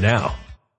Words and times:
now. 0.00 0.34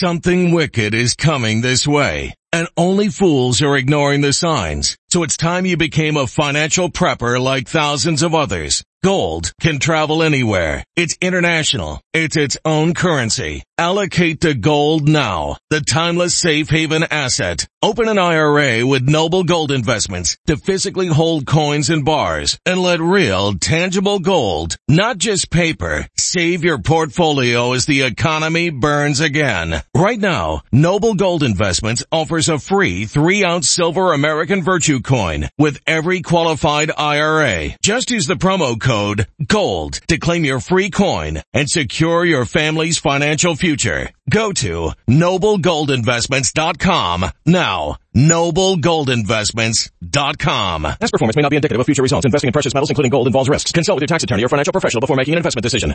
Something 0.00 0.52
wicked 0.52 0.94
is 0.94 1.14
coming 1.14 1.60
this 1.60 1.84
way, 1.84 2.32
and 2.52 2.68
only 2.76 3.08
fools 3.08 3.62
are 3.62 3.76
ignoring 3.76 4.20
the 4.20 4.32
signs. 4.32 4.96
So 5.10 5.22
it's 5.22 5.36
time 5.36 5.64
you 5.64 5.76
became 5.76 6.16
a 6.16 6.26
financial 6.26 6.90
prepper 6.90 7.40
like 7.42 7.66
thousands 7.66 8.22
of 8.22 8.34
others. 8.34 8.84
Gold 9.02 9.52
can 9.60 9.78
travel 9.78 10.24
anywhere. 10.24 10.84
It's 10.96 11.16
international. 11.20 12.00
It's 12.12 12.36
its 12.36 12.58
own 12.64 12.94
currency. 12.94 13.62
Allocate 13.78 14.40
to 14.40 14.54
gold 14.54 15.08
now. 15.08 15.56
The 15.70 15.80
timeless 15.80 16.34
safe 16.34 16.68
haven 16.68 17.04
asset. 17.08 17.68
Open 17.80 18.08
an 18.08 18.18
IRA 18.18 18.84
with 18.84 19.08
Noble 19.08 19.44
Gold 19.44 19.70
Investments 19.70 20.36
to 20.48 20.56
physically 20.56 21.06
hold 21.06 21.46
coins 21.46 21.90
and 21.90 22.04
bars 22.04 22.58
and 22.66 22.82
let 22.82 23.00
real 23.00 23.54
tangible 23.54 24.18
gold, 24.18 24.76
not 24.88 25.16
just 25.18 25.48
paper, 25.48 26.08
save 26.16 26.64
your 26.64 26.78
portfolio 26.78 27.72
as 27.72 27.86
the 27.86 28.02
economy 28.02 28.70
burns 28.70 29.20
again. 29.20 29.80
Right 29.94 30.18
now, 30.18 30.62
Noble 30.72 31.14
Gold 31.14 31.44
Investments 31.44 32.02
offers 32.10 32.37
a 32.46 32.60
free 32.60 33.06
three 33.06 33.42
ounce 33.42 33.68
silver 33.68 34.12
American 34.12 34.62
Virtue 34.62 35.00
coin 35.00 35.48
with 35.58 35.80
every 35.88 36.22
qualified 36.22 36.92
IRA. 36.96 37.70
Just 37.82 38.12
use 38.12 38.28
the 38.28 38.34
promo 38.34 38.80
code 38.80 39.08
code 39.08 39.26
GOLD 39.46 39.94
to 40.08 40.18
claim 40.18 40.44
your 40.44 40.58
free 40.60 40.90
coin 40.90 41.40
and 41.52 41.70
secure 41.70 42.24
your 42.24 42.44
family's 42.44 42.98
financial 42.98 43.54
future. 43.54 44.10
Go 44.28 44.50
to 44.52 44.90
noblegoldinvestments.com 45.08 47.24
now. 47.46 47.96
noblegoldinvestments.com. 48.14 50.82
Past 50.82 51.12
performance 51.12 51.36
may 51.36 51.42
not 51.42 51.50
be 51.50 51.56
indicative 51.56 51.80
of 51.80 51.86
future 51.86 52.02
results. 52.02 52.26
Investing 52.26 52.48
in 52.48 52.52
precious 52.52 52.74
metals, 52.74 52.90
including 52.90 53.10
gold, 53.10 53.26
involves 53.26 53.48
risks. 53.48 53.72
Consult 53.72 53.96
with 53.96 54.02
your 54.02 54.08
tax 54.08 54.22
attorney 54.24 54.44
or 54.44 54.48
financial 54.48 54.72
professional 54.72 55.00
before 55.00 55.16
making 55.16 55.32
an 55.34 55.38
investment 55.38 55.62
decision. 55.62 55.94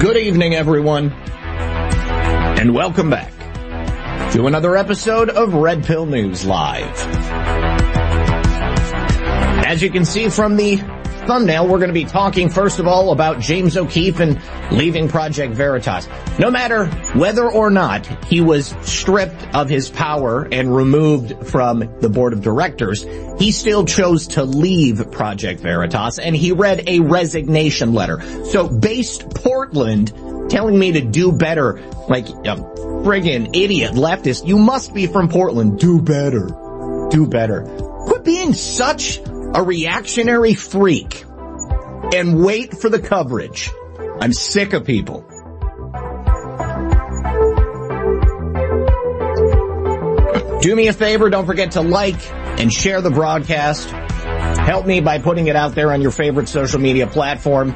Good 0.00 0.16
evening, 0.16 0.54
everyone, 0.54 1.12
and 1.12 2.74
welcome 2.74 3.10
back 3.10 3.30
to 4.32 4.46
another 4.46 4.74
episode 4.74 5.28
of 5.28 5.52
Red 5.52 5.84
Pill 5.84 6.06
News 6.06 6.46
Live. 6.46 6.96
As 9.66 9.82
you 9.82 9.90
can 9.90 10.06
see 10.06 10.30
from 10.30 10.56
the 10.56 10.78
thumbnail, 11.20 11.68
we're 11.68 11.78
going 11.78 11.88
to 11.88 11.94
be 11.94 12.04
talking 12.04 12.48
first 12.48 12.78
of 12.78 12.86
all 12.86 13.12
about 13.12 13.40
James 13.40 13.76
O'Keefe 13.76 14.20
and 14.20 14.40
leaving 14.72 15.08
Project 15.08 15.54
Veritas. 15.54 16.08
No 16.38 16.50
matter 16.50 16.86
whether 17.14 17.50
or 17.50 17.70
not 17.70 18.06
he 18.26 18.40
was 18.40 18.74
stripped 18.82 19.54
of 19.54 19.68
his 19.68 19.88
power 19.88 20.48
and 20.50 20.74
removed 20.74 21.46
from 21.46 21.80
the 22.00 22.08
board 22.08 22.32
of 22.32 22.42
directors, 22.42 23.04
he 23.38 23.52
still 23.52 23.84
chose 23.84 24.28
to 24.28 24.44
leave 24.44 25.10
Project 25.10 25.60
Veritas 25.60 26.18
and 26.18 26.36
he 26.36 26.52
read 26.52 26.84
a 26.86 27.00
resignation 27.00 27.94
letter. 27.94 28.20
So 28.46 28.68
based 28.68 29.30
Portland 29.30 30.12
telling 30.50 30.78
me 30.78 30.92
to 30.92 31.00
do 31.00 31.32
better, 31.32 31.80
like 32.08 32.28
a 32.28 32.56
friggin' 33.04 33.56
idiot 33.56 33.92
leftist, 33.92 34.46
you 34.46 34.58
must 34.58 34.92
be 34.92 35.06
from 35.06 35.28
Portland. 35.28 35.78
Do 35.78 36.00
better. 36.00 36.48
Do 37.10 37.26
better. 37.26 37.62
Quit 38.06 38.24
being 38.24 38.52
such 38.52 39.20
a 39.54 39.62
reactionary 39.62 40.54
freak 40.54 41.24
and 42.14 42.42
wait 42.42 42.76
for 42.76 42.88
the 42.88 43.00
coverage. 43.00 43.70
I'm 44.20 44.32
sick 44.32 44.72
of 44.72 44.84
people. 44.84 45.26
Do 50.60 50.76
me 50.76 50.88
a 50.88 50.92
favor, 50.92 51.30
don't 51.30 51.46
forget 51.46 51.72
to 51.72 51.80
like 51.80 52.30
and 52.60 52.72
share 52.72 53.00
the 53.00 53.10
broadcast. 53.10 53.88
Help 53.90 54.86
me 54.86 55.00
by 55.00 55.18
putting 55.18 55.46
it 55.46 55.56
out 55.56 55.74
there 55.74 55.90
on 55.90 56.02
your 56.02 56.10
favorite 56.10 56.48
social 56.48 56.78
media 56.78 57.06
platform. 57.06 57.74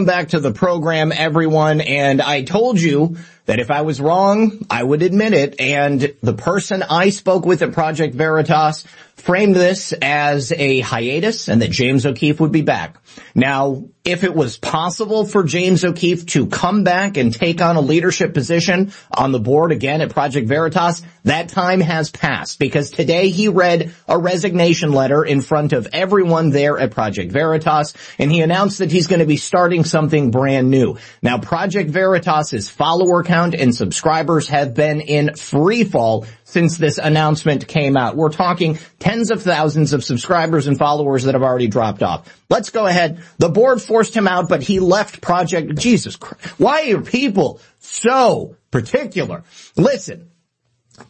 Welcome 0.00 0.18
back 0.18 0.28
to 0.28 0.40
the 0.40 0.50
program, 0.50 1.12
everyone. 1.12 1.82
And 1.82 2.22
I 2.22 2.40
told 2.40 2.80
you 2.80 3.18
that 3.50 3.58
if 3.58 3.72
I 3.72 3.80
was 3.80 4.00
wrong, 4.00 4.64
I 4.70 4.80
would 4.80 5.02
admit 5.02 5.32
it. 5.32 5.60
And 5.60 6.14
the 6.22 6.34
person 6.34 6.84
I 6.84 7.10
spoke 7.10 7.44
with 7.44 7.62
at 7.62 7.72
Project 7.72 8.14
Veritas 8.14 8.86
framed 9.16 9.56
this 9.56 9.92
as 9.92 10.52
a 10.52 10.80
hiatus 10.80 11.48
and 11.48 11.60
that 11.60 11.70
James 11.70 12.06
O'Keefe 12.06 12.38
would 12.40 12.52
be 12.52 12.62
back. 12.62 12.96
Now, 13.34 13.84
if 14.02 14.24
it 14.24 14.34
was 14.34 14.56
possible 14.56 15.26
for 15.26 15.44
James 15.44 15.84
O'Keefe 15.84 16.24
to 16.26 16.46
come 16.46 16.84
back 16.84 17.18
and 17.18 17.34
take 17.34 17.60
on 17.60 17.76
a 17.76 17.80
leadership 17.82 18.32
position 18.32 18.92
on 19.12 19.30
the 19.30 19.38
board 19.38 19.72
again 19.72 20.00
at 20.00 20.10
Project 20.10 20.48
Veritas, 20.48 21.02
that 21.24 21.50
time 21.50 21.80
has 21.80 22.10
passed 22.10 22.58
because 22.58 22.90
today 22.90 23.28
he 23.28 23.48
read 23.48 23.92
a 24.08 24.18
resignation 24.18 24.92
letter 24.92 25.22
in 25.22 25.42
front 25.42 25.74
of 25.74 25.88
everyone 25.92 26.50
there 26.50 26.78
at 26.78 26.92
Project 26.92 27.30
Veritas 27.30 27.94
and 28.18 28.32
he 28.32 28.40
announced 28.40 28.78
that 28.78 28.90
he's 28.90 29.06
going 29.06 29.20
to 29.20 29.26
be 29.26 29.36
starting 29.36 29.84
something 29.84 30.30
brand 30.30 30.70
new. 30.70 30.96
Now, 31.20 31.38
Project 31.38 31.90
Veritas's 31.90 32.70
follower 32.70 33.22
count 33.22 33.39
and 33.40 33.74
subscribers 33.74 34.48
have 34.48 34.74
been 34.74 35.00
in 35.00 35.34
free 35.34 35.84
fall 35.84 36.26
since 36.44 36.78
this 36.78 36.98
announcement 36.98 37.66
came 37.66 37.96
out. 37.96 38.16
We're 38.16 38.30
talking 38.30 38.78
tens 38.98 39.30
of 39.30 39.42
thousands 39.42 39.92
of 39.92 40.04
subscribers 40.04 40.66
and 40.66 40.78
followers 40.78 41.24
that 41.24 41.34
have 41.34 41.42
already 41.42 41.68
dropped 41.68 42.02
off. 42.02 42.28
Let's 42.48 42.70
go 42.70 42.86
ahead. 42.86 43.22
The 43.38 43.48
board 43.48 43.82
forced 43.82 44.16
him 44.16 44.28
out, 44.28 44.48
but 44.48 44.62
he 44.62 44.80
left 44.80 45.20
Project, 45.20 45.76
Jesus 45.76 46.16
Christ. 46.16 46.58
Why 46.58 46.90
are 46.92 47.00
people 47.00 47.60
so 47.78 48.56
particular? 48.70 49.44
Listen, 49.76 50.29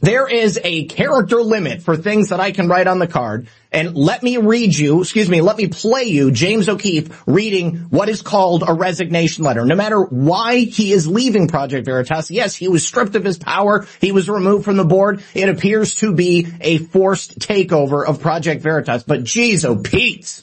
there 0.00 0.28
is 0.28 0.58
a 0.62 0.84
character 0.86 1.42
limit 1.42 1.82
for 1.82 1.96
things 1.96 2.30
that 2.30 2.40
I 2.40 2.52
can 2.52 2.68
write 2.68 2.86
on 2.86 2.98
the 2.98 3.06
card. 3.06 3.48
And 3.72 3.94
let 3.94 4.22
me 4.22 4.36
read 4.36 4.76
you, 4.76 5.00
excuse 5.00 5.28
me, 5.28 5.40
let 5.40 5.56
me 5.56 5.68
play 5.68 6.04
you 6.04 6.32
James 6.32 6.68
O'Keefe 6.68 7.22
reading 7.26 7.86
what 7.90 8.08
is 8.08 8.20
called 8.20 8.64
a 8.66 8.72
resignation 8.72 9.44
letter. 9.44 9.64
No 9.64 9.76
matter 9.76 10.00
why 10.02 10.58
he 10.58 10.92
is 10.92 11.06
leaving 11.06 11.46
Project 11.46 11.84
Veritas, 11.84 12.30
yes, 12.30 12.56
he 12.56 12.68
was 12.68 12.86
stripped 12.86 13.14
of 13.14 13.24
his 13.24 13.38
power. 13.38 13.86
He 14.00 14.10
was 14.10 14.28
removed 14.28 14.64
from 14.64 14.76
the 14.76 14.84
board. 14.84 15.22
It 15.34 15.48
appears 15.48 15.96
to 15.96 16.12
be 16.12 16.48
a 16.60 16.78
forced 16.78 17.38
takeover 17.38 18.04
of 18.04 18.20
Project 18.20 18.62
Veritas. 18.62 19.04
But 19.04 19.22
geez, 19.22 19.64
oh 19.64 19.76
Pete, 19.76 20.42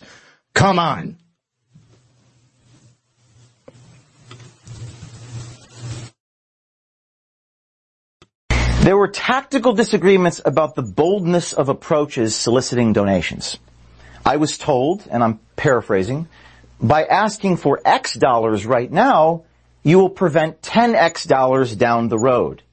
come 0.53 0.79
on. 0.79 1.17
There 8.87 8.95
were 8.95 9.09
tactical 9.09 9.73
disagreements 9.73 10.39
about 10.45 10.75
the 10.75 10.81
boldness 10.81 11.51
of 11.51 11.67
approaches 11.67 12.37
soliciting 12.37 12.93
donations. 12.93 13.57
I 14.25 14.37
was 14.37 14.57
told, 14.57 15.05
and 15.11 15.21
I'm 15.21 15.41
paraphrasing, 15.57 16.29
by 16.79 17.03
asking 17.03 17.57
for 17.57 17.81
X 17.83 18.13
dollars 18.13 18.65
right 18.65 18.89
now, 18.89 19.43
you 19.83 19.97
will 19.97 20.09
prevent 20.09 20.61
10X 20.61 21.27
dollars 21.27 21.75
down 21.75 22.07
the 22.07 22.17
road. 22.17 22.63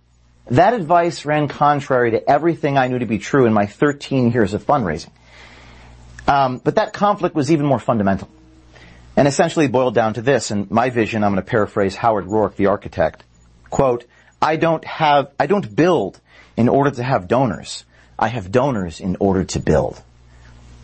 That 0.53 0.73
advice 0.73 1.25
ran 1.25 1.49
contrary 1.49 2.13
to 2.13 2.31
everything 2.31 2.79
I 2.79 2.87
knew 2.87 3.01
to 3.01 3.07
be 3.07 3.19
true 3.19 3.47
in 3.47 3.53
my 3.53 3.67
13 3.67 4.31
years 4.31 4.55
of 4.55 4.65
fundraising. 4.65 5.11
Um, 6.29 6.59
but 6.59 6.77
that 6.77 6.93
conflict 6.93 7.35
was 7.35 7.51
even 7.51 7.67
more 7.67 7.81
fundamental. 7.81 8.29
And 9.17 9.27
essentially 9.27 9.67
boiled 9.67 9.97
down 9.97 10.15
to 10.15 10.23
this, 10.23 10.53
and 10.53 10.71
my 10.71 10.91
vision, 10.91 11.25
I'm 11.25 11.33
going 11.33 11.45
to 11.45 11.51
paraphrase 11.51 11.97
Howard 11.97 12.27
Roark, 12.27 12.55
the 12.55 12.67
architect. 12.67 13.25
Quote, 13.69 14.05
I 14.45 14.57
don't 14.57 14.85
have, 14.85 15.33
I 15.41 15.47
don't 15.47 15.75
build 15.75 16.21
in 16.55 16.69
order 16.69 16.91
to 16.91 17.03
have 17.03 17.29
donors. 17.29 17.83
I 18.19 18.29
have 18.29 18.53
donors 18.53 19.01
in 19.01 19.17
order 19.19 19.45
to 19.45 19.59
build. 19.59 20.01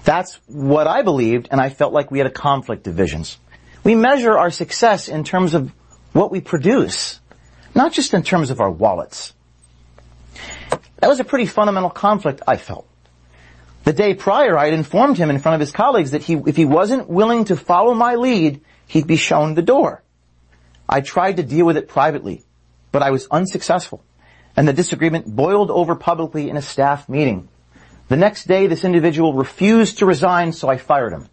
That's 0.02 0.40
what 0.46 0.86
I 0.86 1.02
believed, 1.02 1.48
and 1.50 1.60
I 1.60 1.68
felt 1.68 1.92
like 1.92 2.10
we 2.10 2.16
had 2.16 2.26
a 2.26 2.30
conflict 2.32 2.86
of 2.86 2.94
visions. 2.94 3.36
We 3.84 3.94
measure 3.94 4.36
our 4.36 4.50
success 4.50 5.08
in 5.08 5.24
terms 5.24 5.52
of 5.52 5.70
what 6.14 6.30
we 6.30 6.40
produce, 6.40 7.20
not 7.74 7.92
just 7.92 8.14
in 8.14 8.22
terms 8.22 8.48
of 8.48 8.60
our 8.60 8.70
wallets. 8.70 9.34
That 10.96 11.08
was 11.08 11.20
a 11.20 11.24
pretty 11.24 11.44
fundamental 11.44 11.90
conflict, 11.90 12.40
I 12.48 12.56
felt. 12.56 12.88
The 13.84 13.92
day 13.92 14.14
prior, 14.14 14.56
I 14.56 14.64
had 14.64 14.74
informed 14.74 15.18
him 15.18 15.28
in 15.28 15.38
front 15.38 15.56
of 15.56 15.60
his 15.60 15.70
colleagues 15.70 16.12
that 16.12 16.22
he, 16.22 16.40
if 16.46 16.56
he 16.56 16.64
wasn't 16.64 17.10
willing 17.10 17.44
to 17.44 17.56
follow 17.56 17.92
my 17.92 18.14
lead, 18.14 18.62
he'd 18.86 19.06
be 19.06 19.16
shown 19.16 19.52
the 19.52 19.62
door. 19.62 20.02
I 20.88 21.02
tried 21.02 21.36
to 21.36 21.42
deal 21.42 21.66
with 21.66 21.76
it 21.76 21.88
privately, 21.88 22.42
but 22.92 23.02
I 23.02 23.10
was 23.10 23.26
unsuccessful, 23.30 24.04
and 24.56 24.66
the 24.66 24.72
disagreement 24.72 25.26
boiled 25.26 25.70
over 25.70 25.94
publicly 25.94 26.48
in 26.48 26.56
a 26.56 26.62
staff 26.62 27.08
meeting. 27.08 27.48
The 28.08 28.16
next 28.16 28.46
day, 28.46 28.66
this 28.66 28.84
individual 28.84 29.34
refused 29.34 29.98
to 29.98 30.06
resign, 30.06 30.52
so 30.52 30.68
I 30.68 30.76
fired 30.76 31.12
him. 31.12 31.28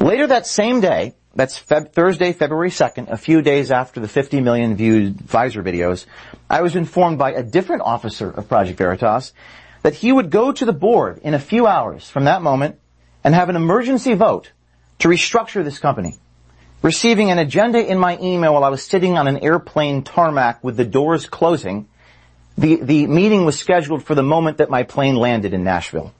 Later 0.00 0.28
that 0.28 0.46
same 0.46 0.80
day, 0.80 1.14
that's 1.34 1.58
Feb- 1.60 1.92
Thursday, 1.92 2.32
February 2.32 2.70
2nd, 2.70 3.10
a 3.10 3.16
few 3.16 3.42
days 3.42 3.70
after 3.70 4.00
the 4.00 4.08
50 4.08 4.40
million 4.40 4.76
viewed 4.76 5.18
Pfizer 5.18 5.62
videos, 5.62 6.06
I 6.48 6.62
was 6.62 6.76
informed 6.76 7.18
by 7.18 7.32
a 7.32 7.42
different 7.42 7.82
officer 7.82 8.30
of 8.30 8.48
Project 8.48 8.78
Veritas 8.78 9.32
that 9.82 9.94
he 9.94 10.12
would 10.12 10.30
go 10.30 10.52
to 10.52 10.64
the 10.64 10.72
board 10.72 11.18
in 11.22 11.34
a 11.34 11.38
few 11.38 11.66
hours 11.66 12.08
from 12.08 12.24
that 12.24 12.42
moment 12.42 12.78
and 13.24 13.34
have 13.34 13.48
an 13.48 13.56
emergency 13.56 14.14
vote 14.14 14.52
to 15.00 15.08
restructure 15.08 15.64
this 15.64 15.78
company. 15.78 16.18
Receiving 16.82 17.30
an 17.30 17.38
agenda 17.38 17.84
in 17.84 17.98
my 17.98 18.18
email 18.20 18.54
while 18.54 18.64
I 18.64 18.68
was 18.68 18.84
sitting 18.84 19.18
on 19.18 19.26
an 19.26 19.38
airplane 19.38 20.02
tarmac 20.02 20.62
with 20.62 20.76
the 20.76 20.84
doors 20.84 21.26
closing, 21.26 21.88
the, 22.56 22.76
the 22.76 23.06
meeting 23.06 23.44
was 23.44 23.58
scheduled 23.58 24.04
for 24.04 24.14
the 24.14 24.22
moment 24.22 24.58
that 24.58 24.70
my 24.70 24.84
plane 24.84 25.16
landed 25.16 25.54
in 25.54 25.64
Nashville. 25.64 26.12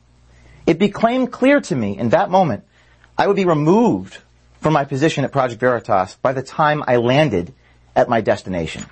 It 0.67 0.79
became 0.79 1.29
clear 1.29 1.61
to 1.61 1.77
me 1.77 1.97
in 1.97 2.11
that 2.11 2.31
moment 2.31 2.65
I 3.17 3.27
would 3.27 3.37
be 3.37 3.45
removed 3.45 4.19
from 4.61 4.73
my 4.73 4.85
position 4.85 5.25
at 5.25 5.33
Project 5.33 5.61
Veritas 5.61 6.17
by 6.23 6.33
the 6.33 6.43
time 6.43 6.83
I 6.87 6.97
landed 6.97 7.53
at 7.95 8.09
my 8.09 8.21
destination. 8.21 8.85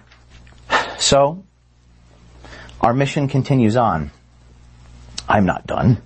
So, 0.99 1.45
our 2.81 2.95
mission 2.95 3.29
continues 3.29 3.77
on. 3.77 4.11
I'm 5.29 5.47
not 5.47 5.67
done. 5.67 6.03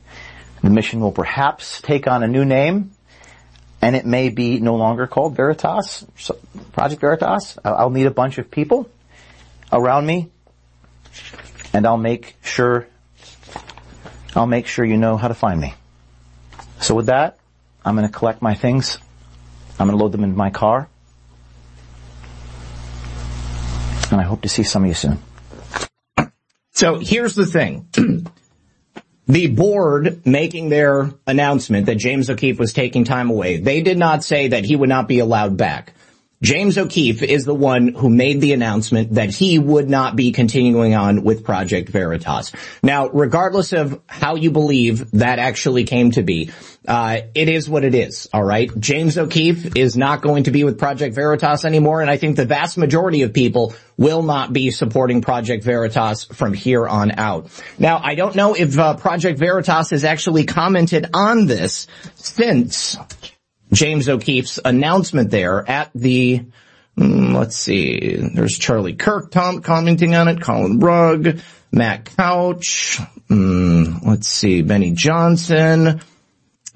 The 0.62 0.70
mission 0.70 1.00
will 1.00 1.12
perhaps 1.12 1.80
take 1.80 2.06
on 2.06 2.22
a 2.22 2.28
new 2.28 2.44
name, 2.44 2.90
and 3.82 3.96
it 3.96 4.04
may 4.04 4.28
be 4.28 4.60
no 4.60 4.76
longer 4.76 5.06
called 5.06 5.36
Veritas, 5.36 6.04
Project 6.72 7.00
Veritas. 7.00 7.58
I'll 7.64 7.90
meet 7.90 8.06
a 8.06 8.10
bunch 8.10 8.38
of 8.38 8.50
people 8.50 8.88
around 9.72 10.06
me, 10.06 10.30
and 11.72 11.86
I'll 11.86 11.96
make 11.96 12.36
sure, 12.42 12.86
I'll 14.34 14.46
make 14.46 14.66
sure 14.66 14.84
you 14.84 14.96
know 14.96 15.16
how 15.16 15.28
to 15.28 15.34
find 15.34 15.60
me. 15.60 15.74
So 16.80 16.94
with 16.94 17.06
that, 17.06 17.38
I'm 17.84 17.96
going 17.96 18.06
to 18.06 18.12
collect 18.12 18.42
my 18.42 18.54
things. 18.54 18.98
I'm 19.78 19.86
going 19.86 19.98
to 19.98 20.02
load 20.02 20.12
them 20.12 20.24
into 20.24 20.36
my 20.36 20.50
car. 20.50 20.88
And 24.10 24.20
I 24.20 24.24
hope 24.24 24.42
to 24.42 24.48
see 24.48 24.62
some 24.62 24.82
of 24.82 24.88
you 24.88 24.94
soon. 24.94 25.18
So 26.72 26.98
here's 26.98 27.34
the 27.34 27.46
thing. 27.46 27.88
the 29.30 29.46
board 29.46 30.26
making 30.26 30.68
their 30.68 31.10
announcement 31.26 31.86
that 31.86 31.96
James 31.96 32.28
O'Keefe 32.28 32.58
was 32.58 32.72
taking 32.72 33.04
time 33.04 33.30
away, 33.30 33.58
they 33.58 33.82
did 33.82 33.98
not 33.98 34.24
say 34.24 34.48
that 34.48 34.64
he 34.64 34.76
would 34.76 34.88
not 34.88 35.08
be 35.08 35.20
allowed 35.20 35.56
back. 35.56 35.94
James 36.42 36.78
O'Keefe 36.78 37.22
is 37.22 37.44
the 37.44 37.54
one 37.54 37.88
who 37.88 38.08
made 38.08 38.40
the 38.40 38.54
announcement 38.54 39.14
that 39.16 39.28
he 39.28 39.58
would 39.58 39.90
not 39.90 40.16
be 40.16 40.32
continuing 40.32 40.94
on 40.94 41.22
with 41.22 41.44
Project 41.44 41.90
Veritas. 41.90 42.52
Now, 42.82 43.10
regardless 43.10 43.74
of 43.74 44.00
how 44.06 44.36
you 44.36 44.50
believe 44.50 45.10
that 45.10 45.38
actually 45.38 45.84
came 45.84 46.12
to 46.12 46.22
be, 46.22 46.50
uh, 46.88 47.20
it 47.34 47.50
is 47.50 47.68
what 47.68 47.84
it 47.84 47.94
is, 47.94 48.26
alright? 48.32 48.70
James 48.80 49.18
O'Keefe 49.18 49.76
is 49.76 49.98
not 49.98 50.22
going 50.22 50.44
to 50.44 50.50
be 50.50 50.64
with 50.64 50.78
Project 50.78 51.14
Veritas 51.14 51.66
anymore, 51.66 52.00
and 52.00 52.10
I 52.10 52.16
think 52.16 52.36
the 52.36 52.46
vast 52.46 52.78
majority 52.78 53.20
of 53.20 53.34
people 53.34 53.74
will 53.98 54.22
not 54.22 54.50
be 54.50 54.70
supporting 54.70 55.20
Project 55.20 55.62
Veritas 55.62 56.24
from 56.24 56.54
here 56.54 56.88
on 56.88 57.12
out. 57.18 57.50
Now, 57.78 58.00
I 58.02 58.14
don't 58.14 58.34
know 58.34 58.54
if 58.54 58.78
uh, 58.78 58.96
Project 58.96 59.38
Veritas 59.38 59.90
has 59.90 60.04
actually 60.04 60.46
commented 60.46 61.10
on 61.12 61.44
this 61.44 61.86
since 62.14 62.96
James 63.72 64.08
O'Keefe's 64.08 64.58
announcement 64.64 65.30
there 65.30 65.68
at 65.68 65.90
the, 65.94 66.44
mm, 66.98 67.34
let's 67.34 67.56
see, 67.56 68.16
there's 68.34 68.58
Charlie 68.58 68.94
Kirk 68.94 69.30
Tom 69.30 69.62
commenting 69.62 70.14
on 70.14 70.28
it, 70.28 70.40
Colin 70.40 70.80
Rugg, 70.80 71.40
Matt 71.72 72.16
Couch, 72.16 72.98
mm, 73.28 74.04
let's 74.04 74.28
see, 74.28 74.62
Benny 74.62 74.92
Johnson, 74.92 76.00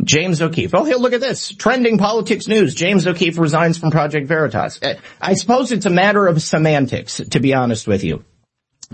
James 0.02 0.42
O'Keefe. 0.42 0.72
Oh, 0.74 0.84
hey, 0.84 0.94
look 0.94 1.12
at 1.12 1.20
this. 1.20 1.50
Trending 1.54 1.98
politics 1.98 2.48
news. 2.48 2.74
James 2.74 3.06
O'Keefe 3.06 3.38
resigns 3.38 3.78
from 3.78 3.90
Project 3.90 4.26
Veritas. 4.26 4.80
I 5.20 5.34
suppose 5.34 5.70
it's 5.70 5.86
a 5.86 5.90
matter 5.90 6.26
of 6.26 6.42
semantics, 6.42 7.18
to 7.30 7.40
be 7.40 7.54
honest 7.54 7.86
with 7.86 8.02
you. 8.02 8.24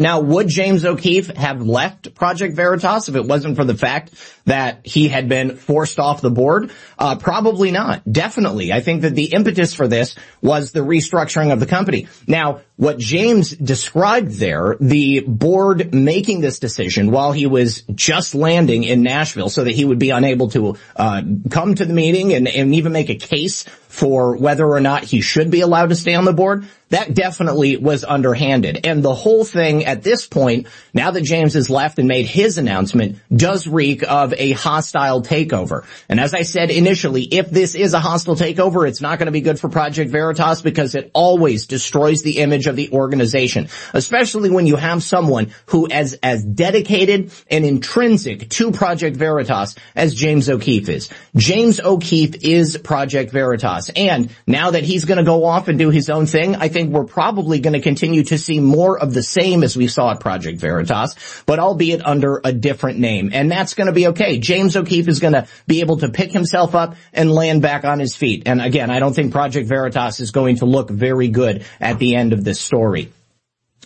Now, 0.01 0.21
would 0.21 0.49
James 0.49 0.87
O'Keefe 0.87 1.29
have 1.37 1.61
left 1.61 2.15
Project 2.15 2.57
Veritas 2.57 3.11
if 3.11 3.17
it 3.17 3.27
wasn't 3.27 3.57
for 3.57 3.67
the 3.67 3.77
fact 3.77 4.15
that 4.47 4.81
he 4.87 5.09
had 5.09 5.29
been 5.29 5.57
forced 5.57 5.99
off 5.99 6.23
the 6.23 6.31
board? 6.31 6.71
Uh, 6.99 7.17
probably 7.17 7.71
not. 7.71 8.11
Definitely. 8.11 8.73
I 8.73 8.81
think 8.81 9.03
that 9.03 9.15
the 9.15 9.35
impetus 9.35 9.75
for 9.75 9.87
this 9.87 10.17
was 10.41 10.73
the 10.73 10.81
restructuring 10.81 11.53
of 11.53 11.61
the 11.61 11.67
company. 11.67 12.09
Now, 12.27 12.63
what 12.77 12.97
James 12.97 13.51
described 13.51 14.31
there, 14.39 14.75
the 14.81 15.21
board 15.21 15.93
making 15.93 16.41
this 16.41 16.61
decision 16.61 17.11
while 17.11 17.33
he 17.33 17.47
was 17.47 17.83
just 17.95 18.35
landing 18.35 18.85
in 18.85 19.03
Nashville 19.03 19.51
so 19.51 19.65
that 19.65 19.75
he 19.75 19.85
would 19.85 19.99
be 19.99 20.09
unable 20.09 20.49
to 20.53 20.79
uh, 20.97 21.21
come 21.51 21.75
to 21.75 21.85
the 21.85 21.93
meeting 21.93 22.33
and, 22.33 22.49
and 22.49 22.75
even 22.75 22.93
make 22.93 23.11
a 23.11 23.17
case 23.17 23.67
for 24.01 24.35
whether 24.35 24.67
or 24.67 24.81
not 24.81 25.05
he 25.05 25.21
should 25.21 25.51
be 25.51 25.61
allowed 25.61 25.91
to 25.91 25.95
stay 25.95 26.15
on 26.15 26.25
the 26.25 26.33
board, 26.33 26.65
that 26.89 27.15
definitely 27.15 27.77
was 27.77 28.03
underhanded. 28.03 28.85
And 28.85 29.03
the 29.03 29.15
whole 29.15 29.45
thing 29.45 29.85
at 29.85 30.03
this 30.03 30.27
point, 30.27 30.69
now 30.93 31.11
that 31.11 31.21
James 31.21 31.53
has 31.53 31.69
left 31.69 31.99
and 31.99 32.09
made 32.09 32.25
his 32.25 32.57
announcement, 32.57 33.19
does 33.35 33.67
reek 33.67 34.03
of 34.03 34.33
a 34.37 34.53
hostile 34.53 35.23
takeover. 35.23 35.85
And 36.09 36.19
as 36.19 36.33
I 36.33 36.43
said 36.43 36.71
initially, 36.71 37.23
if 37.23 37.51
this 37.51 37.75
is 37.75 37.93
a 37.93 38.01
hostile 38.01 38.37
takeover, 38.37 38.89
it's 38.89 39.03
not 39.03 39.19
going 39.19 39.27
to 39.27 39.33
be 39.33 39.43
good 39.43 39.61
for 39.61 39.69
Project 39.69 40.11
Veritas 40.11 40.63
because 40.63 40.95
it 40.95 41.11
always 41.13 41.67
destroys 41.67 42.23
the 42.23 42.39
image 42.39 42.67
of 42.67 42.77
the 42.77 42.91
organization, 42.93 43.69
especially 43.93 44.51
when 44.51 44.67
you 44.67 44.77
have 44.77 45.03
someone 45.03 45.53
who 45.67 45.87
is 45.87 46.19
as 46.23 46.43
dedicated 46.43 47.33
and 47.51 47.67
intrinsic 47.67 48.49
to 48.49 48.73
Project 48.73 49.17
Veritas 49.17 49.77
as 49.95 50.15
James 50.15 50.49
O'Keefe 50.49 50.89
is. 50.89 51.11
James 51.37 51.81
O'Keefe 51.81 52.43
is 52.43 52.79
Project 52.79 53.31
Veritas. 53.31 53.90
And 53.97 54.31
now 54.47 54.73
that 54.73 54.85
he's 54.85 55.05
going 55.05 55.19
to 55.19 55.25
go 55.25 55.45
off 55.45 55.69
and 55.69 55.79
do 55.79 55.91
his 55.91 56.11
own 56.11 56.27
thing, 56.27 56.57
I 56.57 56.69
think 56.69 56.91
we're 56.91 57.05
probably 57.05 57.61
going 57.61 57.75
to 57.75 57.81
continue 57.81 58.25
to 58.25 58.39
see 58.39 58.61
more 58.61 58.99
of 58.99 59.13
the 59.15 59.23
same 59.23 59.63
as 59.63 59.77
we 59.77 59.89
saw 59.89 60.13
at 60.13 60.21
Project 60.21 60.59
Veritas, 60.59 61.43
but 61.47 61.59
albeit 61.59 62.05
under 62.05 62.41
a 62.43 62.53
different 62.53 62.99
name. 62.99 63.31
And 63.33 63.51
that's 63.51 63.75
going 63.75 63.87
to 63.87 63.93
be 63.93 64.09
okay. 64.09 64.39
James 64.39 64.77
O'Keefe 64.77 65.09
is 65.09 65.21
going 65.21 65.35
to 65.35 65.47
be 65.67 65.81
able 65.81 65.99
to 65.99 66.09
pick 66.09 66.33
himself 66.33 66.75
up 66.75 66.97
and 67.13 67.33
land 67.33 67.63
back 67.63 67.85
on 67.85 67.99
his 67.99 68.17
feet. 68.17 68.45
And 68.47 68.61
again, 68.61 68.91
I 68.91 68.99
don't 68.99 69.15
think 69.15 69.33
Project 69.33 69.69
Veritas 69.69 70.21
is 70.21 70.31
going 70.31 70.57
to 70.57 70.67
look 70.67 70.91
very 70.91 71.29
good 71.29 71.65
at 71.81 71.99
the 71.99 72.17
end 72.17 72.33
of 72.33 72.45
this 72.45 72.61
story. 72.61 73.13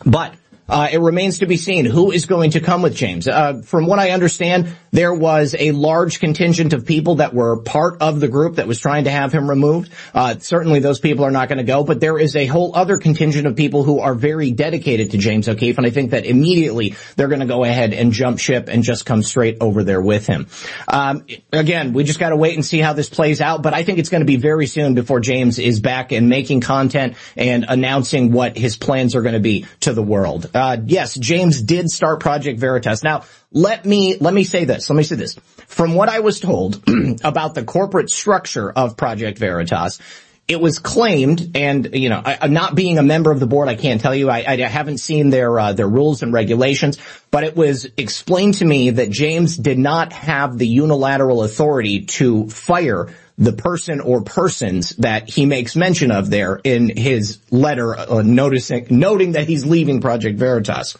But 0.04 0.34
uh, 0.68 0.88
it 0.90 0.98
remains 1.00 1.40
to 1.40 1.46
be 1.46 1.56
seen 1.56 1.84
who 1.84 2.10
is 2.10 2.26
going 2.26 2.52
to 2.52 2.60
come 2.60 2.82
with 2.82 2.94
James. 2.94 3.28
Uh, 3.28 3.60
from 3.64 3.86
what 3.86 3.98
I 3.98 4.10
understand, 4.10 4.74
there 4.92 5.12
was 5.12 5.54
a 5.58 5.72
large 5.72 6.20
contingent 6.20 6.72
of 6.72 6.86
people 6.86 7.16
that 7.16 7.34
were 7.34 7.60
part 7.60 8.00
of 8.00 8.20
the 8.20 8.28
group 8.28 8.56
that 8.56 8.66
was 8.66 8.80
trying 8.80 9.04
to 9.04 9.10
have 9.10 9.32
him 9.32 9.48
removed. 9.50 9.92
Uh, 10.14 10.36
certainly 10.38 10.80
those 10.80 11.00
people 11.00 11.24
are 11.24 11.30
not 11.30 11.48
going 11.48 11.58
to 11.58 11.64
go, 11.64 11.84
but 11.84 12.00
there 12.00 12.18
is 12.18 12.34
a 12.36 12.46
whole 12.46 12.74
other 12.74 12.96
contingent 12.96 13.46
of 13.46 13.56
people 13.56 13.84
who 13.84 14.00
are 14.00 14.14
very 14.14 14.52
dedicated 14.52 15.10
to 15.10 15.18
James 15.18 15.48
O'Keefe, 15.48 15.76
and 15.76 15.86
I 15.86 15.90
think 15.90 16.12
that 16.12 16.24
immediately 16.24 16.94
they're 17.16 17.28
going 17.28 17.40
to 17.40 17.46
go 17.46 17.64
ahead 17.64 17.92
and 17.92 18.12
jump 18.12 18.38
ship 18.38 18.68
and 18.68 18.82
just 18.82 19.04
come 19.04 19.22
straight 19.22 19.58
over 19.60 19.84
there 19.84 20.00
with 20.00 20.26
him. 20.26 20.46
Um, 20.88 21.26
again, 21.52 21.92
we 21.92 22.04
just 22.04 22.18
got 22.18 22.30
to 22.30 22.36
wait 22.36 22.54
and 22.54 22.64
see 22.64 22.78
how 22.78 22.94
this 22.94 23.10
plays 23.10 23.40
out, 23.40 23.62
but 23.62 23.74
I 23.74 23.82
think 23.82 23.98
it's 23.98 24.08
going 24.08 24.22
to 24.22 24.26
be 24.26 24.36
very 24.36 24.66
soon 24.66 24.94
before 24.94 25.20
James 25.20 25.58
is 25.58 25.80
back 25.80 26.12
and 26.12 26.28
making 26.28 26.60
content 26.62 27.16
and 27.36 27.66
announcing 27.68 28.32
what 28.32 28.56
his 28.56 28.76
plans 28.76 29.14
are 29.14 29.22
going 29.22 29.34
to 29.34 29.40
be 29.40 29.66
to 29.80 29.92
the 29.92 30.02
world. 30.02 30.50
Uh, 30.54 30.76
yes, 30.86 31.16
James 31.16 31.60
did 31.60 31.90
start 31.90 32.20
Project 32.20 32.60
Veritas. 32.60 33.02
Now, 33.02 33.24
let 33.50 33.84
me, 33.84 34.16
let 34.18 34.32
me 34.32 34.44
say 34.44 34.64
this. 34.64 34.88
Let 34.88 34.96
me 34.96 35.02
say 35.02 35.16
this. 35.16 35.34
From 35.66 35.94
what 35.94 36.08
I 36.08 36.20
was 36.20 36.38
told 36.38 36.80
about 37.24 37.54
the 37.54 37.64
corporate 37.64 38.08
structure 38.08 38.70
of 38.70 38.96
Project 38.96 39.38
Veritas, 39.38 40.00
it 40.46 40.60
was 40.60 40.78
claimed, 40.78 41.56
and 41.56 41.94
you 41.94 42.10
know, 42.10 42.20
I, 42.22 42.46
not 42.48 42.74
being 42.74 42.98
a 42.98 43.02
member 43.02 43.32
of 43.32 43.40
the 43.40 43.46
board, 43.46 43.68
I 43.68 43.76
can't 43.76 44.00
tell 44.00 44.14
you. 44.14 44.28
I, 44.28 44.44
I 44.46 44.56
haven't 44.58 44.98
seen 44.98 45.30
their 45.30 45.58
uh, 45.58 45.72
their 45.72 45.88
rules 45.88 46.22
and 46.22 46.34
regulations, 46.34 46.98
but 47.30 47.44
it 47.44 47.56
was 47.56 47.88
explained 47.96 48.54
to 48.54 48.64
me 48.66 48.90
that 48.90 49.08
James 49.08 49.56
did 49.56 49.78
not 49.78 50.12
have 50.12 50.58
the 50.58 50.68
unilateral 50.68 51.44
authority 51.44 52.04
to 52.04 52.48
fire 52.50 53.08
the 53.36 53.52
person 53.52 54.00
or 54.00 54.22
persons 54.22 54.90
that 54.96 55.28
he 55.28 55.46
makes 55.46 55.74
mention 55.74 56.10
of 56.10 56.30
there 56.30 56.60
in 56.62 56.88
his 56.96 57.38
letter 57.50 57.96
uh, 57.96 58.22
noticing, 58.22 58.86
noting 58.90 59.32
that 59.32 59.48
he's 59.48 59.66
leaving 59.66 60.00
Project 60.00 60.38
Veritas, 60.38 60.96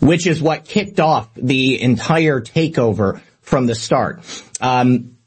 which 0.00 0.26
is 0.26 0.40
what 0.40 0.64
kicked 0.64 1.00
off 1.00 1.28
the 1.34 1.80
entire 1.82 2.40
takeover 2.40 3.20
from 3.40 3.66
the 3.66 3.74
start. 3.74 4.20
Um, 4.60 5.17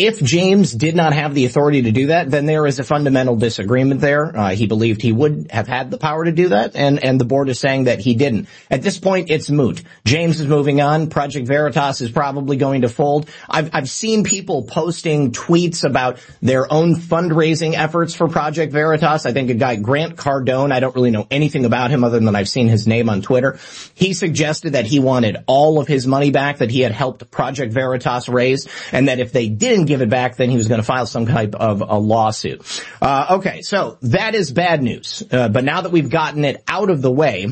if 0.00 0.22
James 0.22 0.72
did 0.72 0.96
not 0.96 1.12
have 1.12 1.34
the 1.34 1.44
authority 1.44 1.82
to 1.82 1.92
do 1.92 2.06
that, 2.06 2.30
then 2.30 2.46
there 2.46 2.66
is 2.66 2.78
a 2.78 2.84
fundamental 2.84 3.36
disagreement 3.36 4.00
there. 4.00 4.34
Uh, 4.34 4.50
he 4.54 4.66
believed 4.66 5.02
he 5.02 5.12
would 5.12 5.48
have 5.50 5.68
had 5.68 5.90
the 5.90 5.98
power 5.98 6.24
to 6.24 6.32
do 6.32 6.48
that, 6.48 6.74
and, 6.74 7.04
and 7.04 7.20
the 7.20 7.26
board 7.26 7.50
is 7.50 7.60
saying 7.60 7.84
that 7.84 7.98
he 8.00 8.14
didn't. 8.14 8.48
At 8.70 8.80
this 8.80 8.96
point, 8.96 9.30
it's 9.30 9.50
moot. 9.50 9.82
James 10.06 10.40
is 10.40 10.46
moving 10.46 10.80
on. 10.80 11.10
Project 11.10 11.46
Veritas 11.46 12.00
is 12.00 12.10
probably 12.10 12.56
going 12.56 12.80
to 12.80 12.88
fold. 12.88 13.28
I've, 13.46 13.74
I've 13.74 13.90
seen 13.90 14.24
people 14.24 14.62
posting 14.62 15.32
tweets 15.32 15.84
about 15.84 16.18
their 16.40 16.72
own 16.72 16.94
fundraising 16.94 17.74
efforts 17.74 18.14
for 18.14 18.26
Project 18.26 18.72
Veritas. 18.72 19.26
I 19.26 19.32
think 19.32 19.50
a 19.50 19.54
guy, 19.54 19.76
Grant 19.76 20.16
Cardone, 20.16 20.72
I 20.72 20.80
don't 20.80 20.94
really 20.94 21.10
know 21.10 21.26
anything 21.30 21.66
about 21.66 21.90
him 21.90 22.04
other 22.04 22.18
than 22.18 22.34
I've 22.34 22.48
seen 22.48 22.68
his 22.68 22.86
name 22.86 23.10
on 23.10 23.20
Twitter. 23.20 23.58
He 23.94 24.14
suggested 24.14 24.72
that 24.72 24.86
he 24.86 24.98
wanted 24.98 25.44
all 25.46 25.78
of 25.78 25.86
his 25.86 26.06
money 26.06 26.30
back 26.30 26.58
that 26.58 26.70
he 26.70 26.80
had 26.80 26.92
helped 26.92 27.30
Project 27.30 27.74
Veritas 27.74 28.30
raise, 28.30 28.66
and 28.92 29.08
that 29.08 29.20
if 29.20 29.32
they 29.32 29.50
didn't 29.50 29.89
give 29.90 30.02
it 30.02 30.08
back, 30.08 30.36
then 30.36 30.48
he 30.48 30.56
was 30.56 30.68
going 30.68 30.80
to 30.80 30.86
file 30.86 31.06
some 31.06 31.26
type 31.26 31.54
of 31.54 31.82
a 31.82 31.98
lawsuit. 31.98 32.62
Uh, 33.02 33.36
okay, 33.38 33.60
so 33.62 33.98
that 34.02 34.34
is 34.34 34.50
bad 34.50 34.82
news. 34.82 35.22
Uh, 35.30 35.48
but 35.48 35.64
now 35.64 35.82
that 35.82 35.92
we've 35.92 36.08
gotten 36.08 36.44
it 36.44 36.62
out 36.66 36.88
of 36.90 37.02
the 37.02 37.10
way, 37.10 37.48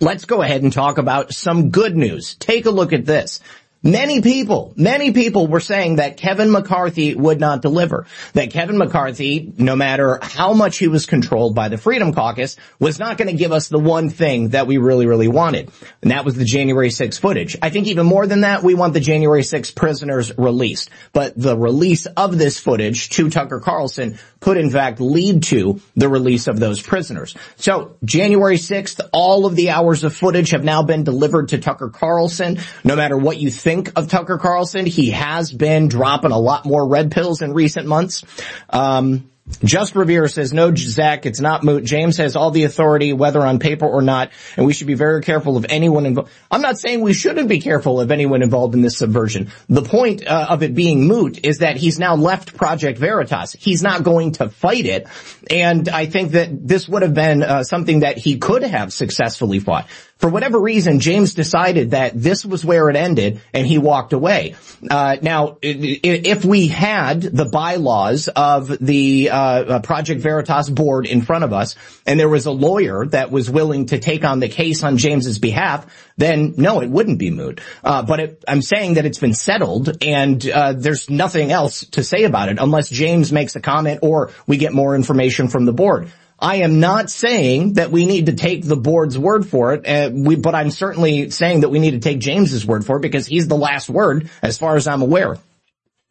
let's 0.00 0.24
go 0.24 0.42
ahead 0.42 0.62
and 0.62 0.72
talk 0.72 0.98
about 0.98 1.32
some 1.32 1.70
good 1.70 1.96
news. 1.96 2.34
Take 2.34 2.66
a 2.66 2.70
look 2.70 2.92
at 2.92 3.06
this. 3.06 3.40
Many 3.86 4.20
people, 4.20 4.72
many 4.76 5.12
people 5.12 5.46
were 5.46 5.60
saying 5.60 5.96
that 5.96 6.16
Kevin 6.16 6.50
McCarthy 6.50 7.14
would 7.14 7.38
not 7.38 7.62
deliver. 7.62 8.06
That 8.32 8.50
Kevin 8.50 8.78
McCarthy, 8.78 9.52
no 9.58 9.76
matter 9.76 10.18
how 10.20 10.54
much 10.54 10.78
he 10.78 10.88
was 10.88 11.06
controlled 11.06 11.54
by 11.54 11.68
the 11.68 11.78
Freedom 11.78 12.12
Caucus, 12.12 12.56
was 12.80 12.98
not 12.98 13.16
going 13.16 13.28
to 13.28 13.36
give 13.36 13.52
us 13.52 13.68
the 13.68 13.78
one 13.78 14.10
thing 14.10 14.48
that 14.48 14.66
we 14.66 14.78
really, 14.78 15.06
really 15.06 15.28
wanted. 15.28 15.70
And 16.02 16.10
that 16.10 16.24
was 16.24 16.34
the 16.34 16.44
January 16.44 16.88
6th 16.88 17.20
footage. 17.20 17.56
I 17.62 17.70
think 17.70 17.86
even 17.86 18.06
more 18.06 18.26
than 18.26 18.40
that, 18.40 18.64
we 18.64 18.74
want 18.74 18.92
the 18.92 18.98
January 18.98 19.42
6th 19.42 19.76
prisoners 19.76 20.36
released. 20.36 20.90
But 21.12 21.40
the 21.40 21.56
release 21.56 22.06
of 22.06 22.36
this 22.36 22.58
footage 22.58 23.10
to 23.10 23.30
Tucker 23.30 23.60
Carlson 23.60 24.18
could 24.40 24.56
in 24.56 24.70
fact 24.70 25.00
lead 25.00 25.44
to 25.44 25.80
the 25.94 26.08
release 26.08 26.48
of 26.48 26.58
those 26.58 26.82
prisoners. 26.82 27.36
So 27.54 27.96
January 28.04 28.56
6th, 28.56 29.00
all 29.12 29.46
of 29.46 29.54
the 29.54 29.70
hours 29.70 30.02
of 30.02 30.12
footage 30.12 30.50
have 30.50 30.64
now 30.64 30.82
been 30.82 31.04
delivered 31.04 31.50
to 31.50 31.58
Tucker 31.58 31.90
Carlson. 31.90 32.58
No 32.82 32.96
matter 32.96 33.16
what 33.16 33.38
you 33.38 33.50
think 33.50 33.75
think 33.76 33.92
of 33.96 34.08
Tucker 34.08 34.38
Carlson. 34.38 34.86
He 34.86 35.10
has 35.10 35.52
been 35.52 35.88
dropping 35.88 36.32
a 36.32 36.38
lot 36.38 36.64
more 36.64 36.86
red 36.86 37.12
pills 37.12 37.42
in 37.42 37.52
recent 37.52 37.86
months. 37.86 38.24
Um, 38.70 39.30
just 39.62 39.94
Revere 39.94 40.26
says, 40.26 40.52
no, 40.52 40.74
Zach, 40.74 41.24
it's 41.24 41.38
not 41.38 41.62
moot. 41.62 41.84
James 41.84 42.16
has 42.16 42.34
all 42.34 42.50
the 42.50 42.64
authority, 42.64 43.12
whether 43.12 43.40
on 43.40 43.60
paper 43.60 43.86
or 43.86 44.02
not, 44.02 44.30
and 44.56 44.66
we 44.66 44.72
should 44.72 44.88
be 44.88 44.94
very 44.94 45.22
careful 45.22 45.56
of 45.56 45.66
anyone 45.68 46.04
involved. 46.04 46.32
I'm 46.50 46.62
not 46.62 46.78
saying 46.78 47.00
we 47.00 47.12
shouldn't 47.12 47.48
be 47.48 47.60
careful 47.60 48.00
of 48.00 48.10
anyone 48.10 48.42
involved 48.42 48.74
in 48.74 48.82
this 48.82 48.98
subversion. 48.98 49.52
The 49.68 49.82
point 49.82 50.26
uh, 50.26 50.46
of 50.50 50.64
it 50.64 50.74
being 50.74 51.06
moot 51.06 51.44
is 51.44 51.58
that 51.58 51.76
he's 51.76 51.96
now 51.96 52.16
left 52.16 52.56
Project 52.56 52.98
Veritas. 52.98 53.52
He's 53.52 53.84
not 53.84 54.02
going 54.02 54.32
to 54.32 54.48
fight 54.48 54.84
it, 54.84 55.06
and 55.48 55.88
I 55.88 56.06
think 56.06 56.32
that 56.32 56.66
this 56.66 56.88
would 56.88 57.02
have 57.02 57.14
been 57.14 57.44
uh, 57.44 57.62
something 57.62 58.00
that 58.00 58.18
he 58.18 58.38
could 58.38 58.64
have 58.64 58.92
successfully 58.92 59.60
fought. 59.60 59.86
For 60.18 60.30
whatever 60.30 60.58
reason, 60.58 61.00
James 61.00 61.34
decided 61.34 61.90
that 61.90 62.12
this 62.14 62.44
was 62.44 62.64
where 62.64 62.88
it 62.88 62.96
ended 62.96 63.42
and 63.52 63.66
he 63.66 63.76
walked 63.76 64.14
away. 64.14 64.54
Uh, 64.90 65.16
now, 65.20 65.58
if 65.60 66.42
we 66.42 66.68
had 66.68 67.20
the 67.20 67.44
bylaws 67.44 68.28
of 68.28 68.68
the 68.78 69.28
uh, 69.28 69.36
uh, 69.36 69.80
Project 69.80 70.22
Veritas 70.22 70.70
board 70.70 71.06
in 71.06 71.20
front 71.20 71.44
of 71.44 71.52
us 71.52 71.76
and 72.06 72.18
there 72.18 72.30
was 72.30 72.46
a 72.46 72.50
lawyer 72.50 73.04
that 73.08 73.30
was 73.30 73.50
willing 73.50 73.86
to 73.86 73.98
take 73.98 74.24
on 74.24 74.40
the 74.40 74.48
case 74.48 74.82
on 74.82 74.96
James's 74.96 75.38
behalf, 75.38 75.86
then 76.16 76.54
no, 76.56 76.80
it 76.80 76.88
wouldn't 76.88 77.18
be 77.18 77.30
moot. 77.30 77.60
Uh, 77.84 78.02
but 78.02 78.18
it, 78.18 78.44
I'm 78.48 78.62
saying 78.62 78.94
that 78.94 79.04
it's 79.04 79.18
been 79.18 79.34
settled 79.34 80.02
and 80.02 80.48
uh, 80.48 80.72
there's 80.72 81.10
nothing 81.10 81.52
else 81.52 81.84
to 81.90 82.02
say 82.02 82.24
about 82.24 82.48
it 82.48 82.56
unless 82.58 82.88
James 82.88 83.32
makes 83.32 83.54
a 83.54 83.60
comment 83.60 84.00
or 84.02 84.30
we 84.46 84.56
get 84.56 84.72
more 84.72 84.94
information 84.96 85.48
from 85.48 85.66
the 85.66 85.74
board. 85.74 86.10
I 86.38 86.56
am 86.56 86.80
not 86.80 87.10
saying 87.10 87.74
that 87.74 87.90
we 87.90 88.04
need 88.04 88.26
to 88.26 88.34
take 88.34 88.64
the 88.64 88.76
board's 88.76 89.18
word 89.18 89.46
for 89.46 89.72
it, 89.74 89.86
uh, 89.86 90.10
we, 90.12 90.36
but 90.36 90.54
I'm 90.54 90.70
certainly 90.70 91.30
saying 91.30 91.60
that 91.60 91.70
we 91.70 91.78
need 91.78 91.92
to 91.92 91.98
take 92.00 92.18
James's 92.18 92.66
word 92.66 92.84
for 92.84 92.96
it 92.96 93.00
because 93.00 93.26
he's 93.26 93.48
the 93.48 93.56
last 93.56 93.88
word 93.88 94.30
as 94.42 94.58
far 94.58 94.76
as 94.76 94.86
I'm 94.86 95.02
aware. 95.02 95.38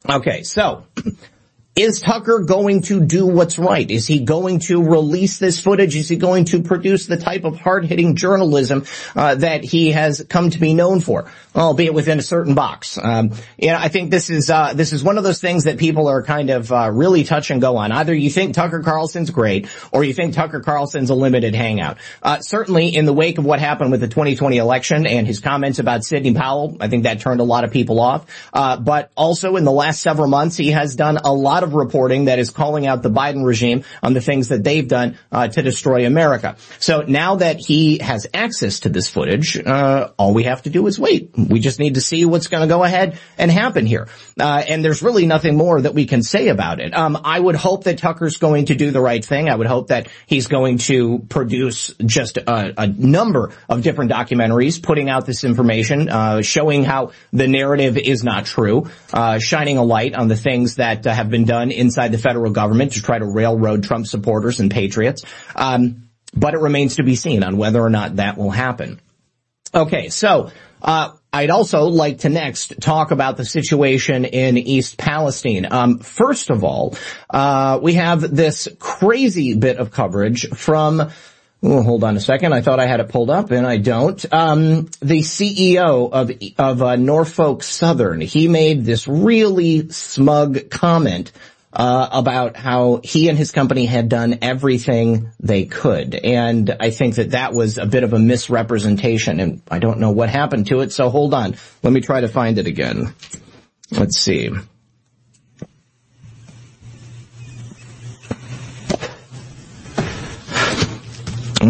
Okay, 0.10 0.44
so 0.44 0.86
is 1.76 2.00
Tucker 2.00 2.40
going 2.40 2.84
to 2.84 3.02
do 3.02 3.26
what's 3.26 3.60
right? 3.60 3.90
Is 3.92 4.08
he 4.08 4.22
going 4.24 4.60
to 4.60 4.82
release 4.82 5.40
this 5.40 5.60
footage? 5.60 5.94
Is 5.98 6.08
he 6.08 6.16
going 6.16 6.46
to 6.46 6.64
produce 6.64 7.06
the 7.06 7.18
type 7.18 7.44
of 7.44 7.60
hard-hitting 7.60 8.16
journalism 8.16 8.86
uh, 9.14 9.36
that 9.36 9.66
he 9.66 9.92
has 9.92 10.26
come 10.30 10.52
to 10.52 10.60
be 10.60 10.74
known 10.74 11.02
for, 11.02 11.30
albeit 11.54 11.94
within 11.94 12.18
a 12.18 12.22
certain 12.22 12.56
box? 12.56 12.98
Um, 12.98 13.34
yeah, 13.58 13.78
I 13.78 13.90
think 13.90 14.10
this 14.10 14.30
is 14.30 14.50
uh, 14.50 14.74
this 14.74 14.94
is 14.94 15.04
one 15.04 15.18
of 15.18 15.26
those 15.26 15.42
things 15.42 15.66
that 15.66 15.78
people 15.78 16.08
are 16.08 16.24
kind 16.24 16.50
of 16.50 16.72
uh, 16.72 16.90
really 16.94 17.26
touch 17.26 17.52
and 17.52 17.60
go 17.60 17.76
on. 17.76 17.92
Either 17.92 18.14
you 18.14 18.30
think 18.30 18.56
Tucker 18.56 18.82
Carlson's 18.82 19.30
great, 19.30 19.68
or 19.92 20.06
you 20.06 20.14
think 20.14 20.34
Tucker 20.34 20.62
Carlson's 20.62 21.10
a 21.10 21.16
limited 21.16 21.56
hangout. 21.56 21.98
Uh, 22.24 22.40
certainly, 22.40 22.96
in 22.96 23.06
the 23.06 23.14
wake 23.14 23.38
of 23.38 23.44
what 23.44 23.60
happened 23.60 23.92
with 23.92 24.00
the 24.00 24.08
2020 24.08 24.56
election 24.58 25.06
and 25.06 25.28
his 25.28 25.42
comments 25.42 25.80
about 25.80 26.06
Sidney 26.06 26.34
Powell, 26.34 26.78
I 26.80 26.88
think 26.88 27.04
that 27.04 27.20
turned 27.20 27.42
a 27.42 27.44
lot 27.44 27.66
of 27.66 27.72
people 27.72 28.00
off. 28.00 28.26
Uh, 28.54 28.78
but 28.78 29.12
also 29.18 29.58
in 29.58 29.66
the 29.66 29.74
last 29.74 30.02
several 30.02 30.30
months, 30.30 30.56
he 30.56 30.72
has 30.72 30.96
done 30.96 31.18
a 31.18 31.34
lot 31.34 31.65
of 31.66 31.74
reporting 31.74 32.26
that 32.26 32.40
is 32.40 32.50
calling 32.50 32.88
out 32.88 33.04
the 33.04 33.10
Biden 33.10 33.46
regime 33.46 33.84
on 34.02 34.14
the 34.14 34.22
things 34.22 34.48
that 34.50 34.64
they've 34.64 34.88
done 34.88 35.18
uh, 35.32 35.48
to 35.50 35.62
destroy 35.62 36.06
America. 36.06 36.56
So 36.80 37.02
now 37.02 37.36
that 37.38 37.58
he 37.58 37.98
has 37.98 38.28
access 38.34 38.82
to 38.82 38.90
this 38.90 39.10
footage, 39.10 39.58
uh, 39.58 40.12
all 40.18 40.34
we 40.34 40.44
have 40.44 40.64
to 40.64 40.70
do 40.70 40.88
is 40.88 40.98
wait. 40.98 41.32
We 41.38 41.60
just 41.60 41.80
need 41.80 41.96
to 41.96 42.02
see 42.02 42.24
what's 42.26 42.48
going 42.48 42.62
to 42.62 42.68
go 42.68 42.84
ahead 42.84 43.20
and 43.38 43.52
happen 43.52 43.86
here. 43.86 44.08
Uh, 44.40 44.64
and 44.68 44.84
there's 44.84 45.02
really 45.02 45.26
nothing 45.26 45.58
more 45.58 45.82
that 45.82 45.94
we 45.94 46.06
can 46.06 46.24
say 46.24 46.48
about 46.50 46.80
it. 46.80 46.96
Um, 46.96 47.18
I 47.24 47.40
would 47.40 47.56
hope 47.56 47.86
that 47.86 47.98
Tucker's 47.98 48.38
going 48.38 48.66
to 48.68 48.76
do 48.76 48.92
the 48.92 49.02
right 49.02 49.24
thing. 49.24 49.50
I 49.50 49.56
would 49.56 49.68
hope 49.68 49.88
that 49.88 50.08
he's 50.28 50.48
going 50.48 50.78
to 50.90 51.20
produce 51.30 51.94
just 52.06 52.38
a, 52.38 52.74
a 52.82 52.88
number 52.88 53.52
of 53.68 53.82
different 53.82 54.12
documentaries 54.12 54.82
putting 54.82 55.10
out 55.10 55.26
this 55.26 55.44
information, 55.44 56.10
uh, 56.10 56.42
showing 56.42 56.84
how 56.84 57.12
the 57.34 57.48
narrative 57.48 57.98
is 57.98 58.24
not 58.24 58.46
true, 58.46 58.90
uh, 59.14 59.40
shining 59.40 59.78
a 59.78 59.84
light 59.84 60.14
on 60.14 60.28
the 60.28 60.36
things 60.36 60.76
that 60.76 61.06
uh, 61.08 61.14
have 61.14 61.30
been 61.30 61.46
done 61.46 61.55
done 61.56 61.72
inside 61.72 62.12
the 62.12 62.18
federal 62.18 62.52
government 62.52 62.94
to 62.94 63.02
try 63.02 63.18
to 63.18 63.26
railroad 63.26 63.84
Trump 63.84 64.08
supporters 64.08 64.60
and 64.60 64.70
patriots. 64.70 65.24
Um, 65.56 66.10
but 66.36 66.54
it 66.54 66.60
remains 66.60 66.98
to 66.98 67.04
be 67.04 67.16
seen 67.16 67.44
on 67.44 67.58
whether 67.58 67.82
or 67.82 67.90
not 67.90 68.18
that 68.18 68.38
will 68.38 68.52
happen. 68.52 69.00
Okay, 69.74 70.10
so 70.10 70.52
uh, 70.82 71.12
I'd 71.32 71.50
also 71.50 71.84
like 71.86 72.20
to 72.20 72.30
next 72.30 72.82
talk 72.82 73.12
about 73.12 73.38
the 73.38 73.46
situation 73.46 74.26
in 74.26 74.58
East 74.58 74.98
Palestine. 74.98 75.68
Um, 75.72 76.00
first 76.00 76.50
of 76.50 76.64
all, 76.64 76.96
uh, 77.30 77.80
we 77.82 77.94
have 77.94 78.22
this 78.22 78.68
crazy 78.80 79.56
bit 79.56 79.78
of 79.78 79.92
coverage 79.92 80.50
from 80.50 81.12
Oh, 81.68 81.82
hold 81.82 82.04
on 82.04 82.16
a 82.16 82.20
second. 82.20 82.54
I 82.54 82.62
thought 82.62 82.80
I 82.80 82.86
had 82.86 83.00
it 83.00 83.10
pulled 83.10 83.32
up 83.32 83.50
and 83.50 83.66
I 83.66 83.78
don't. 83.78 84.24
Um, 84.32 84.86
the 85.00 85.22
CEO 85.22 86.12
of, 86.12 86.32
of 86.60 86.82
uh, 86.84 86.96
Norfolk 86.96 87.64
Southern, 87.64 88.22
he 88.22 88.48
made 88.48 88.86
this 88.86 89.08
really 89.08 89.90
smug 89.90 90.70
comment 90.70 91.32
uh, 91.74 92.08
about 92.12 92.56
how 92.56 93.02
he 93.04 93.30
and 93.30 93.38
his 93.38 93.52
company 93.52 93.88
had 93.88 94.10
done 94.10 94.38
everything 94.44 95.32
they 95.40 95.66
could. 95.66 96.14
And 96.14 96.70
I 96.80 96.92
think 96.92 97.16
that 97.16 97.32
that 97.32 97.52
was 97.52 97.80
a 97.80 97.88
bit 97.88 98.04
of 98.04 98.14
a 98.14 98.20
misrepresentation 98.20 99.40
and 99.40 99.64
I 99.72 99.80
don't 99.80 100.00
know 100.00 100.12
what 100.12 100.30
happened 100.30 100.68
to 100.68 100.82
it. 100.82 100.92
So 100.92 101.10
hold 101.10 101.34
on. 101.34 101.56
Let 101.82 101.92
me 101.92 102.02
try 102.02 102.22
to 102.22 102.28
find 102.28 102.60
it 102.60 102.68
again. 102.68 103.16
Let's 103.90 104.20
see. 104.20 104.52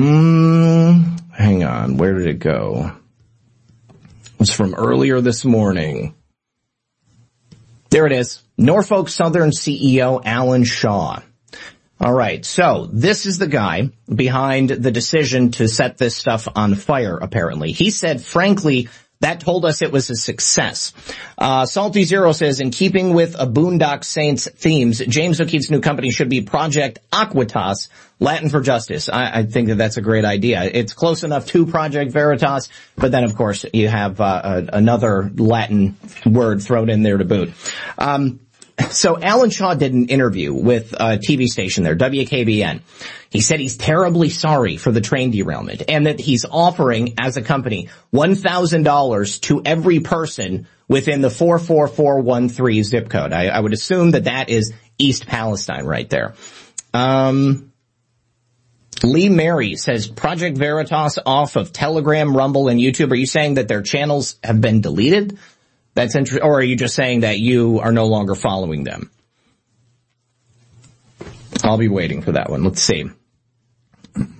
Mm, 0.05 1.31
hang 1.31 1.63
on. 1.63 1.97
Where 1.97 2.13
did 2.13 2.27
it 2.27 2.39
go? 2.39 2.91
It 3.89 4.39
was 4.39 4.51
from 4.51 4.75
earlier 4.75 5.19
this 5.19 5.43
morning. 5.43 6.13
There 7.89 8.05
it 8.05 8.11
is. 8.11 8.43
Norfolk 8.55 9.09
Southern 9.09 9.49
CEO 9.49 10.21
Alan 10.23 10.63
Shaw. 10.63 11.21
All 11.99 12.13
right. 12.13 12.45
So 12.45 12.87
this 12.91 13.25
is 13.25 13.39
the 13.39 13.47
guy 13.47 13.89
behind 14.13 14.69
the 14.69 14.91
decision 14.91 15.51
to 15.51 15.67
set 15.67 15.97
this 15.97 16.15
stuff 16.15 16.47
on 16.53 16.75
fire, 16.75 17.17
apparently. 17.17 17.71
He 17.71 17.89
said, 17.89 18.21
frankly, 18.21 18.89
that 19.21 19.39
told 19.39 19.65
us 19.65 19.81
it 19.81 19.91
was 19.91 20.09
a 20.09 20.15
success. 20.15 20.93
Uh, 21.37 21.65
Salty 21.65 22.03
Zero 22.03 22.31
says, 22.31 22.59
in 22.59 22.71
keeping 22.71 23.13
with 23.13 23.35
a 23.39 23.47
Boondock 23.47 24.03
Saints 24.03 24.49
themes, 24.49 24.99
James 24.99 25.39
O'Keefe's 25.39 25.71
new 25.71 25.79
company 25.79 26.11
should 26.11 26.29
be 26.29 26.41
Project 26.41 26.99
Aequitas, 27.11 27.89
Latin 28.19 28.49
for 28.49 28.61
Justice. 28.61 29.09
I, 29.09 29.39
I, 29.39 29.43
think 29.43 29.69
that 29.69 29.75
that's 29.75 29.97
a 29.97 30.01
great 30.01 30.25
idea. 30.25 30.63
It's 30.63 30.93
close 30.93 31.23
enough 31.23 31.45
to 31.47 31.65
Project 31.65 32.11
Veritas, 32.11 32.69
but 32.95 33.11
then 33.11 33.23
of 33.23 33.35
course 33.35 33.65
you 33.73 33.87
have 33.87 34.21
uh, 34.21 34.41
a, 34.43 34.77
another 34.77 35.29
Latin 35.35 35.97
word 36.25 36.61
thrown 36.61 36.89
in 36.89 37.03
there 37.03 37.17
to 37.17 37.25
boot. 37.25 37.53
Um, 37.97 38.39
so 38.91 39.19
Alan 39.19 39.49
Shaw 39.49 39.73
did 39.73 39.93
an 39.93 40.07
interview 40.07 40.53
with 40.53 40.93
a 40.93 41.17
TV 41.17 41.47
station 41.47 41.83
there, 41.83 41.95
WKBN. 41.95 42.81
He 43.29 43.41
said 43.41 43.59
he's 43.59 43.77
terribly 43.77 44.29
sorry 44.29 44.77
for 44.77 44.91
the 44.91 45.01
train 45.01 45.31
derailment 45.31 45.83
and 45.89 46.07
that 46.07 46.19
he's 46.19 46.45
offering 46.45 47.15
as 47.17 47.37
a 47.37 47.41
company 47.41 47.89
$1,000 48.13 49.41
to 49.41 49.61
every 49.65 49.99
person 49.99 50.67
within 50.87 51.21
the 51.21 51.29
44413 51.29 52.83
zip 52.83 53.09
code. 53.09 53.33
I, 53.33 53.47
I 53.47 53.59
would 53.59 53.73
assume 53.73 54.11
that 54.11 54.25
that 54.25 54.49
is 54.49 54.73
East 54.97 55.27
Palestine 55.27 55.85
right 55.85 56.09
there. 56.09 56.35
Um, 56.93 57.73
Lee 59.03 59.29
Mary 59.29 59.75
says 59.75 60.07
Project 60.07 60.57
Veritas 60.57 61.19
off 61.25 61.55
of 61.57 61.73
Telegram, 61.73 62.35
Rumble, 62.35 62.69
and 62.69 62.79
YouTube. 62.79 63.11
Are 63.11 63.15
you 63.15 63.25
saying 63.25 63.55
that 63.55 63.67
their 63.67 63.81
channels 63.81 64.37
have 64.43 64.61
been 64.61 64.81
deleted? 64.81 65.37
That's 65.95 66.15
interesting. 66.15 66.45
Or 66.45 66.59
are 66.59 66.63
you 66.63 66.75
just 66.75 66.93
saying 66.93 67.21
that 67.21 67.39
you 67.39 67.79
are 67.79 67.91
no 67.91 68.05
longer 68.05 68.35
following 68.35 68.83
them? 68.83 69.09
I'll 71.63 71.77
be 71.77 71.87
waiting 71.87 72.21
for 72.21 72.33
that 72.33 72.49
one. 72.49 72.63
Let's 72.63 72.81
see. 72.81 73.09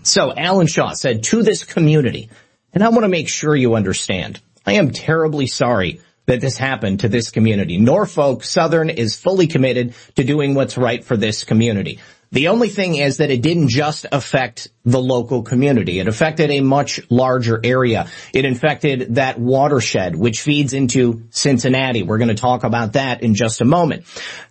So 0.03 0.33
Alan 0.35 0.67
Shaw 0.67 0.91
said 0.91 1.23
to 1.23 1.41
this 1.41 1.63
community, 1.63 2.29
and 2.73 2.83
I 2.83 2.89
want 2.89 3.03
to 3.03 3.09
make 3.09 3.29
sure 3.29 3.55
you 3.55 3.75
understand, 3.75 4.39
I 4.65 4.73
am 4.73 4.91
terribly 4.91 5.47
sorry 5.47 6.01
that 6.27 6.41
this 6.41 6.57
happened 6.57 7.01
to 7.01 7.09
this 7.09 7.31
community. 7.31 7.77
Norfolk 7.77 8.43
Southern 8.43 8.89
is 8.89 9.15
fully 9.15 9.47
committed 9.47 9.93
to 10.15 10.23
doing 10.23 10.55
what's 10.55 10.77
right 10.77 11.03
for 11.03 11.15
this 11.17 11.43
community. 11.43 11.99
The 12.31 12.49
only 12.49 12.69
thing 12.69 12.95
is 12.95 13.17
that 13.17 13.31
it 13.31 13.41
didn't 13.41 13.69
just 13.69 14.05
affect 14.11 14.69
the 14.83 15.01
local 15.01 15.41
community. 15.41 15.99
It 15.99 16.07
affected 16.07 16.51
a 16.51 16.61
much 16.61 16.99
larger 17.09 17.59
area. 17.63 18.07
It 18.33 18.45
infected 18.45 19.15
that 19.15 19.39
watershed, 19.39 20.15
which 20.15 20.41
feeds 20.41 20.73
into 20.73 21.23
Cincinnati. 21.31 22.03
We're 22.03 22.17
going 22.17 22.29
to 22.29 22.35
talk 22.35 22.63
about 22.63 22.93
that 22.93 23.23
in 23.23 23.33
just 23.33 23.61
a 23.61 23.65
moment. 23.65 24.05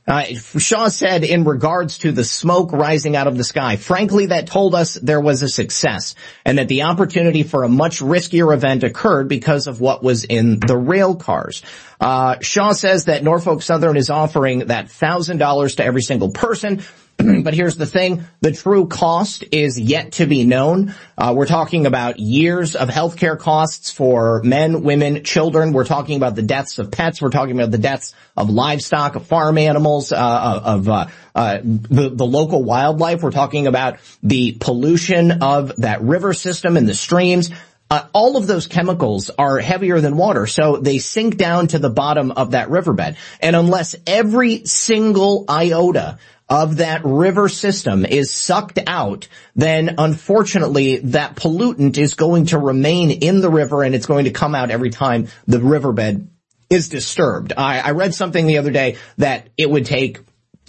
Uh, 0.07 0.25
Shaw 0.59 0.89
said 0.89 1.25
in 1.25 1.45
regards 1.45 1.99
to 1.99 2.13
the 2.13 2.25
smoke 2.25 2.73
rising 2.73 3.17
out 3.17 3.27
of 3.27 3.39
the 3.39 3.45
sky, 3.45 3.77
frankly, 3.77 4.27
that 4.27 4.47
told 4.47 4.75
us 4.75 4.95
there 4.95 5.21
was 5.21 5.43
a 5.43 5.49
success 5.49 6.15
and 6.45 6.59
that 6.59 6.69
the 6.69 6.83
opportunity 6.83 7.43
for 7.43 7.65
a 7.65 7.69
much 7.69 8.01
riskier 8.01 8.53
event 8.53 8.83
occurred 8.83 9.29
because 9.29 9.67
of 9.67 9.81
what 9.81 10.03
was 10.03 10.25
in 10.25 10.61
the 10.61 10.77
rail 10.77 11.15
cars. 11.15 11.63
Uh, 12.01 12.37
Shaw 12.41 12.73
says 12.73 13.07
that 13.07 13.25
Norfolk 13.25 13.63
Southern 13.63 13.97
is 13.97 14.11
offering 14.11 14.67
that 14.67 14.91
thousand 14.91 15.39
dollars 15.39 15.77
to 15.77 15.85
every 15.85 16.03
single 16.03 16.31
person 16.31 16.83
but 17.43 17.55
here's 17.55 17.77
the 17.77 17.87
thing, 17.87 18.25
the 18.41 18.51
true 18.51 18.87
cost 18.87 19.45
is 19.53 19.79
yet 19.79 20.13
to 20.13 20.27
be 20.27 20.45
known. 20.45 20.95
Uh, 21.17 21.33
we're 21.37 21.47
talking 21.47 21.87
about 21.87 22.19
years 22.19 22.75
of 22.75 22.89
healthcare 22.89 23.39
costs 23.39 23.91
for 23.91 24.43
men, 24.43 24.83
women, 24.83 25.23
children. 25.23 25.73
We're 25.73 25.85
talking 25.85 26.17
about 26.17 26.35
the 26.35 26.43
deaths 26.43 26.79
of 26.79 26.91
pets. 26.91 27.23
We're 27.23 27.31
talking 27.31 27.57
about 27.57 27.71
the 27.71 27.79
deaths 27.79 28.15
of 28.37 28.51
livestock, 28.51 29.15
of 29.15 29.27
farm 29.27 29.59
animals, 29.59 30.11
uh, 30.13 30.61
of 30.65 30.89
uh, 30.89 31.07
uh, 31.35 31.59
the, 31.63 32.11
the 32.11 32.27
local 32.27 32.65
wildlife. 32.65 33.23
We're 33.23 33.31
talking 33.31 33.69
about 33.69 33.99
the 34.23 34.53
pollution 34.59 35.43
of 35.43 35.77
that 35.77 36.03
river 36.03 36.35
system 36.35 36.77
and 36.77 36.89
the 36.89 36.95
streams. 36.95 37.51
Uh, 37.91 38.07
all 38.13 38.37
of 38.37 38.47
those 38.47 38.67
chemicals 38.67 39.31
are 39.31 39.59
heavier 39.59 40.01
than 40.01 40.17
water, 40.17 40.47
so 40.47 40.79
they 40.79 40.99
sink 40.99 41.37
down 41.37 41.69
to 41.69 41.79
the 41.79 41.91
bottom 41.91 42.33
of 42.33 42.53
that 42.53 42.71
riverbed. 42.71 43.17
And 43.41 43.55
unless 43.55 43.95
every 44.07 44.65
single 44.65 45.45
iota 45.49 46.19
of 46.55 46.77
that 46.77 47.05
river 47.05 47.49
system 47.49 48.05
is 48.05 48.33
sucked 48.33 48.79
out, 48.87 49.27
then 49.57 49.97
unfortunately 49.99 50.99
that 50.99 51.35
pollutant 51.35 51.99
is 51.99 52.15
going 52.15 52.47
to 52.47 52.59
remain 52.61 53.11
in 53.11 53.41
the 53.41 53.51
river 53.51 53.83
and 53.83 53.93
it's 53.93 54.07
going 54.07 54.27
to 54.27 54.31
come 54.31 54.55
out 54.55 54.71
every 54.71 54.91
time 54.91 55.27
the 55.49 55.59
riverbed 55.59 56.29
is 56.71 56.89
disturbed. 56.89 57.53
I, 57.57 57.81
I 57.81 57.91
read 57.91 58.15
something 58.15 58.47
the 58.47 58.59
other 58.59 58.71
day 58.71 58.99
that 59.19 59.49
it 59.57 59.69
would 59.69 59.85
take 59.85 60.21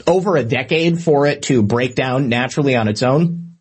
over 0.08 0.36
a 0.36 0.44
decade 0.44 1.04
for 1.04 1.28
it 1.28 1.44
to 1.44 1.62
break 1.62 1.94
down 1.94 2.30
naturally 2.30 2.76
on 2.76 2.88
its 2.88 3.04
own. 3.04 3.55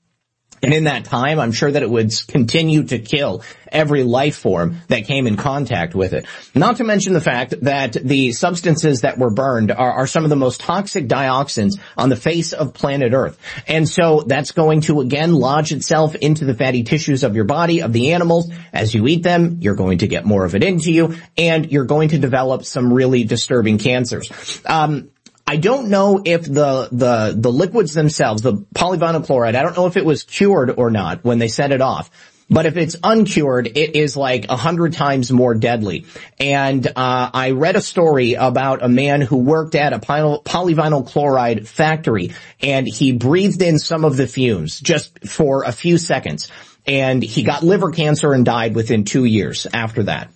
And 0.65 0.73
in 0.73 0.85
that 0.85 1.05
time, 1.05 1.39
I'm 1.39 1.53
sure 1.53 1.71
that 1.71 1.83
it 1.83 1.91
would 1.91 2.11
continue 2.27 2.85
to 2.85 2.99
kill 2.99 3.43
every 3.71 4.03
life 4.03 4.37
form 4.37 4.79
that 4.89 5.05
came 5.05 5.27
in 5.27 5.37
contact 5.37 5.95
with 5.95 6.15
it. 6.15 6.25
Not 6.55 6.77
to 6.77 6.85
mention 6.85 7.13
the 7.13 7.21
fact 7.21 7.55
that 7.63 7.93
the 7.93 8.33
substances 8.33 9.03
that 9.03 9.19
were 9.19 9.29
burned 9.29 9.71
are, 9.71 9.93
are, 9.93 10.07
some 10.07 10.25
of 10.25 10.31
the 10.31 10.37
most 10.37 10.61
toxic 10.61 11.07
dioxins 11.07 11.79
on 11.99 12.09
the 12.09 12.17
face 12.17 12.55
of 12.55 12.73
planet 12.73 13.13
Earth. 13.13 13.39
And 13.69 13.87
so 13.87 14.23
that's 14.23 14.53
going 14.53 14.81
to 14.83 15.03
again 15.03 15.35
lodge 15.35 15.71
itself 15.71 16.15
into 16.15 16.47
the 16.47 16.55
fatty 16.55 16.83
tissues 16.83 17.25
of 17.25 17.37
your 17.37 17.45
body, 17.45 17.83
of 17.83 17.93
the 17.93 18.15
animals. 18.15 18.51
As 18.73 18.95
you 18.95 19.07
eat 19.07 19.23
them, 19.23 19.59
you're 19.61 19.75
going 19.75 19.99
to 19.99 20.07
get 20.07 20.25
more 20.25 20.47
of 20.47 20.55
it 20.55 20.65
into 20.65 20.91
you 20.91 21.17
and 21.37 21.71
you're 21.71 21.85
going 21.85 22.09
to 22.11 22.19
develop 22.19 22.65
some 22.65 22.91
really 22.91 23.25
disturbing 23.25 23.77
cancers. 23.77 24.63
Um, 24.65 25.11
I 25.55 25.57
don't 25.57 25.89
know 25.89 26.21
if 26.25 26.43
the, 26.43 26.89
the, 26.91 27.33
the 27.39 27.53
liquids 27.53 27.95
themselves, 27.95 28.43
the 28.43 28.55
polyvinyl 28.75 29.25
chloride, 29.25 29.55
I 29.55 29.63
don't 29.63 29.77
know 29.77 29.87
if 29.87 29.97
it 29.97 30.05
was 30.05 30.25
cured 30.25 30.69
or 30.77 30.91
not 30.91 31.23
when 31.23 31.39
they 31.39 31.47
set 31.47 31.71
it 31.71 31.81
off. 31.81 32.11
But 32.51 32.67
if 32.67 32.77
it's 32.77 32.97
uncured, 33.05 33.69
it 33.69 33.95
is 33.95 34.17
like 34.17 34.47
a 34.49 34.57
hundred 34.57 34.95
times 34.95 35.31
more 35.31 35.55
deadly. 35.55 36.07
And 36.41 36.85
uh, 36.85 37.31
I 37.33 37.53
read 37.53 37.77
a 37.77 37.81
story 37.81 38.33
about 38.35 38.83
a 38.83 38.89
man 38.89 39.21
who 39.21 39.37
worked 39.37 39.77
at 39.77 39.93
a 39.93 40.01
polyvinyl 40.01 41.07
chloride 41.07 41.69
factory, 41.69 42.33
and 42.61 42.89
he 42.89 43.13
breathed 43.13 43.63
in 43.63 43.79
some 43.79 44.05
of 44.05 44.17
the 44.17 44.27
fumes 44.27 44.81
just 44.81 45.25
for 45.25 45.63
a 45.63 45.71
few 45.71 45.99
seconds, 45.99 46.51
and 46.85 47.23
he 47.23 47.45
got 47.45 47.63
liver 47.63 47.93
cancer 47.93 48.33
and 48.33 48.45
died 48.45 48.75
within 48.75 49.05
two 49.05 49.25
years 49.25 49.69
after 49.73 50.03
that. 50.03 50.33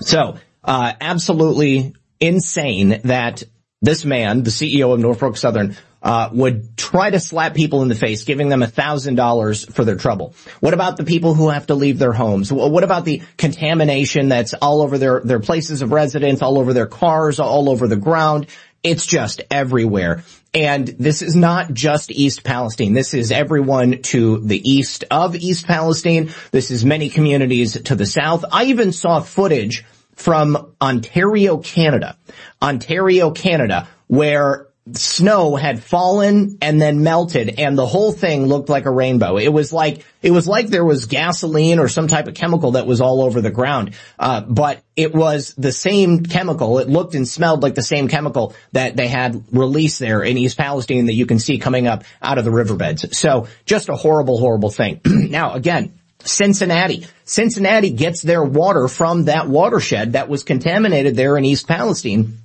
So, 0.00 0.36
uh, 0.62 0.92
absolutely 1.00 1.94
insane 2.20 3.00
that 3.04 3.42
this 3.86 4.04
man, 4.04 4.42
the 4.42 4.50
CEO 4.50 4.92
of 4.92 5.00
Norfolk 5.00 5.36
Southern, 5.36 5.76
uh, 6.02 6.28
would 6.32 6.76
try 6.76 7.08
to 7.08 7.18
slap 7.18 7.54
people 7.54 7.82
in 7.82 7.88
the 7.88 7.94
face, 7.94 8.24
giving 8.24 8.48
them 8.48 8.62
a 8.62 8.66
thousand 8.66 9.14
dollars 9.14 9.64
for 9.64 9.84
their 9.84 9.96
trouble. 9.96 10.34
What 10.60 10.74
about 10.74 10.96
the 10.96 11.04
people 11.04 11.34
who 11.34 11.48
have 11.50 11.68
to 11.68 11.74
leave 11.74 11.98
their 11.98 12.12
homes? 12.12 12.52
What 12.52 12.84
about 12.84 13.04
the 13.04 13.22
contamination 13.36 14.28
that's 14.28 14.54
all 14.54 14.82
over 14.82 14.98
their, 14.98 15.20
their 15.20 15.40
places 15.40 15.82
of 15.82 15.92
residence, 15.92 16.42
all 16.42 16.58
over 16.58 16.72
their 16.72 16.86
cars, 16.86 17.40
all 17.40 17.70
over 17.70 17.88
the 17.88 17.96
ground? 17.96 18.48
It's 18.82 19.06
just 19.06 19.42
everywhere. 19.50 20.22
And 20.54 20.86
this 20.86 21.22
is 21.22 21.34
not 21.34 21.72
just 21.72 22.10
East 22.10 22.44
Palestine. 22.44 22.92
This 22.92 23.14
is 23.14 23.32
everyone 23.32 24.02
to 24.02 24.38
the 24.38 24.70
east 24.70 25.04
of 25.10 25.34
East 25.34 25.66
Palestine. 25.66 26.30
This 26.50 26.70
is 26.70 26.84
many 26.84 27.08
communities 27.08 27.80
to 27.82 27.94
the 27.94 28.06
south. 28.06 28.44
I 28.52 28.64
even 28.64 28.92
saw 28.92 29.20
footage 29.20 29.84
from 30.16 30.74
Ontario, 30.80 31.58
Canada. 31.58 32.16
Ontario, 32.60 33.30
Canada, 33.30 33.88
where 34.08 34.66
snow 34.92 35.56
had 35.56 35.82
fallen 35.82 36.58
and 36.62 36.80
then 36.80 37.02
melted 37.02 37.58
and 37.58 37.76
the 37.76 37.86
whole 37.86 38.12
thing 38.12 38.46
looked 38.46 38.68
like 38.68 38.86
a 38.86 38.90
rainbow. 38.90 39.36
It 39.36 39.48
was 39.48 39.72
like, 39.72 40.04
it 40.22 40.30
was 40.30 40.46
like 40.46 40.68
there 40.68 40.84
was 40.84 41.06
gasoline 41.06 41.80
or 41.80 41.88
some 41.88 42.06
type 42.06 42.28
of 42.28 42.34
chemical 42.34 42.72
that 42.72 42.86
was 42.86 43.00
all 43.00 43.22
over 43.22 43.40
the 43.40 43.50
ground. 43.50 43.94
Uh, 44.16 44.42
but 44.42 44.82
it 44.94 45.12
was 45.12 45.54
the 45.58 45.72
same 45.72 46.22
chemical. 46.22 46.78
It 46.78 46.88
looked 46.88 47.16
and 47.16 47.26
smelled 47.26 47.64
like 47.64 47.74
the 47.74 47.82
same 47.82 48.06
chemical 48.06 48.54
that 48.72 48.96
they 48.96 49.08
had 49.08 49.44
released 49.50 49.98
there 49.98 50.22
in 50.22 50.38
East 50.38 50.56
Palestine 50.56 51.06
that 51.06 51.14
you 51.14 51.26
can 51.26 51.40
see 51.40 51.58
coming 51.58 51.88
up 51.88 52.04
out 52.22 52.38
of 52.38 52.44
the 52.44 52.52
riverbeds. 52.52 53.18
So 53.18 53.48
just 53.64 53.88
a 53.88 53.96
horrible, 53.96 54.38
horrible 54.38 54.70
thing. 54.70 55.00
now 55.04 55.54
again, 55.54 55.95
Cincinnati. 56.26 57.06
Cincinnati 57.24 57.90
gets 57.90 58.22
their 58.22 58.42
water 58.42 58.88
from 58.88 59.24
that 59.24 59.48
watershed 59.48 60.12
that 60.12 60.28
was 60.28 60.42
contaminated 60.42 61.16
there 61.16 61.36
in 61.36 61.44
East 61.44 61.66
Palestine. 61.66 62.38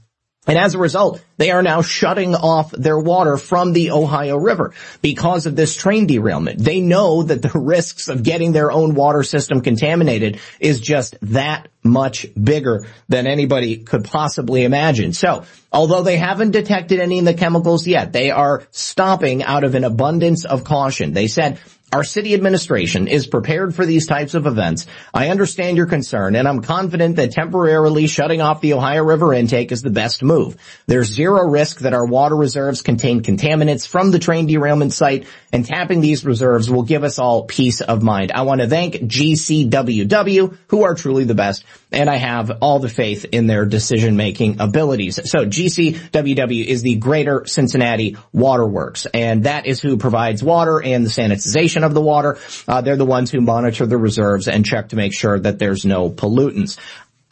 And 0.48 0.58
as 0.58 0.74
a 0.74 0.80
result, 0.80 1.24
they 1.38 1.52
are 1.52 1.62
now 1.62 1.84
shutting 1.84 2.34
off 2.34 2.72
their 2.72 2.98
water 2.98 3.38
from 3.38 3.74
the 3.74 3.92
Ohio 3.92 4.38
River 4.38 4.74
because 5.04 5.46
of 5.46 5.56
this 5.56 5.76
train 5.76 6.08
derailment. 6.08 6.58
They 6.58 6.82
know 6.82 7.22
that 7.22 7.44
the 7.44 7.52
risks 7.60 8.08
of 8.08 8.24
getting 8.24 8.52
their 8.52 8.72
own 8.72 8.96
water 8.96 9.22
system 9.22 9.62
contaminated 9.62 10.40
is 10.60 10.82
just 10.82 11.16
that 11.22 11.68
much 11.84 12.26
bigger 12.34 12.88
than 13.08 13.28
anybody 13.28 13.78
could 13.78 14.06
possibly 14.06 14.64
imagine. 14.64 15.14
So, 15.14 15.44
although 15.72 16.02
they 16.02 16.18
haven't 16.18 16.52
detected 16.52 17.00
any 17.00 17.20
of 17.20 17.26
the 17.26 17.36
chemicals 17.36 17.86
yet, 17.86 18.12
they 18.12 18.32
are 18.32 18.64
stopping 18.72 19.44
out 19.44 19.64
of 19.64 19.76
an 19.76 19.84
abundance 19.84 20.46
of 20.46 20.64
caution. 20.64 21.14
They 21.14 21.28
said, 21.28 21.60
our 21.92 22.04
city 22.04 22.34
administration 22.34 23.08
is 23.08 23.28
prepared 23.28 23.76
for 23.76 23.86
these 23.86 24.08
types 24.08 24.34
of 24.34 24.46
events. 24.46 24.88
I 25.14 25.30
understand 25.30 25.78
your 25.78 25.88
concern 25.88 26.36
and 26.36 26.48
I'm 26.48 26.62
confident 26.62 27.18
that 27.18 27.32
temporarily 27.32 28.08
shutting 28.08 28.42
off 28.42 28.62
the 28.62 28.74
Ohio 28.74 29.04
River 29.04 29.34
intake 29.34 29.72
is 29.72 29.82
the 29.82 29.90
best 29.90 30.24
move. 30.24 30.56
There's 30.88 31.08
zero 31.08 31.50
risk 31.50 31.80
that 31.80 31.94
our 31.94 32.06
water 32.06 32.36
reserves 32.36 32.82
contain 32.82 33.24
contaminants 33.24 33.88
from 33.88 34.12
the 34.12 34.20
train 34.20 34.48
derailment 34.48 34.94
site 34.94 35.28
and 35.52 35.66
tapping 35.66 36.02
these 36.02 36.24
reserves 36.24 36.70
will 36.70 36.84
give 36.84 37.04
us 37.04 37.20
all 37.20 37.44
peace 37.44 37.82
of 37.82 38.02
mind. 38.02 38.32
I 38.32 38.44
want 38.44 38.62
to 38.62 38.68
thank 38.68 38.96
GCWW 38.96 40.58
who 40.68 40.84
are 40.84 40.96
truly 40.96 41.26
the 41.26 41.36
best 41.36 41.66
and 41.92 42.10
I 42.10 42.16
have 42.16 42.52
all 42.62 42.80
the 42.80 42.90
faith 42.90 43.26
in 43.32 43.48
their 43.48 43.66
decision 43.66 44.16
making 44.16 44.60
abilities. 44.60 45.20
So 45.30 45.46
GCWW 45.46 46.66
is 46.66 46.82
the 46.82 46.96
Greater 46.96 47.46
Cincinnati 47.46 48.18
Waterworks 48.32 49.06
and 49.14 49.44
that 49.44 49.66
is 49.66 49.82
who 49.82 49.98
provides 49.98 50.44
water 50.44 50.82
and 50.82 51.06
the 51.06 51.10
sanitization 51.10 51.84
of 51.84 51.94
the 51.94 52.02
water. 52.02 52.38
Uh, 52.68 52.82
they're 52.82 52.96
the 52.96 53.06
ones 53.06 53.32
who 53.32 53.42
monitor 53.42 53.86
the 53.86 53.98
reserves 53.98 54.48
and 54.48 54.66
check 54.66 54.90
to 54.90 54.96
make 54.96 55.14
sure 55.14 55.40
that 55.40 55.60
there's 55.60 55.86
no 55.86 56.10
pollutants. 56.10 56.78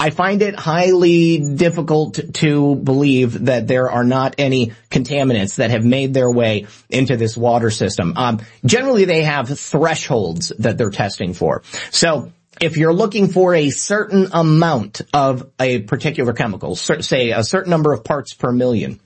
I 0.01 0.11
find 0.11 0.41
it 0.41 0.55
highly 0.55 1.55
difficult 1.55 2.19
to 2.35 2.75
believe 2.75 3.45
that 3.47 3.67
there 3.67 3.91
are 3.91 4.05
not 4.05 4.35
any 4.37 4.71
contaminants 4.89 5.55
that 5.55 5.71
have 5.71 5.83
made 5.83 6.13
their 6.13 6.31
way 6.31 6.67
into 6.89 7.17
this 7.17 7.35
water 7.35 7.69
system. 7.69 8.13
Um, 8.15 8.39
generally, 8.65 9.03
they 9.03 9.23
have 9.23 9.59
thresholds 9.59 10.53
that 10.59 10.77
they're 10.77 10.89
testing 10.89 11.33
for. 11.33 11.63
So 11.91 12.31
if 12.59 12.77
you're 12.77 12.93
looking 12.93 13.29
for 13.29 13.53
a 13.55 13.69
certain 13.69 14.29
amount 14.33 15.01
of 15.13 15.49
a 15.59 15.79
particular 15.79 16.33
chemical, 16.33 16.75
say 16.75 17.31
a 17.31 17.43
certain 17.43 17.69
number 17.69 17.93
of 17.93 18.03
parts 18.03 18.33
per 18.33 18.51
million, 18.51 18.99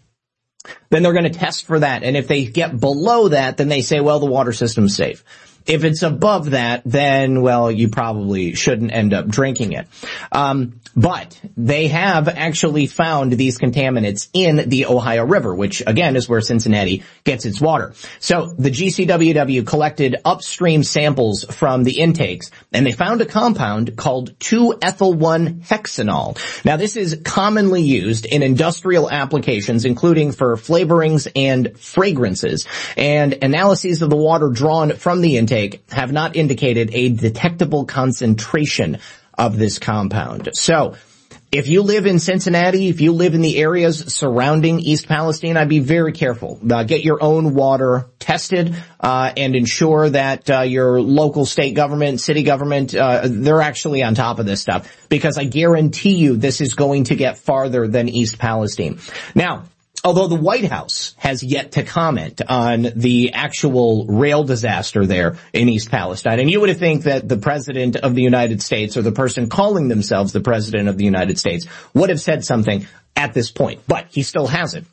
then 0.89 1.03
they're 1.03 1.13
going 1.13 1.31
to 1.31 1.39
test 1.39 1.65
for 1.65 1.79
that. 1.79 2.03
And 2.03 2.15
if 2.15 2.27
they 2.27 2.45
get 2.45 2.79
below 2.79 3.29
that, 3.29 3.57
then 3.57 3.67
they 3.67 3.81
say, 3.81 3.99
well, 3.99 4.19
the 4.19 4.25
water 4.25 4.53
system's 4.53 4.95
safe. 4.95 5.23
If 5.65 5.83
it's 5.83 6.03
above 6.03 6.51
that, 6.51 6.83
then, 6.85 7.41
well, 7.41 7.71
you 7.71 7.89
probably 7.89 8.55
shouldn't 8.55 8.91
end 8.91 9.13
up 9.13 9.27
drinking 9.27 9.73
it. 9.73 9.87
Um, 10.31 10.79
but 10.95 11.39
they 11.57 11.87
have 11.87 12.27
actually 12.27 12.85
found 12.85 13.31
these 13.31 13.57
contaminants 13.57 14.29
in 14.33 14.69
the 14.69 14.85
Ohio 14.85 15.25
River, 15.25 15.55
which 15.55 15.81
again 15.85 16.15
is 16.15 16.29
where 16.29 16.39
Cincinnati 16.41 17.01
gets 17.23 17.45
its 17.45 17.59
water. 17.59 17.95
So 18.19 18.53
the 18.57 18.69
GCWW 18.69 19.65
collected 19.65 20.17
upstream 20.23 20.83
samples 20.83 21.45
from 21.49 21.83
the 21.83 21.99
intakes 21.99 22.51
and 22.71 22.85
they 22.85 22.91
found 22.91 23.21
a 23.21 23.25
compound 23.25 23.97
called 23.97 24.37
2-ethyl-1-hexanol. 24.39 26.65
Now 26.65 26.77
this 26.77 26.95
is 26.95 27.19
commonly 27.23 27.81
used 27.81 28.25
in 28.25 28.43
industrial 28.43 29.09
applications, 29.09 29.85
including 29.85 30.31
for 30.31 30.55
flavorings 30.57 31.27
and 31.35 31.79
fragrances. 31.79 32.67
And 32.97 33.33
analyses 33.41 34.03
of 34.03 34.11
the 34.11 34.15
water 34.15 34.49
drawn 34.49 34.91
from 34.91 35.21
the 35.21 35.37
intake 35.37 35.52
intake 35.53 35.89
have 35.91 36.11
not 36.11 36.35
indicated 36.35 36.93
a 36.93 37.09
detectable 37.09 37.85
concentration 37.85 38.99
of 39.37 39.57
this 39.57 39.79
compound. 39.79 40.49
So, 40.53 40.95
if 41.51 41.67
you 41.67 41.83
live 41.83 42.07
in 42.07 42.17
Cincinnati, 42.17 42.87
if 42.87 42.99
you 42.99 43.11
live 43.11 43.35
in 43.35 43.41
the 43.41 43.59
areas 43.59 44.15
surrounding 44.15 44.79
East 44.79 45.07
Palestine, 45.07 45.55
I'd 45.55 45.69
be 45.69 45.81
very 45.81 46.11
careful. 46.11 46.59
Uh, 46.67 46.81
get 46.81 47.03
your 47.03 47.21
own 47.21 47.53
water 47.53 48.07
tested 48.17 48.75
uh, 48.99 49.31
and 49.37 49.55
ensure 49.55 50.09
that 50.09 50.49
uh, 50.49 50.61
your 50.61 50.99
local 50.99 51.45
state 51.45 51.75
government, 51.75 52.21
city 52.21 52.41
government, 52.41 52.95
uh, 52.95 53.21
they're 53.25 53.61
actually 53.61 54.01
on 54.01 54.15
top 54.15 54.39
of 54.39 54.47
this 54.47 54.61
stuff 54.61 54.91
because 55.09 55.37
I 55.37 55.43
guarantee 55.43 56.15
you 56.15 56.37
this 56.37 56.59
is 56.59 56.73
going 56.73 57.03
to 57.05 57.15
get 57.15 57.37
farther 57.37 57.87
than 57.87 58.09
East 58.09 58.39
Palestine. 58.39 58.97
Now, 59.35 59.65
although 60.03 60.27
the 60.27 60.35
White 60.35 60.65
House 60.65 61.15
has 61.17 61.41
yet 61.43 61.73
to 61.73 61.83
comment 61.83 62.41
on 62.47 62.87
the 62.95 63.33
actual 63.33 64.05
rail 64.05 64.43
disaster 64.43 65.05
there 65.05 65.37
in 65.53 65.69
East 65.69 65.89
Palestine. 65.89 66.39
And 66.39 66.51
you 66.51 66.59
would 66.59 66.69
have 66.69 66.77
think 66.77 67.03
that 67.03 67.27
the 67.27 67.37
President 67.37 67.95
of 67.95 68.13
the 68.13 68.21
United 68.21 68.61
States 68.61 68.97
or 68.97 69.01
the 69.01 69.11
person 69.11 69.49
calling 69.49 69.87
themselves 69.87 70.33
the 70.33 70.41
President 70.41 70.89
of 70.89 70.97
the 70.97 71.05
United 71.05 71.39
States 71.39 71.67
would 71.93 72.09
have 72.09 72.19
said 72.19 72.43
something 72.43 72.85
at 73.15 73.33
this 73.33 73.51
point, 73.51 73.81
but 73.87 74.07
he 74.09 74.23
still 74.23 74.47
hasn't. 74.47 74.87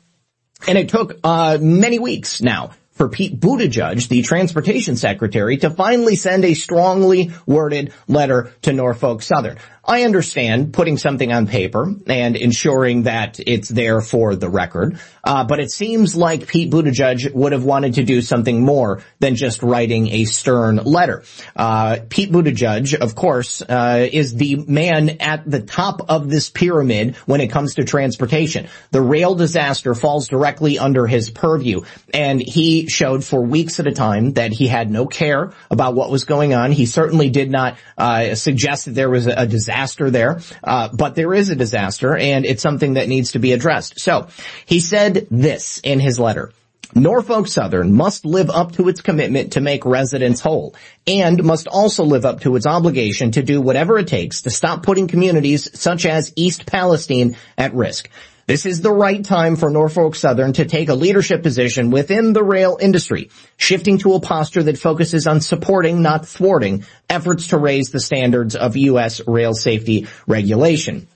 And 0.67 0.77
it 0.77 0.89
took 0.89 1.17
uh, 1.23 1.57
many 1.59 1.99
weeks 1.99 2.41
now 2.41 2.71
for 2.91 3.09
Pete 3.09 3.39
Buttigieg, 3.39 4.07
the 4.09 4.21
transportation 4.21 4.95
secretary, 4.95 5.57
to 5.57 5.71
finally 5.71 6.15
send 6.15 6.45
a 6.45 6.53
strongly 6.53 7.31
worded 7.47 7.93
letter 8.07 8.53
to 8.61 8.73
Norfolk 8.73 9.23
Southern. 9.23 9.57
I 9.83 10.03
understand 10.03 10.73
putting 10.73 10.97
something 10.97 11.31
on 11.31 11.47
paper 11.47 11.91
and 12.05 12.35
ensuring 12.35 13.03
that 13.03 13.39
it's 13.39 13.67
there 13.67 13.99
for 13.99 14.35
the 14.35 14.47
record, 14.47 14.99
uh, 15.23 15.43
but 15.43 15.59
it 15.59 15.71
seems 15.71 16.15
like 16.15 16.45
Pete 16.47 16.71
Buttigieg 16.71 17.33
would 17.33 17.51
have 17.51 17.63
wanted 17.63 17.95
to 17.95 18.03
do 18.03 18.21
something 18.21 18.63
more 18.63 19.01
than 19.19 19.35
just 19.35 19.63
writing 19.63 20.09
a 20.09 20.25
stern 20.25 20.75
letter. 20.75 21.23
Uh, 21.55 21.97
Pete 22.09 22.31
Buttigieg, 22.31 22.93
of 22.93 23.15
course, 23.15 23.63
uh, 23.63 24.07
is 24.11 24.35
the 24.35 24.55
man 24.55 25.17
at 25.19 25.49
the 25.49 25.61
top 25.61 26.01
of 26.09 26.29
this 26.29 26.51
pyramid 26.51 27.15
when 27.25 27.41
it 27.41 27.47
comes 27.47 27.75
to 27.75 27.83
transportation. 27.83 28.67
The 28.91 29.01
rail 29.01 29.33
disaster 29.33 29.95
falls 29.95 30.27
directly 30.27 30.77
under 30.77 31.07
his 31.07 31.31
purview, 31.31 31.81
and 32.13 32.39
he 32.39 32.87
showed 32.87 33.23
for 33.23 33.41
weeks 33.41 33.79
at 33.79 33.87
a 33.87 33.91
time 33.91 34.33
that 34.33 34.51
he 34.51 34.67
had 34.67 34.91
no 34.91 35.07
care 35.07 35.53
about 35.71 35.95
what 35.95 36.11
was 36.11 36.25
going 36.25 36.53
on. 36.53 36.71
He 36.71 36.85
certainly 36.85 37.31
did 37.31 37.49
not 37.49 37.77
uh, 37.97 38.35
suggest 38.35 38.85
that 38.85 38.91
there 38.91 39.09
was 39.09 39.25
a, 39.25 39.31
a 39.31 39.47
disaster 39.47 39.70
disaster 39.71 40.11
there, 40.11 40.41
uh, 40.63 40.89
but 40.93 41.15
there 41.15 41.33
is 41.33 41.49
a 41.49 41.55
disaster 41.55 42.15
and 42.15 42.45
it's 42.45 42.61
something 42.61 42.95
that 42.95 43.07
needs 43.07 43.31
to 43.31 43.39
be 43.39 43.53
addressed. 43.53 43.99
So 43.99 44.27
he 44.65 44.79
said 44.79 45.27
this 45.31 45.79
in 45.83 45.99
his 45.99 46.19
letter. 46.19 46.51
Norfolk 46.93 47.47
Southern 47.47 47.93
must 47.93 48.25
live 48.25 48.49
up 48.49 48.73
to 48.73 48.89
its 48.89 48.99
commitment 48.99 49.53
to 49.53 49.61
make 49.61 49.85
residents 49.85 50.41
whole 50.41 50.75
and 51.07 51.41
must 51.41 51.67
also 51.67 52.03
live 52.03 52.25
up 52.25 52.41
to 52.41 52.57
its 52.57 52.67
obligation 52.67 53.31
to 53.31 53.43
do 53.43 53.61
whatever 53.61 53.97
it 53.97 54.07
takes 54.07 54.41
to 54.41 54.49
stop 54.49 54.83
putting 54.83 55.07
communities 55.07 55.69
such 55.79 56.05
as 56.05 56.33
East 56.35 56.65
Palestine 56.65 57.37
at 57.57 57.73
risk. 57.73 58.09
This 58.47 58.65
is 58.65 58.81
the 58.81 58.91
right 58.91 59.23
time 59.23 59.55
for 59.55 59.69
Norfolk 59.69 60.15
Southern 60.15 60.53
to 60.53 60.65
take 60.65 60.89
a 60.89 60.95
leadership 60.95 61.43
position 61.43 61.91
within 61.91 62.33
the 62.33 62.43
rail 62.43 62.77
industry, 62.79 63.29
shifting 63.57 63.99
to 63.99 64.13
a 64.13 64.19
posture 64.19 64.63
that 64.63 64.77
focuses 64.77 65.27
on 65.27 65.41
supporting, 65.41 66.01
not 66.01 66.27
thwarting, 66.27 66.85
efforts 67.09 67.49
to 67.49 67.57
raise 67.57 67.91
the 67.91 67.99
standards 67.99 68.55
of 68.55 68.75
U.S. 68.75 69.21
rail 69.27 69.53
safety 69.53 70.07
regulation. 70.27 71.07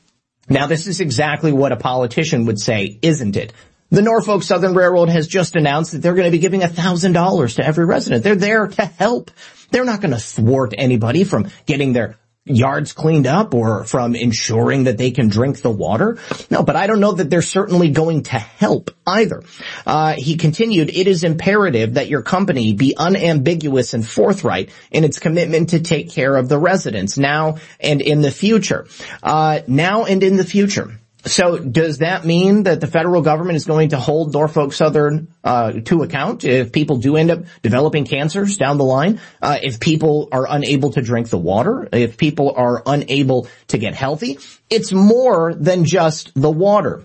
Now 0.47 0.67
this 0.67 0.87
is 0.87 0.99
exactly 0.99 1.51
what 1.51 1.71
a 1.71 1.77
politician 1.77 2.45
would 2.45 2.59
say, 2.59 2.99
isn't 3.01 3.35
it? 3.35 3.53
The 3.89 4.01
Norfolk 4.01 4.43
Southern 4.43 4.73
Railroad 4.73 5.09
has 5.09 5.27
just 5.27 5.55
announced 5.55 5.91
that 5.91 5.99
they're 5.99 6.15
going 6.15 6.25
to 6.25 6.31
be 6.31 6.39
giving 6.39 6.61
$1,000 6.61 7.55
to 7.55 7.65
every 7.65 7.85
resident. 7.85 8.23
They're 8.23 8.35
there 8.35 8.67
to 8.67 8.85
help. 8.85 9.31
They're 9.71 9.85
not 9.85 10.01
going 10.01 10.11
to 10.11 10.19
thwart 10.19 10.73
anybody 10.77 11.23
from 11.23 11.49
getting 11.65 11.93
their 11.93 12.17
yards 12.45 12.93
cleaned 12.93 13.25
up 13.25 13.53
or 13.55 13.83
from 13.85 14.15
ensuring 14.15 14.83
that 14.83 14.97
they 14.97 15.11
can 15.11 15.27
drink 15.27 15.61
the 15.61 15.71
water. 15.71 16.17
No, 16.51 16.61
but 16.63 16.75
I 16.75 16.85
don't 16.85 16.99
know 16.99 17.13
that 17.13 17.29
they're 17.29 17.41
certainly 17.41 17.89
going 17.89 18.23
to 18.23 18.37
help 18.37 18.91
either. 19.07 19.43
Uh, 19.85 20.13
he 20.13 20.37
continued, 20.37 20.89
it 20.89 21.07
is 21.07 21.23
imperative 21.23 21.95
that 21.95 22.07
your 22.07 22.21
company 22.21 22.73
be 22.73 22.95
unambiguous 22.95 23.93
and 23.93 24.07
forthright 24.07 24.69
in 24.91 25.03
its 25.03 25.19
commitment 25.19 25.69
to 25.69 25.79
take 25.79 26.11
care 26.11 26.35
of 26.35 26.47
the 26.47 26.59
residents 26.59 27.17
now 27.17 27.57
and 27.79 28.01
in 28.01 28.21
the 28.21 28.31
future. 28.31 28.87
Uh, 29.23 29.61
now 29.67 30.05
and 30.05 30.21
in 30.21 30.37
the 30.37 30.45
future. 30.45 30.99
So 31.25 31.57
does 31.57 31.99
that 31.99 32.23
mean 32.23 32.63
that 32.63 32.81
the 32.81 32.87
federal 32.87 33.23
government 33.23 33.55
is 33.55 33.65
going 33.65 33.89
to 33.89 33.97
hold 33.97 34.33
Norfolk 34.33 34.73
Southern 34.73 35.33
uh, 35.43 35.71
to 35.85 36.03
account 36.03 36.43
if 36.43 36.71
people 36.71 36.97
do 36.97 37.15
end 37.17 37.31
up 37.31 37.45
developing 37.63 38.05
cancers 38.05 38.57
down 38.57 38.77
the 38.77 38.83
line? 38.83 39.19
Uh, 39.41 39.57
if 39.61 39.79
people 39.79 40.29
are 40.31 40.45
unable 40.47 40.91
to 40.91 41.01
drink 41.01 41.29
the 41.29 41.37
water? 41.37 41.89
If 41.91 42.17
people 42.17 42.53
are 42.55 42.83
unable 42.85 43.47
to 43.69 43.77
get 43.79 43.95
healthy? 43.95 44.37
It's 44.69 44.91
more 44.91 45.53
than 45.55 45.85
just 45.85 46.31
the 46.39 46.51
water. 46.51 47.03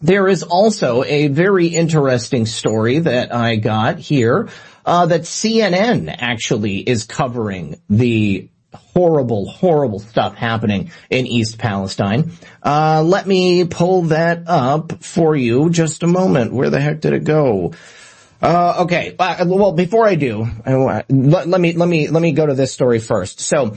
There 0.00 0.28
is 0.28 0.44
also 0.44 1.02
a 1.04 1.28
very 1.28 1.66
interesting 1.66 2.46
story 2.46 3.00
that 3.00 3.34
I 3.34 3.56
got 3.56 3.98
here 3.98 4.48
uh, 4.86 5.06
that 5.06 5.22
CNN 5.22 6.14
actually 6.16 6.78
is 6.78 7.04
covering 7.04 7.80
the 7.90 8.48
horrible, 8.74 9.48
horrible 9.48 9.98
stuff 9.98 10.34
happening 10.34 10.90
in 11.08 11.26
East 11.26 11.58
Palestine. 11.58 12.32
Uh, 12.62 13.02
let 13.04 13.26
me 13.26 13.64
pull 13.64 14.02
that 14.02 14.44
up 14.46 15.02
for 15.02 15.34
you 15.34 15.70
just 15.70 16.02
a 16.02 16.06
moment. 16.06 16.52
Where 16.52 16.70
the 16.70 16.80
heck 16.80 17.00
did 17.00 17.12
it 17.12 17.24
go? 17.24 17.72
Uh, 18.42 18.82
okay. 18.84 19.14
Uh, 19.18 19.44
well, 19.46 19.72
before 19.72 20.06
I 20.06 20.14
do, 20.14 20.46
let, 20.66 21.10
let 21.48 21.60
me, 21.60 21.72
let 21.74 21.88
me, 21.88 22.08
let 22.08 22.22
me 22.22 22.32
go 22.32 22.46
to 22.46 22.54
this 22.54 22.72
story 22.72 22.98
first. 22.98 23.40
So, 23.40 23.76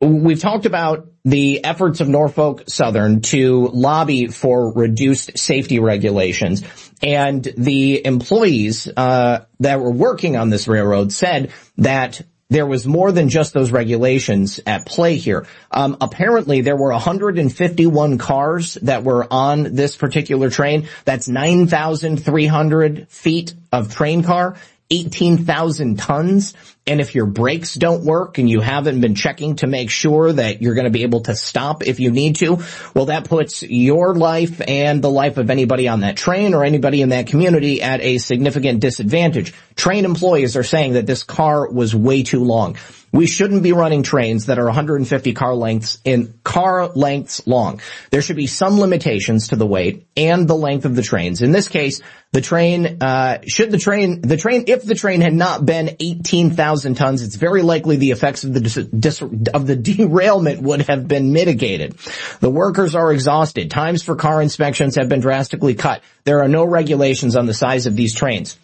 we've 0.00 0.40
talked 0.40 0.66
about 0.66 1.08
the 1.24 1.64
efforts 1.64 2.00
of 2.00 2.08
Norfolk 2.08 2.64
Southern 2.68 3.22
to 3.22 3.68
lobby 3.68 4.26
for 4.26 4.72
reduced 4.72 5.38
safety 5.38 5.78
regulations. 5.78 6.62
And 7.02 7.42
the 7.56 8.04
employees 8.04 8.88
uh, 8.88 9.44
that 9.60 9.80
were 9.80 9.90
working 9.90 10.36
on 10.36 10.50
this 10.50 10.68
railroad 10.68 11.12
said 11.12 11.52
that 11.78 12.20
there 12.50 12.66
was 12.66 12.86
more 12.86 13.10
than 13.10 13.28
just 13.28 13.54
those 13.54 13.70
regulations 13.70 14.60
at 14.66 14.86
play 14.86 15.16
here. 15.16 15.46
Um, 15.70 15.96
apparently, 16.00 16.60
there 16.60 16.76
were 16.76 16.92
151 16.92 18.18
cars 18.18 18.74
that 18.82 19.02
were 19.02 19.26
on 19.32 19.74
this 19.74 19.96
particular 19.96 20.50
train. 20.50 20.88
That's 21.04 21.28
9,300 21.28 23.08
feet 23.08 23.54
of 23.72 23.94
train 23.94 24.22
car. 24.22 24.56
18,000 24.90 25.98
tons. 25.98 26.54
And 26.86 27.00
if 27.00 27.14
your 27.14 27.24
brakes 27.24 27.74
don't 27.74 28.04
work 28.04 28.36
and 28.36 28.48
you 28.48 28.60
haven't 28.60 29.00
been 29.00 29.14
checking 29.14 29.56
to 29.56 29.66
make 29.66 29.90
sure 29.90 30.30
that 30.30 30.60
you're 30.60 30.74
going 30.74 30.84
to 30.84 30.90
be 30.90 31.02
able 31.02 31.22
to 31.22 31.34
stop 31.34 31.86
if 31.86 31.98
you 31.98 32.10
need 32.10 32.36
to, 32.36 32.62
well, 32.94 33.06
that 33.06 33.24
puts 33.24 33.62
your 33.62 34.14
life 34.14 34.60
and 34.68 35.00
the 35.00 35.10
life 35.10 35.38
of 35.38 35.48
anybody 35.48 35.88
on 35.88 36.00
that 36.00 36.18
train 36.18 36.52
or 36.52 36.62
anybody 36.62 37.00
in 37.00 37.08
that 37.08 37.26
community 37.26 37.80
at 37.80 38.02
a 38.02 38.18
significant 38.18 38.80
disadvantage. 38.80 39.54
Train 39.76 40.04
employees 40.04 40.58
are 40.58 40.62
saying 40.62 40.92
that 40.92 41.06
this 41.06 41.22
car 41.22 41.70
was 41.70 41.94
way 41.94 42.22
too 42.22 42.44
long. 42.44 42.76
We 43.14 43.28
shouldn't 43.28 43.62
be 43.62 43.72
running 43.72 44.02
trains 44.02 44.46
that 44.46 44.58
are 44.58 44.64
150 44.64 45.34
car 45.34 45.54
lengths 45.54 46.00
in 46.04 46.34
car 46.42 46.88
lengths 46.88 47.46
long. 47.46 47.80
There 48.10 48.20
should 48.20 48.34
be 48.34 48.48
some 48.48 48.80
limitations 48.80 49.48
to 49.48 49.56
the 49.56 49.64
weight 49.64 50.08
and 50.16 50.48
the 50.48 50.56
length 50.56 50.84
of 50.84 50.96
the 50.96 51.02
trains. 51.02 51.40
In 51.40 51.52
this 51.52 51.68
case, 51.68 52.02
the 52.32 52.40
train, 52.40 52.98
uh, 53.00 53.38
should 53.46 53.70
the 53.70 53.78
train, 53.78 54.20
the 54.22 54.36
train, 54.36 54.64
if 54.66 54.84
the 54.84 54.96
train 54.96 55.20
had 55.20 55.32
not 55.32 55.64
been 55.64 55.94
18,000 56.00 56.96
tons, 56.96 57.22
it's 57.22 57.36
very 57.36 57.62
likely 57.62 57.94
the 57.94 58.10
effects 58.10 58.42
of 58.42 58.52
the 58.52 58.58
dis, 58.58 58.74
dis, 58.74 59.22
of 59.22 59.64
the 59.68 59.76
derailment 59.80 60.60
would 60.62 60.82
have 60.82 61.06
been 61.06 61.32
mitigated. 61.32 61.96
The 62.40 62.50
workers 62.50 62.96
are 62.96 63.12
exhausted. 63.12 63.70
Times 63.70 64.02
for 64.02 64.16
car 64.16 64.42
inspections 64.42 64.96
have 64.96 65.08
been 65.08 65.20
drastically 65.20 65.76
cut. 65.76 66.02
There 66.24 66.42
are 66.42 66.48
no 66.48 66.64
regulations 66.64 67.36
on 67.36 67.46
the 67.46 67.54
size 67.54 67.86
of 67.86 67.94
these 67.94 68.12
trains. 68.12 68.58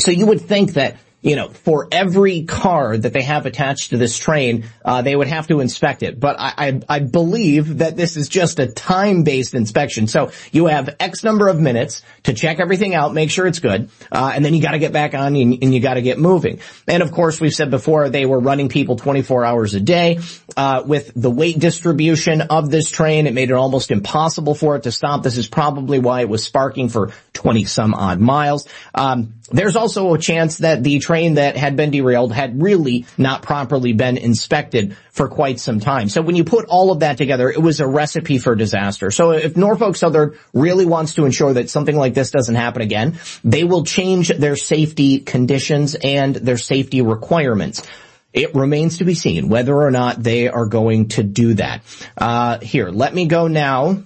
So 0.00 0.10
you 0.10 0.26
would 0.26 0.40
think 0.40 0.72
that 0.72 0.96
you 1.26 1.34
know, 1.34 1.48
for 1.48 1.88
every 1.90 2.44
car 2.44 2.96
that 2.96 3.12
they 3.12 3.22
have 3.22 3.46
attached 3.46 3.90
to 3.90 3.96
this 3.96 4.16
train, 4.16 4.66
uh, 4.84 5.02
they 5.02 5.16
would 5.16 5.26
have 5.26 5.48
to 5.48 5.58
inspect 5.58 6.04
it. 6.04 6.20
But 6.20 6.36
I, 6.38 6.52
I, 6.56 6.80
I 6.88 6.98
believe 7.00 7.78
that 7.78 7.96
this 7.96 8.16
is 8.16 8.28
just 8.28 8.60
a 8.60 8.68
time-based 8.68 9.52
inspection. 9.52 10.06
So 10.06 10.30
you 10.52 10.66
have 10.66 10.94
X 11.00 11.24
number 11.24 11.48
of 11.48 11.58
minutes 11.58 12.02
to 12.22 12.32
check 12.32 12.60
everything 12.60 12.94
out, 12.94 13.12
make 13.12 13.32
sure 13.32 13.44
it's 13.44 13.58
good, 13.58 13.90
uh, 14.12 14.30
and 14.36 14.44
then 14.44 14.54
you 14.54 14.62
got 14.62 14.70
to 14.70 14.78
get 14.78 14.92
back 14.92 15.14
on 15.14 15.34
and, 15.34 15.58
and 15.60 15.74
you 15.74 15.80
got 15.80 15.94
to 15.94 16.02
get 16.02 16.20
moving. 16.20 16.60
And 16.86 17.02
of 17.02 17.10
course, 17.10 17.40
we've 17.40 17.52
said 17.52 17.72
before 17.72 18.08
they 18.08 18.24
were 18.24 18.38
running 18.38 18.68
people 18.68 18.94
24 18.94 19.44
hours 19.44 19.74
a 19.74 19.80
day. 19.80 20.20
Uh, 20.56 20.84
with 20.86 21.10
the 21.16 21.30
weight 21.30 21.58
distribution 21.58 22.40
of 22.40 22.70
this 22.70 22.88
train, 22.88 23.26
it 23.26 23.34
made 23.34 23.50
it 23.50 23.54
almost 23.54 23.90
impossible 23.90 24.54
for 24.54 24.76
it 24.76 24.84
to 24.84 24.92
stop. 24.92 25.24
This 25.24 25.38
is 25.38 25.48
probably 25.48 25.98
why 25.98 26.20
it 26.20 26.28
was 26.28 26.44
sparking 26.44 26.88
for 26.88 27.10
20 27.32 27.64
some 27.64 27.94
odd 27.94 28.20
miles. 28.20 28.68
Um, 28.94 29.34
there's 29.52 29.76
also 29.76 30.12
a 30.14 30.18
chance 30.18 30.58
that 30.58 30.82
the 30.82 30.98
train 30.98 31.34
that 31.34 31.56
had 31.56 31.76
been 31.76 31.90
derailed 31.90 32.32
had 32.32 32.60
really 32.60 33.06
not 33.16 33.42
properly 33.42 33.92
been 33.92 34.16
inspected 34.16 34.96
for 35.10 35.28
quite 35.28 35.60
some 35.60 35.80
time. 35.80 36.08
So 36.08 36.20
when 36.22 36.36
you 36.36 36.44
put 36.44 36.66
all 36.66 36.90
of 36.90 37.00
that 37.00 37.16
together, 37.16 37.48
it 37.48 37.60
was 37.60 37.80
a 37.80 37.86
recipe 37.86 38.38
for 38.38 38.54
disaster. 38.54 39.10
So 39.10 39.30
if 39.30 39.56
Norfolk 39.56 39.96
Southern 39.96 40.36
really 40.52 40.86
wants 40.86 41.14
to 41.14 41.24
ensure 41.24 41.54
that 41.54 41.70
something 41.70 41.96
like 41.96 42.14
this 42.14 42.30
doesn't 42.30 42.54
happen 42.54 42.82
again, 42.82 43.18
they 43.44 43.64
will 43.64 43.84
change 43.84 44.28
their 44.28 44.56
safety 44.56 45.20
conditions 45.20 45.94
and 45.94 46.34
their 46.34 46.58
safety 46.58 47.02
requirements. 47.02 47.86
It 48.32 48.54
remains 48.54 48.98
to 48.98 49.04
be 49.04 49.14
seen 49.14 49.48
whether 49.48 49.74
or 49.74 49.90
not 49.90 50.22
they 50.22 50.48
are 50.48 50.66
going 50.66 51.08
to 51.10 51.22
do 51.22 51.54
that. 51.54 51.82
Uh, 52.18 52.58
here, 52.58 52.90
let 52.90 53.14
me 53.14 53.26
go 53.26 53.46
now 53.48 54.04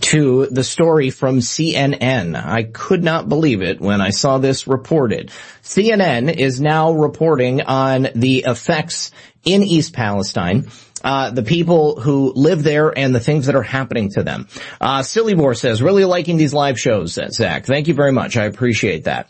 to 0.00 0.46
the 0.46 0.64
story 0.64 1.10
from 1.10 1.38
CNN. 1.38 2.34
I 2.34 2.64
could 2.64 3.02
not 3.02 3.28
believe 3.28 3.62
it 3.62 3.80
when 3.80 4.00
I 4.00 4.10
saw 4.10 4.38
this 4.38 4.66
reported. 4.66 5.30
CNN 5.62 6.34
is 6.34 6.60
now 6.60 6.92
reporting 6.92 7.62
on 7.62 8.08
the 8.14 8.44
effects 8.46 9.10
in 9.44 9.62
East 9.62 9.92
Palestine. 9.92 10.68
Uh, 11.04 11.30
the 11.30 11.42
people 11.42 12.00
who 12.00 12.32
live 12.36 12.62
there 12.62 12.96
and 12.96 13.12
the 13.12 13.20
things 13.20 13.46
that 13.46 13.56
are 13.56 13.62
happening 13.62 14.10
to 14.10 14.22
them. 14.22 14.46
Uh, 14.80 15.00
Sillybor 15.00 15.56
says, 15.56 15.82
really 15.82 16.04
liking 16.04 16.36
these 16.36 16.54
live 16.54 16.78
shows, 16.78 17.18
Zach. 17.30 17.66
Thank 17.66 17.88
you 17.88 17.94
very 17.94 18.12
much. 18.12 18.36
I 18.36 18.44
appreciate 18.44 19.04
that. 19.04 19.28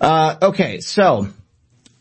Uh, 0.00 0.36
okay, 0.40 0.80
so, 0.80 1.28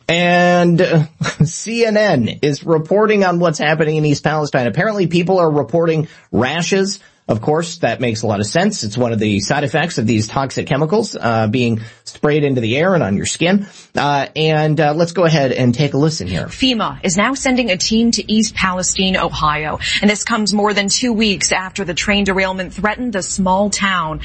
and 0.07 0.79
CNN 1.19 2.39
is 2.41 2.63
reporting 2.65 3.25
on 3.25 3.39
what's 3.39 3.59
happening 3.59 3.97
in 3.97 4.05
East 4.05 4.23
Palestine. 4.23 4.67
Apparently 4.67 5.07
people 5.07 5.39
are 5.39 5.51
reporting 5.51 6.07
rashes 6.31 7.01
of 7.31 7.41
course, 7.41 7.77
that 7.77 8.01
makes 8.01 8.23
a 8.23 8.27
lot 8.27 8.41
of 8.41 8.45
sense. 8.45 8.83
It's 8.83 8.97
one 8.97 9.13
of 9.13 9.19
the 9.19 9.39
side 9.39 9.63
effects 9.63 9.97
of 9.97 10.05
these 10.05 10.27
toxic 10.27 10.67
chemicals 10.67 11.15
uh, 11.15 11.47
being 11.47 11.81
sprayed 12.03 12.43
into 12.43 12.59
the 12.59 12.77
air 12.77 12.93
and 12.93 13.01
on 13.01 13.15
your 13.15 13.25
skin. 13.25 13.65
Uh, 13.95 14.27
and 14.35 14.79
uh, 14.79 14.93
let's 14.93 15.13
go 15.13 15.23
ahead 15.23 15.53
and 15.53 15.73
take 15.73 15.93
a 15.93 15.97
listen 15.97 16.27
here. 16.27 16.47
FEMA 16.47 16.99
is 17.03 17.15
now 17.15 17.33
sending 17.33 17.71
a 17.71 17.77
team 17.77 18.11
to 18.11 18.31
East 18.31 18.53
Palestine, 18.53 19.15
Ohio, 19.15 19.79
and 20.01 20.09
this 20.09 20.25
comes 20.25 20.53
more 20.53 20.73
than 20.73 20.89
two 20.89 21.13
weeks 21.13 21.53
after 21.53 21.85
the 21.85 21.93
train 21.93 22.25
derailment 22.25 22.73
threatened 22.73 23.13
the 23.13 23.23
small 23.23 23.69
town. 23.69 24.19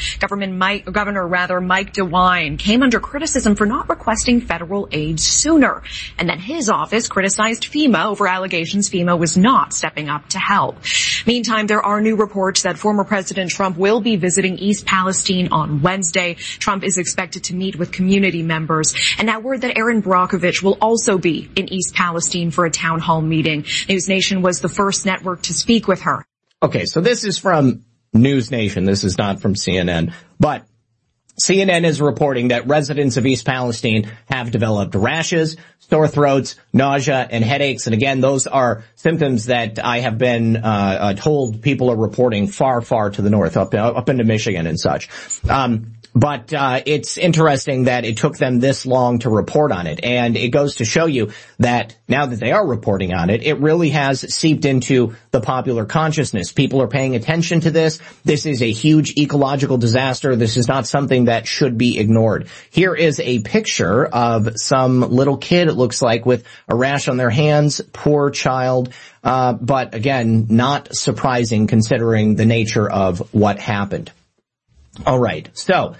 Mike, 0.56 0.84
Governor 0.84 1.26
rather 1.26 1.60
Mike 1.60 1.94
DeWine 1.94 2.58
came 2.58 2.82
under 2.82 2.98
criticism 2.98 3.54
for 3.54 3.66
not 3.66 3.88
requesting 3.88 4.40
federal 4.40 4.88
aid 4.90 5.20
sooner, 5.20 5.82
and 6.18 6.28
then 6.28 6.38
his 6.38 6.68
office 6.68 7.08
criticized 7.08 7.64
FEMA 7.64 8.06
over 8.06 8.26
allegations 8.26 8.90
FEMA 8.90 9.18
was 9.18 9.36
not 9.36 9.72
stepping 9.72 10.08
up 10.08 10.28
to 10.30 10.38
help. 10.38 10.76
Meantime, 11.26 11.66
there 11.66 11.82
are 11.82 12.00
new 12.00 12.16
reports 12.16 12.62
that 12.62 12.78
former 12.78 12.95
President 13.04 13.50
Trump 13.50 13.76
will 13.76 14.00
be 14.00 14.16
visiting 14.16 14.59
East 14.59 14.87
Palestine 14.87 15.48
on 15.52 15.82
Wednesday. 15.82 16.35
Trump 16.35 16.85
is 16.85 16.98
expected 16.98 17.44
to 17.44 17.54
meet 17.54 17.76
with 17.76 17.92
community 17.92 18.42
members. 18.42 18.94
And 19.18 19.26
now 19.26 19.40
word 19.40 19.62
that 19.62 19.76
Erin 19.76 20.02
Brockovich 20.02 20.62
will 20.62 20.78
also 20.80 21.18
be 21.18 21.50
in 21.56 21.72
East 21.72 21.94
Palestine 21.94 22.50
for 22.50 22.64
a 22.64 22.70
town 22.70 23.00
hall 23.00 23.20
meeting. 23.20 23.62
NewsNation 23.62 24.42
was 24.42 24.61
the 24.61 24.68
first 24.68 25.06
network 25.06 25.42
to 25.42 25.54
speak 25.54 25.88
with 25.88 26.02
her. 26.02 26.24
Okay, 26.62 26.85
so 26.87 27.00
this 27.00 27.24
is 27.24 27.38
from 27.38 27.85
NewsNation. 28.14 28.87
This 28.87 29.04
is 29.04 29.18
not 29.18 29.40
from 29.40 29.54
CNN. 29.54 30.14
But 30.40 30.66
CNN 31.40 31.85
is 31.85 32.01
reporting 32.01 32.49
that 32.49 32.66
residents 32.66 33.16
of 33.16 33.27
East 33.27 33.44
Palestine 33.44 34.11
have 34.27 34.51
developed 34.51 34.94
rashes, 34.94 35.57
sore 35.79 36.09
throats, 36.09 36.57
nausea, 36.72 37.27
and 37.31 37.44
headaches. 37.44 37.87
And 37.87 37.94
again, 37.94 38.20
those 38.20 38.46
are 38.46 38.85
symptoms 38.94 39.46
that 39.46 39.79
I 39.79 40.01
have 40.01 40.16
been 40.16 40.57
uh, 40.57 40.61
uh, 40.61 41.14
told 41.14 41.61
people 41.61 41.90
are 41.90 41.96
reporting 41.96 42.46
far, 42.46 42.81
far 42.81 43.11
to 43.11 43.22
the 43.22 43.31
north, 43.31 43.57
up 43.57 43.75
up 43.75 44.09
into 44.09 44.25
Michigan 44.25 44.66
and 44.66 44.81
such. 44.81 45.09
Um, 45.49 45.95
but 46.16 46.55
uh, 46.55 46.81
it's 46.87 47.18
interesting 47.18 47.85
that 47.85 48.07
it 48.07 48.16
took 48.16 48.38
them 48.38 48.59
this 48.59 48.87
long 48.87 49.18
to 49.18 49.29
report 49.29 49.70
on 49.70 49.87
it, 49.87 50.00
and 50.02 50.35
it 50.35 50.48
goes 50.48 50.76
to 50.76 50.87
show 50.87 51.05
you 51.05 51.33
that 51.59 51.94
now 52.09 52.24
that 52.24 52.40
they 52.40 52.52
are 52.52 52.66
reporting 52.66 53.12
on 53.12 53.29
it, 53.29 53.42
it 53.42 53.61
really 53.61 53.90
has 53.90 54.35
seeped 54.35 54.64
into 54.64 55.14
the 55.31 55.42
popular 55.42 55.85
consciousness. 55.85 56.52
People 56.52 56.81
are 56.81 56.88
paying 56.88 57.16
attention 57.16 57.61
to 57.61 57.70
this. 57.70 58.00
This 58.24 58.46
is 58.46 58.62
a 58.62 58.72
huge 58.72 59.18
ecological 59.18 59.76
disaster. 59.76 60.35
This 60.37 60.57
is 60.57 60.68
not 60.68 60.87
something 60.87 61.26
that 61.26 61.46
should 61.46 61.76
be 61.76 61.98
ignored. 61.98 62.48
Here 62.70 62.94
is 62.94 63.20
a 63.20 63.40
picture 63.40 64.07
of 64.07 64.59
some 64.59 65.00
little 65.00 65.37
kid. 65.37 65.68
It 65.68 65.74
looks 65.74 66.00
like 66.00 66.24
with 66.24 66.46
a 66.66 66.74
rash 66.74 67.09
on 67.09 67.18
their 67.18 67.29
hands. 67.29 67.83
Poor 67.92 68.31
child. 68.31 68.94
Uh, 69.22 69.52
but 69.52 69.94
again, 69.94 70.46
not 70.48 70.96
surprising 70.96 71.66
considering 71.66 72.37
the 72.37 72.46
nature 72.46 72.88
of 72.90 73.35
what 73.35 73.59
happened. 73.59 74.11
All 75.04 75.18
right. 75.18 75.48
So 75.52 75.94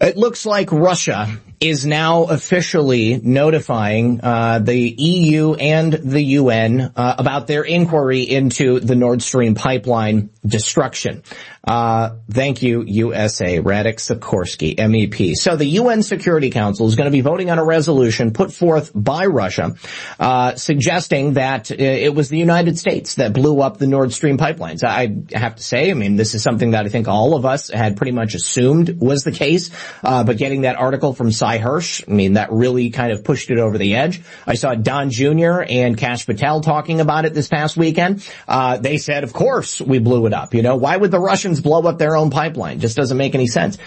it 0.00 0.16
looks 0.16 0.44
like 0.44 0.70
Russia 0.72 1.38
is 1.60 1.84
now 1.84 2.24
officially 2.24 3.20
notifying 3.22 4.20
uh, 4.22 4.58
the 4.60 4.78
EU 4.78 5.54
and 5.54 5.92
the 5.92 6.22
UN 6.22 6.92
uh, 6.94 7.14
about 7.18 7.46
their 7.46 7.62
inquiry 7.62 8.22
into 8.22 8.80
the 8.80 8.94
Nord 8.94 9.22
Stream 9.22 9.54
pipeline 9.54 10.30
destruction. 10.46 11.22
Uh, 11.68 12.16
thank 12.30 12.62
you, 12.62 12.82
USA. 12.86 13.58
Radek 13.58 13.96
Sikorski, 13.96 14.76
MEP. 14.76 15.34
So 15.34 15.56
the 15.56 15.66
UN 15.66 16.02
Security 16.02 16.48
Council 16.48 16.86
is 16.86 16.96
going 16.96 17.06
to 17.06 17.10
be 17.10 17.20
voting 17.20 17.50
on 17.50 17.58
a 17.58 17.64
resolution 17.64 18.32
put 18.32 18.52
forth 18.52 18.90
by 18.94 19.26
Russia, 19.26 19.74
uh, 20.18 20.54
suggesting 20.54 21.34
that 21.34 21.70
uh, 21.70 21.74
it 21.76 22.14
was 22.14 22.30
the 22.30 22.38
United 22.38 22.78
States 22.78 23.16
that 23.16 23.34
blew 23.34 23.60
up 23.60 23.76
the 23.76 23.86
Nord 23.86 24.14
Stream 24.14 24.38
pipelines. 24.38 24.82
I 24.82 25.36
have 25.36 25.56
to 25.56 25.62
say, 25.62 25.90
I 25.90 25.94
mean, 25.94 26.16
this 26.16 26.34
is 26.34 26.42
something 26.42 26.70
that 26.70 26.86
I 26.86 26.88
think 26.88 27.06
all 27.06 27.34
of 27.34 27.44
us 27.44 27.68
had 27.68 27.98
pretty 27.98 28.12
much 28.12 28.34
assumed 28.34 28.98
was 29.00 29.24
the 29.24 29.32
case. 29.32 29.70
Uh, 30.02 30.24
but 30.24 30.38
getting 30.38 30.62
that 30.62 30.76
article 30.76 31.12
from 31.12 31.30
Sy 31.48 31.58
Hersh, 31.58 32.04
I 32.06 32.12
mean, 32.12 32.34
that 32.34 32.52
really 32.52 32.90
kind 32.90 33.10
of 33.12 33.24
pushed 33.24 33.50
it 33.50 33.58
over 33.58 33.78
the 33.78 33.96
edge. 33.96 34.20
I 34.46 34.54
saw 34.54 34.74
Don 34.74 35.10
Jr. 35.10 35.62
and 35.66 35.96
Kash 35.96 36.26
Patel 36.26 36.60
talking 36.60 37.00
about 37.00 37.24
it 37.24 37.32
this 37.32 37.48
past 37.48 37.76
weekend. 37.76 38.26
Uh, 38.46 38.76
they 38.76 38.98
said, 38.98 39.24
of 39.24 39.32
course 39.32 39.80
we 39.80 39.98
blew 39.98 40.26
it 40.26 40.34
up. 40.34 40.52
You 40.52 40.62
know, 40.62 40.76
why 40.76 40.96
would 40.96 41.10
the 41.10 41.20
Russians 41.20 41.60
blow 41.60 41.82
up 41.82 41.98
their 41.98 42.16
own 42.16 42.30
pipeline? 42.30 42.80
Just 42.80 42.96
doesn't 42.96 43.16
make 43.16 43.34
any 43.34 43.46
sense. 43.46 43.78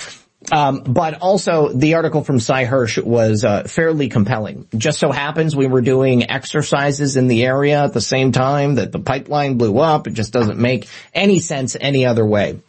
Um, 0.52 0.82
but 0.82 1.22
also 1.22 1.70
the 1.70 1.94
article 1.94 2.24
from 2.24 2.40
Sy 2.40 2.66
Hersh 2.66 3.02
was 3.04 3.44
uh, 3.44 3.64
fairly 3.66 4.10
compelling. 4.10 4.68
Just 4.76 4.98
so 4.98 5.12
happens 5.12 5.56
we 5.56 5.68
were 5.68 5.82
doing 5.82 6.32
exercises 6.32 7.16
in 7.16 7.28
the 7.28 7.46
area 7.46 7.84
at 7.84 7.94
the 7.94 8.02
same 8.02 8.32
time 8.32 8.76
that 8.76 8.92
the 8.92 8.98
pipeline 8.98 9.60
blew 9.60 9.78
up. 9.78 10.08
It 10.08 10.14
just 10.14 10.34
doesn't 10.34 10.58
make 10.58 10.90
any 11.14 11.40
sense 11.40 11.78
any 11.80 12.08
other 12.08 12.26
way. 12.26 12.60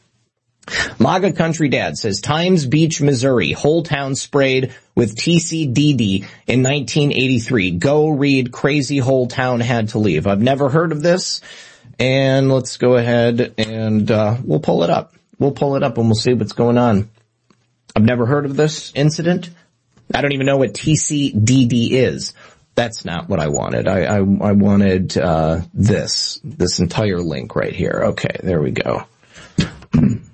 MAGA 0.98 1.32
Country 1.32 1.68
Dad 1.68 1.98
says 1.98 2.20
Times 2.20 2.66
Beach, 2.66 3.00
Missouri, 3.00 3.52
whole 3.52 3.82
town 3.82 4.14
sprayed 4.14 4.74
with 4.94 5.16
TCDD 5.16 6.20
in 6.46 6.62
1983. 6.62 7.72
Go 7.72 8.10
read 8.10 8.52
Crazy 8.52 8.98
Whole 8.98 9.26
Town 9.26 9.60
Had 9.60 9.88
to 9.90 9.98
Leave. 9.98 10.26
I've 10.26 10.40
never 10.40 10.68
heard 10.68 10.92
of 10.92 11.02
this. 11.02 11.40
And 11.98 12.50
let's 12.50 12.76
go 12.76 12.96
ahead 12.96 13.54
and 13.58 14.10
uh, 14.10 14.36
we'll 14.42 14.60
pull 14.60 14.82
it 14.84 14.90
up. 14.90 15.14
We'll 15.38 15.52
pull 15.52 15.76
it 15.76 15.82
up 15.82 15.98
and 15.98 16.06
we'll 16.06 16.14
see 16.14 16.34
what's 16.34 16.52
going 16.52 16.78
on. 16.78 17.10
I've 17.94 18.04
never 18.04 18.26
heard 18.26 18.44
of 18.44 18.56
this 18.56 18.92
incident. 18.94 19.50
I 20.14 20.20
don't 20.20 20.32
even 20.32 20.46
know 20.46 20.56
what 20.56 20.72
TCDD 20.74 21.90
is. 21.90 22.34
That's 22.74 23.04
not 23.04 23.28
what 23.28 23.38
I 23.38 23.48
wanted. 23.48 23.86
I 23.86 24.04
I, 24.04 24.16
I 24.16 24.52
wanted 24.52 25.16
uh, 25.18 25.60
this 25.74 26.40
this 26.42 26.78
entire 26.78 27.20
link 27.20 27.54
right 27.54 27.74
here. 27.74 28.02
Okay, 28.08 28.34
there 28.42 28.62
we 28.62 28.70
go. 28.70 29.04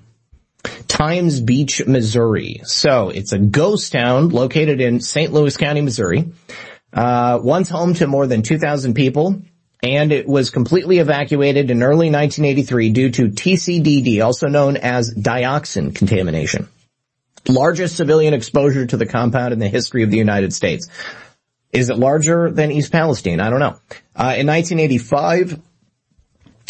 Times 0.99 1.39
Beach, 1.39 1.81
Missouri. 1.87 2.59
So 2.65 3.07
it's 3.07 3.31
a 3.31 3.39
ghost 3.39 3.93
town 3.93 4.27
located 4.29 4.81
in 4.81 4.99
St. 4.99 5.31
Louis 5.31 5.55
County, 5.55 5.79
Missouri. 5.79 6.33
Uh, 6.91 7.39
once 7.41 7.69
home 7.69 7.93
to 7.93 8.05
more 8.05 8.27
than 8.27 8.41
2,000 8.41 8.95
people, 8.95 9.41
and 9.81 10.11
it 10.11 10.27
was 10.27 10.49
completely 10.49 10.97
evacuated 10.97 11.71
in 11.71 11.83
early 11.83 12.11
1983 12.11 12.89
due 12.89 13.11
to 13.11 13.29
TCDD, 13.29 14.21
also 14.21 14.47
known 14.47 14.75
as 14.75 15.13
dioxin 15.13 15.95
contamination. 15.95 16.67
Largest 17.47 17.95
civilian 17.95 18.33
exposure 18.33 18.85
to 18.85 18.97
the 18.97 19.05
compound 19.05 19.53
in 19.53 19.59
the 19.59 19.69
history 19.69 20.03
of 20.03 20.11
the 20.11 20.17
United 20.17 20.51
States. 20.51 20.89
Is 21.71 21.89
it 21.89 21.97
larger 21.97 22.51
than 22.51 22.73
East 22.73 22.91
Palestine? 22.91 23.39
I 23.39 23.49
don't 23.49 23.59
know. 23.59 23.79
Uh, 24.17 24.35
in 24.35 24.47
1985, 24.47 25.61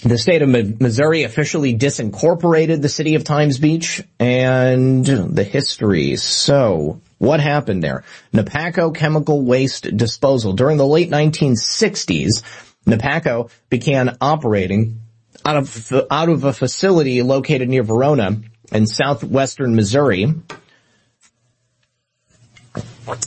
the 0.04 0.18
state 0.18 0.42
of 0.42 0.50
Missouri 0.80 1.24
officially 1.24 1.78
disincorporated 1.78 2.82
the 2.82 2.90
city 2.90 3.16
of 3.16 3.24
Times 3.24 3.58
Beach 3.58 4.02
and 4.20 5.06
the 5.06 5.44
history. 5.44 6.16
So 6.16 7.02
What 7.18 7.42
happened 7.42 7.84
there? 7.84 8.06
NEPACCO 8.34 8.96
Chemical 8.96 9.42
Waste 9.42 9.96
Disposal. 9.96 10.54
During 10.54 10.78
the 10.78 10.88
late 10.88 11.10
1960s, 11.10 12.44
NEPACCO 12.86 13.52
began 13.70 14.18
operating 14.22 15.02
out 15.46 15.58
of, 15.58 15.94
out 16.10 16.30
of 16.30 16.46
a 16.46 16.54
facility 16.54 17.22
located 17.22 17.68
near 17.68 17.84
Verona 17.84 18.40
in 18.72 18.88
southwestern 18.88 19.76
Missouri. 19.76 20.34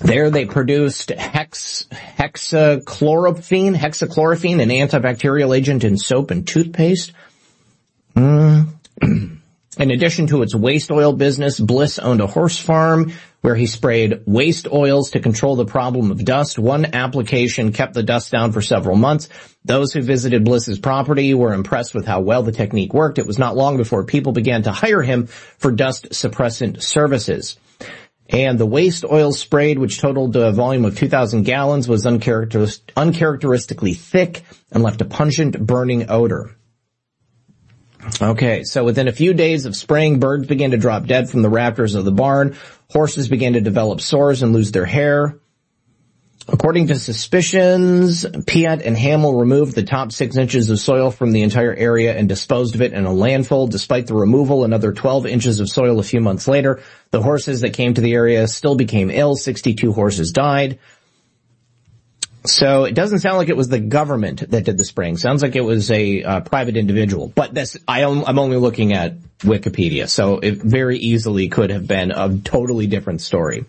There 0.03 0.31
they 0.31 0.45
produced 0.45 1.11
hex, 1.11 1.87
hexachlorophene, 1.91 3.77
hexachlorophene, 3.77 4.63
an 4.63 4.69
antibacterial 4.69 5.57
agent 5.57 5.85
in 5.85 5.97
soap 5.97 6.31
and 6.31 6.47
toothpaste. 6.47 7.13
Mm. 8.17 8.69
In 9.79 9.91
addition 9.91 10.27
to 10.29 10.43
its 10.43 10.55
waste 10.55 10.91
oil 10.91 11.15
business, 11.15 11.59
Bliss 11.59 11.99
owned 11.99 12.21
a 12.21 12.27
horse 12.27 12.59
farm 12.59 13.13
where 13.41 13.55
he 13.55 13.67
sprayed 13.67 14.21
waste 14.27 14.69
oils 14.71 15.13
to 15.13 15.21
control 15.21 15.57
the 15.57 15.65
problem 15.65 16.11
of 16.11 16.25
dust. 16.25 16.59
One 16.59 16.95
application 16.95 17.73
kept 17.73 17.95
the 17.95 18.03
dust 18.03 18.31
down 18.31 18.53
for 18.53 18.61
several 18.61 18.97
months. 18.97 19.31
Those 19.65 19.93
who 19.93 20.03
visited 20.03 20.45
Bliss's 20.45 20.79
property 20.79 21.33
were 21.33 21.55
impressed 21.55 21.95
with 21.95 22.07
how 22.07 22.21
well 22.21 22.43
the 22.43 22.53
technique 22.53 22.93
worked. 22.93 23.19
It 23.19 23.27
was 23.27 23.39
not 23.39 23.57
long 23.57 23.79
before 23.79 24.05
people 24.05 24.33
began 24.33 24.65
to 24.65 24.73
hire 24.73 25.03
him 25.03 25.27
for 25.27 25.73
dust 25.73 26.11
suppressant 26.11 26.83
services. 26.83 27.57
And 28.33 28.59
the 28.59 28.67
waste 28.67 29.05
oil 29.05 29.33
sprayed, 29.33 29.79
which 29.79 30.01
totaled 30.01 30.35
a 30.37 30.53
volume 30.53 30.87
of 30.87 30.97
2,000 30.97 31.43
gallons, 31.43 31.87
was 31.87 32.07
uncharacteristically 32.07 33.93
thick 33.93 34.43
and 34.71 34.83
left 34.83 35.03
a 35.03 35.05
pungent 35.05 35.65
burning 35.65 36.09
odor. 36.09 36.57
Okay, 38.21 38.65
so 38.65 38.85
within 38.85 39.07
a 39.07 39.13
few 39.13 39.35
days 39.35 39.67
of 39.67 39.77
spraying, 39.77 40.19
birds 40.19 40.47
began 40.47 40.73
to 40.73 40.79
drop 40.79 41.07
dead 41.07 41.29
from 41.31 41.43
the 41.43 41.51
rafters 41.51 41.95
of 41.95 42.05
the 42.07 42.11
barn. 42.11 42.57
Horses 42.91 43.29
began 43.29 43.53
to 43.53 43.61
develop 43.61 44.01
sores 44.01 44.43
and 44.43 44.53
lose 44.53 44.73
their 44.73 44.87
hair. 44.87 45.39
According 46.49 46.89
to 46.89 46.97
suspicions, 46.97 48.25
Piatt 48.25 48.85
and 48.85 48.97
Hampel 48.97 49.39
removed 49.39 49.75
the 49.75 49.85
top 49.85 50.11
six 50.11 50.37
inches 50.37 50.71
of 50.71 50.81
soil 50.81 51.11
from 51.11 51.33
the 51.33 51.43
entire 51.43 51.73
area 51.73 52.17
and 52.17 52.29
disposed 52.29 52.75
of 52.75 52.83
it 52.83 52.93
in 52.93 53.07
a 53.07 53.11
landfill. 53.11 53.71
Despite 53.71 54.09
the 54.09 54.15
removal, 54.15 54.65
another 54.65 54.93
12 54.93 55.27
inches 55.27 55.61
of 55.61 55.69
soil 55.69 56.01
a 56.01 56.03
few 56.03 56.21
months 56.21 56.49
later, 56.49 56.83
the 57.11 57.23
horses 57.23 57.61
that 57.61 57.75
came 57.75 57.95
to 57.95 58.01
the 58.01 58.15
area 58.15 58.49
still 58.49 58.75
became 58.75 59.09
ill. 59.11 59.37
62 59.37 59.93
horses 59.93 60.33
died. 60.33 60.79
So 62.45 62.85
it 62.85 62.95
doesn't 62.95 63.21
sound 63.21 63.37
like 63.37 63.49
it 63.49 63.57
was 63.57 63.69
the 63.69 63.79
government 63.79 64.51
that 64.51 64.65
did 64.65 64.77
the 64.77 64.85
spraying. 64.85 65.19
Sounds 65.19 65.43
like 65.43 65.55
it 65.55 65.61
was 65.61 65.93
a 65.93 66.25
uh, 66.25 66.41
private 66.41 66.77
individual. 66.77 67.29
But 67.29 67.55
this, 67.55 67.77
I 67.87 68.01
am 68.01 68.39
only 68.39 68.57
looking 68.57 68.93
at 68.93 69.17
Wikipedia, 69.41 70.09
so 70.09 70.41
it 70.41 70.57
very 70.57 70.99
easily 70.99 71.49
could 71.49 71.71
have 71.71 71.87
been 71.87 72.11
a 72.11 72.37
totally 72.39 72.89
different 72.89 73.21
story. 73.21 73.65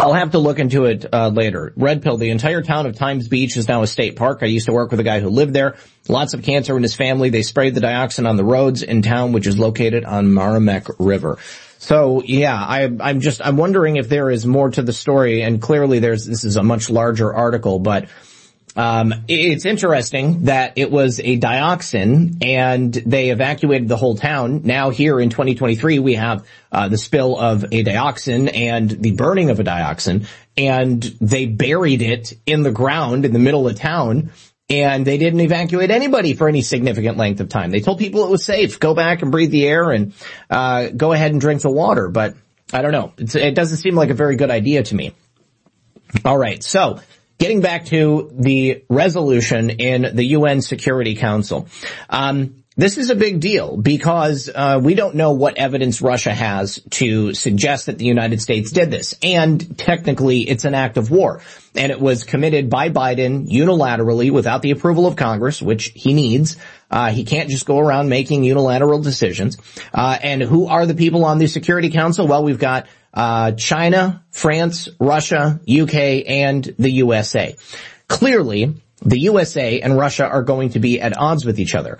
I'll 0.00 0.14
have 0.14 0.30
to 0.30 0.38
look 0.38 0.58
into 0.58 0.86
it 0.86 1.04
uh, 1.12 1.28
later. 1.28 1.74
Red 1.76 2.02
pill. 2.02 2.16
The 2.16 2.30
entire 2.30 2.62
town 2.62 2.86
of 2.86 2.96
Times 2.96 3.28
Beach 3.28 3.58
is 3.58 3.68
now 3.68 3.82
a 3.82 3.86
state 3.86 4.16
park. 4.16 4.38
I 4.40 4.46
used 4.46 4.64
to 4.64 4.72
work 4.72 4.90
with 4.90 4.98
a 4.98 5.02
guy 5.02 5.20
who 5.20 5.28
lived 5.28 5.52
there. 5.52 5.76
Lots 6.08 6.32
of 6.32 6.42
cancer 6.42 6.74
in 6.74 6.82
his 6.82 6.94
family. 6.94 7.28
They 7.28 7.42
sprayed 7.42 7.74
the 7.74 7.82
dioxin 7.82 8.26
on 8.26 8.36
the 8.36 8.44
roads 8.44 8.82
in 8.82 9.02
town, 9.02 9.32
which 9.32 9.46
is 9.46 9.58
located 9.58 10.06
on 10.06 10.28
Meramec 10.28 10.90
River. 10.98 11.36
So 11.76 12.22
yeah, 12.24 12.56
I, 12.56 12.88
I'm 13.00 13.20
just 13.20 13.42
I'm 13.44 13.58
wondering 13.58 13.96
if 13.96 14.08
there 14.08 14.30
is 14.30 14.46
more 14.46 14.70
to 14.70 14.82
the 14.82 14.94
story. 14.94 15.42
And 15.42 15.60
clearly, 15.60 15.98
there's 15.98 16.24
this 16.24 16.44
is 16.44 16.56
a 16.56 16.62
much 16.62 16.88
larger 16.88 17.34
article, 17.34 17.78
but 17.78 18.08
um, 18.76 19.12
it's 19.28 19.66
interesting 19.66 20.44
that 20.44 20.74
it 20.76 20.90
was 20.90 21.18
a 21.18 21.38
dioxin 21.38 22.44
and 22.44 22.92
they 22.92 23.30
evacuated 23.30 23.88
the 23.88 23.96
whole 23.96 24.16
town. 24.16 24.62
Now 24.64 24.90
here 24.90 25.18
in 25.20 25.30
2023 25.30 25.98
we 25.98 26.14
have 26.14 26.46
uh, 26.70 26.88
the 26.88 26.98
spill 26.98 27.38
of 27.38 27.64
a 27.64 27.84
dioxin 27.84 28.50
and 28.54 28.90
the 28.90 29.12
burning 29.12 29.50
of 29.50 29.58
a 29.58 29.64
dioxin 29.64 30.26
and 30.56 31.02
they 31.02 31.46
buried 31.46 32.02
it 32.02 32.32
in 32.46 32.62
the 32.62 32.70
ground 32.70 33.24
in 33.24 33.32
the 33.32 33.38
middle 33.38 33.66
of 33.66 33.76
town 33.76 34.30
and 34.68 35.04
they 35.04 35.18
didn't 35.18 35.40
evacuate 35.40 35.90
anybody 35.90 36.34
for 36.34 36.48
any 36.48 36.62
significant 36.62 37.16
length 37.16 37.40
of 37.40 37.48
time. 37.48 37.70
They 37.70 37.80
told 37.80 37.98
people 37.98 38.24
it 38.24 38.30
was 38.30 38.44
safe. 38.44 38.78
Go 38.78 38.94
back 38.94 39.22
and 39.22 39.32
breathe 39.32 39.50
the 39.50 39.66
air 39.66 39.90
and 39.90 40.12
uh, 40.48 40.88
go 40.96 41.12
ahead 41.12 41.32
and 41.32 41.40
drink 41.40 41.62
the 41.62 41.70
water. 41.70 42.08
But 42.08 42.36
I 42.72 42.82
don't 42.82 42.92
know. 42.92 43.12
It's, 43.18 43.34
it 43.34 43.56
doesn't 43.56 43.78
seem 43.78 43.96
like 43.96 44.10
a 44.10 44.14
very 44.14 44.36
good 44.36 44.50
idea 44.50 44.84
to 44.84 44.94
me. 44.94 45.12
All 46.24 46.38
right. 46.38 46.62
So 46.62 47.00
Getting 47.40 47.62
back 47.62 47.86
to 47.86 48.30
the 48.34 48.84
resolution 48.90 49.70
in 49.70 50.14
the 50.14 50.24
UN 50.36 50.60
Security 50.60 51.14
Council. 51.14 51.68
Um, 52.10 52.64
this 52.76 52.98
is 52.98 53.08
a 53.08 53.14
big 53.14 53.40
deal 53.40 53.78
because 53.78 54.50
uh, 54.54 54.78
we 54.82 54.94
don't 54.94 55.14
know 55.14 55.32
what 55.32 55.56
evidence 55.56 56.02
Russia 56.02 56.34
has 56.34 56.80
to 56.90 57.32
suggest 57.32 57.86
that 57.86 57.96
the 57.96 58.04
United 58.04 58.42
States 58.42 58.72
did 58.72 58.90
this. 58.90 59.14
And 59.22 59.78
technically, 59.78 60.42
it's 60.50 60.66
an 60.66 60.74
act 60.74 60.98
of 60.98 61.10
war. 61.10 61.40
And 61.74 61.90
it 61.90 61.98
was 61.98 62.24
committed 62.24 62.68
by 62.68 62.90
Biden 62.90 63.50
unilaterally 63.50 64.30
without 64.30 64.60
the 64.60 64.72
approval 64.72 65.06
of 65.06 65.16
Congress, 65.16 65.62
which 65.62 65.92
he 65.94 66.12
needs. 66.12 66.58
Uh, 66.90 67.10
he 67.10 67.24
can't 67.24 67.48
just 67.48 67.64
go 67.64 67.78
around 67.78 68.10
making 68.10 68.44
unilateral 68.44 69.00
decisions. 69.00 69.56
Uh, 69.94 70.18
and 70.22 70.42
who 70.42 70.66
are 70.66 70.84
the 70.84 70.94
people 70.94 71.24
on 71.24 71.38
the 71.38 71.46
Security 71.46 71.88
Council? 71.88 72.26
Well, 72.26 72.44
we've 72.44 72.58
got 72.58 72.86
uh, 73.12 73.52
China, 73.52 74.24
France, 74.30 74.88
Russia, 74.98 75.60
UK, 75.68 75.94
and 76.26 76.64
the 76.78 76.90
USA. 76.90 77.56
Clearly, 78.08 78.74
the 79.02 79.18
USA 79.20 79.80
and 79.80 79.96
Russia 79.96 80.26
are 80.26 80.42
going 80.42 80.70
to 80.70 80.80
be 80.80 81.00
at 81.00 81.16
odds 81.16 81.44
with 81.44 81.58
each 81.58 81.74
other. 81.74 81.98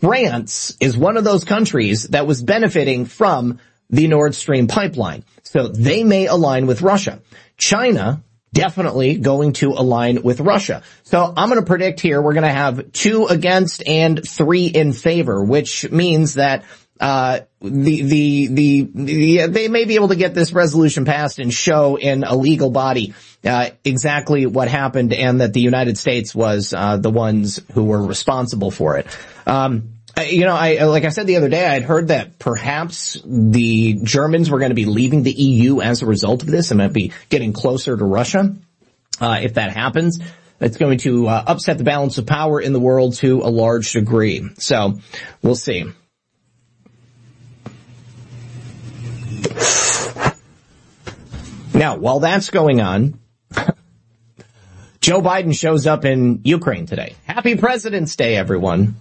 France 0.00 0.76
is 0.80 0.96
one 0.96 1.16
of 1.16 1.24
those 1.24 1.44
countries 1.44 2.08
that 2.08 2.26
was 2.26 2.42
benefiting 2.42 3.04
from 3.04 3.60
the 3.90 4.08
Nord 4.08 4.34
Stream 4.34 4.66
pipeline. 4.66 5.24
So 5.42 5.68
they 5.68 6.04
may 6.04 6.26
align 6.26 6.66
with 6.66 6.80
Russia. 6.80 7.20
China 7.56 8.22
definitely 8.52 9.16
going 9.16 9.52
to 9.52 9.70
align 9.70 10.22
with 10.22 10.40
Russia. 10.40 10.82
So 11.04 11.32
I'm 11.36 11.48
going 11.48 11.60
to 11.60 11.66
predict 11.66 12.00
here 12.00 12.20
we're 12.20 12.34
going 12.34 12.42
to 12.42 12.48
have 12.48 12.92
two 12.92 13.26
against 13.26 13.86
and 13.86 14.20
three 14.26 14.66
in 14.66 14.92
favor, 14.92 15.42
which 15.42 15.90
means 15.90 16.34
that 16.34 16.64
uh, 17.00 17.40
the, 17.62 18.02
the, 18.02 18.46
the, 18.48 18.90
the, 18.94 19.46
they 19.46 19.68
may 19.68 19.86
be 19.86 19.94
able 19.94 20.08
to 20.08 20.16
get 20.16 20.34
this 20.34 20.52
resolution 20.52 21.06
passed 21.06 21.38
and 21.38 21.52
show 21.52 21.96
in 21.96 22.24
a 22.24 22.36
legal 22.36 22.70
body, 22.70 23.14
uh, 23.44 23.70
exactly 23.84 24.44
what 24.44 24.68
happened 24.68 25.14
and 25.14 25.40
that 25.40 25.54
the 25.54 25.60
United 25.60 25.96
States 25.96 26.34
was, 26.34 26.74
uh, 26.74 26.98
the 26.98 27.10
ones 27.10 27.58
who 27.72 27.84
were 27.84 28.04
responsible 28.04 28.70
for 28.70 28.98
it. 28.98 29.06
Um, 29.46 29.94
you 30.28 30.44
know, 30.44 30.54
I, 30.54 30.84
like 30.84 31.04
I 31.04 31.08
said 31.08 31.26
the 31.26 31.36
other 31.36 31.48
day, 31.48 31.66
I'd 31.66 31.84
heard 31.84 32.08
that 32.08 32.38
perhaps 32.38 33.16
the 33.24 33.98
Germans 34.02 34.50
were 34.50 34.58
going 34.58 34.70
to 34.70 34.74
be 34.74 34.84
leaving 34.84 35.22
the 35.22 35.32
EU 35.32 35.80
as 35.80 36.02
a 36.02 36.06
result 36.06 36.42
of 36.42 36.48
this 36.48 36.70
and 36.70 36.78
might 36.78 36.92
be 36.92 37.12
getting 37.30 37.54
closer 37.54 37.96
to 37.96 38.04
Russia. 38.04 38.56
Uh, 39.20 39.38
if 39.42 39.54
that 39.54 39.72
happens, 39.72 40.18
it's 40.60 40.76
going 40.76 40.98
to 40.98 41.28
uh, 41.28 41.44
upset 41.46 41.78
the 41.78 41.84
balance 41.84 42.18
of 42.18 42.26
power 42.26 42.60
in 42.60 42.74
the 42.74 42.80
world 42.80 43.14
to 43.16 43.40
a 43.40 43.48
large 43.48 43.92
degree. 43.92 44.46
So, 44.58 44.98
we'll 45.42 45.54
see. 45.54 45.84
Now, 51.74 51.96
while 51.96 52.20
that's 52.20 52.50
going 52.50 52.80
on, 52.80 53.18
Joe 55.00 55.22
Biden 55.22 55.58
shows 55.58 55.86
up 55.86 56.04
in 56.04 56.42
Ukraine 56.44 56.86
today. 56.86 57.16
Happy 57.24 57.56
President's 57.56 58.16
Day, 58.16 58.36
everyone. 58.36 58.96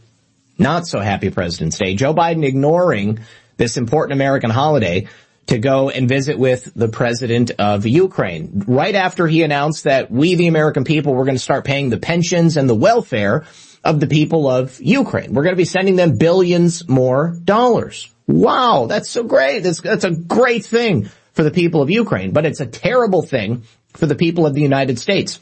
Not 0.57 0.87
so 0.87 0.99
happy 0.99 1.29
President's 1.29 1.77
Day. 1.77 1.95
Joe 1.95 2.13
Biden 2.13 2.45
ignoring 2.45 3.19
this 3.57 3.75
important 3.75 4.13
American 4.13 4.49
holiday 4.49 5.07
to 5.47 5.57
go 5.57 5.89
and 5.89 6.07
visit 6.07 6.39
with 6.39 6.71
the 6.75 6.87
president 6.87 7.51
of 7.59 7.85
Ukraine. 7.85 8.63
Right 8.67 8.95
after 8.95 9.27
he 9.27 9.43
announced 9.43 9.85
that 9.85 10.09
we, 10.09 10.35
the 10.35 10.47
American 10.47 10.83
people, 10.83 11.13
were 11.15 11.25
going 11.25 11.35
to 11.35 11.43
start 11.43 11.65
paying 11.65 11.89
the 11.89 11.97
pensions 11.97 12.55
and 12.55 12.69
the 12.69 12.75
welfare 12.75 13.45
of 13.83 13.99
the 13.99 14.07
people 14.07 14.47
of 14.47 14.79
Ukraine. 14.81 15.33
We're 15.33 15.43
going 15.43 15.55
to 15.55 15.57
be 15.57 15.65
sending 15.65 15.95
them 15.95 16.17
billions 16.17 16.87
more 16.87 17.35
dollars. 17.43 18.09
Wow, 18.29 18.85
that's 18.87 19.09
so 19.09 19.23
great. 19.23 19.63
That's, 19.63 19.81
that's 19.81 20.03
a 20.03 20.11
great 20.11 20.63
thing 20.63 21.09
for 21.33 21.41
the 21.41 21.49
people 21.49 21.81
of 21.81 21.89
Ukraine, 21.89 22.31
but 22.31 22.45
it's 22.45 22.59
a 22.59 22.67
terrible 22.67 23.23
thing 23.23 23.63
for 23.95 24.05
the 24.05 24.13
people 24.13 24.45
of 24.45 24.53
the 24.53 24.61
United 24.61 24.99
States. 24.99 25.39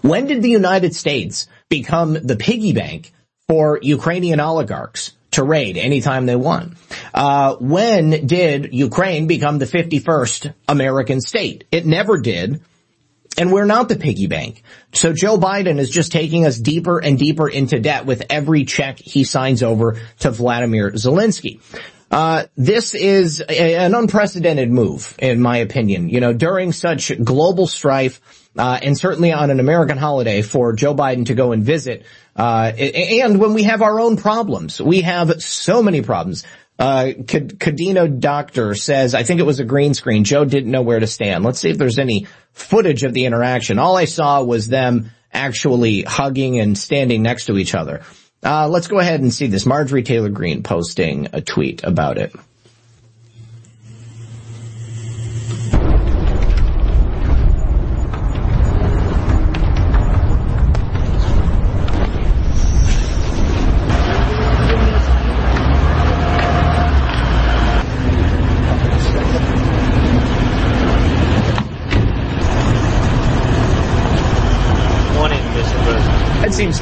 When 0.00 0.26
did 0.26 0.42
the 0.42 0.48
United 0.48 0.94
States 0.94 1.48
become 1.68 2.12
the 2.12 2.36
piggy 2.36 2.72
bank 2.72 3.12
for 3.48 3.80
Ukrainian 3.82 4.38
oligarchs 4.38 5.10
to 5.32 5.42
raid 5.42 5.76
anytime 5.76 6.26
they 6.26 6.36
want? 6.36 6.74
Uh, 7.12 7.56
when 7.56 8.28
did 8.28 8.72
Ukraine 8.72 9.26
become 9.26 9.58
the 9.58 9.66
51st 9.66 10.54
American 10.68 11.20
state? 11.20 11.64
It 11.72 11.84
never 11.84 12.16
did. 12.16 12.60
And 13.38 13.52
we're 13.52 13.64
not 13.64 13.88
the 13.88 13.96
piggy 13.96 14.26
bank. 14.26 14.62
So 14.92 15.12
Joe 15.12 15.38
Biden 15.38 15.78
is 15.78 15.88
just 15.88 16.12
taking 16.12 16.46
us 16.46 16.58
deeper 16.58 16.98
and 16.98 17.18
deeper 17.18 17.48
into 17.48 17.80
debt 17.80 18.04
with 18.04 18.24
every 18.28 18.64
check 18.64 18.98
he 18.98 19.24
signs 19.24 19.62
over 19.62 19.98
to 20.20 20.30
Vladimir 20.30 20.90
Zelensky. 20.92 21.60
Uh, 22.10 22.44
this 22.56 22.94
is 22.94 23.40
a, 23.40 23.76
an 23.76 23.94
unprecedented 23.94 24.70
move, 24.70 25.16
in 25.18 25.40
my 25.40 25.58
opinion. 25.58 26.10
You 26.10 26.20
know, 26.20 26.34
during 26.34 26.72
such 26.72 27.10
global 27.24 27.66
strife, 27.66 28.20
uh, 28.56 28.78
and 28.82 28.98
certainly 28.98 29.32
on 29.32 29.50
an 29.50 29.60
American 29.60 29.96
holiday 29.96 30.42
for 30.42 30.74
Joe 30.74 30.94
Biden 30.94 31.24
to 31.26 31.34
go 31.34 31.52
and 31.52 31.64
visit, 31.64 32.04
uh, 32.36 32.70
and 32.76 33.40
when 33.40 33.54
we 33.54 33.62
have 33.62 33.80
our 33.80 33.98
own 33.98 34.18
problems, 34.18 34.80
we 34.80 35.00
have 35.00 35.42
so 35.42 35.82
many 35.82 36.02
problems. 36.02 36.44
Uh, 36.82 37.12
Cadino 37.14 38.18
Doctor 38.18 38.74
says, 38.74 39.14
I 39.14 39.22
think 39.22 39.38
it 39.38 39.44
was 39.44 39.60
a 39.60 39.64
green 39.64 39.94
screen. 39.94 40.24
Joe 40.24 40.44
didn't 40.44 40.72
know 40.72 40.82
where 40.82 40.98
to 40.98 41.06
stand. 41.06 41.44
Let's 41.44 41.60
see 41.60 41.70
if 41.70 41.78
there's 41.78 42.00
any 42.00 42.26
footage 42.50 43.04
of 43.04 43.12
the 43.12 43.24
interaction. 43.24 43.78
All 43.78 43.96
I 43.96 44.06
saw 44.06 44.42
was 44.42 44.66
them 44.66 45.12
actually 45.32 46.02
hugging 46.02 46.58
and 46.58 46.76
standing 46.76 47.22
next 47.22 47.46
to 47.46 47.56
each 47.56 47.76
other. 47.76 48.02
Uh, 48.42 48.66
let's 48.66 48.88
go 48.88 48.98
ahead 48.98 49.20
and 49.20 49.32
see 49.32 49.46
this. 49.46 49.64
Marjorie 49.64 50.02
Taylor 50.02 50.28
Greene 50.28 50.64
posting 50.64 51.28
a 51.32 51.40
tweet 51.40 51.84
about 51.84 52.18
it. 52.18 52.34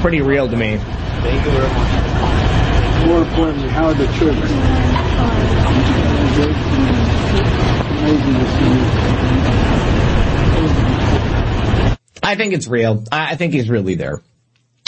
Pretty 0.00 0.22
real 0.22 0.48
to 0.48 0.56
me. 0.56 0.78
Thank 0.78 1.44
you 1.44 1.50
very 1.52 1.68
much. 1.68 3.06
More 3.06 3.22
importantly, 3.22 3.68
how 3.68 3.86
are 3.86 3.94
the 3.94 4.06
troops? 4.14 4.50
I 12.22 12.36
think 12.36 12.54
it's 12.54 12.66
real. 12.66 13.04
I 13.12 13.36
think 13.36 13.52
he's 13.52 13.68
really 13.68 13.94
there. 13.94 14.22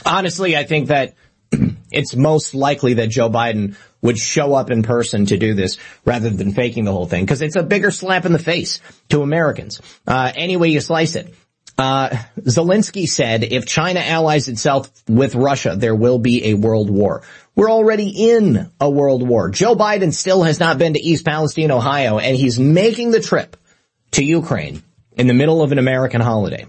Honestly, 0.06 0.56
I 0.56 0.64
think 0.64 0.88
that 0.88 1.14
it's 1.92 2.14
most 2.14 2.54
likely 2.54 2.94
that 2.94 3.10
Joe 3.10 3.28
Biden 3.28 3.76
would 4.00 4.18
show 4.18 4.54
up 4.54 4.70
in 4.70 4.82
person 4.82 5.26
to 5.26 5.36
do 5.36 5.54
this 5.54 5.78
rather 6.04 6.30
than 6.30 6.52
faking 6.52 6.84
the 6.84 6.92
whole 6.92 7.06
thing 7.06 7.24
because 7.24 7.42
it's 7.42 7.56
a 7.56 7.62
bigger 7.62 7.90
slap 7.90 8.24
in 8.24 8.32
the 8.32 8.38
face 8.38 8.80
to 9.10 9.22
Americans. 9.22 9.80
Uh, 10.06 10.32
any 10.34 10.56
way 10.56 10.68
you 10.68 10.80
slice 10.80 11.14
it. 11.16 11.34
Uh, 11.79 12.11
Zelensky 12.41 13.09
said 13.09 13.45
if 13.45 13.66
China 13.66 14.01
allies 14.01 14.49
itself 14.49 14.91
with 15.09 15.35
Russia, 15.35 15.75
there 15.77 15.95
will 15.95 16.18
be 16.18 16.51
a 16.51 16.55
world 16.55 16.91
war. 16.91 17.23
We're 17.55 17.70
already 17.70 18.31
in 18.31 18.70
a 18.81 18.91
world 18.91 19.27
war. 19.27 19.51
Joe 19.51 19.75
Biden 19.75 20.12
still 20.12 20.43
has 20.43 20.61
not 20.61 20.79
been 20.79 20.95
to 20.95 21.01
East 21.01 21.25
Palestine, 21.25 21.70
Ohio, 21.70 22.18
and 22.18 22.37
he's 22.37 22.59
making 22.59 23.11
the 23.11 23.20
trip 23.20 23.57
to 24.12 24.25
Ukraine 24.25 24.83
in 25.16 25.27
the 25.27 25.35
middle 25.35 25.62
of 25.62 25.73
an 25.73 25.79
American 25.79 26.20
holiday. 26.20 26.66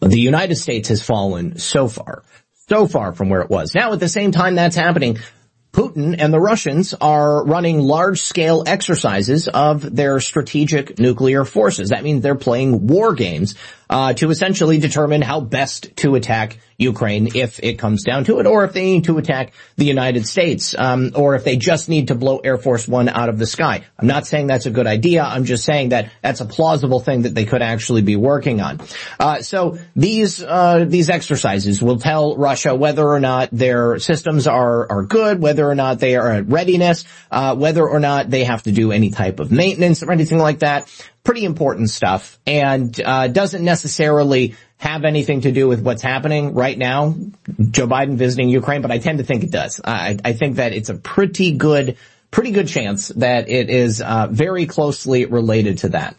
The 0.00 0.20
United 0.20 0.56
States 0.56 0.88
has 0.88 1.02
fallen 1.02 1.58
so 1.58 1.88
far, 1.88 2.22
so 2.68 2.86
far 2.86 3.12
from 3.12 3.28
where 3.28 3.40
it 3.40 3.50
was. 3.50 3.74
Now 3.74 3.92
at 3.92 4.00
the 4.00 4.08
same 4.08 4.30
time 4.30 4.54
that's 4.54 4.76
happening, 4.76 5.18
Putin 5.78 6.16
and 6.18 6.34
the 6.34 6.40
Russians 6.40 6.92
are 7.00 7.44
running 7.44 7.78
large-scale 7.78 8.64
exercises 8.66 9.46
of 9.46 9.82
their 9.94 10.18
strategic 10.18 10.98
nuclear 10.98 11.44
forces. 11.44 11.90
That 11.90 12.02
means 12.02 12.20
they're 12.20 12.34
playing 12.34 12.88
war 12.88 13.14
games 13.14 13.54
uh, 13.90 14.12
to 14.14 14.30
essentially 14.30 14.78
determine 14.78 15.22
how 15.22 15.40
best 15.40 15.96
to 15.96 16.14
attack 16.14 16.58
Ukraine 16.78 17.34
if 17.34 17.58
it 17.60 17.78
comes 17.78 18.04
down 18.04 18.24
to 18.24 18.38
it, 18.38 18.46
or 18.46 18.64
if 18.64 18.72
they 18.72 18.84
need 18.84 19.04
to 19.04 19.18
attack 19.18 19.52
the 19.76 19.84
United 19.84 20.26
States, 20.26 20.76
um, 20.78 21.10
or 21.16 21.34
if 21.34 21.42
they 21.42 21.56
just 21.56 21.88
need 21.88 22.08
to 22.08 22.14
blow 22.14 22.38
Air 22.38 22.56
Force 22.56 22.86
One 22.86 23.08
out 23.08 23.28
of 23.28 23.36
the 23.38 23.46
sky. 23.46 23.84
I'm 23.98 24.06
not 24.06 24.28
saying 24.28 24.46
that's 24.46 24.66
a 24.66 24.70
good 24.70 24.86
idea. 24.86 25.24
I'm 25.24 25.44
just 25.44 25.64
saying 25.64 25.88
that 25.88 26.12
that's 26.22 26.40
a 26.40 26.46
plausible 26.46 27.00
thing 27.00 27.22
that 27.22 27.34
they 27.34 27.46
could 27.46 27.62
actually 27.62 28.02
be 28.02 28.14
working 28.14 28.60
on. 28.60 28.80
Uh, 29.18 29.42
so 29.42 29.78
these 29.96 30.40
uh, 30.40 30.84
these 30.86 31.10
exercises 31.10 31.82
will 31.82 31.98
tell 31.98 32.36
Russia 32.36 32.76
whether 32.76 33.06
or 33.06 33.18
not 33.18 33.48
their 33.50 33.98
systems 33.98 34.46
are 34.46 34.88
are 34.88 35.02
good, 35.02 35.42
whether 35.42 35.68
or 35.68 35.74
not 35.74 35.98
they 35.98 36.14
are 36.14 36.30
at 36.30 36.46
readiness, 36.46 37.04
uh, 37.32 37.56
whether 37.56 37.88
or 37.88 37.98
not 37.98 38.30
they 38.30 38.44
have 38.44 38.62
to 38.62 38.72
do 38.72 38.92
any 38.92 39.10
type 39.10 39.40
of 39.40 39.50
maintenance 39.50 40.04
or 40.04 40.12
anything 40.12 40.38
like 40.38 40.60
that 40.60 40.88
pretty 41.28 41.44
important 41.44 41.90
stuff 41.90 42.38
and 42.46 42.98
uh, 43.04 43.28
doesn't 43.28 43.62
necessarily 43.62 44.54
have 44.78 45.04
anything 45.04 45.42
to 45.42 45.52
do 45.52 45.68
with 45.68 45.82
what's 45.82 46.00
happening 46.00 46.54
right 46.54 46.78
now, 46.78 47.14
Joe 47.70 47.86
Biden 47.86 48.16
visiting 48.16 48.48
Ukraine, 48.48 48.80
but 48.80 48.90
I 48.90 48.96
tend 48.96 49.18
to 49.18 49.24
think 49.24 49.44
it 49.44 49.50
does. 49.50 49.78
I, 49.84 50.16
I 50.24 50.32
think 50.32 50.56
that 50.56 50.72
it's 50.72 50.88
a 50.88 50.94
pretty 50.94 51.52
good, 51.52 51.98
pretty 52.30 52.52
good 52.52 52.66
chance 52.66 53.08
that 53.08 53.50
it 53.50 53.68
is 53.68 54.00
uh, 54.00 54.28
very 54.30 54.64
closely 54.64 55.26
related 55.26 55.76
to 55.78 55.90
that. 55.90 56.16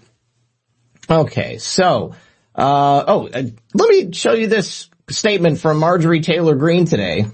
Okay, 1.10 1.58
so, 1.58 2.14
uh, 2.54 3.04
oh, 3.08 3.30
uh, 3.30 3.44
let 3.74 3.90
me 3.90 4.12
show 4.14 4.34
you 4.34 4.46
this 4.46 4.92
statement 5.10 5.60
from 5.60 5.80
Marjorie 5.80 6.22
Taylor 6.22 6.54
Greene 6.54 6.86
today. 6.86 7.26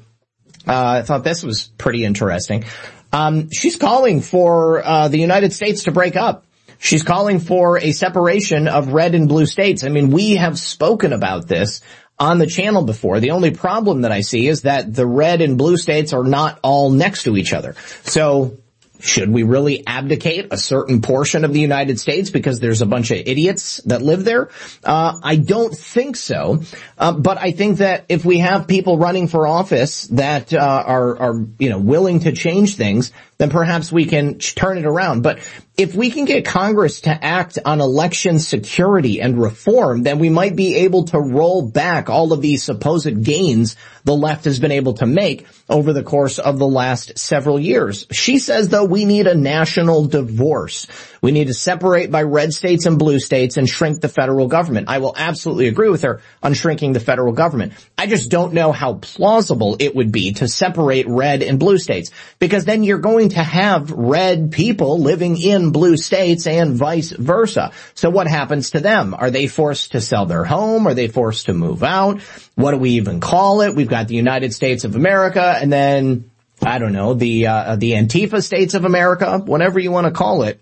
Uh, 0.65 0.99
I 0.99 1.01
thought 1.01 1.25
this 1.25 1.43
was 1.43 1.69
pretty 1.77 2.05
interesting. 2.05 2.63
Um, 3.11 3.49
she's 3.51 3.75
calling 3.75 4.21
for 4.21 4.81
uh, 4.81 5.09
the 5.09 5.19
United 5.19 5.51
States 5.51 5.83
to 5.83 5.91
break 5.91 6.15
up. 6.15 6.44
She's 6.85 7.01
calling 7.01 7.39
for 7.39 7.79
a 7.79 7.93
separation 7.93 8.67
of 8.67 8.93
red 8.93 9.15
and 9.15 9.27
blue 9.27 9.47
states. 9.47 9.83
I 9.83 9.89
mean, 9.89 10.11
we 10.11 10.35
have 10.35 10.59
spoken 10.59 11.13
about 11.13 11.47
this 11.47 11.81
on 12.19 12.37
the 12.37 12.45
channel 12.45 12.83
before. 12.83 13.19
The 13.19 13.31
only 13.31 13.49
problem 13.49 14.01
that 14.01 14.11
I 14.11 14.21
see 14.21 14.47
is 14.47 14.61
that 14.61 14.93
the 14.93 15.07
red 15.07 15.41
and 15.41 15.57
blue 15.57 15.77
states 15.77 16.13
are 16.13 16.23
not 16.23 16.59
all 16.61 16.91
next 16.91 17.23
to 17.23 17.37
each 17.37 17.53
other. 17.53 17.75
So 18.03 18.59
should 18.99 19.31
we 19.31 19.41
really 19.41 19.85
abdicate 19.87 20.49
a 20.51 20.57
certain 20.57 21.01
portion 21.01 21.43
of 21.43 21.53
the 21.53 21.59
United 21.59 21.99
States 21.99 22.29
because 22.29 22.59
there's 22.59 22.83
a 22.83 22.85
bunch 22.85 23.09
of 23.09 23.17
idiots 23.17 23.77
that 23.85 24.03
live 24.03 24.23
there? 24.23 24.49
Uh, 24.83 25.19
I 25.23 25.37
don't 25.37 25.75
think 25.75 26.15
so. 26.15 26.61
Uh, 26.99 27.13
but 27.13 27.39
I 27.39 27.51
think 27.51 27.79
that 27.79 28.05
if 28.09 28.25
we 28.25 28.39
have 28.39 28.67
people 28.67 28.99
running 28.99 29.27
for 29.27 29.47
office 29.47 30.03
that 30.09 30.53
uh, 30.53 30.83
are, 30.85 31.17
are, 31.17 31.45
you 31.57 31.71
know, 31.71 31.79
willing 31.79 32.21
to 32.21 32.31
change 32.31 32.75
things, 32.75 33.11
then 33.39 33.49
perhaps 33.49 33.91
we 33.91 34.05
can 34.05 34.37
turn 34.37 34.77
it 34.77 34.85
around. 34.85 35.23
But 35.23 35.39
if 35.77 35.93
we 35.93 36.09
can 36.09 36.25
get 36.25 36.45
Congress 36.45 37.01
to 37.01 37.09
act 37.09 37.59
on 37.65 37.81
election 37.81 38.39
security 38.39 39.19
and 39.21 39.41
reform, 39.41 40.03
then 40.03 40.19
we 40.19 40.29
might 40.29 40.55
be 40.55 40.75
able 40.75 41.05
to 41.05 41.19
roll 41.19 41.63
back 41.63 42.09
all 42.09 42.31
of 42.31 42.41
these 42.41 42.63
supposed 42.63 43.23
gains 43.23 43.75
the 44.05 44.15
left 44.15 44.45
has 44.45 44.59
been 44.59 44.71
able 44.71 44.93
to 44.95 45.05
make 45.05 45.45
over 45.67 45.91
the 45.91 46.03
course 46.03 46.39
of 46.39 46.57
the 46.57 46.67
last 46.67 47.17
several 47.17 47.59
years. 47.59 48.07
She 48.11 48.39
says 48.39 48.69
though 48.69 48.85
we 48.85 49.05
need 49.05 49.27
a 49.27 49.35
national 49.35 50.05
divorce. 50.05 50.87
We 51.21 51.31
need 51.31 51.47
to 51.47 51.53
separate 51.53 52.11
by 52.11 52.21
red 52.21 52.53
states 52.53 52.85
and 52.85 52.99
blue 52.99 53.19
states 53.19 53.57
and 53.57 53.67
shrink 53.67 53.99
the 53.99 54.07
federal 54.07 54.47
government. 54.47 54.89
I 54.89 54.99
will 54.99 55.15
absolutely 55.17 55.67
agree 55.67 55.89
with 55.89 56.03
her 56.03 56.21
on 56.43 56.53
shrinking 56.53 56.93
the 56.93 56.99
federal 56.99 57.33
government. 57.33 57.73
I 57.97 58.05
just 58.05 58.29
don't 58.29 58.53
know 58.53 58.71
how 58.71 58.93
plausible 58.93 59.77
it 59.79 59.95
would 59.95 60.11
be 60.11 60.33
to 60.33 60.47
separate 60.47 61.07
red 61.07 61.41
and 61.41 61.59
blue 61.59 61.79
states 61.79 62.11
because 62.37 62.65
then 62.65 62.83
you're 62.83 62.99
going 62.99 63.29
to 63.29 63.43
have 63.43 63.89
red 63.89 64.51
people 64.51 64.99
living 64.99 65.35
in 65.41 65.71
blue 65.71 65.97
states 65.97 66.45
and 66.45 66.75
vice 66.75 67.09
versa. 67.09 67.71
So 67.95 68.11
what 68.11 68.27
happens 68.27 68.71
to 68.71 68.79
them? 68.79 69.15
Are 69.15 69.31
they 69.31 69.47
forced 69.47 69.93
to 69.93 70.01
sell 70.01 70.27
their 70.27 70.43
home? 70.43 70.87
Are 70.87 70.93
they 70.93 71.07
forced 71.07 71.47
to 71.47 71.53
move 71.53 71.81
out? 71.81 72.21
What 72.55 72.71
do 72.71 72.77
we 72.77 72.91
even 72.91 73.19
call 73.19 73.61
it? 73.61 73.75
We've 73.75 73.89
got 73.89 74.07
the 74.07 74.15
United 74.15 74.53
States 74.53 74.83
of 74.83 74.95
America 74.95 75.57
and 75.59 75.71
then 75.71 76.31
I 76.61 76.79
don't 76.79 76.93
know, 76.93 77.13
the, 77.13 77.47
uh, 77.47 77.75
the 77.75 77.91
Antifa 77.93 78.41
states 78.41 78.73
of 78.73 78.85
America, 78.85 79.39
whatever 79.39 79.79
you 79.79 79.91
want 79.91 80.05
to 80.07 80.11
call 80.11 80.43
it. 80.43 80.61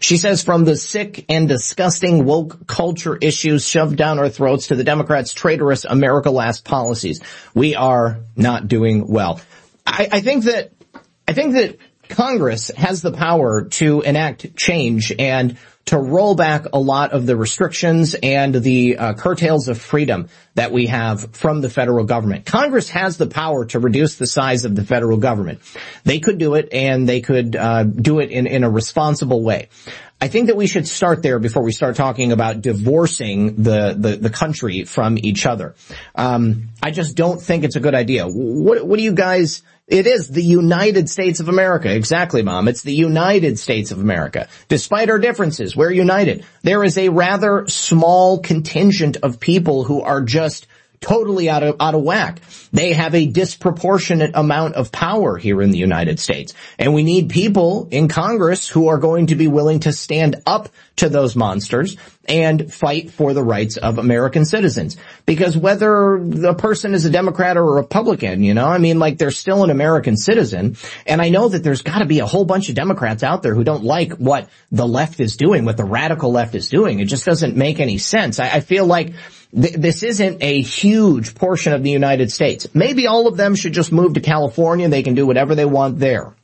She 0.00 0.16
says 0.16 0.42
from 0.42 0.64
the 0.64 0.76
sick 0.76 1.26
and 1.28 1.48
disgusting 1.48 2.24
woke 2.24 2.66
culture 2.66 3.16
issues 3.16 3.68
shoved 3.68 3.96
down 3.96 4.18
our 4.18 4.30
throats 4.30 4.68
to 4.68 4.74
the 4.74 4.84
Democrats' 4.84 5.34
traitorous 5.34 5.84
America 5.84 6.30
Last 6.30 6.64
policies, 6.64 7.20
we 7.54 7.74
are 7.74 8.20
not 8.36 8.68
doing 8.68 9.06
well. 9.06 9.40
I, 9.86 10.08
I 10.10 10.20
think 10.20 10.44
that, 10.44 10.72
I 11.28 11.34
think 11.34 11.54
that 11.54 11.76
Congress 12.08 12.70
has 12.76 13.02
the 13.02 13.12
power 13.12 13.64
to 13.64 14.00
enact 14.00 14.56
change 14.56 15.12
and 15.18 15.58
to 15.86 15.98
roll 15.98 16.34
back 16.34 16.66
a 16.72 16.78
lot 16.78 17.12
of 17.12 17.26
the 17.26 17.36
restrictions 17.36 18.14
and 18.20 18.54
the 18.54 18.98
uh, 18.98 19.14
curtails 19.14 19.68
of 19.68 19.80
freedom 19.80 20.28
that 20.54 20.72
we 20.72 20.86
have 20.86 21.34
from 21.34 21.60
the 21.60 21.70
federal 21.70 22.04
government. 22.04 22.44
Congress 22.44 22.90
has 22.90 23.16
the 23.16 23.26
power 23.26 23.64
to 23.66 23.78
reduce 23.78 24.16
the 24.16 24.26
size 24.26 24.64
of 24.64 24.74
the 24.74 24.84
federal 24.84 25.16
government. 25.16 25.60
They 26.04 26.18
could 26.18 26.38
do 26.38 26.54
it 26.54 26.72
and 26.72 27.08
they 27.08 27.20
could 27.20 27.54
uh, 27.54 27.84
do 27.84 28.18
it 28.18 28.30
in, 28.30 28.46
in 28.46 28.64
a 28.64 28.70
responsible 28.70 29.42
way. 29.42 29.68
I 30.20 30.28
think 30.28 30.46
that 30.46 30.56
we 30.56 30.66
should 30.66 30.88
start 30.88 31.22
there 31.22 31.38
before 31.38 31.62
we 31.62 31.72
start 31.72 31.94
talking 31.94 32.32
about 32.32 32.62
divorcing 32.62 33.62
the, 33.62 33.94
the, 33.96 34.16
the 34.16 34.30
country 34.30 34.84
from 34.84 35.18
each 35.18 35.44
other. 35.44 35.74
Um, 36.14 36.70
I 36.82 36.90
just 36.90 37.16
don't 37.16 37.40
think 37.40 37.64
it's 37.64 37.76
a 37.76 37.80
good 37.80 37.94
idea. 37.94 38.26
What, 38.26 38.84
what 38.84 38.96
do 38.96 39.02
you 39.02 39.12
guys 39.12 39.62
it 39.86 40.06
is 40.06 40.28
the 40.28 40.42
United 40.42 41.08
States 41.08 41.38
of 41.38 41.48
America. 41.48 41.94
Exactly, 41.94 42.42
Mom. 42.42 42.66
It's 42.66 42.82
the 42.82 42.92
United 42.92 43.58
States 43.58 43.92
of 43.92 44.00
America. 44.00 44.48
Despite 44.68 45.10
our 45.10 45.18
differences, 45.18 45.76
we're 45.76 45.92
united. 45.92 46.44
There 46.62 46.82
is 46.82 46.98
a 46.98 47.08
rather 47.08 47.66
small 47.68 48.40
contingent 48.40 49.18
of 49.22 49.38
people 49.38 49.84
who 49.84 50.02
are 50.02 50.22
just 50.22 50.66
totally 51.06 51.48
out 51.48 51.62
of, 51.62 51.76
out 51.78 51.94
of 51.94 52.02
whack. 52.02 52.40
They 52.72 52.92
have 52.92 53.14
a 53.14 53.26
disproportionate 53.26 54.32
amount 54.34 54.74
of 54.74 54.90
power 54.90 55.36
here 55.36 55.62
in 55.62 55.70
the 55.70 55.78
United 55.78 56.18
States. 56.18 56.52
And 56.78 56.94
we 56.94 57.04
need 57.04 57.30
people 57.30 57.88
in 57.92 58.08
Congress 58.08 58.68
who 58.68 58.88
are 58.88 58.98
going 58.98 59.28
to 59.28 59.36
be 59.36 59.46
willing 59.46 59.80
to 59.80 59.92
stand 59.92 60.36
up 60.46 60.68
to 60.96 61.08
those 61.08 61.36
monsters 61.36 61.96
and 62.28 62.72
fight 62.72 63.12
for 63.12 63.34
the 63.34 63.42
rights 63.42 63.76
of 63.76 63.98
American 63.98 64.44
citizens. 64.44 64.96
Because 65.26 65.56
whether 65.56 66.18
the 66.20 66.54
person 66.54 66.92
is 66.92 67.04
a 67.04 67.10
Democrat 67.10 67.56
or 67.56 67.62
a 67.62 67.74
Republican, 67.74 68.42
you 68.42 68.54
know, 68.54 68.66
I 68.66 68.78
mean, 68.78 68.98
like 68.98 69.16
they're 69.16 69.30
still 69.30 69.62
an 69.62 69.70
American 69.70 70.16
citizen. 70.16 70.76
And 71.06 71.22
I 71.22 71.28
know 71.28 71.48
that 71.48 71.62
there's 71.62 71.82
got 71.82 72.00
to 72.00 72.06
be 72.06 72.18
a 72.18 72.26
whole 72.26 72.44
bunch 72.44 72.68
of 72.68 72.74
Democrats 72.74 73.22
out 73.22 73.42
there 73.42 73.54
who 73.54 73.62
don't 73.62 73.84
like 73.84 74.14
what 74.14 74.48
the 74.72 74.88
left 74.88 75.20
is 75.20 75.36
doing, 75.36 75.64
what 75.64 75.76
the 75.76 75.84
radical 75.84 76.32
left 76.32 76.56
is 76.56 76.68
doing. 76.68 76.98
It 76.98 77.04
just 77.04 77.24
doesn't 77.24 77.56
make 77.56 77.78
any 77.78 77.98
sense. 77.98 78.40
I, 78.40 78.48
I 78.48 78.60
feel 78.60 78.86
like 78.86 79.12
th- 79.54 79.74
this 79.74 80.02
isn't 80.02 80.42
a 80.42 80.60
huge 80.60 81.34
portion 81.34 81.72
of 81.72 81.82
the 81.82 81.90
United 81.90 82.32
States. 82.32 82.66
Maybe 82.74 83.06
all 83.06 83.26
of 83.26 83.36
them 83.36 83.54
should 83.54 83.72
just 83.72 83.92
move 83.92 84.14
to 84.14 84.20
California. 84.20 84.88
They 84.88 85.02
can 85.02 85.14
do 85.14 85.26
whatever 85.26 85.54
they 85.54 85.64
want 85.64 85.98
there. 85.98 86.34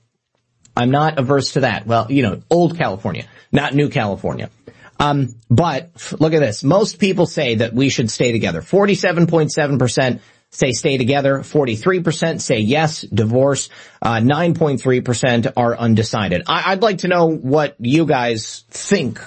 I'm 0.77 0.91
not 0.91 1.19
averse 1.19 1.53
to 1.53 1.61
that. 1.61 1.87
Well, 1.87 2.07
you 2.11 2.23
know, 2.23 2.43
old 2.51 2.79
California, 2.79 3.27
not 3.51 3.75
new 3.75 3.89
California. 3.89 4.51
Um, 4.99 5.35
but 5.51 5.91
look 6.19 6.33
at 6.33 6.41
this. 6.41 6.63
Most 6.63 6.99
people 6.99 7.27
say 7.27 7.57
that 7.57 7.75
we 7.75 7.89
should 7.89 8.11
stay 8.11 8.33
together. 8.33 8.63
47.7% 8.63 10.21
say 10.51 10.73
stay 10.73 10.99
together. 10.99 11.39
43% 11.39 12.41
say 12.41 12.59
yes, 12.59 13.01
divorce. 13.01 13.69
Uh, 14.01 14.17
9.3% 14.17 15.53
are 15.57 15.77
undecided. 15.77 16.43
I- 16.47 16.73
I'd 16.73 16.83
like 16.83 16.99
to 16.99 17.09
know 17.09 17.27
what 17.27 17.77
you 17.81 18.07
guys 18.07 18.65
think 18.71 19.21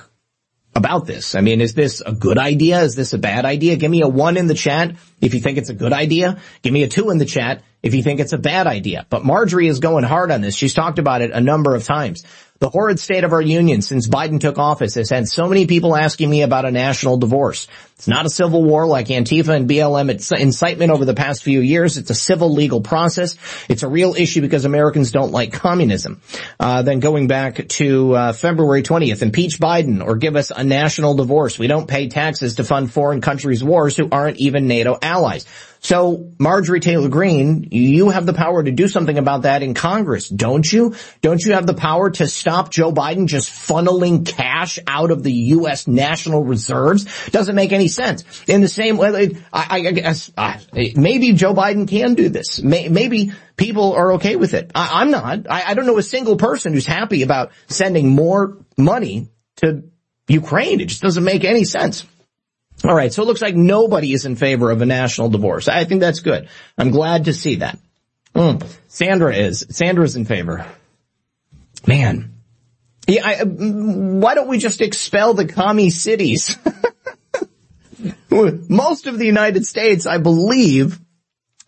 about 0.76 1.08
this. 1.08 1.36
I 1.36 1.42
mean, 1.42 1.62
is 1.62 1.74
this 1.74 2.02
a 2.06 2.12
good 2.12 2.38
idea? 2.38 2.82
Is 2.82 2.96
this 2.96 3.14
a 3.14 3.18
bad 3.18 3.46
idea? 3.46 3.78
Give 3.78 3.90
me 3.90 4.02
a 4.02 4.08
one 4.08 4.38
in 4.38 4.48
the 4.48 4.54
chat 4.54 4.96
if 5.26 5.34
you 5.34 5.40
think 5.40 5.58
it's 5.58 5.70
a 5.70 5.74
good 5.74 5.92
idea. 5.92 6.40
Give 6.62 6.72
me 6.72 6.84
a 6.84 6.88
two 6.88 7.10
in 7.10 7.18
the 7.18 7.26
chat 7.26 7.64
if 7.82 7.94
you 7.94 8.04
think 8.04 8.20
it's 8.20 8.34
a 8.34 8.38
bad 8.38 8.68
idea. 8.68 9.06
But 9.10 9.26
Marjorie 9.26 9.68
is 9.68 9.80
going 9.80 10.04
hard 10.04 10.32
on 10.32 10.42
this. 10.42 10.56
She's 10.56 10.74
talked 10.74 11.00
about 11.00 11.22
it 11.22 11.32
a 11.32 11.42
number 11.42 11.76
of 11.76 11.84
times. 11.84 12.24
The 12.60 12.70
horrid 12.70 13.00
state 13.00 13.26
of 13.26 13.34
our 13.34 13.42
union 13.42 13.82
since 13.82 14.08
Biden 14.08 14.40
took 14.40 14.58
office 14.58 14.96
has 14.96 15.10
had 15.10 15.28
so 15.28 15.50
many 15.50 15.68
people 15.68 15.94
asking 15.94 16.30
me 16.30 16.42
about 16.42 16.64
a 16.64 16.72
national 16.72 17.18
divorce. 17.18 17.68
It's 17.98 18.08
not 18.08 18.26
a 18.26 18.30
civil 18.30 18.64
war 18.64 18.88
like 18.88 19.08
Antifa 19.08 19.56
and 19.56 19.70
BLM 19.70 20.10
its 20.10 20.32
incitement 20.32 20.92
over 20.92 21.04
the 21.04 21.14
past 21.14 21.44
few 21.44 21.60
years. 21.60 21.98
It's 21.98 22.10
a 22.12 22.16
civil 22.16 22.54
legal 22.54 22.80
process. 22.80 23.38
It's 23.68 23.84
a 23.84 23.90
real 23.90 24.16
issue 24.16 24.40
because 24.40 24.64
Americans 24.64 25.12
don't 25.12 25.32
like 25.32 25.52
communism. 25.52 26.22
Uh, 26.58 26.82
then 26.82 27.02
going 27.02 27.28
back 27.28 27.68
to 27.68 28.14
uh, 28.16 28.34
February 28.34 28.84
20th, 28.84 29.22
impeach 29.22 29.60
Biden 29.60 30.06
or 30.06 30.16
give 30.16 30.38
us 30.38 30.50
a 30.50 30.64
national 30.64 31.16
divorce. 31.16 31.60
We 31.60 31.68
don't 31.68 31.88
pay 31.88 32.08
taxes 32.08 32.56
to 32.56 32.64
fund 32.64 32.92
foreign 32.92 33.20
countries' 33.20 33.64
wars 33.64 33.98
who 33.98 34.08
aren't 34.10 34.38
even 34.38 34.68
NATO 34.68 34.98
allies. 35.02 35.15
So 35.86 36.32
Marjorie 36.40 36.80
Taylor 36.80 37.10
Greene, 37.10 37.68
you 37.70 38.10
have 38.10 38.26
the 38.26 38.34
power 38.34 38.64
to 38.64 38.72
do 38.72 38.88
something 38.88 39.20
about 39.20 39.44
that 39.44 39.62
in 39.62 39.76
Congress, 39.76 40.28
don't 40.28 40.66
you? 40.72 40.96
Don't 41.22 41.40
you 41.40 41.54
have 41.54 41.68
the 41.68 41.76
power 41.76 42.10
to 42.10 42.26
stop 42.26 42.72
Joe 42.72 42.92
Biden 42.92 43.28
just 43.28 43.52
funneling 43.52 44.26
cash 44.26 44.80
out 44.88 45.12
of 45.12 45.22
the 45.22 45.32
U.S. 45.32 45.88
national 45.88 46.44
reserves? 46.44 47.06
Doesn't 47.28 47.56
make 47.56 47.72
any 47.72 47.88
sense. 47.88 48.24
In 48.48 48.62
the 48.62 48.68
same 48.68 48.98
way, 48.98 49.38
I, 49.54 49.68
I 49.70 49.92
guess 49.92 50.32
uh, 50.36 50.58
maybe 50.74 51.34
Joe 51.34 51.54
Biden 51.54 51.88
can 51.88 52.16
do 52.16 52.30
this. 52.30 52.64
Maybe 52.64 53.34
people 53.56 53.94
are 53.94 54.14
okay 54.14 54.38
with 54.38 54.56
it. 54.56 54.72
I, 54.74 55.04
am 55.04 55.12
not. 55.12 55.46
I, 55.48 55.66
I 55.68 55.74
don't 55.76 55.86
know 55.86 56.00
a 56.00 56.04
single 56.04 56.38
person 56.38 56.74
who's 56.74 56.88
happy 56.88 57.22
about 57.22 57.52
sending 57.68 58.10
more 58.10 58.58
money 58.76 59.30
to 59.58 59.84
Ukraine. 60.28 60.82
It 60.82 60.88
just 60.88 61.04
doesn't 61.04 61.24
make 61.24 61.44
any 61.44 61.64
sense. 61.64 62.06
All 62.88 62.94
right, 62.94 63.12
so 63.12 63.24
it 63.24 63.26
looks 63.26 63.42
like 63.42 63.56
nobody 63.56 64.14
is 64.14 64.26
in 64.26 64.36
favor 64.36 64.70
of 64.70 64.82
a 64.82 64.86
national 64.86 65.30
divorce. 65.30 65.68
I 65.68 65.86
think 65.86 66.02
that's 66.02 66.20
good. 66.20 66.50
I'm 66.78 66.92
glad 66.92 67.26
to 67.26 67.34
see 67.34 67.56
that. 67.56 67.80
Mm. 68.36 68.64
Sandra 68.88 69.36
is. 69.36 69.66
Sandra's 69.72 70.16
in 70.16 70.26
favor. 70.26 70.68
Man. 71.88 72.34
Yeah, 73.08 73.26
I, 73.26 73.44
why 73.44 74.36
don't 74.36 74.50
we 74.50 74.60
just 74.60 74.82
expel 74.82 75.34
the 75.34 75.48
commie 75.48 75.90
cities? 75.90 76.58
Most 78.30 79.08
of 79.08 79.18
the 79.18 79.26
United 79.26 79.66
States, 79.66 80.06
I 80.06 80.20
believe, 80.20 81.00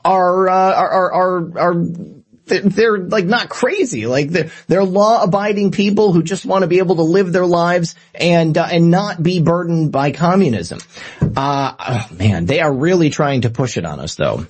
are, 0.05 0.47
uh, 0.47 0.53
are, 0.53 0.91
are, 0.91 1.13
are, 1.13 1.59
are 1.59 2.16
they're 2.47 2.97
like 2.97 3.25
not 3.25 3.49
crazy. 3.49 4.07
Like 4.07 4.29
they're, 4.29 4.51
they're 4.67 4.83
law 4.83 5.23
abiding 5.23 5.71
people 5.71 6.13
who 6.13 6.23
just 6.23 6.45
want 6.45 6.63
to 6.63 6.67
be 6.67 6.79
able 6.79 6.97
to 6.97 7.03
live 7.03 7.31
their 7.31 7.45
lives 7.45 7.95
and, 8.15 8.57
uh, 8.57 8.67
and 8.71 8.89
not 8.91 9.21
be 9.21 9.41
burdened 9.41 9.91
by 9.91 10.11
communism. 10.11 10.79
Uh, 11.21 11.73
oh 11.79 12.07
man, 12.15 12.45
they 12.45 12.59
are 12.59 12.73
really 12.73 13.09
trying 13.09 13.41
to 13.41 13.49
push 13.49 13.77
it 13.77 13.85
on 13.85 13.99
us 13.99 14.15
though. 14.15 14.45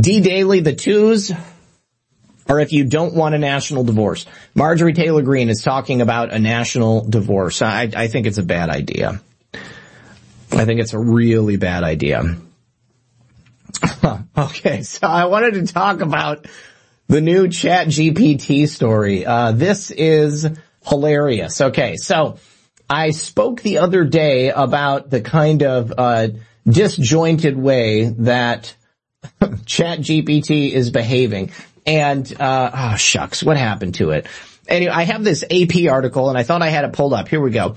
D 0.00 0.20
Daily, 0.20 0.60
the 0.60 0.74
twos, 0.74 1.30
or 2.48 2.58
if 2.58 2.72
you 2.72 2.84
don't 2.84 3.14
want 3.14 3.34
a 3.34 3.38
national 3.38 3.84
divorce. 3.84 4.24
Marjorie 4.54 4.94
Taylor 4.94 5.22
Greene 5.22 5.50
is 5.50 5.62
talking 5.62 6.00
about 6.00 6.32
a 6.32 6.38
national 6.38 7.04
divorce. 7.08 7.60
I, 7.60 7.90
I 7.94 8.08
think 8.08 8.26
it's 8.26 8.38
a 8.38 8.42
bad 8.42 8.70
idea. 8.70 9.20
I 10.52 10.64
think 10.64 10.80
it's 10.80 10.94
a 10.94 10.98
really 10.98 11.56
bad 11.56 11.84
idea. 11.84 12.36
okay, 14.38 14.82
so 14.82 15.06
I 15.06 15.26
wanted 15.26 15.54
to 15.54 15.72
talk 15.72 16.00
about 16.00 16.46
the 17.08 17.20
new 17.20 17.48
ChatGPT 17.48 18.68
story. 18.68 19.26
Uh, 19.26 19.52
this 19.52 19.90
is 19.90 20.46
hilarious. 20.86 21.60
Okay, 21.60 21.96
so 21.96 22.38
I 22.88 23.10
spoke 23.10 23.62
the 23.62 23.78
other 23.78 24.04
day 24.04 24.50
about 24.50 25.10
the 25.10 25.20
kind 25.20 25.62
of, 25.62 25.92
uh, 25.96 26.28
disjointed 26.68 27.56
way 27.56 28.10
that 28.18 28.74
ChatGPT 29.40 30.70
is 30.70 30.90
behaving. 30.90 31.52
And, 31.86 32.40
uh, 32.40 32.70
oh 32.72 32.96
shucks, 32.96 33.42
what 33.42 33.56
happened 33.56 33.94
to 33.96 34.10
it? 34.10 34.26
Anyway, 34.68 34.92
I 34.92 35.04
have 35.04 35.24
this 35.24 35.42
AP 35.50 35.90
article 35.90 36.28
and 36.28 36.38
I 36.38 36.42
thought 36.42 36.62
I 36.62 36.68
had 36.68 36.84
it 36.84 36.92
pulled 36.92 37.12
up. 37.12 37.28
Here 37.28 37.40
we 37.40 37.50
go. 37.50 37.76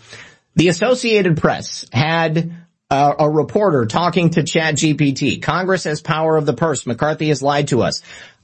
The 0.56 0.68
Associated 0.68 1.38
Press 1.38 1.86
had 1.91 2.54
uh, 2.94 3.16
a 3.18 3.30
reporter 3.30 3.86
talking 3.88 4.30
to 4.30 4.41
ChatGPT. 4.44 5.41
Congress 5.41 5.86
has 5.86 6.00
power 6.00 6.38
of 6.38 6.46
the 6.46 6.54
purse. 6.54 6.86
McCarthy 6.86 7.30
has 7.30 7.41
lied 7.41 7.70
to 7.70 7.82
us. 7.82 8.04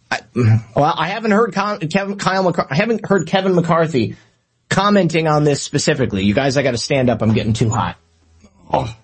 I, 0.09 0.21
well, 0.33 0.95
I 0.97 1.09
haven't 1.09 1.31
heard 1.31 1.53
Con- 1.53 1.79
Kevin, 1.81 2.17
Kyle 2.17 2.41
McCarthy, 2.41 2.71
I 2.71 2.75
haven't 2.75 3.05
heard 3.05 3.27
Kevin 3.27 3.53
McCarthy 3.53 4.15
commenting 4.67 5.27
on 5.27 5.43
this 5.43 5.61
specifically. 5.61 6.23
You 6.23 6.33
guys, 6.33 6.57
I 6.57 6.63
got 6.63 6.71
to 6.71 6.79
stand 6.79 7.11
up. 7.11 7.21
I'm 7.21 7.33
getting 7.35 7.53
too 7.53 7.69
hot. 7.69 7.97
Oh. 8.73 8.95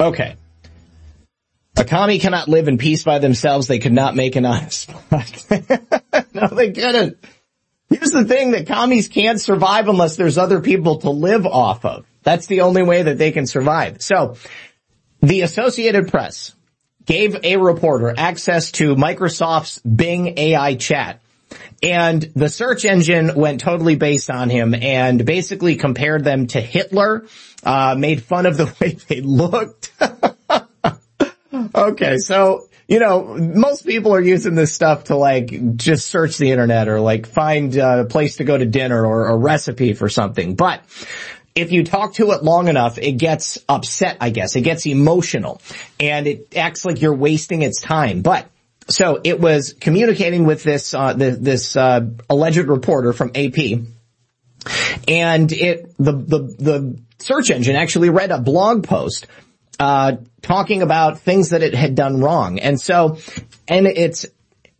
Okay. 0.00 0.34
A 1.76 1.84
commie 1.84 2.18
cannot 2.18 2.48
live 2.48 2.66
in 2.66 2.78
peace 2.78 3.04
by 3.04 3.20
themselves. 3.20 3.68
They 3.68 3.78
could 3.78 3.92
not 3.92 4.16
make 4.16 4.34
an 4.34 4.44
honest. 4.44 4.90
no, 6.34 6.48
they 6.48 6.72
couldn't. 6.72 7.18
Here's 7.92 8.10
the 8.10 8.24
thing 8.24 8.52
that 8.52 8.66
commies 8.66 9.08
can't 9.08 9.40
survive 9.40 9.88
unless 9.88 10.16
there's 10.16 10.38
other 10.38 10.60
people 10.60 10.98
to 10.98 11.10
live 11.10 11.44
off 11.46 11.84
of. 11.84 12.06
That's 12.22 12.46
the 12.46 12.62
only 12.62 12.82
way 12.82 13.02
that 13.02 13.18
they 13.18 13.32
can 13.32 13.46
survive. 13.46 14.00
So, 14.00 14.36
the 15.20 15.42
Associated 15.42 16.08
Press 16.08 16.54
gave 17.04 17.36
a 17.44 17.56
reporter 17.56 18.14
access 18.16 18.72
to 18.72 18.94
Microsoft's 18.96 19.78
Bing 19.80 20.38
AI 20.38 20.74
chat. 20.76 21.20
And 21.82 22.22
the 22.34 22.48
search 22.48 22.84
engine 22.84 23.34
went 23.34 23.60
totally 23.60 23.96
based 23.96 24.30
on 24.30 24.48
him 24.48 24.72
and 24.74 25.24
basically 25.26 25.76
compared 25.76 26.24
them 26.24 26.46
to 26.48 26.60
Hitler, 26.60 27.26
uh, 27.62 27.94
made 27.98 28.22
fun 28.22 28.46
of 28.46 28.56
the 28.56 28.72
way 28.80 28.92
they 29.08 29.20
looked. 29.20 29.92
okay, 31.74 32.18
so 32.18 32.68
you 32.92 32.98
know, 32.98 33.38
most 33.38 33.86
people 33.86 34.14
are 34.14 34.20
using 34.20 34.54
this 34.54 34.74
stuff 34.74 35.04
to 35.04 35.16
like 35.16 35.76
just 35.76 36.08
search 36.08 36.36
the 36.36 36.50
internet 36.50 36.88
or 36.88 37.00
like 37.00 37.24
find 37.26 37.74
a 37.74 38.04
place 38.04 38.36
to 38.36 38.44
go 38.44 38.58
to 38.58 38.66
dinner 38.66 39.06
or 39.06 39.28
a 39.28 39.36
recipe 39.36 39.94
for 39.94 40.10
something. 40.10 40.56
But 40.56 40.82
if 41.54 41.72
you 41.72 41.84
talk 41.84 42.12
to 42.16 42.32
it 42.32 42.44
long 42.44 42.68
enough, 42.68 42.98
it 42.98 43.12
gets 43.12 43.58
upset, 43.66 44.18
I 44.20 44.28
guess. 44.28 44.56
It 44.56 44.60
gets 44.60 44.84
emotional 44.84 45.62
and 45.98 46.26
it 46.26 46.54
acts 46.54 46.84
like 46.84 47.00
you're 47.00 47.14
wasting 47.14 47.62
its 47.62 47.80
time. 47.80 48.20
But 48.20 48.50
so 48.88 49.18
it 49.24 49.40
was 49.40 49.72
communicating 49.72 50.44
with 50.44 50.62
this, 50.62 50.92
uh, 50.92 51.14
the, 51.14 51.30
this, 51.30 51.74
uh, 51.74 52.02
alleged 52.28 52.58
reporter 52.58 53.14
from 53.14 53.30
AP 53.34 53.56
and 55.08 55.50
it, 55.50 55.94
the, 55.96 56.12
the, 56.12 56.38
the 56.58 57.02
search 57.20 57.50
engine 57.50 57.74
actually 57.74 58.10
read 58.10 58.30
a 58.30 58.38
blog 58.38 58.84
post 58.84 59.26
uh, 59.78 60.16
talking 60.42 60.82
about 60.82 61.20
things 61.20 61.50
that 61.50 61.62
it 61.62 61.74
had 61.74 61.94
done 61.94 62.20
wrong. 62.20 62.58
And 62.58 62.80
so, 62.80 63.18
and 63.68 63.86
it's, 63.86 64.26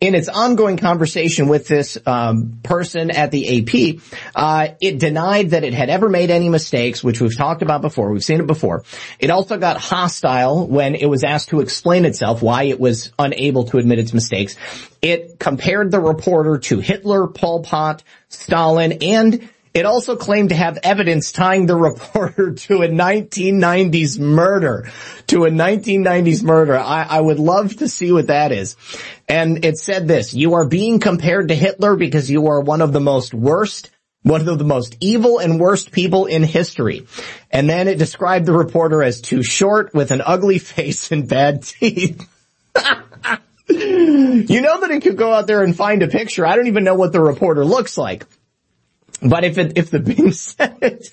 in 0.03 0.15
its 0.15 0.27
ongoing 0.27 0.75
conversation 0.75 1.47
with 1.47 1.65
this 1.65 1.97
um, 2.05 2.59
person 2.61 3.09
at 3.09 3.31
the 3.31 3.59
AP, 3.59 4.01
uh, 4.35 4.73
it 4.81 4.99
denied 4.99 5.51
that 5.51 5.63
it 5.63 5.73
had 5.73 5.89
ever 5.89 6.09
made 6.09 6.29
any 6.29 6.49
mistakes, 6.49 7.01
which 7.01 7.21
we've 7.21 7.37
talked 7.37 7.61
about 7.61 7.81
before. 7.81 8.11
We've 8.11 8.21
seen 8.21 8.41
it 8.41 8.45
before. 8.45 8.83
It 9.17 9.29
also 9.29 9.57
got 9.57 9.77
hostile 9.77 10.67
when 10.67 10.95
it 10.95 11.05
was 11.05 11.23
asked 11.23 11.49
to 11.49 11.61
explain 11.61 12.03
itself 12.03 12.41
why 12.41 12.63
it 12.63 12.81
was 12.81 13.13
unable 13.17 13.63
to 13.67 13.77
admit 13.77 13.97
its 13.97 14.13
mistakes. 14.13 14.57
It 15.01 15.39
compared 15.39 15.89
the 15.91 16.01
reporter 16.01 16.57
to 16.57 16.79
Hitler, 16.81 17.27
Pol 17.27 17.63
Pot, 17.63 18.03
Stalin, 18.27 18.97
and 19.03 19.47
it 19.73 19.85
also 19.85 20.15
claimed 20.15 20.49
to 20.49 20.55
have 20.55 20.77
evidence 20.83 21.31
tying 21.31 21.65
the 21.65 21.75
reporter 21.75 22.53
to 22.67 22.83
a 22.83 22.87
1990s 22.87 24.19
murder. 24.19 24.91
To 25.27 25.45
a 25.45 25.49
1990s 25.49 26.43
murder. 26.43 26.77
I, 26.77 27.03
I, 27.03 27.21
would 27.21 27.39
love 27.39 27.77
to 27.77 27.87
see 27.87 28.11
what 28.11 28.27
that 28.27 28.51
is. 28.51 28.75
And 29.27 29.65
it 29.65 29.77
said 29.77 30.07
this, 30.07 30.33
you 30.33 30.53
are 30.55 30.67
being 30.67 30.99
compared 30.99 31.47
to 31.47 31.55
Hitler 31.55 31.95
because 31.95 32.29
you 32.29 32.47
are 32.47 32.61
one 32.61 32.81
of 32.81 32.93
the 32.93 32.99
most 32.99 33.33
worst 33.33 33.89
one 34.23 34.47
of 34.47 34.57
the 34.57 34.63
most 34.63 34.95
evil 35.01 35.39
and 35.39 35.59
worst 35.59 35.91
people 35.91 36.27
in 36.27 36.43
history. 36.43 37.05
And 37.51 37.69
then 37.69 37.89
it 37.89 37.99
described 37.99 38.45
the 38.45 38.53
reporter 38.53 39.03
as 39.03 39.19
too 39.19 39.43
short 39.43 39.93
with 39.93 40.11
an 40.11 40.21
ugly 40.25 40.59
face 40.59 41.11
and 41.11 41.27
bad 41.27 41.63
teeth. 41.63 42.25
you 43.67 44.61
know 44.61 44.79
that 44.79 44.91
it 44.91 45.03
could 45.03 45.17
go 45.17 45.33
out 45.33 45.45
there 45.47 45.61
and 45.61 45.75
find 45.75 46.01
a 46.03 46.07
picture. 46.07 46.45
I 46.45 46.55
don't 46.55 46.67
even 46.67 46.85
know 46.85 46.95
what 46.95 47.11
the 47.11 47.21
reporter 47.21 47.65
looks 47.65 47.97
like. 47.97 48.25
But 49.23 49.43
if 49.43 49.57
it, 49.57 49.77
if 49.77 49.89
the 49.89 49.99
Bing 49.99 50.31
said 50.33 50.77
it, 50.81 51.09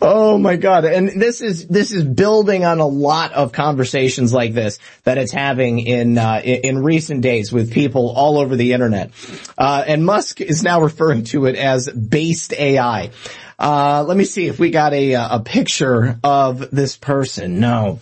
oh 0.00 0.38
my 0.38 0.56
god. 0.56 0.84
And 0.84 1.08
this 1.08 1.40
is, 1.40 1.66
this 1.66 1.92
is 1.92 2.04
building 2.04 2.64
on 2.64 2.80
a 2.80 2.86
lot 2.86 3.32
of 3.32 3.52
conversations 3.52 4.32
like 4.32 4.54
this 4.54 4.78
that 5.04 5.18
it's 5.18 5.32
having 5.32 5.80
in, 5.80 6.18
uh, 6.18 6.40
in, 6.42 6.82
recent 6.84 7.22
days 7.22 7.52
with 7.52 7.72
people 7.72 8.10
all 8.10 8.38
over 8.38 8.56
the 8.56 8.72
internet. 8.72 9.10
Uh, 9.56 9.84
and 9.86 10.04
Musk 10.04 10.40
is 10.40 10.62
now 10.62 10.80
referring 10.80 11.24
to 11.24 11.46
it 11.46 11.56
as 11.56 11.88
based 11.88 12.52
AI. 12.52 13.10
Uh, 13.58 14.04
let 14.06 14.16
me 14.16 14.24
see 14.24 14.46
if 14.46 14.58
we 14.58 14.70
got 14.70 14.92
a 14.92 15.12
a 15.12 15.40
picture 15.44 16.18
of 16.24 16.70
this 16.70 16.96
person. 16.96 17.60
No, 17.60 18.00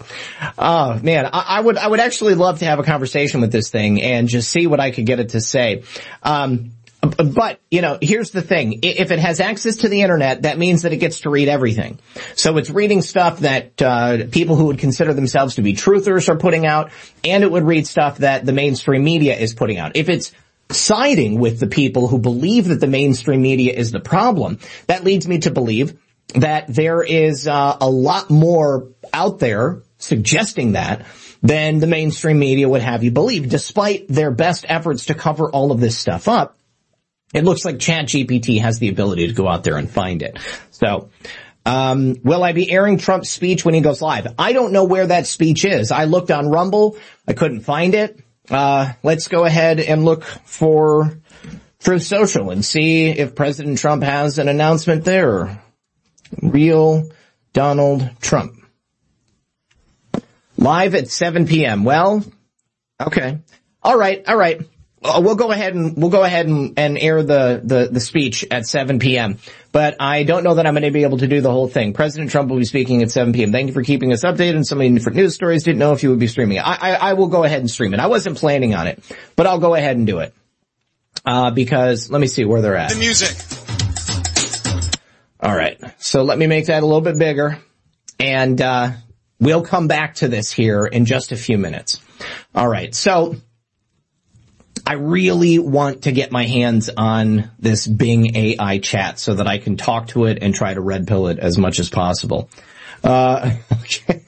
oh 0.58 0.98
man, 1.02 1.26
I, 1.26 1.44
I, 1.48 1.60
would 1.60 1.76
I 1.76 1.86
would 1.86 2.00
actually 2.00 2.34
love 2.34 2.60
to 2.60 2.64
have 2.64 2.78
a 2.78 2.82
conversation 2.82 3.40
with 3.42 3.52
this 3.52 3.70
thing 3.70 4.00
and 4.00 4.28
just 4.28 4.50
see 4.50 4.66
what 4.66 4.80
I 4.80 4.90
could 4.92 5.04
get 5.04 5.20
it 5.20 5.30
to 5.30 5.40
say. 5.40 5.82
Um, 6.22 6.72
but, 7.16 7.60
you 7.70 7.82
know, 7.82 7.98
here's 8.00 8.30
the 8.30 8.42
thing. 8.42 8.80
If 8.82 9.10
it 9.10 9.18
has 9.18 9.40
access 9.40 9.76
to 9.78 9.88
the 9.88 10.02
internet, 10.02 10.42
that 10.42 10.58
means 10.58 10.82
that 10.82 10.92
it 10.92 10.98
gets 10.98 11.20
to 11.20 11.30
read 11.30 11.48
everything. 11.48 11.98
So 12.36 12.56
it's 12.56 12.70
reading 12.70 13.02
stuff 13.02 13.40
that 13.40 13.80
uh, 13.80 14.26
people 14.30 14.56
who 14.56 14.66
would 14.66 14.78
consider 14.78 15.14
themselves 15.14 15.56
to 15.56 15.62
be 15.62 15.74
truthers 15.74 16.28
are 16.28 16.36
putting 16.36 16.66
out, 16.66 16.90
and 17.24 17.42
it 17.42 17.50
would 17.50 17.64
read 17.64 17.86
stuff 17.86 18.18
that 18.18 18.44
the 18.46 18.52
mainstream 18.52 19.04
media 19.04 19.36
is 19.36 19.54
putting 19.54 19.78
out. 19.78 19.96
If 19.96 20.08
it's 20.08 20.32
siding 20.70 21.38
with 21.38 21.60
the 21.60 21.66
people 21.66 22.08
who 22.08 22.18
believe 22.18 22.68
that 22.68 22.80
the 22.80 22.86
mainstream 22.86 23.42
media 23.42 23.74
is 23.74 23.92
the 23.92 24.00
problem, 24.00 24.58
that 24.86 25.04
leads 25.04 25.26
me 25.28 25.38
to 25.40 25.50
believe 25.50 25.98
that 26.34 26.66
there 26.68 27.02
is 27.02 27.46
uh, 27.46 27.76
a 27.80 27.90
lot 27.90 28.30
more 28.30 28.88
out 29.12 29.38
there 29.38 29.82
suggesting 29.98 30.72
that 30.72 31.04
than 31.42 31.78
the 31.78 31.86
mainstream 31.86 32.38
media 32.38 32.68
would 32.68 32.82
have 32.82 33.02
you 33.02 33.10
believe, 33.10 33.48
despite 33.48 34.08
their 34.08 34.30
best 34.30 34.64
efforts 34.68 35.06
to 35.06 35.14
cover 35.14 35.50
all 35.50 35.72
of 35.72 35.80
this 35.80 35.98
stuff 35.98 36.28
up 36.28 36.56
it 37.32 37.44
looks 37.44 37.64
like 37.64 37.76
ChatGPT 37.76 38.60
has 38.60 38.78
the 38.78 38.88
ability 38.88 39.28
to 39.28 39.32
go 39.32 39.48
out 39.48 39.64
there 39.64 39.76
and 39.76 39.90
find 39.90 40.22
it. 40.22 40.38
So, 40.70 41.10
um, 41.64 42.16
will 42.24 42.42
I 42.42 42.52
be 42.52 42.70
airing 42.70 42.98
Trump's 42.98 43.30
speech 43.30 43.64
when 43.64 43.74
he 43.74 43.80
goes 43.80 44.02
live? 44.02 44.34
I 44.38 44.52
don't 44.52 44.72
know 44.72 44.84
where 44.84 45.06
that 45.06 45.26
speech 45.26 45.64
is. 45.64 45.92
I 45.92 46.04
looked 46.04 46.30
on 46.30 46.48
Rumble. 46.48 46.96
I 47.26 47.32
couldn't 47.32 47.60
find 47.60 47.94
it. 47.94 48.20
Uh, 48.50 48.92
let's 49.02 49.28
go 49.28 49.44
ahead 49.44 49.78
and 49.80 50.04
look 50.04 50.24
for 50.24 51.18
Truth 51.80 52.02
Social 52.02 52.50
and 52.50 52.64
see 52.64 53.08
if 53.08 53.34
President 53.34 53.78
Trump 53.78 54.02
has 54.02 54.38
an 54.38 54.48
announcement 54.48 55.04
there. 55.04 55.62
Real 56.40 57.10
Donald 57.52 58.10
Trump. 58.20 58.56
Live 60.56 60.94
at 60.94 61.08
7 61.08 61.46
p.m. 61.46 61.84
Well, 61.84 62.24
okay. 63.00 63.38
All 63.82 63.96
right, 63.96 64.22
all 64.28 64.36
right. 64.36 64.60
Uh, 65.04 65.20
we'll 65.24 65.34
go 65.34 65.50
ahead 65.50 65.74
and 65.74 65.96
we'll 65.96 66.10
go 66.10 66.22
ahead 66.22 66.46
and, 66.46 66.78
and 66.78 66.96
air 66.96 67.22
the, 67.22 67.60
the, 67.64 67.88
the 67.90 68.00
speech 68.00 68.44
at 68.50 68.66
7 68.66 69.00
p.m. 69.00 69.38
But 69.72 69.96
I 70.00 70.22
don't 70.22 70.44
know 70.44 70.54
that 70.54 70.66
I'm 70.66 70.74
going 70.74 70.84
to 70.84 70.90
be 70.90 71.02
able 71.02 71.18
to 71.18 71.26
do 71.26 71.40
the 71.40 71.50
whole 71.50 71.66
thing. 71.66 71.92
President 71.92 72.30
Trump 72.30 72.50
will 72.50 72.58
be 72.58 72.64
speaking 72.64 73.02
at 73.02 73.10
7 73.10 73.32
p.m. 73.32 73.50
Thank 73.50 73.68
you 73.68 73.72
for 73.72 73.82
keeping 73.82 74.12
us 74.12 74.24
updated 74.24 74.56
on 74.56 74.64
so 74.64 74.76
many 74.76 74.94
different 74.94 75.16
news 75.16 75.34
stories. 75.34 75.64
Didn't 75.64 75.80
know 75.80 75.92
if 75.92 76.02
you 76.02 76.10
would 76.10 76.20
be 76.20 76.28
streaming. 76.28 76.60
I, 76.60 76.74
I, 76.74 76.92
I 76.92 77.12
will 77.14 77.28
go 77.28 77.42
ahead 77.42 77.60
and 77.60 77.70
stream 77.70 77.94
it. 77.94 78.00
I 78.00 78.06
wasn't 78.06 78.38
planning 78.38 78.74
on 78.74 78.86
it, 78.86 79.02
but 79.34 79.46
I'll 79.46 79.58
go 79.58 79.74
ahead 79.74 79.96
and 79.96 80.06
do 80.06 80.20
it. 80.20 80.34
Uh, 81.24 81.50
because 81.50 82.10
let 82.10 82.20
me 82.20 82.26
see 82.26 82.44
where 82.44 82.62
they're 82.62 82.76
at. 82.76 82.90
The 82.90 82.98
music. 82.98 83.36
All 85.40 85.54
right. 85.54 85.80
So 85.98 86.22
let 86.22 86.38
me 86.38 86.46
make 86.46 86.66
that 86.66 86.82
a 86.82 86.86
little 86.86 87.00
bit 87.00 87.18
bigger 87.18 87.58
and, 88.20 88.60
uh, 88.60 88.92
we'll 89.40 89.64
come 89.64 89.88
back 89.88 90.14
to 90.14 90.28
this 90.28 90.52
here 90.52 90.86
in 90.86 91.04
just 91.04 91.32
a 91.32 91.36
few 91.36 91.58
minutes. 91.58 92.00
All 92.54 92.68
right. 92.68 92.94
So 92.94 93.36
I 94.86 94.94
really 94.94 95.58
want 95.58 96.02
to 96.02 96.12
get 96.12 96.32
my 96.32 96.44
hands 96.44 96.90
on 96.96 97.50
this 97.58 97.86
Bing 97.86 98.36
AI 98.36 98.78
chat 98.78 99.18
so 99.18 99.34
that 99.34 99.46
I 99.46 99.58
can 99.58 99.76
talk 99.76 100.08
to 100.08 100.24
it 100.24 100.38
and 100.42 100.54
try 100.54 100.74
to 100.74 100.80
red 100.80 101.06
pill 101.06 101.28
it 101.28 101.38
as 101.38 101.56
much 101.56 101.78
as 101.78 101.88
possible. 101.88 102.50
Uh, 103.02 103.56
okay. 103.72 104.24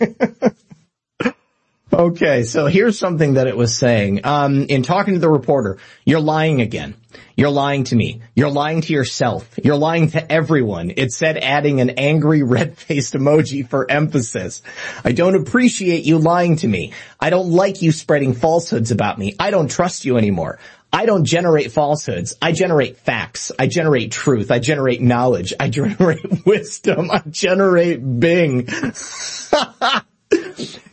Okay, 1.95 2.43
so 2.43 2.67
here's 2.67 2.99
something 2.99 3.35
that 3.35 3.47
it 3.47 3.57
was 3.57 3.77
saying. 3.77 4.21
Um, 4.25 4.65
in 4.65 4.83
talking 4.83 5.15
to 5.15 5.21
the 5.21 5.31
reporter, 5.31 5.79
you're 6.05 6.21
lying 6.21 6.61
again. 6.61 6.95
You're 7.37 7.51
lying 7.51 7.85
to 7.85 7.97
me. 7.97 8.23
You're 8.35 8.51
lying 8.51 8.81
to 8.83 8.93
yourself. 8.93 9.59
You're 9.63 9.77
lying 9.77 10.11
to 10.11 10.33
everyone. 10.33 10.93
It 10.97 11.13
said 11.13 11.37
adding 11.39 11.81
an 11.81 11.91
angry 11.91 12.43
red-faced 12.43 13.15
emoji 13.15 13.69
for 13.69 13.91
emphasis. 13.91 14.63
I 15.05 15.13
don't 15.13 15.35
appreciate 15.35 16.05
you 16.05 16.19
lying 16.19 16.57
to 16.57 16.69
me. 16.69 16.93
I 17.21 17.31
don't 17.31 17.51
like 17.51 17.83
you 17.83 17.93
spreading 17.93 18.35
falsehoods 18.35 18.91
about 18.91 19.19
me. 19.19 19.35
I 19.39 19.51
don't 19.51 19.71
trust 19.71 20.05
you 20.05 20.17
anymore. 20.17 20.59
I 20.93 21.07
don't 21.07 21.25
generate 21.25 21.73
falsehoods. 21.73 22.37
I 22.41 22.53
generate 22.53 22.99
facts. 22.99 23.51
I 23.59 23.67
generate 23.67 24.13
truth. 24.13 24.53
I 24.53 24.61
generate 24.61 25.01
knowledge. 25.01 25.53
I 25.59 25.69
generate 25.69 26.25
wisdom. 26.47 27.11
I 27.11 27.23
generate 27.29 27.99
Bing. 28.21 28.69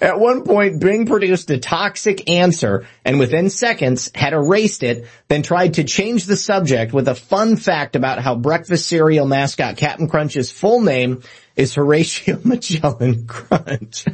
At 0.01 0.19
one 0.19 0.43
point, 0.43 0.79
Bing 0.79 1.05
produced 1.05 1.51
a 1.51 1.59
toxic 1.59 2.29
answer 2.29 2.87
and 3.05 3.19
within 3.19 3.51
seconds 3.51 4.09
had 4.15 4.33
erased 4.33 4.81
it, 4.81 5.05
then 5.27 5.43
tried 5.43 5.75
to 5.75 5.83
change 5.83 6.25
the 6.25 6.35
subject 6.35 6.91
with 6.91 7.07
a 7.07 7.13
fun 7.13 7.55
fact 7.55 7.95
about 7.95 8.19
how 8.19 8.33
breakfast 8.33 8.87
cereal 8.87 9.27
mascot 9.27 9.77
Captain 9.77 10.09
Crunch's 10.09 10.51
full 10.51 10.81
name 10.81 11.21
is 11.55 11.75
Horatio 11.75 12.39
Magellan 12.43 13.27
Crunch. 13.27 14.05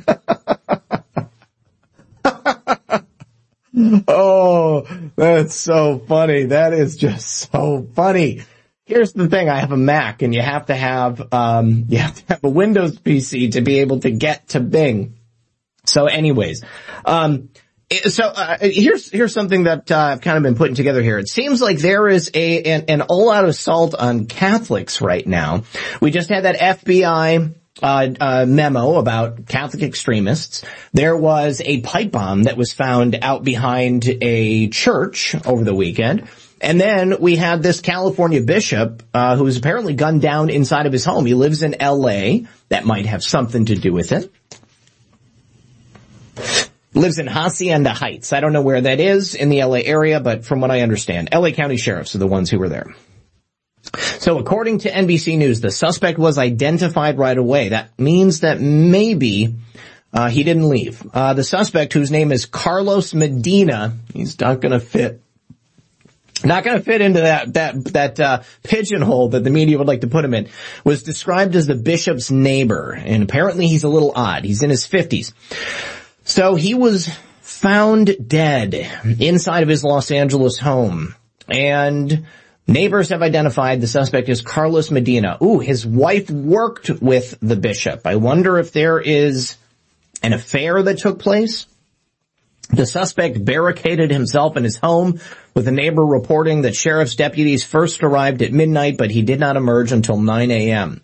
oh, 4.07 4.86
that's 5.15 5.55
so 5.55 5.99
funny. 5.99 6.43
That 6.45 6.73
is 6.73 6.97
just 6.97 7.49
so 7.51 7.88
funny. 7.95 8.41
Here's 8.86 9.13
the 9.13 9.28
thing, 9.28 9.49
I 9.49 9.59
have 9.59 9.71
a 9.71 9.78
Mac 9.78 10.21
and 10.21 10.34
you 10.34 10.41
have 10.41 10.67
to 10.67 10.75
have, 10.75 11.34
um, 11.34 11.86
you 11.89 11.97
have 11.97 12.15
to 12.15 12.23
have 12.30 12.43
a 12.43 12.49
Windows 12.49 12.97
PC 12.97 13.51
to 13.53 13.61
be 13.61 13.80
able 13.80 13.99
to 14.01 14.11
get 14.11 14.49
to 14.49 14.59
Bing. 14.59 15.16
So 15.88 16.06
anyways, 16.06 16.64
um, 17.06 17.50
so 18.10 18.26
uh, 18.26 18.58
here's 18.60 19.10
here's 19.10 19.34
something 19.34 19.64
that 19.64 19.90
uh, 19.90 19.98
I've 19.98 20.22
kind 20.22 20.38
of 20.38 20.44
been 20.44 20.56
putting 20.56 20.76
together 20.76 21.02
here. 21.02 21.18
It 21.18 21.30
seems 21.30 21.62
like 21.62 21.80
there 21.80 22.08
is 22.10 22.30
a 22.34 22.64
an, 22.64 22.86
an 22.90 23.02
all-out 23.04 23.46
assault 23.46 23.96
on 23.96 24.26
Catholics 24.26 25.02
right 25.02 25.26
now. 25.26 25.64
We 26.02 26.12
just 26.12 26.30
had 26.30 26.44
that 26.44 26.58
FBI 26.58 27.56
uh, 27.82 28.10
uh, 28.20 28.46
memo 28.46 28.96
about 28.96 29.46
Catholic 29.48 29.84
extremists. 29.84 30.66
There 30.92 31.16
was 31.16 31.62
a 31.64 31.80
pipe 31.82 32.12
bomb 32.12 32.44
that 32.44 32.58
was 32.58 32.74
found 32.74 33.18
out 33.22 33.44
behind 33.44 34.06
a 34.22 34.68
church 34.68 35.36
over 35.46 35.64
the 35.64 35.76
weekend. 35.76 36.28
And 36.60 36.82
then 36.82 37.22
we 37.22 37.36
had 37.36 37.62
this 37.62 37.82
California 37.82 38.42
bishop 38.42 39.04
uh, 39.14 39.36
who 39.36 39.44
was 39.44 39.58
apparently 39.58 39.94
gunned 39.94 40.24
down 40.24 40.50
inside 40.50 40.88
of 40.88 40.92
his 40.92 41.06
home. 41.06 41.28
He 41.28 41.36
lives 41.36 41.62
in 41.62 41.80
L.A. 41.80 42.48
That 42.70 42.84
might 42.84 43.06
have 43.06 43.24
something 43.24 43.66
to 43.66 43.76
do 43.76 43.94
with 43.94 44.12
it 44.12 44.34
lives 46.94 47.20
in 47.20 47.28
Hacienda 47.28 47.94
Heights. 47.94 48.34
I 48.34 48.40
don't 48.40 48.54
know 48.54 48.62
where 48.62 48.82
that 48.82 49.00
is 49.00 49.36
in 49.36 49.50
the 49.50 49.64
LA 49.64 49.80
area, 49.84 50.20
but 50.20 50.46
from 50.46 50.62
what 50.62 50.72
I 50.72 50.82
understand, 50.82 51.30
LA 51.34 51.52
County 51.52 51.78
sheriffs 51.78 52.16
are 52.16 52.20
the 52.20 52.28
ones 52.28 52.50
who 52.50 52.60
were 52.60 52.70
there. 52.70 52.96
So 54.20 54.38
according 54.40 54.80
to 54.80 54.92
NBC 54.92 55.38
News, 55.38 55.62
the 55.62 55.72
suspect 55.72 56.18
was 56.18 56.38
identified 56.38 57.18
right 57.18 57.38
away. 57.38 57.70
That 57.70 57.98
means 57.98 58.42
that 58.42 58.60
maybe 58.60 59.56
uh, 60.14 60.30
he 60.30 60.44
didn't 60.44 60.68
leave. 60.68 61.06
Uh, 61.14 61.34
the 61.34 61.44
suspect, 61.44 61.94
whose 61.94 62.12
name 62.12 62.32
is 62.32 62.46
Carlos 62.46 63.14
Medina, 63.14 63.94
he's 64.14 64.40
not 64.40 64.62
going 64.62 64.74
to 64.74 64.80
fit. 64.80 65.22
Not 66.44 66.64
going 66.64 66.78
to 66.78 66.84
fit 66.84 67.02
into 67.02 67.22
that 67.22 67.54
that 67.56 67.84
that 67.94 68.20
uh, 68.20 68.44
pigeonhole 68.64 69.30
that 69.30 69.44
the 69.44 69.50
media 69.50 69.78
would 69.80 69.88
like 69.88 70.02
to 70.02 70.08
put 70.08 70.24
him 70.24 70.36
in. 70.36 70.50
Was 70.84 71.02
described 71.02 71.56
as 71.56 71.66
the 71.66 71.74
bishop's 71.74 72.30
neighbor, 72.30 72.92
and 72.92 73.24
apparently 73.24 73.68
he's 73.68 73.84
a 73.84 73.90
little 73.90 74.12
odd. 74.16 74.46
He's 74.46 74.62
in 74.62 74.70
his 74.70 74.86
fifties. 74.86 75.34
So 76.28 76.55
he 76.55 76.73
was 76.73 77.09
found 77.39 78.28
dead 78.28 78.73
inside 79.17 79.63
of 79.63 79.69
his 79.69 79.86
Los 79.86 80.11
Angeles 80.11 80.59
home. 80.59 81.15
And 81.47 82.25
neighbors 82.67 83.09
have 83.09 83.21
identified 83.21 83.80
the 83.80 83.88
suspect 83.88 84.28
as 84.28 84.41
Carlos 84.41 84.91
Medina. 84.91 85.38
Ooh, 85.41 85.59
his 85.59 85.86
wife 85.86 86.30
worked 86.30 86.89
with 86.89 87.38
the 87.41 87.55
bishop. 87.55 88.01
I 88.05 88.17
wonder 88.17 88.59
if 88.59 88.73
there 88.73 88.99
is 88.99 89.55
an 90.21 90.34
affair 90.34 90.84
that 90.84 90.97
took 90.97 91.19
place. 91.19 91.65
The 92.71 92.86
suspect 92.86 93.43
barricaded 93.45 94.11
himself 94.11 94.57
in 94.57 94.65
his 94.65 94.75
home 94.75 95.21
with 95.53 95.69
a 95.69 95.71
neighbor 95.71 96.05
reporting 96.05 96.63
that 96.63 96.75
sheriff's 96.75 97.15
deputies 97.15 97.63
first 97.63 98.03
arrived 98.03 98.41
at 98.41 98.51
midnight, 98.51 98.97
but 98.97 99.11
he 99.11 99.21
did 99.21 99.39
not 99.39 99.55
emerge 99.55 99.93
until 99.93 100.19
9 100.19 100.51
a.m. 100.51 101.01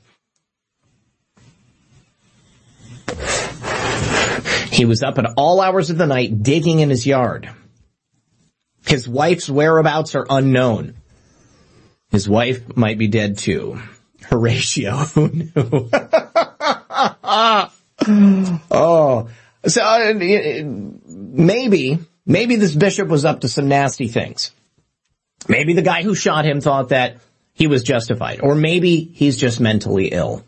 He 4.74 4.86
was 4.86 5.04
up 5.04 5.20
at 5.20 5.34
all 5.38 5.62
hours 5.62 5.90
of 5.92 5.98
the 5.98 6.08
night 6.08 6.42
digging 6.42 6.80
in 6.80 6.90
his 6.90 7.06
yard. 7.06 7.50
His 8.86 9.08
wife's 9.08 9.50
whereabouts 9.50 10.16
are 10.16 10.26
unknown. 10.30 10.96
His 12.10 12.28
wife 12.28 12.76
might 12.76 12.98
be 12.98 13.08
dead 13.08 13.38
too. 13.38 13.80
Horatio, 14.24 14.92
who 15.14 15.28
knew? 15.30 15.52
oh, 18.72 19.30
so 19.66 19.82
uh, 19.82 20.14
maybe, 21.06 22.00
maybe 22.26 22.56
this 22.56 22.76
bishop 22.76 23.08
was 23.08 23.26
up 23.26 23.42
to 23.42 23.50
some 23.50 23.68
nasty 23.68 24.08
things. 24.08 24.52
Maybe 25.48 25.74
the 25.74 25.82
guy 25.82 26.04
who 26.04 26.16
shot 26.16 26.46
him 26.46 26.62
thought 26.62 26.90
that 26.90 27.18
he 27.54 27.68
was 27.68 27.84
justified, 27.84 28.42
or 28.42 28.56
maybe 28.56 29.04
he's 29.04 29.38
just 29.38 29.60
mentally 29.60 30.08
ill. 30.08 30.44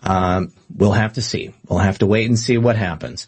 Um, 0.00 0.52
we'll 0.74 0.92
have 0.92 1.14
to 1.14 1.22
see. 1.22 1.54
We'll 1.68 1.78
have 1.80 1.98
to 1.98 2.06
wait 2.06 2.28
and 2.28 2.38
see 2.38 2.58
what 2.58 2.76
happens. 2.76 3.26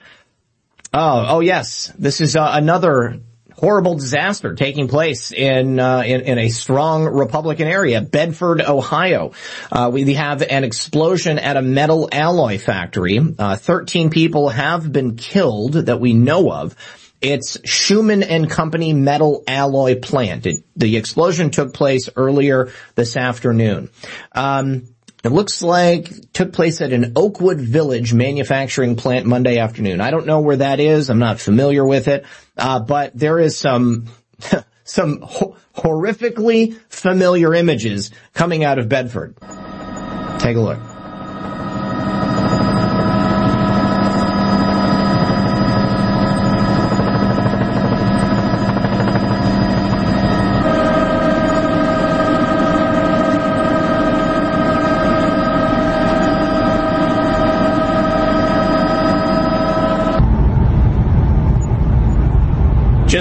Oh, 0.98 1.26
oh 1.28 1.40
yes. 1.40 1.92
This 1.98 2.22
is 2.22 2.36
uh, 2.36 2.50
another 2.54 3.20
horrible 3.52 3.96
disaster 3.96 4.54
taking 4.54 4.88
place 4.88 5.30
in, 5.30 5.78
uh, 5.78 6.02
in, 6.06 6.22
in 6.22 6.38
a 6.38 6.48
strong 6.48 7.04
Republican 7.04 7.68
area, 7.68 8.00
Bedford, 8.00 8.62
Ohio. 8.62 9.32
Uh, 9.70 9.90
we 9.92 10.14
have 10.14 10.40
an 10.40 10.64
explosion 10.64 11.38
at 11.38 11.58
a 11.58 11.60
metal 11.60 12.08
alloy 12.10 12.56
factory. 12.56 13.20
Uh, 13.38 13.56
Thirteen 13.56 14.08
people 14.08 14.48
have 14.48 14.90
been 14.90 15.16
killed 15.16 15.74
that 15.74 16.00
we 16.00 16.14
know 16.14 16.50
of. 16.50 16.74
It's 17.20 17.58
Schumann 17.68 18.22
and 18.22 18.48
Company 18.48 18.94
metal 18.94 19.44
alloy 19.46 20.00
plant. 20.00 20.46
It, 20.46 20.64
the 20.76 20.96
explosion 20.96 21.50
took 21.50 21.74
place 21.74 22.08
earlier 22.16 22.72
this 22.94 23.18
afternoon. 23.18 23.90
Um, 24.32 24.95
it 25.24 25.32
looks 25.32 25.62
like 25.62 26.32
took 26.32 26.52
place 26.52 26.80
at 26.80 26.92
an 26.92 27.12
Oakwood 27.16 27.58
Village 27.58 28.12
manufacturing 28.14 28.96
plant 28.96 29.26
Monday 29.26 29.58
afternoon. 29.58 30.00
I 30.00 30.10
don't 30.10 30.26
know 30.26 30.40
where 30.40 30.56
that 30.58 30.78
is. 30.80 31.10
I'm 31.10 31.18
not 31.18 31.40
familiar 31.40 31.84
with 31.84 32.08
it. 32.08 32.24
Uh, 32.56 32.80
but 32.80 33.12
there 33.14 33.38
is 33.38 33.58
some, 33.58 34.06
some 34.84 35.20
ho- 35.22 35.56
horrifically 35.74 36.78
familiar 36.88 37.54
images 37.54 38.10
coming 38.34 38.64
out 38.64 38.78
of 38.78 38.88
Bedford. 38.88 39.36
Take 40.38 40.56
a 40.56 40.60
look. 40.60 40.95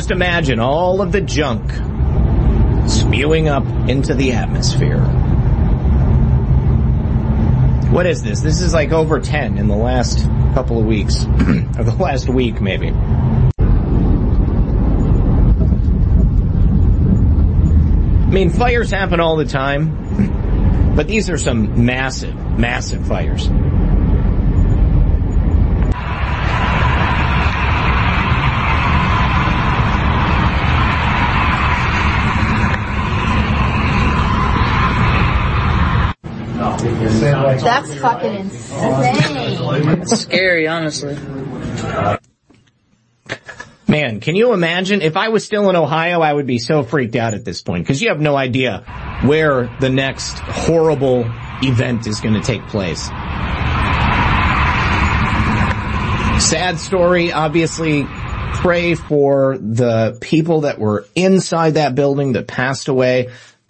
Just 0.05 0.11
imagine 0.11 0.59
all 0.59 1.01
of 1.01 1.11
the 1.11 1.19
junk 1.19 1.71
spewing 2.87 3.47
up 3.47 3.65
into 3.89 4.13
the 4.13 4.33
atmosphere. 4.33 4.99
What 7.89 8.05
is 8.05 8.21
this? 8.21 8.41
This 8.41 8.61
is 8.61 8.71
like 8.71 8.91
over 8.91 9.19
10 9.19 9.57
in 9.57 9.67
the 9.67 9.75
last 9.75 10.19
couple 10.53 10.77
of 10.77 10.85
weeks. 10.85 11.25
or 11.25 11.83
the 11.83 11.97
last 11.99 12.29
week 12.29 12.61
maybe. 12.61 12.89
I 12.89 12.91
mean, 18.29 18.51
fires 18.51 18.91
happen 18.91 19.19
all 19.19 19.37
the 19.37 19.45
time, 19.45 20.93
but 20.95 21.07
these 21.07 21.31
are 21.31 21.37
some 21.39 21.83
massive, 21.83 22.35
massive 22.35 23.07
fires. 23.07 23.49
That's 36.85 37.95
fucking 37.95 38.35
insane. 38.35 40.01
It's 40.01 40.19
scary, 40.21 40.67
honestly. 40.67 41.17
Man, 43.87 44.19
can 44.19 44.35
you 44.35 44.53
imagine 44.53 45.01
if 45.01 45.15
I 45.15 45.29
was 45.29 45.45
still 45.45 45.69
in 45.69 45.75
Ohio, 45.75 46.21
I 46.21 46.33
would 46.33 46.47
be 46.47 46.57
so 46.57 46.83
freaked 46.83 47.15
out 47.15 47.33
at 47.33 47.45
this 47.45 47.61
point 47.61 47.83
because 47.83 48.01
you 48.01 48.09
have 48.09 48.19
no 48.19 48.35
idea 48.35 48.83
where 49.23 49.75
the 49.79 49.89
next 49.89 50.39
horrible 50.39 51.21
event 51.61 52.07
is 52.07 52.19
going 52.19 52.33
to 52.33 52.41
take 52.41 52.65
place. 52.67 53.05
Sad 56.43 56.79
story, 56.79 57.31
obviously 57.31 58.05
pray 58.55 58.95
for 58.95 59.57
the 59.57 60.17
people 60.21 60.61
that 60.61 60.79
were 60.79 61.05
inside 61.15 61.75
that 61.75 61.93
building 61.95 62.33
that 62.33 62.47
passed 62.47 62.87
away. 62.87 63.31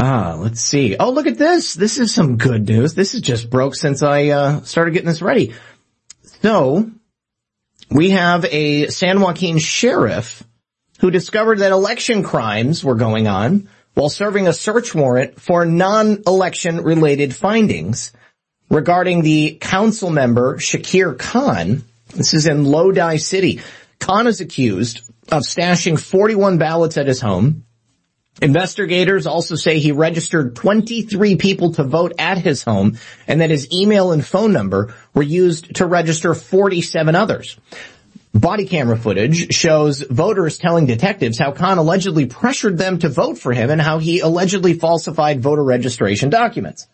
Ah, 0.00 0.36
let's 0.38 0.60
see. 0.60 0.96
Oh, 0.96 1.10
look 1.10 1.26
at 1.26 1.38
this. 1.38 1.74
This 1.74 1.98
is 1.98 2.14
some 2.14 2.36
good 2.36 2.68
news. 2.68 2.94
This 2.94 3.14
is 3.14 3.20
just 3.20 3.50
broke 3.50 3.74
since 3.74 4.00
I 4.00 4.28
uh, 4.28 4.60
started 4.60 4.92
getting 4.92 5.08
this 5.08 5.20
ready. 5.20 5.54
So, 6.40 6.88
we 7.90 8.10
have 8.10 8.44
a 8.44 8.86
San 8.90 9.20
Joaquin 9.20 9.58
sheriff 9.58 10.44
who 11.00 11.10
discovered 11.10 11.58
that 11.58 11.72
election 11.72 12.22
crimes 12.22 12.84
were 12.84 12.94
going 12.94 13.26
on 13.26 13.68
while 13.94 14.08
serving 14.08 14.46
a 14.46 14.52
search 14.52 14.94
warrant 14.94 15.40
for 15.40 15.64
non-election 15.64 16.82
related 16.82 17.34
findings 17.34 18.12
regarding 18.70 19.22
the 19.22 19.58
council 19.60 20.10
member 20.10 20.58
Shakir 20.58 21.18
Khan. 21.18 21.82
This 22.14 22.34
is 22.34 22.46
in 22.46 22.64
Lodi 22.64 23.16
City. 23.16 23.62
Khan 23.98 24.28
is 24.28 24.40
accused 24.40 25.00
of 25.32 25.42
stashing 25.42 25.98
41 25.98 26.58
ballots 26.58 26.96
at 26.96 27.08
his 27.08 27.20
home, 27.20 27.64
Investigators 28.40 29.26
also 29.26 29.56
say 29.56 29.78
he 29.78 29.92
registered 29.92 30.54
23 30.54 31.36
people 31.36 31.72
to 31.74 31.84
vote 31.84 32.12
at 32.18 32.38
his 32.38 32.62
home 32.62 32.98
and 33.26 33.40
that 33.40 33.50
his 33.50 33.72
email 33.72 34.12
and 34.12 34.24
phone 34.24 34.52
number 34.52 34.94
were 35.12 35.22
used 35.22 35.76
to 35.76 35.86
register 35.86 36.34
47 36.34 37.14
others. 37.16 37.58
Body 38.34 38.66
camera 38.66 38.96
footage 38.96 39.52
shows 39.52 40.02
voters 40.02 40.58
telling 40.58 40.86
detectives 40.86 41.38
how 41.38 41.50
Khan 41.50 41.78
allegedly 41.78 42.26
pressured 42.26 42.78
them 42.78 42.98
to 43.00 43.08
vote 43.08 43.38
for 43.38 43.52
him 43.52 43.70
and 43.70 43.80
how 43.80 43.98
he 43.98 44.20
allegedly 44.20 44.74
falsified 44.74 45.40
voter 45.40 45.64
registration 45.64 46.30
documents. 46.30 46.86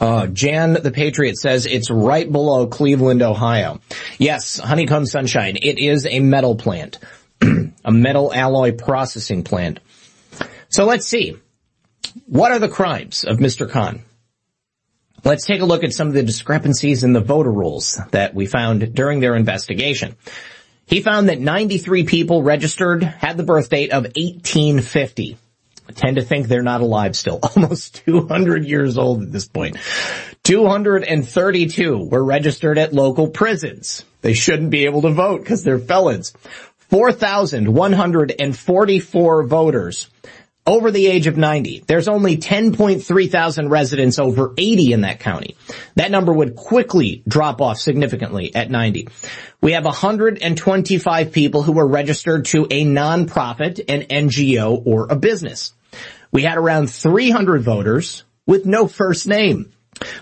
Uh, 0.00 0.26
Jan 0.26 0.74
the 0.74 0.92
Patriot 0.92 1.36
says 1.38 1.66
it's 1.66 1.90
right 1.90 2.30
below 2.30 2.66
Cleveland, 2.66 3.22
Ohio. 3.22 3.80
Yes, 4.18 4.58
Honeycomb 4.58 5.06
Sunshine. 5.06 5.56
It 5.56 5.78
is 5.78 6.06
a 6.06 6.20
metal 6.20 6.54
plant. 6.54 6.98
a 7.84 7.92
metal 7.92 8.32
alloy 8.32 8.72
processing 8.72 9.44
plant. 9.44 9.80
So 10.68 10.84
let's 10.84 11.06
see. 11.06 11.36
What 12.26 12.52
are 12.52 12.58
the 12.58 12.68
crimes 12.68 13.24
of 13.24 13.38
Mr. 13.38 13.68
Khan? 13.68 14.02
Let's 15.24 15.46
take 15.46 15.60
a 15.60 15.66
look 15.66 15.84
at 15.84 15.92
some 15.92 16.08
of 16.08 16.14
the 16.14 16.22
discrepancies 16.22 17.02
in 17.02 17.12
the 17.12 17.20
voter 17.20 17.50
rolls 17.50 18.00
that 18.12 18.34
we 18.34 18.46
found 18.46 18.94
during 18.94 19.20
their 19.20 19.34
investigation. 19.34 20.16
He 20.86 21.02
found 21.02 21.28
that 21.28 21.40
93 21.40 22.04
people 22.04 22.42
registered 22.42 23.02
had 23.02 23.36
the 23.36 23.42
birth 23.42 23.68
date 23.68 23.90
of 23.90 24.04
1850. 24.04 25.36
I 25.88 25.92
tend 25.92 26.16
to 26.16 26.22
think 26.22 26.46
they're 26.46 26.62
not 26.62 26.80
alive 26.80 27.16
still, 27.16 27.40
almost 27.56 28.04
200 28.06 28.64
years 28.64 28.96
old 28.96 29.22
at 29.22 29.32
this 29.32 29.48
point. 29.48 29.76
232 30.44 32.08
were 32.10 32.24
registered 32.24 32.78
at 32.78 32.92
local 32.92 33.28
prisons. 33.28 34.04
They 34.20 34.34
shouldn't 34.34 34.70
be 34.70 34.84
able 34.84 35.02
to 35.02 35.10
vote 35.10 35.40
because 35.40 35.62
they're 35.62 35.78
felons. 35.78 36.32
4,144 36.90 39.44
voters 39.44 40.10
over 40.66 40.90
the 40.90 41.06
age 41.06 41.26
of 41.26 41.38
90. 41.38 41.84
There's 41.86 42.08
only 42.08 42.36
10.3 42.36 43.30
thousand 43.30 43.70
residents 43.70 44.18
over 44.18 44.52
80 44.58 44.92
in 44.92 45.00
that 45.00 45.20
county. 45.20 45.56
That 45.94 46.10
number 46.10 46.30
would 46.32 46.56
quickly 46.56 47.22
drop 47.26 47.62
off 47.62 47.78
significantly 47.78 48.54
at 48.54 48.70
90. 48.70 49.08
We 49.62 49.72
have 49.72 49.86
125 49.86 51.32
people 51.32 51.62
who 51.62 51.72
were 51.72 51.86
registered 51.86 52.44
to 52.46 52.66
a 52.70 52.84
nonprofit, 52.84 53.82
an 53.88 54.02
NGO, 54.02 54.86
or 54.86 55.06
a 55.08 55.16
business. 55.16 55.72
We 56.30 56.42
had 56.42 56.58
around 56.58 56.90
300 56.90 57.62
voters 57.62 58.24
with 58.46 58.66
no 58.66 58.86
first 58.86 59.26
name. 59.26 59.72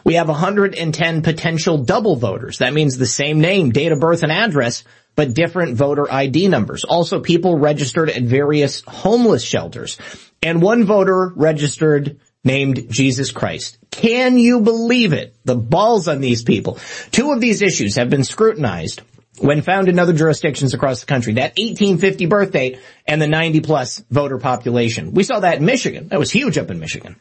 We 0.04 0.14
have 0.14 0.28
110 0.28 1.22
potential 1.22 1.78
double 1.78 2.14
voters. 2.16 2.58
That 2.58 2.72
means 2.72 2.96
the 2.96 3.04
same 3.04 3.40
name, 3.40 3.72
date 3.72 3.92
of 3.92 4.00
birth, 4.00 4.22
and 4.22 4.32
address, 4.32 4.84
but 5.16 5.34
different 5.34 5.76
voter 5.76 6.10
ID 6.10 6.48
numbers. 6.48 6.84
Also 6.84 7.20
people 7.20 7.58
registered 7.58 8.10
at 8.10 8.22
various 8.22 8.82
homeless 8.86 9.42
shelters. 9.42 9.98
And 10.42 10.62
one 10.62 10.84
voter 10.84 11.32
registered 11.34 12.20
named 12.44 12.86
Jesus 12.90 13.32
Christ. 13.32 13.78
Can 13.90 14.38
you 14.38 14.60
believe 14.60 15.12
it? 15.12 15.34
The 15.44 15.56
balls 15.56 16.06
on 16.06 16.20
these 16.20 16.44
people. 16.44 16.78
Two 17.10 17.32
of 17.32 17.40
these 17.40 17.62
issues 17.62 17.96
have 17.96 18.10
been 18.10 18.24
scrutinized 18.24 19.00
when 19.38 19.62
found 19.62 19.88
in 19.88 19.98
other 19.98 20.12
jurisdictions 20.12 20.74
across 20.74 21.00
the 21.00 21.06
country. 21.06 21.34
That 21.34 21.58
1850 21.58 22.26
birth 22.26 22.52
date 22.52 22.78
and 23.06 23.20
the 23.20 23.26
90 23.26 23.60
plus 23.60 24.04
voter 24.10 24.38
population. 24.38 25.12
We 25.12 25.24
saw 25.24 25.40
that 25.40 25.58
in 25.58 25.64
Michigan. 25.64 26.08
That 26.08 26.18
was 26.18 26.30
huge 26.30 26.58
up 26.58 26.70
in 26.70 26.78
Michigan. 26.78 27.16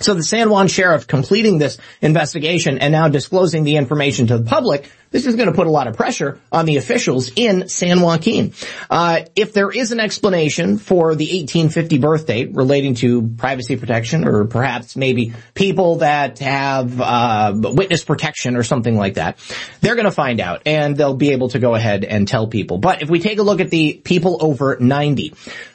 So 0.00 0.14
the 0.14 0.22
San 0.22 0.50
Juan 0.50 0.68
sheriff 0.68 1.06
completing 1.06 1.58
this 1.58 1.78
investigation 2.00 2.78
and 2.78 2.92
now 2.92 3.08
disclosing 3.08 3.64
the 3.64 3.76
information 3.76 4.26
to 4.28 4.38
the 4.38 4.44
public, 4.44 4.90
this 5.10 5.26
is 5.26 5.36
going 5.36 5.48
to 5.48 5.54
put 5.54 5.68
a 5.68 5.70
lot 5.70 5.86
of 5.86 5.96
pressure 5.96 6.40
on 6.50 6.66
the 6.66 6.76
officials 6.76 7.30
in 7.36 7.68
San 7.68 8.00
Joaquin. 8.00 8.52
Uh, 8.90 9.20
if 9.36 9.52
there 9.52 9.70
is 9.70 9.92
an 9.92 10.00
explanation 10.00 10.76
for 10.78 11.14
the 11.14 11.26
1850 11.26 11.98
birth 11.98 12.26
date 12.26 12.50
relating 12.54 12.96
to 12.96 13.22
privacy 13.36 13.76
protection 13.76 14.26
or 14.26 14.46
perhaps 14.46 14.96
maybe 14.96 15.32
people 15.54 15.98
that 15.98 16.40
have 16.40 17.00
uh, 17.00 17.52
witness 17.54 18.02
protection 18.02 18.56
or 18.56 18.64
something 18.64 18.96
like 18.96 19.14
that, 19.14 19.38
they're 19.80 19.94
going 19.94 20.04
to 20.04 20.10
find 20.10 20.40
out 20.40 20.62
and 20.66 20.96
they'll 20.96 21.14
be 21.14 21.30
able 21.30 21.50
to 21.50 21.60
go 21.60 21.76
ahead 21.76 22.04
and 22.04 22.26
tell 22.26 22.48
people. 22.48 22.78
But 22.78 23.00
if 23.02 23.08
we 23.08 23.20
take 23.20 23.38
a 23.38 23.44
look 23.44 23.60
at 23.60 23.70
the 23.70 23.94
people 24.02 24.38
over 24.40 24.76
90, 24.80 25.34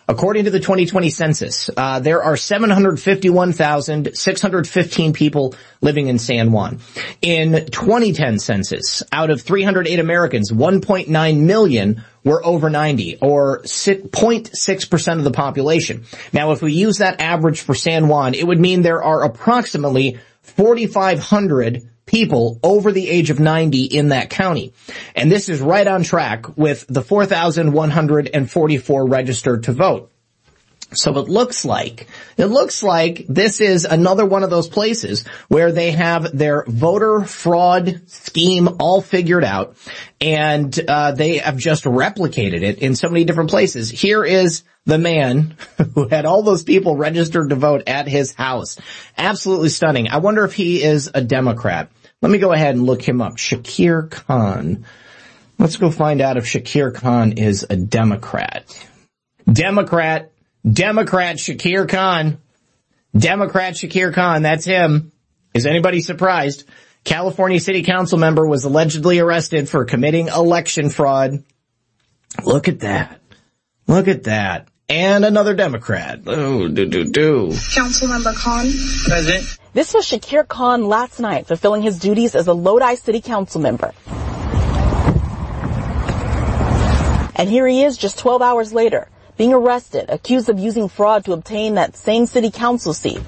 According 0.10 0.43
to 0.45 0.49
the 0.49 0.60
2020 0.60 1.12
census, 1.12 1.70
uh, 1.78 1.99
there 1.99 2.24
are 2.24 2.36
751,615 2.36 5.14
people 5.14 5.53
living 5.82 6.07
in 6.07 6.18
San 6.18 6.51
Juan. 6.51 6.80
In 7.22 7.68
2010 7.68 8.39
census, 8.39 9.03
out 9.12 9.30
of 9.30 9.43
308 9.43 9.99
Americans, 9.99 10.51
1.9 10.51 11.39
million 11.41 12.03
were 12.24 12.43
over 12.43 12.72
90, 12.72 13.20
or 13.22 13.62
0.6% 13.62 15.18
of 15.20 15.24
the 15.24 15.30
population. 15.30 16.05
Now, 16.34 16.53
if 16.53 16.64
we 16.64 16.74
use 16.74 16.97
that 16.97 17.22
average 17.22 17.62
for 17.62 17.76
San 17.76 18.07
Juan, 18.07 18.34
it 18.34 18.47
would 18.47 18.60
mean 18.60 18.82
there 18.82 19.03
are 19.03 19.24
approximately 19.24 20.18
4,500 20.41 21.88
people 22.10 22.60
over 22.64 22.91
the 22.91 23.07
age 23.07 23.30
of 23.30 23.39
90 23.39 23.84
in 23.84 24.10
that 24.10 24.32
county. 24.32 24.74
And 25.16 25.32
this 25.32 25.47
is 25.47 25.62
right 25.62 25.86
on 25.86 26.01
track 26.01 26.57
with 26.57 26.86
the 26.89 27.03
4,144 27.03 29.07
registered 29.07 29.64
to 29.64 29.74
vote. 29.74 30.12
So 30.91 31.20
it 31.20 31.30
looks 31.30 31.66
like, 31.66 32.07
it 32.36 32.47
looks 32.47 32.82
like 32.82 33.24
this 33.30 33.62
is 33.62 33.86
another 33.86 34.26
one 34.26 34.43
of 34.43 34.49
those 34.49 34.68
places 34.68 35.24
where 35.47 35.72
they 35.72 35.91
have 35.91 36.36
their 36.36 36.66
voter 36.68 37.26
fraud 37.26 38.01
scheme 38.07 38.68
all 38.80 38.99
figured 38.99 39.43
out 39.43 39.78
and 40.20 40.78
uh, 40.88 41.12
they 41.12 41.38
have 41.38 41.57
just 41.57 41.84
replicated 41.84 42.64
it 42.64 42.80
in 42.80 42.95
so 42.95 43.07
many 43.07 43.24
different 43.24 43.51
places. 43.51 43.91
Here 43.91 44.26
is 44.26 44.64
the 44.86 44.97
man 44.97 45.55
who 45.93 46.07
had 46.07 46.26
all 46.26 46.41
those 46.41 46.64
people 46.64 46.95
registered 46.95 47.49
to 47.49 47.55
vote 47.55 47.84
at 47.86 48.07
his 48.07 48.34
house. 48.34 48.80
Absolutely 49.16 49.70
stunning. 49.70 50.10
I 50.10 50.18
wonder 50.18 50.43
if 50.43 50.53
he 50.53 50.82
is 50.82 51.12
a 51.14 51.22
Democrat. 51.22 51.91
Let 52.22 52.32
me 52.32 52.38
go 52.38 52.51
ahead 52.51 52.76
and 52.76 52.86
look 52.86 53.01
him 53.01 53.22
up. 53.22 53.38
Shakir 53.38 54.09
Khan. 54.09 54.86
Let's 55.57 55.78
go 55.78 55.91
find 55.91 56.22
out 56.22 56.38
if 56.38 56.45
Shakir 56.45 56.93
Khan 56.93 57.34
is 57.34 57.65
a 57.70 57.76
Democrat. 57.76 58.65
Democrat, 59.51 60.32
Democrat 60.70 61.38
Shakir 61.38 61.88
Khan. 61.88 62.39
Democrat 63.17 63.74
Shakir 63.74 64.13
Khan, 64.13 64.43
that's 64.43 64.65
him. 64.65 65.11
Is 65.53 65.65
anybody 65.65 66.01
surprised? 66.01 66.65
California 67.03 67.59
City 67.59 67.84
Council 67.84 68.17
member 68.17 68.47
was 68.47 68.65
allegedly 68.65 69.20
arrested 69.20 69.67
for 69.70 69.86
committing 69.86 70.28
election 70.28 70.89
fraud. 70.89 71.43
Look 72.43 72.67
at 72.67 72.82
that. 72.82 73.22
Look 73.88 74.07
at 74.07 74.24
that. 74.26 74.67
And 74.88 75.24
another 75.24 75.55
Democrat. 75.55 76.22
Oh, 76.28 76.67
do, 76.67 76.86
do, 76.86 77.11
do. 77.11 77.47
Councilmember 77.47 78.36
Khan. 78.36 78.65
President. 79.05 79.59
This 79.72 79.93
was 79.93 80.03
Shakir 80.03 80.47
Khan 80.47 80.88
last 80.88 81.20
night, 81.20 81.45
fulfilling 81.45 81.84
his 81.84 81.99
duties 81.99 82.34
as 82.34 82.47
a 82.47 82.53
Lodi 82.53 82.95
City 82.95 83.22
Council 83.22 83.61
member. 83.61 83.93
And 87.36 87.47
here 87.47 87.67
he 87.67 87.84
is 87.84 87.95
just 87.95 88.17
12 88.17 88.41
hours 88.41 88.74
later, 88.74 89.09
being 89.38 89.53
arrested, 89.53 90.09
accused 90.09 90.49
of 90.49 90.57
using 90.57 90.89
fraud 90.89 91.24
to 91.26 91.34
obtain 91.34 91.76
that 91.76 91.95
same 91.95 92.26
city 92.26 92.49
council 92.49 92.95
seat, 92.95 93.22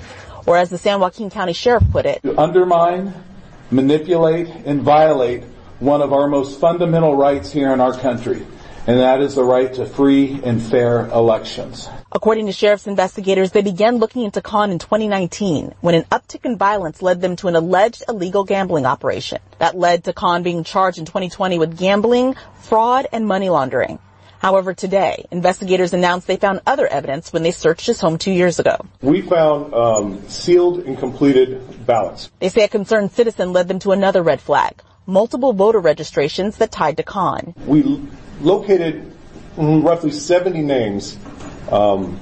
or 0.48 0.58
as 0.58 0.72
the 0.72 0.80
San 0.80 1.00
Joaquin 1.00 1.30
County 1.30 1.54
Sheriff 1.54 1.84
put 1.92 2.08
it, 2.08 2.24
to 2.24 2.36
undermine, 2.40 3.14
manipulate, 3.70 4.48
and 4.66 4.82
violate 4.82 5.44
one 5.80 6.02
of 6.02 6.12
our 6.12 6.28
most 6.28 6.60
fundamental 6.60 7.16
rights 7.16 7.52
here 7.52 7.72
in 7.72 7.80
our 7.80 7.96
country, 7.96 8.44
and 8.88 9.00
that 9.00 9.22
is 9.22 9.36
the 9.36 9.44
right 9.44 9.74
to 9.74 9.86
free 9.86 10.40
and 10.44 10.62
fair 10.62 11.08
elections. 11.08 11.88
According 12.12 12.48
to 12.48 12.52
sheriff's 12.52 12.88
investigators, 12.88 13.52
they 13.52 13.62
began 13.62 13.98
looking 13.98 14.24
into 14.24 14.42
Khan 14.42 14.72
in 14.72 14.80
2019 14.80 15.76
when 15.82 15.96
an 15.96 16.04
uptick 16.12 16.46
in 16.46 16.58
violence 16.58 17.02
led 17.02 17.22
them 17.22 17.36
to 17.38 17.48
an 17.48 17.56
alleged 17.56 18.04
illegal 18.10 18.44
gambling 18.44 18.86
operation. 18.86 19.40
That 19.60 19.78
led 19.78 20.06
to 20.06 20.14
Khan 20.14 20.44
being 20.44 20.64
charged 20.64 20.98
in 20.98 21.06
2020 21.06 21.60
with 21.60 21.78
gambling, 21.78 22.36
fraud, 22.62 23.08
and 23.12 23.26
money 23.26 23.50
laundering. 23.50 24.00
However, 24.40 24.74
today, 24.74 25.26
investigators 25.30 25.94
announced 25.94 26.26
they 26.26 26.36
found 26.36 26.62
other 26.66 26.88
evidence 26.88 27.32
when 27.32 27.44
they 27.44 27.52
searched 27.52 27.86
his 27.86 28.02
home 28.02 28.18
two 28.18 28.32
years 28.32 28.58
ago. 28.58 28.84
We 29.00 29.22
found 29.22 29.72
um, 29.76 30.28
sealed 30.28 30.80
and 30.80 30.98
completed 30.98 31.86
ballots. 31.86 32.32
They 32.40 32.50
say 32.50 32.64
a 32.64 32.68
concerned 32.68 33.12
citizen 33.12 33.54
led 33.54 33.68
them 33.68 33.78
to 33.80 33.92
another 33.92 34.24
red 34.24 34.42
flag, 34.42 34.82
multiple 35.06 35.54
voter 35.54 35.80
registrations 35.80 36.58
that 36.58 36.72
tied 36.72 36.98
to 36.98 37.04
Khan. 37.04 37.54
We 37.68 38.02
located 38.42 39.12
roughly 39.58 40.12
70 40.12 40.62
names 40.62 41.18
um, 41.72 42.20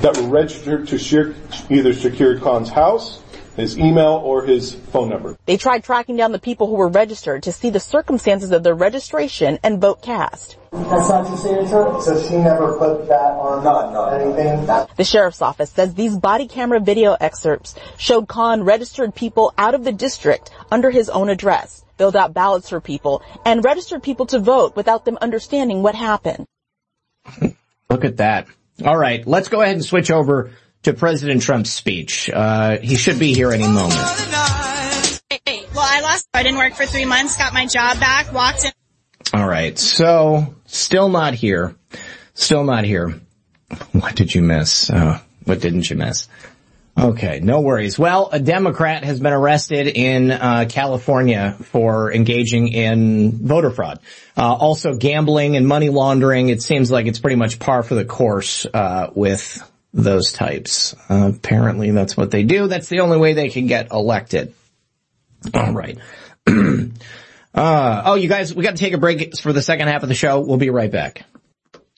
that 0.00 0.16
were 0.16 0.28
registered 0.28 0.88
to 0.88 0.98
Shir- 0.98 1.34
either 1.70 1.92
Shakir 1.92 2.40
Khan's 2.40 2.68
house, 2.68 3.22
his 3.56 3.78
email, 3.78 4.20
or 4.24 4.44
his 4.44 4.74
phone 4.74 5.10
number. 5.10 5.36
They 5.46 5.56
tried 5.56 5.84
tracking 5.84 6.16
down 6.16 6.32
the 6.32 6.38
people 6.38 6.66
who 6.66 6.74
were 6.74 6.88
registered 6.88 7.42
to 7.44 7.52
see 7.52 7.70
the 7.70 7.80
circumstances 7.80 8.50
of 8.50 8.62
their 8.62 8.74
registration 8.74 9.58
and 9.62 9.80
vote 9.80 10.02
cast. 10.02 10.56
That's 10.72 11.08
not 11.08 11.28
your 11.28 11.36
signature? 11.36 12.00
So 12.00 12.22
she 12.26 12.36
never 12.38 12.78
put 12.78 13.06
that 13.08 13.32
on 13.34 13.62
no, 13.62 13.92
no, 13.92 14.04
anything? 14.06 14.66
The 14.96 15.04
sheriff's 15.04 15.42
office 15.42 15.70
says 15.70 15.94
these 15.94 16.16
body 16.16 16.48
camera 16.48 16.80
video 16.80 17.12
excerpts 17.12 17.74
showed 17.98 18.26
Khan 18.26 18.62
registered 18.62 19.14
people 19.14 19.52
out 19.58 19.74
of 19.74 19.84
the 19.84 19.92
district 19.92 20.50
under 20.70 20.90
his 20.90 21.10
own 21.10 21.28
address, 21.28 21.84
filled 22.02 22.16
out 22.16 22.34
ballots 22.34 22.68
for 22.68 22.80
people, 22.80 23.22
and 23.44 23.64
registered 23.64 24.02
people 24.02 24.26
to 24.26 24.40
vote 24.40 24.74
without 24.74 25.04
them 25.04 25.16
understanding 25.20 25.84
what 25.84 25.94
happened. 25.94 26.48
Look 27.90 28.04
at 28.04 28.16
that. 28.16 28.48
All 28.84 28.98
right, 28.98 29.24
let's 29.24 29.48
go 29.48 29.60
ahead 29.60 29.76
and 29.76 29.84
switch 29.84 30.10
over 30.10 30.50
to 30.82 30.94
President 30.94 31.42
Trump's 31.42 31.70
speech. 31.70 32.28
Uh, 32.28 32.78
he 32.78 32.96
should 32.96 33.20
be 33.20 33.34
here 33.34 33.52
any 33.52 33.68
moment. 33.68 34.00
Well, 35.74 35.86
I 35.86 36.00
lost. 36.02 36.26
I 36.34 36.42
didn't 36.42 36.58
work 36.58 36.74
for 36.74 36.86
three 36.86 37.04
months, 37.04 37.36
got 37.36 37.54
my 37.54 37.66
job 37.66 38.00
back, 38.00 38.32
walked 38.32 38.64
in. 38.64 38.72
All 39.32 39.46
right, 39.46 39.78
so 39.78 40.56
still 40.66 41.08
not 41.08 41.34
here. 41.34 41.76
Still 42.34 42.64
not 42.64 42.82
here. 42.82 43.20
What 43.92 44.16
did 44.16 44.34
you 44.34 44.42
miss? 44.42 44.90
Uh, 44.90 45.20
what 45.44 45.60
didn't 45.60 45.88
you 45.88 45.94
miss? 45.94 46.26
Okay, 46.98 47.40
no 47.42 47.62
worries. 47.62 47.98
Well, 47.98 48.28
a 48.32 48.38
Democrat 48.38 49.02
has 49.04 49.18
been 49.18 49.32
arrested 49.32 49.88
in 49.88 50.30
uh, 50.30 50.66
California 50.68 51.56
for 51.62 52.12
engaging 52.12 52.68
in 52.68 53.32
voter 53.32 53.70
fraud. 53.70 54.00
Uh, 54.36 54.52
also 54.52 54.94
gambling 54.94 55.56
and 55.56 55.66
money 55.66 55.88
laundering. 55.88 56.50
It 56.50 56.62
seems 56.62 56.90
like 56.90 57.06
it's 57.06 57.18
pretty 57.18 57.36
much 57.36 57.58
par 57.58 57.82
for 57.82 57.94
the 57.94 58.04
course 58.04 58.66
uh, 58.66 59.10
with 59.14 59.66
those 59.94 60.32
types. 60.32 60.94
Apparently 61.08 61.90
that's 61.92 62.16
what 62.16 62.30
they 62.30 62.42
do. 62.42 62.66
That's 62.68 62.88
the 62.88 63.00
only 63.00 63.18
way 63.18 63.32
they 63.32 63.48
can 63.48 63.66
get 63.66 63.90
elected. 63.90 64.54
All 65.54 65.72
right. 65.72 65.98
Uh, 67.54 68.02
oh, 68.06 68.14
you 68.14 68.30
guys, 68.30 68.54
we 68.54 68.64
got 68.64 68.70
to 68.70 68.78
take 68.78 68.94
a 68.94 68.98
break 68.98 69.38
for 69.38 69.52
the 69.52 69.60
second 69.60 69.88
half 69.88 70.02
of 70.02 70.08
the 70.08 70.14
show. 70.14 70.40
We'll 70.40 70.56
be 70.56 70.70
right 70.70 70.90
back. 70.90 71.26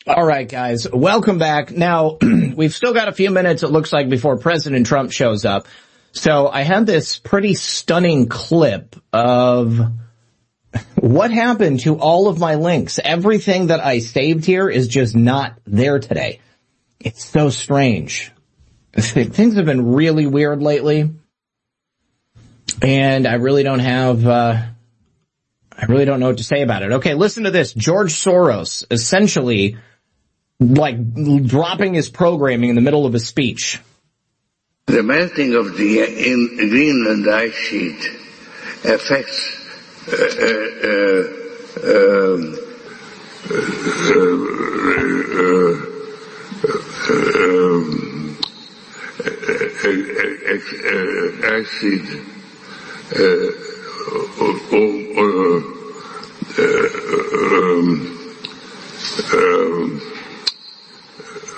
All 0.07 0.23
right, 0.27 0.47
guys, 0.47 0.87
welcome 0.93 1.39
back. 1.39 1.71
Now, 1.71 2.19
we've 2.23 2.75
still 2.75 2.93
got 2.93 3.09
a 3.09 3.13
few 3.13 3.31
minutes, 3.31 3.63
it 3.63 3.71
looks 3.71 3.91
like, 3.91 4.11
before 4.11 4.37
President 4.37 4.87
Trump 4.87 5.13
shows 5.13 5.47
up. 5.47 5.67
So 6.13 6.47
I 6.47 6.61
had 6.61 6.85
this 6.85 7.19
pretty 7.19 7.55
stunning 7.55 8.29
clip 8.29 8.97
of 9.15 9.81
what 10.97 11.31
happened 11.31 11.81
to 11.81 11.99
all 11.99 12.29
of 12.29 12.39
my 12.39 12.57
links. 12.57 13.01
Everything 13.03 13.69
that 13.69 13.81
I 13.81 14.01
saved 14.01 14.45
here 14.45 14.69
is 14.69 14.89
just 14.89 15.17
not 15.17 15.59
there 15.65 15.99
today. 15.99 16.41
It's 17.01 17.25
so 17.25 17.49
strange. 17.49 18.31
Things 18.93 19.57
have 19.57 19.65
been 19.65 19.95
really 19.95 20.27
weird 20.27 20.63
lately. 20.63 21.15
And 22.83 23.27
I 23.27 23.37
really 23.37 23.63
don't 23.63 23.79
have, 23.79 24.27
uh, 24.27 24.63
I 25.73 25.85
really 25.87 26.05
don't 26.05 26.21
know 26.21 26.27
what 26.27 26.37
to 26.37 26.45
say 26.45 26.61
about 26.61 26.83
it. 26.83 26.93
Okay, 26.93 27.15
listen 27.15 27.45
to 27.45 27.51
this. 27.51 27.73
George 27.73 28.13
Soros 28.13 28.85
essentially 28.91 29.79
like 30.61 30.97
dropping 31.47 31.95
his 31.95 32.09
programming 32.09 32.71
in 32.71 32.75
the 32.77 32.81
middle 32.81 33.07
of 33.07 33.15
a 33.15 33.21
speech. 33.21 33.81
The 34.87 35.03
melting 35.03 35.55
of 35.55 35.77
the 35.77 36.01
in 36.01 36.69
Greenland 36.69 37.29
ice 37.29 37.55
sheet 37.55 38.11
affects 38.85 39.61
uh, 40.09 40.17
uh, 40.85 41.23
um, 41.85 42.59
um, 47.11 47.45
acid 51.45 52.25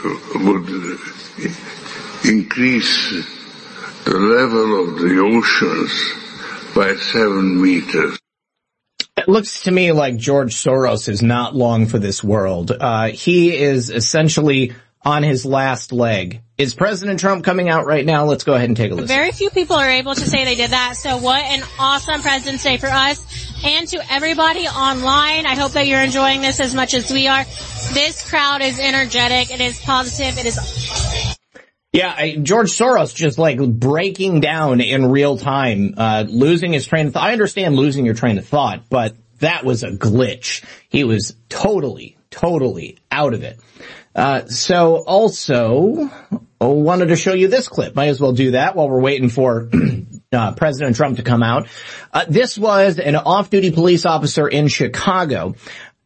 would 0.05 0.69
increase 2.25 3.11
the 4.05 4.19
level 4.19 4.81
of 4.81 4.99
the 5.01 5.19
oceans 5.19 6.75
by 6.75 6.95
seven 6.97 7.61
meters. 7.61 8.19
It 9.17 9.29
looks 9.29 9.63
to 9.63 9.71
me 9.71 9.93
like 9.93 10.17
George 10.17 10.55
Soros 10.55 11.09
is 11.09 11.23
not 11.23 11.57
long 11.57 11.87
for 11.87 11.99
this 11.99 12.23
world. 12.23 12.71
Uh, 12.71 13.09
he 13.09 13.57
is 13.57 13.91
essentially 13.91 14.75
on 15.03 15.23
his 15.23 15.47
last 15.47 15.93
leg. 15.93 16.43
Is 16.59 16.75
President 16.75 17.21
Trump 17.21 17.45
coming 17.45 17.69
out 17.69 17.85
right 17.85 18.05
now? 18.05 18.25
Let's 18.25 18.45
go 18.45 18.55
ahead 18.55 18.71
and 18.71 18.77
take 18.79 18.91
a 18.91 18.95
listen. 18.95 19.09
Very 19.09 19.31
few 19.31 19.51
people 19.51 19.77
are 19.77 19.91
able 19.91 20.15
to 20.15 20.21
say 20.23 20.47
they 20.47 20.55
did 20.55 20.71
that. 20.71 20.97
So 20.97 21.19
what 21.19 21.45
an 21.45 21.63
awesome 21.79 22.23
President's 22.23 22.65
Day 22.65 22.79
for 22.79 22.87
us 22.87 23.21
and 23.63 23.87
to 23.89 24.01
everybody 24.11 24.67
online. 24.67 25.45
I 25.45 25.55
hope 25.55 25.73
that 25.73 25.87
you're 25.87 26.01
enjoying 26.01 26.41
this 26.41 26.59
as 26.59 26.75
much 26.75 26.95
as 26.95 27.11
we 27.11 27.29
are. 27.29 27.45
This 27.93 28.27
crowd 28.27 28.63
is 28.63 28.81
energetic. 28.81 29.51
It 29.51 29.61
is 29.61 29.79
positive. 29.81 30.39
It 30.39 30.47
is 30.47 31.37
yeah, 31.93 32.15
I, 32.15 32.37
George 32.37 32.73
Soros 32.73 33.15
just 33.15 33.39
like 33.39 33.59
breaking 33.59 34.41
down 34.41 34.81
in 34.81 35.11
real 35.11 35.39
time, 35.39 35.95
uh, 35.97 36.25
losing 36.27 36.73
his 36.73 36.87
train 36.87 37.07
of 37.07 37.15
thought. 37.15 37.23
I 37.23 37.33
understand 37.33 37.75
losing 37.75 38.05
your 38.05 38.15
train 38.15 38.37
of 38.39 38.47
thought, 38.47 38.89
but 38.91 39.15
that 39.39 39.65
was 39.65 39.83
a 39.83 39.91
glitch. 39.91 40.63
He 40.89 41.05
was 41.05 41.37
totally, 41.49 42.19
totally 42.31 42.99
out 43.11 43.33
of 43.33 43.45
it. 43.45 43.59
Uh, 44.17 44.47
so 44.47 44.97
also 44.97 46.11
oh, 46.59 46.71
wanted 46.71 47.09
to 47.09 47.17
show 47.17 47.35
you 47.35 47.49
this 47.49 47.69
clip. 47.69 47.95
Might 47.95 48.09
as 48.09 48.19
well 48.19 48.33
do 48.33 48.53
that 48.53 48.75
while 48.75 48.89
we're 48.89 49.01
waiting 49.01 49.29
for 49.29 49.69
uh, 50.33 50.53
President 50.55 50.97
Trump 50.97 51.19
to 51.19 51.23
come 51.23 51.43
out. 51.43 51.69
Uh, 52.14 52.25
this 52.27 52.57
was 52.57 52.99
an 52.99 53.14
off-duty 53.14 53.73
police 53.73 54.07
officer 54.07 54.49
in 54.49 54.69
Chicago. 54.69 55.55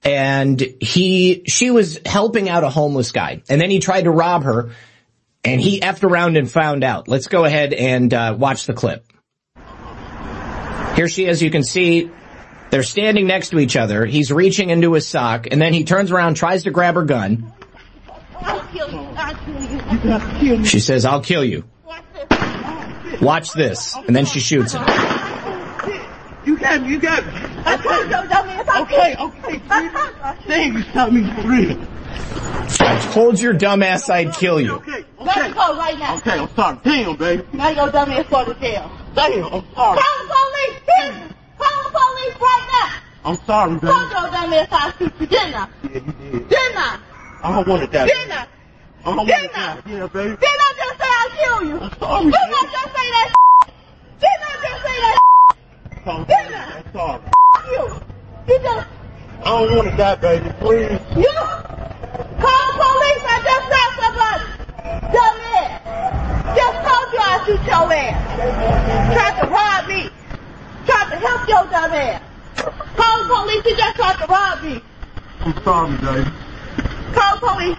And 0.03 0.61
he, 0.81 1.45
she 1.47 1.71
was 1.71 2.01
helping 2.05 2.49
out 2.49 2.65
a 2.65 2.69
homeless 2.69 3.13
guy. 3.13 3.43
And 3.49 3.61
then 3.61 3.71
he 3.71 3.79
tried 3.79 4.03
to 4.03 4.11
rob 4.11 4.43
her 4.43 4.71
and 5.45 5.61
he 5.61 5.81
effed 5.81 6.03
around 6.03 6.37
and 6.37 6.51
found 6.51 6.83
out. 6.83 7.07
Let's 7.07 7.29
go 7.29 7.45
ahead 7.45 7.73
and 7.73 8.13
uh, 8.13 8.35
watch 8.37 8.67
the 8.67 8.75
clip. 8.75 9.07
Here 10.97 11.09
she 11.09 11.27
is. 11.27 11.41
You 11.43 11.51
can 11.51 11.63
see 11.63 12.11
they're 12.71 12.83
standing 12.83 13.27
next 13.27 13.51
to 13.51 13.59
each 13.59 13.77
other. 13.77 14.05
He's 14.05 14.33
reaching 14.33 14.71
into 14.71 14.93
his 14.95 15.07
sock, 15.07 15.47
and 15.51 15.61
then 15.61 15.73
he 15.73 15.85
turns 15.85 16.11
around, 16.11 16.35
tries 16.35 16.65
to 16.65 16.71
grab 16.71 16.95
her 16.95 17.05
gun. 17.05 17.53
I'll 18.43 18.67
kill 18.69 18.91
you. 18.91 18.99
I'll 19.17 20.39
kill 20.41 20.59
you. 20.59 20.65
She 20.65 20.81
says, 20.81 21.05
I'll 21.05 21.21
kill 21.23 21.45
you. 21.45 21.65
Watch 23.21 23.53
this. 23.53 23.95
And 24.07 24.17
then 24.17 24.25
she 24.25 24.41
shoots 24.41 24.73
him. 24.73 24.83
You 26.47 26.57
got 26.59 26.83
me, 26.83 26.89
you 26.91 26.99
got 26.99 27.25
me. 27.27 27.33
Okay, 28.83 29.15
okay, 29.17 29.17
okay. 29.19 29.59
Thank 30.47 30.75
you, 30.79 30.83
tell 30.85 31.11
me 31.11 31.31
for 31.35 31.49
real. 31.49 31.79
I 32.81 33.11
told 33.13 33.41
your 33.41 33.53
dumbass 33.55 34.09
I'd 34.09 34.33
kill 34.35 34.61
you. 34.61 34.77
Okay, 34.77 35.05
okay. 35.21 35.41
Let 35.41 35.55
go 35.55 35.77
right 35.77 35.99
now. 35.99 36.17
Okay, 36.17 36.39
I'm 36.39 36.49
sorry. 36.55 36.79
Damn, 36.83 37.17
baby. 37.17 37.45
Now 37.53 37.69
your 37.71 37.89
dumbass 37.89 38.31
go 38.31 38.45
to 38.53 38.59
jail. 38.59 38.91
Damn, 39.15 39.45
I'm 39.45 39.65
sorry. 39.75 39.99
Call 39.99 40.19
the 40.19 40.35
police. 40.35 40.81
Here. 40.87 41.29
Call 41.59 41.83
the 41.85 41.91
police 41.91 42.37
right 42.41 42.67
now. 42.73 43.31
I'm 43.31 43.37
sorry, 43.45 43.75
baby. 43.75 43.87
Told 43.87 44.11
your 44.11 44.29
dumbass 44.31 44.69
I 44.71 44.93
shoot 44.99 45.13
you, 45.21 45.27
didn't 45.27 45.55
I? 45.55 45.69
Yeah, 45.83 45.91
you 45.93 46.01
did. 46.01 46.49
Didn't 46.49 46.77
I? 46.79 46.99
I 47.43 47.53
don't 47.53 47.69
want 47.69 47.83
it 47.83 47.93
that 47.93 48.07
Didn't 48.07 48.33
I? 48.33 48.47
I 49.01 49.05
don't 49.05 49.17
want 49.17 49.31
it 49.31 49.53
that 49.55 49.87
Yeah, 49.87 50.07
baby. 50.09 50.37
Didn't 50.37 50.61
I 50.61 50.73
just 50.77 50.97
say 51.01 51.09
I'll 51.09 51.31
kill 51.41 51.69
you? 51.69 51.81
I'm 51.81 51.91
sorry, 51.99 52.25
Didn't 52.25 52.53
I 52.53 52.65
just 52.69 52.91
say 52.93 53.07
that? 53.17 53.29
Didn't 54.21 54.45
I 54.45 54.55
just 54.61 54.81
say 54.85 54.97
that? 55.01 55.21
I'm 56.05 56.27
I? 56.29 56.77
I'm 56.77 56.93
sorry. 56.93 57.23
You. 57.73 57.85
You 58.47 58.59
just, 58.61 58.87
I 59.41 59.45
don't 59.45 59.77
want 59.77 59.89
it 59.89 59.97
that, 59.97 60.21
baby. 60.21 60.51
Please. 60.61 61.01
you. 61.17 61.33
Call 62.45 62.61
the 62.69 62.77
police. 62.77 63.25
I 63.25 63.41
just 63.41 63.65
shot 63.73 63.91
somebody. 63.97 64.49
Dumbass. 65.17 65.81
Just 66.61 66.77
told 66.85 67.07
you 67.09 67.21
I 67.25 67.41
shoot 67.47 67.63
your 67.65 67.89
ass. 67.89 68.21
Tried 69.17 69.41
to 69.41 69.47
rob 69.49 69.89
me. 69.89 70.11
Tried 70.85 71.09
to 71.09 71.17
help 71.25 71.49
your 71.49 71.65
dumb 71.73 71.93
ass. 71.93 72.21
Call 72.97 73.23
the 73.23 73.29
police. 73.33 73.65
He 73.65 73.73
just 73.77 73.97
tried 73.97 74.19
to 74.19 74.27
rob 74.27 74.63
me. 74.63 74.83
I'm 75.41 75.65
sorry, 75.65 75.97
baby. 75.97 76.31
Call 77.13 77.39
police. 77.39 77.77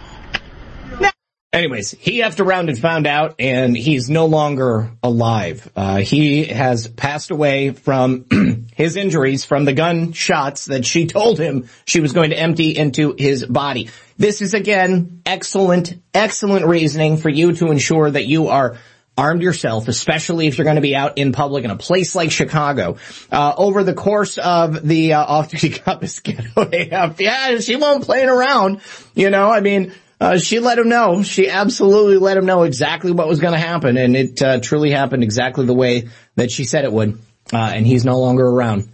Anyways, 1.53 1.91
he 1.91 2.21
effed 2.21 2.39
around 2.39 2.69
and 2.69 2.79
found 2.79 3.05
out, 3.05 3.35
and 3.37 3.75
he's 3.75 4.09
no 4.09 4.25
longer 4.25 4.89
alive. 5.03 5.69
Uh, 5.75 5.97
he 5.97 6.45
has 6.45 6.87
passed 6.87 7.29
away 7.29 7.71
from 7.71 8.67
his 8.73 8.95
injuries 8.95 9.43
from 9.43 9.65
the 9.65 9.73
gun 9.73 10.13
shots 10.13 10.67
that 10.67 10.85
she 10.85 11.07
told 11.07 11.39
him 11.39 11.67
she 11.85 11.99
was 11.99 12.13
going 12.13 12.29
to 12.29 12.39
empty 12.39 12.77
into 12.77 13.15
his 13.17 13.45
body. 13.45 13.89
This 14.17 14.41
is 14.41 14.53
again 14.53 15.21
excellent, 15.25 16.01
excellent 16.13 16.65
reasoning 16.67 17.17
for 17.17 17.29
you 17.29 17.51
to 17.55 17.69
ensure 17.69 18.09
that 18.09 18.27
you 18.27 18.47
are 18.47 18.77
armed 19.21 19.43
yourself, 19.43 19.87
especially 19.87 20.47
if 20.47 20.57
you're 20.57 20.65
going 20.65 20.77
to 20.77 20.81
be 20.81 20.95
out 20.95 21.19
in 21.19 21.31
public 21.31 21.63
in 21.63 21.69
a 21.69 21.75
place 21.77 22.15
like 22.15 22.31
Chicago. 22.31 22.97
Uh, 23.31 23.53
over 23.55 23.83
the 23.83 23.93
course 23.93 24.39
of 24.39 24.85
the 24.87 25.13
uh, 25.13 25.23
off-duty 25.23 25.69
cop 25.69 26.03
getaway, 26.23 26.89
yeah, 27.19 27.59
she 27.59 27.75
won't 27.75 28.03
playing 28.03 28.29
around. 28.29 28.81
You 29.13 29.29
know, 29.29 29.49
I 29.51 29.61
mean. 29.61 29.93
Uh, 30.19 30.37
she 30.37 30.59
let 30.59 30.77
him 30.77 30.87
know. 30.87 31.23
She 31.23 31.49
absolutely 31.49 32.17
let 32.17 32.37
him 32.37 32.45
know 32.45 32.61
exactly 32.61 33.11
what 33.11 33.27
was 33.27 33.39
going 33.39 33.53
to 33.53 33.59
happen, 33.59 33.97
and 33.97 34.15
it 34.15 34.39
uh, 34.39 34.59
truly 34.59 34.91
happened 34.91 35.23
exactly 35.23 35.65
the 35.65 35.73
way 35.73 36.09
that 36.35 36.51
she 36.51 36.63
said 36.63 36.85
it 36.85 36.91
would. 36.93 37.17
Uh, 37.51 37.57
and 37.57 37.87
he's 37.87 38.05
no 38.05 38.19
longer 38.19 38.45
around. 38.45 38.87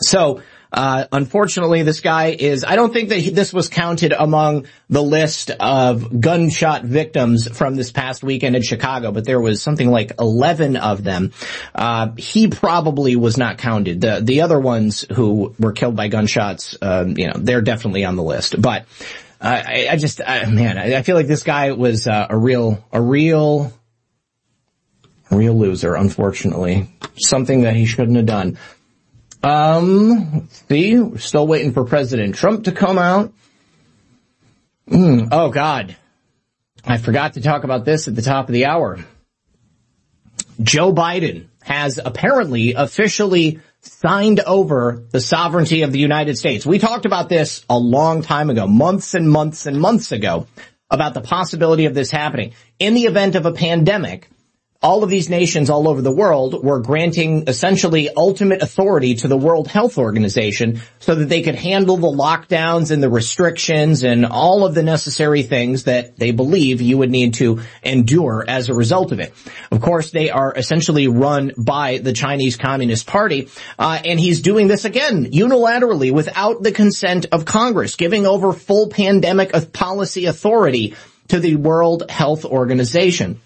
So, 0.00 0.40
uh, 0.72 1.06
unfortunately, 1.12 1.82
this 1.82 2.00
guy 2.00 2.36
is. 2.38 2.64
I 2.64 2.76
don't 2.76 2.92
think 2.92 3.10
that 3.10 3.18
he, 3.18 3.30
this 3.30 3.52
was 3.52 3.68
counted 3.68 4.12
among 4.12 4.66
the 4.88 5.02
list 5.02 5.50
of 5.50 6.20
gunshot 6.20 6.84
victims 6.84 7.48
from 7.56 7.76
this 7.76 7.92
past 7.92 8.22
weekend 8.22 8.56
in 8.56 8.62
Chicago, 8.62 9.12
but 9.12 9.24
there 9.24 9.40
was 9.40 9.62
something 9.62 9.90
like 9.90 10.12
eleven 10.18 10.76
of 10.76 11.04
them. 11.04 11.32
Uh, 11.74 12.10
he 12.16 12.48
probably 12.48 13.16
was 13.16 13.36
not 13.36 13.58
counted. 13.58 14.00
The 14.00 14.20
the 14.22 14.42
other 14.42 14.58
ones 14.58 15.04
who 15.14 15.54
were 15.58 15.72
killed 15.72 15.96
by 15.96 16.08
gunshots, 16.08 16.76
um, 16.82 17.16
you 17.16 17.28
know, 17.28 17.34
they're 17.36 17.62
definitely 17.62 18.04
on 18.04 18.16
the 18.16 18.24
list, 18.24 18.60
but. 18.60 18.86
Uh, 19.38 19.62
I, 19.66 19.88
I 19.90 19.96
just, 19.96 20.22
I, 20.26 20.46
man, 20.46 20.78
I, 20.78 20.96
I 20.96 21.02
feel 21.02 21.14
like 21.14 21.26
this 21.26 21.42
guy 21.42 21.70
was 21.72 22.06
uh, 22.06 22.26
a 22.30 22.36
real, 22.36 22.82
a 22.90 23.02
real, 23.02 23.70
real 25.30 25.52
loser. 25.52 25.94
Unfortunately, 25.94 26.88
something 27.16 27.60
that 27.60 27.76
he 27.76 27.84
shouldn't 27.84 28.16
have 28.16 28.24
done. 28.24 28.56
Um, 29.42 30.48
see, 30.50 30.98
we're 30.98 31.18
still 31.18 31.46
waiting 31.46 31.72
for 31.72 31.84
President 31.84 32.34
Trump 32.34 32.64
to 32.64 32.72
come 32.72 32.98
out. 32.98 33.32
Mm, 34.88 35.28
oh 35.32 35.50
God, 35.50 35.96
I 36.84 36.98
forgot 36.98 37.34
to 37.34 37.40
talk 37.40 37.64
about 37.64 37.84
this 37.84 38.08
at 38.08 38.14
the 38.14 38.22
top 38.22 38.48
of 38.48 38.52
the 38.52 38.66
hour. 38.66 38.98
Joe 40.62 40.92
Biden 40.92 41.46
has 41.62 42.00
apparently 42.02 42.74
officially 42.74 43.60
signed 43.80 44.40
over 44.40 45.04
the 45.10 45.20
sovereignty 45.20 45.82
of 45.82 45.92
the 45.92 45.98
United 45.98 46.38
States. 46.38 46.64
We 46.64 46.78
talked 46.78 47.06
about 47.06 47.28
this 47.28 47.64
a 47.68 47.78
long 47.78 48.22
time 48.22 48.50
ago, 48.50 48.66
months 48.66 49.14
and 49.14 49.30
months 49.30 49.66
and 49.66 49.80
months 49.80 50.12
ago, 50.12 50.46
about 50.90 51.14
the 51.14 51.20
possibility 51.20 51.86
of 51.86 51.94
this 51.94 52.10
happening. 52.10 52.52
In 52.78 52.94
the 52.94 53.06
event 53.06 53.34
of 53.34 53.46
a 53.46 53.52
pandemic, 53.52 54.28
all 54.86 55.02
of 55.02 55.10
these 55.10 55.28
nations 55.28 55.68
all 55.68 55.88
over 55.88 56.00
the 56.00 56.12
world 56.12 56.62
were 56.62 56.78
granting 56.78 57.48
essentially 57.48 58.08
ultimate 58.16 58.62
authority 58.62 59.16
to 59.16 59.26
the 59.26 59.36
World 59.36 59.66
Health 59.66 59.98
Organization 59.98 60.80
so 61.00 61.16
that 61.16 61.28
they 61.28 61.42
could 61.42 61.56
handle 61.56 61.96
the 61.96 62.06
lockdowns 62.06 62.92
and 62.92 63.02
the 63.02 63.10
restrictions 63.10 64.04
and 64.04 64.24
all 64.24 64.64
of 64.64 64.76
the 64.76 64.84
necessary 64.84 65.42
things 65.42 65.84
that 65.84 66.16
they 66.16 66.30
believe 66.30 66.80
you 66.80 66.98
would 66.98 67.10
need 67.10 67.34
to 67.34 67.62
endure 67.82 68.44
as 68.46 68.68
a 68.68 68.74
result 68.74 69.10
of 69.10 69.18
it. 69.18 69.34
Of 69.72 69.80
course, 69.80 70.12
they 70.12 70.30
are 70.30 70.54
essentially 70.54 71.08
run 71.08 71.50
by 71.58 71.98
the 71.98 72.12
Chinese 72.12 72.56
Communist 72.56 73.08
Party, 73.08 73.48
uh, 73.80 74.00
and 74.04 74.20
he's 74.20 74.40
doing 74.40 74.68
this 74.68 74.84
again 74.84 75.32
unilaterally 75.32 76.12
without 76.12 76.62
the 76.62 76.70
consent 76.70 77.26
of 77.32 77.44
Congress, 77.44 77.96
giving 77.96 78.24
over 78.24 78.52
full 78.52 78.88
pandemic 78.88 79.50
policy 79.72 80.26
authority 80.26 80.94
to 81.26 81.40
the 81.40 81.56
World 81.56 82.08
Health 82.08 82.44
Organization 82.44 83.40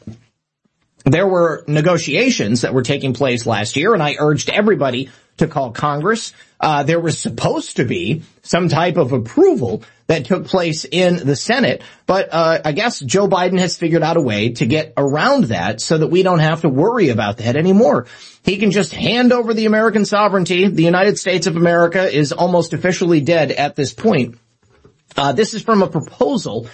there 1.04 1.26
were 1.26 1.64
negotiations 1.66 2.62
that 2.62 2.74
were 2.74 2.82
taking 2.82 3.14
place 3.14 3.46
last 3.46 3.76
year, 3.76 3.94
and 3.94 4.02
I 4.02 4.16
urged 4.18 4.50
everybody 4.50 5.10
to 5.38 5.46
call 5.46 5.72
Congress. 5.72 6.32
Uh, 6.60 6.82
there 6.82 7.00
was 7.00 7.18
supposed 7.18 7.76
to 7.76 7.84
be 7.84 8.22
some 8.42 8.68
type 8.68 8.96
of 8.96 9.12
approval 9.12 9.82
that 10.08 10.26
took 10.26 10.46
place 10.46 10.84
in 10.84 11.24
the 11.24 11.36
Senate. 11.36 11.82
But 12.06 12.28
uh, 12.32 12.60
I 12.64 12.72
guess 12.72 13.00
Joe 13.00 13.28
Biden 13.28 13.58
has 13.58 13.76
figured 13.76 14.02
out 14.02 14.16
a 14.16 14.20
way 14.20 14.50
to 14.50 14.66
get 14.66 14.92
around 14.96 15.44
that 15.44 15.80
so 15.80 15.98
that 15.98 16.08
we 16.08 16.22
don't 16.22 16.40
have 16.40 16.62
to 16.62 16.68
worry 16.68 17.08
about 17.08 17.38
that 17.38 17.56
anymore. 17.56 18.06
He 18.44 18.58
can 18.58 18.70
just 18.70 18.92
hand 18.92 19.32
over 19.32 19.54
the 19.54 19.66
American 19.66 20.04
sovereignty. 20.04 20.68
The 20.68 20.82
United 20.82 21.18
States 21.18 21.46
of 21.46 21.56
America 21.56 22.10
is 22.10 22.32
almost 22.32 22.72
officially 22.72 23.20
dead 23.20 23.52
at 23.52 23.76
this 23.76 23.94
point. 23.94 24.38
Uh, 25.16 25.32
this 25.32 25.54
is 25.54 25.62
from 25.62 25.82
a 25.82 25.88
proposal 25.88 26.68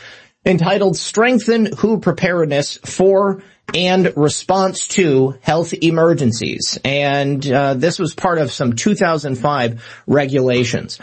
entitled 0.45 0.97
Strengthen 0.97 1.67
WHO 1.77 1.99
Preparedness 1.99 2.79
for 2.85 3.43
and 3.75 4.13
Response 4.17 4.89
to 4.89 5.37
Health 5.41 5.75
Emergencies. 5.75 6.79
And 6.85 7.47
uh, 7.51 7.75
this 7.75 7.99
was 7.99 8.15
part 8.15 8.39
of 8.39 8.53
some 8.53 8.75
2005 8.75 10.03
regulations. 10.07 10.99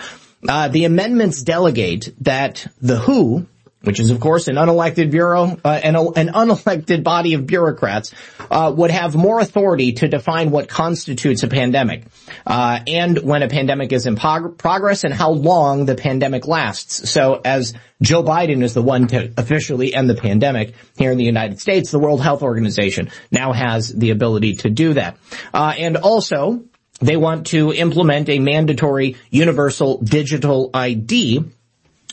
Uh, 0.47 0.67
the 0.67 0.85
amendments 0.85 1.41
delegate 1.41 2.13
that 2.21 2.67
the 2.81 2.97
WHO, 2.97 3.47
which 3.83 3.99
is 3.99 4.09
of 4.09 4.19
course 4.19 4.47
an 4.47 4.55
unelected 4.55 5.11
bureau, 5.11 5.57
uh, 5.63 5.79
an, 5.83 5.95
an, 5.95 6.29
unelected 6.29 7.03
body 7.03 7.33
of 7.33 7.45
bureaucrats, 7.45 8.13
uh, 8.49 8.73
would 8.75 8.91
have 8.91 9.15
more 9.15 9.39
authority 9.39 9.93
to 9.93 10.07
define 10.07 10.51
what 10.51 10.67
constitutes 10.67 11.43
a 11.43 11.47
pandemic, 11.47 12.05
uh, 12.45 12.79
and 12.87 13.19
when 13.19 13.43
a 13.43 13.49
pandemic 13.49 13.91
is 13.91 14.05
in 14.05 14.15
prog- 14.15 14.57
progress 14.57 15.03
and 15.03 15.13
how 15.13 15.31
long 15.31 15.85
the 15.85 15.95
pandemic 15.95 16.47
lasts. 16.47 17.09
So 17.09 17.41
as 17.43 17.73
Joe 18.01 18.23
Biden 18.23 18.63
is 18.63 18.73
the 18.73 18.81
one 18.81 19.07
to 19.07 19.31
officially 19.37 19.93
end 19.93 20.09
the 20.09 20.15
pandemic 20.15 20.75
here 20.97 21.11
in 21.11 21.17
the 21.17 21.23
United 21.23 21.59
States, 21.59 21.91
the 21.91 21.99
World 21.99 22.21
Health 22.21 22.41
Organization 22.41 23.09
now 23.31 23.53
has 23.53 23.89
the 23.89 24.11
ability 24.11 24.55
to 24.57 24.69
do 24.69 24.93
that. 24.93 25.17
Uh, 25.53 25.73
and 25.77 25.97
also, 25.97 26.63
they 26.99 27.17
want 27.17 27.47
to 27.47 27.73
implement 27.73 28.29
a 28.29 28.39
mandatory 28.39 29.17
universal 29.29 29.97
digital 29.99 30.69
ID 30.73 31.43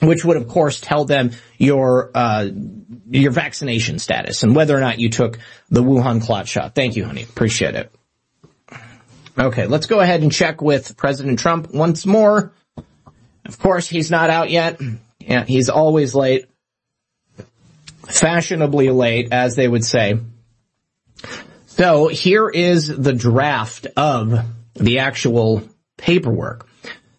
which 0.01 0.25
would 0.25 0.37
of 0.37 0.49
course 0.49 0.81
tell 0.81 1.05
them 1.05 1.31
your 1.59 2.11
uh, 2.15 2.49
your 3.11 3.33
vaccination 3.33 3.99
status 3.99 4.43
and 4.43 4.55
whether 4.55 4.77
or 4.77 4.81
not 4.81 4.99
you 4.99 5.11
took 5.11 5.39
the 5.69 5.83
Wuhan 5.83 6.23
clot 6.23 6.49
shot. 6.49 6.75
Thank 6.75 6.97
you, 6.97 7.05
honey. 7.05 7.23
Appreciate 7.23 7.75
it. 7.75 7.93
Okay, 9.39 9.67
let's 9.67 9.87
go 9.87 10.01
ahead 10.01 10.23
and 10.23 10.33
check 10.33 10.61
with 10.61 10.97
President 10.97 11.39
Trump 11.39 11.73
once 11.73 12.05
more. 12.05 12.53
Of 13.45 13.59
course, 13.59 13.89
he's 13.89 14.11
not 14.11 14.31
out 14.31 14.51
yet. 14.51 14.81
Yeah, 15.19 15.45
he's 15.45 15.71
always 15.71 16.15
late. 16.15 16.47
Fashionably 18.07 18.91
late, 18.91 19.29
as 19.33 19.55
they 19.55 19.69
would 19.69 19.85
say. 19.85 20.19
So 21.67 22.09
here 22.09 22.49
is 22.49 22.89
the 22.89 23.13
draft 23.13 23.87
of 23.97 24.45
the 24.75 24.99
actual 24.99 25.63
paperwork. 25.97 26.67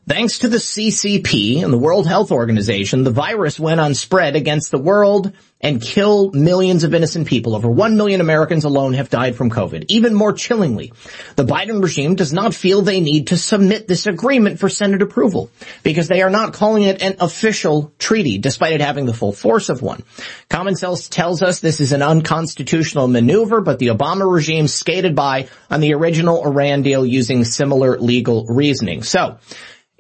Thanks 0.07 0.39
to 0.39 0.47
the 0.47 0.57
CCP 0.57 1.63
and 1.63 1.71
the 1.71 1.77
World 1.77 2.07
Health 2.07 2.31
Organization, 2.31 3.03
the 3.03 3.11
virus 3.11 3.59
went 3.59 3.79
on 3.79 3.93
spread 3.93 4.35
against 4.35 4.71
the 4.71 4.79
world 4.79 5.31
and 5.61 5.79
killed 5.79 6.33
millions 6.33 6.83
of 6.83 6.95
innocent 6.95 7.27
people. 7.27 7.55
Over 7.55 7.69
1 7.69 7.97
million 7.97 8.19
Americans 8.19 8.63
alone 8.63 8.93
have 8.93 9.11
died 9.11 9.35
from 9.35 9.51
COVID. 9.51 9.85
Even 9.89 10.15
more 10.15 10.33
chillingly, 10.33 10.91
the 11.35 11.45
Biden 11.45 11.83
regime 11.83 12.15
does 12.15 12.33
not 12.33 12.55
feel 12.55 12.81
they 12.81 12.99
need 12.99 13.27
to 13.27 13.37
submit 13.37 13.87
this 13.87 14.07
agreement 14.07 14.59
for 14.59 14.69
Senate 14.69 15.03
approval 15.03 15.51
because 15.83 16.07
they 16.07 16.23
are 16.23 16.31
not 16.31 16.53
calling 16.53 16.81
it 16.81 17.03
an 17.03 17.17
official 17.19 17.93
treaty 17.99 18.39
despite 18.39 18.73
it 18.73 18.81
having 18.81 19.05
the 19.05 19.13
full 19.13 19.33
force 19.33 19.69
of 19.69 19.83
one. 19.83 20.01
Common 20.49 20.75
sense 20.75 21.09
tells 21.09 21.43
us 21.43 21.59
this 21.59 21.79
is 21.79 21.91
an 21.91 22.01
unconstitutional 22.01 23.07
maneuver, 23.07 23.61
but 23.61 23.77
the 23.77 23.87
Obama 23.87 24.29
regime 24.29 24.67
skated 24.67 25.15
by 25.15 25.47
on 25.69 25.79
the 25.79 25.93
original 25.93 26.43
Iran 26.43 26.81
deal 26.81 27.05
using 27.05 27.43
similar 27.43 27.99
legal 27.99 28.47
reasoning. 28.47 29.03
So, 29.03 29.37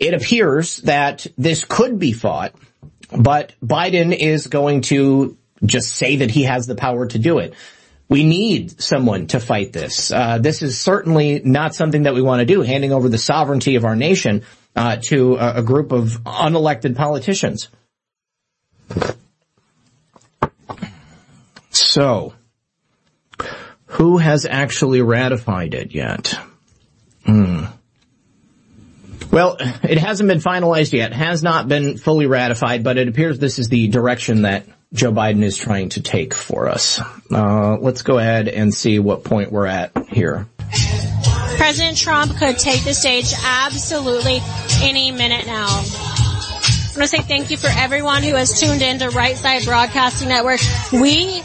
it 0.01 0.15
appears 0.15 0.77
that 0.77 1.27
this 1.37 1.63
could 1.63 1.99
be 1.99 2.11
fought, 2.11 2.55
but 3.15 3.53
Biden 3.63 4.17
is 4.17 4.47
going 4.47 4.81
to 4.81 5.37
just 5.63 5.93
say 5.93 6.17
that 6.17 6.31
he 6.31 6.43
has 6.43 6.65
the 6.65 6.73
power 6.73 7.05
to 7.05 7.19
do 7.19 7.37
it. 7.37 7.53
We 8.09 8.23
need 8.23 8.81
someone 8.81 9.27
to 9.27 9.39
fight 9.39 9.71
this. 9.71 10.11
Uh, 10.11 10.39
this 10.39 10.63
is 10.63 10.79
certainly 10.79 11.41
not 11.45 11.75
something 11.75 12.03
that 12.03 12.15
we 12.15 12.21
want 12.23 12.39
to 12.39 12.45
do, 12.47 12.61
handing 12.61 12.91
over 12.91 13.09
the 13.09 13.19
sovereignty 13.19 13.75
of 13.75 13.85
our 13.85 13.95
nation 13.95 14.43
uh, 14.75 14.97
to 15.03 15.35
a, 15.35 15.57
a 15.57 15.61
group 15.61 15.91
of 15.91 16.19
unelected 16.25 16.95
politicians. 16.95 17.69
So, 21.69 22.33
who 23.85 24.17
has 24.17 24.47
actually 24.47 25.01
ratified 25.03 25.75
it 25.75 25.93
yet? 25.93 26.37
Hmm. 27.23 27.65
Well, 29.31 29.55
it 29.59 29.97
hasn't 29.97 30.27
been 30.27 30.39
finalized 30.39 30.91
yet, 30.91 31.13
has 31.13 31.41
not 31.41 31.67
been 31.67 31.97
fully 31.97 32.25
ratified, 32.25 32.83
but 32.83 32.97
it 32.97 33.07
appears 33.07 33.39
this 33.39 33.59
is 33.59 33.69
the 33.69 33.87
direction 33.87 34.41
that 34.41 34.65
Joe 34.93 35.13
Biden 35.13 35.43
is 35.43 35.57
trying 35.57 35.89
to 35.89 36.01
take 36.01 36.33
for 36.33 36.67
us. 36.67 36.99
Uh, 37.31 37.77
let's 37.79 38.01
go 38.01 38.17
ahead 38.17 38.49
and 38.49 38.73
see 38.73 38.99
what 38.99 39.23
point 39.23 39.51
we're 39.51 39.67
at 39.67 39.91
here. 40.09 40.47
President 41.55 41.97
Trump 41.97 42.35
could 42.37 42.57
take 42.57 42.83
the 42.83 42.93
stage 42.93 43.33
absolutely 43.41 44.39
any 44.81 45.11
minute 45.11 45.45
now. 45.45 45.67
I 45.67 46.93
want 46.97 47.09
to 47.09 47.17
say 47.17 47.21
thank 47.21 47.51
you 47.51 47.57
for 47.57 47.69
everyone 47.69 48.23
who 48.23 48.35
has 48.35 48.59
tuned 48.59 48.81
in 48.81 48.99
to 48.99 49.11
Right 49.11 49.37
Side 49.37 49.63
Broadcasting 49.63 50.27
Network. 50.27 50.59
We 50.91 51.41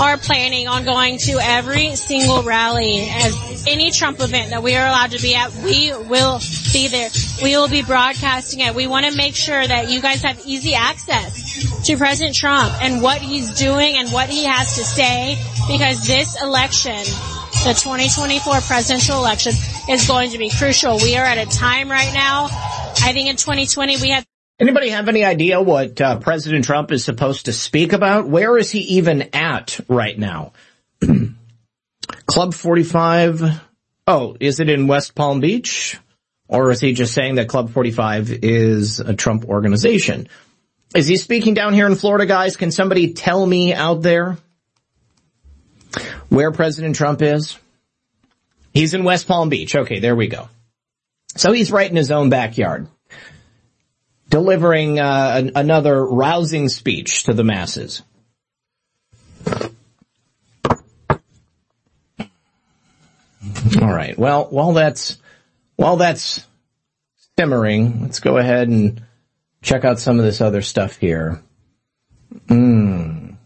are 0.00 0.16
planning 0.16 0.68
on 0.68 0.84
going 0.84 1.18
to 1.18 1.38
every 1.40 1.96
single 1.96 2.42
rally 2.42 3.08
as 3.10 3.66
any 3.66 3.90
Trump 3.90 4.20
event 4.20 4.50
that 4.50 4.62
we 4.62 4.76
are 4.76 4.86
allowed 4.86 5.10
to 5.12 5.22
be 5.22 5.34
at. 5.34 5.52
We 5.56 5.92
will 5.92 6.40
be 6.72 6.88
there. 6.88 7.10
We 7.42 7.56
will 7.56 7.68
be 7.68 7.82
broadcasting 7.82 8.60
it. 8.60 8.74
We 8.74 8.86
want 8.86 9.06
to 9.06 9.16
make 9.16 9.34
sure 9.34 9.66
that 9.66 9.90
you 9.90 10.00
guys 10.00 10.22
have 10.22 10.40
easy 10.46 10.74
access 10.74 11.84
to 11.86 11.96
President 11.96 12.36
Trump 12.36 12.72
and 12.82 13.02
what 13.02 13.20
he's 13.20 13.50
doing 13.58 13.96
and 13.96 14.10
what 14.10 14.28
he 14.28 14.44
has 14.44 14.76
to 14.76 14.84
say 14.84 15.38
because 15.68 16.06
this 16.06 16.40
election, 16.42 16.96
the 17.64 17.74
2024 17.74 18.60
presidential 18.60 19.18
election 19.18 19.52
is 19.88 20.06
going 20.06 20.30
to 20.30 20.38
be 20.38 20.50
crucial. 20.50 20.98
We 20.98 21.16
are 21.16 21.24
at 21.24 21.38
a 21.38 21.46
time 21.50 21.90
right 21.90 22.12
now. 22.12 22.48
I 23.02 23.12
think 23.12 23.28
in 23.28 23.36
2020 23.36 24.00
we 24.00 24.10
had 24.10 24.26
Anybody 24.58 24.88
have 24.88 25.08
any 25.08 25.22
idea 25.22 25.60
what 25.60 26.00
uh, 26.00 26.18
President 26.18 26.64
Trump 26.64 26.90
is 26.90 27.04
supposed 27.04 27.44
to 27.44 27.52
speak 27.52 27.92
about? 27.92 28.26
Where 28.26 28.56
is 28.56 28.70
he 28.70 28.78
even 28.96 29.34
at 29.34 29.78
right 29.86 30.18
now? 30.18 30.52
Club 32.26 32.54
45. 32.54 33.60
Oh, 34.06 34.36
is 34.40 34.58
it 34.58 34.70
in 34.70 34.86
West 34.86 35.14
Palm 35.14 35.40
Beach? 35.40 35.98
Or 36.48 36.70
is 36.70 36.80
he 36.80 36.94
just 36.94 37.12
saying 37.12 37.34
that 37.34 37.48
Club 37.48 37.70
45 37.70 38.30
is 38.30 38.98
a 39.00 39.12
Trump 39.12 39.44
organization? 39.44 40.26
Is 40.94 41.06
he 41.06 41.18
speaking 41.18 41.52
down 41.52 41.74
here 41.74 41.86
in 41.86 41.94
Florida, 41.94 42.24
guys? 42.24 42.56
Can 42.56 42.70
somebody 42.70 43.12
tell 43.12 43.44
me 43.44 43.74
out 43.74 44.00
there 44.00 44.38
where 46.30 46.50
President 46.50 46.96
Trump 46.96 47.20
is? 47.20 47.58
He's 48.72 48.94
in 48.94 49.04
West 49.04 49.26
Palm 49.28 49.50
Beach. 49.50 49.76
Okay, 49.76 49.98
there 49.98 50.16
we 50.16 50.28
go. 50.28 50.48
So 51.36 51.52
he's 51.52 51.70
right 51.70 51.90
in 51.90 51.96
his 51.96 52.10
own 52.10 52.30
backyard 52.30 52.88
delivering 54.28 54.98
uh, 54.98 55.34
an, 55.36 55.52
another 55.54 56.04
rousing 56.04 56.68
speech 56.68 57.24
to 57.24 57.32
the 57.32 57.44
masses. 57.44 58.02
All 63.80 63.92
right. 63.92 64.18
Well, 64.18 64.46
while 64.50 64.72
that's 64.72 65.18
while 65.76 65.96
that's 65.96 66.44
simmering, 67.38 68.02
let's 68.02 68.20
go 68.20 68.38
ahead 68.38 68.68
and 68.68 69.02
check 69.62 69.84
out 69.84 69.98
some 69.98 70.18
of 70.18 70.24
this 70.24 70.40
other 70.40 70.62
stuff 70.62 70.96
here. 70.96 71.42
Mm. 72.48 73.36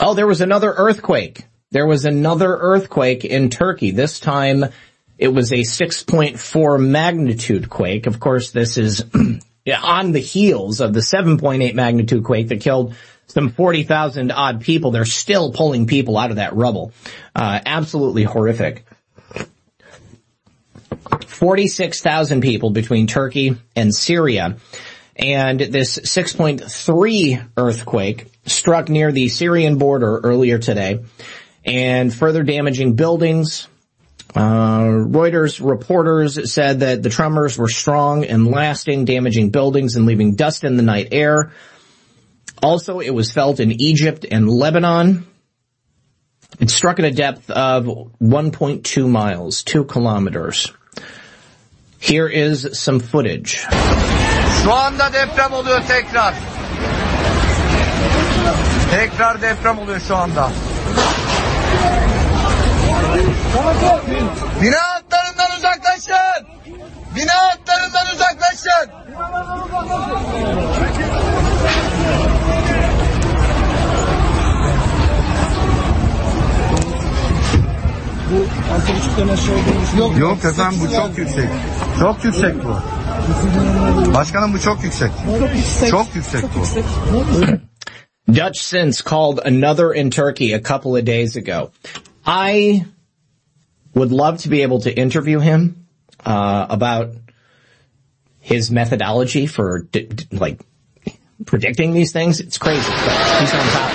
Oh, 0.00 0.14
there 0.14 0.26
was 0.26 0.40
another 0.40 0.72
earthquake. 0.72 1.44
There 1.70 1.86
was 1.86 2.04
another 2.04 2.56
earthquake 2.56 3.24
in 3.24 3.50
Turkey. 3.50 3.90
This 3.90 4.20
time 4.20 4.66
it 5.18 5.28
was 5.28 5.52
a 5.52 5.56
6.4 5.56 6.86
magnitude 6.86 7.68
quake. 7.68 8.06
Of 8.06 8.20
course, 8.20 8.52
this 8.52 8.78
is 8.78 9.04
on 9.72 10.12
the 10.12 10.20
heels 10.20 10.80
of 10.80 10.92
the 10.92 11.00
7.8 11.00 11.74
magnitude 11.74 12.24
quake 12.24 12.48
that 12.48 12.60
killed 12.60 12.94
some 13.26 13.50
40,000 13.50 14.32
odd 14.32 14.60
people. 14.62 14.90
They're 14.90 15.04
still 15.04 15.52
pulling 15.52 15.86
people 15.86 16.16
out 16.16 16.30
of 16.30 16.36
that 16.36 16.54
rubble. 16.54 16.92
Uh, 17.34 17.60
absolutely 17.64 18.24
horrific. 18.24 18.84
46,000 21.26 22.40
people 22.40 22.70
between 22.70 23.06
Turkey 23.06 23.56
and 23.76 23.94
Syria. 23.94 24.56
And 25.14 25.60
this 25.60 25.98
6.3 25.98 27.48
earthquake 27.56 28.32
struck 28.46 28.88
near 28.88 29.12
the 29.12 29.28
Syrian 29.28 29.78
border 29.78 30.18
earlier 30.18 30.58
today 30.58 31.04
and 31.64 32.14
further 32.14 32.42
damaging 32.42 32.94
buildings, 32.94 33.68
uh, 34.34 34.80
Reuters 34.80 35.64
reporters 35.64 36.52
said 36.52 36.80
that 36.80 37.02
the 37.02 37.08
tremors 37.08 37.56
were 37.56 37.68
strong 37.68 38.24
and 38.24 38.46
lasting, 38.46 39.04
damaging 39.04 39.50
buildings 39.50 39.96
and 39.96 40.06
leaving 40.06 40.34
dust 40.34 40.64
in 40.64 40.76
the 40.76 40.82
night 40.82 41.08
air. 41.12 41.52
Also, 42.62 43.00
it 43.00 43.10
was 43.10 43.32
felt 43.32 43.60
in 43.60 43.72
Egypt 43.80 44.26
and 44.30 44.48
Lebanon. 44.48 45.26
It 46.60 46.70
struck 46.70 46.98
at 46.98 47.04
a 47.04 47.10
depth 47.10 47.50
of 47.50 47.84
1.2 47.84 49.08
miles, 49.08 49.62
2 49.62 49.84
kilometers. 49.84 50.72
Here 52.00 52.28
is 52.28 52.78
some 52.78 53.00
footage. 53.00 53.66
Şu 54.62 54.72
anda 54.72 55.12
deprem 55.12 55.52
oluyor 55.52 55.80
tekrar. 55.88 56.34
Tekrar 58.90 59.42
deprem 59.42 59.78
oluyor 59.78 60.00
şu 60.00 60.16
anda. 60.16 60.50
Bina 64.62 64.76
hatlarından 64.76 65.58
uzaklaşın. 65.58 66.46
Bina 67.16 67.34
hatlarından 67.34 68.06
uzaklaşın. 68.14 68.90
Bu 78.30 78.36
6.5'tan 78.36 79.32
aşağı 79.32 79.54
olduğunu 79.54 79.98
Yok, 80.00 80.18
Yok 80.18 80.44
efendim 80.44 80.80
bu 80.80 80.92
çok 80.92 81.18
yüksek. 81.18 81.48
Çok 82.00 82.24
yüksek 82.24 82.54
bu. 82.64 84.14
Başkanım 84.14 84.54
bu 84.54 84.60
çok 84.60 84.84
yüksek. 84.84 85.10
Çok 85.90 86.14
yüksek 86.14 86.42
bu. 86.42 86.78
Dutch 88.34 88.60
Sense 88.60 89.02
called 89.10 89.38
another 89.38 89.94
in 89.94 90.10
Turkey 90.10 90.54
a 90.54 90.62
couple 90.62 90.90
of 90.90 91.06
days 91.06 91.36
ago. 91.36 91.70
I 92.26 92.82
would 93.98 94.12
love 94.12 94.38
to 94.38 94.48
be 94.48 94.62
able 94.62 94.80
to 94.80 94.96
interview 94.96 95.38
him 95.40 95.86
uh, 96.24 96.66
about 96.70 97.10
his 98.40 98.70
methodology 98.70 99.46
for 99.46 99.80
d- 99.80 100.06
d- 100.06 100.26
like 100.32 100.60
predicting 101.44 101.92
these 101.92 102.12
things. 102.12 102.40
It's 102.40 102.58
crazy. 102.58 102.80
He's 102.80 103.54
on 103.54 103.66
top. 103.70 103.92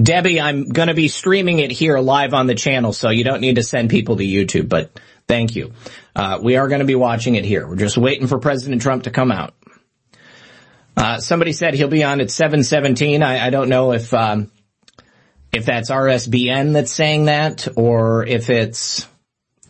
Debbie, 0.00 0.40
I'm 0.40 0.68
going 0.68 0.88
to 0.88 0.94
be 0.94 1.08
streaming 1.08 1.58
it 1.58 1.72
here 1.72 1.98
live 1.98 2.34
on 2.34 2.46
the 2.46 2.54
channel, 2.54 2.92
so 2.92 3.10
you 3.10 3.24
don't 3.24 3.40
need 3.40 3.56
to 3.56 3.62
send 3.62 3.90
people 3.90 4.16
to 4.16 4.22
YouTube, 4.22 4.68
but 4.68 4.98
thank 5.26 5.56
you. 5.56 5.72
Uh, 6.14 6.38
we 6.42 6.56
are 6.56 6.68
going 6.68 6.80
to 6.80 6.84
be 6.84 6.94
watching 6.94 7.34
it 7.34 7.44
here. 7.44 7.66
We're 7.66 7.76
just 7.76 7.98
waiting 7.98 8.26
for 8.28 8.38
President 8.38 8.82
Trump 8.82 9.04
to 9.04 9.10
come 9.10 9.32
out. 9.32 9.54
Uh, 10.96 11.20
somebody 11.20 11.52
said 11.52 11.74
he'll 11.74 11.88
be 11.88 12.04
on 12.04 12.20
at 12.20 12.30
717. 12.30 13.22
I, 13.22 13.46
I 13.46 13.50
don't 13.50 13.68
know 13.68 13.92
if, 13.92 14.12
um, 14.14 14.50
if 15.52 15.64
that's 15.64 15.90
RSBN 15.90 16.74
that's 16.74 16.92
saying 16.92 17.26
that, 17.26 17.68
or 17.76 18.26
if 18.26 18.50
it's 18.50 19.06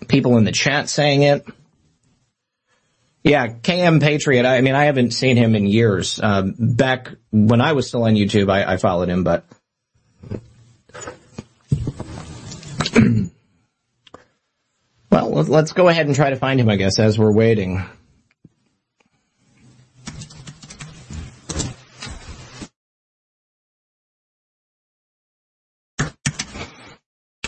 people 0.08 0.36
in 0.36 0.44
the 0.44 0.52
chat 0.52 0.88
saying 0.88 1.22
it. 1.22 1.46
Yeah, 3.24 3.48
KM 3.48 4.00
Patriot. 4.00 4.46
I 4.46 4.60
mean, 4.60 4.74
I 4.74 4.84
haven't 4.84 5.10
seen 5.10 5.36
him 5.36 5.54
in 5.54 5.66
years. 5.66 6.20
Um, 6.22 6.54
back 6.58 7.10
when 7.30 7.60
I 7.60 7.72
was 7.72 7.88
still 7.88 8.04
on 8.04 8.14
YouTube, 8.14 8.50
I, 8.50 8.74
I 8.74 8.76
followed 8.76 9.08
him, 9.08 9.24
but 9.24 9.44
well, 15.10 15.30
let- 15.30 15.48
let's 15.48 15.72
go 15.72 15.88
ahead 15.88 16.06
and 16.06 16.14
try 16.14 16.30
to 16.30 16.36
find 16.36 16.60
him, 16.60 16.68
I 16.68 16.76
guess, 16.76 16.98
as 16.98 17.18
we're 17.18 17.32
waiting. 17.32 17.82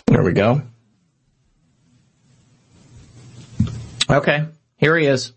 There 0.06 0.22
we 0.22 0.32
go. 0.32 0.62
Okay, 4.08 4.44
here 4.76 4.98
he 4.98 5.06
is. 5.06 5.32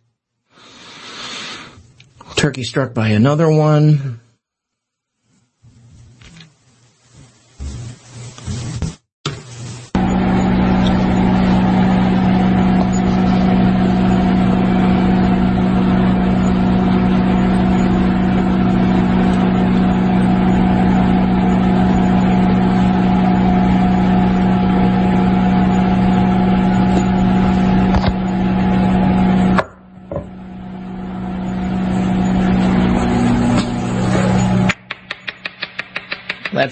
Turkey 2.35 2.63
struck 2.63 2.93
by 2.93 3.09
another 3.09 3.49
one. 3.49 4.19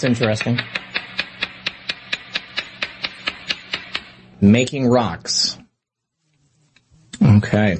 That's 0.02 0.20
interesting. 0.20 0.60
Making 4.40 4.88
rocks. 4.88 5.60
Okay. 7.22 7.78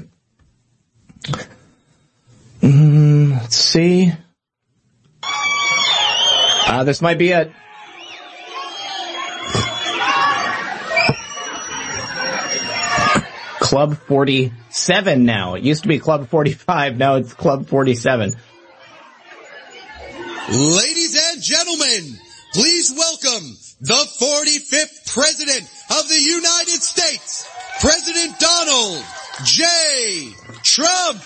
Mm, 2.60 3.32
let's 3.32 3.56
see. 3.56 4.12
Uh, 6.68 6.84
this 6.84 7.02
might 7.02 7.18
be 7.18 7.30
it. 7.30 7.50
Club 13.58 13.96
47 13.96 15.24
now. 15.24 15.54
It 15.54 15.64
used 15.64 15.82
to 15.82 15.88
be 15.88 15.98
Club 15.98 16.28
45. 16.28 16.98
Now 16.98 17.16
it's 17.16 17.34
Club 17.34 17.66
47. 17.66 18.36
Ladies 20.48 21.11
gentlemen, 21.42 22.18
please 22.54 22.92
welcome 22.96 23.56
the 23.80 24.06
45th 24.20 25.12
President 25.12 25.62
of 25.90 26.08
the 26.08 26.20
United 26.20 26.80
States, 26.80 27.48
President 27.80 28.38
Donald 28.38 29.04
J. 29.44 29.64
Trump. 30.62 31.20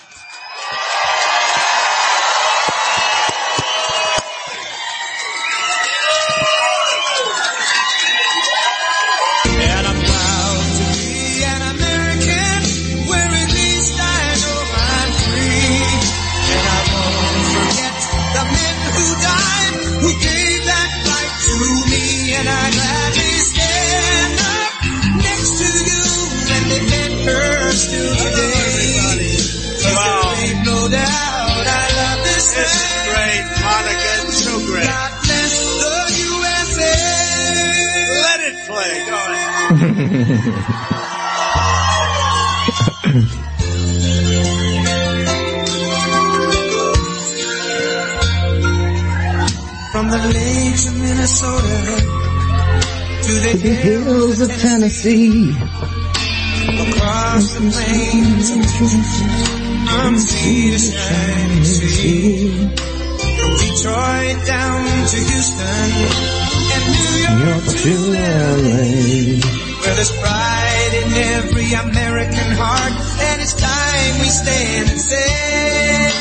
From 39.77 39.85
the 50.09 50.17
lakes 50.33 50.87
of 50.87 50.95
Minnesota 50.97 51.77
to 53.21 53.33
the 53.39 53.53
hills 53.83 54.41
of 54.41 54.49
Tennessee, 54.49 55.51
across 56.69 57.53
the 57.53 57.59
plains 57.71 58.49
from 58.49 60.17
sea 60.17 60.71
to 60.71 60.79
shining 60.79 61.63
sea, 61.63 62.49
from 63.37 63.51
Detroit 63.61 64.37
down 64.47 64.85
to 65.07 65.17
Houston 65.17 65.91
and 66.73 66.83
New 66.89 67.45
York 67.45 67.65
to 67.83 67.93
LA, 68.57 69.66
where 69.87 69.95
there's 69.95 70.11
pride 70.19 70.93
in 70.99 71.07
every 71.15 71.71
American 71.71 72.51
heart, 72.59 72.91
and 72.91 73.41
it's 73.41 73.55
time 73.55 74.19
we 74.19 74.27
stand 74.27 74.89
and 74.91 74.99
say. 74.99 76.11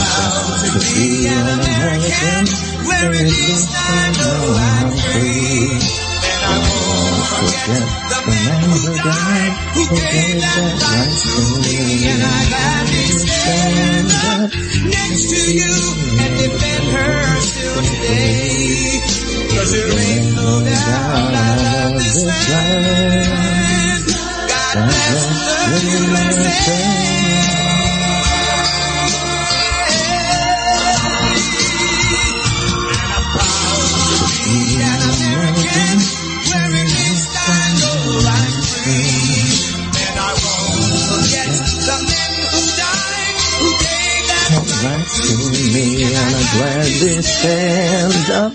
Proud 0.00 0.64
to 0.64 0.70
be 0.80 1.28
an 1.28 1.46
American, 1.60 2.42
where 2.88 3.12
at 3.20 3.28
least 3.28 3.68
I 3.68 4.00
know 4.16 4.40
I'm 4.64 4.88
free. 4.96 5.76
And 6.24 6.40
I 6.40 6.56
won't 6.64 7.20
forget 7.28 7.84
the 7.84 8.20
man 8.32 8.64
who 8.64 8.96
died, 8.96 9.52
who 9.76 9.84
gave 9.92 10.40
that 10.40 10.72
right 10.80 11.12
to 11.20 11.36
me. 11.60 12.08
And 12.08 12.22
I 12.24 12.40
gladly 12.48 13.12
stand 13.28 14.08
up 14.24 14.48
next 14.88 15.28
to 15.28 15.40
you 15.52 15.74
and 16.16 16.32
defend 16.48 16.84
her 16.96 17.40
still 17.44 17.76
today. 17.82 19.29
Cause 19.54 19.72
there 19.72 19.90
ain't 19.90 20.34
no 20.36 20.60
doubt 20.64 21.34
I 21.34 21.56
love 21.56 21.94
this 21.94 22.24
land. 22.24 24.06
God 24.48 24.76
bless 24.86 25.26
the 25.70 25.78
USA. 25.90 27.10
An 34.50 35.00
American, 35.10 35.98
wearing 36.50 36.90
this 36.90 37.22
I 37.30 37.62
know 37.78 38.00
I'm 38.26 38.54
free. 38.70 39.70
And 40.00 40.16
I 40.18 40.32
won't 40.40 40.98
forget 41.10 41.50
the 41.86 41.96
men 42.08 42.32
who 42.50 42.60
died, 42.80 43.36
who 43.60 43.68
gave 43.78 44.24
Right 44.82 45.06
to 45.06 45.34
me 45.70 45.86
and 46.14 46.16
I 46.16 46.42
gladly 46.56 47.16
stand 47.22 48.26
up 48.30 48.52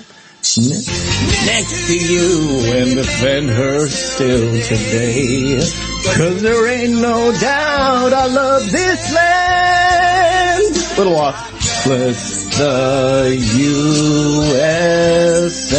next 0.57 1.87
to 1.87 1.97
you 1.97 2.59
and 2.73 2.95
defend 2.95 3.49
her 3.49 3.87
still 3.89 4.61
today. 4.61 5.57
Cause 6.15 6.41
there 6.41 6.67
ain't 6.67 6.93
no 6.93 7.31
doubt 7.33 8.13
I 8.13 8.27
love 8.27 8.71
this 8.71 9.13
land. 9.13 10.97
Little 10.97 11.17
off. 11.17 11.51
Bless 11.85 12.45
the 12.57 13.35
USA. 15.35 15.75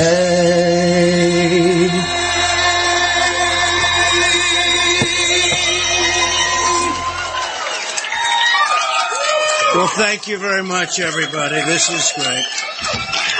Well, 9.74 9.88
thank 9.88 10.26
you 10.26 10.38
very 10.38 10.62
much, 10.62 11.00
everybody. 11.00 11.56
This 11.66 11.90
is 11.90 12.12
great. 12.16 13.35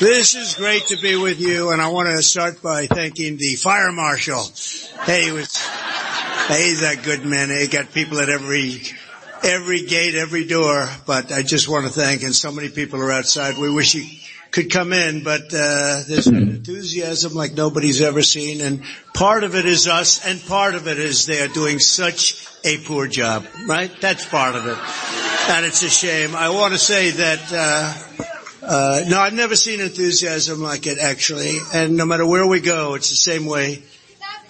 This 0.00 0.34
is 0.34 0.54
great 0.54 0.86
to 0.86 0.96
be 0.96 1.14
with 1.14 1.42
you, 1.42 1.72
and 1.72 1.82
I 1.82 1.88
want 1.88 2.08
to 2.08 2.22
start 2.22 2.62
by 2.62 2.86
thanking 2.86 3.36
the 3.36 3.56
fire 3.56 3.92
marshal. 3.92 4.42
Hey, 5.02 5.26
he 5.26 5.30
was, 5.30 5.54
hey, 5.58 6.70
he's 6.70 6.82
a 6.82 6.96
good 6.96 7.26
man. 7.26 7.50
He 7.50 7.66
got 7.66 7.92
people 7.92 8.18
at 8.18 8.30
every, 8.30 8.80
every 9.44 9.82
gate, 9.82 10.14
every 10.14 10.46
door, 10.46 10.88
but 11.04 11.30
I 11.30 11.42
just 11.42 11.68
want 11.68 11.84
to 11.84 11.92
thank, 11.92 12.22
and 12.22 12.34
so 12.34 12.50
many 12.50 12.70
people 12.70 12.98
are 13.02 13.12
outside. 13.12 13.58
We 13.58 13.70
wish 13.70 13.92
he 13.92 14.22
could 14.50 14.72
come 14.72 14.94
in, 14.94 15.22
but, 15.22 15.52
uh, 15.52 16.00
there's 16.08 16.28
an 16.28 16.48
enthusiasm 16.48 17.34
like 17.34 17.52
nobody's 17.52 18.00
ever 18.00 18.22
seen, 18.22 18.62
and 18.62 18.82
part 19.12 19.44
of 19.44 19.54
it 19.54 19.66
is 19.66 19.86
us, 19.86 20.26
and 20.26 20.40
part 20.46 20.76
of 20.76 20.88
it 20.88 20.98
is 20.98 21.26
they 21.26 21.42
are 21.42 21.48
doing 21.48 21.78
such 21.78 22.46
a 22.64 22.78
poor 22.78 23.06
job, 23.06 23.44
right? 23.66 23.92
That's 24.00 24.24
part 24.24 24.54
of 24.54 24.66
it. 24.66 24.78
And 25.50 25.66
it's 25.66 25.82
a 25.82 25.90
shame. 25.90 26.34
I 26.34 26.48
want 26.48 26.72
to 26.72 26.78
say 26.78 27.10
that, 27.10 27.52
uh, 27.52 28.26
uh, 28.62 29.04
no, 29.08 29.20
I've 29.20 29.32
never 29.32 29.56
seen 29.56 29.80
enthusiasm 29.80 30.60
like 30.60 30.86
it 30.86 30.98
actually. 30.98 31.58
And 31.72 31.96
no 31.96 32.04
matter 32.04 32.26
where 32.26 32.46
we 32.46 32.60
go, 32.60 32.94
it's 32.94 33.10
the 33.10 33.16
same 33.16 33.46
way. 33.46 33.82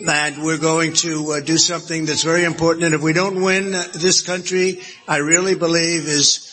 And 0.06 0.42
we're 0.42 0.58
going 0.58 0.94
to 0.94 1.32
uh, 1.32 1.40
do 1.40 1.58
something 1.58 2.06
that's 2.06 2.22
very 2.22 2.44
important. 2.44 2.86
And 2.86 2.94
if 2.94 3.02
we 3.02 3.12
don't 3.12 3.42
win 3.42 3.70
this 3.70 4.22
country, 4.22 4.80
I 5.06 5.18
really 5.18 5.54
believe 5.54 6.06
is 6.06 6.50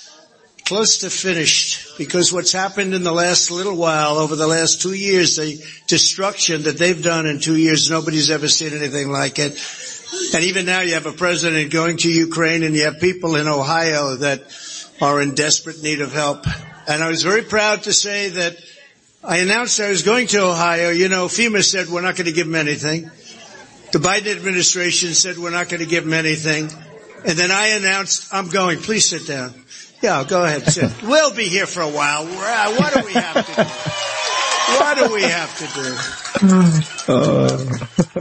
close 0.66 0.98
to 0.98 1.10
finished 1.10 1.98
because 1.98 2.34
what's 2.34 2.52
happened 2.52 2.94
in 2.94 3.02
the 3.04 3.12
last 3.12 3.50
little 3.50 3.78
while 3.78 4.18
over 4.18 4.36
the 4.36 4.48
last 4.48 4.82
two 4.82 4.94
years, 4.94 5.38
the 5.38 5.58
destruction 5.88 6.64
that 6.64 6.78
they've 6.78 7.02
done 7.02 7.26
in 7.26 7.40
two 7.40 7.56
years, 7.56 7.90
nobody's 7.90 8.30
ever 8.30 8.50
seen 8.50 8.74
anything 8.74 9.10
like 9.10 9.40
it. 9.40 9.54
And 10.34 10.44
even 10.44 10.66
now 10.66 10.82
you 10.82 10.94
have 10.94 11.06
a 11.06 11.14
president 11.14 11.72
going 11.72 11.98
to 11.98 12.12
Ukraine 12.12 12.64
and 12.64 12.76
you 12.76 12.84
have 12.84 13.00
people 13.00 13.38
in 13.38 13.48
Ohio 13.48 14.18
that 14.18 14.44
are 15.02 15.22
in 15.22 15.36
desperate 15.36 15.82
need 15.82 16.02
of 16.02 16.12
help. 16.12 16.46
And 16.88 17.04
I 17.04 17.10
was 17.10 17.22
very 17.22 17.44
proud 17.44 17.84
to 17.84 17.94
say 17.94 18.30
that 18.30 18.58
I 19.22 19.38
announced 19.38 19.80
I 19.82 19.90
was 19.90 20.04
going 20.04 20.28
to 20.28 20.44
Ohio. 20.44 20.90
You 20.90 21.10
know, 21.10 21.28
FEMA 21.28 21.62
said 21.62 21.90
we're 21.90 22.02
not 22.02 22.16
going 22.16 22.28
to 22.28 22.32
give 22.32 22.48
them 22.48 22.56
anything. 22.56 23.12
The 23.92 24.00
Biden 24.00 24.34
administration 24.34 25.14
said 25.14 25.38
we're 25.38 25.50
not 25.50 25.68
going 25.68 25.82
to 25.82 25.86
give 25.86 26.06
them 26.06 26.14
anything. 26.14 26.70
And 27.26 27.38
then 27.38 27.52
I 27.52 27.68
announced 27.68 28.34
I'm 28.34 28.48
going. 28.48 28.80
Please 28.80 29.10
sit 29.10 29.28
down. 29.28 29.54
Yeah, 30.02 30.24
go 30.24 30.46
ahead, 30.46 30.66
sit. 30.68 30.92
we'll 31.04 31.36
be 31.36 31.46
here 31.46 31.66
for 31.66 31.82
a 31.82 31.90
while. 31.90 32.26
What 32.26 32.94
do 32.94 33.06
we 33.06 33.14
have 33.14 33.46
to 33.46 33.64
do? 33.64 34.37
What 34.68 34.98
do 34.98 35.14
we 35.14 35.24
have 35.24 35.58
to 35.58 35.68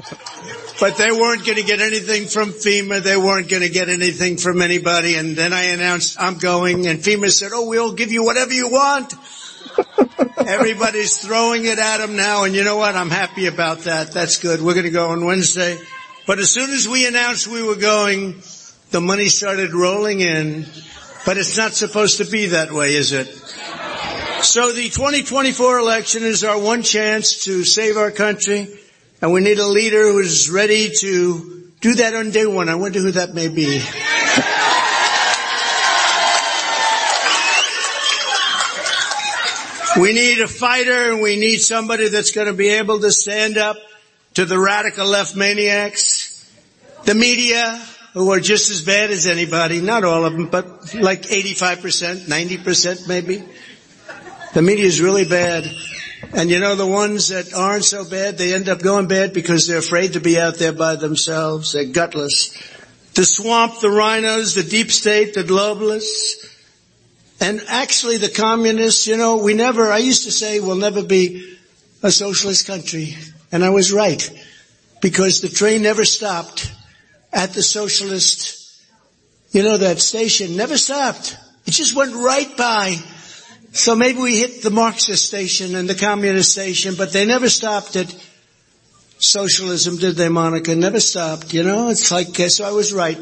do? 0.06 0.27
But 0.78 0.98
they 0.98 1.10
weren't 1.10 1.44
going 1.47 1.56
to 1.56 1.64
get 1.64 1.81
anything 1.81 2.27
from 2.27 2.52
FEMA. 2.52 3.02
They 3.02 3.16
weren't 3.16 3.48
going 3.48 3.62
to 3.62 3.70
get 3.70 3.89
anything 3.89 4.36
from 4.36 4.60
anybody. 4.60 5.14
And 5.14 5.35
then 5.35 5.55
I 5.55 5.64
announced 5.64 6.16
I'm 6.20 6.36
going 6.36 6.86
and 6.86 6.98
FEMA 6.98 7.31
said, 7.31 7.52
oh, 7.55 7.66
we'll 7.68 7.94
give 7.94 8.12
you 8.12 8.23
whatever 8.24 8.52
you 8.52 8.68
want. 8.68 9.14
Everybody's 10.47 11.16
throwing 11.16 11.64
it 11.64 11.78
at 11.78 11.98
them 11.98 12.16
now. 12.16 12.44
And 12.44 12.55
you 12.55 12.62
know 12.62 12.77
what? 12.77 12.94
I'm 12.94 13.10
happy 13.10 13.47
about 13.47 13.81
that. 13.81 14.12
That's 14.12 14.39
good. 14.39 14.60
We're 14.60 14.74
going 14.74 14.85
to 14.85 14.90
go 14.90 15.09
on 15.10 15.24
Wednesday. 15.24 15.78
But 16.27 16.40
as 16.40 16.51
soon 16.51 16.70
as 16.70 16.86
we 16.86 17.06
announced 17.06 17.47
we 17.47 17.62
were 17.62 17.77
going, 17.77 18.43
the 18.90 19.01
money 19.01 19.28
started 19.28 19.73
rolling 19.73 20.20
in. 20.20 20.66
But 21.24 21.39
it's 21.39 21.56
not 21.56 21.73
supposed 21.73 22.18
to 22.18 22.24
be 22.24 22.47
that 22.48 22.70
way, 22.70 22.94
is 22.94 23.12
it? 23.12 23.28
So 24.42 24.72
the 24.72 24.88
2024 24.88 25.78
election 25.78 26.22
is 26.22 26.44
our 26.44 26.58
one 26.58 26.82
chance 26.82 27.44
to 27.44 27.64
save 27.64 27.96
our 27.96 28.10
country. 28.10 28.68
And 29.22 29.32
we 29.32 29.40
need 29.40 29.58
a 29.58 29.66
leader 29.66 30.12
who 30.12 30.18
is 30.18 30.50
ready 30.50 30.90
to 31.00 31.72
do 31.80 31.94
that 31.94 32.14
on 32.14 32.30
day 32.30 32.46
one. 32.46 32.68
I 32.68 32.74
wonder 32.74 33.00
who 33.00 33.12
that 33.12 33.34
may 33.34 33.48
be. 33.48 33.82
We 39.98 40.12
need 40.12 40.40
a 40.40 40.48
fighter 40.48 41.10
and 41.10 41.22
we 41.22 41.36
need 41.36 41.56
somebody 41.56 42.08
that's 42.08 42.30
going 42.32 42.48
to 42.48 42.52
be 42.52 42.68
able 42.68 43.00
to 43.00 43.10
stand 43.10 43.56
up 43.56 43.78
to 44.34 44.44
the 44.44 44.58
radical 44.58 45.06
left 45.06 45.34
maniacs, 45.34 46.44
the 47.04 47.14
media, 47.14 47.82
who 48.12 48.30
are 48.30 48.40
just 48.40 48.70
as 48.70 48.82
bad 48.82 49.10
as 49.10 49.26
anybody, 49.26 49.80
not 49.80 50.04
all 50.04 50.26
of 50.26 50.34
them, 50.34 50.48
but 50.48 50.94
like 50.94 51.22
85%, 51.22 52.26
90% 52.26 53.08
maybe. 53.08 53.42
The 54.56 54.62
media 54.62 54.86
is 54.86 55.02
really 55.02 55.26
bad. 55.26 55.70
And 56.32 56.48
you 56.48 56.60
know, 56.60 56.76
the 56.76 56.86
ones 56.86 57.28
that 57.28 57.52
aren't 57.52 57.84
so 57.84 58.08
bad, 58.08 58.38
they 58.38 58.54
end 58.54 58.70
up 58.70 58.78
going 58.78 59.06
bad 59.06 59.34
because 59.34 59.66
they're 59.66 59.76
afraid 59.76 60.14
to 60.14 60.20
be 60.20 60.40
out 60.40 60.54
there 60.54 60.72
by 60.72 60.96
themselves. 60.96 61.74
They're 61.74 61.84
gutless. 61.84 62.56
The 63.12 63.26
swamp, 63.26 63.80
the 63.80 63.88
RINOs, 63.88 64.54
the 64.54 64.62
deep 64.62 64.90
state, 64.90 65.34
the 65.34 65.44
globalists, 65.44 66.56
and 67.38 67.60
actually 67.68 68.16
the 68.16 68.30
communists, 68.30 69.06
you 69.06 69.18
know, 69.18 69.36
we 69.36 69.52
never, 69.52 69.92
I 69.92 69.98
used 69.98 70.24
to 70.24 70.32
say 70.32 70.58
we'll 70.58 70.76
never 70.76 71.02
be 71.02 71.58
a 72.02 72.10
socialist 72.10 72.66
country. 72.66 73.14
And 73.52 73.62
I 73.62 73.68
was 73.68 73.92
right. 73.92 74.26
Because 75.02 75.42
the 75.42 75.50
train 75.50 75.82
never 75.82 76.06
stopped 76.06 76.72
at 77.30 77.52
the 77.52 77.62
socialist, 77.62 78.82
you 79.50 79.62
know, 79.62 79.76
that 79.76 80.00
station 80.00 80.56
never 80.56 80.78
stopped. 80.78 81.36
It 81.66 81.72
just 81.72 81.94
went 81.94 82.14
right 82.14 82.56
by. 82.56 82.96
So 83.77 83.94
maybe 83.94 84.19
we 84.20 84.39
hit 84.39 84.62
the 84.62 84.70
Marxist 84.70 85.27
station 85.27 85.74
and 85.74 85.86
the 85.86 85.94
communist 85.94 86.51
station, 86.51 86.94
but 86.97 87.12
they 87.12 87.27
never 87.27 87.51
stopped 87.51 87.94
at 87.97 88.15
socialism, 89.19 89.98
did 89.98 90.16
they, 90.16 90.31
Monica? 90.31 90.74
Never 90.74 90.98
stopped, 90.98 91.53
you 91.53 91.62
know? 91.62 91.90
It's 91.90 92.11
like, 92.11 92.35
so 92.36 92.65
I 92.65 92.70
was 92.70 92.94
right. 92.94 93.19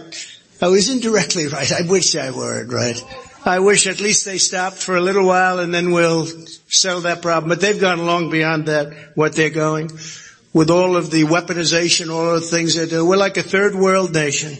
I 0.63 0.69
was 0.69 0.89
indirectly 0.89 1.49
right. 1.53 1.73
I 1.73 1.83
wish 1.89 2.15
I 2.15 2.31
were 2.31 2.65
right. 2.67 3.05
I 3.45 3.59
wish 3.59 3.89
at 3.89 4.01
least 4.01 4.27
they 4.27 4.39
stopped 4.39 4.77
for 4.77 4.97
a 4.97 5.01
little 5.01 5.27
while 5.27 5.59
and 5.59 5.75
then 5.75 5.91
we'll 5.91 6.27
settle 6.69 7.01
that 7.01 7.21
problem. 7.21 7.49
But 7.49 7.61
they've 7.61 7.81
gone 7.81 8.07
long 8.07 8.31
beyond 8.31 8.67
that, 8.67 9.17
what 9.17 9.35
they're 9.35 9.51
going. 9.51 9.91
With 10.53 10.71
all 10.71 10.97
of 10.97 11.11
the 11.11 11.25
weaponization, 11.25 12.15
all 12.15 12.37
of 12.37 12.43
the 12.43 12.47
things 12.47 12.77
they 12.77 12.87
do. 12.87 13.05
We're 13.05 13.17
like 13.17 13.37
a 13.39 13.43
third 13.43 13.75
world 13.75 14.15
nation. 14.15 14.57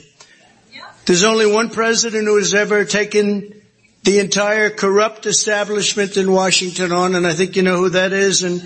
There's 1.07 1.23
only 1.23 1.47
one 1.47 1.71
president 1.71 2.25
who 2.25 2.37
has 2.37 2.53
ever 2.53 2.85
taken 2.85 3.61
the 4.05 4.19
entire 4.19 4.69
corrupt 4.69 5.25
establishment 5.25 6.19
in 6.19 6.31
Washington 6.31 6.93
on, 6.93 7.15
and 7.15 7.27
I 7.27 7.33
think 7.33 7.57
you 7.57 7.63
know 7.63 7.79
who 7.79 7.89
that 7.91 8.13
is, 8.13 8.43
and 8.43 8.61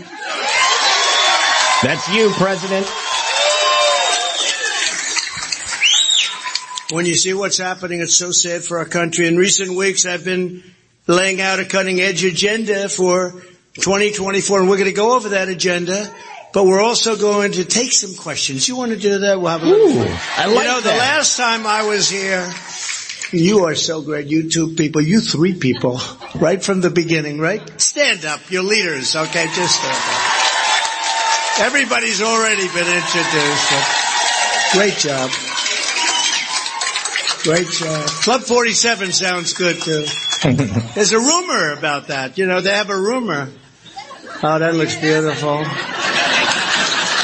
That's 1.82 2.08
you, 2.08 2.30
President. 2.30 2.86
when 6.90 7.06
you 7.06 7.14
see 7.14 7.34
what's 7.34 7.58
happening, 7.58 8.00
it's 8.00 8.14
so 8.16 8.32
sad 8.32 8.64
for 8.64 8.78
our 8.78 8.84
country. 8.84 9.28
In 9.28 9.36
recent 9.36 9.76
weeks, 9.76 10.06
I've 10.06 10.24
been 10.24 10.64
laying 11.06 11.40
out 11.40 11.60
a 11.60 11.64
cutting 11.64 12.00
edge 12.00 12.24
agenda 12.24 12.88
for 12.88 13.32
2024, 13.74 14.60
and 14.60 14.68
we're 14.68 14.76
going 14.76 14.88
to 14.88 14.92
go 14.92 15.14
over 15.14 15.30
that 15.30 15.48
agenda. 15.48 16.12
But 16.52 16.64
we're 16.64 16.80
also 16.80 17.14
going 17.14 17.52
to 17.52 17.64
take 17.64 17.92
some 17.92 18.14
questions. 18.14 18.66
You 18.66 18.74
want 18.74 18.92
to 18.92 18.98
do 18.98 19.18
that? 19.18 19.38
We'll 19.38 19.50
have 19.50 19.62
a 19.62 19.66
little 19.66 19.88
Ooh. 19.88 20.16
I 20.36 20.46
like 20.46 20.64
You 20.64 20.64
know, 20.64 20.80
the 20.80 20.96
last 20.96 21.36
time 21.36 21.66
I 21.66 21.86
was 21.86 22.08
here, 22.08 22.50
you 23.32 23.64
are 23.66 23.74
so 23.74 24.02
great. 24.02 24.26
You 24.26 24.50
two 24.50 24.74
people, 24.74 25.00
you 25.00 25.20
three 25.20 25.54
people, 25.54 26.00
right 26.36 26.62
from 26.62 26.80
the 26.80 26.90
beginning, 26.90 27.38
right? 27.38 27.60
Stand 27.80 28.24
up. 28.24 28.50
You're 28.50 28.62
leaders, 28.62 29.14
okay? 29.14 29.46
Just 29.54 29.76
stand 29.76 29.96
up. 29.96 30.38
Everybody's 31.60 32.22
already 32.22 32.68
been 32.68 32.86
introduced. 32.86 33.72
Great 34.72 34.94
job. 34.94 35.30
Great 37.42 37.68
job. 37.68 38.06
Club 38.22 38.42
47 38.42 39.12
sounds 39.12 39.52
good 39.54 39.80
too. 39.80 40.04
There's 40.94 41.12
a 41.12 41.18
rumor 41.18 41.72
about 41.72 42.08
that. 42.08 42.38
You 42.38 42.46
know, 42.46 42.60
they 42.60 42.72
have 42.72 42.90
a 42.90 42.96
rumor. 42.98 43.48
Oh, 44.42 44.58
that 44.58 44.74
looks 44.74 44.94
beautiful. 44.96 45.64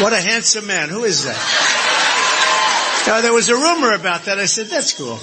What 0.02 0.12
a 0.12 0.20
handsome 0.20 0.66
man. 0.66 0.88
Who 0.88 1.04
is 1.04 1.24
that? 1.24 3.04
Now, 3.06 3.20
there 3.20 3.32
was 3.32 3.50
a 3.50 3.54
rumor 3.54 3.92
about 3.92 4.24
that. 4.24 4.38
I 4.38 4.46
said, 4.46 4.66
that's 4.66 4.92
cool. 4.94 5.18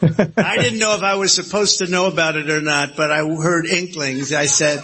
I 0.00 0.58
didn't 0.58 0.78
know 0.78 0.94
if 0.94 1.02
I 1.02 1.16
was 1.16 1.34
supposed 1.34 1.78
to 1.78 1.86
know 1.86 2.06
about 2.06 2.36
it 2.36 2.50
or 2.50 2.60
not, 2.60 2.96
but 2.96 3.10
I 3.10 3.18
heard 3.18 3.66
inklings. 3.66 4.32
I 4.32 4.46
said, 4.46 4.82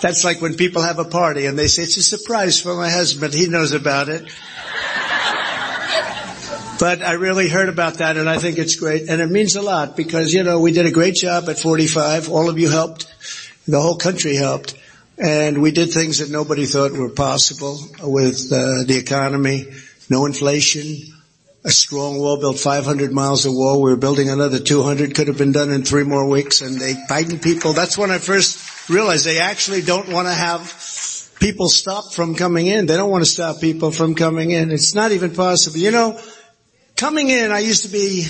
that's 0.00 0.24
like 0.24 0.40
when 0.40 0.54
people 0.54 0.82
have 0.82 0.98
a 0.98 1.04
party 1.04 1.46
and 1.46 1.58
they 1.58 1.66
say, 1.66 1.82
it's 1.82 1.96
a 1.96 2.02
surprise 2.02 2.60
for 2.60 2.74
my 2.76 2.90
husband. 2.90 3.34
He 3.34 3.48
knows 3.48 3.72
about 3.72 4.08
it. 4.08 4.22
But 6.78 7.02
I 7.02 7.12
really 7.12 7.48
heard 7.48 7.68
about 7.68 7.94
that 7.94 8.16
and 8.16 8.28
I 8.28 8.38
think 8.38 8.58
it's 8.58 8.76
great. 8.76 9.08
And 9.08 9.20
it 9.20 9.30
means 9.30 9.56
a 9.56 9.62
lot 9.62 9.96
because, 9.96 10.32
you 10.32 10.42
know, 10.42 10.60
we 10.60 10.72
did 10.72 10.86
a 10.86 10.90
great 10.90 11.14
job 11.14 11.48
at 11.48 11.58
45. 11.58 12.30
All 12.30 12.48
of 12.48 12.58
you 12.58 12.68
helped. 12.68 13.06
The 13.66 13.80
whole 13.80 13.96
country 13.96 14.34
helped. 14.36 14.74
And 15.16 15.62
we 15.62 15.70
did 15.70 15.92
things 15.92 16.18
that 16.18 16.30
nobody 16.30 16.66
thought 16.66 16.92
were 16.92 17.10
possible 17.10 17.78
with 18.02 18.52
uh, 18.52 18.82
the 18.84 18.98
economy, 18.98 19.68
no 20.10 20.26
inflation, 20.26 21.13
a 21.64 21.70
strong 21.70 22.18
wall, 22.18 22.38
built 22.38 22.58
500 22.58 23.12
miles 23.12 23.46
of 23.46 23.52
wall. 23.54 23.80
We 23.80 23.90
were 23.90 23.96
building 23.96 24.28
another 24.28 24.58
200, 24.58 25.14
could 25.14 25.28
have 25.28 25.38
been 25.38 25.52
done 25.52 25.70
in 25.70 25.82
three 25.82 26.04
more 26.04 26.28
weeks. 26.28 26.60
And 26.60 26.78
they, 26.78 26.92
Biden 26.92 27.42
people, 27.42 27.72
that's 27.72 27.96
when 27.96 28.10
I 28.10 28.18
first 28.18 28.90
realized 28.90 29.24
they 29.24 29.40
actually 29.40 29.80
don't 29.80 30.10
want 30.10 30.28
to 30.28 30.34
have 30.34 30.60
people 31.40 31.68
stop 31.68 32.12
from 32.12 32.34
coming 32.34 32.66
in. 32.66 32.86
They 32.86 32.96
don't 32.96 33.10
want 33.10 33.24
to 33.24 33.30
stop 33.30 33.60
people 33.60 33.90
from 33.90 34.14
coming 34.14 34.50
in. 34.50 34.70
It's 34.70 34.94
not 34.94 35.12
even 35.12 35.34
possible. 35.34 35.78
You 35.78 35.90
know, 35.90 36.20
coming 36.96 37.30
in, 37.30 37.50
I 37.50 37.60
used 37.60 37.84
to 37.84 37.92
be 37.92 38.26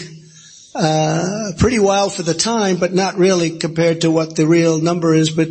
uh, 0.74 1.52
pretty 1.58 1.80
wild 1.80 2.12
for 2.14 2.22
the 2.22 2.34
time, 2.34 2.76
but 2.76 2.92
not 2.92 3.16
really 3.16 3.58
compared 3.58 4.02
to 4.02 4.10
what 4.12 4.36
the 4.36 4.46
real 4.46 4.80
number 4.80 5.12
is. 5.12 5.30
But 5.30 5.48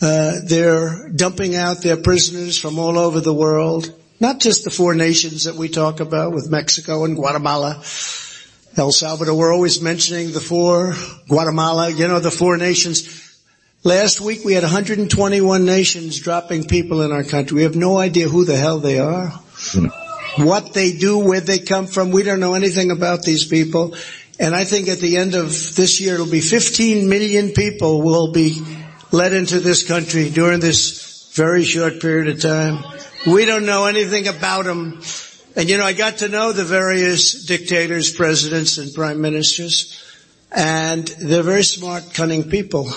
uh, 0.00 0.36
they're 0.44 1.10
dumping 1.10 1.54
out 1.54 1.82
their 1.82 1.96
prisoners 1.98 2.58
from 2.58 2.78
all 2.78 2.98
over 2.98 3.20
the 3.20 3.34
world, 3.34 3.94
not 4.20 4.40
just 4.40 4.64
the 4.64 4.70
four 4.70 4.94
nations 4.94 5.44
that 5.44 5.54
we 5.56 5.68
talk 5.68 6.00
about 6.00 6.32
with 6.32 6.50
Mexico 6.50 7.04
and 7.04 7.16
Guatemala. 7.16 7.82
El 8.78 8.92
Salvador, 8.92 9.34
we're 9.34 9.54
always 9.54 9.80
mentioning 9.80 10.32
the 10.32 10.40
four, 10.40 10.94
Guatemala, 11.28 11.88
you 11.90 12.06
know, 12.08 12.20
the 12.20 12.30
four 12.30 12.56
nations. 12.56 13.38
Last 13.84 14.20
week 14.20 14.44
we 14.44 14.52
had 14.52 14.64
121 14.64 15.64
nations 15.64 16.20
dropping 16.20 16.64
people 16.64 17.02
in 17.02 17.12
our 17.12 17.24
country. 17.24 17.56
We 17.56 17.62
have 17.62 17.76
no 17.76 17.98
idea 17.98 18.28
who 18.28 18.44
the 18.44 18.56
hell 18.56 18.78
they 18.78 18.98
are. 18.98 19.28
What 20.36 20.74
they 20.74 20.92
do, 20.92 21.18
where 21.18 21.40
they 21.40 21.58
come 21.58 21.86
from. 21.86 22.10
We 22.10 22.22
don't 22.22 22.40
know 22.40 22.54
anything 22.54 22.90
about 22.90 23.22
these 23.22 23.44
people. 23.44 23.94
And 24.38 24.54
I 24.54 24.64
think 24.64 24.88
at 24.88 24.98
the 24.98 25.16
end 25.16 25.34
of 25.34 25.48
this 25.76 25.98
year 26.00 26.14
it'll 26.14 26.30
be 26.30 26.40
15 26.40 27.08
million 27.08 27.52
people 27.52 28.02
will 28.02 28.32
be 28.32 28.60
let 29.12 29.32
into 29.32 29.60
this 29.60 29.86
country 29.86 30.28
during 30.28 30.60
this 30.60 31.32
very 31.34 31.64
short 31.64 32.00
period 32.00 32.28
of 32.28 32.40
time. 32.42 32.95
We 33.26 33.44
don't 33.44 33.66
know 33.66 33.86
anything 33.86 34.28
about 34.28 34.66
them. 34.66 35.02
And 35.56 35.68
you 35.68 35.78
know, 35.78 35.84
I 35.84 35.94
got 35.94 36.18
to 36.18 36.28
know 36.28 36.52
the 36.52 36.64
various 36.64 37.44
dictators, 37.44 38.12
presidents, 38.12 38.78
and 38.78 38.94
prime 38.94 39.20
ministers. 39.20 40.02
And 40.52 41.08
they're 41.08 41.42
very 41.42 41.64
smart, 41.64 42.14
cunning 42.14 42.48
people. 42.48 42.88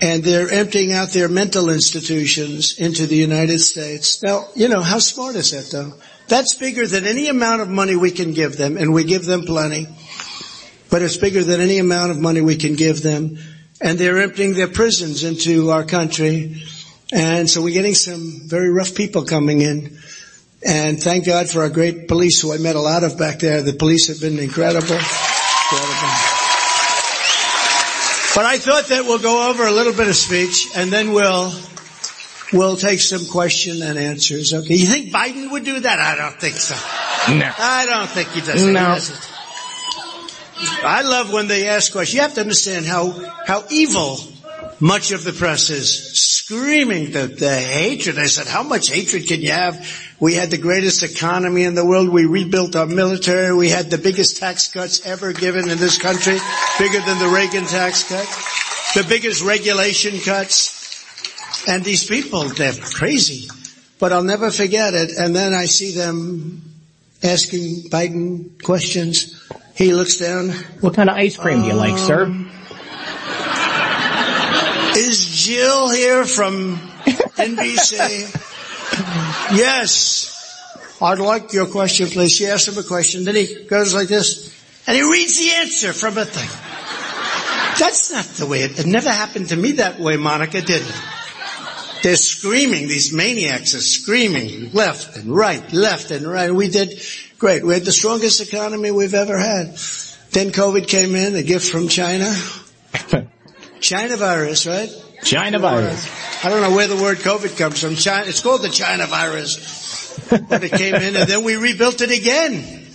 And 0.00 0.22
they're 0.22 0.50
emptying 0.50 0.92
out 0.92 1.08
their 1.10 1.28
mental 1.28 1.68
institutions 1.68 2.78
into 2.78 3.06
the 3.06 3.16
United 3.16 3.58
States. 3.58 4.22
Now, 4.22 4.46
you 4.54 4.68
know, 4.68 4.80
how 4.82 4.98
smart 4.98 5.34
is 5.34 5.50
that 5.50 5.70
though? 5.70 5.94
That's 6.28 6.54
bigger 6.54 6.86
than 6.86 7.04
any 7.04 7.28
amount 7.28 7.60
of 7.60 7.68
money 7.68 7.96
we 7.96 8.12
can 8.12 8.32
give 8.32 8.56
them, 8.56 8.76
and 8.76 8.94
we 8.94 9.02
give 9.02 9.24
them 9.24 9.42
plenty. 9.42 9.88
But 10.88 11.02
it's 11.02 11.16
bigger 11.16 11.42
than 11.42 11.60
any 11.60 11.78
amount 11.78 12.12
of 12.12 12.20
money 12.20 12.40
we 12.40 12.56
can 12.56 12.76
give 12.76 13.02
them. 13.02 13.36
And 13.80 13.98
they're 13.98 14.20
emptying 14.20 14.54
their 14.54 14.68
prisons 14.68 15.24
into 15.24 15.70
our 15.70 15.84
country. 15.84 16.62
And 17.12 17.50
so 17.50 17.62
we're 17.62 17.74
getting 17.74 17.94
some 17.94 18.42
very 18.44 18.70
rough 18.70 18.94
people 18.94 19.24
coming 19.24 19.62
in. 19.62 19.98
And 20.64 21.02
thank 21.02 21.24
God 21.26 21.48
for 21.48 21.62
our 21.62 21.70
great 21.70 22.06
police 22.06 22.40
who 22.40 22.52
I 22.52 22.58
met 22.58 22.76
a 22.76 22.80
lot 22.80 23.02
of 23.02 23.18
back 23.18 23.38
there. 23.38 23.62
The 23.62 23.72
police 23.72 24.08
have 24.08 24.20
been 24.20 24.38
incredible. 24.38 24.94
incredible. 24.94 26.40
But 28.34 28.44
I 28.44 28.58
thought 28.58 28.86
that 28.88 29.04
we'll 29.06 29.18
go 29.18 29.50
over 29.50 29.66
a 29.66 29.72
little 29.72 29.92
bit 29.92 30.06
of 30.08 30.14
speech 30.14 30.68
and 30.76 30.92
then 30.92 31.12
we'll, 31.12 31.52
we'll 32.52 32.76
take 32.76 33.00
some 33.00 33.26
question 33.26 33.82
and 33.82 33.98
answers. 33.98 34.54
Okay. 34.54 34.74
You 34.74 34.86
think 34.86 35.12
Biden 35.12 35.50
would 35.50 35.64
do 35.64 35.80
that? 35.80 35.98
I 35.98 36.14
don't 36.16 36.38
think 36.40 36.54
so. 36.54 36.74
No. 37.34 37.50
I 37.58 37.86
don't 37.86 38.08
think 38.08 38.28
he 38.28 38.40
does. 38.40 38.62
No. 38.62 38.68
He 38.68 38.74
doesn't. 38.74 39.30
I 40.84 41.02
love 41.02 41.32
when 41.32 41.48
they 41.48 41.68
ask 41.68 41.90
questions. 41.90 42.14
You 42.14 42.20
have 42.20 42.34
to 42.34 42.40
understand 42.42 42.86
how, 42.86 43.10
how 43.46 43.64
evil 43.70 44.18
much 44.78 45.10
of 45.10 45.24
the 45.24 45.32
press 45.32 45.70
is. 45.70 46.39
Screaming 46.50 47.12
the, 47.12 47.28
the 47.28 47.54
hatred. 47.54 48.18
I 48.18 48.26
said, 48.26 48.48
how 48.48 48.64
much 48.64 48.88
hatred 48.88 49.28
can 49.28 49.40
you 49.40 49.52
have? 49.52 49.86
We 50.18 50.34
had 50.34 50.50
the 50.50 50.58
greatest 50.58 51.04
economy 51.04 51.62
in 51.62 51.76
the 51.76 51.86
world. 51.86 52.08
We 52.08 52.26
rebuilt 52.26 52.74
our 52.74 52.86
military. 52.86 53.54
We 53.54 53.68
had 53.68 53.88
the 53.88 53.98
biggest 53.98 54.38
tax 54.38 54.66
cuts 54.66 55.06
ever 55.06 55.32
given 55.32 55.70
in 55.70 55.78
this 55.78 55.96
country. 55.96 56.38
Bigger 56.76 56.98
than 57.02 57.20
the 57.20 57.28
Reagan 57.28 57.66
tax 57.66 58.02
cut. 58.02 58.26
The 59.00 59.08
biggest 59.08 59.44
regulation 59.44 60.18
cuts. 60.18 61.64
And 61.68 61.84
these 61.84 62.04
people, 62.04 62.48
they're 62.48 62.72
crazy. 62.72 63.48
But 64.00 64.12
I'll 64.12 64.24
never 64.24 64.50
forget 64.50 64.92
it. 64.92 65.12
And 65.16 65.36
then 65.36 65.54
I 65.54 65.66
see 65.66 65.92
them 65.92 66.62
asking 67.22 67.90
Biden 67.90 68.60
questions. 68.60 69.40
He 69.76 69.94
looks 69.94 70.16
down. 70.16 70.48
What 70.80 70.94
kind 70.94 71.10
of 71.10 71.14
ice 71.14 71.36
cream 71.36 71.62
do 71.62 71.68
you 71.68 71.74
like, 71.74 71.96
sir? 71.96 72.24
Um, 72.24 72.50
is 74.96 75.29
Jill 75.50 75.90
here 75.90 76.24
from 76.24 76.76
NBC? 76.76 77.98
yes. 79.56 80.96
I'd 81.02 81.18
like 81.18 81.52
your 81.52 81.66
question, 81.66 82.06
please. 82.06 82.30
She 82.30 82.46
asked 82.46 82.68
him 82.68 82.78
a 82.78 82.84
question. 82.86 83.24
Then 83.24 83.34
he 83.34 83.64
goes 83.64 83.92
like 83.92 84.06
this. 84.06 84.56
And 84.86 84.96
he 84.96 85.02
reads 85.02 85.38
the 85.38 85.50
answer 85.54 85.92
from 85.92 86.18
a 86.18 86.24
thing. 86.24 86.48
That's 87.80 88.12
not 88.12 88.26
the 88.26 88.46
way 88.46 88.62
it, 88.62 88.78
it 88.78 88.86
never 88.86 89.10
happened 89.10 89.48
to 89.48 89.56
me 89.56 89.72
that 89.72 89.98
way, 89.98 90.16
Monica, 90.16 90.62
did 90.62 90.82
it? 90.82 91.02
They're 92.04 92.14
screaming, 92.14 92.86
these 92.86 93.12
maniacs 93.12 93.74
are 93.74 93.80
screaming 93.80 94.70
left 94.70 95.16
and 95.16 95.34
right, 95.34 95.72
left 95.72 96.12
and 96.12 96.28
right. 96.28 96.54
We 96.54 96.68
did 96.68 97.02
great. 97.40 97.64
We 97.64 97.74
had 97.74 97.84
the 97.84 97.90
strongest 97.90 98.40
economy 98.40 98.92
we've 98.92 99.14
ever 99.14 99.36
had. 99.36 99.76
Then 100.30 100.52
COVID 100.52 100.86
came 100.86 101.16
in, 101.16 101.34
a 101.34 101.42
gift 101.42 101.72
from 101.72 101.88
China. 101.88 102.32
China 103.80 104.16
virus, 104.16 104.66
right? 104.68 104.90
China 105.22 105.58
virus. 105.58 106.08
I 106.44 106.48
don't 106.48 106.62
know 106.62 106.74
where 106.74 106.86
the 106.88 106.96
word 106.96 107.18
COVID 107.18 107.56
comes 107.58 107.80
from. 107.80 107.94
China, 107.96 108.26
it's 108.26 108.40
called 108.40 108.62
the 108.62 108.68
China 108.68 109.06
virus. 109.06 110.18
But 110.28 110.64
it 110.64 110.72
came 110.72 110.94
in 110.94 111.16
and 111.16 111.28
then 111.28 111.44
we 111.44 111.56
rebuilt 111.56 112.00
it 112.00 112.10
again. 112.10 112.86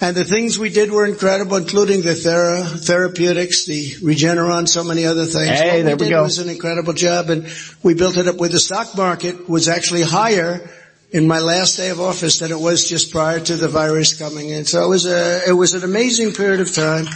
And 0.00 0.14
the 0.14 0.24
things 0.24 0.58
we 0.58 0.68
did 0.68 0.90
were 0.90 1.06
incredible, 1.06 1.56
including 1.56 2.02
the 2.02 2.10
thera- 2.10 2.64
therapeutics, 2.64 3.64
the 3.64 3.92
Regeneron, 4.02 4.68
so 4.68 4.84
many 4.84 5.06
other 5.06 5.24
things. 5.24 5.48
Hey, 5.58 5.78
what 5.78 5.86
there 5.86 5.96
we 5.96 6.00
we 6.04 6.08
did 6.10 6.10
go. 6.10 6.22
was 6.22 6.38
an 6.38 6.50
incredible 6.50 6.92
job 6.92 7.30
and 7.30 7.48
we 7.82 7.94
built 7.94 8.18
it 8.18 8.28
up 8.28 8.36
where 8.36 8.50
the 8.50 8.60
stock 8.60 8.94
market 8.96 9.48
was 9.48 9.68
actually 9.68 10.02
higher 10.02 10.68
in 11.12 11.26
my 11.26 11.38
last 11.40 11.76
day 11.76 11.88
of 11.88 12.00
office 12.00 12.40
than 12.40 12.50
it 12.50 12.58
was 12.60 12.88
just 12.88 13.10
prior 13.10 13.40
to 13.40 13.56
the 13.56 13.68
virus 13.68 14.18
coming 14.18 14.50
in. 14.50 14.66
So 14.66 14.84
it 14.84 14.88
was 14.88 15.06
a, 15.06 15.48
it 15.48 15.52
was 15.52 15.72
an 15.72 15.82
amazing 15.82 16.32
period 16.32 16.60
of 16.60 16.74
time. 16.74 17.06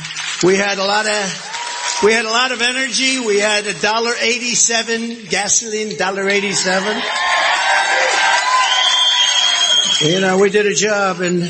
We 0.42 0.56
had 0.56 0.78
a 0.78 0.84
lot 0.84 1.06
of, 1.06 1.59
we 2.02 2.12
had 2.12 2.24
a 2.24 2.30
lot 2.30 2.52
of 2.52 2.62
energy. 2.62 3.20
We 3.20 3.38
had 3.38 3.66
a 3.66 3.74
dollar 3.80 4.12
eighty-seven 4.20 5.26
gasoline, 5.26 5.98
dollar 5.98 6.28
eighty-seven. 6.28 7.02
You 10.00 10.20
know, 10.20 10.38
we 10.38 10.48
did 10.48 10.66
a 10.66 10.74
job 10.74 11.20
and, 11.20 11.42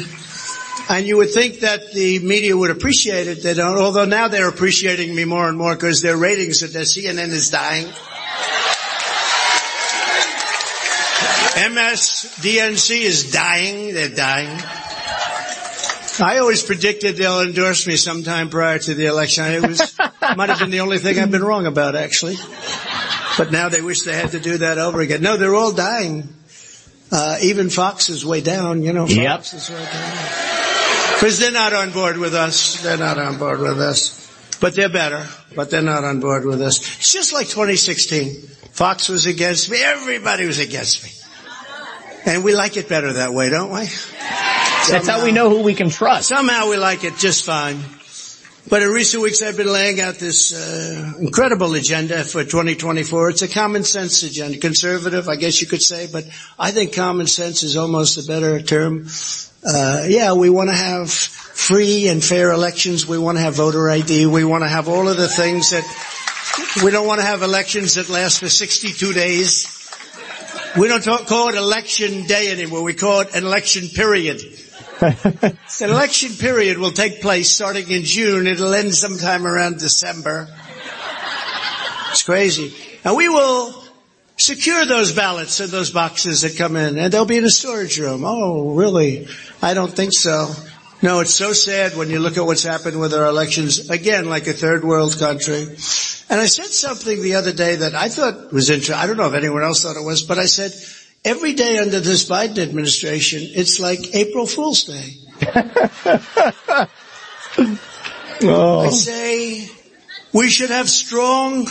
and 0.89 1.07
you 1.07 1.19
would 1.19 1.31
think 1.31 1.61
that 1.61 1.93
the 1.93 2.19
media 2.19 2.57
would 2.57 2.73
appreciate 2.73 3.29
it. 3.29 3.45
They 3.45 3.55
don't, 3.55 3.79
although 3.79 4.07
now 4.07 4.27
they're 4.27 4.49
appreciating 4.49 5.15
me 5.15 5.25
more 5.25 5.49
and 5.49 5.57
more 5.57 5.73
because 5.73 6.03
their 6.03 6.17
ratings 6.17 6.65
at 6.65 6.73
the 6.73 6.81
CNN 6.81 7.29
is 7.29 7.51
dying. 7.51 7.87
MSDNC 11.61 13.03
is 13.03 13.31
dying. 13.31 13.95
They're 13.95 14.09
dying. 14.09 14.59
I 16.19 16.39
always 16.39 16.63
predicted 16.63 17.17
they'll 17.17 17.43
endorse 17.43 17.87
me 17.87 17.97
sometime 17.97 18.51
prior 18.51 18.79
to 18.79 18.95
the 18.95 19.07
election. 19.07 19.45
It 19.47 19.67
was, 19.67 19.97
might 20.37 20.49
have 20.49 20.59
been 20.59 20.71
the 20.71 20.81
only 20.81 20.99
thing 20.99 21.19
I've 21.19 21.31
been 21.31 21.45
wrong 21.45 21.67
about 21.67 21.95
actually. 21.95 22.37
But 23.39 23.53
now 23.53 23.69
they 23.69 23.81
wish 23.81 24.03
they 24.03 24.15
had 24.17 24.33
to 24.33 24.41
do 24.41 24.59
that 24.59 24.79
over 24.79 25.01
again. 25.01 25.23
No, 25.23 25.37
they're 25.37 25.55
all 25.55 25.73
dying. 25.73 26.29
Uh, 27.13 27.39
even 27.43 27.71
Fox 27.71 28.09
is 28.09 28.25
way 28.25 28.41
down, 28.41 28.83
you 28.83 28.93
know, 28.93 29.07
Fox 29.07 29.17
Yep. 29.17 29.41
is 29.41 29.71
way 29.71 29.85
down. 29.85 30.17
Cause 31.21 31.39
they're 31.39 31.53
not 31.53 31.73
on 31.73 31.91
board 31.93 32.17
with 32.17 32.35
us. 32.35 32.83
They're 32.83 32.97
not 32.97 33.19
on 33.19 33.39
board 33.39 33.61
with 33.61 33.81
us. 33.81 34.17
But 34.61 34.75
they're 34.75 34.89
better, 34.91 35.27
but 35.55 35.71
they're 35.71 35.83
not 35.83 36.05
on 36.05 36.21
board 36.21 36.45
with 36.45 36.61
us. 36.63 36.79
It's 36.99 37.13
just 37.13 37.33
like 37.33 37.47
2016. 37.49 38.35
Fox 38.73 39.09
was 39.09 39.27
against 39.27 39.71
me. 39.71 39.83
Everybody 39.83 40.47
was 40.47 40.59
against 40.59 41.03
me. 41.05 41.11
And 42.27 42.45
we 42.45 42.55
like 42.55 42.77
it 42.77 42.89
better 42.89 43.15
that 43.15 43.33
way, 43.33 43.49
don't 43.49 43.71
we? 43.73 43.87
That's 44.91 45.09
how 45.09 45.25
we 45.25 45.33
know 45.33 45.49
who 45.51 45.63
we 45.63 45.75
can 45.75 45.91
trust. 45.91 46.29
Somehow 46.29 46.69
we 46.69 46.77
like 46.77 47.05
it 47.05 47.17
just 47.17 47.45
fine. 47.45 47.79
But 48.69 48.83
in 48.83 48.91
recent 48.91 49.23
weeks, 49.23 49.43
I've 49.43 49.57
been 49.57 49.73
laying 49.73 50.01
out 50.01 50.17
this 50.17 50.53
uh, 50.53 51.15
incredible 51.19 51.75
agenda 51.75 52.23
for 52.25 52.45
2024. 52.45 53.31
It's 53.31 53.43
a 53.43 53.49
common 53.49 53.85
sense 53.85 54.23
agenda, 54.23 54.59
conservative, 54.59 55.29
I 55.29 55.37
guess 55.37 55.61
you 55.61 55.67
could 55.67 55.83
say, 55.83 56.09
but 56.13 56.25
I 56.59 56.71
think 56.71 56.95
common 56.95 57.27
sense 57.27 57.63
is 57.63 57.77
almost 57.77 58.23
a 58.23 58.27
better 58.29 58.61
term. 58.61 59.07
Uh, 59.67 60.05
yeah, 60.07 60.35
we 60.35 60.51
want 60.51 60.71
to 60.71 60.77
have 60.77 61.11
free 61.11 62.09
and 62.09 62.23
fair 62.23 62.53
elections. 62.53 63.07
We 63.07 63.19
want 63.19 63.39
to 63.39 63.43
have 63.43 63.55
voter 63.55 63.91
ID. 63.91 64.27
We 64.27 64.45
want 64.45 64.63
to 64.63 64.69
have 64.69 64.89
all 64.89 65.09
of 65.09 65.17
the 65.17 65.29
things 65.29 65.71
that 65.71 65.85
we 66.85 66.91
don't 66.91 67.07
want 67.07 67.21
to 67.21 67.27
have 67.27 67.43
elections 67.43 67.95
that 67.95 68.09
last 68.09 68.41
for 68.41 68.49
62 68.49 69.13
days. 69.13 69.77
We 70.79 70.87
don't 70.87 71.03
talk, 71.03 71.27
call 71.27 71.49
it 71.49 71.57
election 71.57 72.27
day 72.27 72.53
anymore. 72.53 72.83
We 72.83 72.95
call 72.95 73.21
it 73.21 73.35
an 73.35 73.45
election 73.45 73.89
period. 73.89 74.41
Election 75.81 76.33
period 76.33 76.79
will 76.79 76.91
take 76.91 77.21
place 77.21 77.51
starting 77.51 77.91
in 77.91 78.03
June. 78.03 78.47
It'll 78.47 78.75
end 78.75 78.95
sometime 78.95 79.47
around 79.47 79.79
December. 79.79 80.49
It's 82.11 82.23
crazy. 82.23 82.75
And 83.05 83.17
we 83.17 83.29
will 83.29 83.85
secure 84.37 84.85
those 84.85 85.13
ballots 85.13 85.61
in 85.61 85.71
those 85.71 85.91
boxes 85.91 86.43
that 86.43 86.57
come 86.57 86.77
in 86.77 86.99
and 86.99 87.13
they'll 87.13 87.25
be 87.25 87.39
in 87.39 87.45
a 87.45 87.51
storage 87.51 87.99
room. 87.99 88.25
Oh, 88.25 88.75
really? 88.75 89.29
I 89.63 89.75
don't 89.75 89.93
think 89.93 90.13
so. 90.13 90.53
No, 91.03 91.21
it's 91.21 91.35
so 91.35 91.55
sad 91.55 91.97
when 91.97 92.11
you 92.11 92.19
look 92.19 92.37
at 92.37 92.45
what's 92.45 92.63
happened 92.63 93.01
with 93.01 93.15
our 93.15 93.27
elections, 93.27 93.89
again, 93.89 94.27
like 94.27 94.47
a 94.49 94.53
third 94.53 94.85
world 94.85 95.19
country. 95.19 95.63
And 95.63 96.41
I 96.41 96.47
said 96.47 96.67
something 96.67 97.23
the 97.23 97.37
other 97.37 97.53
day 97.53 97.77
that 97.77 97.95
I 97.95 98.11
thought 98.11 98.53
was 98.53 98.69
interesting. 98.69 98.97
I 98.97 99.07
don't 99.07 99.17
know 99.17 99.29
if 99.29 99.35
anyone 99.35 99.63
else 99.63 99.83
thought 99.83 99.97
it 99.97 100.05
was, 100.05 100.23
but 100.23 100.39
I 100.39 100.45
said, 100.45 100.73
every 101.25 101.53
day 101.55 101.79
under 101.79 102.01
this 102.01 102.29
Biden 102.29 102.59
administration, 102.59 103.41
it's 103.43 103.81
like 103.81 104.15
April 104.15 104.47
Fool's 104.47 104.85
Day. 104.85 105.17
Oh. 108.43 108.81
I 108.81 108.89
say 108.89 109.69
we 110.33 110.49
should 110.49 110.71
have 110.71 110.89
strong 110.89 111.67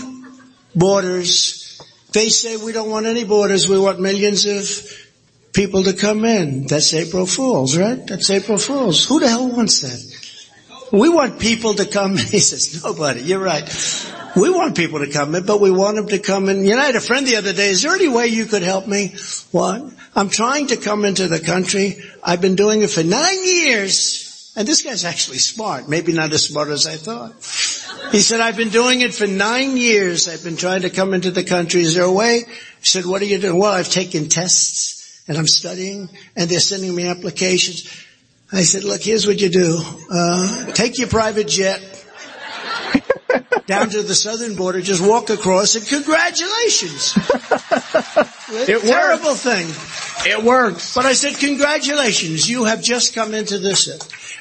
borders. 0.76 1.82
They 2.14 2.30
say 2.30 2.58
we 2.58 2.74
don't 2.74 2.92
want 2.92 3.08
any 3.08 3.24
borders. 3.24 3.68
We 3.68 3.80
want 3.80 4.00
millions 4.00 4.46
of 4.46 4.64
people 5.54 5.84
to 5.84 5.94
come 5.94 6.26
in. 6.26 6.68
That's 6.68 6.94
April 6.94 7.26
Fool's, 7.26 7.78
right? 7.78 8.06
That's 8.06 8.30
April 8.30 8.58
Fool's. 8.58 9.08
Who 9.08 9.20
the 9.20 9.30
hell 9.30 9.50
wants 9.50 9.82
that? 9.82 10.90
We 10.92 11.10
want 11.10 11.40
people 11.40 11.74
to 11.76 11.86
come. 11.86 12.18
He 12.18 12.40
says, 12.40 12.84
nobody. 12.84 13.22
You're 13.22 13.44
right. 13.44 13.68
We 14.36 14.50
want 14.50 14.78
people 14.78 15.00
to 15.00 15.12
come 15.12 15.34
in, 15.36 15.46
but 15.46 15.60
we 15.60 15.72
want 15.72 15.96
them 15.96 16.08
to 16.08 16.20
come 16.20 16.50
in. 16.50 16.64
You 16.64 16.76
know, 16.76 16.82
I 16.82 16.86
had 16.86 16.96
a 16.96 17.02
friend 17.02 17.26
the 17.26 17.38
other 17.38 17.54
day. 17.54 17.70
Is 17.70 17.82
there 17.82 17.94
any 17.94 18.08
way 18.08 18.28
you 18.28 18.46
could 18.46 18.62
help 18.62 18.88
me? 18.88 19.16
What? 19.52 19.94
I'm 20.16 20.30
trying 20.30 20.68
to 20.68 20.78
come 20.78 21.06
into 21.06 21.28
the 21.28 21.40
country. 21.40 21.98
I've 22.24 22.42
been 22.42 22.56
doing 22.56 22.82
it 22.82 22.90
for 22.90 23.04
nine 23.04 23.44
years. 23.44 24.54
And 24.56 24.68
this 24.68 24.82
guy's 24.82 25.06
actually 25.06 25.38
smart. 25.38 25.88
Maybe 25.88 26.12
not 26.12 26.34
as 26.34 26.46
smart 26.46 26.70
as 26.70 26.86
I 26.86 26.96
thought. 26.96 27.34
He 28.12 28.20
said, 28.20 28.42
I've 28.42 28.58
been 28.58 28.70
doing 28.70 29.02
it 29.02 29.14
for 29.14 29.28
nine 29.28 29.78
years. 29.78 30.28
I've 30.28 30.44
been 30.44 30.58
trying 30.58 30.82
to 30.82 30.90
come 30.90 31.14
into 31.14 31.32
the 31.32 31.44
country. 31.44 31.82
Is 31.82 31.96
there 31.96 32.04
a 32.06 32.12
way? 32.12 32.44
He 32.80 32.86
said, 32.86 33.06
what 33.06 33.22
are 33.22 33.26
you 33.26 33.38
doing? 33.38 33.60
Well, 33.60 33.72
I've 33.72 33.90
taken 33.90 34.28
tests 34.28 35.24
and 35.28 35.38
I'm 35.38 35.48
studying 35.48 36.10
and 36.36 36.50
they're 36.50 36.60
sending 36.60 36.94
me 36.94 37.08
applications. 37.08 38.06
I 38.52 38.62
said, 38.62 38.84
look, 38.84 39.02
here's 39.02 39.28
what 39.28 39.40
you 39.40 39.50
do. 39.50 39.80
Uh, 40.12 40.72
take 40.74 40.98
your 40.98 41.08
private 41.08 41.48
jet 41.48 41.80
down 43.70 43.88
to 43.88 44.02
the 44.02 44.16
southern 44.16 44.56
border, 44.56 44.82
just 44.82 45.00
walk 45.00 45.30
across 45.30 45.76
and 45.76 45.86
congratulations. 45.86 47.18
It 48.52 48.82
Terrible 48.82 49.36
thing. 49.36 49.68
It 50.26 50.44
works. 50.44 50.96
But 50.96 51.06
I 51.06 51.14
said, 51.14 51.38
congratulations, 51.38 52.50
you 52.50 52.64
have 52.66 52.82
just 52.82 53.14
come 53.14 53.36
into 53.36 53.60
this. 53.60 53.88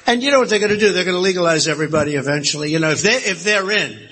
And 0.07 0.23
you 0.23 0.31
know 0.31 0.39
what 0.41 0.49
they're 0.49 0.59
going 0.59 0.71
to 0.71 0.79
do? 0.79 0.95
They're 0.95 1.05
going 1.05 1.15
to 1.15 1.21
legalize 1.21 1.69
everybody 1.69 2.15
eventually. 2.15 2.73
You 2.73 2.79
know, 2.79 2.91
if 2.91 3.03
they 3.03 3.17
if 3.17 3.45
they're 3.45 3.71
in, 3.71 4.09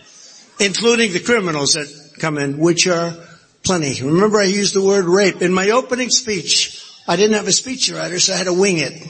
including 0.61 1.15
the 1.15 1.21
criminals 1.21 1.73
that 1.73 1.89
come 2.21 2.37
in, 2.37 2.59
which 2.59 2.87
are 2.87 3.15
plenty. 3.63 4.03
Remember, 4.03 4.39
I 4.39 4.45
used 4.45 4.75
the 4.75 4.83
word 4.83 5.07
rape 5.07 5.41
in 5.41 5.55
my 5.55 5.71
opening 5.71 6.11
speech. 6.11 6.85
I 7.09 7.17
didn't 7.17 7.37
have 7.37 7.47
a 7.47 7.57
speechwriter, 7.57 8.21
so 8.21 8.35
I 8.35 8.37
had 8.37 8.45
to 8.45 8.53
wing 8.53 8.77
it. 8.77 9.03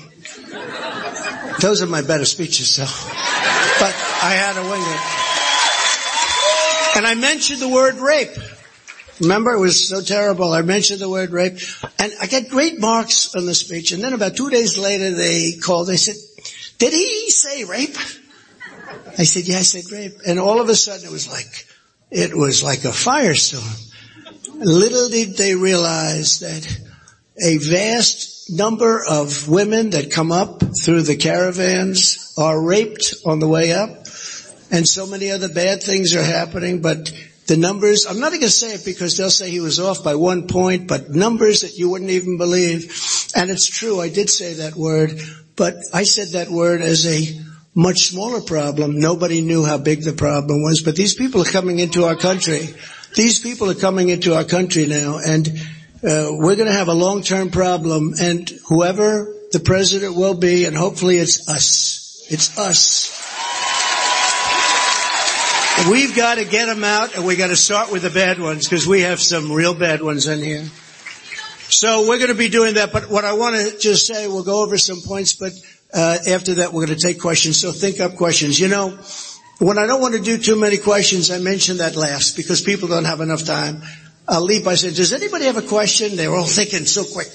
Those 1.60 1.82
are 1.82 1.86
my 1.88 2.02
better 2.02 2.24
speeches, 2.24 2.72
so. 2.76 2.84
But 2.84 3.92
I 4.22 4.34
had 4.38 4.54
to 4.54 4.62
wing 4.70 4.82
it. 4.82 5.25
And 6.96 7.06
I 7.06 7.14
mentioned 7.14 7.60
the 7.60 7.68
word 7.68 7.96
rape. 7.96 8.34
Remember, 9.20 9.52
it 9.52 9.58
was 9.58 9.86
so 9.86 10.00
terrible. 10.00 10.52
I 10.52 10.62
mentioned 10.62 11.00
the 11.00 11.10
word 11.10 11.30
rape. 11.30 11.58
And 11.98 12.10
I 12.18 12.26
got 12.26 12.48
great 12.48 12.80
marks 12.80 13.34
on 13.34 13.44
the 13.44 13.54
speech. 13.54 13.92
And 13.92 14.02
then 14.02 14.14
about 14.14 14.34
two 14.34 14.48
days 14.48 14.78
later, 14.78 15.14
they 15.14 15.52
called. 15.62 15.88
They 15.88 15.98
said, 15.98 16.14
did 16.78 16.94
he 16.94 17.28
say 17.28 17.64
rape? 17.64 17.96
I 19.18 19.24
said, 19.24 19.46
yeah, 19.46 19.58
I 19.58 19.62
said 19.62 19.92
rape. 19.92 20.20
And 20.26 20.40
all 20.40 20.58
of 20.58 20.70
a 20.70 20.74
sudden 20.74 21.04
it 21.04 21.12
was 21.12 21.28
like, 21.28 21.66
it 22.10 22.34
was 22.34 22.62
like 22.62 22.84
a 22.84 22.88
firestorm. 22.88 23.92
Little 24.54 25.10
did 25.10 25.36
they 25.36 25.54
realize 25.54 26.40
that 26.40 26.66
a 27.44 27.58
vast 27.58 28.50
number 28.50 29.04
of 29.04 29.48
women 29.48 29.90
that 29.90 30.10
come 30.10 30.32
up 30.32 30.62
through 30.82 31.02
the 31.02 31.16
caravans 31.16 32.32
are 32.38 32.58
raped 32.58 33.16
on 33.26 33.38
the 33.38 33.48
way 33.48 33.72
up. 33.74 34.05
And 34.70 34.86
so 34.86 35.06
many 35.06 35.30
other 35.30 35.48
bad 35.48 35.82
things 35.82 36.14
are 36.16 36.22
happening, 36.22 36.82
but 36.82 37.12
the 37.46 37.56
numbers, 37.56 38.06
I'm 38.06 38.18
not 38.18 38.30
going 38.30 38.42
to 38.42 38.50
say 38.50 38.74
it 38.74 38.84
because 38.84 39.16
they'll 39.16 39.30
say 39.30 39.50
he 39.50 39.60
was 39.60 39.78
off 39.78 40.02
by 40.02 40.16
one 40.16 40.48
point, 40.48 40.88
but 40.88 41.10
numbers 41.10 41.60
that 41.60 41.78
you 41.78 41.88
wouldn't 41.88 42.10
even 42.10 42.38
believe. 42.38 42.84
And 43.36 43.50
it's 43.50 43.66
true, 43.66 44.00
I 44.00 44.08
did 44.08 44.28
say 44.28 44.54
that 44.54 44.74
word, 44.74 45.20
but 45.54 45.74
I 45.94 46.02
said 46.02 46.28
that 46.28 46.50
word 46.50 46.80
as 46.80 47.06
a 47.06 47.40
much 47.74 48.08
smaller 48.08 48.40
problem. 48.40 48.98
Nobody 48.98 49.42
knew 49.42 49.64
how 49.64 49.78
big 49.78 50.02
the 50.02 50.12
problem 50.12 50.62
was, 50.62 50.82
but 50.82 50.96
these 50.96 51.14
people 51.14 51.42
are 51.42 51.52
coming 51.52 51.78
into 51.78 52.04
our 52.04 52.16
country. 52.16 52.68
These 53.14 53.40
people 53.40 53.70
are 53.70 53.74
coming 53.74 54.08
into 54.08 54.34
our 54.34 54.44
country 54.44 54.86
now 54.86 55.18
and 55.18 55.48
uh, 56.02 56.28
we're 56.30 56.56
going 56.56 56.68
to 56.68 56.72
have 56.72 56.88
a 56.88 56.94
long-term 56.94 57.50
problem 57.50 58.14
and 58.20 58.48
whoever 58.68 59.32
the 59.52 59.60
president 59.60 60.16
will 60.16 60.34
be 60.34 60.64
and 60.64 60.76
hopefully 60.76 61.16
it's 61.16 61.48
us. 61.48 62.26
It's 62.28 62.58
us. 62.58 63.15
We've 65.84 66.16
got 66.16 66.38
to 66.38 66.44
get 66.44 66.66
them 66.66 66.82
out 66.82 67.14
and 67.14 67.24
we've 67.24 67.36
got 67.38 67.48
to 67.48 67.56
start 67.56 67.92
with 67.92 68.02
the 68.02 68.10
bad 68.10 68.40
ones 68.40 68.66
because 68.66 68.88
we 68.88 69.02
have 69.02 69.20
some 69.20 69.52
real 69.52 69.74
bad 69.74 70.02
ones 70.02 70.26
in 70.26 70.42
here. 70.42 70.64
So 71.68 72.08
we're 72.08 72.16
going 72.16 72.30
to 72.30 72.34
be 72.34 72.48
doing 72.48 72.74
that, 72.74 72.92
but 72.92 73.10
what 73.10 73.24
I 73.24 73.34
want 73.34 73.56
to 73.56 73.78
just 73.78 74.06
say, 74.06 74.26
we'll 74.26 74.42
go 74.42 74.64
over 74.64 74.78
some 74.78 75.00
points, 75.02 75.34
but 75.34 75.52
uh, 75.92 76.18
after 76.28 76.54
that 76.54 76.72
we're 76.72 76.86
going 76.86 76.98
to 76.98 77.06
take 77.06 77.20
questions. 77.20 77.60
So 77.60 77.72
think 77.72 78.00
up 78.00 78.16
questions. 78.16 78.58
You 78.58 78.68
know, 78.68 78.98
when 79.58 79.78
I 79.78 79.86
don't 79.86 80.00
want 80.00 80.14
to 80.14 80.20
do 80.20 80.38
too 80.38 80.56
many 80.56 80.78
questions, 80.78 81.30
I 81.30 81.38
mention 81.38 81.76
that 81.76 81.94
last 81.94 82.36
because 82.36 82.62
people 82.62 82.88
don't 82.88 83.04
have 83.04 83.20
enough 83.20 83.44
time. 83.44 83.82
I'll 84.26 84.42
leave 84.42 84.64
by 84.64 84.74
saying, 84.74 84.94
does 84.94 85.12
anybody 85.12 85.44
have 85.44 85.58
a 85.58 85.62
question? 85.62 86.16
They're 86.16 86.34
all 86.34 86.46
thinking 86.46 86.86
so 86.86 87.04
quick. 87.04 87.28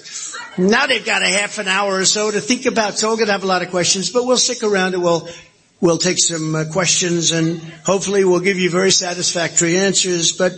Now 0.57 0.88
they've 0.88 1.05
got 1.05 1.22
a 1.22 1.27
half 1.27 1.59
an 1.59 1.68
hour 1.68 1.93
or 1.93 2.05
so 2.05 2.31
to 2.31 2.41
think 2.41 2.65
about, 2.65 2.97
so 2.97 3.09
we're 3.09 3.18
going 3.18 3.27
to 3.27 3.34
have 3.34 3.43
a 3.43 3.47
lot 3.47 3.61
of 3.61 3.69
questions, 3.69 4.09
but 4.09 4.26
we'll 4.26 4.35
stick 4.35 4.63
around 4.63 4.95
and 4.95 5.03
we'll 5.03 5.30
We'll 5.82 5.98
take 5.98 6.20
some 6.20 6.53
uh, 6.53 6.66
questions 6.72 7.32
and 7.32 7.60
hopefully 7.84 8.24
we'll 8.24 8.40
give 8.40 8.60
you 8.60 8.70
very 8.70 8.91
satisfactory 8.91 9.78
answers. 9.78 10.32
But 10.32 10.53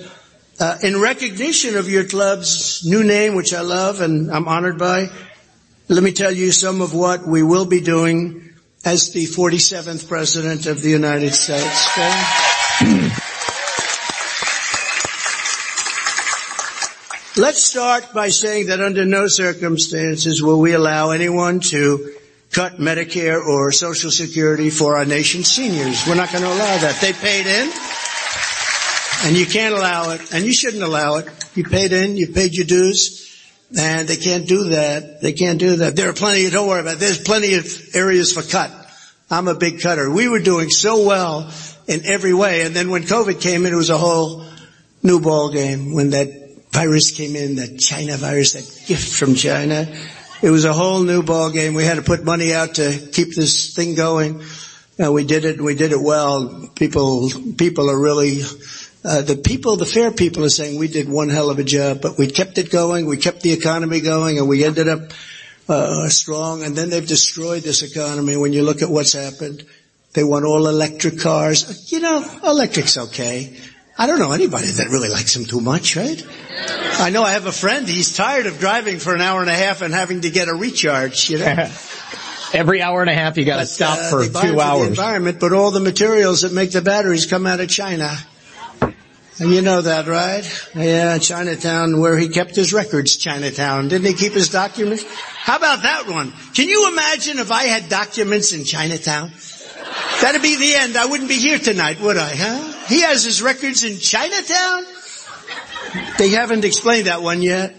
uh, 0.60 0.78
in 0.84 1.00
recognition 1.00 1.78
of 1.78 1.90
your 1.90 2.04
club's 2.04 2.86
new 2.86 3.06
name, 3.06 3.34
which 3.36 3.54
I 3.54 3.62
love 3.62 4.02
and 4.02 4.30
I'm 4.30 4.50
honored 4.50 4.78
by, 4.78 5.10
let 5.88 6.04
me 6.04 6.12
tell 6.12 6.32
you 6.32 6.52
some 6.52 6.82
of 6.82 6.94
what 6.94 7.26
we 7.26 7.42
will 7.42 7.66
be 7.66 7.80
doing 7.80 8.52
as 8.84 9.14
the 9.14 9.26
47th 9.26 10.10
President 10.10 10.66
of 10.66 10.82
the 10.82 10.90
United 10.90 11.34
States. 11.34 11.90
Okay? 11.98 13.10
Let's 17.36 17.64
start 17.64 18.14
by 18.14 18.28
saying 18.30 18.68
that 18.68 18.82
under 18.82 19.06
no 19.06 19.28
circumstances 19.28 20.44
will 20.44 20.60
we 20.60 20.74
allow 20.74 21.12
anyone 21.12 21.62
to 21.72 22.14
cut 22.54 22.74
Medicare 22.78 23.44
or 23.44 23.72
Social 23.72 24.12
Security 24.12 24.70
for 24.70 24.98
our 24.98 25.06
nation's 25.06 25.48
seniors. 25.48 26.06
We're 26.08 26.16
not 26.16 26.32
going 26.32 26.44
to 26.44 26.50
allow 26.50 26.78
that. 26.78 27.00
They 27.02 27.12
paid 27.12 27.48
in, 27.48 27.72
and 29.26 29.36
you 29.36 29.46
can't 29.46 29.74
allow 29.74 30.12
it, 30.12 30.34
and 30.34 30.46
you 30.46 30.54
shouldn't 30.54 30.84
allow 30.84 31.16
it. 31.16 31.28
You 31.56 31.64
paid 31.64 31.92
in, 31.92 32.16
you 32.16 32.28
paid 32.28 32.56
your 32.56 32.68
dues, 32.68 33.44
and 33.78 34.08
they 34.08 34.18
can't 34.18 34.48
do 34.48 34.70
that. 34.70 35.22
They 35.22 35.34
can't 35.34 35.60
do 35.60 35.78
that. 35.78 35.96
There 35.96 36.10
are 36.10 36.14
plenty, 36.14 36.48
don't 36.50 36.68
worry 36.68 36.82
about 36.82 36.96
it. 36.96 37.00
There's 37.00 37.22
plenty 37.22 37.56
of 37.56 37.66
areas 37.96 38.32
for 38.32 38.44
cut. 38.44 38.72
I'm 39.32 39.48
a 39.48 39.56
big 39.56 39.82
cutter. 39.82 40.12
We 40.12 40.28
were 40.28 40.40
doing 40.40 40.70
so 40.70 41.08
well 41.08 41.52
in 41.88 42.06
every 42.06 42.36
way, 42.36 42.62
and 42.66 42.76
then 42.76 42.92
when 42.92 43.04
COVID 43.04 43.42
came 43.42 43.66
in, 43.66 43.74
it 43.74 43.78
was 43.78 43.90
a 43.90 43.98
whole 43.98 44.46
new 45.02 45.20
ball 45.20 45.52
game. 45.52 45.94
When 45.94 46.12
that 46.12 46.30
virus 46.72 47.12
came 47.12 47.36
in, 47.36 47.56
that 47.56 47.80
China 47.80 48.16
virus, 48.18 48.54
that 48.54 48.88
gift 48.88 49.14
from 49.14 49.34
China, 49.34 49.88
it 50.44 50.50
was 50.50 50.66
a 50.66 50.74
whole 50.74 51.02
new 51.02 51.24
ball 51.24 51.52
game. 51.52 51.74
We 51.74 51.86
had 51.86 51.96
to 51.96 52.02
put 52.02 52.26
money 52.26 52.54
out 52.54 52.76
to 52.76 53.10
keep 53.14 53.34
this 53.34 53.74
thing 53.74 53.96
going. 53.96 54.44
And 55.00 55.14
we 55.14 55.24
did 55.24 55.46
it. 55.46 55.62
We 55.62 55.74
did 55.74 55.94
it 55.94 56.02
well. 56.02 56.70
People, 56.76 57.30
people 57.58 57.90
are 57.90 57.98
really, 57.98 58.42
uh, 59.06 59.22
the 59.22 59.38
people, 59.38 59.78
the 59.78 59.86
fair 59.86 60.12
people 60.12 60.44
are 60.44 60.50
saying 60.50 60.78
we 60.78 60.90
did 60.90 61.08
one 61.08 61.30
hell 61.30 61.50
of 61.50 61.60
a 61.60 61.64
job, 61.64 62.02
but 62.02 62.18
we 62.18 62.28
kept 62.28 62.58
it 62.58 62.70
going. 62.70 63.06
We 63.06 63.16
kept 63.16 63.40
the 63.40 63.54
economy 63.54 64.02
going 64.02 64.38
and 64.38 64.50
we 64.50 64.66
ended 64.66 64.90
up, 64.90 65.14
uh, 65.70 66.10
strong. 66.10 66.62
And 66.62 66.76
then 66.76 66.90
they've 66.90 67.08
destroyed 67.08 67.64
this 67.64 67.82
economy 67.82 68.36
when 68.36 68.52
you 68.52 68.64
look 68.64 68.82
at 68.82 68.90
what's 68.90 69.14
happened. 69.14 69.64
They 70.12 70.26
want 70.26 70.44
all 70.44 70.68
electric 70.68 71.22
cars. 71.22 71.90
You 71.90 72.02
know, 72.02 72.40
electric's 72.44 72.98
okay. 72.98 73.58
I 73.98 74.08
don't 74.08 74.20
know 74.20 74.32
anybody 74.32 74.68
that 74.68 74.90
really 74.90 75.10
likes 75.10 75.34
them 75.36 75.46
too 75.46 75.62
much, 75.62 75.96
right? 75.96 76.22
I 77.00 77.10
know 77.12 77.24
I 77.24 77.32
have 77.34 77.46
a 77.46 77.52
friend, 77.52 77.88
he's 77.88 78.16
tired 78.16 78.48
of 78.48 78.60
driving 78.60 78.98
for 79.00 79.14
an 79.14 79.22
hour 79.22 79.42
and 79.42 79.50
a 79.50 79.54
half 79.56 79.82
and 79.82 79.94
having 79.94 80.22
to 80.22 80.30
get 80.32 80.48
a 80.48 80.54
recharge, 80.56 81.30
you 81.30 81.38
know. 81.40 81.70
Every 82.54 82.82
hour 82.84 83.02
and 83.02 83.10
a 83.10 83.14
half 83.16 83.38
you 83.38 83.46
gotta 83.46 83.66
stop 83.66 83.98
Uh, 84.00 84.10
for 84.10 84.22
they 84.24 84.30
buy 84.30 84.42
'em 84.42 84.48
two 84.50 84.56
the 84.56 84.62
hours. 84.62 84.88
environment, 84.88 85.40
but 85.40 85.54
all 85.54 85.72
the 85.72 85.80
materials 85.80 86.42
that 86.42 86.52
make 86.54 86.72
the 86.72 86.82
batteries 86.82 87.26
come 87.26 87.46
out 87.48 87.60
of 87.60 87.70
China. 87.70 88.16
And 89.40 89.52
you 89.52 89.62
know 89.64 89.82
that, 89.82 90.08
right? 90.08 90.44
Yeah, 90.76 91.18
Chinatown, 91.18 92.00
where 92.00 92.16
he 92.18 92.30
kept 92.30 92.56
his 92.56 92.72
records, 92.72 93.16
Chinatown. 93.18 93.88
Didn't 93.88 94.06
he 94.06 94.14
keep 94.14 94.34
his 94.34 94.50
documents? 94.50 95.04
How 95.36 95.58
about 95.58 95.82
that 95.82 96.08
one? 96.08 96.32
Can 96.54 96.68
you 96.68 96.88
imagine 96.92 97.40
if 97.40 97.52
I 97.52 97.64
had 97.64 97.90
documents 97.90 98.54
in 98.54 98.64
Chinatown? 98.64 99.32
That'd 100.22 100.44
be 100.44 100.56
the 100.58 100.76
end. 100.76 100.96
I 100.98 101.08
wouldn't 101.08 101.30
be 101.30 101.38
here 101.40 101.58
tonight, 101.58 102.00
would 102.02 102.18
I, 102.18 102.36
huh? 102.36 102.73
He 102.88 103.02
has 103.02 103.24
his 103.24 103.42
records 103.42 103.84
in 103.84 103.98
Chinatown? 103.98 104.86
They 106.18 106.30
haven't 106.30 106.66
explained 106.66 107.08
that 107.08 107.22
one 107.22 107.42
yet. 107.42 107.76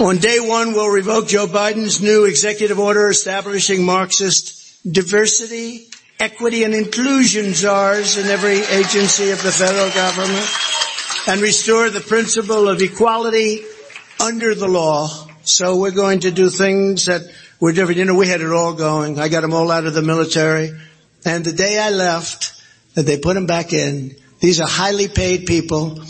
On 0.00 0.18
day 0.18 0.40
one, 0.40 0.72
we'll 0.72 0.88
revoke 0.88 1.28
Joe 1.28 1.46
Biden's 1.46 2.00
new 2.00 2.24
executive 2.24 2.78
order 2.78 3.08
establishing 3.08 3.84
Marxist 3.84 4.90
diversity, 4.90 5.86
equity, 6.18 6.64
and 6.64 6.74
inclusion 6.74 7.54
czars 7.54 8.18
in 8.18 8.26
every 8.26 8.58
agency 8.58 9.30
of 9.30 9.42
the 9.42 9.52
federal 9.52 9.90
government 9.90 10.48
and 11.28 11.40
restore 11.40 11.90
the 11.90 12.00
principle 12.00 12.68
of 12.68 12.82
equality 12.82 13.62
under 14.20 14.54
the 14.54 14.68
law. 14.68 15.08
So 15.44 15.76
we're 15.76 15.90
going 15.90 16.20
to 16.20 16.30
do 16.30 16.50
things 16.50 17.06
that 17.06 17.22
were 17.60 17.72
different. 17.72 17.98
You 17.98 18.04
know, 18.04 18.14
we 18.14 18.28
had 18.28 18.40
it 18.40 18.50
all 18.50 18.74
going. 18.74 19.18
I 19.18 19.28
got 19.28 19.42
them 19.42 19.54
all 19.54 19.70
out 19.70 19.86
of 19.86 19.94
the 19.94 20.02
military. 20.02 20.72
And 21.24 21.44
the 21.44 21.52
day 21.52 21.78
I 21.78 21.90
left, 21.90 22.53
that 22.94 23.06
they 23.06 23.18
put 23.18 23.34
them 23.34 23.46
back 23.46 23.72
in, 23.72 24.16
these 24.40 24.60
are 24.60 24.68
highly 24.68 25.08
paid 25.08 25.46
people, 25.46 26.00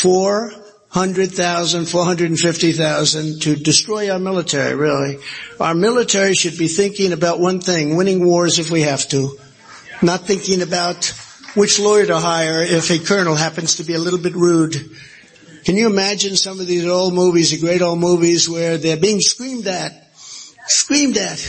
400,000, 0.00 1.86
450,000 1.86 3.40
to 3.42 3.56
destroy 3.56 4.10
our 4.10 4.18
military, 4.18 4.74
really. 4.74 5.18
Our 5.60 5.74
military 5.74 6.34
should 6.34 6.58
be 6.58 6.68
thinking 6.68 7.12
about 7.12 7.40
one 7.40 7.60
thing, 7.60 7.96
winning 7.96 8.24
wars 8.24 8.58
if 8.58 8.70
we 8.70 8.82
have 8.82 9.08
to. 9.08 9.38
Not 10.02 10.22
thinking 10.22 10.62
about 10.62 11.14
which 11.54 11.78
lawyer 11.78 12.06
to 12.06 12.18
hire 12.18 12.62
if 12.62 12.90
a 12.90 12.98
colonel 12.98 13.34
happens 13.34 13.76
to 13.76 13.84
be 13.84 13.94
a 13.94 13.98
little 13.98 14.18
bit 14.18 14.34
rude. 14.34 14.74
Can 15.64 15.76
you 15.76 15.86
imagine 15.86 16.36
some 16.36 16.60
of 16.60 16.66
these 16.66 16.86
old 16.86 17.14
movies, 17.14 17.50
the 17.50 17.58
great 17.58 17.82
old 17.82 17.98
movies 17.98 18.48
where 18.48 18.78
they're 18.78 18.96
being 18.96 19.20
screamed 19.20 19.66
at, 19.66 20.12
screamed 20.66 21.16
at. 21.16 21.44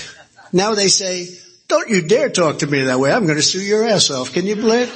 Now 0.53 0.73
they 0.75 0.87
say, 0.87 1.27
don't 1.67 1.89
you 1.89 2.01
dare 2.01 2.29
talk 2.29 2.59
to 2.59 2.67
me 2.67 2.83
that 2.83 2.99
way. 2.99 3.11
I'm 3.11 3.25
going 3.25 3.37
to 3.37 3.43
sue 3.43 3.59
your 3.59 3.83
ass 3.83 4.09
off. 4.09 4.31
Can 4.31 4.45
you 4.45 4.55
believe? 4.55 4.87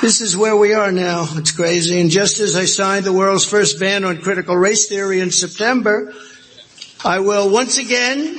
This 0.00 0.20
is 0.20 0.36
where 0.36 0.56
we 0.56 0.74
are 0.74 0.90
now. 0.90 1.26
It's 1.32 1.52
crazy. 1.52 2.00
And 2.00 2.10
just 2.10 2.40
as 2.40 2.56
I 2.56 2.64
signed 2.64 3.04
the 3.04 3.12
world's 3.12 3.44
first 3.44 3.78
ban 3.78 4.04
on 4.04 4.20
critical 4.20 4.56
race 4.56 4.88
theory 4.88 5.20
in 5.20 5.30
September, 5.30 6.12
I 7.04 7.20
will 7.20 7.48
once 7.48 7.78
again 7.78 8.34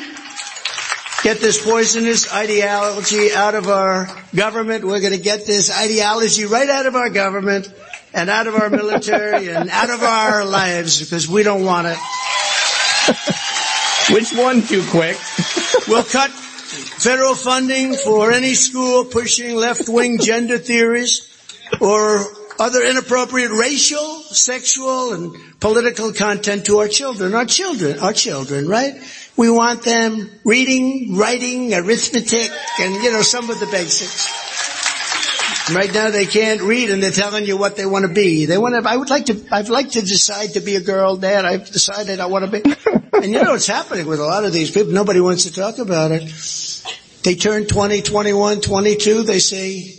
get 1.23 1.38
this 1.38 1.64
poisonous 1.64 2.32
ideology 2.34 3.32
out 3.34 3.56
of 3.56 3.68
our 3.68 4.10
government. 4.36 4.84
We're 4.84 4.99
going 4.99 5.14
to 5.14 5.23
get 5.23 5.45
this 5.45 5.76
ideology 5.76 6.44
right 6.44 6.69
out 6.69 6.88
of 6.88 6.95
our 6.95 7.10
government 7.10 7.73
and 8.14 8.30
out 8.30 8.48
of 8.48 8.56
our 8.56 8.69
military 8.69 9.49
and 9.53 9.69
out 9.69 9.90
of 9.90 10.03
our 10.03 10.44
lives 10.44 10.99
because 10.99 11.30
we 11.30 11.44
don't 11.44 11.64
want 11.64 11.88
it. 11.88 11.98
Which 14.14 14.34
one 14.34 14.61
too 14.61 14.84
quick? 14.91 15.18
we'll 15.88 16.03
cut 16.03 16.32
federal 16.76 17.36
funding 17.36 17.96
for 17.96 18.32
any 18.32 18.54
school 18.54 19.06
pushing 19.06 19.56
left-wing 19.56 20.20
gender 20.20 20.58
theories 20.58 21.32
or 21.82 22.26
other 22.60 22.84
inappropriate 22.84 23.52
racial, 23.52 24.22
sexual, 24.24 25.14
and 25.14 25.36
political 25.60 26.14
content 26.14 26.66
to 26.66 26.78
our 26.78 26.88
children. 26.88 27.34
Our 27.34 27.46
children, 27.46 28.00
our 28.00 28.14
children, 28.14 28.68
right? 28.68 28.96
We 29.36 29.50
want 29.50 29.84
them 29.84 30.30
reading, 30.46 31.16
writing, 31.18 31.74
arithmetic, 31.74 32.52
and 32.80 33.04
you 33.04 33.12
know, 33.12 33.22
some 33.22 33.50
of 33.50 33.60
the 33.60 33.66
basics. 33.68 34.32
Right 35.74 35.92
now 35.92 36.12
they 36.12 36.28
can't 36.28 36.62
read 36.62 36.92
and 36.92 37.02
they're 37.02 37.12
telling 37.12 37.46
you 37.46 37.58
what 37.58 37.76
they 37.76 37.88
want 37.88 38.06
to 38.06 38.14
be. 38.14 38.46
They 38.46 38.58
want 38.58 38.82
to, 38.82 38.90
I 38.90 38.96
would 38.96 39.10
like 39.10 39.26
to, 39.26 39.44
I'd 39.52 39.68
like 39.68 39.92
to 39.92 40.02
decide 40.02 40.54
to 40.54 40.60
be 40.60 40.76
a 40.76 40.82
girl, 40.82 41.18
dad. 41.18 41.44
I've 41.44 41.70
decided 41.72 42.20
I 42.20 42.28
want 42.28 42.46
to 42.46 42.52
be. 42.52 42.76
And 43.14 43.34
you 43.34 43.44
know 43.44 43.52
what's 43.52 43.66
happening 43.66 44.06
with 44.06 44.20
a 44.20 44.24
lot 44.24 44.46
of 44.46 44.54
these 44.54 44.70
people? 44.70 44.94
Nobody 44.94 45.20
wants 45.20 45.46
to 45.46 45.54
talk 45.54 45.80
about 45.80 46.12
it. 46.12 46.32
They 47.26 47.34
turn 47.34 47.66
20, 47.66 48.04
21, 48.04 48.62
22. 48.62 49.24
They 49.24 49.40
say, 49.40 49.92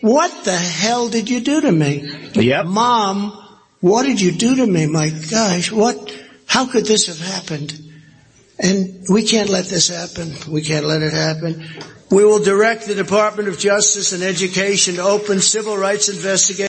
what 0.00 0.44
the 0.44 0.56
hell 0.56 1.08
did 1.08 1.28
you 1.28 1.40
do 1.40 1.60
to 1.60 1.72
me? 1.72 2.08
Yep. 2.34 2.66
Mom, 2.66 3.32
what 3.80 4.04
did 4.04 4.20
you 4.20 4.30
do 4.30 4.54
to 4.54 4.66
me? 4.66 4.86
My 4.86 5.10
gosh, 5.10 5.72
what, 5.72 6.16
how 6.46 6.70
could 6.70 6.86
this 6.86 7.08
have 7.08 7.18
happened? 7.18 7.76
And 8.60 9.04
we 9.10 9.24
can't 9.24 9.48
let 9.48 9.64
this 9.64 9.88
happen. 9.88 10.32
We 10.52 10.62
can't 10.62 10.86
let 10.86 11.02
it 11.02 11.12
happen. 11.12 11.66
We 12.12 12.24
will 12.24 12.42
direct 12.42 12.86
the 12.86 12.94
Department 12.94 13.48
of 13.48 13.58
Justice 13.58 14.12
and 14.12 14.22
Education 14.22 14.94
to 14.94 15.02
open 15.02 15.40
civil 15.40 15.76
rights 15.76 16.08
investigations. 16.08 16.68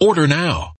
Order 0.00 0.26
now. 0.26 0.75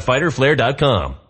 www.fighterflare.com. 0.00 1.29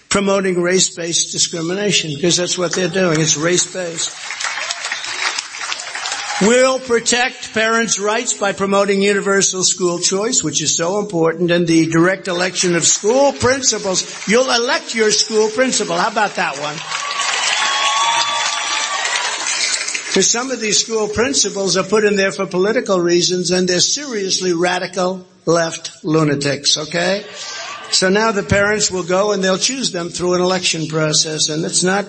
promoting 0.11 0.61
race-based 0.61 1.31
discrimination 1.31 2.13
because 2.13 2.37
that's 2.37 2.57
what 2.57 2.73
they're 2.75 2.89
doing. 2.89 3.19
It's 3.19 3.37
race-based. 3.37 4.11
We'll 6.41 6.79
protect 6.79 7.53
parents' 7.53 7.99
rights 7.99 8.33
by 8.33 8.51
promoting 8.51 9.01
universal 9.01 9.63
school 9.63 9.99
choice, 9.99 10.43
which 10.43 10.61
is 10.61 10.75
so 10.75 10.99
important, 10.99 11.51
and 11.51 11.67
the 11.67 11.85
direct 11.85 12.27
election 12.27 12.75
of 12.75 12.83
school 12.83 13.31
principals. 13.31 14.27
You'll 14.27 14.51
elect 14.51 14.95
your 14.95 15.11
school 15.11 15.49
principal. 15.49 15.95
How 15.95 16.09
about 16.11 16.35
that 16.35 16.57
one? 16.59 16.75
Because 20.07 20.29
some 20.29 20.51
of 20.51 20.59
these 20.59 20.83
school 20.83 21.07
principals 21.07 21.77
are 21.77 21.83
put 21.83 22.03
in 22.03 22.17
there 22.17 22.33
for 22.33 22.45
political 22.45 22.99
reasons 22.99 23.51
and 23.51 23.65
they're 23.65 23.79
seriously 23.79 24.51
radical 24.51 25.25
left 25.45 26.03
lunatics, 26.03 26.77
okay? 26.77 27.23
So 27.91 28.07
now 28.07 28.31
the 28.31 28.43
parents 28.43 28.89
will 28.89 29.03
go 29.03 29.33
and 29.33 29.43
they'll 29.43 29.57
choose 29.57 29.91
them 29.91 30.09
through 30.09 30.35
an 30.35 30.41
election 30.41 30.87
process 30.87 31.49
and 31.49 31.63
it's 31.65 31.83
not 31.83 32.05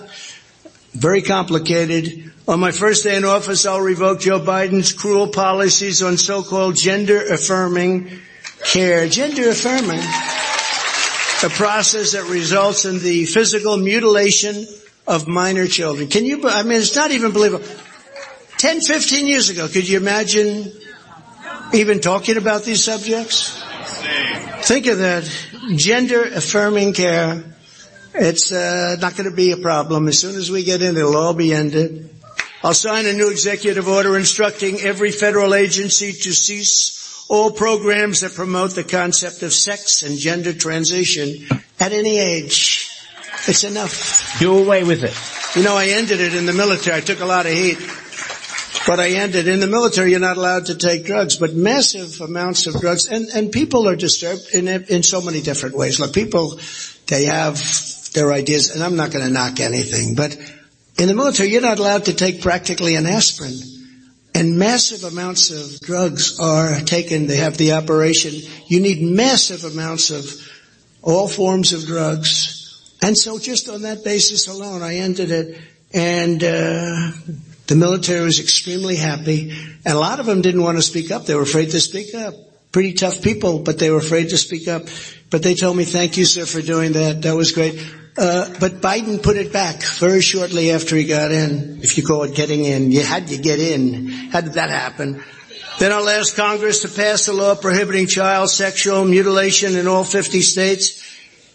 very 0.93 1.23
complicated. 1.23 2.33
On 2.47 2.61
my 2.61 2.71
first 2.71 3.03
day 3.03 3.17
in 3.17 3.25
office, 3.25 3.67
I'll 3.67 3.81
revoke 3.81 4.21
Joe 4.21 4.39
Biden's 4.41 4.93
cruel 4.93 5.27
policies 5.27 6.03
on 6.03 6.17
so-called 6.19 6.77
gender 6.77 7.27
affirming 7.27 8.11
care. 8.65 9.09
Gender 9.09 9.51
affirming. 9.51 10.01
A 11.45 11.51
process 11.51 12.13
that 12.13 12.29
results 12.31 12.85
in 12.85 13.01
the 13.01 13.25
physical 13.25 13.77
mutilation 13.77 14.67
of 15.09 15.27
minor 15.27 15.67
children. 15.67 16.09
Can 16.09 16.25
you, 16.25 16.49
I 16.49 16.63
mean, 16.63 16.79
it's 16.79 16.95
not 16.95 17.11
even 17.11 17.33
believable. 17.33 17.67
10, 18.59 18.81
15 18.83 19.27
years 19.27 19.51
ago, 19.51 19.67
could 19.67 19.89
you 19.89 19.97
imagine 19.97 20.71
even 21.75 21.99
talking 22.01 22.37
about 22.37 22.63
these 22.63 22.85
subjects? 22.85 23.61
Think 24.62 24.87
of 24.87 24.99
that. 24.99 25.31
Gender 25.77 26.23
affirming 26.23 26.93
care. 26.93 27.45
It's 28.15 28.53
uh, 28.53 28.97
not 29.01 29.16
going 29.16 29.29
to 29.29 29.35
be 29.35 29.53
a 29.53 29.57
problem. 29.57 30.09
As 30.09 30.19
soon 30.19 30.37
as 30.37 30.51
we 30.51 30.65
get 30.65 30.83
in, 30.83 30.97
it'll 30.97 31.16
all 31.16 31.35
be 31.35 31.53
ended. 31.53 32.11
I'll 32.62 32.74
sign 32.74 33.07
a 33.07 33.12
new 33.12 33.31
executive 33.31 33.89
order 33.89 34.16
instructing 34.16 34.81
every 34.81 35.11
federal 35.11 35.55
agency 35.55 36.12
to 36.12 36.33
cease 36.33 37.24
all 37.29 37.51
programs 37.51 38.20
that 38.20 38.35
promote 38.35 38.74
the 38.74 38.85
concept 38.85 39.43
of 39.43 39.53
sex 39.53 40.03
and 40.03 40.19
gender 40.19 40.53
transition 40.53 41.47
at 41.81 41.93
any 41.93 42.19
age. 42.19 42.89
It's 43.49 43.65
enough. 43.65 44.39
Do 44.39 44.59
away 44.59 44.85
with 44.85 45.03
it. 45.03 45.57
You 45.57 45.65
know, 45.65 45.77
I 45.77 45.87
ended 45.87 46.20
it 46.20 46.35
in 46.35 46.47
the 46.47 46.53
military. 46.53 46.97
I 46.97 47.01
took 47.01 47.20
a 47.20 47.24
lot 47.27 47.47
of 47.47 47.53
heat. 47.53 47.79
But 48.87 48.99
I 48.99 49.11
ended 49.11 49.47
in 49.47 49.61
the 49.61 49.67
military. 49.67 50.11
You're 50.11 50.21
not 50.21 50.37
allowed 50.37 50.67
to 50.67 50.75
take 50.75 51.05
drugs, 51.05 51.37
but 51.37 51.55
massive 51.55 52.21
amounts 52.21 52.67
of 52.67 52.81
drugs, 52.81 53.07
and 53.07 53.29
and 53.35 53.53
people 53.53 53.89
are 53.89 53.97
disturbed 53.97 54.43
in 54.53 54.69
in 54.69 55.03
so 55.03 55.21
many 55.21 55.41
different 55.41 55.77
ways. 55.77 56.01
Look, 56.01 56.13
people 56.13 56.59
they 57.07 57.27
have 57.27 57.61
their 58.15 58.33
ideas, 58.33 58.71
and 58.71 58.83
I'm 58.83 58.97
not 58.97 59.13
going 59.13 59.25
to 59.25 59.31
knock 59.31 59.61
anything, 59.61 60.15
but 60.15 60.37
in 60.99 61.09
the 61.09 61.15
military, 61.15 61.51
you're 61.51 61.63
not 61.63 61.79
allowed 61.79 62.07
to 62.07 62.15
take 62.15 62.43
practically 62.43 62.97
an 62.97 63.07
aspirin. 63.07 63.59
And 64.35 64.59
massive 64.59 65.05
amounts 65.05 65.51
of 65.51 65.81
drugs 65.81 66.39
are 66.41 66.81
taken. 66.81 67.27
They 67.27 67.37
have 67.37 67.59
the 67.59 67.73
operation. 67.73 68.33
You 68.67 68.81
need 68.81 69.03
massive 69.03 69.65
amounts 69.65 70.11
of 70.11 70.25
all 71.03 71.29
forms 71.29 71.73
of 71.73 71.85
drugs. 71.85 72.97
And 73.03 73.17
so 73.17 73.39
just 73.39 73.69
on 73.69 73.83
that 73.83 74.05
basis 74.05 74.49
alone, 74.49 74.83
I 74.83 74.97
ended 74.97 75.31
it. 75.31 75.61
And, 75.93 76.43
uh, 76.43 77.13
the 77.73 77.78
military 77.78 78.20
was 78.20 78.39
extremely 78.39 78.97
happy. 78.97 79.51
And 79.86 79.94
a 79.94 79.99
lot 79.99 80.20
of 80.20 80.27
them 80.27 80.43
didn't 80.43 80.62
want 80.62 80.77
to 80.77 80.82
speak 80.82 81.11
up. 81.11 81.24
They 81.24 81.35
were 81.35 81.40
afraid 81.40 81.70
to 81.70 81.81
speak 81.81 82.15
up. 82.15 82.35
Pretty 82.70 82.93
tough 82.93 83.23
people, 83.23 83.61
but 83.61 83.78
they 83.78 83.90
were 83.90 83.97
afraid 83.97 84.28
to 84.28 84.36
speak 84.36 84.69
up. 84.69 84.82
But 85.31 85.43
they 85.43 85.55
told 85.55 85.78
me, 85.78 85.85
thank 85.85 86.19
you, 86.19 86.27
sir, 86.27 86.44
for 86.44 86.61
doing 86.61 86.93
that. 86.93 87.23
That 87.23 87.35
was 87.35 87.53
great. 87.53 87.82
Uh, 88.19 88.53
but 88.61 88.82
Biden 88.82 89.23
put 89.23 89.39
it 89.39 89.55
back 89.55 89.82
very 89.99 90.20
shortly 90.20 90.70
after 90.70 90.97
he 90.97 91.05
got 91.05 91.32
in, 91.32 91.81
if 91.82 91.97
you 91.97 92.05
call 92.05 92.24
it 92.24 92.35
getting 92.35 92.62
in. 92.62 92.93
You 92.93 93.03
had 93.03 93.28
to 93.28 93.39
get 93.39 93.59
in. 93.59 94.09
How 94.09 94.43
did 94.43 94.53
that 94.53 94.69
happen? 94.69 95.24
Then 95.78 95.93
I'll 95.93 96.11
ask 96.11 96.36
Congress 96.36 96.81
to 96.81 96.89
pass 96.89 97.27
a 97.28 97.32
law 97.32 97.55
prohibiting 97.55 98.07
child 98.07 98.51
sexual 98.51 99.07
mutilation 99.07 99.77
in 99.77 99.89
all 99.89 100.05
50 100.05 100.43
states. 100.43 101.03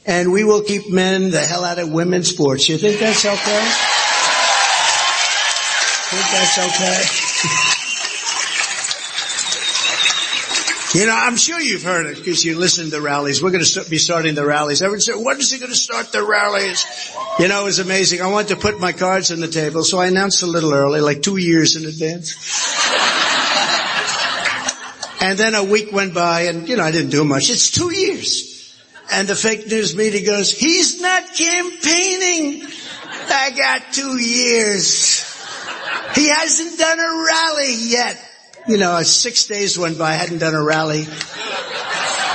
And 0.07 0.31
we 0.31 0.43
will 0.43 0.63
keep 0.63 0.89
men 0.89 1.29
the 1.29 1.41
hell 1.41 1.63
out 1.63 1.77
of 1.77 1.91
women's 1.91 2.29
sports. 2.29 2.67
You 2.67 2.79
think 2.79 2.99
that's 2.99 3.23
okay? 3.23 3.96
Think 6.09 6.27
that's 6.31 6.57
okay? 6.57 7.83
You 10.95 11.05
know, 11.05 11.13
I'm 11.13 11.35
sure 11.35 11.59
you've 11.59 11.83
heard 11.83 12.07
it 12.07 12.15
because 12.15 12.45
you 12.45 12.57
listen 12.57 12.89
to 12.91 13.01
rallies. 13.01 13.43
We're 13.43 13.51
going 13.51 13.63
to 13.63 13.89
be 13.89 13.97
starting 13.97 14.35
the 14.35 14.45
rallies. 14.45 14.81
Everyone 14.81 15.01
said, 15.01 15.15
when 15.17 15.37
is 15.37 15.51
he 15.51 15.59
going 15.59 15.71
to 15.71 15.77
start 15.77 16.11
the 16.13 16.23
rallies? 16.23 16.85
You 17.37 17.49
know, 17.49 17.61
it 17.61 17.65
was 17.65 17.79
amazing. 17.79 18.21
I 18.21 18.27
wanted 18.27 18.55
to 18.55 18.55
put 18.55 18.79
my 18.79 18.93
cards 18.93 19.29
on 19.29 19.41
the 19.41 19.49
table, 19.49 19.83
so 19.83 19.99
I 19.99 20.07
announced 20.07 20.43
a 20.43 20.47
little 20.47 20.73
early, 20.73 21.01
like 21.01 21.21
two 21.21 21.37
years 21.37 21.75
in 21.75 21.85
advance. 21.85 22.33
and 25.21 25.37
then 25.37 25.55
a 25.55 25.63
week 25.63 25.91
went 25.91 26.13
by 26.13 26.43
and, 26.43 26.69
you 26.69 26.77
know, 26.77 26.83
I 26.83 26.91
didn't 26.91 27.11
do 27.11 27.25
much. 27.25 27.49
It's 27.49 27.69
two 27.69 27.93
years. 27.93 28.73
And 29.11 29.27
the 29.27 29.35
fake 29.35 29.67
news 29.67 29.95
media 29.95 30.25
goes, 30.25 30.51
he's 30.51 31.01
not 31.01 31.23
campaigning. 31.35 32.65
I 33.29 33.51
got 33.51 33.93
two 33.93 34.17
years. 34.17 35.26
He 36.17 36.27
hasn't 36.29 36.79
done 36.79 36.99
a 36.99 37.25
rally 37.25 37.75
yet 37.75 38.23
you 38.67 38.77
know, 38.77 39.01
six 39.01 39.47
days 39.47 39.79
went 39.79 39.97
by, 39.97 40.11
I 40.11 40.15
hadn't 40.15 40.39
done 40.39 40.53
a 40.53 40.63
rally. 40.63 41.05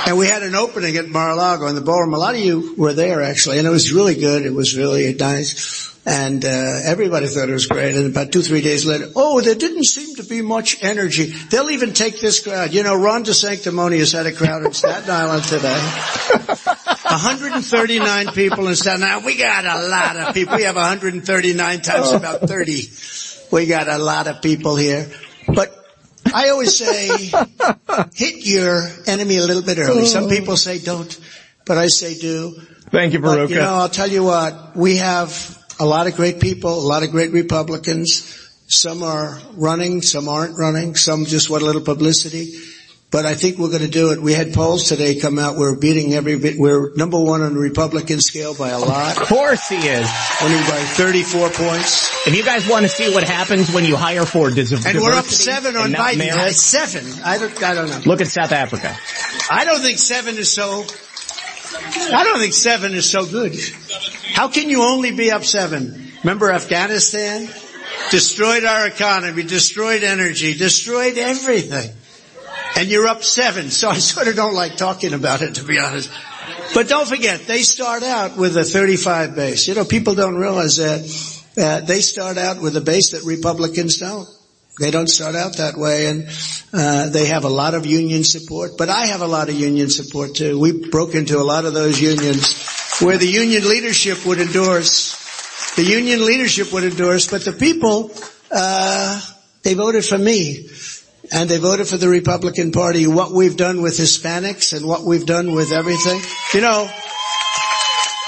And 0.05 0.17
we 0.17 0.27
had 0.27 0.43
an 0.43 0.55
opening 0.55 0.97
at 0.97 1.07
Mar-a-Lago 1.07 1.67
in 1.67 1.75
the 1.75 1.81
ballroom. 1.81 2.13
A 2.13 2.17
lot 2.17 2.33
of 2.33 2.41
you 2.41 2.75
were 2.77 2.93
there 2.93 3.21
actually, 3.21 3.59
and 3.59 3.67
it 3.67 3.71
was 3.71 3.93
really 3.93 4.15
good. 4.15 4.45
It 4.45 4.53
was 4.53 4.75
really 4.75 5.13
nice. 5.13 5.93
And, 6.05 6.43
uh, 6.43 6.81
everybody 6.83 7.27
thought 7.27 7.47
it 7.47 7.53
was 7.53 7.67
great. 7.67 7.95
And 7.95 8.07
about 8.07 8.33
two, 8.33 8.41
three 8.41 8.61
days 8.61 8.85
later, 8.85 9.09
oh, 9.15 9.39
there 9.39 9.55
didn't 9.55 9.85
seem 9.85 10.15
to 10.17 10.23
be 10.23 10.41
much 10.41 10.83
energy. 10.83 11.27
They'll 11.27 11.69
even 11.69 11.93
take 11.93 12.19
this 12.19 12.43
crowd. 12.43 12.73
You 12.73 12.83
know, 12.83 12.95
Ron 12.95 13.23
DeSanctimonious 13.23 14.11
had 14.11 14.25
a 14.25 14.33
crowd 14.33 14.65
in 14.65 14.73
Staten 14.73 15.09
Island 15.09 15.43
today. 15.45 15.79
139 17.13 18.27
people 18.33 18.67
in 18.67 18.75
Staten 18.75 19.03
Island. 19.03 19.25
We 19.25 19.37
got 19.37 19.65
a 19.65 19.87
lot 19.87 20.17
of 20.17 20.33
people. 20.33 20.57
We 20.57 20.63
have 20.63 20.75
139 20.75 21.81
times 21.81 22.11
about 22.11 22.41
30. 22.41 22.89
We 23.53 23.67
got 23.67 23.87
a 23.87 23.99
lot 23.99 24.25
of 24.25 24.41
people 24.41 24.75
here. 24.75 25.07
But 25.47 25.71
I 26.33 26.49
always 26.49 26.75
say, 26.75 27.07
hit 28.15 28.43
your 28.43 28.81
enemy 29.05 29.37
a 29.37 29.45
little 29.45 29.61
bit 29.61 29.77
early. 29.77 30.07
Some 30.07 30.23
oh. 30.23 30.29
people 30.29 30.57
say 30.57 30.79
don't, 30.79 31.15
but 31.63 31.77
I 31.77 31.85
say 31.85 32.17
do. 32.17 32.59
Thank 32.89 33.13
you. 33.13 33.19
But, 33.19 33.51
you 33.51 33.57
know, 33.57 33.75
I'll 33.75 33.89
tell 33.89 34.09
you 34.09 34.23
what, 34.23 34.75
we 34.75 34.97
have 34.97 35.29
a 35.79 35.85
lot 35.85 36.07
of 36.07 36.15
great 36.15 36.39
people, 36.39 36.73
a 36.73 36.87
lot 36.87 37.03
of 37.03 37.11
great 37.11 37.31
Republicans. 37.31 38.49
Some 38.65 39.03
are 39.03 39.39
running, 39.53 40.01
some 40.01 40.29
aren't 40.29 40.57
running, 40.57 40.95
some 40.95 41.25
just 41.25 41.51
want 41.51 41.61
a 41.61 41.65
little 41.67 41.83
publicity. 41.83 42.57
But 43.13 43.25
I 43.27 43.35
think 43.35 43.59
we're 43.59 43.69
going 43.69 43.83
to 43.83 43.87
do 43.87 44.11
it. 44.11 44.19
We 44.19 44.33
had 44.33 44.53
polls 44.53 44.89
today 44.89 45.19
come 45.19 45.37
out. 45.37 45.55
We're 45.55 45.75
beating 45.75 46.13
every 46.15 46.35
bit. 46.39 46.55
We're 46.57 46.91
number 46.95 47.19
one 47.19 47.41
on 47.43 47.53
the 47.53 47.59
Republican 47.59 48.19
scale 48.19 48.55
by 48.55 48.69
a 48.69 48.79
lot. 48.79 49.21
Of 49.21 49.27
course 49.27 49.69
he 49.69 49.75
is. 49.75 50.09
Only 50.41 50.57
by 50.57 50.81
34 50.97 51.49
points. 51.51 52.27
If 52.27 52.35
you 52.35 52.43
guys 52.43 52.67
want 52.67 52.83
to 52.83 52.89
see 52.89 53.13
what 53.13 53.23
happens 53.23 53.71
when 53.71 53.85
you 53.85 53.95
hire 53.95 54.25
for 54.25 54.49
dis- 54.49 54.71
And 54.85 54.99
we're 54.99 55.13
up 55.13 55.25
seven 55.25 55.77
on 55.77 55.91
Biden. 55.91 56.17
merit, 56.17 56.55
Seven. 56.55 57.05
I 57.23 57.37
don't, 57.37 57.63
I 57.63 57.73
don't 57.75 57.89
know. 57.89 58.01
look 58.07 58.19
at 58.19 58.27
South 58.27 58.51
Africa. 58.51 58.97
I 59.49 59.63
don't 59.63 59.81
think 59.81 59.99
seven 59.99 60.35
is 60.37 60.51
so. 60.51 60.83
I 62.11 62.23
don't 62.23 62.39
think 62.39 62.53
seven 62.53 62.93
is 62.93 63.07
so 63.09 63.25
good. 63.27 63.55
How 64.33 64.47
can 64.47 64.69
you 64.69 64.81
only 64.83 65.11
be 65.11 65.29
up 65.31 65.43
seven? 65.43 66.11
Remember 66.23 66.51
Afghanistan? 66.51 67.47
Destroyed 68.09 68.63
our 68.65 68.87
economy, 68.87 69.43
destroyed 69.43 70.01
energy, 70.03 70.55
destroyed 70.55 71.17
everything. 71.17 71.91
And 72.75 72.89
you're 72.89 73.07
up 73.07 73.23
seven, 73.23 73.69
so 73.69 73.89
I 73.89 73.97
sort 73.97 74.27
of 74.27 74.35
don't 74.35 74.55
like 74.55 74.77
talking 74.77 75.13
about 75.13 75.41
it 75.41 75.55
to 75.55 75.63
be 75.63 75.79
honest. 75.79 76.09
But 76.73 76.87
don't 76.87 77.07
forget, 77.07 77.41
they 77.41 77.61
start 77.61 78.03
out 78.03 78.35
with 78.35 78.57
a 78.57 78.63
35 78.63 79.35
base. 79.35 79.67
You 79.67 79.75
know, 79.75 79.85
people 79.85 80.15
don't 80.15 80.35
realize 80.35 80.77
that. 80.77 81.01
Uh, 81.55 81.81
they 81.81 81.99
start 81.99 82.37
out 82.37 82.59
with 82.59 82.75
a 82.75 82.81
base 82.81 83.11
that 83.11 83.23
Republicans 83.23 83.97
don't. 83.97 84.27
They 84.79 84.89
don't 84.89 85.07
start 85.07 85.35
out 85.35 85.57
that 85.57 85.77
way 85.77 86.07
and, 86.07 86.27
uh, 86.73 87.09
they 87.09 87.27
have 87.27 87.43
a 87.43 87.49
lot 87.49 87.75
of 87.75 87.85
union 87.85 88.23
support, 88.23 88.71
but 88.75 88.89
I 88.89 89.05
have 89.05 89.21
a 89.21 89.27
lot 89.27 89.49
of 89.49 89.55
union 89.55 89.91
support 89.91 90.33
too. 90.33 90.59
We 90.59 90.89
broke 90.89 91.13
into 91.13 91.37
a 91.37 91.45
lot 91.45 91.65
of 91.65 91.75
those 91.75 92.01
unions 92.01 92.57
where 92.99 93.19
the 93.19 93.27
union 93.27 93.69
leadership 93.69 94.25
would 94.25 94.39
endorse, 94.39 95.75
the 95.75 95.83
union 95.83 96.25
leadership 96.25 96.73
would 96.73 96.83
endorse, 96.83 97.27
but 97.27 97.45
the 97.45 97.53
people, 97.53 98.11
uh, 98.49 99.21
they 99.61 99.75
voted 99.75 100.05
for 100.05 100.17
me 100.17 100.67
and 101.31 101.49
they 101.49 101.57
voted 101.57 101.87
for 101.87 101.97
the 101.97 102.09
Republican 102.09 102.71
Party. 102.71 103.07
What 103.07 103.31
we've 103.31 103.55
done 103.55 103.81
with 103.81 103.97
Hispanics 103.97 104.75
and 104.75 104.85
what 104.85 105.03
we've 105.03 105.25
done 105.25 105.53
with 105.53 105.71
everything, 105.71 106.21
you 106.53 106.61
know, 106.61 106.89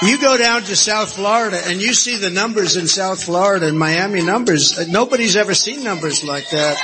you 0.02 0.18
go 0.18 0.36
down 0.36 0.62
to 0.62 0.76
South 0.76 1.14
Florida 1.14 1.60
and 1.66 1.80
you 1.80 1.94
see 1.94 2.16
the 2.16 2.30
numbers 2.30 2.76
in 2.76 2.86
South 2.86 3.22
Florida 3.22 3.66
and 3.66 3.78
Miami 3.78 4.22
numbers. 4.22 4.88
Nobody's 4.88 5.36
ever 5.36 5.54
seen 5.54 5.82
numbers 5.82 6.24
like 6.24 6.50
that. 6.50 6.76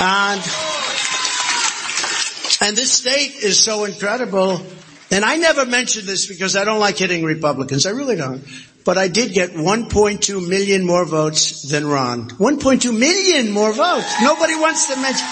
And, 0.00 0.40
and 2.68 2.76
this 2.76 2.92
state 2.92 3.42
is 3.42 3.62
so 3.62 3.84
incredible. 3.84 4.60
And 5.10 5.24
I 5.24 5.36
never 5.36 5.64
mention 5.64 6.06
this 6.06 6.26
because 6.26 6.56
I 6.56 6.64
don't 6.64 6.80
like 6.80 6.98
hitting 6.98 7.24
Republicans. 7.24 7.86
I 7.86 7.90
really 7.90 8.16
don't. 8.16 8.44
But 8.86 8.96
I 8.96 9.08
did 9.08 9.32
get 9.32 9.50
1.2 9.50 10.48
million 10.48 10.86
more 10.86 11.04
votes 11.04 11.62
than 11.62 11.86
Ron. 11.88 12.30
1.2 12.30 12.96
million 12.96 13.50
more 13.50 13.72
votes. 13.72 14.22
Nobody 14.22 14.54
wants 14.54 14.86
to 14.86 14.96
mention. 15.00 15.26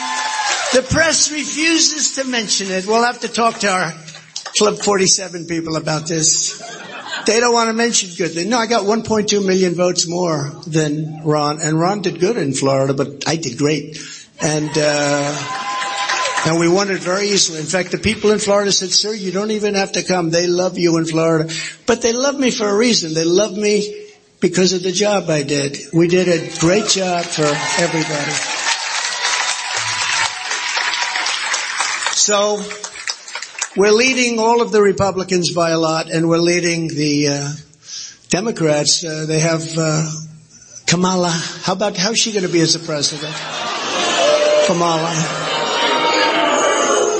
The 0.74 0.82
press 0.82 1.30
refuses 1.30 2.16
to 2.16 2.24
mention 2.24 2.72
it. 2.72 2.84
We'll 2.84 3.04
have 3.04 3.20
to 3.20 3.28
talk 3.28 3.60
to 3.60 3.68
our 3.68 3.92
Club 4.58 4.78
47 4.78 5.46
people 5.46 5.76
about 5.76 6.08
this. 6.08 6.60
They 7.26 7.38
don't 7.40 7.52
want 7.52 7.68
to 7.68 7.72
mention 7.72 8.10
good. 8.16 8.46
No, 8.46 8.58
I 8.58 8.66
got 8.66 8.84
1.2 8.84 9.46
million 9.46 9.74
votes 9.74 10.08
more 10.08 10.50
than 10.66 11.22
Ron, 11.24 11.60
and 11.60 11.78
Ron 11.78 12.02
did 12.02 12.18
good 12.18 12.36
in 12.36 12.54
Florida, 12.54 12.92
but 12.92 13.22
I 13.26 13.36
did 13.36 13.56
great. 13.56 13.98
And, 14.40 14.70
uh, 14.76 15.73
and 16.46 16.60
we 16.60 16.68
won 16.68 16.90
it 16.90 17.00
very 17.00 17.28
easily. 17.28 17.60
In 17.60 17.66
fact, 17.66 17.90
the 17.90 17.98
people 17.98 18.30
in 18.30 18.38
Florida 18.38 18.70
said, 18.70 18.90
sir, 18.90 19.14
you 19.14 19.32
don't 19.32 19.50
even 19.50 19.74
have 19.74 19.92
to 19.92 20.02
come. 20.02 20.30
They 20.30 20.46
love 20.46 20.76
you 20.76 20.98
in 20.98 21.06
Florida. 21.06 21.50
But 21.86 22.02
they 22.02 22.12
love 22.12 22.38
me 22.38 22.50
for 22.50 22.68
a 22.68 22.76
reason. 22.76 23.14
They 23.14 23.24
love 23.24 23.56
me 23.56 24.08
because 24.40 24.74
of 24.74 24.82
the 24.82 24.92
job 24.92 25.30
I 25.30 25.42
did. 25.42 25.78
We 25.92 26.06
did 26.06 26.28
a 26.28 26.58
great 26.58 26.86
job 26.86 27.24
for 27.24 27.46
everybody. 27.82 28.32
So, 32.12 32.62
we're 33.76 33.90
leading 33.90 34.38
all 34.38 34.60
of 34.60 34.70
the 34.70 34.82
Republicans 34.82 35.52
by 35.52 35.70
a 35.70 35.78
lot, 35.78 36.10
and 36.10 36.28
we're 36.28 36.38
leading 36.38 36.88
the 36.88 37.28
uh, 37.28 37.52
Democrats. 38.28 39.04
Uh, 39.04 39.24
they 39.26 39.40
have 39.40 39.62
uh, 39.78 40.10
Kamala. 40.86 41.30
How 41.30 41.72
about 41.72 41.96
how's 41.96 42.18
she 42.18 42.32
going 42.32 42.46
to 42.46 42.52
be 42.52 42.60
as 42.60 42.74
a 42.74 42.80
president? 42.80 43.34
Kamala. 44.66 45.43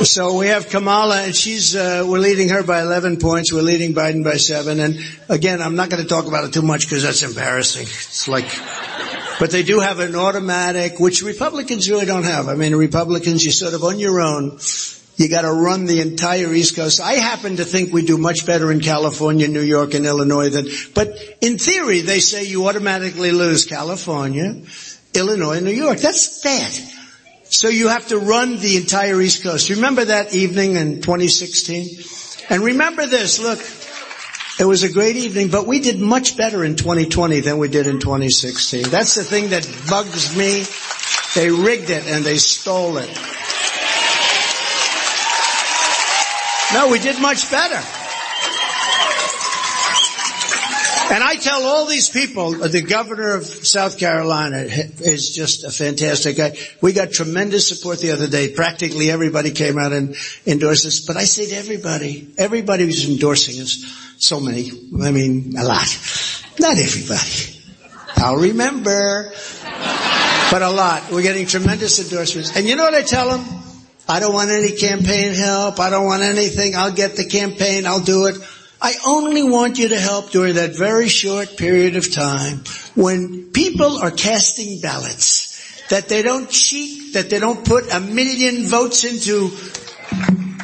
So 0.04 0.36
we 0.36 0.48
have 0.48 0.68
Kamala, 0.68 1.22
and 1.22 1.34
she's 1.34 1.74
uh, 1.74 2.04
we're 2.06 2.18
leading 2.18 2.50
her 2.50 2.62
by 2.62 2.82
11 2.82 3.20
points. 3.20 3.50
We're 3.50 3.62
leading 3.62 3.94
Biden 3.94 4.22
by 4.22 4.36
seven. 4.36 4.78
And 4.78 4.98
again, 5.30 5.62
I'm 5.62 5.76
not 5.76 5.88
going 5.88 6.02
to 6.02 6.08
talk 6.08 6.26
about 6.26 6.44
it 6.44 6.52
too 6.52 6.60
much 6.60 6.84
because 6.84 7.02
that's 7.02 7.22
embarrassing. 7.22 7.84
It's 7.84 8.28
like. 8.28 8.44
But 9.40 9.50
they 9.50 9.62
do 9.62 9.80
have 9.80 10.00
an 10.00 10.14
automatic, 10.14 11.00
which 11.00 11.22
Republicans 11.22 11.88
really 11.88 12.04
don't 12.04 12.24
have. 12.24 12.48
I 12.48 12.54
mean, 12.54 12.74
Republicans, 12.74 13.44
you're 13.44 13.52
sort 13.52 13.72
of 13.72 13.82
on 13.82 13.98
your 13.98 14.20
own. 14.20 14.58
You 15.16 15.28
gotta 15.28 15.50
run 15.50 15.86
the 15.86 16.00
entire 16.02 16.52
East 16.52 16.76
Coast. 16.76 17.00
I 17.00 17.14
happen 17.14 17.56
to 17.56 17.64
think 17.64 17.92
we 17.92 18.04
do 18.04 18.18
much 18.18 18.44
better 18.44 18.70
in 18.70 18.80
California, 18.80 19.48
New 19.48 19.62
York, 19.62 19.94
and 19.94 20.04
Illinois 20.04 20.50
than, 20.50 20.66
but 20.94 21.16
in 21.40 21.56
theory 21.56 22.00
they 22.00 22.20
say 22.20 22.44
you 22.44 22.66
automatically 22.66 23.30
lose 23.30 23.64
California, 23.64 24.62
Illinois, 25.14 25.56
and 25.56 25.64
New 25.64 25.72
York. 25.72 25.98
That's 25.98 26.42
bad. 26.42 27.03
So 27.54 27.68
you 27.68 27.86
have 27.86 28.08
to 28.08 28.18
run 28.18 28.58
the 28.58 28.76
entire 28.76 29.20
East 29.20 29.44
Coast. 29.44 29.70
Remember 29.70 30.04
that 30.04 30.34
evening 30.34 30.74
in 30.74 31.00
2016? 31.00 32.00
And 32.50 32.64
remember 32.64 33.06
this, 33.06 33.38
look, 33.38 33.60
it 34.58 34.64
was 34.64 34.82
a 34.82 34.88
great 34.88 35.14
evening, 35.14 35.50
but 35.50 35.64
we 35.64 35.78
did 35.78 36.00
much 36.00 36.36
better 36.36 36.64
in 36.64 36.74
2020 36.74 37.40
than 37.40 37.58
we 37.58 37.68
did 37.68 37.86
in 37.86 38.00
2016. 38.00 38.88
That's 38.88 39.14
the 39.14 39.22
thing 39.22 39.50
that 39.50 39.62
bugs 39.88 40.36
me. 40.36 40.64
They 41.36 41.48
rigged 41.48 41.90
it 41.90 42.08
and 42.08 42.24
they 42.24 42.38
stole 42.38 42.98
it. 42.98 43.08
No, 46.74 46.88
we 46.90 46.98
did 46.98 47.22
much 47.22 47.48
better. 47.52 48.03
And 51.10 51.22
I 51.22 51.36
tell 51.36 51.62
all 51.62 51.86
these 51.86 52.08
people, 52.08 52.52
the 52.52 52.80
governor 52.80 53.34
of 53.34 53.44
South 53.44 53.98
Carolina 53.98 54.58
is 54.58 55.34
just 55.34 55.62
a 55.64 55.70
fantastic 55.70 56.36
guy. 56.36 56.56
We 56.80 56.92
got 56.92 57.12
tremendous 57.12 57.68
support 57.68 57.98
the 57.98 58.12
other 58.12 58.26
day. 58.26 58.52
Practically 58.54 59.10
everybody 59.10 59.50
came 59.50 59.78
out 59.78 59.92
and 59.92 60.16
endorsed 60.46 60.86
us. 60.86 61.00
But 61.00 61.16
I 61.16 61.24
say 61.24 61.46
to 61.46 61.56
everybody, 61.56 62.32
everybody 62.38 62.84
who's 62.84 63.08
endorsing 63.08 63.60
us, 63.60 63.84
so 64.18 64.40
many, 64.40 64.70
I 65.02 65.10
mean, 65.10 65.54
a 65.58 65.64
lot. 65.64 65.86
Not 66.58 66.78
everybody. 66.78 67.60
I'll 68.16 68.36
remember. 68.36 69.32
But 70.50 70.62
a 70.62 70.70
lot. 70.70 71.10
We're 71.10 71.22
getting 71.22 71.46
tremendous 71.46 72.00
endorsements. 72.00 72.56
And 72.56 72.66
you 72.66 72.76
know 72.76 72.84
what 72.84 72.94
I 72.94 73.02
tell 73.02 73.36
them? 73.36 73.62
I 74.08 74.20
don't 74.20 74.34
want 74.34 74.50
any 74.50 74.72
campaign 74.72 75.34
help. 75.34 75.80
I 75.80 75.90
don't 75.90 76.04
want 76.04 76.22
anything. 76.22 76.76
I'll 76.76 76.92
get 76.92 77.16
the 77.16 77.26
campaign. 77.26 77.86
I'll 77.86 78.04
do 78.04 78.26
it. 78.26 78.36
I 78.84 78.96
only 79.06 79.42
want 79.42 79.78
you 79.78 79.88
to 79.88 79.98
help 79.98 80.28
during 80.30 80.56
that 80.56 80.76
very 80.76 81.08
short 81.08 81.56
period 81.56 81.96
of 81.96 82.12
time 82.12 82.64
when 82.94 83.50
people 83.50 83.96
are 83.96 84.10
casting 84.10 84.82
ballots, 84.82 85.88
that 85.88 86.10
they 86.10 86.20
don't 86.20 86.50
cheat, 86.50 87.14
that 87.14 87.30
they 87.30 87.38
don't 87.38 87.64
put 87.64 87.90
a 87.90 87.98
million 87.98 88.66
votes 88.66 89.04
into 89.04 89.48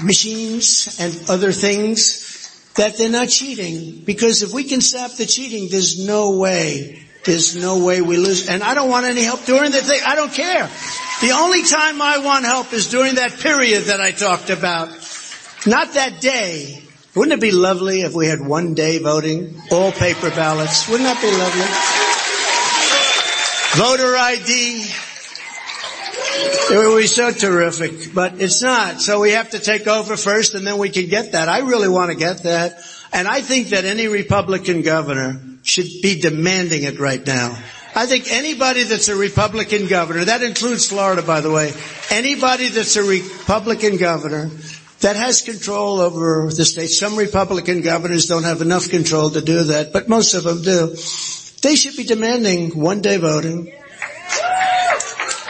machines 0.05 0.99
and 1.01 1.31
other 1.31 1.51
things, 1.51 2.71
that 2.75 2.99
they're 2.99 3.09
not 3.09 3.31
cheating. 3.31 4.03
Because 4.05 4.43
if 4.43 4.53
we 4.53 4.65
can 4.65 4.83
stop 4.83 5.13
the 5.17 5.25
cheating, 5.25 5.69
there's 5.71 6.07
no 6.07 6.37
way, 6.37 7.03
there's 7.25 7.57
no 7.57 7.79
way 7.79 8.03
we 8.03 8.19
lose. 8.19 8.51
And 8.51 8.63
I 8.63 8.75
don't 8.75 8.91
want 8.91 9.07
any 9.07 9.23
help 9.23 9.47
during 9.47 9.71
the 9.71 9.81
thing. 9.81 10.01
I 10.05 10.15
don't 10.15 10.33
care. 10.35 10.69
The 11.23 11.31
only 11.31 11.63
time 11.63 12.03
I 12.03 12.19
want 12.19 12.45
help 12.45 12.75
is 12.75 12.91
during 12.91 13.15
that 13.15 13.39
period 13.39 13.85
that 13.85 14.03
I 14.03 14.11
talked 14.11 14.51
about. 14.51 14.91
Not 15.65 15.95
that 15.95 16.21
day. 16.21 16.83
Wouldn't 17.15 17.33
it 17.33 17.41
be 17.41 17.51
lovely 17.51 18.03
if 18.03 18.15
we 18.15 18.27
had 18.29 18.41
one 18.41 18.75
day 18.75 18.99
voting, 18.99 19.61
all 19.73 19.91
paper 19.91 20.31
ballots? 20.31 20.89
Wouldn't 20.89 21.09
that 21.09 21.21
be 21.21 21.31
lovely? 21.37 21.67
Voter 23.85 24.17
ID. 24.17 24.87
It 26.73 26.77
would 26.89 26.99
be 27.01 27.07
so 27.09 27.33
terrific, 27.33 28.15
but 28.15 28.41
it's 28.41 28.63
not. 28.63 29.01
So 29.01 29.21
we 29.21 29.33
have 29.33 29.51
to 29.51 29.59
take 29.59 29.89
over 29.89 30.17
first 30.17 30.55
and 30.55 30.65
then 30.65 30.79
we 30.79 30.89
can 30.89 31.09
get 31.09 31.33
that. 31.33 31.49
I 31.49 31.61
really 31.61 31.89
want 31.89 32.13
to 32.13 32.17
get 32.17 32.45
that. 32.45 32.81
And 33.13 33.27
I 33.27 33.41
think 33.41 33.71
that 33.71 33.85
any 33.85 34.07
Republican 34.07 34.83
governor 34.83 35.41
should 35.63 35.89
be 36.03 36.21
demanding 36.21 36.85
it 36.85 37.01
right 37.01 37.25
now. 37.27 37.59
I 37.95 38.07
think 38.07 38.31
anybody 38.31 38.85
that's 38.85 39.09
a 39.09 39.17
Republican 39.17 39.89
governor, 39.89 40.27
that 40.27 40.45
includes 40.45 40.87
Florida 40.87 41.23
by 41.23 41.41
the 41.41 41.51
way, 41.51 41.73
anybody 42.11 42.69
that's 42.69 42.95
a 42.95 43.03
Republican 43.03 43.97
governor 43.97 44.49
that 45.01 45.17
has 45.17 45.43
control 45.43 45.99
over 46.01 46.51
the 46.55 46.65
state. 46.65 46.89
Some 46.89 47.17
Republican 47.17 47.81
governors 47.81 48.27
don't 48.27 48.45
have 48.45 48.61
enough 48.61 48.89
control 48.89 49.31
to 49.31 49.41
do 49.41 49.65
that, 49.65 49.93
but 49.93 50.09
most 50.09 50.35
of 50.35 50.45
them 50.45 50.63
do. 50.63 50.97
They 51.63 51.77
should 51.77 51.97
be 51.97 52.05
demanding 52.05 52.79
one 52.79 53.01
day 53.01 53.17
voting, 53.17 53.73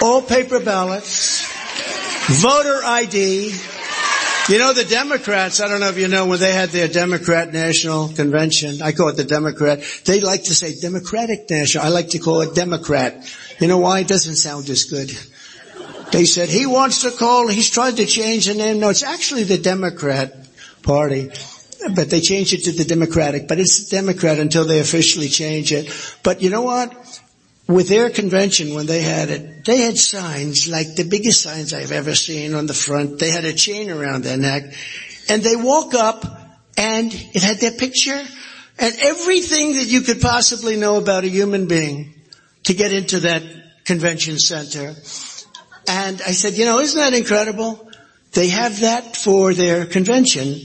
all 0.01 0.23
paper 0.23 0.61
ballots, 0.61 1.47
voter 2.41 2.81
ID. 2.85 3.55
You 4.49 4.59
know, 4.59 4.73
the 4.73 4.85
Democrats, 4.85 5.61
I 5.61 5.69
don't 5.69 5.79
know 5.79 5.91
if 5.91 5.99
you 5.99 6.09
know, 6.09 6.27
when 6.27 6.41
they 6.41 6.53
had 6.53 6.71
their 6.71 6.89
Democrat 6.89 7.53
National 7.53 8.09
Convention, 8.09 8.83
I 8.83 8.91
call 8.91 9.09
it 9.09 9.17
the 9.17 9.25
Democrat, 9.25 9.81
they 10.07 10.21
like 10.21 10.45
to 10.45 10.55
say 10.55 10.75
Democratic 10.81 11.49
National. 11.49 11.85
I 11.85 11.89
like 11.89 12.09
to 12.11 12.19
call 12.19 12.41
it 12.41 12.55
Democrat. 12.55 13.33
You 13.61 13.69
know 13.69 13.79
why? 13.79 14.01
It 14.01 14.09
doesn't 14.09 14.37
sound 14.37 14.69
as 14.69 14.85
good. 14.85 15.13
They 16.13 16.25
said 16.25 16.49
he 16.49 16.67
wants 16.67 17.03
to 17.03 17.11
call, 17.11 17.49
he's 17.49 17.71
tried 17.71 17.97
to 17.97 18.07
change 18.07 18.47
the 18.47 18.55
name. 18.55 18.81
No, 18.81 18.89
it's 18.89 19.03
actually 19.03 19.45
the 19.45 19.59
Democrat 19.59 20.35
Party. 20.83 21.31
But 21.95 22.11
they 22.11 22.21
changed 22.21 22.53
it 22.53 22.65
to 22.65 22.73
the 22.73 22.85
Democratic, 22.85 23.49
but 23.49 23.59
it's 23.59 23.89
Democrat 23.89 24.39
until 24.39 24.67
they 24.67 24.81
officially 24.81 25.29
change 25.29 25.73
it. 25.73 25.91
But 26.23 26.43
you 26.43 26.51
know 26.51 26.63
what? 26.63 26.93
With 27.67 27.89
their 27.89 28.11
convention, 28.11 28.75
when 28.75 28.87
they 28.87 29.01
had 29.01 29.31
it, 29.31 29.65
they 29.65 29.79
had 29.79 29.97
signs, 29.97 30.69
like 30.69 30.97
the 30.97 31.05
biggest 31.05 31.41
signs 31.41 31.73
I've 31.73 31.93
ever 31.93 32.15
seen 32.15 32.55
on 32.55 32.67
the 32.67 32.75
front. 32.75 33.19
They 33.19 33.31
had 33.31 33.45
a 33.45 33.53
chain 33.53 33.91
around 33.91 34.25
their 34.25 34.37
neck. 34.37 34.75
And 35.29 35.43
they 35.43 35.57
walk 35.57 35.95
up 35.95 36.25
and 36.77 37.15
it 37.15 37.43
had 37.43 37.59
their 37.59 37.73
picture 37.73 38.21
and 38.81 38.97
everything 39.01 39.75
that 39.75 39.87
you 39.87 40.01
could 40.01 40.21
possibly 40.21 40.77
know 40.77 40.97
about 40.97 41.25
a 41.25 41.29
human 41.29 41.67
being 41.67 42.15
to 42.65 42.75
get 42.75 42.93
into 42.93 43.21
that 43.21 43.43
convention 43.85 44.39
center. 44.39 44.95
And 45.93 46.23
I 46.23 46.31
said, 46.31 46.53
you 46.57 46.67
know, 46.67 46.79
isn't 46.79 46.99
that 46.99 47.15
incredible? 47.15 47.91
They 48.33 48.49
have 48.51 48.79
that 48.81 49.17
for 49.17 49.53
their 49.55 49.87
convention, 49.87 50.61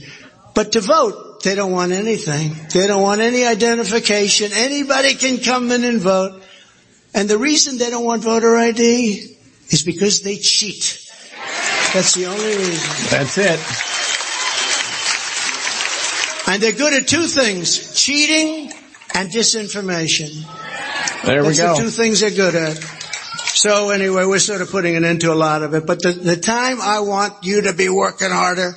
but 0.54 0.70
to 0.72 0.80
vote, 0.80 1.42
they 1.42 1.56
don't 1.56 1.72
want 1.72 1.90
anything. 1.90 2.54
They 2.72 2.86
don't 2.86 3.02
want 3.02 3.20
any 3.20 3.44
identification. 3.44 4.52
Anybody 4.54 5.14
can 5.14 5.38
come 5.38 5.72
in 5.72 5.82
and 5.82 6.00
vote. 6.00 6.44
And 7.12 7.28
the 7.28 7.38
reason 7.38 7.76
they 7.76 7.90
don't 7.90 8.04
want 8.04 8.22
voter 8.22 8.54
ID 8.56 9.36
is 9.70 9.82
because 9.82 10.22
they 10.22 10.36
cheat. 10.36 11.10
That's 11.92 12.14
the 12.14 12.26
only 12.26 12.56
reason. 12.56 13.10
That's 13.10 13.36
it. 13.38 13.60
And 16.48 16.62
they're 16.62 16.70
good 16.70 16.94
at 17.02 17.08
two 17.08 17.24
things, 17.24 18.00
cheating 18.00 18.70
and 19.12 19.28
disinformation. 19.28 20.44
There 21.24 21.42
we 21.42 21.48
That's 21.48 21.60
go. 21.60 21.74
the 21.74 21.82
two 21.82 21.90
things 21.90 22.20
they're 22.20 22.30
good 22.30 22.54
at. 22.54 23.05
So 23.56 23.88
anyway, 23.88 24.26
we're 24.26 24.38
sort 24.38 24.60
of 24.60 24.70
putting 24.70 24.96
an 24.96 25.04
end 25.06 25.22
to 25.22 25.32
a 25.32 25.34
lot 25.34 25.62
of 25.62 25.72
it. 25.72 25.86
But 25.86 26.02
the, 26.02 26.12
the 26.12 26.36
time 26.36 26.78
I 26.78 27.00
want 27.00 27.42
you 27.42 27.62
to 27.62 27.72
be 27.72 27.88
working 27.88 28.28
harder 28.28 28.74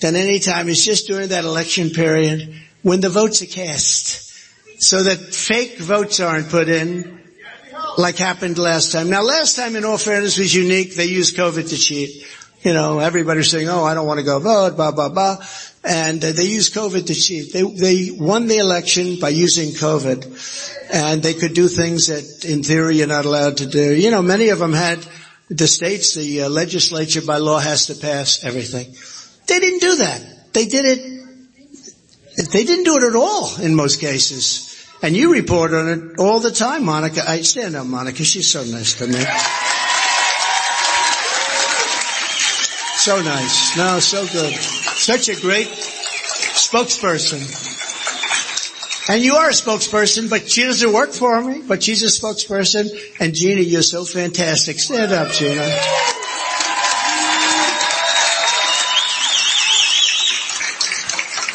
than 0.00 0.16
any 0.16 0.38
time 0.38 0.68
is 0.68 0.84
just 0.84 1.06
during 1.06 1.28
that 1.30 1.44
election 1.44 1.88
period 1.88 2.54
when 2.82 3.00
the 3.00 3.08
votes 3.08 3.40
are 3.40 3.46
cast. 3.46 4.30
So 4.82 5.04
that 5.04 5.16
fake 5.16 5.78
votes 5.78 6.20
aren't 6.20 6.50
put 6.50 6.68
in 6.68 7.22
like 7.96 8.18
happened 8.18 8.58
last 8.58 8.92
time. 8.92 9.08
Now 9.08 9.22
last 9.22 9.56
time 9.56 9.76
in 9.76 9.86
all 9.86 9.96
fairness 9.96 10.36
was 10.36 10.54
unique. 10.54 10.94
They 10.94 11.06
used 11.06 11.34
COVID 11.34 11.66
to 11.70 11.76
cheat. 11.78 12.26
You 12.62 12.72
know, 12.72 12.98
everybody's 12.98 13.50
saying, 13.50 13.68
oh, 13.68 13.84
I 13.84 13.94
don't 13.94 14.06
want 14.06 14.18
to 14.18 14.24
go 14.24 14.40
vote, 14.40 14.74
blah, 14.74 14.90
blah, 14.90 15.08
blah. 15.08 15.36
And 15.84 16.24
uh, 16.24 16.32
they 16.32 16.44
used 16.44 16.74
COVID 16.74 17.06
to 17.06 17.14
cheat. 17.14 17.52
They, 17.52 17.62
they 17.62 18.10
won 18.10 18.48
the 18.48 18.58
election 18.58 19.20
by 19.20 19.28
using 19.28 19.68
COVID. 19.70 20.90
And 20.92 21.22
they 21.22 21.34
could 21.34 21.54
do 21.54 21.68
things 21.68 22.08
that 22.08 22.44
in 22.44 22.64
theory 22.64 22.96
you're 22.96 23.06
not 23.06 23.26
allowed 23.26 23.58
to 23.58 23.66
do. 23.66 23.94
You 23.94 24.10
know, 24.10 24.22
many 24.22 24.48
of 24.48 24.58
them 24.58 24.72
had 24.72 25.06
the 25.48 25.68
states, 25.68 26.14
the 26.14 26.42
uh, 26.42 26.48
legislature 26.48 27.22
by 27.22 27.38
law 27.38 27.58
has 27.58 27.86
to 27.86 27.94
pass 27.94 28.44
everything. 28.44 28.92
They 29.46 29.60
didn't 29.60 29.80
do 29.80 29.96
that. 29.96 30.52
They 30.52 30.66
did 30.66 30.84
it, 30.84 32.50
they 32.52 32.64
didn't 32.64 32.84
do 32.84 32.96
it 32.96 33.04
at 33.04 33.14
all 33.14 33.56
in 33.60 33.74
most 33.74 34.00
cases. 34.00 34.64
And 35.00 35.16
you 35.16 35.32
report 35.32 35.72
on 35.72 35.88
it 35.88 36.18
all 36.18 36.40
the 36.40 36.50
time, 36.50 36.84
Monica. 36.84 37.22
I 37.26 37.42
stand 37.42 37.76
up, 37.76 37.86
Monica. 37.86 38.24
She's 38.24 38.50
so 38.50 38.64
nice 38.64 38.98
to 38.98 39.06
me. 39.06 39.24
So 43.08 43.22
nice. 43.22 43.74
No, 43.74 44.00
so 44.00 44.26
good. 44.26 44.52
Such 44.52 45.30
a 45.30 45.40
great 45.40 45.68
spokesperson. 45.68 47.40
And 49.08 49.22
you 49.22 49.36
are 49.36 49.48
a 49.48 49.52
spokesperson, 49.52 50.28
but 50.28 50.50
she 50.50 50.64
doesn't 50.64 50.92
work 50.92 51.12
for 51.14 51.42
me, 51.42 51.62
but 51.66 51.82
she's 51.82 52.02
a 52.02 52.08
spokesperson. 52.08 52.90
And 53.18 53.34
Gina, 53.34 53.62
you're 53.62 53.80
so 53.80 54.04
fantastic. 54.04 54.78
Stand 54.78 55.12
up, 55.12 55.32
Gina. 55.32 55.62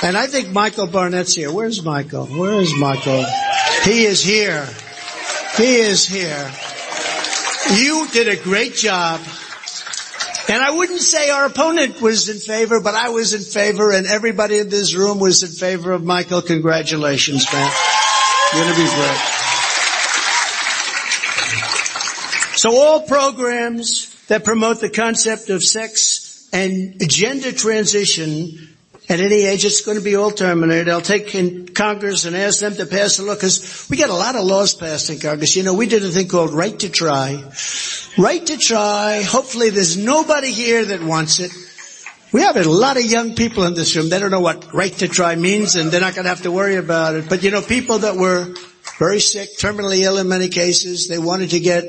And 0.02 0.18
I 0.18 0.26
think 0.26 0.50
Michael 0.50 0.88
Barnett's 0.88 1.36
here. 1.36 1.52
Where's 1.52 1.84
Michael? 1.84 2.26
Where 2.26 2.60
is 2.62 2.74
Michael? 2.76 3.26
He 3.84 4.06
is 4.06 4.24
here. 4.24 4.68
He 5.58 5.76
is 5.76 6.08
here. 6.08 6.52
You 7.76 8.08
did 8.08 8.28
a 8.28 8.38
great 8.42 8.74
job. 8.74 9.22
And 10.50 10.62
I 10.62 10.72
wouldn't 10.72 11.02
say 11.02 11.30
our 11.30 11.46
opponent 11.46 12.02
was 12.02 12.28
in 12.28 12.38
favor, 12.38 12.82
but 12.82 12.96
I 12.96 13.10
was 13.10 13.34
in 13.34 13.42
favor 13.42 13.92
and 13.92 14.06
everybody 14.06 14.60
in 14.60 14.70
this 14.70 14.94
room 14.94 15.20
was 15.20 15.42
in 15.42 15.50
favor 15.50 15.94
of 15.94 16.04
Michael. 16.04 16.42
Congratulations, 16.42 17.46
man. 17.52 17.72
You're 18.54 18.64
gonna 18.64 18.76
be 18.76 18.84
great. 18.84 19.18
So 22.58 22.76
all 22.76 23.02
programs 23.02 24.14
that 24.28 24.44
promote 24.44 24.82
the 24.82 24.90
concept 24.90 25.50
of 25.50 25.64
sex 25.64 26.50
and 26.54 26.96
gender 27.10 27.52
transition 27.52 28.73
at 29.14 29.20
any 29.20 29.44
age, 29.44 29.64
it's 29.64 29.82
going 29.82 29.98
to 29.98 30.04
be 30.04 30.16
all 30.16 30.32
terminated. 30.32 30.90
I'll 30.90 31.00
take 31.00 31.36
in 31.36 31.68
Congress 31.68 32.26
and 32.26 32.36
ask 32.36 32.62
them 32.62 32.74
to 32.76 32.88
pass 32.88 33.20
a 33.20 33.24
law 33.24 33.36
because 33.36 33.88
we 33.88 33.96
got 33.96 34.10
a 34.10 34.16
lot 34.16 34.36
of 34.36 34.44
laws 34.44 34.74
passed 34.74 35.12
in 35.12 35.20
Congress. 35.20 35.56
You 35.56 35.62
know, 35.62 35.76
we 35.76 35.86
did 35.86 36.04
a 36.04 36.10
thing 36.10 36.28
called 36.28 36.52
Right 36.52 36.78
to 36.80 36.90
Try. 36.90 37.44
Right 38.18 38.44
to 38.44 38.58
Try. 38.58 39.22
Hopefully 39.22 39.70
there's 39.70 39.98
nobody 39.98 40.52
here 40.52 40.84
that 40.84 41.04
wants 41.04 41.40
it. 41.40 41.52
We 42.32 42.42
have 42.42 42.58
a 42.58 42.64
lot 42.64 42.98
of 42.98 43.06
young 43.06 43.36
people 43.36 43.66
in 43.66 43.76
this 43.76 43.96
room. 43.96 44.10
They 44.10 44.18
don't 44.20 44.32
know 44.32 44.40
what 44.40 44.74
right 44.74 44.94
to 44.94 45.08
try 45.08 45.36
means 45.36 45.76
and 45.76 45.92
they're 45.92 46.02
not 46.02 46.16
going 46.16 46.26
to 46.26 46.30
have 46.30 46.42
to 46.42 46.52
worry 46.52 46.78
about 46.78 47.14
it. 47.14 47.30
But 47.30 47.44
you 47.44 47.52
know, 47.52 47.62
people 47.62 48.00
that 48.00 48.16
were 48.16 48.56
very 48.98 49.20
sick, 49.20 49.50
terminally 49.60 50.00
ill 50.00 50.18
in 50.18 50.28
many 50.28 50.50
cases, 50.50 51.08
they 51.08 51.20
wanted 51.20 51.52
to 51.52 51.60
get 51.60 51.86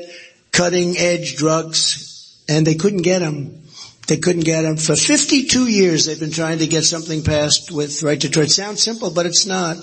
cutting 0.51 0.95
edge 0.97 1.35
drugs 1.37 2.39
and 2.47 2.67
they 2.67 2.75
couldn't 2.75 3.01
get 3.01 3.19
them. 3.19 3.64
They 4.07 4.17
couldn't 4.17 4.43
get 4.43 4.61
them. 4.61 4.77
For 4.77 4.95
52 4.95 5.67
years 5.67 6.05
they've 6.05 6.19
been 6.19 6.31
trying 6.31 6.59
to 6.59 6.67
get 6.67 6.83
something 6.83 7.23
passed 7.23 7.71
with 7.71 8.03
right 8.03 8.19
to. 8.21 8.41
It 8.41 8.51
sounds 8.51 8.83
simple, 8.83 9.09
but 9.09 9.25
it's 9.25 9.45
not. 9.45 9.77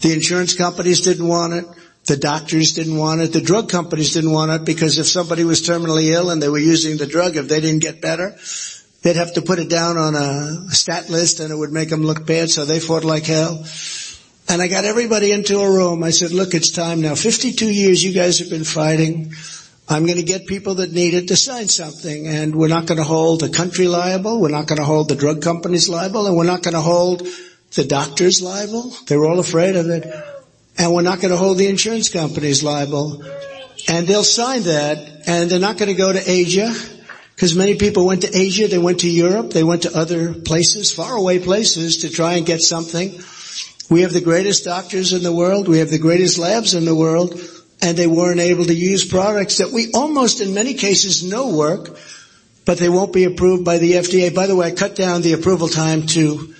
The 0.00 0.12
insurance 0.12 0.54
companies 0.54 1.00
didn't 1.00 1.26
want 1.26 1.54
it. 1.54 1.64
The 2.04 2.16
doctors 2.16 2.72
didn't 2.72 2.98
want 2.98 3.20
it. 3.20 3.32
The 3.32 3.40
drug 3.40 3.68
companies 3.70 4.12
didn't 4.12 4.32
want 4.32 4.50
it 4.50 4.64
because 4.64 4.98
if 4.98 5.06
somebody 5.06 5.44
was 5.44 5.62
terminally 5.62 6.10
ill 6.10 6.30
and 6.30 6.42
they 6.42 6.48
were 6.48 6.58
using 6.58 6.96
the 6.96 7.06
drug, 7.06 7.36
if 7.36 7.48
they 7.48 7.60
didn't 7.60 7.80
get 7.80 8.00
better, 8.00 8.36
they'd 9.02 9.16
have 9.16 9.34
to 9.34 9.42
put 9.42 9.60
it 9.60 9.70
down 9.70 9.96
on 9.96 10.16
a 10.16 10.70
stat 10.70 11.08
list 11.08 11.40
and 11.40 11.52
it 11.52 11.56
would 11.56 11.72
make 11.72 11.90
them 11.90 12.02
look 12.02 12.26
bad, 12.26 12.50
so 12.50 12.64
they 12.64 12.80
fought 12.80 13.04
like 13.04 13.24
hell. 13.24 13.64
And 14.48 14.60
I 14.60 14.66
got 14.66 14.84
everybody 14.84 15.30
into 15.30 15.60
a 15.60 15.70
room. 15.70 16.02
I 16.02 16.10
said, 16.10 16.32
look, 16.32 16.54
it's 16.54 16.72
time 16.72 17.00
now. 17.00 17.14
52 17.14 17.70
years 17.70 18.02
you 18.02 18.12
guys 18.12 18.40
have 18.40 18.50
been 18.50 18.64
fighting. 18.64 19.32
I'm 19.88 20.06
going 20.06 20.18
to 20.18 20.24
get 20.24 20.46
people 20.46 20.76
that 20.76 20.92
need 20.92 21.14
it 21.14 21.28
to 21.28 21.36
sign 21.36 21.68
something 21.68 22.26
and 22.26 22.54
we're 22.54 22.68
not 22.68 22.86
going 22.86 22.98
to 22.98 23.04
hold 23.04 23.40
the 23.40 23.50
country 23.50 23.88
liable. 23.88 24.40
We're 24.40 24.48
not 24.48 24.66
going 24.66 24.78
to 24.78 24.84
hold 24.84 25.08
the 25.08 25.16
drug 25.16 25.42
companies 25.42 25.88
liable 25.88 26.26
and 26.26 26.36
we're 26.36 26.44
not 26.44 26.62
going 26.62 26.74
to 26.74 26.80
hold 26.80 27.26
the 27.74 27.84
doctors 27.84 28.40
liable. 28.40 28.92
They're 29.06 29.24
all 29.24 29.40
afraid 29.40 29.76
of 29.76 29.88
it. 29.90 30.06
And 30.78 30.94
we're 30.94 31.02
not 31.02 31.20
going 31.20 31.32
to 31.32 31.36
hold 31.36 31.58
the 31.58 31.66
insurance 31.66 32.08
companies 32.08 32.62
liable. 32.62 33.24
And 33.88 34.06
they'll 34.06 34.24
sign 34.24 34.62
that 34.62 35.24
and 35.26 35.50
they're 35.50 35.58
not 35.58 35.78
going 35.78 35.90
to 35.90 35.98
go 35.98 36.12
to 36.12 36.30
Asia 36.30 36.72
because 37.34 37.56
many 37.56 37.76
people 37.76 38.06
went 38.06 38.22
to 38.22 38.36
Asia, 38.36 38.68
they 38.68 38.78
went 38.78 39.00
to 39.00 39.10
Europe, 39.10 39.50
they 39.50 39.64
went 39.64 39.82
to 39.82 39.96
other 39.96 40.32
places, 40.32 40.92
faraway 40.92 41.40
places 41.40 41.98
to 41.98 42.10
try 42.10 42.34
and 42.34 42.46
get 42.46 42.60
something. 42.60 43.20
We 43.90 44.02
have 44.02 44.12
the 44.12 44.20
greatest 44.20 44.64
doctors 44.64 45.12
in 45.12 45.22
the 45.22 45.32
world. 45.32 45.68
We 45.68 45.78
have 45.78 45.90
the 45.90 45.98
greatest 45.98 46.38
labs 46.38 46.74
in 46.74 46.84
the 46.84 46.94
world 46.94 47.38
and 47.82 47.96
they 47.96 48.06
weren't 48.06 48.40
able 48.40 48.64
to 48.64 48.74
use 48.74 49.04
products 49.04 49.58
that 49.58 49.72
we 49.72 49.90
almost 49.92 50.40
in 50.40 50.54
many 50.54 50.74
cases 50.74 51.24
know 51.24 51.54
work, 51.54 51.98
but 52.64 52.78
they 52.78 52.88
won't 52.88 53.12
be 53.12 53.24
approved 53.24 53.64
by 53.64 53.78
the 53.78 53.94
FDA. 53.94 54.32
By 54.32 54.46
the 54.46 54.54
way, 54.54 54.68
I 54.68 54.70
cut 54.70 54.94
down 54.94 55.22
the 55.22 55.32
approval 55.32 55.68
time 55.68 56.06
to 56.08 56.54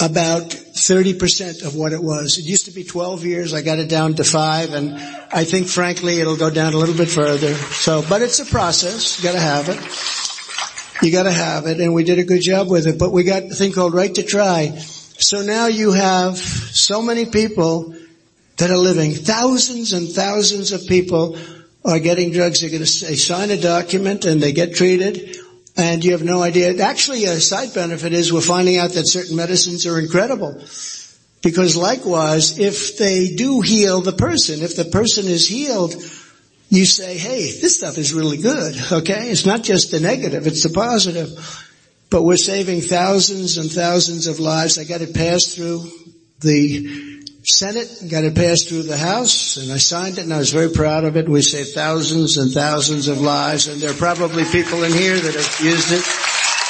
about 0.00 0.50
30% 0.50 1.64
of 1.64 1.76
what 1.76 1.92
it 1.92 2.02
was. 2.02 2.38
It 2.38 2.44
used 2.44 2.64
to 2.64 2.72
be 2.72 2.82
12 2.82 3.24
years. 3.24 3.54
I 3.54 3.62
got 3.62 3.78
it 3.78 3.88
down 3.88 4.14
to 4.14 4.24
five 4.24 4.74
and 4.74 4.94
I 5.32 5.44
think 5.44 5.68
frankly 5.68 6.20
it'll 6.20 6.36
go 6.36 6.50
down 6.50 6.74
a 6.74 6.76
little 6.76 6.96
bit 6.96 7.08
further. 7.08 7.54
So, 7.54 8.04
but 8.08 8.20
it's 8.20 8.40
a 8.40 8.44
process. 8.44 9.18
You 9.18 9.24
gotta 9.24 9.40
have 9.40 9.68
it. 9.68 11.02
You 11.02 11.12
gotta 11.12 11.32
have 11.32 11.66
it 11.66 11.80
and 11.80 11.94
we 11.94 12.02
did 12.02 12.18
a 12.18 12.24
good 12.24 12.42
job 12.42 12.68
with 12.68 12.88
it, 12.88 12.98
but 12.98 13.12
we 13.12 13.22
got 13.22 13.44
a 13.44 13.54
thing 13.54 13.72
called 13.72 13.94
right 13.94 14.12
to 14.16 14.24
try. 14.24 14.76
So 14.76 15.42
now 15.42 15.68
you 15.68 15.92
have 15.92 16.38
so 16.38 17.00
many 17.00 17.24
people 17.26 17.94
that 18.56 18.70
are 18.70 18.76
living. 18.76 19.12
Thousands 19.12 19.92
and 19.92 20.08
thousands 20.08 20.72
of 20.72 20.86
people 20.86 21.36
are 21.84 21.98
getting 21.98 22.32
drugs. 22.32 22.60
They're 22.60 22.70
going 22.70 22.84
to 22.84 23.06
they 23.06 23.16
sign 23.16 23.50
a 23.50 23.60
document 23.60 24.24
and 24.24 24.40
they 24.40 24.52
get 24.52 24.74
treated 24.74 25.36
and 25.76 26.04
you 26.04 26.12
have 26.12 26.22
no 26.22 26.42
idea. 26.42 26.80
Actually, 26.82 27.24
a 27.24 27.40
side 27.40 27.74
benefit 27.74 28.12
is 28.12 28.32
we're 28.32 28.40
finding 28.40 28.78
out 28.78 28.92
that 28.92 29.08
certain 29.08 29.36
medicines 29.36 29.86
are 29.86 29.98
incredible. 29.98 30.62
Because 31.42 31.76
likewise, 31.76 32.58
if 32.58 32.96
they 32.96 33.34
do 33.34 33.60
heal 33.60 34.00
the 34.00 34.12
person, 34.12 34.62
if 34.62 34.76
the 34.76 34.84
person 34.84 35.26
is 35.26 35.48
healed, 35.48 35.94
you 36.70 36.86
say, 36.86 37.18
hey, 37.18 37.52
this 37.60 37.76
stuff 37.76 37.98
is 37.98 38.14
really 38.14 38.38
good, 38.38 38.74
okay? 38.92 39.30
It's 39.30 39.44
not 39.44 39.62
just 39.62 39.90
the 39.90 40.00
negative, 40.00 40.46
it's 40.46 40.62
the 40.62 40.70
positive. 40.70 41.28
But 42.08 42.22
we're 42.22 42.36
saving 42.36 42.80
thousands 42.80 43.58
and 43.58 43.70
thousands 43.70 44.26
of 44.26 44.38
lives. 44.38 44.78
I 44.78 44.84
got 44.84 45.00
it 45.00 45.14
passed 45.14 45.56
through 45.56 45.90
the 46.40 47.23
Senate, 47.46 48.02
got 48.08 48.24
it 48.24 48.34
passed 48.34 48.70
through 48.70 48.84
the 48.84 48.96
House, 48.96 49.58
and 49.58 49.70
I 49.70 49.76
signed 49.76 50.16
it, 50.16 50.22
and 50.22 50.32
I 50.32 50.38
was 50.38 50.50
very 50.50 50.70
proud 50.70 51.04
of 51.04 51.18
it. 51.18 51.28
We 51.28 51.42
saved 51.42 51.74
thousands 51.74 52.38
and 52.38 52.50
thousands 52.50 53.06
of 53.08 53.20
lives, 53.20 53.68
and 53.68 53.82
there 53.82 53.90
are 53.90 53.94
probably 53.94 54.44
people 54.46 54.82
in 54.82 54.92
here 54.92 55.14
that 55.14 55.34
have 55.34 55.60
used 55.60 55.92
it. 55.92 56.02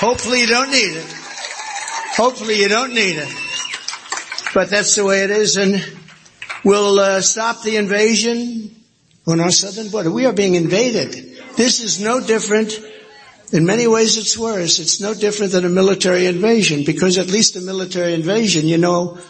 Hopefully 0.01 0.41
you 0.41 0.49
don't 0.49 0.73
need 0.73 0.97
it. 0.97 1.07
Hopefully 2.17 2.61
you 2.61 2.69
don't 2.69 2.93
need 2.93 3.19
it. 3.19 3.33
But 4.53 4.69
that's 4.69 4.97
the 4.97 5.05
way 5.05 5.23
it 5.23 5.31
is, 5.31 5.57
and 5.57 5.81
we'll 6.65 6.99
uh, 6.99 7.21
stop 7.21 7.63
the 7.63 7.77
invasion 7.77 8.75
on 9.29 9.39
our 9.39 9.53
southern 9.53 9.91
border. 9.91 10.11
We 10.11 10.27
are 10.27 10.33
being 10.33 10.55
invaded. 10.55 11.13
This 11.57 11.85
is 11.85 12.01
no 12.01 12.21
different. 12.21 12.81
In 13.53 13.65
many 13.65 13.87
ways 13.87 14.19
it's 14.19 14.37
worse. 14.37 14.81
It's 14.81 15.01
no 15.01 15.15
different 15.15 15.53
than 15.53 15.65
a 15.65 15.69
military 15.69 16.27
invasion 16.27 16.83
because 16.85 17.17
at 17.17 17.29
least 17.29 17.55
a 17.55 17.61
military 17.61 18.15
invasion, 18.15 18.67
you 18.67 18.79
know 18.79 19.21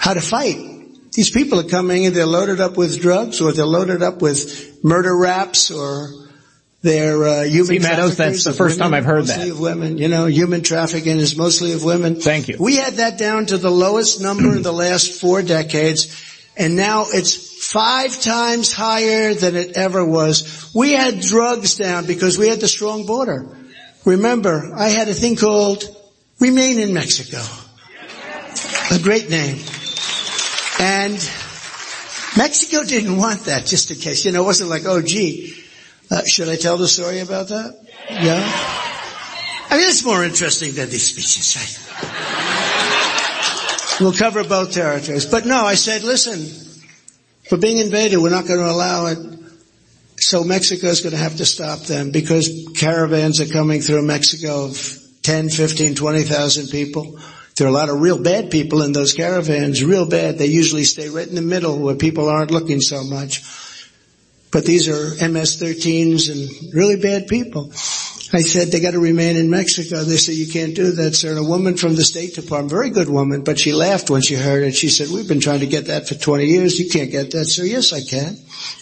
how 0.00 0.14
to 0.14 0.20
fight. 0.22 0.56
These 1.12 1.30
people 1.30 1.60
are 1.60 1.68
coming 1.68 2.04
in, 2.04 2.14
they're 2.14 2.24
loaded 2.24 2.58
up 2.58 2.76
with 2.78 3.00
drugs 3.00 3.42
or 3.42 3.52
they're 3.52 3.66
loaded 3.66 4.02
up 4.02 4.22
with 4.22 4.82
murder 4.82 5.14
raps 5.14 5.70
or 5.70 6.08
they're 6.80 7.22
uh, 7.22 7.42
human 7.42 7.66
See, 7.66 7.78
Meadows, 7.80 8.16
that's 8.16 8.44
the 8.44 8.54
first 8.54 8.78
time 8.78 8.94
I've 8.94 9.04
heard 9.04 9.26
mostly 9.26 9.50
that. 9.50 9.50
Of 9.50 9.60
women, 9.60 9.98
you 9.98 10.08
know, 10.08 10.24
human 10.24 10.62
trafficking 10.62 11.18
is 11.18 11.36
mostly 11.36 11.72
of 11.72 11.84
women. 11.84 12.18
Thank 12.18 12.48
you. 12.48 12.56
We 12.58 12.76
had 12.76 12.94
that 12.94 13.18
down 13.18 13.46
to 13.46 13.58
the 13.58 13.70
lowest 13.70 14.22
number 14.22 14.56
in 14.56 14.62
the 14.62 14.72
last 14.72 15.20
four 15.20 15.42
decades, 15.42 16.48
and 16.56 16.76
now 16.76 17.04
it's 17.08 17.62
five 17.62 18.18
times 18.18 18.72
higher 18.72 19.34
than 19.34 19.56
it 19.56 19.76
ever 19.76 20.02
was. 20.02 20.72
We 20.74 20.92
had 20.92 21.20
drugs 21.20 21.76
down 21.76 22.06
because 22.06 22.38
we 22.38 22.48
had 22.48 22.60
the 22.60 22.68
strong 22.68 23.04
border. 23.04 23.54
Remember, 24.06 24.72
I 24.74 24.88
had 24.88 25.08
a 25.08 25.14
thing 25.14 25.36
called 25.36 25.84
Remain 26.38 26.78
in 26.78 26.94
Mexico. 26.94 27.42
A 28.90 28.98
great 28.98 29.28
name. 29.28 29.58
And 30.80 31.14
Mexico 32.38 32.82
didn't 32.84 33.18
want 33.18 33.44
that, 33.44 33.66
just 33.66 33.90
in 33.90 33.98
case. 33.98 34.24
You 34.24 34.32
know, 34.32 34.42
it 34.42 34.46
wasn't 34.46 34.70
like, 34.70 34.86
oh 34.86 35.02
gee, 35.02 35.62
uh, 36.10 36.22
should 36.24 36.48
I 36.48 36.56
tell 36.56 36.78
the 36.78 36.88
story 36.88 37.20
about 37.20 37.48
that? 37.48 37.78
Yeah? 38.08 38.40
I 39.70 39.76
mean, 39.76 39.88
it's 39.88 40.02
more 40.04 40.24
interesting 40.24 40.72
than 40.72 40.88
these 40.88 41.06
speeches. 41.06 41.54
Right? 41.54 41.76
We'll 44.00 44.14
cover 44.14 44.42
both 44.42 44.72
territories. 44.72 45.26
But 45.26 45.44
no, 45.44 45.62
I 45.62 45.74
said, 45.74 46.02
listen, 46.02 46.46
for 47.48 47.58
being 47.58 47.76
invaded, 47.76 48.16
we're 48.16 48.30
not 48.30 48.46
going 48.46 48.60
to 48.60 48.70
allow 48.70 49.06
it. 49.06 49.18
So 50.16 50.44
Mexico's 50.44 51.02
going 51.02 51.12
to 51.12 51.18
have 51.18 51.36
to 51.36 51.44
stop 51.44 51.80
them 51.80 52.10
because 52.10 52.68
caravans 52.74 53.40
are 53.40 53.46
coming 53.46 53.82
through 53.82 54.02
Mexico 54.06 54.64
of 54.64 54.98
10, 55.22 55.50
15, 55.50 55.94
20,000 55.94 56.68
people. 56.68 57.18
There 57.56 57.66
are 57.66 57.70
a 57.70 57.72
lot 57.72 57.90
of 57.90 58.00
real 58.00 58.22
bad 58.22 58.50
people 58.50 58.82
in 58.82 58.92
those 58.92 59.12
caravans, 59.12 59.84
real 59.84 60.06
bad. 60.08 60.38
They 60.38 60.46
usually 60.46 60.84
stay 60.84 61.08
right 61.08 61.28
in 61.28 61.34
the 61.34 61.42
middle 61.42 61.78
where 61.78 61.94
people 61.94 62.28
aren't 62.28 62.50
looking 62.50 62.80
so 62.80 63.04
much. 63.04 63.42
But 64.50 64.64
these 64.64 64.88
are 64.88 65.28
MS-13s 65.28 66.30
and 66.30 66.74
really 66.74 66.96
bad 66.96 67.28
people. 67.28 67.70
I 68.32 68.42
said 68.42 68.68
they 68.68 68.80
got 68.80 68.92
to 68.92 69.00
remain 69.00 69.36
in 69.36 69.50
Mexico. 69.50 70.04
They 70.04 70.16
said 70.16 70.36
you 70.36 70.46
can't 70.52 70.74
do 70.74 70.92
that, 70.92 71.14
sir. 71.14 71.30
And 71.30 71.38
a 71.38 71.44
woman 71.44 71.76
from 71.76 71.96
the 71.96 72.04
State 72.04 72.34
Department, 72.34 72.70
very 72.70 72.90
good 72.90 73.08
woman, 73.08 73.42
but 73.42 73.58
she 73.58 73.72
laughed 73.72 74.08
when 74.08 74.22
she 74.22 74.34
heard 74.34 74.62
it. 74.62 74.74
She 74.74 74.88
said, 74.88 75.08
"We've 75.10 75.26
been 75.26 75.40
trying 75.40 75.60
to 75.60 75.66
get 75.66 75.86
that 75.86 76.08
for 76.08 76.14
20 76.14 76.46
years. 76.46 76.78
You 76.78 76.88
can't 76.88 77.10
get 77.10 77.32
that, 77.32 77.46
sir." 77.46 77.64
Yes, 77.64 77.92
I 77.92 78.02
can, 78.02 78.36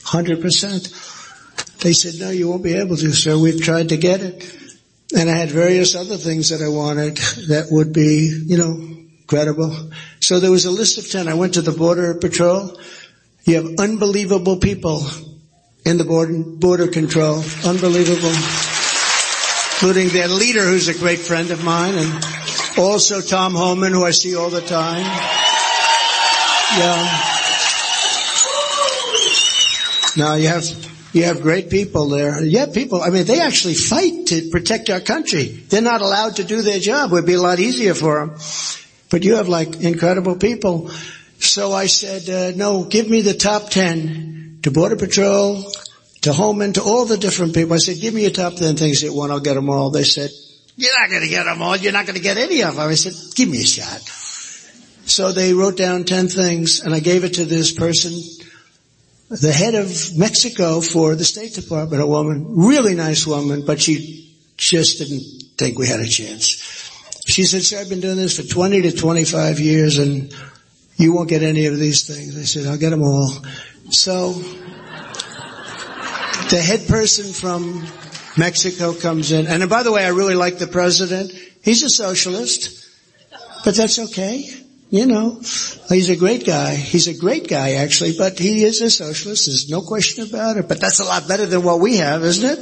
100 0.05 0.43
percent. 0.43 0.89
They 1.81 1.95
said, 1.95 2.19
"No, 2.20 2.31
you 2.31 2.49
won't 2.49 2.62
be 2.62 2.74
able 2.74 2.97
to, 2.97 3.12
sir. 3.12 3.39
We've 3.39 3.61
tried 3.61 3.89
to 3.90 3.97
get 3.97 4.20
it." 4.20 4.45
And 5.16 5.30
I 5.30 5.36
had 5.36 5.51
various 5.51 5.94
other 5.94 6.16
things 6.18 6.51
that 6.51 6.60
I 6.62 6.68
wanted 6.68 7.16
that 7.48 7.68
would 7.70 7.93
be, 7.93 8.44
you 8.47 8.59
know, 8.59 8.97
credible. 9.26 9.90
So 10.20 10.40
there 10.40 10.51
was 10.51 10.66
a 10.66 10.70
list 10.70 10.98
of 10.98 11.10
10. 11.10 11.28
I 11.28 11.35
went 11.35 11.55
to 11.55 11.62
the 11.62 11.72
Border 11.72 12.14
Patrol. 12.14 12.78
You 13.44 13.55
have 13.56 13.74
unbelievable 13.78 14.59
people 14.59 15.06
in 15.85 15.97
the 15.97 16.05
border, 16.05 16.43
border 16.43 16.89
control. 16.89 17.43
Unbelievable. 17.64 18.35
Including 19.80 20.09
their 20.09 20.28
leader 20.28 20.64
who's 20.64 20.89
a 20.89 20.98
great 20.98 21.20
friend 21.20 21.51
of 21.51 21.64
mine 21.64 21.94
and 21.94 22.24
also 22.76 23.20
Tom 23.20 23.55
Homan 23.55 23.93
who 23.93 24.05
I 24.05 24.10
see 24.10 24.36
all 24.36 24.51
the 24.51 24.60
time. 24.60 25.06
Yeah. 26.76 27.24
Now 30.16 30.35
you 30.35 30.48
have, 30.48 30.64
you 31.12 31.24
have 31.24 31.40
great 31.40 31.70
people 31.70 32.09
there. 32.09 32.32
Have 32.32 32.74
people, 32.74 33.02
I 33.02 33.10
mean, 33.10 33.24
they 33.24 33.40
actually 33.40 33.74
fight 33.74 34.26
to 34.26 34.51
protect 34.51 34.90
our 34.90 35.01
country. 35.01 35.47
They're 35.47 35.80
not 35.80 36.02
allowed 36.02 36.36
to 36.36 36.44
do 36.44 36.62
their 36.62 36.78
job. 36.78 37.10
It 37.10 37.14
would 37.14 37.26
be 37.26 37.35
a 37.35 37.43
lot 37.43 37.59
easier 37.59 37.94
for 37.94 38.26
them. 38.26 38.39
But 39.10 39.24
you 39.24 39.36
have 39.36 39.48
like 39.48 39.80
incredible 39.80 40.36
people. 40.36 40.90
So 41.40 41.72
I 41.72 41.86
said, 41.86 42.28
uh, 42.28 42.56
no, 42.56 42.85
give 42.85 43.09
me 43.09 43.22
the 43.22 43.35
top 43.35 43.70
10 43.70 44.60
to 44.62 44.70
Border 44.70 44.97
Patrol, 44.97 45.64
to 46.22 46.32
Homeland, 46.32 46.74
to 46.74 46.82
all 46.82 47.05
the 47.05 47.16
different 47.16 47.55
people. 47.55 47.74
I 47.74 47.78
said, 47.78 48.01
give 48.01 48.12
me 48.12 48.22
your 48.22 48.30
top 48.30 48.55
10 48.55 48.76
things 48.76 49.02
that 49.02 49.12
want, 49.12 49.32
I'll 49.32 49.40
get 49.40 49.55
them 49.55 49.70
all. 49.70 49.90
They 49.90 50.05
said, 50.05 50.30
you're 50.76 50.98
not 51.01 51.10
going 51.10 51.22
to 51.22 51.28
get 51.28 51.44
them 51.44 51.62
all. 51.62 51.76
You're 51.76 51.93
not 51.93 52.06
going 52.06 52.16
to 52.16 52.22
get 52.22 52.36
any 52.36 52.62
of 52.62 52.76
them. 52.76 52.89
I 52.89 52.94
said, 52.94 53.14
give 53.35 53.48
me 53.48 53.59
a 53.59 53.66
shot. 53.66 54.01
So 55.09 55.32
they 55.32 55.55
wrote 55.55 55.76
down 55.76 56.05
10 56.05 56.28
things 56.28 56.80
and 56.80 56.94
I 56.94 57.01
gave 57.01 57.24
it 57.24 57.35
to 57.35 57.44
this 57.44 57.72
person, 57.72 58.12
the 59.30 59.52
head 59.52 59.74
of 59.74 60.16
Mexico 60.16 60.80
for 60.80 61.14
the 61.14 61.24
State 61.24 61.55
Department, 61.55 62.02
a 62.02 62.06
woman, 62.06 62.46
really 62.56 62.94
nice 62.94 63.26
woman, 63.26 63.64
but 63.64 63.80
she 63.80 64.34
just 64.56 64.98
didn't 64.98 65.22
think 65.56 65.78
we 65.78 65.86
had 65.86 66.00
a 66.00 66.06
chance. 66.06 66.48
She 67.26 67.44
said, 67.44 67.62
sir, 67.62 67.80
I've 67.80 67.90
been 67.90 68.00
doing 68.00 68.16
this 68.16 68.38
for 68.38 68.46
20 68.46 68.82
to 68.82 68.92
25 68.92 69.60
years 69.60 69.98
and 69.98 70.34
you 70.96 71.12
won't 71.12 71.28
get 71.28 71.42
any 71.42 71.66
of 71.66 71.78
these 71.78 72.06
things. 72.06 72.38
I 72.38 72.44
said, 72.44 72.66
I'll 72.66 72.78
get 72.78 72.90
them 72.90 73.02
all. 73.02 73.30
So 73.90 74.32
the 76.50 76.60
head 76.64 76.88
person 76.88 77.32
from 77.32 77.86
Mexico 78.38 78.94
comes 78.94 79.30
in. 79.32 79.46
And 79.46 79.68
by 79.68 79.82
the 79.82 79.92
way, 79.92 80.05
I 80.05 80.09
really 80.09 80.34
like 80.36 80.59
the 80.59 80.66
president. 80.66 81.32
He's 81.62 81.82
a 81.82 81.90
socialist, 81.90 82.88
but 83.64 83.74
that's 83.74 83.98
okay. 83.98 84.48
You 84.90 85.05
know, 85.05 85.35
he's 85.89 86.09
a 86.09 86.16
great 86.16 86.47
guy. 86.47 86.74
He's 86.74 87.09
a 87.09 87.15
great 87.15 87.47
guy 87.47 87.73
actually, 87.74 88.15
but 88.16 88.39
he 88.39 88.65
is 88.65 88.81
a 88.81 88.90
socialist. 88.90 89.47
There's 89.47 89.69
no 89.69 89.82
question 89.82 90.27
about 90.27 90.56
it. 90.56 90.66
But 90.66 90.81
that's 90.81 91.01
a 91.01 91.05
lot 91.05 91.28
better 91.28 91.44
than 91.44 91.62
what 91.62 91.81
we 91.81 91.98
have, 91.98 92.24
isn't 92.24 92.51
it? 92.51 92.59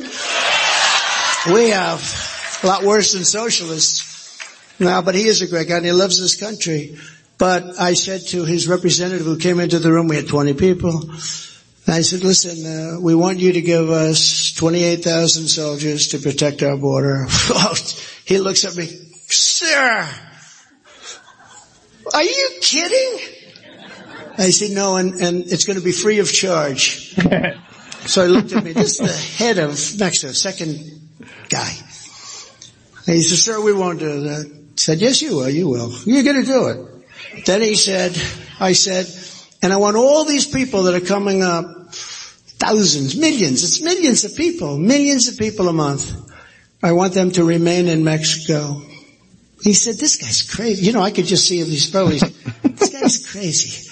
We 1.55 1.71
have 1.71 2.61
a 2.63 2.67
lot 2.67 2.83
worse 2.83 3.13
than 3.13 3.25
socialists. 3.25 4.15
No, 4.81 5.01
but 5.03 5.15
he 5.15 5.29
is 5.29 5.41
a 5.41 5.47
great 5.47 5.69
guy 5.69 5.77
and 5.77 5.87
he 5.87 5.93
loves 5.93 6.21
this 6.21 6.39
country. 6.39 6.99
But 7.39 7.79
I 7.79 7.95
said 7.95 8.23
to 8.29 8.45
his 8.45 8.67
representative 8.67 9.25
who 9.25 9.39
came 9.39 9.61
into 9.61 9.79
the 9.79 9.93
room, 9.93 10.09
we 10.09 10.17
had 10.17 10.27
20 10.27 10.55
people. 10.55 11.11
I 11.87 12.01
said, 12.01 12.25
listen, 12.25 12.67
uh, 12.67 13.01
we 13.01 13.15
want 13.15 13.39
you 13.39 13.53
to 13.53 13.61
give 13.61 13.89
us 13.91 14.53
28,000 14.55 15.47
soldiers 15.47 16.09
to 16.09 16.19
protect 16.19 16.65
our 16.65 16.77
border. 16.77 17.27
he 18.25 18.39
looks 18.39 18.65
at 18.65 18.77
me, 18.77 18.87
sir, 19.29 20.09
are 22.13 22.23
you 22.23 22.51
kidding? 22.61 23.19
I 24.39 24.51
said, 24.51 24.71
no, 24.73 24.97
and, 24.97 25.15
and 25.15 25.45
it's 25.51 25.65
going 25.65 25.79
to 25.79 25.85
be 25.85 25.93
free 25.93 26.19
of 26.19 26.31
charge. 26.31 27.15
so 28.07 28.27
he 28.27 28.29
looked 28.29 28.53
at 28.53 28.65
me, 28.65 28.73
this 28.73 29.01
is 29.01 29.07
the 29.07 29.45
head 29.45 29.59
of 29.59 29.71
Mexico, 29.99 30.33
second 30.33 30.79
guy. 31.49 31.73
And 33.07 33.17
he 33.17 33.23
said, 33.23 33.39
sir, 33.39 33.61
we 33.61 33.73
won't 33.73 33.99
do 33.99 34.21
that. 34.23 34.47
I 34.47 34.73
said, 34.77 34.99
yes, 34.99 35.23
you 35.23 35.37
will, 35.37 35.49
you 35.49 35.69
will. 35.69 35.93
You're 36.05 36.23
going 36.23 36.45
to 36.45 36.47
do 36.47 36.67
it. 36.69 37.45
Then 37.47 37.63
he 37.63 37.75
said, 37.77 38.21
I 38.61 38.73
said, 38.73 39.07
and 39.63 39.73
I 39.73 39.77
want 39.77 39.97
all 39.97 40.25
these 40.25 40.47
people 40.47 40.85
that 40.85 40.95
are 40.95 41.07
coming 41.07 41.43
up, 41.43 41.95
thousands, 41.95 43.17
millions, 43.17 43.65
it's 43.65 43.81
millions 43.81 44.25
of 44.25 44.37
people, 44.37 44.77
millions 44.77 45.29
of 45.29 45.39
people 45.39 45.69
a 45.69 45.73
month. 45.73 46.15
I 46.83 46.93
want 46.93 47.15
them 47.15 47.31
to 47.33 47.45
remain 47.45 47.89
in 47.89 48.05
Mexico. 48.05 48.83
He 49.63 49.73
said, 49.73 49.97
this 49.97 50.17
guy's 50.17 50.43
crazy. 50.43 50.87
You 50.87 50.93
know, 50.93 51.03
I 51.03 51.11
could 51.11 51.25
just 51.25 51.49
see 51.49 51.61
him, 51.61 51.67
he's 51.67 51.91
probably, 51.91 52.19
this 52.19 52.91
guy's 52.91 53.27
crazy. 53.27 53.91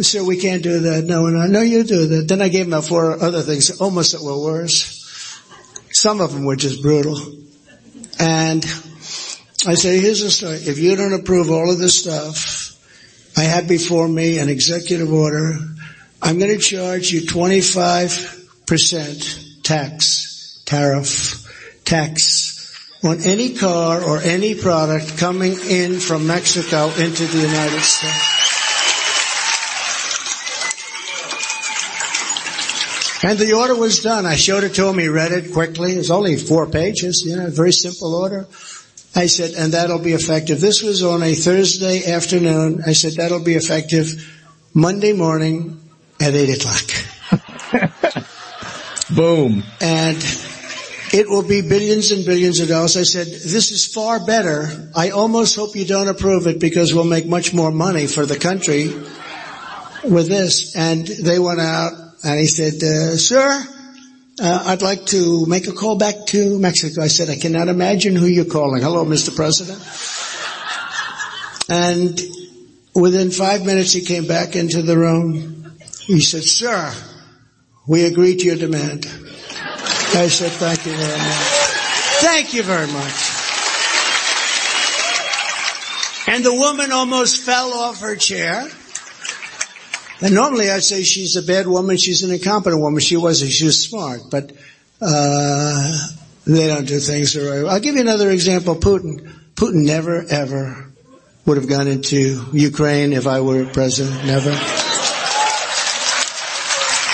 So 0.00 0.24
we 0.24 0.38
can't 0.38 0.62
do 0.62 0.78
that. 0.80 1.04
No, 1.04 1.28
no, 1.28 1.46
no, 1.46 1.60
you 1.60 1.84
do 1.84 2.06
that. 2.06 2.26
Then 2.28 2.40
I 2.42 2.48
gave 2.48 2.72
him 2.72 2.82
four 2.82 3.22
other 3.22 3.42
things, 3.42 3.80
almost 3.80 4.12
that 4.12 4.22
were 4.22 4.42
worse. 4.42 4.98
Some 5.90 6.20
of 6.20 6.32
them 6.32 6.44
were 6.44 6.56
just 6.56 6.82
brutal. 6.82 7.16
And 8.18 8.64
I 9.66 9.74
say, 9.74 10.00
here's 10.00 10.22
the 10.22 10.30
story. 10.30 10.56
If 10.56 10.78
you 10.78 10.96
don't 10.96 11.12
approve 11.12 11.50
all 11.50 11.70
of 11.70 11.78
this 11.78 12.00
stuff, 12.00 12.70
I 13.36 13.42
have 13.42 13.68
before 13.68 14.08
me 14.08 14.38
an 14.38 14.48
executive 14.48 15.12
order. 15.12 15.58
I'm 16.20 16.38
going 16.38 16.52
to 16.52 16.58
charge 16.58 17.12
you 17.12 17.20
25% 17.22 19.62
tax, 19.62 20.62
tariff, 20.64 21.84
tax 21.84 22.31
on 23.02 23.20
any 23.22 23.54
car 23.54 24.02
or 24.02 24.18
any 24.18 24.54
product 24.54 25.18
coming 25.18 25.54
in 25.68 25.98
from 25.98 26.26
Mexico 26.26 26.86
into 26.90 27.24
the 27.24 27.38
United 27.38 27.80
States. 27.80 28.42
And 33.24 33.38
the 33.38 33.52
order 33.52 33.76
was 33.76 34.02
done. 34.02 34.26
I 34.26 34.34
showed 34.34 34.64
it 34.64 34.74
to 34.74 34.88
him. 34.88 34.98
He 34.98 35.08
read 35.08 35.30
it 35.30 35.52
quickly. 35.52 35.94
It 35.94 35.98
was 35.98 36.10
only 36.10 36.36
four 36.36 36.66
pages, 36.66 37.24
you 37.24 37.36
know, 37.36 37.50
very 37.50 37.72
simple 37.72 38.14
order. 38.14 38.48
I 39.14 39.26
said, 39.26 39.52
and 39.54 39.74
that'll 39.74 40.00
be 40.00 40.12
effective. 40.12 40.60
This 40.60 40.82
was 40.82 41.04
on 41.04 41.22
a 41.22 41.34
Thursday 41.34 42.10
afternoon. 42.10 42.82
I 42.84 42.94
said, 42.94 43.12
that'll 43.14 43.44
be 43.44 43.54
effective 43.54 44.40
Monday 44.74 45.12
morning 45.12 45.80
at 46.20 46.34
8 46.34 46.56
o'clock. 46.56 48.24
Boom. 49.14 49.62
And 49.80 50.41
it 51.12 51.28
will 51.28 51.42
be 51.42 51.60
billions 51.60 52.10
and 52.10 52.24
billions 52.24 52.58
of 52.60 52.68
dollars. 52.68 52.96
I 52.96 53.02
said, 53.02 53.26
this 53.26 53.70
is 53.70 53.86
far 53.86 54.24
better. 54.24 54.90
I 54.96 55.10
almost 55.10 55.56
hope 55.56 55.76
you 55.76 55.84
don't 55.84 56.08
approve 56.08 56.46
it 56.46 56.58
because 56.58 56.94
we'll 56.94 57.04
make 57.04 57.26
much 57.26 57.52
more 57.52 57.70
money 57.70 58.06
for 58.06 58.24
the 58.24 58.38
country 58.38 58.88
with 60.04 60.28
this. 60.28 60.74
And 60.74 61.06
they 61.06 61.38
went 61.38 61.60
out 61.60 61.92
and 62.24 62.40
he 62.40 62.46
said, 62.46 62.82
uh, 62.82 63.16
sir, 63.16 63.62
uh, 64.40 64.62
I'd 64.66 64.80
like 64.80 65.04
to 65.06 65.44
make 65.44 65.68
a 65.68 65.72
call 65.72 65.98
back 65.98 66.14
to 66.28 66.58
Mexico. 66.58 67.02
I 67.02 67.08
said, 67.08 67.28
I 67.28 67.36
cannot 67.36 67.68
imagine 67.68 68.16
who 68.16 68.26
you're 68.26 68.46
calling. 68.46 68.82
Hello, 68.82 69.04
Mr. 69.04 69.36
President. 69.36 69.80
And 71.68 72.18
within 72.94 73.30
five 73.30 73.66
minutes 73.66 73.92
he 73.92 74.00
came 74.00 74.26
back 74.26 74.56
into 74.56 74.80
the 74.80 74.96
room. 74.96 75.74
He 76.00 76.20
said, 76.20 76.44
sir, 76.44 76.92
we 77.86 78.06
agree 78.06 78.36
to 78.36 78.44
your 78.46 78.56
demand. 78.56 79.06
I 80.14 80.28
said, 80.28 80.52
thank 80.52 80.84
you 80.86 80.92
very 80.92 81.18
much. 81.18 81.72
Thank 82.22 82.54
you 82.54 82.62
very 82.62 82.86
much. 82.86 83.42
And 86.28 86.44
the 86.44 86.54
woman 86.54 86.92
almost 86.92 87.42
fell 87.42 87.72
off 87.72 88.00
her 88.00 88.16
chair. 88.16 88.68
And 90.20 90.34
normally 90.34 90.70
I 90.70 90.78
say 90.78 91.02
she's 91.02 91.36
a 91.36 91.42
bad 91.42 91.66
woman, 91.66 91.96
she's 91.96 92.22
an 92.22 92.30
incompetent 92.30 92.80
woman. 92.80 93.00
She 93.00 93.16
wasn't, 93.16 93.52
she 93.52 93.64
was 93.64 93.82
smart, 93.82 94.20
but, 94.30 94.52
uh, 95.00 96.08
they 96.46 96.68
don't 96.68 96.86
do 96.86 96.98
things 96.98 97.32
the 97.34 97.40
right 97.40 97.64
way. 97.64 97.70
I'll 97.70 97.80
give 97.80 97.94
you 97.94 98.00
another 98.00 98.30
example. 98.30 98.74
Putin. 98.76 99.32
Putin 99.54 99.84
never 99.84 100.24
ever 100.28 100.90
would 101.46 101.56
have 101.56 101.68
gone 101.68 101.88
into 101.88 102.46
Ukraine 102.52 103.12
if 103.12 103.26
I 103.26 103.40
were 103.40 103.64
president. 103.66 104.24
Never. 104.24 104.91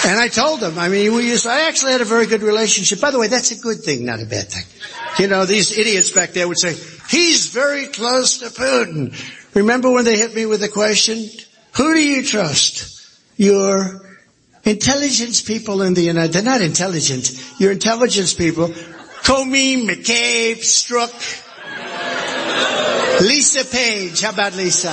And 0.09 0.19
I 0.19 0.29
told 0.29 0.63
him, 0.63 0.79
I 0.79 0.89
mean, 0.89 1.13
we 1.13 1.29
used, 1.29 1.47
I 1.47 1.69
actually 1.69 1.93
had 1.93 2.01
a 2.01 2.07
very 2.07 2.25
good 2.25 2.41
relationship. 2.41 2.99
By 2.99 3.11
the 3.11 3.19
way, 3.19 3.29
that's 3.29 3.51
a 3.51 3.57
good 3.61 3.81
thing, 3.81 4.07
not 4.07 4.23
a 4.23 4.25
bad 4.25 4.49
thing. 4.49 4.65
You 5.19 5.29
know, 5.29 5.45
these 5.45 5.77
idiots 5.77 6.11
back 6.11 6.31
there 6.31 6.49
would 6.49 6.59
say, 6.59 6.73
he's 7.11 7.49
very 7.51 7.89
close 7.89 8.39
to 8.39 8.47
Putin. 8.47 9.13
Remember 9.55 9.91
when 9.91 10.07
they 10.07 10.17
hit 10.17 10.35
me 10.35 10.47
with 10.47 10.61
the 10.61 10.69
question, 10.71 11.29
who 11.77 11.93
do 11.93 12.03
you 12.03 12.23
trust? 12.23 13.21
Your 13.37 14.01
intelligence 14.65 15.43
people 15.43 15.83
in 15.83 15.93
the 15.93 16.01
United, 16.01 16.33
they're 16.33 16.43
not 16.43 16.63
intelligent. 16.63 17.31
Your 17.61 17.73
intelligence 17.73 18.33
people, 18.33 18.69
Comey, 18.69 19.87
McCabe, 19.87 20.57
Strzok, 20.57 21.13
Lisa 23.21 23.67
Page. 23.67 24.23
How 24.23 24.31
about 24.31 24.57
Lisa? 24.57 24.89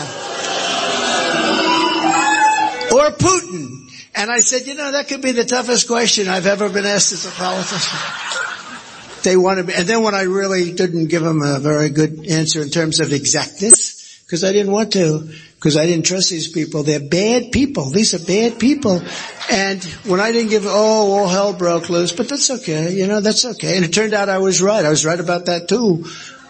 Or 2.92 3.12
Putin. 3.12 3.85
And 4.16 4.32
I 4.32 4.40
said, 4.40 4.66
you 4.66 4.76
know, 4.76 4.94
that 4.94 5.08
could 5.08 5.22
be 5.22 5.34
the 5.34 5.44
toughest 5.44 5.88
question 5.88 6.28
I've 6.30 6.48
ever 6.48 6.70
been 6.70 6.86
asked 6.86 7.12
as 7.12 7.26
a 7.26 7.32
politician. 7.32 8.00
They 9.24 9.36
wanted 9.36 9.68
me, 9.68 9.74
and 9.76 9.88
then 9.88 10.04
when 10.04 10.14
I 10.14 10.22
really 10.22 10.72
didn't 10.72 11.08
give 11.08 11.24
them 11.24 11.42
a 11.42 11.60
very 11.60 11.90
good 11.90 12.28
answer 12.28 12.62
in 12.62 12.70
terms 12.70 13.00
of 13.00 13.12
exactness, 13.12 14.22
because 14.24 14.44
I 14.44 14.52
didn't 14.52 14.72
want 14.72 14.94
to, 14.94 15.30
because 15.56 15.78
I 15.78 15.86
didn't 15.88 16.06
trust 16.06 16.30
these 16.30 16.48
people. 16.48 16.84
They're 16.84 17.00
bad 17.00 17.52
people. 17.52 17.90
These 17.90 18.14
are 18.14 18.26
bad 18.26 18.60
people. 18.60 19.02
And 19.52 19.84
when 20.06 20.20
I 20.20 20.32
didn't 20.32 20.52
give, 20.52 20.66
oh, 20.66 20.70
all 21.12 21.28
hell 21.28 21.54
broke 21.54 21.90
loose, 21.90 22.12
but 22.12 22.30
that's 22.30 22.52
okay. 22.52 22.94
You 22.94 23.08
know, 23.08 23.20
that's 23.20 23.46
okay. 23.46 23.76
And 23.76 23.84
it 23.84 23.94
turned 23.94 24.14
out 24.14 24.30
I 24.30 24.38
was 24.38 24.62
right. 24.62 24.86
I 24.86 24.90
was 24.90 25.06
right 25.06 25.20
about 25.20 25.48
that 25.48 25.68
too. 25.68 26.06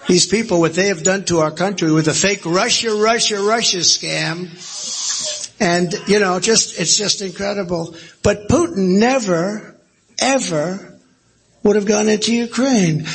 These 0.08 0.28
people, 0.28 0.60
what 0.60 0.74
they 0.74 0.88
have 0.88 1.02
done 1.02 1.24
to 1.26 1.40
our 1.40 1.52
country 1.52 1.92
with 1.92 2.08
a 2.10 2.14
fake 2.14 2.46
Russia, 2.46 2.94
Russia, 2.94 3.42
Russia 3.42 3.78
scam. 3.78 4.50
And, 5.66 5.92
you 6.08 6.20
know, 6.20 6.40
just, 6.40 6.80
it's 6.80 6.96
just 6.96 7.24
incredible. 7.24 7.96
But 8.22 8.48
Putin 8.48 9.00
never, 9.00 9.76
ever 10.22 11.00
would 11.64 11.76
have 11.76 11.88
gone 11.88 12.08
into 12.08 12.36
Ukraine. 12.36 13.08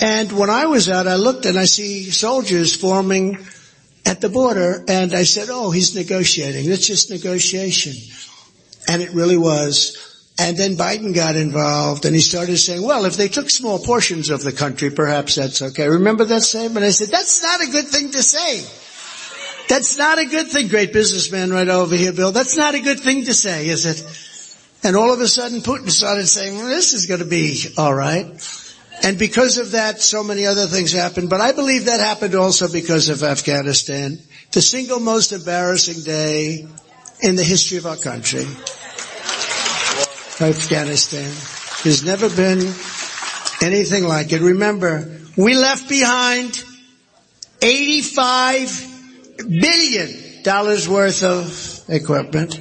And 0.00 0.30
when 0.30 0.48
I 0.48 0.66
was 0.66 0.88
out, 0.88 1.08
I 1.08 1.16
looked 1.16 1.46
and 1.46 1.58
I 1.58 1.64
see 1.64 2.12
soldiers 2.12 2.76
forming 2.76 3.44
at 4.04 4.20
the 4.20 4.28
border 4.28 4.84
and 4.86 5.12
I 5.14 5.24
said, 5.24 5.48
oh, 5.50 5.72
he's 5.72 5.96
negotiating. 5.96 6.70
It's 6.70 6.86
just 6.86 7.10
negotiation. 7.10 7.94
And 8.88 9.02
it 9.02 9.10
really 9.10 9.36
was. 9.36 10.32
And 10.38 10.56
then 10.56 10.76
Biden 10.76 11.12
got 11.12 11.34
involved 11.34 12.04
and 12.04 12.14
he 12.14 12.20
started 12.20 12.58
saying, 12.58 12.82
well, 12.82 13.04
if 13.06 13.16
they 13.16 13.26
took 13.26 13.50
small 13.50 13.80
portions 13.80 14.30
of 14.30 14.44
the 14.44 14.52
country, 14.52 14.90
perhaps 14.90 15.34
that's 15.34 15.60
okay. 15.60 15.88
Remember 15.88 16.24
that 16.26 16.42
statement? 16.42 16.86
I 16.86 16.90
said, 16.90 17.08
that's 17.08 17.42
not 17.42 17.62
a 17.62 17.66
good 17.66 17.86
thing 17.86 18.12
to 18.12 18.22
say. 18.22 18.85
That's 19.68 19.98
not 19.98 20.18
a 20.18 20.26
good 20.26 20.48
thing, 20.48 20.68
great 20.68 20.92
businessman 20.92 21.50
right 21.50 21.68
over 21.68 21.96
here, 21.96 22.12
Bill. 22.12 22.32
That's 22.32 22.56
not 22.56 22.74
a 22.74 22.80
good 22.80 23.00
thing 23.00 23.24
to 23.24 23.34
say, 23.34 23.68
is 23.68 23.84
it? 23.84 24.04
And 24.84 24.94
all 24.94 25.12
of 25.12 25.20
a 25.20 25.26
sudden 25.26 25.60
Putin 25.60 25.90
started 25.90 26.26
saying, 26.28 26.56
well, 26.56 26.68
this 26.68 26.92
is 26.92 27.06
going 27.06 27.20
to 27.20 27.26
be 27.26 27.64
alright. 27.76 28.26
And 29.02 29.18
because 29.18 29.58
of 29.58 29.72
that, 29.72 30.00
so 30.00 30.22
many 30.22 30.46
other 30.46 30.66
things 30.66 30.92
happened. 30.92 31.28
But 31.28 31.40
I 31.40 31.52
believe 31.52 31.86
that 31.86 32.00
happened 32.00 32.34
also 32.34 32.70
because 32.70 33.08
of 33.08 33.22
Afghanistan. 33.22 34.18
The 34.52 34.62
single 34.62 35.00
most 35.00 35.32
embarrassing 35.32 36.02
day 36.04 36.66
in 37.20 37.36
the 37.36 37.42
history 37.42 37.78
of 37.78 37.86
our 37.86 37.96
country. 37.96 38.46
Afghanistan. 40.40 41.32
There's 41.82 42.04
never 42.04 42.28
been 42.30 42.72
anything 43.62 44.04
like 44.04 44.32
it. 44.32 44.40
Remember, 44.40 45.20
we 45.36 45.56
left 45.56 45.88
behind 45.88 46.62
85 47.60 48.95
billion 49.36 50.42
dollars 50.42 50.88
worth 50.88 51.22
of 51.22 51.84
equipment. 51.88 52.60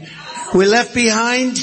We 0.54 0.66
left 0.66 0.94
behind 0.94 1.58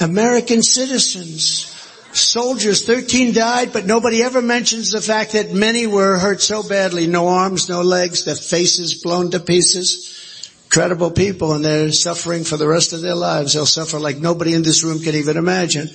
American 0.00 0.62
citizens 0.62 1.70
soldiers, 2.12 2.84
13 2.86 3.32
died, 3.32 3.72
but 3.72 3.86
nobody 3.86 4.22
ever 4.22 4.42
mentions 4.42 4.90
the 4.90 5.00
fact 5.00 5.32
that 5.32 5.52
many 5.52 5.86
were 5.86 6.18
hurt 6.18 6.40
so 6.40 6.62
badly, 6.62 7.06
no 7.06 7.28
arms, 7.28 7.68
no 7.68 7.82
legs, 7.82 8.24
their 8.24 8.34
faces 8.34 9.02
blown 9.02 9.30
to 9.30 9.40
pieces. 9.40 10.16
Incredible 10.66 11.10
people 11.10 11.54
and 11.54 11.64
they're 11.64 11.90
suffering 11.90 12.44
for 12.44 12.56
the 12.56 12.68
rest 12.68 12.92
of 12.92 13.00
their 13.00 13.16
lives. 13.16 13.54
They'll 13.54 13.66
suffer 13.66 13.98
like 13.98 14.18
nobody 14.18 14.54
in 14.54 14.62
this 14.62 14.84
room 14.84 15.00
can 15.00 15.16
even 15.16 15.36
imagine. 15.36 15.90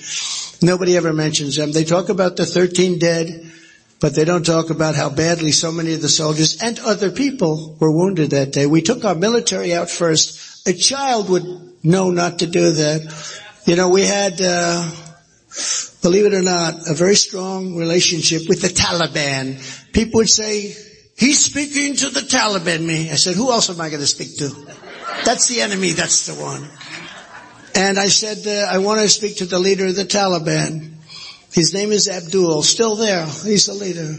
Nobody 0.60 0.96
ever 0.96 1.12
mentions 1.12 1.56
them. 1.56 1.72
They 1.72 1.84
talk 1.84 2.10
about 2.10 2.36
the 2.36 2.44
13 2.44 2.98
dead, 2.98 3.52
but 4.00 4.14
they 4.14 4.24
don't 4.24 4.44
talk 4.44 4.70
about 4.70 4.94
how 4.94 5.08
badly 5.08 5.52
so 5.52 5.72
many 5.72 5.94
of 5.94 6.02
the 6.02 6.08
soldiers 6.08 6.62
and 6.62 6.78
other 6.80 7.10
people 7.10 7.76
were 7.80 7.90
wounded 7.90 8.30
that 8.30 8.52
day. 8.52 8.66
We 8.66 8.82
took 8.82 9.04
our 9.04 9.14
military 9.14 9.74
out 9.74 9.90
first. 9.90 10.68
A 10.68 10.72
child 10.72 11.30
would 11.30 11.44
know 11.82 12.10
not 12.10 12.40
to 12.40 12.46
do 12.46 12.72
that. 12.72 13.42
You 13.64 13.76
know, 13.76 13.88
we 13.88 14.02
had, 14.02 14.40
uh, 14.40 14.90
believe 16.02 16.26
it 16.26 16.34
or 16.34 16.42
not, 16.42 16.88
a 16.88 16.94
very 16.94 17.16
strong 17.16 17.76
relationship 17.76 18.48
with 18.48 18.60
the 18.60 18.68
Taliban. 18.68 19.92
People 19.92 20.18
would 20.18 20.28
say, 20.28 20.74
he's 21.16 21.44
speaking 21.44 21.96
to 21.96 22.10
the 22.10 22.20
Taliban, 22.20 22.84
me. 22.84 23.10
I 23.10 23.14
said, 23.14 23.34
who 23.34 23.50
else 23.50 23.70
am 23.70 23.80
I 23.80 23.88
going 23.88 24.00
to 24.00 24.06
speak 24.06 24.36
to? 24.38 24.48
That's 25.24 25.48
the 25.48 25.62
enemy, 25.62 25.92
that's 25.92 26.26
the 26.26 26.34
one. 26.34 26.68
And 27.74 27.98
I 27.98 28.06
said, 28.06 28.46
uh, 28.46 28.72
I 28.72 28.78
want 28.78 29.00
to 29.00 29.08
speak 29.08 29.38
to 29.38 29.46
the 29.46 29.58
leader 29.58 29.86
of 29.86 29.96
the 29.96 30.04
Taliban. 30.04 30.95
His 31.56 31.72
name 31.72 31.90
is 31.90 32.06
Abdul, 32.06 32.62
still 32.62 32.96
there. 32.96 33.24
He's 33.24 33.64
the 33.64 33.72
leader. 33.72 34.14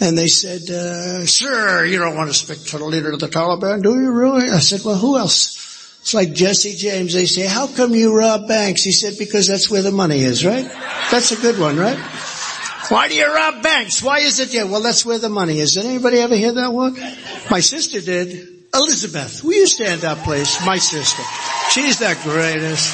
And 0.00 0.18
they 0.18 0.26
said, 0.26 0.68
uh, 0.68 1.24
sir, 1.24 1.84
you 1.84 2.00
don't 2.00 2.16
want 2.16 2.30
to 2.30 2.34
speak 2.34 2.64
to 2.70 2.78
the 2.78 2.84
leader 2.84 3.12
of 3.12 3.20
the 3.20 3.28
Taliban, 3.28 3.80
do 3.80 3.94
you 3.94 4.10
really? 4.10 4.50
I 4.50 4.58
said, 4.58 4.80
well, 4.84 4.96
who 4.96 5.16
else? 5.16 5.56
It's 6.00 6.14
like 6.14 6.32
Jesse 6.32 6.74
James. 6.74 7.14
They 7.14 7.26
say, 7.26 7.46
how 7.46 7.68
come 7.68 7.94
you 7.94 8.12
rob 8.12 8.48
banks? 8.48 8.82
He 8.82 8.90
said, 8.90 9.14
because 9.20 9.46
that's 9.46 9.70
where 9.70 9.82
the 9.82 9.92
money 9.92 10.18
is, 10.18 10.44
right? 10.44 10.64
That's 11.12 11.30
a 11.30 11.36
good 11.40 11.60
one, 11.60 11.76
right? 11.76 11.96
Why 12.88 13.06
do 13.06 13.14
you 13.14 13.32
rob 13.32 13.62
banks? 13.62 14.02
Why 14.02 14.18
is 14.18 14.40
it 14.40 14.50
there? 14.50 14.66
Well, 14.66 14.82
that's 14.82 15.06
where 15.06 15.20
the 15.20 15.28
money 15.28 15.60
is. 15.60 15.74
Did 15.74 15.86
anybody 15.86 16.18
ever 16.18 16.34
hear 16.34 16.54
that 16.54 16.72
one? 16.72 16.94
My 17.52 17.60
sister 17.60 18.00
did. 18.00 18.64
Elizabeth, 18.74 19.44
will 19.44 19.54
you 19.54 19.66
stand 19.68 20.04
up, 20.04 20.18
please? 20.18 20.58
My 20.66 20.78
sister. 20.78 21.22
She's 21.70 22.00
the 22.00 22.18
greatest. 22.24 22.90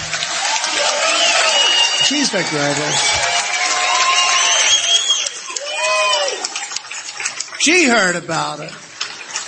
She's 2.05 2.31
the 2.31 2.47
greatest. 2.51 3.34
She 7.65 7.89
heard 7.89 8.15
about 8.15 8.61
it. 8.61 8.71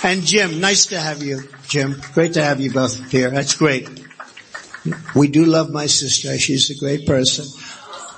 And 0.03 0.23
Jim, 0.23 0.59
nice 0.59 0.87
to 0.87 0.99
have 0.99 1.21
you, 1.21 1.47
Jim. 1.67 2.01
Great 2.15 2.33
to 2.33 2.43
have 2.43 2.59
you 2.59 2.73
both 2.73 3.11
here. 3.11 3.29
That's 3.29 3.53
great. 3.53 3.87
We 5.15 5.27
do 5.27 5.45
love 5.45 5.69
my 5.69 5.85
sister. 5.85 6.35
She's 6.39 6.71
a 6.71 6.75
great 6.79 7.05
person. 7.05 7.45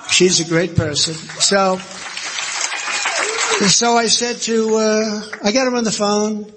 She's 0.09 0.39
a 0.39 0.47
great 0.47 0.77
person. 0.77 1.15
So, 1.15 1.79
so 3.67 3.97
I 3.97 4.05
said 4.07 4.37
to, 4.43 4.75
uh, 4.77 5.21
I 5.43 5.51
got 5.51 5.67
him 5.67 5.75
on 5.75 5.83
the 5.83 5.91
phone. 5.91 6.49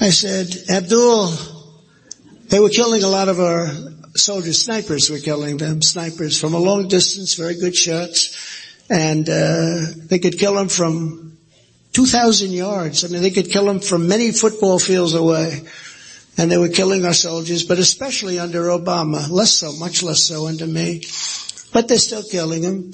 I 0.00 0.08
said, 0.08 0.56
Abdul, 0.70 1.34
they 2.48 2.60
were 2.60 2.70
killing 2.70 3.02
a 3.02 3.08
lot 3.08 3.28
of 3.28 3.40
our 3.40 3.66
soldiers. 4.16 4.58
Snipers 4.62 5.10
were 5.10 5.18
killing 5.18 5.58
them. 5.58 5.82
Snipers 5.82 6.40
from 6.40 6.54
a 6.54 6.58
long 6.58 6.88
distance, 6.88 7.34
very 7.34 7.56
good 7.56 7.76
shots. 7.76 8.88
And, 8.88 9.28
uh, 9.28 9.80
they 10.06 10.18
could 10.18 10.38
kill 10.38 10.54
them 10.54 10.70
from 10.70 11.31
2,000 11.92 12.52
yards. 12.52 13.04
I 13.04 13.08
mean, 13.08 13.22
they 13.22 13.30
could 13.30 13.50
kill 13.50 13.66
them 13.66 13.80
from 13.80 14.08
many 14.08 14.32
football 14.32 14.78
fields 14.78 15.14
away. 15.14 15.62
And 16.38 16.50
they 16.50 16.56
were 16.56 16.68
killing 16.68 17.04
our 17.04 17.12
soldiers, 17.12 17.64
but 17.64 17.78
especially 17.78 18.38
under 18.38 18.64
Obama. 18.68 19.28
Less 19.28 19.52
so, 19.52 19.72
much 19.72 20.02
less 20.02 20.22
so 20.22 20.46
under 20.46 20.66
me. 20.66 21.02
But 21.72 21.88
they're 21.88 21.98
still 21.98 22.22
killing 22.22 22.62
them. 22.62 22.92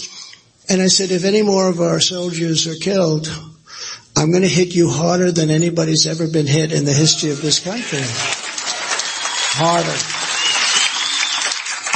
And 0.68 0.82
I 0.82 0.88
said, 0.88 1.12
if 1.12 1.24
any 1.24 1.42
more 1.42 1.68
of 1.68 1.80
our 1.80 2.00
soldiers 2.00 2.66
are 2.66 2.74
killed, 2.74 3.28
I'm 4.16 4.30
going 4.30 4.42
to 4.42 4.48
hit 4.48 4.74
you 4.74 4.90
harder 4.90 5.30
than 5.30 5.50
anybody's 5.50 6.06
ever 6.06 6.26
been 6.26 6.48
hit 6.48 6.72
in 6.72 6.84
the 6.84 6.92
history 6.92 7.30
of 7.30 7.40
this 7.40 7.60
country. 7.60 8.00
Harder. 9.60 9.96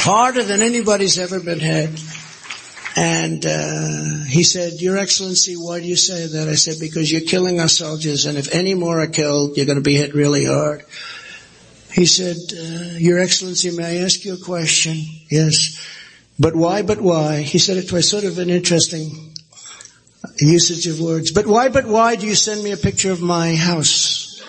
Harder 0.05 0.43
than 0.43 0.61
anybody's 0.61 1.19
ever 1.19 1.41
been 1.41 1.59
hit. 1.59 1.89
And 2.95 3.43
uh, 3.45 4.23
he 4.27 4.43
said, 4.43 4.73
Your 4.73 4.97
Excellency, 4.97 5.55
why 5.55 5.79
do 5.79 5.85
you 5.85 5.95
say 5.95 6.27
that? 6.27 6.47
I 6.47 6.55
said, 6.55 6.75
because 6.79 7.11
you're 7.11 7.21
killing 7.21 7.59
our 7.59 7.67
soldiers, 7.67 8.25
and 8.25 8.37
if 8.37 8.53
any 8.53 8.75
more 8.75 9.01
are 9.01 9.07
killed, 9.07 9.57
you're 9.57 9.65
going 9.65 9.77
to 9.77 9.81
be 9.83 9.95
hit 9.95 10.13
really 10.13 10.45
hard. 10.45 10.83
He 11.91 12.05
said, 12.05 12.37
uh, 12.55 12.97
Your 12.97 13.19
Excellency, 13.19 13.75
may 13.75 13.99
I 13.99 14.03
ask 14.03 14.23
you 14.25 14.35
a 14.35 14.37
question? 14.37 14.95
Yes. 15.29 15.79
But 16.39 16.55
why, 16.55 16.83
but 16.83 17.01
why? 17.01 17.41
He 17.41 17.57
said 17.57 17.77
it 17.77 17.91
was 17.91 18.09
sort 18.09 18.25
of 18.25 18.37
an 18.37 18.49
interesting 18.49 19.33
usage 20.39 20.87
of 20.87 20.99
words. 20.99 21.31
But 21.31 21.47
why, 21.47 21.69
but 21.69 21.85
why 21.85 22.15
do 22.15 22.27
you 22.27 22.35
send 22.35 22.63
me 22.63 22.71
a 22.71 22.77
picture 22.77 23.11
of 23.11 23.21
my 23.21 23.55
house? 23.55 24.41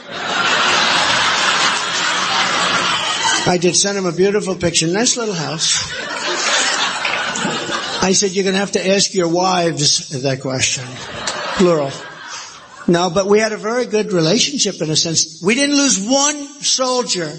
I 3.46 3.58
did 3.60 3.76
send 3.76 3.98
him 3.98 4.06
a 4.06 4.12
beautiful 4.12 4.54
picture, 4.54 4.86
nice 4.86 5.18
little 5.18 5.34
house. 5.34 5.92
I 8.05 8.12
said, 8.12 8.32
you're 8.32 8.44
going 8.44 8.52
to 8.52 8.60
have 8.60 8.72
to 8.72 8.86
ask 8.86 9.14
your 9.14 9.28
wives 9.28 10.10
that 10.22 10.43
question. 10.43 10.85
Plural. 11.56 11.90
No, 12.86 13.09
but 13.09 13.26
we 13.26 13.39
had 13.39 13.52
a 13.52 13.56
very 13.56 13.86
good 13.86 14.12
relationship 14.12 14.82
in 14.82 14.90
a 14.90 14.97
sense. 14.97 15.40
We 15.43 15.55
didn't 15.55 15.76
lose 15.76 16.06
one 16.06 16.44
soldier 16.60 17.32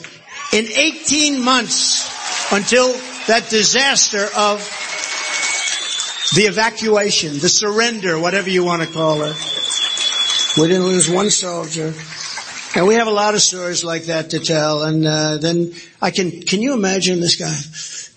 in 0.53 0.65
18 0.65 1.39
months 1.43 2.09
until 2.51 2.93
that 3.27 3.47
disaster 3.51 4.25
of 4.35 4.57
the 6.35 6.45
evacuation, 6.47 7.33
the 7.33 7.49
surrender, 7.49 8.17
whatever 8.19 8.49
you 8.49 8.63
want 8.63 8.81
to 8.81 8.87
call 8.87 9.21
it. 9.21 9.35
We 10.57 10.67
didn't 10.67 10.85
lose 10.87 11.07
one 11.07 11.29
soldier. 11.29 11.93
And 12.75 12.87
we 12.87 12.95
have 12.95 13.05
a 13.05 13.11
lot 13.11 13.35
of 13.35 13.41
stories 13.43 13.83
like 13.83 14.05
that 14.05 14.31
to 14.31 14.39
tell. 14.39 14.81
And 14.81 15.05
uh, 15.05 15.37
then 15.37 15.73
I 16.01 16.09
can, 16.09 16.41
can 16.41 16.59
you 16.63 16.73
imagine 16.73 17.19
this 17.19 17.35
guy? 17.35 17.53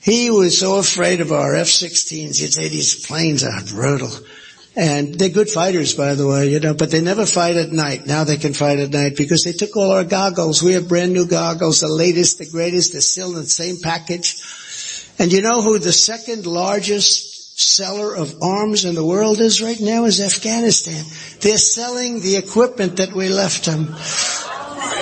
He 0.00 0.30
was 0.30 0.58
so 0.58 0.78
afraid 0.78 1.20
of 1.20 1.32
our 1.32 1.54
F-16s. 1.54 2.40
He'd 2.40 2.52
say 2.52 2.68
these 2.68 3.06
planes 3.06 3.44
are 3.44 3.64
brutal. 3.64 4.10
And 4.76 5.14
they're 5.14 5.28
good 5.28 5.50
fighters, 5.50 5.94
by 5.94 6.14
the 6.14 6.26
way, 6.28 6.50
you 6.50 6.60
know, 6.60 6.72
but 6.72 6.92
they 6.92 7.00
never 7.00 7.26
fight 7.26 7.56
at 7.56 7.72
night. 7.72 8.06
Now 8.06 8.22
they 8.22 8.36
can 8.36 8.54
fight 8.54 8.78
at 8.78 8.90
night 8.90 9.16
because 9.16 9.42
they 9.42 9.52
took 9.52 9.76
all 9.76 9.90
our 9.90 10.04
goggles. 10.04 10.62
We 10.62 10.74
have 10.74 10.88
brand 10.88 11.12
new 11.12 11.26
goggles, 11.26 11.80
the 11.80 11.88
latest, 11.88 12.38
the 12.38 12.48
greatest. 12.48 12.92
They're 12.92 13.00
still 13.00 13.30
in 13.30 13.42
the 13.42 13.48
same 13.48 13.78
package. 13.82 14.40
And 15.18 15.32
you 15.32 15.42
know 15.42 15.62
who 15.62 15.80
the 15.80 15.92
second 15.92 16.46
largest 16.46 17.58
seller 17.58 18.14
of 18.14 18.40
arms 18.40 18.84
in 18.84 18.94
the 18.94 19.04
world 19.04 19.40
is 19.40 19.60
right 19.60 19.80
now 19.80 20.04
is 20.04 20.20
Afghanistan. 20.20 21.04
They're 21.40 21.58
selling 21.58 22.20
the 22.20 22.36
equipment 22.36 22.98
that 22.98 23.12
we 23.12 23.30
left 23.30 23.64
them. 23.64 23.96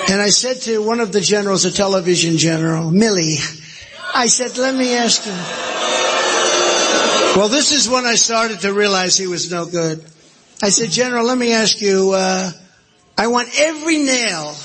And 0.09 0.23
I 0.23 0.31
said 0.31 0.57
to 0.63 0.83
one 0.83 1.01
of 1.01 1.13
the 1.13 1.21
generals, 1.21 1.67
a 1.67 1.71
television 1.71 2.39
general, 2.39 2.91
Milley, 2.91 3.66
I 4.19 4.29
said, 4.29 4.57
let 4.57 4.75
me 4.75 4.95
ask 4.95 5.27
you. 5.27 5.33
Well, 7.39 7.51
this 7.51 7.73
is 7.73 7.87
when 7.87 8.07
I 8.07 8.15
started 8.15 8.61
to 8.61 8.73
realize 8.73 9.19
he 9.19 9.27
was 9.27 9.53
no 9.53 9.67
good. 9.67 10.03
I 10.63 10.71
said, 10.71 10.89
General, 10.89 11.27
let 11.27 11.37
me 11.37 11.53
ask 11.53 11.83
you, 11.83 12.13
uh, 12.13 12.51
I 13.19 13.27
want 13.27 13.51
every 13.59 13.99
nail, 13.99 14.57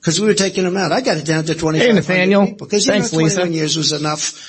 because 0.00 0.18
we 0.22 0.26
were 0.26 0.32
taking 0.32 0.64
them 0.64 0.78
out. 0.78 0.90
I 0.90 1.02
got 1.02 1.18
it 1.18 1.26
down 1.26 1.44
to 1.44 1.54
25 1.54 1.86
Hey, 1.86 1.92
Nathaniel. 1.92 2.54
Because, 2.58 2.86
you 2.86 2.94
know, 2.94 3.06
21 3.06 3.24
Lisa. 3.24 3.48
years 3.48 3.76
was 3.76 3.92
enough. 3.92 4.40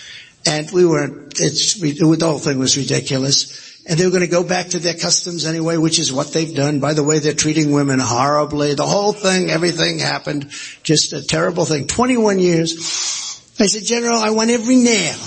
And 0.46 0.72
we 0.72 0.86
weren't, 0.86 1.38
it's, 1.38 1.74
the 1.74 2.18
whole 2.22 2.40
thing 2.40 2.58
was 2.58 2.78
ridiculous. 2.78 3.84
And 3.86 4.00
they 4.00 4.06
were 4.06 4.12
going 4.12 4.22
to 4.22 4.28
go 4.28 4.44
back 4.46 4.70
to 4.70 4.80
their 4.80 4.94
customs 4.94 5.46
anyway, 5.46 5.76
which 5.76 6.00
is 6.00 6.14
what 6.14 6.32
they've 6.32 6.56
done. 6.56 6.80
By 6.80 6.94
the 6.94 7.04
way, 7.04 7.20
they're 7.20 7.34
treating 7.34 7.72
women 7.72 8.00
horribly. 8.00 8.74
The 8.74 8.86
whole 8.86 9.12
thing, 9.12 9.50
everything 9.50 10.00
happened. 10.00 10.50
Just 10.82 11.12
a 11.12 11.22
terrible 11.22 11.66
thing. 11.66 11.88
21 11.88 12.40
years. 12.40 13.35
I 13.60 13.68
said, 13.68 13.84
General, 13.84 14.18
I 14.18 14.32
want 14.32 14.50
every 14.50 14.76
nail. 14.76 15.18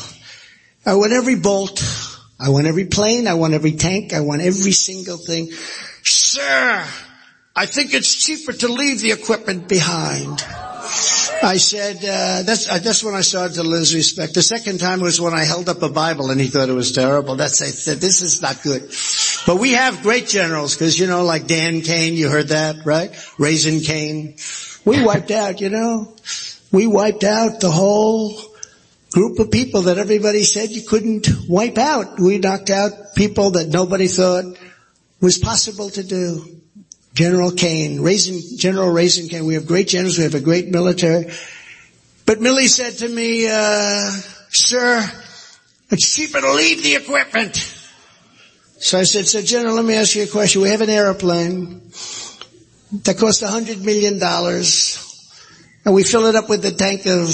I 0.84 0.94
want 0.94 1.12
every 1.12 1.36
bolt. 1.36 1.82
I 2.40 2.50
want 2.50 2.66
every 2.66 2.86
plane. 2.86 3.26
I 3.26 3.34
want 3.34 3.55
every 3.55 3.72
tank. 3.72 4.12
I 4.12 4.20
want 4.20 4.42
every 4.42 4.72
single 4.72 5.16
thing. 5.16 5.50
Sir, 6.05 6.86
I 7.56 7.66
think 7.66 7.94
it's 7.94 8.14
cheaper 8.14 8.52
to 8.52 8.68
leave 8.68 9.00
the 9.00 9.12
equipment 9.12 9.68
behind. 9.68 10.44
I 11.42 11.56
said, 11.59 11.96
uh, 11.96 12.42
that's, 12.42 12.68
uh, 12.68 12.78
that's 12.78 13.05
when 13.05 13.14
I 13.14 13.20
started 13.20 13.55
to 13.55 13.62
lose 13.62 13.94
respect. 13.94 14.34
The 14.34 14.42
second 14.42 14.78
time 14.78 15.00
was 15.00 15.20
when 15.20 15.34
I 15.34 15.44
held 15.44 15.68
up 15.68 15.82
a 15.82 15.88
Bible 15.88 16.30
and 16.30 16.40
he 16.40 16.48
thought 16.48 16.68
it 16.68 16.72
was 16.72 16.92
terrible. 16.92 17.36
That's, 17.36 17.60
I 17.62 17.66
said, 17.66 17.98
this 17.98 18.22
is 18.22 18.42
not 18.42 18.62
good. 18.62 18.92
But 19.46 19.60
we 19.60 19.72
have 19.72 20.02
great 20.02 20.26
generals 20.26 20.74
because, 20.74 20.98
you 20.98 21.06
know, 21.06 21.24
like 21.24 21.46
Dan 21.46 21.82
Caine, 21.82 22.14
you 22.14 22.28
heard 22.28 22.48
that, 22.48 22.84
right? 22.84 23.14
Raisin 23.38 23.80
Caine. 23.80 24.36
We 24.84 25.05
wiped 25.05 25.30
out, 25.30 25.60
you 25.60 25.68
know, 25.68 26.14
we 26.70 26.86
wiped 26.86 27.24
out 27.24 27.60
the 27.60 27.70
whole 27.70 28.38
group 29.12 29.38
of 29.38 29.50
people 29.50 29.82
that 29.82 29.98
everybody 29.98 30.42
said 30.42 30.70
you 30.70 30.82
couldn't 30.82 31.28
wipe 31.48 31.78
out. 31.78 32.20
We 32.20 32.38
knocked 32.38 32.70
out 32.70 33.14
people 33.14 33.52
that 33.52 33.68
nobody 33.68 34.06
thought 34.06 34.44
was 35.20 35.38
possible 35.38 35.90
to 35.90 36.02
do. 36.02 36.60
General 37.14 37.50
Caine, 37.50 38.00
Raisin, 38.00 38.58
General 38.58 38.90
Raisin 38.90 39.28
Caine. 39.28 39.44
We 39.44 39.54
have 39.54 39.66
great 39.66 39.88
generals. 39.88 40.18
We 40.18 40.24
have 40.24 40.34
a 40.34 40.40
great 40.40 40.68
military. 40.68 41.32
But 42.26 42.38
Milley 42.38 42.68
said 42.68 42.98
to 42.98 43.08
me, 43.08 43.48
uh, 43.48 44.10
sir, 44.50 45.02
it's 45.90 46.14
cheaper 46.14 46.40
to 46.40 46.52
leave 46.52 46.82
the 46.82 46.94
equipment. 46.96 47.56
So 48.78 49.00
I 49.00 49.02
said, 49.02 49.26
so 49.26 49.42
General, 49.42 49.74
let 49.76 49.84
me 49.84 49.94
ask 49.94 50.14
you 50.14 50.24
a 50.24 50.28
question. 50.28 50.62
We 50.62 50.68
have 50.68 50.82
an 50.82 50.90
airplane 50.90 51.90
that 53.02 53.16
costs 53.18 53.42
a 53.42 53.48
hundred 53.48 53.84
million 53.84 54.18
dollars 54.20 55.07
and 55.89 55.94
we 55.94 56.05
fill 56.05 56.27
it 56.27 56.36
up 56.36 56.51
with 56.51 56.62
a 56.66 56.70
tank 56.70 57.06
of 57.06 57.24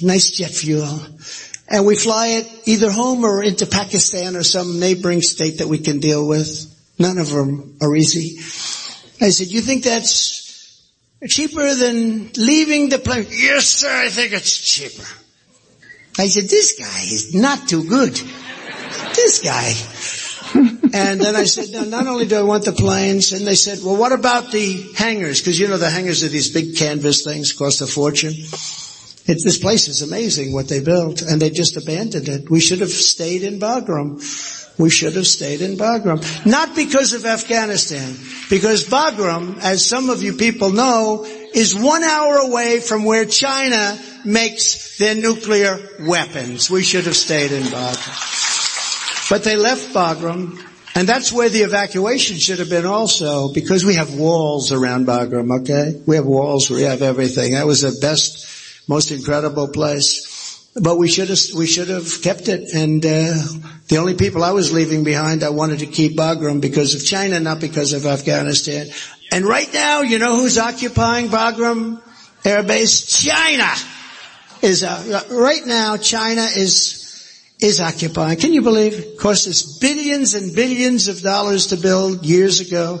nice 0.00 0.30
jet 0.30 0.50
fuel 0.50 0.88
and 1.68 1.84
we 1.84 1.94
fly 1.94 2.28
it 2.28 2.50
either 2.64 2.90
home 2.90 3.26
or 3.26 3.42
into 3.42 3.66
Pakistan 3.66 4.36
or 4.36 4.42
some 4.42 4.80
neighboring 4.80 5.20
state 5.20 5.58
that 5.58 5.68
we 5.68 5.76
can 5.76 6.00
deal 6.00 6.26
with. 6.26 6.48
None 6.98 7.18
of 7.18 7.28
them 7.28 7.76
are 7.82 7.94
easy. 7.94 8.38
I 9.22 9.28
said, 9.28 9.48
you 9.48 9.60
think 9.60 9.84
that's 9.84 10.82
cheaper 11.28 11.74
than 11.74 12.30
leaving 12.38 12.88
the 12.88 12.98
plane? 12.98 13.26
Yes, 13.28 13.66
sir, 13.66 13.90
I 13.90 14.08
think 14.08 14.32
it's 14.32 14.58
cheaper. 14.58 15.06
I 16.18 16.28
said, 16.28 16.44
this 16.44 16.78
guy 16.78 17.02
is 17.02 17.34
not 17.34 17.68
too 17.68 17.84
good. 17.86 18.14
This 19.14 19.42
guy. 19.44 19.74
And 20.94 21.20
then 21.20 21.36
I 21.36 21.44
said, 21.44 21.70
no, 21.70 21.84
not 21.84 22.06
only 22.06 22.26
do 22.26 22.36
I 22.36 22.42
want 22.42 22.64
the 22.64 22.72
planes, 22.72 23.32
and 23.32 23.46
they 23.46 23.54
said, 23.54 23.78
well, 23.84 23.96
what 23.96 24.12
about 24.12 24.52
the 24.52 24.92
hangars? 24.94 25.40
Because 25.40 25.58
you 25.58 25.68
know 25.68 25.78
the 25.78 25.90
hangars 25.90 26.22
are 26.24 26.28
these 26.28 26.52
big 26.52 26.76
canvas 26.76 27.22
things, 27.22 27.52
cost 27.52 27.80
a 27.80 27.86
fortune. 27.86 28.32
It, 29.26 29.44
this 29.44 29.58
place 29.58 29.88
is 29.88 30.02
amazing 30.02 30.52
what 30.52 30.68
they 30.68 30.80
built, 30.80 31.22
and 31.22 31.40
they 31.40 31.50
just 31.50 31.76
abandoned 31.76 32.28
it. 32.28 32.50
We 32.50 32.60
should 32.60 32.80
have 32.80 32.90
stayed 32.90 33.42
in 33.42 33.60
Bagram. 33.60 34.20
We 34.78 34.90
should 34.90 35.14
have 35.14 35.26
stayed 35.26 35.60
in 35.60 35.76
Bagram. 35.76 36.46
Not 36.46 36.74
because 36.74 37.12
of 37.12 37.26
Afghanistan, 37.26 38.16
because 38.48 38.88
Bagram, 38.88 39.58
as 39.60 39.84
some 39.84 40.08
of 40.08 40.22
you 40.22 40.32
people 40.32 40.70
know, 40.70 41.26
is 41.54 41.76
one 41.76 42.02
hour 42.02 42.38
away 42.38 42.80
from 42.80 43.04
where 43.04 43.24
China 43.26 43.98
makes 44.24 44.96
their 44.98 45.14
nuclear 45.14 45.78
weapons. 46.00 46.70
We 46.70 46.82
should 46.82 47.04
have 47.04 47.16
stayed 47.16 47.52
in 47.52 47.64
Bagram. 47.64 49.30
But 49.30 49.44
they 49.44 49.56
left 49.56 49.94
Bagram, 49.94 50.58
and 51.00 51.08
that's 51.08 51.32
where 51.32 51.48
the 51.48 51.60
evacuation 51.60 52.36
should 52.36 52.58
have 52.58 52.68
been 52.68 52.84
also, 52.84 53.50
because 53.54 53.86
we 53.86 53.94
have 53.94 54.12
walls 54.16 54.70
around 54.70 55.06
Bagram, 55.06 55.62
okay? 55.62 55.98
We 56.06 56.16
have 56.16 56.26
walls, 56.26 56.68
we 56.68 56.82
have 56.82 57.00
everything. 57.00 57.52
That 57.52 57.66
was 57.66 57.80
the 57.80 57.98
best, 58.02 58.86
most 58.86 59.10
incredible 59.10 59.68
place. 59.68 60.68
But 60.78 60.98
we 60.98 61.08
should 61.08 61.30
have, 61.30 61.38
we 61.56 61.66
should 61.66 61.88
have 61.88 62.20
kept 62.20 62.48
it, 62.48 62.74
and 62.74 63.02
uh, 63.02 63.32
the 63.88 63.96
only 63.96 64.12
people 64.12 64.44
I 64.44 64.50
was 64.50 64.74
leaving 64.74 65.02
behind, 65.02 65.42
I 65.42 65.48
wanted 65.48 65.78
to 65.78 65.86
keep 65.86 66.18
Bagram 66.18 66.60
because 66.60 66.94
of 66.94 67.02
China, 67.02 67.40
not 67.40 67.60
because 67.60 67.94
of 67.94 68.04
Afghanistan. 68.04 68.88
And 69.32 69.46
right 69.46 69.72
now, 69.72 70.02
you 70.02 70.18
know 70.18 70.36
who's 70.36 70.58
occupying 70.58 71.28
Bagram 71.28 72.02
Air 72.44 72.62
Base? 72.62 73.06
China 73.06 73.72
is, 74.60 74.84
uh, 74.84 75.24
right 75.30 75.64
now, 75.64 75.96
China 75.96 76.42
is 76.42 76.99
is 77.62 77.80
occupying. 77.80 78.38
Can 78.38 78.52
you 78.52 78.62
believe 78.62 78.94
it? 78.94 79.18
Cost 79.18 79.46
us 79.48 79.78
billions 79.78 80.34
and 80.34 80.54
billions 80.54 81.08
of 81.08 81.20
dollars 81.20 81.68
to 81.68 81.76
build 81.76 82.24
years 82.24 82.60
ago. 82.60 83.00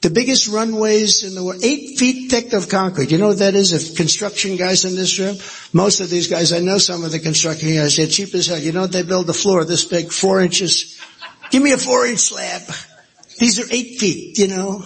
The 0.00 0.10
biggest 0.10 0.48
runways 0.48 1.22
in 1.22 1.36
the 1.36 1.44
world, 1.44 1.62
eight 1.62 1.96
feet 1.96 2.28
thick 2.28 2.52
of 2.54 2.68
concrete. 2.68 3.12
You 3.12 3.18
know 3.18 3.28
what 3.28 3.38
that 3.38 3.54
is? 3.54 3.72
If 3.72 3.96
construction 3.96 4.56
guys 4.56 4.84
in 4.84 4.96
this 4.96 5.16
room, 5.20 5.36
most 5.72 6.00
of 6.00 6.10
these 6.10 6.26
guys, 6.26 6.52
I 6.52 6.58
know 6.58 6.78
some 6.78 7.04
of 7.04 7.12
the 7.12 7.20
construction 7.20 7.68
guys, 7.68 7.96
they're 7.96 8.08
cheap 8.08 8.34
as 8.34 8.48
hell. 8.48 8.58
You 8.58 8.72
know 8.72 8.82
what 8.82 8.92
they 8.92 9.04
build? 9.04 9.28
The 9.28 9.34
floor 9.34 9.64
this 9.64 9.84
big, 9.84 10.12
four 10.12 10.40
inches. 10.40 11.00
Give 11.50 11.62
me 11.62 11.70
a 11.70 11.78
four 11.78 12.04
inch 12.06 12.18
slab. 12.18 12.62
These 13.38 13.60
are 13.60 13.72
eight 13.72 14.00
feet, 14.00 14.38
you 14.38 14.48
know. 14.48 14.84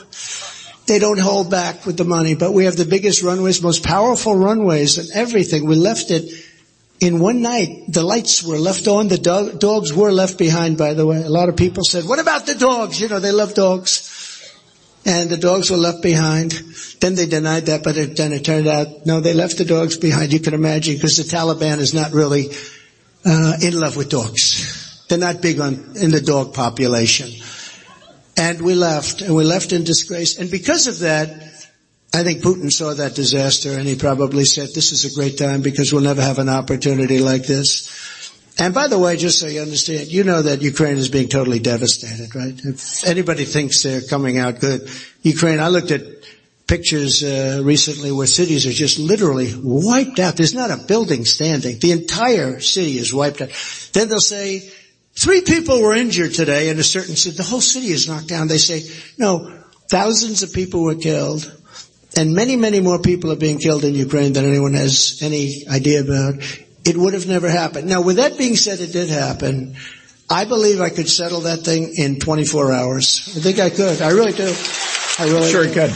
they 0.87 0.99
don't 0.99 1.19
hold 1.19 1.51
back 1.51 1.87
with 1.87 1.97
the 1.97 2.05
money, 2.05 2.35
but 2.35 2.53
we 2.53 2.67
have 2.67 2.77
the 2.77 2.85
biggest 2.85 3.23
runways, 3.23 3.63
most 3.63 3.83
powerful 3.83 4.37
runways 4.37 4.99
and 4.99 5.09
everything. 5.15 5.67
We 5.67 5.77
left 5.77 6.11
it 6.11 6.31
in 7.01 7.21
one 7.21 7.43
night. 7.43 7.85
The 7.89 8.03
lights 8.03 8.43
were 8.43 8.59
left 8.59 8.89
on. 8.89 9.09
The 9.09 9.19
dog, 9.19 9.61
dogs 9.61 9.93
were 9.93 10.13
left 10.13 10.39
behind, 10.39 10.79
by 10.79 10.95
the 10.95 11.07
way. 11.07 11.23
A 11.23 11.29
lot 11.29 11.49
of 11.49 11.57
people 11.57 11.85
said, 11.85 12.05
what 12.05 12.19
about 12.19 12.47
the 12.47 12.55
dogs? 12.55 13.01
You 13.01 13.09
know, 13.09 13.21
they 13.21 13.33
love 13.33 13.55
dogs. 13.55 14.13
And 15.05 15.31
the 15.31 15.37
dogs 15.37 15.71
were 15.71 15.77
left 15.77 16.03
behind. 16.03 16.53
Then 17.01 17.15
they 17.15 17.27
denied 17.27 17.67
that, 17.67 17.85
but 17.85 17.97
it, 17.97 18.17
then 18.17 18.33
it 18.33 18.45
turned 18.45 18.67
out, 18.67 19.07
no, 19.07 19.21
they 19.21 19.35
left 19.35 19.59
the 19.59 19.65
dogs 19.65 19.97
behind. 19.97 20.33
You 20.33 20.41
can 20.41 20.55
imagine, 20.55 20.97
because 20.97 21.17
the 21.17 21.23
Taliban 21.23 21.79
is 21.79 21.95
not 21.95 22.13
really 22.13 22.49
uh, 23.25 23.57
in 23.63 23.79
love 23.79 23.97
with 23.97 24.11
dogs. 24.11 25.05
They're 25.09 25.19
not 25.19 25.41
big 25.41 25.61
on 25.61 25.93
in 25.97 26.11
the 26.11 26.21
dog 26.21 26.55
population. 26.55 27.31
And 28.37 28.61
we 28.61 28.75
left, 28.75 29.23
and 29.23 29.35
we 29.37 29.45
left 29.45 29.73
in 29.73 29.85
disgrace. 29.85 30.39
And 30.39 30.51
because 30.51 30.89
of 30.89 30.99
that, 31.01 31.29
I 32.17 32.23
think 32.23 32.41
Putin 32.41 32.73
saw 32.73 32.95
that 32.95 33.15
disaster 33.15 33.73
and 33.73 33.87
he 33.87 33.95
probably 33.95 34.47
said, 34.47 34.71
this 34.75 34.91
is 34.91 35.05
a 35.05 35.15
great 35.15 35.37
time 35.37 35.61
because 35.61 35.93
we'll 35.93 36.01
never 36.01 36.23
have 36.23 36.39
an 36.39 36.49
opportunity 36.49 37.19
like 37.19 37.47
this. 37.47 37.93
And 38.59 38.73
by 38.73 38.89
the 38.89 38.99
way, 38.99 39.19
just 39.19 39.39
so 39.39 39.47
you 39.49 39.61
understand, 39.61 40.09
you 40.09 40.25
know 40.25 40.41
that 40.41 40.63
Ukraine 40.63 40.97
is 40.97 41.11
being 41.11 41.29
totally 41.29 41.59
devastated, 41.59 42.35
right? 42.35 42.59
If 42.65 43.07
anybody 43.07 43.45
thinks 43.45 43.83
they're 43.83 44.01
coming 44.01 44.39
out 44.39 44.61
good, 44.61 44.89
Ukraine, 45.21 45.61
I 45.61 45.69
looked 45.69 45.91
at 45.91 46.01
pictures 46.67 47.23
uh, 47.23 47.61
recently 47.63 48.11
where 48.13 48.27
cities 48.27 48.67
are 48.67 48.73
just 48.73 48.99
literally 48.99 49.53
wiped 49.55 50.19
out. 50.19 50.37
There's 50.37 50.55
not 50.55 50.71
a 50.71 50.79
building 50.79 51.27
standing. 51.27 51.79
The 51.81 51.93
entire 51.93 52.61
city 52.61 52.97
is 52.97 53.13
wiped 53.13 53.43
out. 53.43 53.51
Then 53.93 54.09
they'll 54.09 54.21
say, 54.21 54.61
three 55.15 55.43
people 55.43 55.83
were 55.83 55.95
injured 55.95 56.33
today 56.33 56.71
in 56.71 56.79
a 56.79 56.83
certain 56.83 57.15
city. 57.15 57.37
The 57.37 57.43
whole 57.43 57.61
city 57.61 57.89
is 57.89 58.09
knocked 58.09 58.29
down. 58.29 58.49
They 58.49 58.57
say, 58.57 58.91
no, 59.19 59.53
thousands 59.91 60.43
of 60.43 60.55
people 60.55 60.83
were 60.83 60.95
killed. 60.95 61.53
And 62.17 62.35
many, 62.35 62.57
many 62.57 62.81
more 62.81 62.99
people 62.99 63.31
are 63.31 63.37
being 63.37 63.59
killed 63.59 63.85
in 63.85 63.95
Ukraine 63.95 64.33
than 64.33 64.47
anyone 64.47 64.73
has 64.75 65.19
any 65.23 65.65
idea 65.69 66.01
about. 66.01 66.35
It 66.85 66.97
would 66.97 67.13
have 67.15 67.27
never 67.27 67.49
happened. 67.49 67.89
Now 67.89 68.01
with 68.01 68.17
that 68.17 68.39
being 68.39 68.57
said, 68.57 68.81
it 68.81 68.93
did 68.93 69.11
happen. 69.11 69.77
I 70.31 70.45
believe 70.45 70.81
I 70.81 70.91
could 70.91 71.09
settle 71.09 71.43
that 71.43 71.61
thing 71.61 71.95
in 71.97 72.19
24 72.19 72.73
hours. 72.73 73.33
I 73.37 73.41
think 73.41 73.59
I 73.59 73.71
could. 73.71 74.01
I 74.03 74.11
really 74.11 74.33
do. 74.33 74.53
I 75.19 75.25
really 75.27 75.51
Sure 75.51 75.65
do. 75.67 75.73
could. 75.75 75.95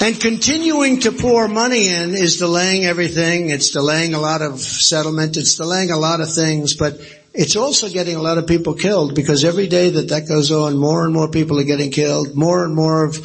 And 0.00 0.20
continuing 0.20 0.98
to 1.00 1.12
pour 1.12 1.46
money 1.46 1.88
in 1.88 2.10
is 2.14 2.38
delaying 2.38 2.84
everything. 2.84 3.50
It's 3.50 3.70
delaying 3.70 4.14
a 4.14 4.20
lot 4.20 4.42
of 4.42 4.58
settlement. 4.60 5.36
It's 5.36 5.54
delaying 5.54 5.92
a 5.92 5.96
lot 5.96 6.20
of 6.20 6.32
things, 6.32 6.74
but 6.74 6.98
it's 7.32 7.54
also 7.54 7.88
getting 7.88 8.16
a 8.16 8.22
lot 8.22 8.36
of 8.36 8.48
people 8.48 8.74
killed 8.74 9.14
because 9.14 9.44
every 9.44 9.68
day 9.68 9.90
that 9.90 10.08
that 10.08 10.26
goes 10.26 10.50
on, 10.50 10.76
more 10.76 11.04
and 11.04 11.14
more 11.14 11.28
people 11.28 11.60
are 11.60 11.64
getting 11.64 11.92
killed. 11.92 12.34
More 12.34 12.64
and 12.64 12.74
more 12.74 13.04
of 13.04 13.16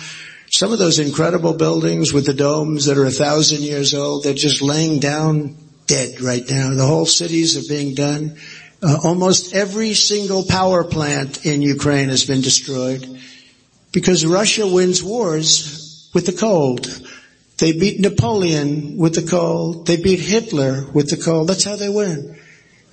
some 0.50 0.72
of 0.72 0.80
those 0.80 1.00
incredible 1.00 1.54
buildings 1.54 2.14
with 2.14 2.26
the 2.26 2.34
domes 2.34 2.86
that 2.86 2.98
are 2.98 3.06
a 3.06 3.12
thousand 3.12 3.62
years 3.62 3.94
old, 3.94 4.24
they're 4.24 4.34
just 4.34 4.62
laying 4.62 5.00
down 5.00 5.58
dead 5.88 6.22
right 6.22 6.44
now. 6.50 6.74
The 6.74 6.86
whole 6.86 7.06
cities 7.06 7.58
are 7.58 7.68
being 7.68 7.96
done. 7.96 8.38
Uh, 8.82 8.98
almost 9.04 9.56
every 9.56 9.94
single 9.94 10.46
power 10.46 10.84
plant 10.84 11.46
in 11.46 11.62
Ukraine 11.62 12.10
has 12.10 12.26
been 12.26 12.42
destroyed 12.42 13.20
because 13.92 14.26
Russia 14.26 14.68
wins 14.68 15.04
wars 15.04 16.10
with 16.14 16.26
the 16.26 16.34
cold. 16.34 16.88
They 17.58 17.72
beat 17.72 18.00
Napoleon 18.00 18.98
with 18.98 19.16
the 19.16 19.28
cold. 19.28 19.88
They 19.88 19.98
beat 19.98 20.20
Hitler 20.20 20.86
with 20.94 21.10
the 21.10 21.18
cold. 21.18 21.50
That's 21.50 21.64
how 21.64 21.76
they 21.76 21.90
win. 21.90 22.40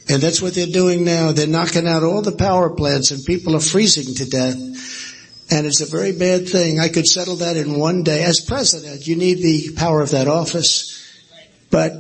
And 0.08 0.22
that's 0.22 0.40
what 0.40 0.54
they're 0.54 0.66
doing 0.66 1.04
now. 1.04 1.32
They're 1.32 1.46
knocking 1.46 1.86
out 1.86 2.02
all 2.02 2.22
the 2.22 2.32
power 2.32 2.70
plants 2.70 3.10
and 3.10 3.24
people 3.24 3.54
are 3.56 3.60
freezing 3.60 4.14
to 4.14 4.28
death. 4.28 4.56
And 5.50 5.66
it's 5.66 5.80
a 5.80 5.86
very 5.86 6.12
bad 6.12 6.48
thing. 6.48 6.80
I 6.80 6.88
could 6.88 7.06
settle 7.06 7.36
that 7.36 7.56
in 7.56 7.78
one 7.78 8.02
day. 8.02 8.22
As 8.22 8.40
president, 8.40 9.06
you 9.06 9.16
need 9.16 9.42
the 9.42 9.74
power 9.76 10.00
of 10.00 10.10
that 10.10 10.26
office. 10.26 10.90
But 11.70 11.92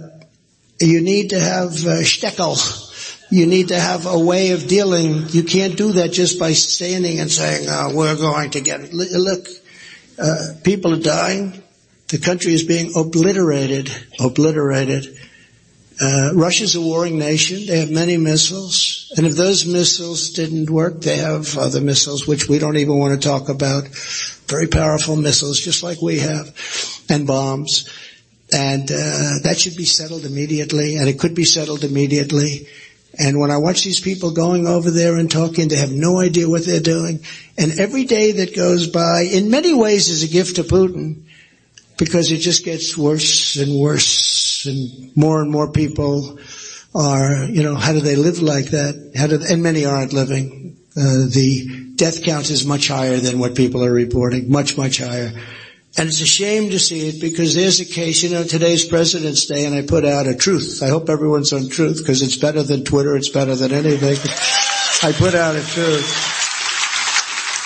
you 0.80 1.02
need 1.02 1.30
to 1.30 1.40
have 1.40 1.70
uh, 1.70 2.02
shtekel. 2.02 2.56
You 3.30 3.46
need 3.46 3.68
to 3.68 3.78
have 3.78 4.06
a 4.06 4.18
way 4.18 4.50
of 4.52 4.68
dealing. 4.68 5.28
You 5.28 5.44
can't 5.44 5.76
do 5.76 5.92
that 5.92 6.12
just 6.12 6.38
by 6.38 6.52
standing 6.52 7.18
and 7.20 7.30
saying, 7.30 7.66
oh, 7.68 7.94
we're 7.94 8.16
going 8.16 8.50
to 8.50 8.60
get 8.60 8.80
it. 8.80 8.92
Look, 8.92 9.48
uh, 10.18 10.54
people 10.62 10.94
are 10.94 11.00
dying. 11.00 11.62
The 12.08 12.18
country 12.18 12.52
is 12.52 12.62
being 12.62 12.92
obliterated, 12.94 13.90
obliterated. 14.20 15.18
Uh, 16.00 16.32
Russia's 16.34 16.74
a 16.74 16.80
warring 16.80 17.18
nation. 17.18 17.66
They 17.66 17.78
have 17.78 17.90
many 17.90 18.16
missiles. 18.16 19.12
And 19.16 19.26
if 19.26 19.36
those 19.36 19.64
missiles 19.64 20.30
didn't 20.30 20.68
work, 20.68 21.00
they 21.00 21.18
have 21.18 21.56
other 21.56 21.80
missiles, 21.80 22.26
which 22.26 22.48
we 22.48 22.58
don't 22.58 22.76
even 22.76 22.98
want 22.98 23.20
to 23.20 23.28
talk 23.28 23.48
about. 23.48 23.86
Very 24.48 24.66
powerful 24.66 25.16
missiles, 25.16 25.60
just 25.60 25.82
like 25.82 26.02
we 26.02 26.18
have, 26.18 26.52
and 27.08 27.26
bombs. 27.26 27.88
And, 28.52 28.90
uh, 28.90 29.38
that 29.44 29.56
should 29.58 29.76
be 29.76 29.84
settled 29.84 30.24
immediately, 30.24 30.96
and 30.96 31.08
it 31.08 31.18
could 31.18 31.34
be 31.34 31.44
settled 31.44 31.84
immediately. 31.84 32.68
And 33.16 33.38
when 33.38 33.50
I 33.50 33.58
watch 33.58 33.84
these 33.84 34.00
people 34.00 34.32
going 34.32 34.66
over 34.66 34.90
there 34.90 35.16
and 35.16 35.30
talking, 35.30 35.68
they 35.68 35.76
have 35.76 35.92
no 35.92 36.18
idea 36.18 36.48
what 36.48 36.66
they're 36.66 36.80
doing. 36.80 37.20
And 37.56 37.78
every 37.78 38.04
day 38.04 38.32
that 38.32 38.56
goes 38.56 38.88
by, 38.88 39.22
in 39.22 39.50
many 39.50 39.72
ways 39.72 40.08
is 40.08 40.24
a 40.24 40.28
gift 40.28 40.56
to 40.56 40.64
Putin, 40.64 41.22
because 41.96 42.32
it 42.32 42.38
just 42.38 42.64
gets 42.64 42.98
worse 42.98 43.56
and 43.56 43.80
worse, 43.80 44.23
and 44.66 45.16
more 45.16 45.40
and 45.40 45.50
more 45.50 45.70
people 45.70 46.38
are, 46.94 47.44
you 47.44 47.62
know, 47.62 47.74
how 47.74 47.92
do 47.92 48.00
they 48.00 48.16
live 48.16 48.40
like 48.40 48.66
that? 48.66 49.12
How 49.16 49.26
do, 49.26 49.40
and 49.48 49.62
many 49.62 49.84
aren't 49.84 50.12
living. 50.12 50.76
Uh, 50.96 51.26
the 51.28 51.92
death 51.96 52.22
count 52.22 52.50
is 52.50 52.64
much 52.64 52.88
higher 52.88 53.16
than 53.16 53.38
what 53.38 53.56
people 53.56 53.84
are 53.84 53.92
reporting, 53.92 54.50
much, 54.50 54.76
much 54.76 54.98
higher. 54.98 55.32
And 55.96 56.08
it's 56.08 56.20
a 56.20 56.26
shame 56.26 56.70
to 56.70 56.78
see 56.78 57.08
it 57.08 57.20
because 57.20 57.54
there's 57.54 57.80
a 57.80 57.84
case, 57.84 58.22
you 58.22 58.30
know, 58.30 58.42
today's 58.42 58.84
President's 58.84 59.46
Day 59.46 59.64
and 59.64 59.74
I 59.74 59.82
put 59.82 60.04
out 60.04 60.26
a 60.26 60.34
truth. 60.34 60.82
I 60.82 60.88
hope 60.88 61.08
everyone's 61.08 61.52
on 61.52 61.68
truth 61.68 61.98
because 61.98 62.20
it's 62.22 62.36
better 62.36 62.62
than 62.64 62.84
Twitter. 62.84 63.16
It's 63.16 63.28
better 63.28 63.54
than 63.54 63.72
anything. 63.72 64.16
I 65.08 65.12
put 65.12 65.34
out 65.34 65.54
a 65.54 65.62
truth. 65.62 66.32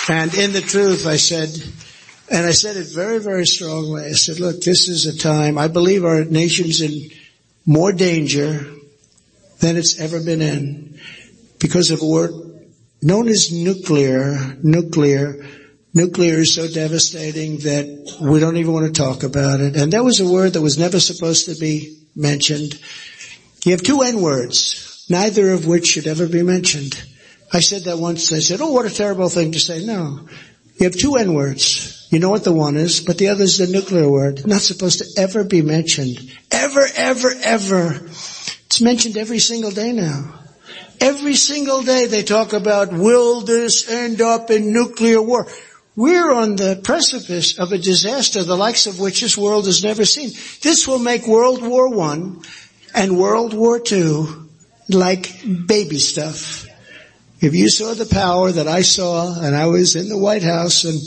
And 0.09 0.33
in 0.35 0.53
the 0.53 0.61
truth 0.61 1.07
I 1.07 1.17
said, 1.17 1.49
and 2.31 2.45
I 2.45 2.51
said 2.51 2.77
it 2.77 2.87
very, 2.87 3.19
very 3.19 3.45
strongly. 3.45 4.05
I 4.05 4.11
said, 4.11 4.39
look, 4.39 4.61
this 4.61 4.87
is 4.87 5.05
a 5.05 5.17
time, 5.17 5.57
I 5.57 5.67
believe 5.67 6.05
our 6.05 6.23
nation's 6.23 6.81
in 6.81 7.11
more 7.65 7.91
danger 7.91 8.65
than 9.59 9.77
it's 9.77 9.99
ever 9.99 10.21
been 10.21 10.41
in 10.41 10.99
because 11.59 11.91
of 11.91 12.01
a 12.01 12.05
word 12.05 12.31
known 13.01 13.27
as 13.27 13.51
nuclear, 13.51 14.57
nuclear, 14.63 15.45
nuclear 15.93 16.39
is 16.39 16.53
so 16.53 16.67
devastating 16.67 17.57
that 17.59 18.17
we 18.21 18.39
don't 18.39 18.57
even 18.57 18.73
want 18.73 18.85
to 18.87 19.01
talk 19.01 19.23
about 19.23 19.59
it. 19.59 19.75
And 19.75 19.93
that 19.93 20.03
was 20.03 20.19
a 20.19 20.29
word 20.29 20.53
that 20.53 20.61
was 20.61 20.77
never 20.77 20.99
supposed 20.99 21.45
to 21.45 21.55
be 21.59 21.97
mentioned. 22.15 22.79
You 23.65 23.71
have 23.73 23.83
two 23.83 24.01
N 24.01 24.21
words, 24.21 25.05
neither 25.09 25.51
of 25.51 25.65
which 25.65 25.87
should 25.87 26.07
ever 26.07 26.27
be 26.27 26.43
mentioned. 26.43 27.01
I 27.51 27.59
said 27.59 27.83
that 27.83 27.97
once. 27.97 28.31
I 28.31 28.39
said, 28.39 28.61
oh, 28.61 28.71
what 28.71 28.85
a 28.85 28.93
terrible 28.93 29.29
thing 29.29 29.53
to 29.53 29.59
say. 29.59 29.85
No. 29.85 30.27
You 30.79 30.85
have 30.85 30.95
two 30.95 31.15
N 31.15 31.33
words. 31.33 31.98
You 32.09 32.17
know 32.17 32.29
what 32.29 32.43
the 32.43 32.53
one 32.53 32.75
is, 32.75 33.01
but 33.01 33.19
the 33.19 33.27
other 33.27 33.43
is 33.43 33.59
the 33.59 33.67
nuclear 33.67 34.09
word. 34.09 34.45
Not 34.47 34.61
supposed 34.61 34.99
to 34.99 35.21
ever 35.21 35.43
be 35.43 35.61
mentioned. 35.61 36.17
Ever, 36.49 36.85
ever, 36.95 37.31
ever. 37.43 38.01
It's 38.65 38.81
mentioned 38.81 39.15
every 39.15 39.39
single 39.39 39.71
day 39.71 39.91
now. 39.93 40.33
Every 40.99 41.35
single 41.35 41.83
day 41.83 42.07
they 42.07 42.23
talk 42.23 42.53
about, 42.53 42.91
will 42.91 43.41
this 43.41 43.89
end 43.89 44.21
up 44.21 44.49
in 44.49 44.73
nuclear 44.73 45.21
war? 45.21 45.47
We're 45.95 46.31
on 46.31 46.55
the 46.55 46.79
precipice 46.83 47.59
of 47.59 47.71
a 47.71 47.77
disaster 47.77 48.43
the 48.43 48.57
likes 48.57 48.87
of 48.87 48.99
which 48.99 49.21
this 49.21 49.37
world 49.37 49.65
has 49.65 49.83
never 49.83 50.05
seen. 50.05 50.29
This 50.61 50.87
will 50.87 50.99
make 50.99 51.27
World 51.27 51.61
War 51.61 51.89
One 51.89 52.41
and 52.95 53.19
World 53.19 53.53
War 53.53 53.79
Two 53.79 54.49
like 54.87 55.43
baby 55.67 55.99
stuff. 55.99 56.65
If 57.41 57.53
you 57.53 57.69
saw 57.69 57.93
the 57.93 58.05
power 58.05 58.51
that 58.51 58.67
I 58.67 58.81
saw 58.81 59.41
and 59.41 59.55
I 59.55 59.67
was 59.67 59.95
in 59.95 60.09
the 60.09 60.17
White 60.17 60.43
House 60.43 60.83
and 60.85 60.99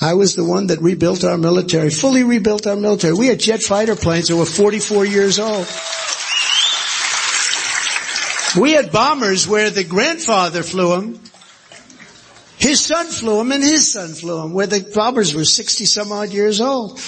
I 0.00 0.14
was 0.14 0.36
the 0.36 0.44
one 0.44 0.68
that 0.68 0.80
rebuilt 0.80 1.24
our 1.24 1.36
military, 1.36 1.90
fully 1.90 2.22
rebuilt 2.22 2.66
our 2.66 2.76
military. 2.76 3.14
We 3.14 3.26
had 3.26 3.40
jet 3.40 3.62
fighter 3.62 3.96
planes 3.96 4.28
that 4.28 4.36
were 4.36 4.46
44 4.46 5.04
years 5.04 5.38
old. 5.40 5.66
We 8.60 8.72
had 8.72 8.92
bombers 8.92 9.48
where 9.48 9.70
the 9.70 9.84
grandfather 9.84 10.62
flew 10.62 10.90
them. 10.90 11.20
His 12.58 12.84
son 12.84 13.06
flew 13.06 13.38
them 13.38 13.52
and 13.52 13.62
his 13.62 13.92
son 13.92 14.14
flew 14.14 14.40
them 14.40 14.52
where 14.52 14.66
the 14.66 14.88
bombers 14.94 15.34
were 15.34 15.44
60 15.44 15.84
some 15.84 16.12
odd 16.12 16.30
years 16.30 16.60
old. 16.60 16.98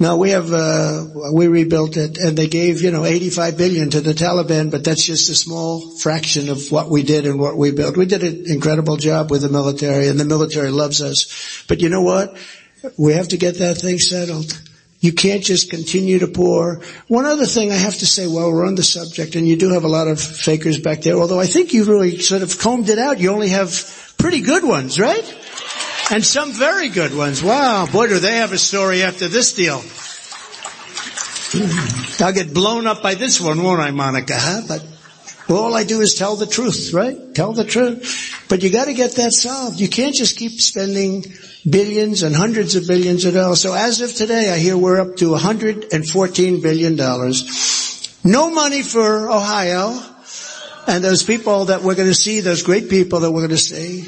Now 0.00 0.16
we 0.16 0.30
have, 0.30 0.50
uh, 0.50 1.04
we 1.34 1.46
rebuilt 1.46 1.98
it 1.98 2.16
and 2.16 2.36
they 2.36 2.46
gave, 2.46 2.80
you 2.80 2.90
know, 2.90 3.04
85 3.04 3.58
billion 3.58 3.90
to 3.90 4.00
the 4.00 4.14
Taliban, 4.14 4.70
but 4.70 4.82
that's 4.82 5.04
just 5.04 5.28
a 5.28 5.34
small 5.34 5.98
fraction 5.98 6.48
of 6.48 6.72
what 6.72 6.88
we 6.88 7.02
did 7.02 7.26
and 7.26 7.38
what 7.38 7.58
we 7.58 7.70
built. 7.70 7.98
We 7.98 8.06
did 8.06 8.24
an 8.24 8.44
incredible 8.46 8.96
job 8.96 9.30
with 9.30 9.42
the 9.42 9.50
military 9.50 10.08
and 10.08 10.18
the 10.18 10.24
military 10.24 10.70
loves 10.70 11.02
us. 11.02 11.64
But 11.68 11.82
you 11.82 11.90
know 11.90 12.00
what? 12.00 12.34
We 12.96 13.12
have 13.12 13.28
to 13.28 13.36
get 13.36 13.58
that 13.58 13.76
thing 13.76 13.98
settled. 13.98 14.58
You 15.00 15.12
can't 15.12 15.44
just 15.44 15.68
continue 15.68 16.18
to 16.20 16.28
pour. 16.28 16.80
One 17.08 17.26
other 17.26 17.44
thing 17.44 17.70
I 17.70 17.76
have 17.76 17.98
to 17.98 18.06
say 18.06 18.26
while 18.26 18.50
we're 18.50 18.66
on 18.66 18.76
the 18.76 18.82
subject, 18.82 19.34
and 19.34 19.46
you 19.46 19.56
do 19.56 19.70
have 19.70 19.84
a 19.84 19.88
lot 19.88 20.08
of 20.08 20.18
fakers 20.18 20.78
back 20.78 21.02
there, 21.02 21.16
although 21.16 21.40
I 21.40 21.46
think 21.46 21.74
you 21.74 21.84
really 21.84 22.18
sort 22.20 22.40
of 22.40 22.58
combed 22.58 22.88
it 22.88 22.98
out. 22.98 23.20
You 23.20 23.32
only 23.32 23.50
have 23.50 24.14
pretty 24.18 24.40
good 24.40 24.64
ones, 24.64 24.98
right? 24.98 25.24
And 26.12 26.24
some 26.24 26.52
very 26.52 26.88
good 26.88 27.16
ones. 27.16 27.42
Wow, 27.42 27.86
boy, 27.86 28.08
do 28.08 28.18
they 28.18 28.36
have 28.36 28.52
a 28.52 28.58
story 28.58 29.02
after 29.02 29.28
this 29.28 29.52
deal. 29.52 29.80
I'll 32.20 32.32
get 32.32 32.52
blown 32.52 32.86
up 32.86 33.02
by 33.02 33.14
this 33.14 33.40
one, 33.40 33.62
won't 33.62 33.80
I, 33.80 33.92
Monica? 33.92 34.34
Huh? 34.36 34.62
But 34.68 34.84
all 35.48 35.74
I 35.74 35.84
do 35.84 36.00
is 36.00 36.14
tell 36.14 36.36
the 36.36 36.46
truth, 36.46 36.92
right? 36.92 37.16
Tell 37.34 37.52
the 37.52 37.64
truth. 37.64 38.44
But 38.48 38.62
you 38.62 38.70
gotta 38.70 38.92
get 38.92 39.12
that 39.12 39.32
solved. 39.32 39.80
You 39.80 39.88
can't 39.88 40.14
just 40.14 40.36
keep 40.36 40.60
spending 40.60 41.24
billions 41.68 42.22
and 42.22 42.34
hundreds 42.34 42.76
of 42.76 42.86
billions 42.86 43.24
of 43.24 43.34
dollars. 43.34 43.60
So 43.60 43.74
as 43.74 44.00
of 44.00 44.14
today, 44.14 44.52
I 44.52 44.58
hear 44.58 44.76
we're 44.76 45.00
up 45.00 45.16
to 45.16 45.32
114 45.32 46.60
billion 46.60 46.96
dollars. 46.96 48.18
No 48.24 48.50
money 48.50 48.82
for 48.82 49.30
Ohio 49.30 49.98
and 50.86 51.02
those 51.02 51.22
people 51.22 51.66
that 51.66 51.82
we're 51.82 51.94
gonna 51.94 52.14
see, 52.14 52.40
those 52.40 52.62
great 52.62 52.88
people 52.90 53.20
that 53.20 53.30
we're 53.30 53.42
gonna 53.42 53.56
see. 53.56 54.06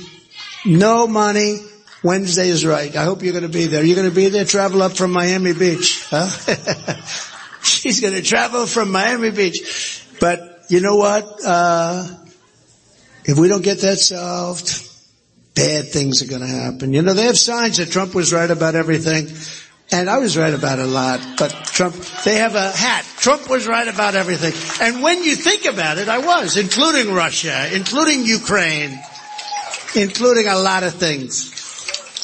No 0.65 1.07
money. 1.07 1.59
Wednesday 2.03 2.49
is 2.49 2.67
right. 2.67 2.95
I 2.95 3.05
hope 3.05 3.23
you're 3.23 3.33
gonna 3.33 3.49
be 3.49 3.67
there. 3.67 3.85
You're 3.85 3.97
gonna 3.97 4.11
be 4.11 4.29
there, 4.29 4.45
travel 4.45 4.83
up 4.83 4.97
from 4.97 5.13
Miami 5.13 5.53
Beach, 5.53 6.07
huh? 6.09 6.29
She's 7.63 8.01
gonna 8.01 8.23
travel 8.23 8.67
from 8.67 8.91
Miami 8.91 9.31
Beach. 9.31 10.05
But 10.21 10.65
you 10.69 10.81
know 10.81 10.97
what? 10.97 11.45
Uh, 11.45 12.07
if 13.25 13.39
we 13.39 13.49
don't 13.49 13.63
get 13.63 13.79
that 13.81 13.99
solved, 13.99 14.89
bad 15.55 15.89
things 15.89 16.23
are 16.23 16.27
going 16.27 16.41
to 16.41 16.47
happen. 16.47 16.93
You 16.93 17.03
know, 17.03 17.15
they 17.15 17.25
have 17.25 17.39
signs 17.39 17.77
that 17.77 17.91
Trump 17.91 18.15
was 18.15 18.33
right 18.33 18.51
about 18.51 18.75
everything. 18.75 19.29
And 19.91 20.09
I 20.09 20.19
was 20.19 20.39
right 20.39 20.55
about 20.55 20.79
a 20.79 20.87
lot, 20.87 21.21
but 21.39 21.51
Trump, 21.67 21.95
they 22.25 22.37
have 22.37 22.55
a 22.55 22.71
hat. 22.71 23.05
Trump 23.19 23.51
was 23.51 23.67
right 23.67 23.87
about 23.87 24.15
everything. 24.15 24.55
And 24.81 25.03
when 25.03 25.23
you 25.23 25.37
think 25.37 25.67
about 25.67 25.99
it, 25.99 26.09
I 26.09 26.19
was, 26.19 26.57
including 26.57 27.13
Russia, 27.13 27.69
including 27.75 28.25
Ukraine, 28.25 28.99
including 29.95 30.47
a 30.47 30.57
lot 30.57 30.83
of 30.83 30.95
things. 30.95 31.62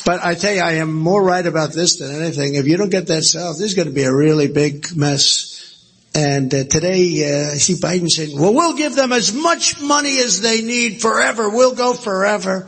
But 0.08 0.24
I 0.24 0.36
tell 0.36 0.54
you, 0.54 0.62
I 0.62 0.76
am 0.76 0.94
more 0.94 1.22
right 1.22 1.46
about 1.46 1.74
this 1.74 1.98
than 1.98 2.10
anything. 2.10 2.54
If 2.54 2.66
you 2.66 2.78
don't 2.78 2.88
get 2.88 3.08
that 3.08 3.16
this 3.16 3.60
is 3.60 3.74
going 3.74 3.88
to 3.88 3.94
be 3.94 4.04
a 4.04 4.14
really 4.14 4.48
big 4.48 4.96
mess. 4.96 5.84
And 6.14 6.46
uh, 6.54 6.64
today, 6.64 7.02
uh, 7.28 7.52
I 7.52 7.58
see 7.58 7.74
Biden 7.74 8.08
saying, 8.08 8.40
well, 8.40 8.54
we'll 8.54 8.74
give 8.74 8.94
them 8.96 9.12
as 9.12 9.34
much 9.34 9.82
money 9.82 10.18
as 10.20 10.40
they 10.40 10.62
need 10.62 11.02
forever. 11.02 11.50
We'll 11.50 11.74
go 11.74 11.92
forever. 11.92 12.66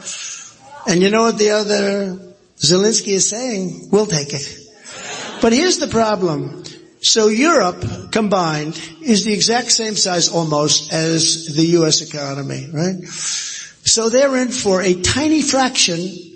And 0.86 1.00
you 1.00 1.08
know 1.08 1.22
what 1.22 1.38
the 1.38 1.52
other 1.52 2.34
Zelensky 2.58 3.14
is 3.14 3.30
saying? 3.30 3.88
We'll 3.90 4.04
take 4.04 4.34
it. 4.34 4.58
But 5.40 5.54
here's 5.54 5.78
the 5.78 5.88
problem. 5.88 6.64
So 7.00 7.28
Europe 7.28 8.12
combined 8.12 8.78
is 9.00 9.24
the 9.24 9.32
exact 9.32 9.72
same 9.72 9.94
size 9.94 10.28
almost 10.28 10.92
as 10.92 11.56
the 11.56 11.64
US 11.78 12.02
economy, 12.02 12.68
right? 12.70 13.02
So 13.06 14.10
they're 14.10 14.36
in 14.36 14.48
for 14.48 14.82
a 14.82 15.00
tiny 15.00 15.40
fraction 15.40 16.29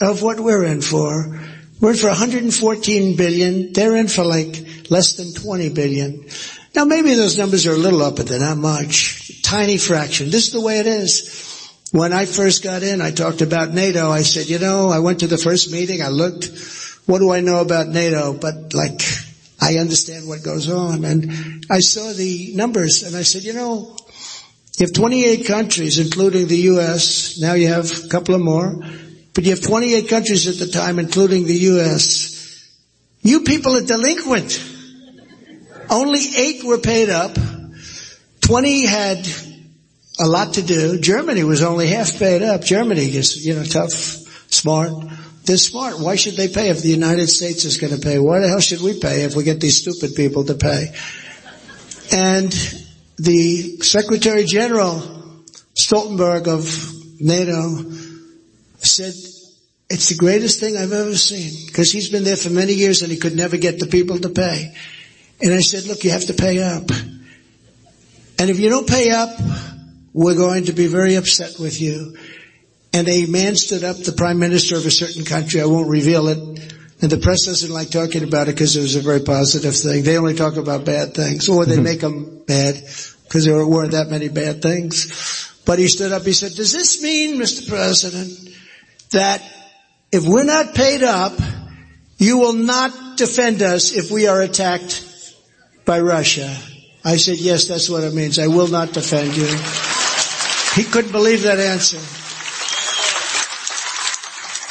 of 0.00 0.22
what 0.22 0.40
we're 0.40 0.64
in 0.64 0.80
for. 0.80 1.40
We're 1.80 1.92
in 1.92 1.96
for 1.96 2.08
114 2.08 3.16
billion. 3.16 3.72
They're 3.72 3.96
in 3.96 4.08
for 4.08 4.24
like 4.24 4.90
less 4.90 5.14
than 5.14 5.32
20 5.32 5.70
billion. 5.70 6.26
Now 6.74 6.84
maybe 6.84 7.14
those 7.14 7.38
numbers 7.38 7.66
are 7.66 7.72
a 7.72 7.78
little 7.78 8.02
up, 8.02 8.16
but 8.16 8.26
they're 8.26 8.38
not 8.38 8.58
much. 8.58 9.42
Tiny 9.42 9.78
fraction. 9.78 10.30
This 10.30 10.48
is 10.48 10.52
the 10.52 10.60
way 10.60 10.78
it 10.78 10.86
is. 10.86 11.48
When 11.92 12.12
I 12.12 12.24
first 12.24 12.62
got 12.62 12.82
in, 12.82 13.00
I 13.00 13.10
talked 13.10 13.40
about 13.40 13.70
NATO. 13.74 14.10
I 14.10 14.22
said, 14.22 14.48
you 14.48 14.60
know, 14.60 14.90
I 14.90 15.00
went 15.00 15.20
to 15.20 15.26
the 15.26 15.38
first 15.38 15.72
meeting. 15.72 16.02
I 16.02 16.08
looked, 16.08 16.46
what 17.06 17.18
do 17.18 17.32
I 17.32 17.40
know 17.40 17.60
about 17.60 17.88
NATO? 17.88 18.32
But 18.32 18.74
like, 18.74 19.02
I 19.60 19.78
understand 19.78 20.28
what 20.28 20.44
goes 20.44 20.70
on. 20.70 21.04
And 21.04 21.66
I 21.68 21.80
saw 21.80 22.12
the 22.12 22.52
numbers 22.54 23.02
and 23.02 23.16
I 23.16 23.22
said, 23.22 23.42
you 23.42 23.54
know, 23.54 23.96
you 24.78 24.86
have 24.86 24.94
28 24.94 25.46
countries, 25.46 25.98
including 25.98 26.46
the 26.46 26.56
U.S. 26.72 27.38
Now 27.40 27.54
you 27.54 27.68
have 27.68 28.04
a 28.04 28.08
couple 28.08 28.34
of 28.34 28.40
more. 28.40 28.80
But 29.34 29.44
you 29.44 29.50
have 29.50 29.62
28 29.62 30.08
countries 30.08 30.48
at 30.48 30.64
the 30.64 30.72
time, 30.72 30.98
including 30.98 31.44
the 31.44 31.54
U.S. 31.54 32.68
You 33.22 33.40
people 33.40 33.76
are 33.76 33.82
delinquent. 33.82 34.62
Only 35.88 36.20
eight 36.36 36.64
were 36.64 36.78
paid 36.78 37.10
up. 37.10 37.36
20 38.40 38.86
had 38.86 39.28
a 40.18 40.26
lot 40.26 40.54
to 40.54 40.62
do. 40.62 40.98
Germany 40.98 41.44
was 41.44 41.62
only 41.62 41.88
half 41.88 42.18
paid 42.18 42.42
up. 42.42 42.62
Germany 42.62 43.04
is, 43.04 43.44
you 43.44 43.54
know, 43.54 43.64
tough, 43.64 43.92
smart. 43.92 44.90
They're 45.44 45.56
smart. 45.56 45.98
Why 45.98 46.16
should 46.16 46.36
they 46.36 46.48
pay 46.48 46.68
if 46.68 46.82
the 46.82 46.90
United 46.90 47.28
States 47.28 47.64
is 47.64 47.78
going 47.78 47.94
to 47.94 48.00
pay? 48.00 48.18
Why 48.18 48.40
the 48.40 48.48
hell 48.48 48.60
should 48.60 48.82
we 48.82 48.98
pay 49.00 49.22
if 49.22 49.34
we 49.34 49.44
get 49.44 49.60
these 49.60 49.80
stupid 49.80 50.14
people 50.14 50.44
to 50.44 50.54
pay? 50.54 50.94
And 52.12 52.52
the 53.16 53.78
Secretary 53.80 54.44
General 54.44 55.00
Stoltenberg 55.74 56.46
of 56.48 57.20
NATO 57.20 57.90
said, 58.86 59.14
it's 59.90 60.08
the 60.08 60.16
greatest 60.16 60.60
thing 60.60 60.76
I've 60.76 60.92
ever 60.92 61.16
seen 61.16 61.66
because 61.66 61.90
he's 61.90 62.08
been 62.08 62.24
there 62.24 62.36
for 62.36 62.50
many 62.50 62.72
years 62.72 63.02
and 63.02 63.10
he 63.10 63.18
could 63.18 63.34
never 63.34 63.56
get 63.56 63.80
the 63.80 63.86
people 63.86 64.18
to 64.20 64.28
pay. 64.28 64.74
And 65.42 65.52
I 65.52 65.60
said, 65.60 65.84
look, 65.84 66.04
you 66.04 66.10
have 66.10 66.26
to 66.26 66.34
pay 66.34 66.62
up. 66.62 66.90
And 68.38 68.50
if 68.50 68.60
you 68.60 68.70
don't 68.70 68.88
pay 68.88 69.10
up, 69.10 69.30
we're 70.12 70.36
going 70.36 70.64
to 70.64 70.72
be 70.72 70.86
very 70.86 71.16
upset 71.16 71.58
with 71.58 71.80
you. 71.80 72.16
And 72.92 73.08
a 73.08 73.26
man 73.26 73.56
stood 73.56 73.84
up, 73.84 73.96
the 73.98 74.12
prime 74.12 74.38
minister 74.38 74.76
of 74.76 74.86
a 74.86 74.90
certain 74.90 75.24
country, 75.24 75.60
I 75.60 75.66
won't 75.66 75.88
reveal 75.88 76.28
it, 76.28 76.38
and 77.02 77.10
the 77.10 77.18
press 77.18 77.46
doesn't 77.46 77.72
like 77.72 77.90
talking 77.90 78.24
about 78.24 78.48
it 78.48 78.54
because 78.54 78.76
it 78.76 78.82
was 78.82 78.96
a 78.96 79.00
very 79.00 79.20
positive 79.20 79.74
thing. 79.74 80.02
They 80.02 80.18
only 80.18 80.34
talk 80.34 80.56
about 80.56 80.84
bad 80.84 81.14
things, 81.14 81.48
or 81.48 81.64
they 81.64 81.74
mm-hmm. 81.74 81.84
make 81.84 82.00
them 82.00 82.42
bad 82.46 82.74
because 83.24 83.44
there 83.44 83.64
weren't 83.64 83.92
that 83.92 84.08
many 84.08 84.28
bad 84.28 84.60
things. 84.60 85.62
But 85.64 85.78
he 85.78 85.88
stood 85.88 86.12
up, 86.12 86.22
he 86.22 86.32
said, 86.32 86.52
does 86.52 86.72
this 86.72 87.02
mean, 87.02 87.40
Mr. 87.40 87.68
President, 87.68 88.49
that 89.10 89.42
if 90.12 90.26
we're 90.26 90.44
not 90.44 90.74
paid 90.74 91.02
up, 91.02 91.32
you 92.18 92.38
will 92.38 92.52
not 92.52 93.16
defend 93.16 93.62
us 93.62 93.92
if 93.92 94.10
we 94.10 94.26
are 94.26 94.40
attacked 94.42 95.04
by 95.84 96.00
Russia? 96.00 96.54
I 97.04 97.16
said, 97.16 97.38
yes, 97.38 97.66
that's 97.68 97.88
what 97.88 98.04
it 98.04 98.12
means. 98.12 98.38
I 98.38 98.48
will 98.48 98.68
not 98.68 98.92
defend 98.92 99.36
you. 99.36 99.46
He 100.74 100.90
couldn't 100.90 101.12
believe 101.12 101.42
that 101.42 101.58
answer. 101.58 101.98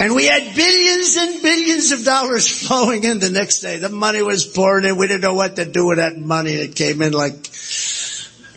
And 0.02 0.16
we 0.16 0.28
had 0.28 0.56
billions 0.56 1.18
and 1.18 1.41
billions 1.41 1.91
of 1.91 2.06
dollars 2.06 2.48
flowing 2.68 3.03
in 3.03 3.20
the 3.20 3.30
next 3.30 3.60
day. 3.60 3.78
The 3.78 3.90
money 3.90 4.22
was 4.22 4.45
pouring 4.45 4.86
in. 4.86 4.95
We 4.95 5.07
didn't 5.07 5.22
know 5.22 5.34
what 5.34 5.57
to 5.57 5.66
do 5.66 5.88
with 5.88 5.98
that 5.98 6.18
money. 6.18 6.53
It 6.53 6.76
came 6.76 7.02
in 7.02 7.11
like 7.11 7.49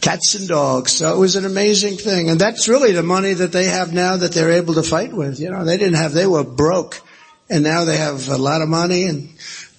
cats 0.03 0.35
and 0.35 0.49
dogs. 0.49 0.93
So 0.93 1.15
it 1.15 1.19
was 1.19 1.37
an 1.37 1.47
amazing 1.47 1.97
thing. 1.97 2.29
And 2.29 2.39
that's 2.39 2.69
really 2.69 2.93
the 2.93 3.03
money 3.03 3.33
that 3.33 3.53
they 3.53 3.67
have 3.67 3.95
now 3.95 4.19
that 4.19 4.33
they're 4.33 4.51
able 4.51 4.75
to 4.75 4.83
fight 4.83 5.15
with. 5.15 5.41
You 5.41 5.51
know, 5.51 5.65
they 5.65 5.79
didn't 5.79 5.95
have, 5.95 6.13
they 6.13 6.27
were 6.27 6.45
broke. 6.45 7.01
And 7.49 7.65
now 7.65 7.85
they 7.85 7.97
have 7.97 8.29
a 8.29 8.37
lot 8.37 8.63
of 8.63 8.69
money 8.69 9.05
and 9.05 9.29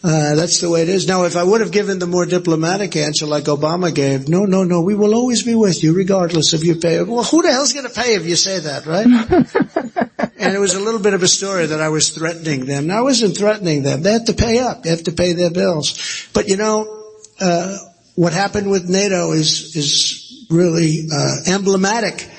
uh, 0.03 0.35
that's 0.35 0.59
the 0.59 0.69
way 0.69 0.81
it 0.81 0.89
is. 0.89 1.07
Now, 1.07 1.23
if 1.23 1.37
I 1.37 1.43
would 1.43 1.61
have 1.61 1.71
given 1.71 1.97
the 1.97 2.05
more 2.05 2.25
diplomatic 2.25 2.97
answer 2.97 3.25
like 3.25 3.45
Obama 3.45 3.93
gave, 3.93 4.27
no, 4.27 4.43
no, 4.43 4.65
no, 4.65 4.81
we 4.81 4.95
will 4.95 5.15
always 5.15 5.43
be 5.43 5.55
with 5.55 5.81
you 5.81 5.93
regardless 5.93 6.51
of 6.51 6.63
your 6.63 6.75
pay. 6.75 7.01
Well, 7.01 7.23
who 7.23 7.41
the 7.41 7.51
hell's 7.51 7.71
going 7.71 7.87
to 7.87 8.01
pay 8.01 8.15
if 8.15 8.25
you 8.25 8.35
say 8.35 8.59
that, 8.59 8.85
right? 8.85 9.07
and 10.37 10.53
it 10.53 10.59
was 10.59 10.75
a 10.75 10.81
little 10.81 10.99
bit 10.99 11.13
of 11.13 11.23
a 11.23 11.27
story 11.27 11.67
that 11.67 11.79
I 11.79 11.87
was 11.87 12.09
threatening 12.09 12.65
them. 12.65 12.87
Now, 12.87 12.97
I 12.97 13.01
wasn't 13.01 13.37
threatening 13.37 13.83
them. 13.83 14.03
They 14.03 14.11
have 14.11 14.25
to 14.25 14.33
pay 14.33 14.59
up. 14.59 14.83
They 14.83 14.89
have 14.89 15.03
to 15.03 15.13
pay 15.13 15.31
their 15.33 15.51
bills. 15.51 16.27
But 16.33 16.49
you 16.49 16.57
know, 16.57 17.05
uh, 17.39 17.77
what 18.15 18.33
happened 18.33 18.69
with 18.69 18.89
NATO 18.89 19.31
is 19.31 19.75
is 19.75 20.45
really 20.49 21.07
uh, 21.11 21.35
emblematic 21.47 22.29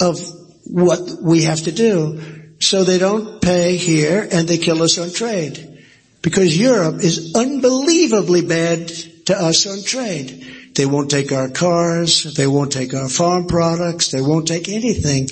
of 0.00 0.18
what 0.64 1.00
we 1.22 1.42
have 1.42 1.62
to 1.62 1.72
do. 1.72 2.20
So 2.60 2.84
they 2.84 2.98
don't 2.98 3.40
pay 3.40 3.76
here, 3.76 4.26
and 4.30 4.48
they 4.48 4.58
kill 4.58 4.82
us 4.82 4.98
on 4.98 5.12
trade 5.12 5.78
because 6.22 6.58
Europe 6.58 6.96
is 7.02 7.34
unbelievably 7.34 8.42
bad 8.42 8.88
to 9.26 9.36
us 9.40 9.66
on 9.66 9.82
trade. 9.84 10.44
They 10.74 10.86
won't 10.86 11.10
take 11.10 11.32
our 11.32 11.48
cars, 11.48 12.34
they 12.34 12.46
won't 12.46 12.72
take 12.72 12.94
our 12.94 13.08
farm 13.08 13.46
products, 13.46 14.08
they 14.08 14.20
won't 14.20 14.48
take 14.48 14.68
anything. 14.68 15.28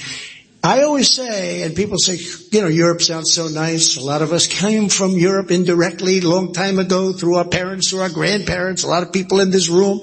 I 0.66 0.82
always 0.82 1.12
say, 1.14 1.62
and 1.62 1.76
people 1.76 1.96
say, 1.96 2.16
you 2.50 2.60
know, 2.60 2.66
Europe 2.66 3.00
sounds 3.00 3.32
so 3.32 3.46
nice. 3.46 3.96
A 3.96 4.00
lot 4.04 4.20
of 4.20 4.32
us 4.32 4.48
came 4.48 4.88
from 4.88 5.12
Europe 5.12 5.52
indirectly 5.52 6.20
long 6.20 6.52
time 6.52 6.80
ago 6.80 7.12
through 7.12 7.36
our 7.36 7.44
parents, 7.46 7.90
through 7.90 8.00
our 8.00 8.08
grandparents, 8.10 8.82
a 8.82 8.88
lot 8.88 9.04
of 9.04 9.12
people 9.12 9.38
in 9.38 9.52
this 9.52 9.68
room. 9.68 10.00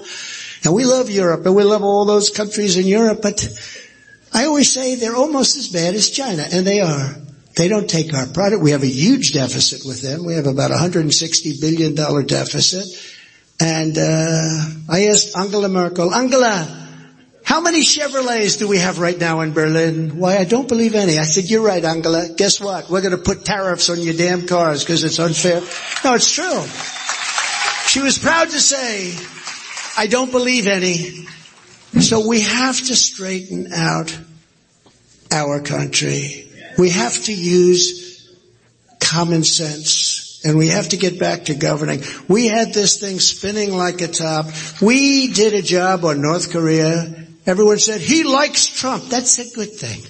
And 0.64 0.72
we 0.72 0.86
love 0.86 1.10
Europe 1.10 1.44
and 1.44 1.54
we 1.54 1.64
love 1.64 1.82
all 1.82 2.06
those 2.06 2.30
countries 2.30 2.78
in 2.78 2.86
Europe, 2.86 3.18
but 3.20 3.46
I 4.32 4.46
always 4.46 4.72
say 4.72 4.94
they're 4.94 5.14
almost 5.14 5.58
as 5.58 5.68
bad 5.68 5.94
as 5.94 6.08
China, 6.08 6.46
and 6.50 6.66
they 6.66 6.80
are. 6.80 7.14
They 7.56 7.68
don't 7.68 7.88
take 7.88 8.14
our 8.14 8.26
product. 8.26 8.62
We 8.62 8.70
have 8.70 8.82
a 8.82 8.86
huge 8.86 9.34
deficit 9.34 9.86
with 9.86 10.00
them. 10.00 10.24
We 10.24 10.32
have 10.32 10.46
about 10.46 10.70
a 10.70 10.76
$160 10.76 11.60
billion 11.60 11.94
deficit. 12.26 12.86
And 13.60 13.98
uh, 13.98 14.64
I 14.88 15.08
asked 15.08 15.36
Angela 15.36 15.68
Merkel, 15.68 16.14
Angela, 16.14 16.83
how 17.44 17.60
many 17.60 17.82
Chevrolets 17.82 18.58
do 18.58 18.66
we 18.66 18.78
have 18.78 18.98
right 18.98 19.18
now 19.18 19.40
in 19.40 19.52
Berlin? 19.52 20.16
Why, 20.16 20.38
I 20.38 20.44
don't 20.44 20.66
believe 20.66 20.94
any. 20.94 21.18
I 21.18 21.24
said, 21.24 21.44
you're 21.44 21.62
right, 21.62 21.84
Angela. 21.84 22.28
Guess 22.34 22.58
what? 22.58 22.88
We're 22.88 23.02
going 23.02 23.16
to 23.16 23.18
put 23.18 23.44
tariffs 23.44 23.90
on 23.90 24.00
your 24.00 24.14
damn 24.14 24.46
cars 24.46 24.82
because 24.82 25.04
it's 25.04 25.18
unfair. 25.18 25.60
No, 26.02 26.14
it's 26.14 26.32
true. 26.32 26.64
She 27.86 28.00
was 28.00 28.18
proud 28.18 28.48
to 28.48 28.58
say, 28.58 29.14
I 29.96 30.06
don't 30.06 30.30
believe 30.32 30.66
any. 30.66 31.26
So 32.00 32.26
we 32.26 32.40
have 32.40 32.76
to 32.76 32.96
straighten 32.96 33.72
out 33.72 34.18
our 35.30 35.60
country. 35.60 36.50
We 36.78 36.90
have 36.90 37.24
to 37.24 37.32
use 37.32 38.34
common 39.00 39.44
sense. 39.44 40.40
And 40.46 40.58
we 40.58 40.68
have 40.68 40.90
to 40.90 40.98
get 40.98 41.18
back 41.18 41.44
to 41.44 41.54
governing. 41.54 42.02
We 42.28 42.48
had 42.48 42.74
this 42.74 43.00
thing 43.00 43.18
spinning 43.18 43.74
like 43.74 44.00
a 44.02 44.08
top. 44.08 44.46
We 44.80 45.28
did 45.28 45.54
a 45.54 45.62
job 45.62 46.04
on 46.04 46.20
North 46.20 46.50
Korea. 46.52 47.23
Everyone 47.46 47.78
said, 47.78 48.00
he 48.00 48.24
likes 48.24 48.66
Trump. 48.66 49.04
That's 49.04 49.38
a 49.38 49.54
good 49.54 49.72
thing. 49.74 50.00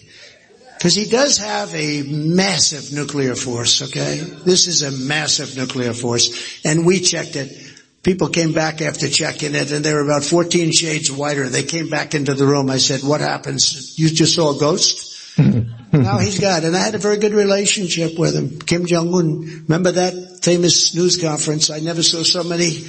Because 0.78 0.94
he 0.94 1.06
does 1.06 1.38
have 1.38 1.74
a 1.74 2.02
massive 2.02 2.92
nuclear 2.92 3.34
force, 3.34 3.82
okay? 3.82 4.18
This 4.18 4.66
is 4.66 4.82
a 4.82 4.90
massive 4.90 5.56
nuclear 5.56 5.94
force. 5.94 6.60
And 6.64 6.84
we 6.84 7.00
checked 7.00 7.36
it. 7.36 7.74
People 8.02 8.28
came 8.28 8.52
back 8.52 8.82
after 8.82 9.08
checking 9.08 9.54
it 9.54 9.72
and 9.72 9.82
they 9.82 9.94
were 9.94 10.02
about 10.02 10.24
14 10.24 10.72
shades 10.72 11.10
whiter. 11.10 11.48
They 11.48 11.62
came 11.62 11.88
back 11.88 12.14
into 12.14 12.34
the 12.34 12.46
room. 12.46 12.68
I 12.68 12.76
said, 12.76 13.00
what 13.02 13.22
happens? 13.22 13.98
You 13.98 14.10
just 14.10 14.34
saw 14.34 14.54
a 14.54 14.60
ghost? 14.60 15.38
now 15.38 16.18
he's 16.18 16.38
got, 16.38 16.64
and 16.64 16.76
I 16.76 16.80
had 16.80 16.94
a 16.94 16.98
very 16.98 17.16
good 17.16 17.32
relationship 17.32 18.18
with 18.18 18.36
him. 18.36 18.60
Kim 18.60 18.86
Jong-un. 18.86 19.64
Remember 19.66 19.90
that 19.92 20.44
famous 20.44 20.94
news 20.94 21.20
conference? 21.20 21.70
I 21.70 21.80
never 21.80 22.02
saw 22.02 22.22
so 22.22 22.44
many 22.44 22.84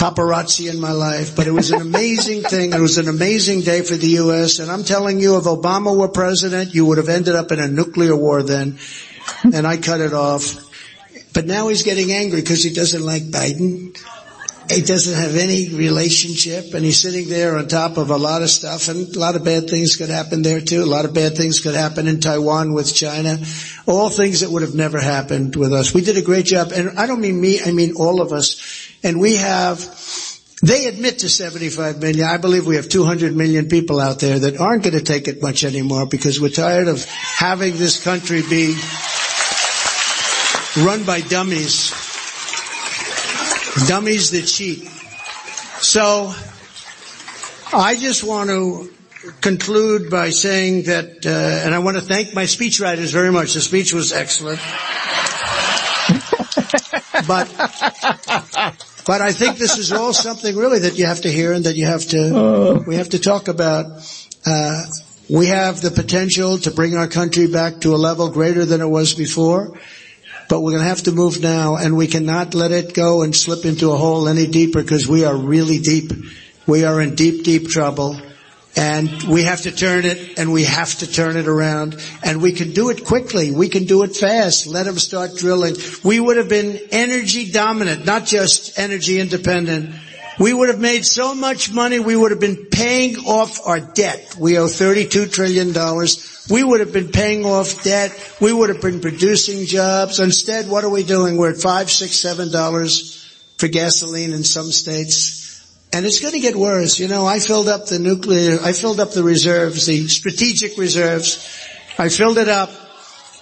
paparazzi 0.00 0.70
in 0.70 0.80
my 0.80 0.92
life, 0.92 1.36
but 1.36 1.46
it 1.46 1.50
was 1.50 1.70
an 1.70 1.82
amazing 1.82 2.40
thing. 2.40 2.72
It 2.72 2.80
was 2.80 2.96
an 2.96 3.06
amazing 3.06 3.60
day 3.60 3.82
for 3.82 3.94
the 3.94 4.08
U.S. 4.24 4.58
And 4.58 4.70
I'm 4.70 4.82
telling 4.82 5.20
you, 5.20 5.36
if 5.36 5.44
Obama 5.44 5.94
were 5.94 6.08
president, 6.08 6.74
you 6.74 6.86
would 6.86 6.96
have 6.96 7.10
ended 7.10 7.34
up 7.34 7.52
in 7.52 7.60
a 7.60 7.68
nuclear 7.68 8.16
war 8.16 8.42
then. 8.42 8.78
And 9.44 9.66
I 9.66 9.76
cut 9.76 10.00
it 10.00 10.14
off. 10.14 10.56
But 11.34 11.44
now 11.46 11.68
he's 11.68 11.82
getting 11.82 12.12
angry 12.12 12.40
because 12.40 12.64
he 12.64 12.72
doesn't 12.72 13.04
like 13.04 13.24
Biden. 13.24 13.94
He 14.70 14.82
doesn't 14.82 15.14
have 15.14 15.36
any 15.36 15.68
relationship 15.68 16.74
and 16.74 16.84
he's 16.84 17.00
sitting 17.00 17.28
there 17.28 17.58
on 17.58 17.66
top 17.66 17.96
of 17.96 18.10
a 18.10 18.16
lot 18.16 18.42
of 18.42 18.50
stuff 18.50 18.88
and 18.88 19.14
a 19.14 19.18
lot 19.18 19.34
of 19.34 19.44
bad 19.44 19.68
things 19.68 19.96
could 19.96 20.10
happen 20.10 20.42
there 20.42 20.60
too. 20.60 20.84
A 20.84 20.86
lot 20.86 21.04
of 21.04 21.12
bad 21.12 21.36
things 21.36 21.58
could 21.58 21.74
happen 21.74 22.06
in 22.06 22.20
Taiwan 22.20 22.72
with 22.72 22.94
China. 22.94 23.36
All 23.86 24.10
things 24.10 24.40
that 24.40 24.50
would 24.50 24.62
have 24.62 24.76
never 24.76 25.00
happened 25.00 25.56
with 25.56 25.72
us. 25.72 25.92
We 25.92 26.02
did 26.02 26.16
a 26.18 26.22
great 26.22 26.46
job 26.46 26.70
and 26.72 26.98
I 26.98 27.08
don't 27.08 27.20
mean 27.20 27.40
me, 27.40 27.60
I 27.60 27.72
mean 27.72 27.94
all 27.96 28.22
of 28.22 28.32
us. 28.32 28.89
And 29.02 29.20
we 29.20 29.36
have, 29.36 29.78
they 30.62 30.86
admit 30.86 31.20
to 31.20 31.28
75 31.28 32.00
million. 32.00 32.26
I 32.26 32.36
believe 32.36 32.66
we 32.66 32.76
have 32.76 32.88
200 32.88 33.34
million 33.34 33.68
people 33.68 34.00
out 34.00 34.20
there 34.20 34.38
that 34.38 34.60
aren't 34.60 34.82
going 34.82 34.98
to 34.98 35.02
take 35.02 35.28
it 35.28 35.42
much 35.42 35.64
anymore 35.64 36.06
because 36.06 36.40
we're 36.40 36.50
tired 36.50 36.88
of 36.88 37.04
having 37.04 37.76
this 37.76 38.02
country 38.02 38.42
be 38.42 38.74
run 40.84 41.04
by 41.04 41.20
dummies. 41.20 41.90
Dummies 43.88 44.30
that 44.32 44.46
cheat. 44.46 44.86
So, 45.82 46.34
I 47.72 47.96
just 47.96 48.24
want 48.24 48.50
to 48.50 48.90
conclude 49.40 50.10
by 50.10 50.30
saying 50.30 50.84
that, 50.84 51.24
uh, 51.24 51.64
and 51.64 51.74
I 51.74 51.78
want 51.78 51.96
to 51.96 52.02
thank 52.02 52.34
my 52.34 52.44
speechwriters 52.44 53.12
very 53.12 53.30
much. 53.30 53.54
The 53.54 53.60
speech 53.60 53.92
was 53.92 54.12
excellent. 54.12 54.58
but, 57.28 57.46
but 59.06 59.20
I 59.20 59.32
think 59.32 59.56
this 59.56 59.78
is 59.78 59.92
all 59.92 60.12
something 60.12 60.56
really 60.56 60.80
that 60.80 60.98
you 60.98 61.06
have 61.06 61.22
to 61.22 61.30
hear 61.30 61.52
and 61.52 61.64
that 61.64 61.76
you 61.76 61.86
have 61.86 62.06
to, 62.08 62.84
we 62.86 62.96
have 62.96 63.10
to 63.10 63.18
talk 63.18 63.48
about. 63.48 63.86
Uh, 64.44 64.84
we 65.28 65.46
have 65.46 65.80
the 65.80 65.90
potential 65.90 66.58
to 66.58 66.70
bring 66.70 66.96
our 66.96 67.06
country 67.06 67.46
back 67.46 67.80
to 67.82 67.94
a 67.94 67.96
level 67.96 68.30
greater 68.30 68.64
than 68.64 68.80
it 68.80 68.88
was 68.88 69.14
before. 69.14 69.78
But 70.48 70.60
we're 70.60 70.72
going 70.72 70.82
to 70.82 70.88
have 70.88 71.04
to 71.04 71.12
move 71.12 71.40
now 71.40 71.76
and 71.76 71.96
we 71.96 72.08
cannot 72.08 72.54
let 72.54 72.72
it 72.72 72.92
go 72.92 73.22
and 73.22 73.34
slip 73.34 73.64
into 73.64 73.92
a 73.92 73.96
hole 73.96 74.28
any 74.28 74.48
deeper 74.48 74.82
because 74.82 75.06
we 75.06 75.24
are 75.24 75.36
really 75.36 75.78
deep. 75.78 76.10
We 76.66 76.84
are 76.84 77.00
in 77.00 77.14
deep, 77.14 77.44
deep 77.44 77.68
trouble 77.68 78.20
and 78.76 79.22
we 79.24 79.42
have 79.44 79.62
to 79.62 79.72
turn 79.72 80.04
it 80.04 80.38
and 80.38 80.52
we 80.52 80.64
have 80.64 80.94
to 80.98 81.10
turn 81.10 81.36
it 81.36 81.48
around 81.48 82.00
and 82.22 82.40
we 82.40 82.52
can 82.52 82.72
do 82.72 82.90
it 82.90 83.04
quickly. 83.04 83.50
We 83.50 83.68
can 83.68 83.84
do 83.84 84.02
it 84.04 84.16
fast. 84.16 84.66
Let 84.66 84.86
them 84.86 84.98
start 84.98 85.36
drilling. 85.36 85.76
We 86.04 86.20
would 86.20 86.36
have 86.36 86.48
been 86.48 86.80
energy 86.90 87.50
dominant, 87.50 88.06
not 88.06 88.26
just 88.26 88.78
energy 88.78 89.18
independent. 89.20 89.94
We 90.38 90.54
would 90.54 90.68
have 90.68 90.80
made 90.80 91.04
so 91.04 91.34
much 91.34 91.70
money, 91.70 91.98
we 91.98 92.16
would 92.16 92.30
have 92.30 92.40
been 92.40 92.68
paying 92.70 93.16
off 93.26 93.60
our 93.66 93.78
debt. 93.78 94.36
We 94.38 94.56
owe 94.56 94.68
$32 94.68 95.30
trillion. 95.30 95.74
We 96.48 96.64
would 96.64 96.80
have 96.80 96.94
been 96.94 97.08
paying 97.08 97.44
off 97.44 97.84
debt. 97.84 98.36
We 98.40 98.50
would 98.50 98.70
have 98.70 98.80
been 98.80 99.00
producing 99.00 99.66
jobs. 99.66 100.18
Instead, 100.18 100.70
what 100.70 100.82
are 100.82 100.88
we 100.88 101.02
doing? 101.02 101.36
We're 101.36 101.50
at 101.50 101.58
five, 101.58 101.90
six, 101.90 102.16
seven 102.16 102.50
dollars 102.50 103.18
for 103.58 103.68
gasoline 103.68 104.32
in 104.32 104.42
some 104.42 104.72
states. 104.72 105.49
And 105.92 106.06
it's 106.06 106.20
going 106.20 106.34
to 106.34 106.40
get 106.40 106.54
worse. 106.54 107.00
You 107.00 107.08
know, 107.08 107.26
I 107.26 107.40
filled 107.40 107.68
up 107.68 107.86
the 107.86 107.98
nuclear, 107.98 108.60
I 108.62 108.72
filled 108.72 109.00
up 109.00 109.10
the 109.10 109.24
reserves, 109.24 109.86
the 109.86 110.06
strategic 110.06 110.78
reserves. 110.78 111.66
I 111.98 112.08
filled 112.08 112.38
it 112.38 112.48
up 112.48 112.70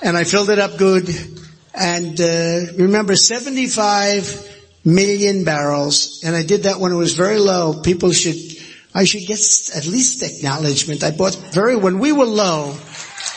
and 0.03 0.17
I 0.17 0.25
filled 0.25 0.51
it 0.51 0.59
up 0.59 0.79
good. 0.79 1.09
And, 1.75 2.21
uh, 2.21 2.73
remember 2.77 3.17
75 3.17 4.49
million 4.85 5.45
barrels. 5.45 6.23
And 6.25 6.35
I 6.35 6.43
did 6.43 6.63
that 6.63 6.81
when 6.81 6.93
it 6.93 6.97
was 6.97 7.15
very 7.15 7.39
low. 7.39 7.83
People 7.83 8.13
should, 8.13 8.37
I 8.95 9.05
should 9.05 9.27
get 9.27 9.39
at 9.77 9.87
least 9.87 10.23
acknowledgement. 10.23 11.05
I 11.05 11.11
bought 11.11 11.35
very, 11.53 11.77
when 11.77 11.99
we 11.99 12.13
were 12.13 12.25
low, 12.25 12.77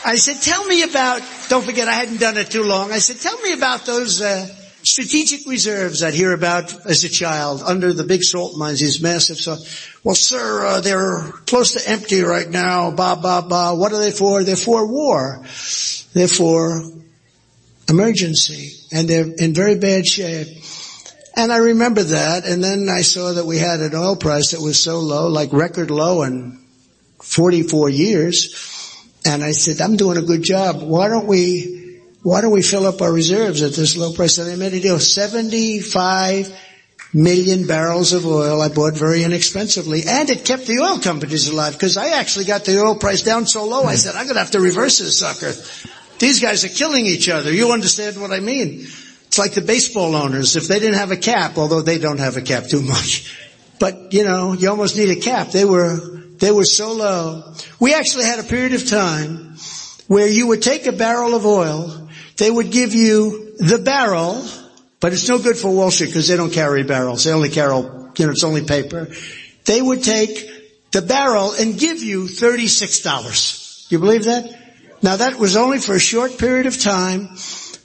I 0.04 0.16
said, 0.16 0.40
tell 0.40 0.64
me 0.66 0.82
about, 0.82 1.22
don't 1.48 1.64
forget 1.64 1.86
I 1.86 1.92
hadn't 1.92 2.18
done 2.18 2.36
it 2.36 2.50
too 2.50 2.64
long. 2.64 2.90
I 2.90 2.98
said, 2.98 3.18
tell 3.18 3.38
me 3.40 3.52
about 3.52 3.84
those, 3.84 4.20
uh, 4.22 4.48
strategic 4.82 5.46
reserves 5.46 6.02
I'd 6.02 6.14
hear 6.14 6.32
about 6.32 6.86
as 6.86 7.04
a 7.04 7.08
child 7.08 7.62
under 7.62 7.92
the 7.92 8.04
big 8.04 8.22
salt 8.22 8.56
mines, 8.56 8.80
these 8.80 9.00
massive 9.02 9.38
salt. 9.38 9.60
Well, 10.04 10.14
sir, 10.14 10.66
uh, 10.66 10.80
they're 10.80 11.32
close 11.46 11.72
to 11.74 11.90
empty 11.90 12.22
right 12.22 12.48
now. 12.48 12.90
Ba 12.90 13.18
ba 13.20 13.44
ba. 13.48 13.74
What 13.74 13.92
are 13.92 14.00
they 14.00 14.10
for? 14.10 14.42
They're 14.44 14.56
for 14.56 14.86
war. 14.86 15.44
They're 16.12 16.28
for 16.28 16.82
emergency, 17.88 18.72
and 18.92 19.08
they're 19.08 19.26
in 19.38 19.54
very 19.54 19.76
bad 19.76 20.06
shape. 20.06 20.48
And 21.34 21.50
I 21.50 21.58
remember 21.58 22.02
that, 22.02 22.46
and 22.46 22.62
then 22.62 22.88
I 22.90 23.00
saw 23.00 23.32
that 23.32 23.46
we 23.46 23.58
had 23.58 23.80
an 23.80 23.94
oil 23.94 24.16
price 24.16 24.50
that 24.50 24.60
was 24.60 24.78
so 24.78 25.00
low, 25.00 25.28
like 25.28 25.52
record 25.52 25.90
low 25.90 26.22
in 26.22 26.58
44 27.22 27.88
years. 27.88 28.98
And 29.24 29.42
I 29.42 29.52
said, 29.52 29.80
I'm 29.80 29.96
doing 29.96 30.18
a 30.18 30.22
good 30.22 30.42
job. 30.42 30.82
Why 30.82 31.08
don't 31.08 31.26
we, 31.26 31.81
why 32.22 32.40
don't 32.40 32.52
we 32.52 32.62
fill 32.62 32.86
up 32.86 33.02
our 33.02 33.12
reserves 33.12 33.62
at 33.62 33.72
this 33.72 33.96
low 33.96 34.12
price? 34.12 34.38
And 34.38 34.50
I 34.50 34.56
made 34.56 34.74
a 34.74 34.80
deal. 34.80 34.98
75 34.98 36.56
million 37.14 37.66
barrels 37.66 38.12
of 38.12 38.24
oil 38.24 38.62
I 38.62 38.68
bought 38.68 38.94
very 38.94 39.22
inexpensively. 39.24 40.02
And 40.06 40.30
it 40.30 40.44
kept 40.44 40.66
the 40.66 40.80
oil 40.80 40.98
companies 41.00 41.48
alive 41.48 41.74
because 41.74 41.96
I 41.96 42.18
actually 42.18 42.46
got 42.46 42.64
the 42.64 42.80
oil 42.80 42.94
price 42.94 43.22
down 43.22 43.46
so 43.46 43.66
low 43.66 43.84
I 43.84 43.96
said, 43.96 44.14
I'm 44.14 44.24
going 44.24 44.34
to 44.34 44.40
have 44.40 44.52
to 44.52 44.60
reverse 44.60 44.98
this 44.98 45.18
sucker. 45.18 45.52
These 46.18 46.40
guys 46.40 46.64
are 46.64 46.68
killing 46.68 47.04
each 47.06 47.28
other. 47.28 47.52
You 47.52 47.72
understand 47.72 48.20
what 48.20 48.32
I 48.32 48.40
mean? 48.40 48.86
It's 49.26 49.38
like 49.38 49.54
the 49.54 49.60
baseball 49.60 50.14
owners. 50.14 50.56
If 50.56 50.68
they 50.68 50.78
didn't 50.78 50.98
have 50.98 51.10
a 51.10 51.16
cap, 51.16 51.58
although 51.58 51.82
they 51.82 51.98
don't 51.98 52.20
have 52.20 52.36
a 52.36 52.42
cap 52.42 52.66
too 52.68 52.82
much, 52.82 53.36
but 53.80 54.12
you 54.12 54.22
know, 54.22 54.52
you 54.52 54.68
almost 54.70 54.96
need 54.96 55.10
a 55.10 55.20
cap. 55.20 55.48
They 55.48 55.64
were, 55.64 55.96
they 56.36 56.52
were 56.52 56.64
so 56.64 56.92
low. 56.92 57.54
We 57.80 57.94
actually 57.94 58.24
had 58.24 58.38
a 58.38 58.44
period 58.44 58.74
of 58.74 58.86
time 58.86 59.56
where 60.06 60.28
you 60.28 60.46
would 60.48 60.62
take 60.62 60.86
a 60.86 60.92
barrel 60.92 61.34
of 61.34 61.46
oil, 61.46 62.01
they 62.42 62.50
would 62.50 62.72
give 62.72 62.92
you 62.92 63.54
the 63.58 63.78
barrel, 63.78 64.44
but 64.98 65.12
it's 65.12 65.28
no 65.28 65.38
good 65.38 65.56
for 65.56 65.70
Wall 65.72 65.92
Street 65.92 66.08
because 66.08 66.26
they 66.26 66.36
don't 66.36 66.52
carry 66.52 66.82
barrels. 66.82 67.22
They 67.22 67.30
only 67.30 67.50
carry, 67.50 67.76
you 67.76 68.26
know, 68.26 68.32
it's 68.32 68.42
only 68.42 68.64
paper. 68.64 69.06
They 69.64 69.80
would 69.80 70.02
take 70.02 70.90
the 70.90 71.02
barrel 71.02 71.52
and 71.52 71.78
give 71.78 72.02
you 72.02 72.24
$36. 72.24 73.88
Do 73.88 73.94
You 73.94 74.00
believe 74.00 74.24
that? 74.24 74.58
Now 75.02 75.18
that 75.18 75.38
was 75.38 75.56
only 75.56 75.78
for 75.78 75.94
a 75.94 76.00
short 76.00 76.36
period 76.36 76.66
of 76.66 76.80
time, 76.80 77.28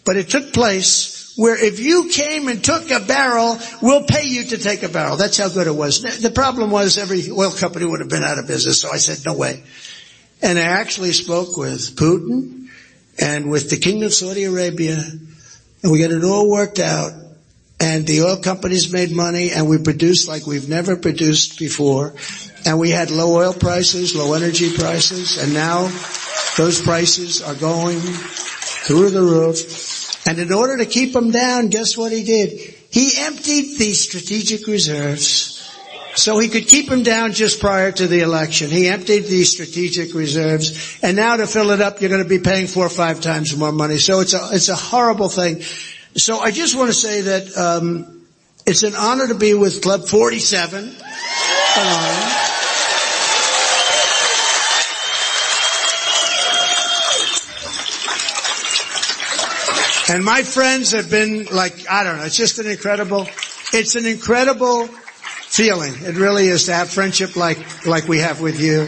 but 0.04 0.18
it 0.18 0.30
took 0.30 0.54
place 0.54 1.36
where 1.36 1.64
if 1.64 1.80
you 1.80 2.10
came 2.12 2.48
and 2.48 2.64
took 2.64 2.90
a 2.90 3.00
barrel, 3.00 3.60
we'll 3.84 4.06
pay 4.06 4.26
you 4.26 4.44
to 4.46 4.58
take 4.58 4.82
a 4.82 4.90
barrel. 4.90 5.18
That's 5.18 5.38
how 5.38 5.50
good 5.50 5.68
it 5.68 5.76
was. 5.76 6.02
The 6.02 6.32
problem 6.32 6.72
was 6.72 6.98
every 6.98 7.30
oil 7.30 7.52
company 7.52 7.86
would 7.86 8.00
have 8.00 8.10
been 8.10 8.24
out 8.24 8.40
of 8.40 8.48
business, 8.48 8.82
so 8.82 8.90
I 8.92 8.98
said, 8.98 9.24
no 9.24 9.38
way. 9.38 9.62
And 10.42 10.58
I 10.58 10.64
actually 10.64 11.14
spoke 11.14 11.58
with 11.58 11.96
Putin 11.96 12.57
and 13.20 13.50
with 13.50 13.70
the 13.70 13.78
King 13.78 14.04
of 14.04 14.14
Saudi 14.14 14.44
Arabia, 14.44 14.98
and 15.84 15.92
we 15.92 16.00
got 16.00 16.12
it 16.12 16.24
all 16.24 16.50
worked 16.50 16.80
out. 16.80 17.12
And 17.80 18.08
the 18.08 18.24
oil 18.24 18.38
companies 18.38 18.92
made 18.92 19.12
money, 19.12 19.52
and 19.52 19.70
we 19.70 19.78
produced 19.78 20.28
like 20.28 20.48
we've 20.48 20.68
never 20.68 20.98
produced 20.98 21.60
before. 21.60 22.16
And 22.66 22.80
we 22.80 22.90
had 22.90 23.12
low 23.12 23.36
oil 23.36 23.54
prices, 23.54 24.16
low 24.16 24.34
energy 24.34 24.76
prices, 24.76 25.38
and 25.38 25.54
now 25.54 25.84
those 26.58 26.82
prices 26.82 27.42
are 27.44 27.54
going 27.54 28.00
through 28.00 29.12
the 29.12 29.22
roof. 29.22 30.26
And 30.28 30.40
in 30.40 30.52
order 30.52 30.78
to 30.78 30.86
keep 30.86 31.14
them 31.14 31.30
down, 31.30 31.68
guess 31.68 31.96
what 31.96 32.12
he 32.12 32.24
did? 32.24 32.60
He 32.90 33.12
emptied 33.20 33.78
the 33.78 33.94
strategic 33.94 34.66
reserves 34.66 35.57
so 36.18 36.40
he 36.40 36.48
could 36.50 36.68
keep 36.68 36.90
them 36.90 37.04
down 37.04 37.32
just 37.34 37.60
prior 37.60 37.92
to 37.92 38.08
the 38.08 38.22
election. 38.22 38.70
He 38.72 38.88
emptied 38.88 39.26
the 39.26 39.44
strategic 39.44 40.14
reserves 40.16 41.00
and 41.04 41.16
now 41.16 41.36
to 41.38 41.46
fill 41.46 41.70
it 41.72 41.80
up, 41.80 42.02
you're 42.02 42.10
going 42.10 42.24
to 42.24 42.30
be 42.30 42.40
paying 42.40 42.66
four 42.68 42.86
or 42.86 42.90
five 42.90 43.22
times 43.22 43.56
more 43.56 43.72
money. 43.72 43.98
So 44.00 44.22
it's 44.22 44.34
a, 44.34 44.50
it's 44.52 44.70
a 44.70 44.76
horrible 44.76 45.30
thing. 45.30 45.62
So 46.16 46.40
I 46.40 46.50
just 46.52 46.76
want 46.76 46.90
to 46.90 46.94
say 46.94 47.22
that, 47.22 47.56
um, 47.58 48.18
it's 48.66 48.84
an 48.84 48.96
honor 48.96 49.28
to 49.28 49.36
be 49.36 49.54
with 49.54 49.82
Club 49.82 50.08
47. 50.08 50.94
And 60.10 60.24
my 60.26 60.42
friends 60.44 60.92
have 60.92 61.10
been 61.10 61.46
like, 61.46 61.90
I 61.90 62.04
don't 62.04 62.18
know, 62.18 62.26
it's 62.26 62.36
just 62.36 62.60
an 62.60 62.68
incredible, 62.68 63.28
it's 63.72 63.96
an 63.96 64.06
incredible 64.06 64.90
feeling. 65.48 65.94
It 66.02 66.16
really 66.16 66.48
is 66.48 66.66
to 66.66 66.74
have 66.74 66.90
friendship 66.90 67.36
like, 67.36 67.86
like 67.86 68.08
we 68.08 68.20
have 68.20 68.42
with 68.42 68.60
you. 68.60 68.88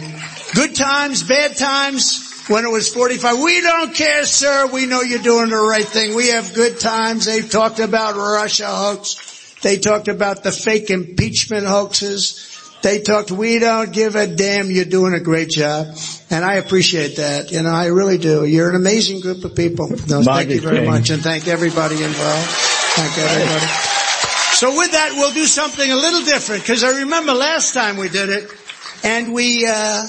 Good 0.54 0.76
times, 0.76 1.24
bad 1.24 1.56
times, 1.56 2.44
when 2.48 2.66
it 2.66 2.72
was 2.72 2.94
45. 2.94 3.40
We 3.40 3.62
don't 3.62 3.96
care, 3.96 4.26
sir. 4.26 4.68
We 4.68 4.86
know 4.86 5.02
you're 5.02 5.20
doing 5.20 5.50
the 5.50 5.58
right 5.58 5.86
thing. 5.86 6.16
We 6.16 6.30
have 6.30 6.54
good 6.54 6.80
times. 6.80 7.26
They've 7.26 7.50
talked 7.50 7.80
about 7.80 8.16
Russia 8.16 8.68
hoax. 8.68 9.56
They 9.62 9.78
talked 9.78 10.08
about 10.08 10.44
the 10.44 10.52
fake 10.52 10.90
impeachment 10.90 11.66
hoaxes. 11.66 12.46
They 12.82 13.02
talked, 13.02 13.30
we 13.30 13.60
don't 13.60 13.92
give 13.92 14.16
a 14.16 14.26
damn. 14.26 14.72
You're 14.72 14.86
doing 14.86 15.14
a 15.14 15.20
great 15.20 15.50
job. 15.50 15.88
And 16.30 16.46
I 16.46 16.56
appreciate 16.56 17.18
that. 17.18 17.52
You 17.52 17.62
know, 17.62 17.72
I 17.72 17.88
really 17.88 18.18
do. 18.18 18.46
You're 18.46 18.70
an 18.70 18.76
amazing 18.76 19.20
group 19.20 19.44
of 19.44 19.56
people. 19.56 19.90
No, 20.08 20.24
thank 20.24 20.50
you 20.50 20.62
very 20.62 20.86
much. 20.86 21.10
And 21.10 21.22
thank 21.22 21.48
everybody 21.48 21.96
involved. 21.96 22.48
Thank 22.48 23.18
everybody. 23.18 23.89
So 24.60 24.76
with 24.76 24.92
that, 24.92 25.14
we'll 25.14 25.32
do 25.32 25.46
something 25.46 25.90
a 25.90 25.96
little 25.96 26.26
different 26.26 26.64
because 26.64 26.84
I 26.84 27.00
remember 27.00 27.32
last 27.34 27.74
time 27.74 27.96
we 27.96 28.10
did 28.10 28.28
it 28.28 28.52
and 29.06 29.34
we, 29.34 29.66
uh, 29.66 30.04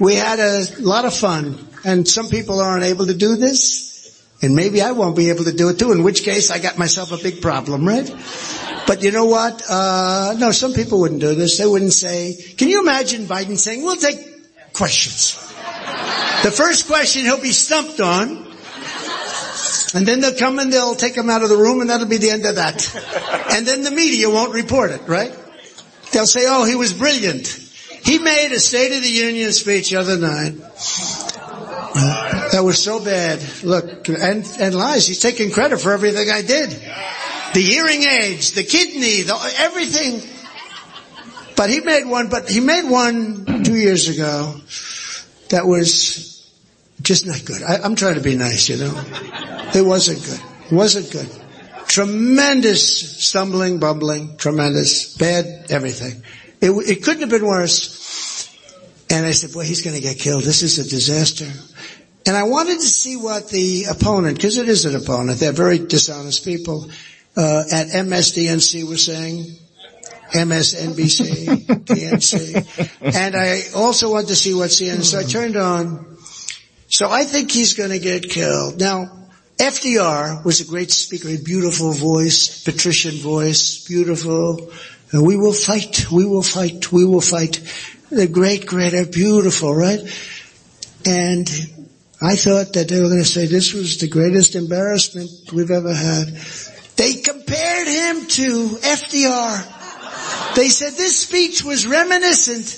we 0.00 0.16
had 0.16 0.40
a 0.40 0.64
lot 0.80 1.04
of 1.04 1.14
fun 1.14 1.56
and 1.84 2.08
some 2.08 2.26
people 2.26 2.58
aren't 2.60 2.82
able 2.82 3.06
to 3.06 3.14
do 3.14 3.36
this 3.36 4.26
and 4.42 4.56
maybe 4.56 4.82
I 4.82 4.90
won't 4.90 5.14
be 5.14 5.30
able 5.30 5.44
to 5.44 5.52
do 5.52 5.68
it 5.68 5.78
too, 5.78 5.92
in 5.92 6.02
which 6.02 6.24
case 6.24 6.50
I 6.50 6.58
got 6.58 6.78
myself 6.78 7.12
a 7.12 7.16
big 7.16 7.40
problem, 7.40 7.86
right? 7.86 8.12
But 8.88 9.04
you 9.04 9.12
know 9.12 9.26
what? 9.26 9.62
Uh, 9.70 10.34
no, 10.36 10.50
some 10.50 10.72
people 10.72 10.98
wouldn't 10.98 11.20
do 11.20 11.36
this. 11.36 11.58
They 11.58 11.66
wouldn't 11.66 11.92
say, 11.92 12.34
can 12.58 12.68
you 12.68 12.80
imagine 12.82 13.26
Biden 13.26 13.56
saying, 13.56 13.84
we'll 13.84 13.94
take 13.94 14.72
questions. 14.72 15.36
The 16.42 16.50
first 16.50 16.88
question 16.88 17.22
he'll 17.22 17.40
be 17.40 17.52
stumped 17.52 18.00
on 18.00 18.45
and 19.96 20.06
then 20.06 20.20
they'll 20.20 20.36
come 20.36 20.58
and 20.58 20.70
they'll 20.70 20.94
take 20.94 21.16
him 21.16 21.30
out 21.30 21.42
of 21.42 21.48
the 21.48 21.56
room 21.56 21.80
and 21.80 21.88
that'll 21.88 22.06
be 22.06 22.18
the 22.18 22.30
end 22.30 22.44
of 22.44 22.56
that. 22.56 22.76
And 23.56 23.66
then 23.66 23.82
the 23.82 23.90
media 23.90 24.28
won't 24.28 24.52
report 24.52 24.90
it, 24.90 25.00
right? 25.08 25.34
They'll 26.12 26.26
say, 26.26 26.44
oh, 26.46 26.64
he 26.64 26.74
was 26.74 26.92
brilliant. 26.92 27.46
He 28.02 28.18
made 28.18 28.52
a 28.52 28.60
State 28.60 28.94
of 28.94 29.02
the 29.02 29.08
Union 29.08 29.50
speech 29.52 29.90
the 29.90 29.96
other 29.96 30.18
night. 30.18 30.54
Uh, 30.60 32.50
that 32.50 32.62
was 32.62 32.82
so 32.82 33.02
bad. 33.02 33.42
Look, 33.64 34.10
and, 34.10 34.44
and 34.60 34.74
lies. 34.74 35.06
He's 35.06 35.20
taking 35.20 35.50
credit 35.50 35.80
for 35.80 35.92
everything 35.92 36.28
I 36.28 36.42
did. 36.42 36.68
The 37.54 37.62
hearing 37.62 38.02
aids, 38.02 38.52
the 38.52 38.64
kidney, 38.64 39.22
the, 39.22 39.54
everything. 39.58 40.20
But 41.56 41.70
he 41.70 41.80
made 41.80 42.04
one, 42.04 42.28
but 42.28 42.50
he 42.50 42.60
made 42.60 42.90
one 42.90 43.64
two 43.64 43.76
years 43.76 44.08
ago 44.08 44.60
that 45.48 45.66
was 45.66 46.35
just 47.02 47.26
not 47.26 47.44
good. 47.44 47.62
I, 47.62 47.76
I'm 47.76 47.94
trying 47.94 48.14
to 48.14 48.20
be 48.20 48.36
nice, 48.36 48.68
you 48.68 48.76
know. 48.76 48.92
It 49.74 49.84
wasn't 49.84 50.24
good. 50.24 50.40
It 50.70 50.74
wasn't 50.74 51.10
good. 51.10 51.30
Tremendous 51.86 53.24
stumbling, 53.24 53.78
bumbling, 53.78 54.36
tremendous, 54.36 55.16
bad, 55.16 55.66
everything. 55.70 56.22
It, 56.60 56.70
it 56.70 57.02
couldn't 57.04 57.20
have 57.20 57.30
been 57.30 57.46
worse. 57.46 57.96
And 59.10 59.24
I 59.24 59.30
said, 59.30 59.52
boy, 59.52 59.64
he's 59.64 59.82
going 59.82 59.94
to 59.94 60.02
get 60.02 60.18
killed. 60.18 60.42
This 60.42 60.62
is 60.62 60.78
a 60.78 60.88
disaster. 60.88 61.46
And 62.26 62.36
I 62.36 62.42
wanted 62.42 62.80
to 62.80 62.86
see 62.86 63.16
what 63.16 63.50
the 63.50 63.84
opponent, 63.84 64.36
because 64.36 64.58
it 64.58 64.68
is 64.68 64.84
an 64.84 64.96
opponent, 64.96 65.38
they're 65.38 65.52
very 65.52 65.78
dishonest 65.78 66.44
people, 66.44 66.90
uh, 67.36 67.64
at 67.70 67.88
MSDNC 67.88 68.88
was 68.88 69.04
saying, 69.04 69.44
MSNBC, 70.32 71.66
DNC. 71.84 73.14
And 73.16 73.36
I 73.36 73.62
also 73.76 74.10
wanted 74.10 74.28
to 74.28 74.36
see 74.36 74.54
what 74.54 74.70
CNN, 74.70 75.04
so 75.04 75.20
I 75.20 75.22
turned 75.22 75.56
on. 75.56 76.15
So 76.96 77.10
I 77.10 77.24
think 77.24 77.50
he's 77.50 77.74
going 77.74 77.90
to 77.90 77.98
get 77.98 78.30
killed. 78.30 78.80
Now, 78.80 79.10
FDR 79.58 80.42
was 80.46 80.62
a 80.62 80.64
great 80.64 80.90
speaker, 80.90 81.28
a 81.28 81.36
beautiful 81.36 81.92
voice, 81.92 82.64
patrician 82.64 83.16
voice, 83.16 83.84
beautiful. 83.84 84.72
And 85.12 85.26
we 85.26 85.36
will 85.36 85.52
fight, 85.52 86.10
we 86.10 86.24
will 86.24 86.42
fight, 86.42 86.90
we 86.90 87.04
will 87.04 87.20
fight. 87.20 87.60
The 88.08 88.26
great, 88.26 88.64
great, 88.64 89.12
beautiful, 89.12 89.74
right? 89.74 90.00
And 91.04 91.46
I 92.22 92.34
thought 92.34 92.72
that 92.72 92.88
they 92.88 92.98
were 93.02 93.08
going 93.08 93.18
to 93.18 93.26
say 93.26 93.44
this 93.44 93.74
was 93.74 93.98
the 93.98 94.08
greatest 94.08 94.54
embarrassment 94.54 95.52
we've 95.52 95.70
ever 95.70 95.92
had. 95.92 96.28
They 96.96 97.16
compared 97.16 97.88
him 97.88 98.26
to 98.26 98.68
FDR. 98.68 100.54
They 100.54 100.70
said 100.70 100.94
this 100.94 101.18
speech 101.18 101.62
was 101.62 101.86
reminiscent 101.86 102.68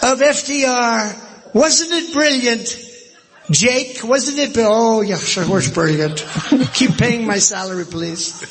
of 0.00 0.20
FDR. 0.20 1.54
Wasn't 1.54 1.90
it 1.90 2.12
brilliant? 2.12 2.86
Jake, 3.50 4.00
wasn't 4.04 4.38
it? 4.38 4.56
Oh, 4.58 5.00
yeah, 5.00 5.16
sure, 5.16 5.48
was 5.48 5.70
brilliant. 5.70 6.24
Keep 6.74 6.98
paying 6.98 7.26
my 7.26 7.38
salary, 7.38 7.84
please. 7.84 8.42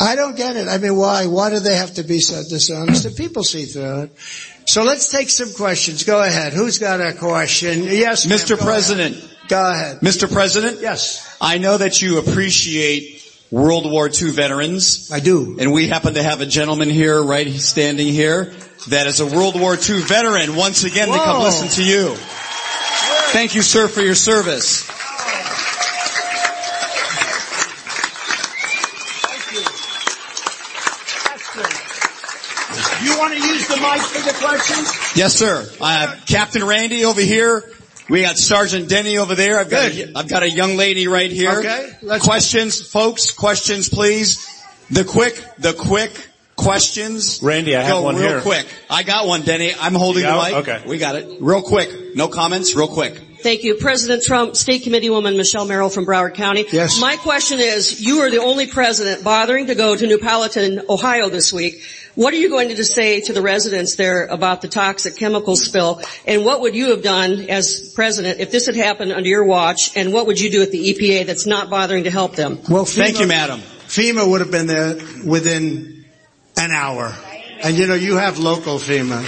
I 0.00 0.14
don't 0.14 0.36
get 0.36 0.56
it. 0.56 0.68
I 0.68 0.78
mean, 0.78 0.96
why? 0.96 1.26
Why 1.26 1.50
do 1.50 1.58
they 1.58 1.76
have 1.76 1.94
to 1.94 2.04
be 2.04 2.20
so 2.20 2.42
dishonest? 2.48 3.02
The 3.04 3.10
people 3.10 3.42
see 3.42 3.64
through 3.64 4.02
it. 4.02 4.12
So 4.66 4.84
let's 4.84 5.10
take 5.10 5.28
some 5.28 5.52
questions. 5.52 6.04
Go 6.04 6.22
ahead. 6.22 6.52
Who's 6.52 6.78
got 6.78 7.00
a 7.00 7.12
question? 7.14 7.82
Yes. 7.82 8.26
Mr. 8.26 8.56
Go 8.56 8.64
President. 8.64 9.16
ahead. 9.16 9.30
Go 9.48 9.70
ahead. 9.70 10.00
Mr. 10.00 10.30
President? 10.30 10.80
Yes. 10.80 11.36
I 11.40 11.58
know 11.58 11.78
that 11.78 12.00
you 12.00 12.18
appreciate 12.18 13.24
World 13.50 13.90
War 13.90 14.08
II 14.08 14.30
veterans. 14.30 15.10
I 15.10 15.20
do. 15.20 15.56
And 15.58 15.72
we 15.72 15.88
happen 15.88 16.14
to 16.14 16.22
have 16.22 16.40
a 16.40 16.46
gentleman 16.46 16.90
here, 16.90 17.20
right, 17.22 17.48
standing 17.54 18.08
here, 18.08 18.52
that 18.88 19.06
is 19.06 19.20
a 19.20 19.26
World 19.26 19.58
War 19.58 19.74
II 19.74 20.02
veteran 20.02 20.54
once 20.54 20.84
again 20.84 21.08
to 21.08 21.14
come 21.14 21.42
listen 21.42 21.68
to 21.68 21.82
you. 21.82 22.14
Thank 23.30 23.54
you, 23.54 23.62
sir, 23.62 23.88
for 23.88 24.00
your 24.00 24.14
service. 24.14 24.84
Thank 29.22 29.52
you 29.52 29.60
You 33.12 33.18
want 33.18 33.34
to 33.34 33.40
use 33.40 33.68
the 33.68 33.76
mic 33.76 34.00
for 34.00 34.22
the 34.22 34.32
questions? 34.44 35.16
Yes, 35.16 35.34
sir. 35.34 35.68
Uh, 35.80 36.16
Captain 36.26 36.64
Randy 36.64 37.04
over 37.04 37.20
here. 37.20 37.70
We 38.08 38.22
got 38.22 38.38
Sergeant 38.38 38.88
Denny 38.88 39.18
over 39.18 39.34
there. 39.34 39.58
I've 39.58 39.68
got, 39.68 39.92
a, 39.92 40.12
I've 40.16 40.28
got 40.28 40.42
a 40.42 40.50
young 40.50 40.76
lady 40.76 41.06
right 41.06 41.30
here. 41.30 41.58
Okay, 41.60 42.18
questions, 42.20 42.80
folks, 42.80 43.30
questions 43.30 43.90
please. 43.90 44.46
The 44.90 45.04
quick, 45.04 45.44
the 45.58 45.74
quick 45.74 46.27
questions. 46.58 47.40
Randy, 47.42 47.74
I 47.74 47.82
have 47.82 47.92
Go 47.92 48.02
one 48.02 48.16
real 48.16 48.28
here. 48.28 48.40
quick. 48.42 48.66
I 48.90 49.02
got 49.04 49.26
one, 49.26 49.42
Denny. 49.42 49.72
I'm 49.80 49.94
holding 49.94 50.24
the 50.24 50.32
mic. 50.34 50.54
Okay. 50.68 50.82
We 50.86 50.98
got 50.98 51.14
it. 51.16 51.38
Real 51.40 51.62
quick. 51.62 52.14
No 52.14 52.28
comments, 52.28 52.74
real 52.74 52.88
quick. 52.88 53.22
Thank 53.40 53.62
you. 53.62 53.76
President 53.76 54.24
Trump, 54.24 54.56
State 54.56 54.82
Committee 54.82 55.10
woman 55.10 55.36
Michelle 55.36 55.64
Merrill 55.64 55.88
from 55.90 56.04
Broward 56.04 56.34
County. 56.34 56.66
Yes. 56.72 57.00
My 57.00 57.16
question 57.16 57.60
is, 57.60 58.00
you 58.00 58.18
are 58.22 58.30
the 58.30 58.42
only 58.42 58.66
president 58.66 59.22
bothering 59.22 59.68
to 59.68 59.76
go 59.76 59.94
to 59.94 60.06
New 60.06 60.18
Palestine, 60.18 60.80
Ohio 60.90 61.28
this 61.28 61.52
week. 61.52 61.80
What 62.16 62.34
are 62.34 62.36
you 62.36 62.48
going 62.50 62.70
to 62.70 62.84
say 62.84 63.20
to 63.20 63.32
the 63.32 63.40
residents 63.40 63.94
there 63.94 64.26
about 64.26 64.60
the 64.60 64.66
toxic 64.66 65.16
chemical 65.16 65.54
spill? 65.54 66.02
And 66.26 66.44
what 66.44 66.62
would 66.62 66.74
you 66.74 66.90
have 66.90 67.04
done 67.04 67.42
as 67.48 67.92
president 67.94 68.40
if 68.40 68.50
this 68.50 68.66
had 68.66 68.74
happened 68.74 69.12
under 69.12 69.28
your 69.28 69.44
watch? 69.44 69.96
And 69.96 70.12
what 70.12 70.26
would 70.26 70.40
you 70.40 70.50
do 70.50 70.60
at 70.62 70.72
the 70.72 70.92
EPA 70.92 71.26
that's 71.26 71.46
not 71.46 71.70
bothering 71.70 72.04
to 72.04 72.10
help 72.10 72.34
them? 72.34 72.58
Well, 72.68 72.84
FEMA, 72.86 72.96
Thank 72.96 73.20
you, 73.20 73.28
madam. 73.28 73.60
FEMA 73.86 74.28
would 74.28 74.40
have 74.40 74.50
been 74.50 74.66
there 74.66 74.96
within 75.24 75.97
an 76.58 76.70
hour. 76.72 77.14
And 77.62 77.76
you 77.76 77.86
know, 77.86 77.94
you 77.94 78.16
have 78.16 78.38
local 78.38 78.78
FEMA. 78.78 79.18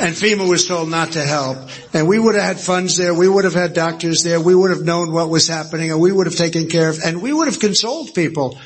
And 0.00 0.14
FEMA 0.14 0.48
was 0.48 0.66
told 0.66 0.88
not 0.88 1.12
to 1.12 1.22
help. 1.22 1.58
And 1.92 2.08
we 2.08 2.18
would 2.18 2.34
have 2.34 2.44
had 2.44 2.60
funds 2.60 2.96
there, 2.96 3.14
we 3.14 3.28
would 3.28 3.44
have 3.44 3.54
had 3.54 3.74
doctors 3.74 4.22
there, 4.22 4.40
we 4.40 4.54
would 4.54 4.70
have 4.70 4.82
known 4.82 5.12
what 5.12 5.28
was 5.28 5.48
happening, 5.48 5.90
and 5.90 6.00
we 6.00 6.12
would 6.12 6.26
have 6.26 6.36
taken 6.36 6.68
care 6.68 6.88
of, 6.88 6.98
and 7.04 7.22
we 7.22 7.32
would 7.32 7.46
have 7.46 7.60
consoled 7.60 8.14
people. 8.14 8.58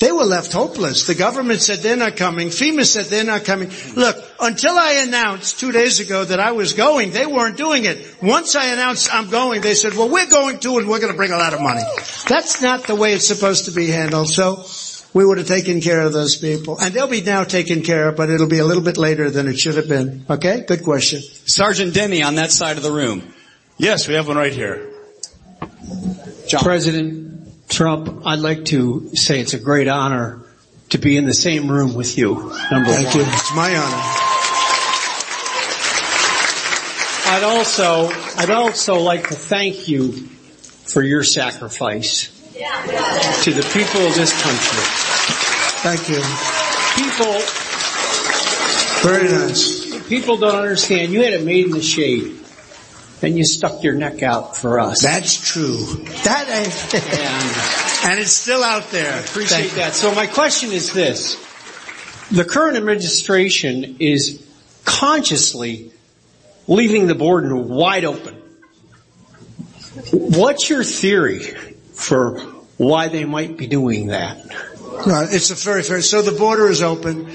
They 0.00 0.10
were 0.10 0.24
left 0.24 0.54
hopeless. 0.54 1.06
The 1.06 1.14
government 1.14 1.60
said 1.60 1.80
they're 1.80 1.94
not 1.94 2.16
coming. 2.16 2.48
FEMA 2.48 2.86
said 2.86 3.06
they're 3.06 3.22
not 3.22 3.44
coming. 3.44 3.70
Look, 3.94 4.16
until 4.40 4.78
I 4.78 5.04
announced 5.06 5.60
two 5.60 5.72
days 5.72 6.00
ago 6.00 6.24
that 6.24 6.40
I 6.40 6.52
was 6.52 6.72
going, 6.72 7.10
they 7.10 7.26
weren't 7.26 7.58
doing 7.58 7.84
it. 7.84 8.16
Once 8.22 8.56
I 8.56 8.68
announced 8.72 9.14
I'm 9.14 9.28
going, 9.28 9.60
they 9.60 9.74
said, 9.74 9.92
well, 9.92 10.08
we're 10.08 10.30
going 10.30 10.58
to 10.60 10.78
and 10.78 10.88
we're 10.88 11.00
going 11.00 11.12
to 11.12 11.16
bring 11.16 11.32
a 11.32 11.36
lot 11.36 11.52
of 11.52 11.60
money. 11.60 11.82
That's 12.26 12.62
not 12.62 12.84
the 12.84 12.94
way 12.94 13.12
it's 13.12 13.28
supposed 13.28 13.66
to 13.66 13.72
be 13.72 13.88
handled. 13.88 14.30
So 14.30 14.62
we 15.12 15.24
would 15.24 15.38
have 15.38 15.46
taken 15.46 15.80
care 15.80 16.02
of 16.02 16.12
those 16.12 16.36
people. 16.36 16.78
And 16.80 16.94
they'll 16.94 17.08
be 17.08 17.20
now 17.20 17.44
taken 17.44 17.82
care 17.82 18.08
of, 18.08 18.16
but 18.16 18.30
it'll 18.30 18.48
be 18.48 18.58
a 18.58 18.64
little 18.64 18.82
bit 18.82 18.96
later 18.96 19.30
than 19.30 19.48
it 19.48 19.58
should 19.58 19.74
have 19.76 19.88
been. 19.88 20.24
Okay? 20.30 20.62
Good 20.66 20.84
question. 20.84 21.20
Sergeant 21.46 21.94
Denny 21.94 22.22
on 22.22 22.36
that 22.36 22.52
side 22.52 22.76
of 22.76 22.82
the 22.82 22.92
room. 22.92 23.32
Yes, 23.76 24.06
we 24.06 24.14
have 24.14 24.28
one 24.28 24.36
right 24.36 24.52
here. 24.52 24.88
President 26.60 27.68
Trump, 27.68 28.26
I'd 28.26 28.40
like 28.40 28.66
to 28.66 29.14
say 29.14 29.40
it's 29.40 29.54
a 29.54 29.58
great 29.58 29.88
honor 29.88 30.42
to 30.90 30.98
be 30.98 31.16
in 31.16 31.24
the 31.24 31.34
same 31.34 31.70
room 31.70 31.94
with 31.94 32.18
you. 32.18 32.34
Number 32.70 32.90
Thank 32.92 33.08
one. 33.08 33.18
you. 33.18 33.22
It's 33.22 33.54
my 33.54 33.76
honor. 33.76 34.02
I'd 37.32 37.44
also, 37.44 38.10
I'd 38.38 38.50
also 38.50 38.98
like 38.98 39.28
to 39.28 39.34
thank 39.34 39.86
you 39.88 40.10
for 40.12 41.02
your 41.02 41.22
sacrifice 41.22 42.39
to 42.60 43.52
the 43.52 43.62
people 43.72 44.06
of 44.06 44.14
this 44.14 44.32
country. 44.42 44.84
Thank 45.80 46.08
you. 46.10 46.20
People, 47.02 47.40
Very 49.02 49.28
nice. 49.30 50.08
people 50.08 50.36
don't 50.36 50.56
understand. 50.56 51.12
You 51.12 51.22
had 51.24 51.32
it 51.32 51.44
made 51.44 51.66
in 51.66 51.70
the 51.72 51.82
shade. 51.82 52.36
And 53.22 53.36
you 53.36 53.44
stuck 53.44 53.82
your 53.82 53.94
neck 53.94 54.22
out 54.22 54.56
for 54.56 54.80
us. 54.80 55.02
That's 55.02 55.36
true. 55.52 55.76
That 56.24 56.48
ain't. 56.48 57.74
And 58.02 58.18
it's 58.18 58.32
still 58.32 58.64
out 58.64 58.90
there. 58.92 59.12
I 59.12 59.18
Appreciate 59.18 59.72
that. 59.72 59.92
So 59.92 60.14
my 60.14 60.26
question 60.26 60.72
is 60.72 60.90
this. 60.94 61.36
The 62.30 62.46
current 62.46 62.78
administration 62.78 63.96
is 64.00 64.42
consciously 64.86 65.92
leaving 66.66 67.08
the 67.08 67.14
border 67.14 67.54
wide 67.54 68.06
open. 68.06 68.36
What's 70.12 70.70
your 70.70 70.82
theory 70.82 71.54
for 72.00 72.40
why 72.76 73.08
they 73.08 73.24
might 73.24 73.56
be 73.56 73.66
doing 73.66 74.08
that? 74.08 74.38
No, 75.06 75.26
it's 75.30 75.50
a 75.50 75.54
very 75.54 75.82
fair. 75.82 76.02
So 76.02 76.22
the 76.22 76.36
border 76.36 76.68
is 76.68 76.82
open. 76.82 77.28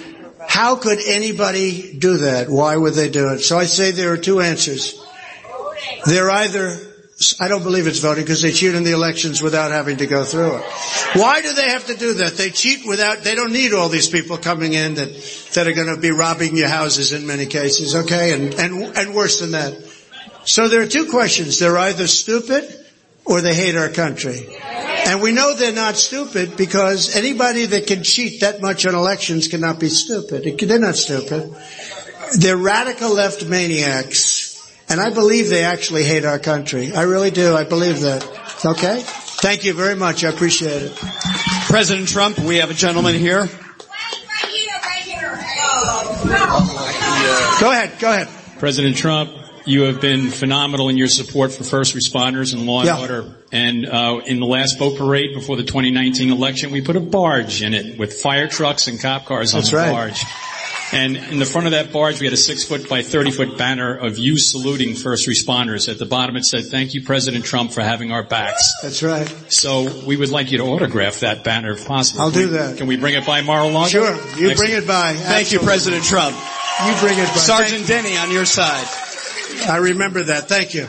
How 0.48 0.76
could 0.76 1.00
anybody 1.06 1.98
do 1.98 2.18
that? 2.18 2.50
Why 2.50 2.76
would 2.76 2.94
they 2.94 3.10
do 3.10 3.30
it? 3.30 3.40
So 3.40 3.58
I 3.58 3.66
say 3.66 3.92
there 3.92 4.12
are 4.12 4.18
two 4.18 4.40
answers. 4.42 5.02
They're 6.06 6.30
either, 6.30 6.78
I 7.40 7.48
don't 7.48 7.64
believe 7.64 7.88
it's 7.88 8.00
voting 8.00 8.24
because 8.24 8.42
they 8.42 8.52
cheat 8.52 8.76
in 8.76 8.84
the 8.84 8.92
elections 8.92 9.42
without 9.42 9.72
having 9.72 9.98
to 9.98 10.08
go 10.08 10.24
through 10.24 10.58
it. 10.58 10.64
Why 11.14 11.42
do 11.42 11.54
they 11.54 11.70
have 11.70 11.88
to 11.88 11.96
do 11.96 12.14
that? 12.16 12.34
They 12.34 12.50
cheat 12.50 12.88
without, 12.88 13.24
they 13.24 13.36
don't 13.36 13.54
need 13.54 13.74
all 13.74 13.90
these 13.90 14.10
people 14.10 14.38
coming 14.38 14.74
in 14.74 14.96
that, 14.96 15.10
that 15.54 15.68
are 15.68 15.74
going 15.74 15.94
to 15.94 16.00
be 16.00 16.12
robbing 16.12 16.56
your 16.58 16.70
houses 16.70 17.12
in 17.12 17.26
many 17.26 17.46
cases, 17.46 17.96
okay? 17.96 18.34
And, 18.34 18.54
and, 18.56 18.98
and 18.98 19.16
worse 19.16 19.40
than 19.40 19.52
that. 19.52 19.74
So 20.44 20.68
there 20.70 20.82
are 20.82 20.88
two 20.88 21.10
questions. 21.10 21.58
They're 21.58 21.78
either 21.78 22.08
stupid 22.08 22.85
or 23.26 23.42
they 23.42 23.56
hate 23.56 23.76
our 23.76 23.90
country. 23.90 24.48
And 25.08 25.22
we 25.22 25.32
know 25.32 25.56
they're 25.56 25.72
not 25.72 25.96
stupid 25.96 26.58
because 26.58 27.16
anybody 27.16 27.66
that 27.68 27.88
can 27.88 28.04
cheat 28.04 28.42
that 28.42 28.62
much 28.62 28.86
on 28.86 28.96
elections 28.96 29.48
cannot 29.48 29.80
be 29.80 29.90
stupid. 29.90 30.58
They're 30.60 30.80
not 30.80 30.96
stupid. 30.96 31.56
They're 32.38 32.58
radical 32.58 33.14
left 33.14 33.46
maniacs. 33.46 34.54
And 34.90 35.00
I 35.00 35.10
believe 35.12 35.50
they 35.50 35.64
actually 35.64 36.04
hate 36.04 36.26
our 36.26 36.40
country. 36.40 36.94
I 36.94 37.04
really 37.04 37.32
do. 37.32 37.56
I 37.56 37.64
believe 37.64 38.02
that. 38.02 38.24
Okay? 38.66 39.02
Thank 39.04 39.64
you 39.64 39.74
very 39.74 39.96
much. 39.96 40.24
I 40.24 40.30
appreciate 40.30 40.82
it. 40.84 40.96
President 41.68 42.08
Trump, 42.08 42.40
we 42.40 42.58
have 42.58 42.70
a 42.70 42.74
gentleman 42.74 43.16
here. 43.16 43.48
Go 47.60 47.72
ahead. 47.72 48.00
Go 48.00 48.12
ahead. 48.12 48.28
President 48.60 48.98
Trump, 48.98 49.32
you 49.66 49.84
have 49.84 50.00
been 50.02 50.30
phenomenal 50.30 50.90
in 50.90 50.98
your 50.98 51.08
support 51.08 51.52
for 51.52 51.64
first 51.64 51.96
responders 51.96 52.54
and 52.54 52.66
law 52.66 52.80
and 52.82 52.88
Yeah. 52.88 53.00
order. 53.02 53.36
And 53.52 53.86
uh, 53.88 54.22
in 54.26 54.40
the 54.40 54.46
last 54.46 54.78
boat 54.80 54.98
parade 54.98 55.34
before 55.34 55.56
the 55.58 55.64
2019 55.64 56.32
election, 56.32 56.72
we 56.72 56.82
put 56.82 56.96
a 56.96 57.00
barge 57.00 57.62
in 57.62 57.74
it 57.74 57.98
with 57.98 58.14
fire 58.14 58.48
trucks 58.48 58.88
and 58.88 59.00
cop 59.02 59.26
cars 59.26 59.54
on 59.54 59.62
That's 59.62 59.72
the 59.72 59.78
right. 59.78 59.92
barge. 59.92 60.24
And 60.92 61.18
in 61.18 61.40
the 61.40 61.46
front 61.46 61.66
of 61.66 61.72
that 61.72 61.92
barge, 61.92 62.20
we 62.20 62.28
had 62.28 62.34
a 62.34 62.38
six 62.38 62.64
foot 62.64 62.88
by 62.88 63.02
30 63.02 63.32
foot 63.32 63.58
banner 63.58 63.96
of 63.96 64.20
you 64.20 64.38
saluting 64.38 64.94
first 64.94 65.28
responders. 65.28 65.90
At 65.90 65.98
the 65.98 66.06
bottom, 66.06 66.36
it 66.36 66.46
said, 66.46 66.66
thank 66.68 66.94
you, 66.94 67.04
President 67.04 67.44
Trump, 67.44 67.72
for 67.72 67.82
having 67.82 68.12
our 68.12 68.22
backs. 68.22 68.72
That's 68.84 69.02
right. 69.02 69.28
So 69.52 70.04
we 70.06 70.16
would 70.16 70.30
like 70.30 70.52
you 70.52 70.60
to 70.60 70.64
autograph 70.64 71.22
that 71.22 71.44
banner 71.44 71.72
if 71.72 71.88
possible. 71.88 72.22
I'll 72.22 72.32
Can 72.32 72.40
do 72.42 72.48
we- 72.52 72.58
that. 72.58 72.78
Can 72.78 72.86
we 72.88 72.98
bring 72.98 73.16
it 73.16 73.26
by 73.26 73.42
Mar-a-Lago? 73.42 73.90
Sure. 73.90 74.12
You 74.14 74.52
Excellent. 74.52 74.58
bring 74.58 74.72
it 74.74 74.88
by. 74.88 75.14
Thank 75.16 75.52
you, 75.52 75.60
President 75.60 76.04
Trump. 76.04 76.36
You 76.86 76.94
bring 77.00 77.18
it 77.18 77.28
by. 77.30 77.34
Sergeant 77.36 77.88
Denny 77.88 78.16
on 78.18 78.30
your 78.32 78.46
side. 78.46 78.86
I 79.68 79.78
remember 79.78 80.24
that. 80.24 80.48
Thank 80.48 80.74
you. 80.74 80.88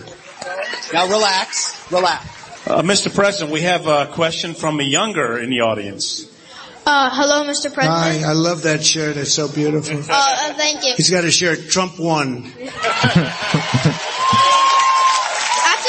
Now 0.92 1.08
relax. 1.08 1.90
Relax. 1.90 2.66
Uh, 2.66 2.82
Mr. 2.82 3.14
President, 3.14 3.50
we 3.52 3.60
have 3.62 3.86
a 3.86 4.06
question 4.06 4.54
from 4.54 4.80
a 4.80 4.82
younger 4.82 5.38
in 5.38 5.50
the 5.50 5.60
audience. 5.60 6.32
Uh, 6.84 7.10
hello, 7.12 7.44
Mr. 7.44 7.72
President. 7.72 8.22
Hi. 8.22 8.30
I 8.30 8.32
love 8.32 8.62
that 8.62 8.84
shirt. 8.84 9.16
It's 9.16 9.32
so 9.32 9.48
beautiful. 9.48 9.98
Uh, 9.98 10.02
uh, 10.10 10.54
thank 10.54 10.84
you. 10.84 10.94
He's 10.96 11.10
got 11.10 11.24
a 11.24 11.30
shirt. 11.30 11.68
Trump 11.68 11.98
won. 11.98 12.44
After 12.44 12.60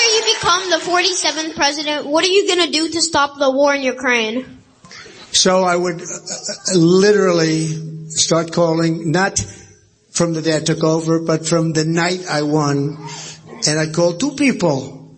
you 0.01 0.21
become 0.33 0.69
the 0.71 0.77
47th 0.81 1.55
president, 1.55 2.07
what 2.07 2.23
are 2.25 2.29
you 2.29 2.47
gonna 2.47 2.71
do 2.71 2.89
to 2.89 3.01
stop 3.01 3.37
the 3.37 3.51
war 3.51 3.75
in 3.75 3.81
Ukraine? 3.81 4.57
So 5.31 5.63
I 5.63 5.75
would 5.75 6.01
uh, 6.01 6.05
uh, 6.05 6.77
literally 6.77 8.09
start 8.09 8.51
calling, 8.51 9.11
not 9.11 9.39
from 10.17 10.33
the 10.33 10.41
day 10.41 10.57
I 10.57 10.59
took 10.59 10.83
over, 10.83 11.19
but 11.19 11.47
from 11.47 11.73
the 11.73 11.85
night 11.85 12.25
I 12.27 12.41
won. 12.41 12.97
And 13.67 13.79
I 13.79 13.91
called 13.91 14.19
two 14.19 14.31
people. 14.31 15.15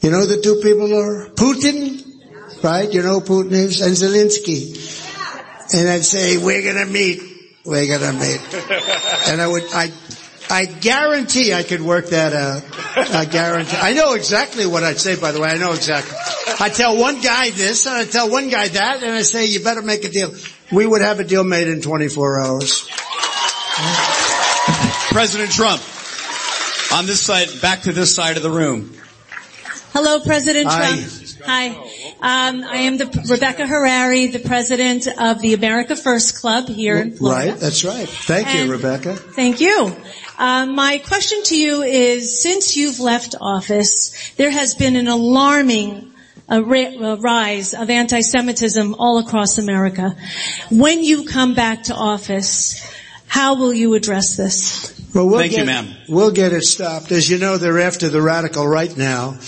You 0.00 0.10
know 0.10 0.20
who 0.20 0.26
the 0.26 0.40
two 0.40 0.56
people 0.62 0.92
are? 0.94 1.28
Putin, 1.30 2.02
right? 2.64 2.90
You 2.90 3.02
know 3.02 3.20
who 3.20 3.44
Putin 3.44 3.52
is? 3.52 3.80
And 3.82 3.92
Zelensky. 3.92 4.90
And 5.74 5.88
I'd 5.88 6.04
say, 6.04 6.38
we're 6.38 6.62
gonna 6.62 6.90
meet. 6.90 7.22
We're 7.64 7.86
gonna 7.86 8.18
meet. 8.18 8.40
And 9.28 9.40
I 9.40 9.46
would, 9.46 9.62
I, 9.72 9.92
I 10.50 10.64
guarantee 10.64 11.54
I 11.54 11.62
could 11.62 11.80
work 11.80 12.08
that 12.08 12.32
out. 12.32 12.64
I 12.96 13.24
guarantee. 13.24 13.76
I 13.76 13.92
know 13.92 14.14
exactly 14.14 14.66
what 14.66 14.82
I'd 14.82 14.98
say, 14.98 15.14
by 15.16 15.32
the 15.32 15.40
way. 15.40 15.50
I 15.50 15.58
know 15.58 15.72
exactly. 15.72 16.16
I 16.58 16.68
tell 16.68 16.96
one 16.96 17.20
guy 17.20 17.50
this, 17.50 17.86
and 17.86 17.94
I 17.94 18.04
tell 18.04 18.30
one 18.30 18.48
guy 18.48 18.68
that, 18.68 19.02
and 19.02 19.12
I 19.12 19.22
say, 19.22 19.46
you 19.46 19.62
better 19.62 19.82
make 19.82 20.04
a 20.04 20.08
deal. 20.08 20.34
We 20.72 20.86
would 20.86 21.02
have 21.02 21.20
a 21.20 21.24
deal 21.24 21.44
made 21.44 21.68
in 21.68 21.80
24 21.82 22.40
hours. 22.40 22.88
President 25.10 25.50
Trump, 25.50 25.80
on 26.92 27.06
this 27.06 27.20
side, 27.20 27.48
back 27.60 27.82
to 27.82 27.92
this 27.92 28.14
side 28.14 28.36
of 28.36 28.42
the 28.42 28.50
room. 28.50 28.94
Hello, 29.92 30.20
President. 30.20 30.70
Trump. 30.70 31.00
Hi. 31.44 31.68
Um, 32.22 32.62
I 32.64 32.76
am 32.82 32.96
the 32.98 33.06
Rebecca 33.28 33.66
Harari, 33.66 34.28
the 34.28 34.38
president 34.38 35.06
of 35.18 35.40
the 35.42 35.54
America 35.54 35.96
First 35.96 36.36
Club 36.40 36.68
here 36.68 36.96
in 36.96 37.14
Florida. 37.16 37.50
Right? 37.52 37.60
That's 37.60 37.84
right. 37.84 38.08
Thank 38.08 38.46
And- 38.48 38.66
you, 38.68 38.72
Rebecca. 38.72 39.14
Thank 39.14 39.60
you. 39.60 39.94
Um, 40.38 40.74
my 40.74 40.98
question 40.98 41.42
to 41.44 41.56
you 41.58 41.82
is, 41.82 42.40
since 42.40 42.76
you've 42.76 43.00
left 43.00 43.34
office, 43.40 44.14
there 44.36 44.50
has 44.50 44.74
been 44.74 44.96
an 44.96 45.08
alarming 45.08 46.12
uh, 46.50 46.62
ri- 46.64 46.96
uh, 46.96 47.16
rise 47.16 47.74
of 47.74 47.90
anti-Semitism 47.90 48.94
all 48.98 49.18
across 49.18 49.58
America. 49.58 50.16
When 50.70 51.04
you 51.04 51.24
come 51.26 51.54
back 51.54 51.84
to 51.84 51.94
office, 51.94 52.80
how 53.32 53.54
will 53.54 53.72
you 53.72 53.94
address 53.94 54.36
this? 54.36 54.92
Well, 55.14 55.26
we'll 55.26 55.38
Thank 55.38 55.56
you, 55.56 55.64
ma'am. 55.64 55.88
We'll 56.06 56.32
get 56.32 56.52
it 56.52 56.64
stopped. 56.64 57.10
As 57.12 57.30
you 57.30 57.38
know, 57.38 57.56
they're 57.56 57.80
after 57.80 58.10
the 58.10 58.20
radical 58.20 58.68
right 58.68 58.94
now, 58.94 59.38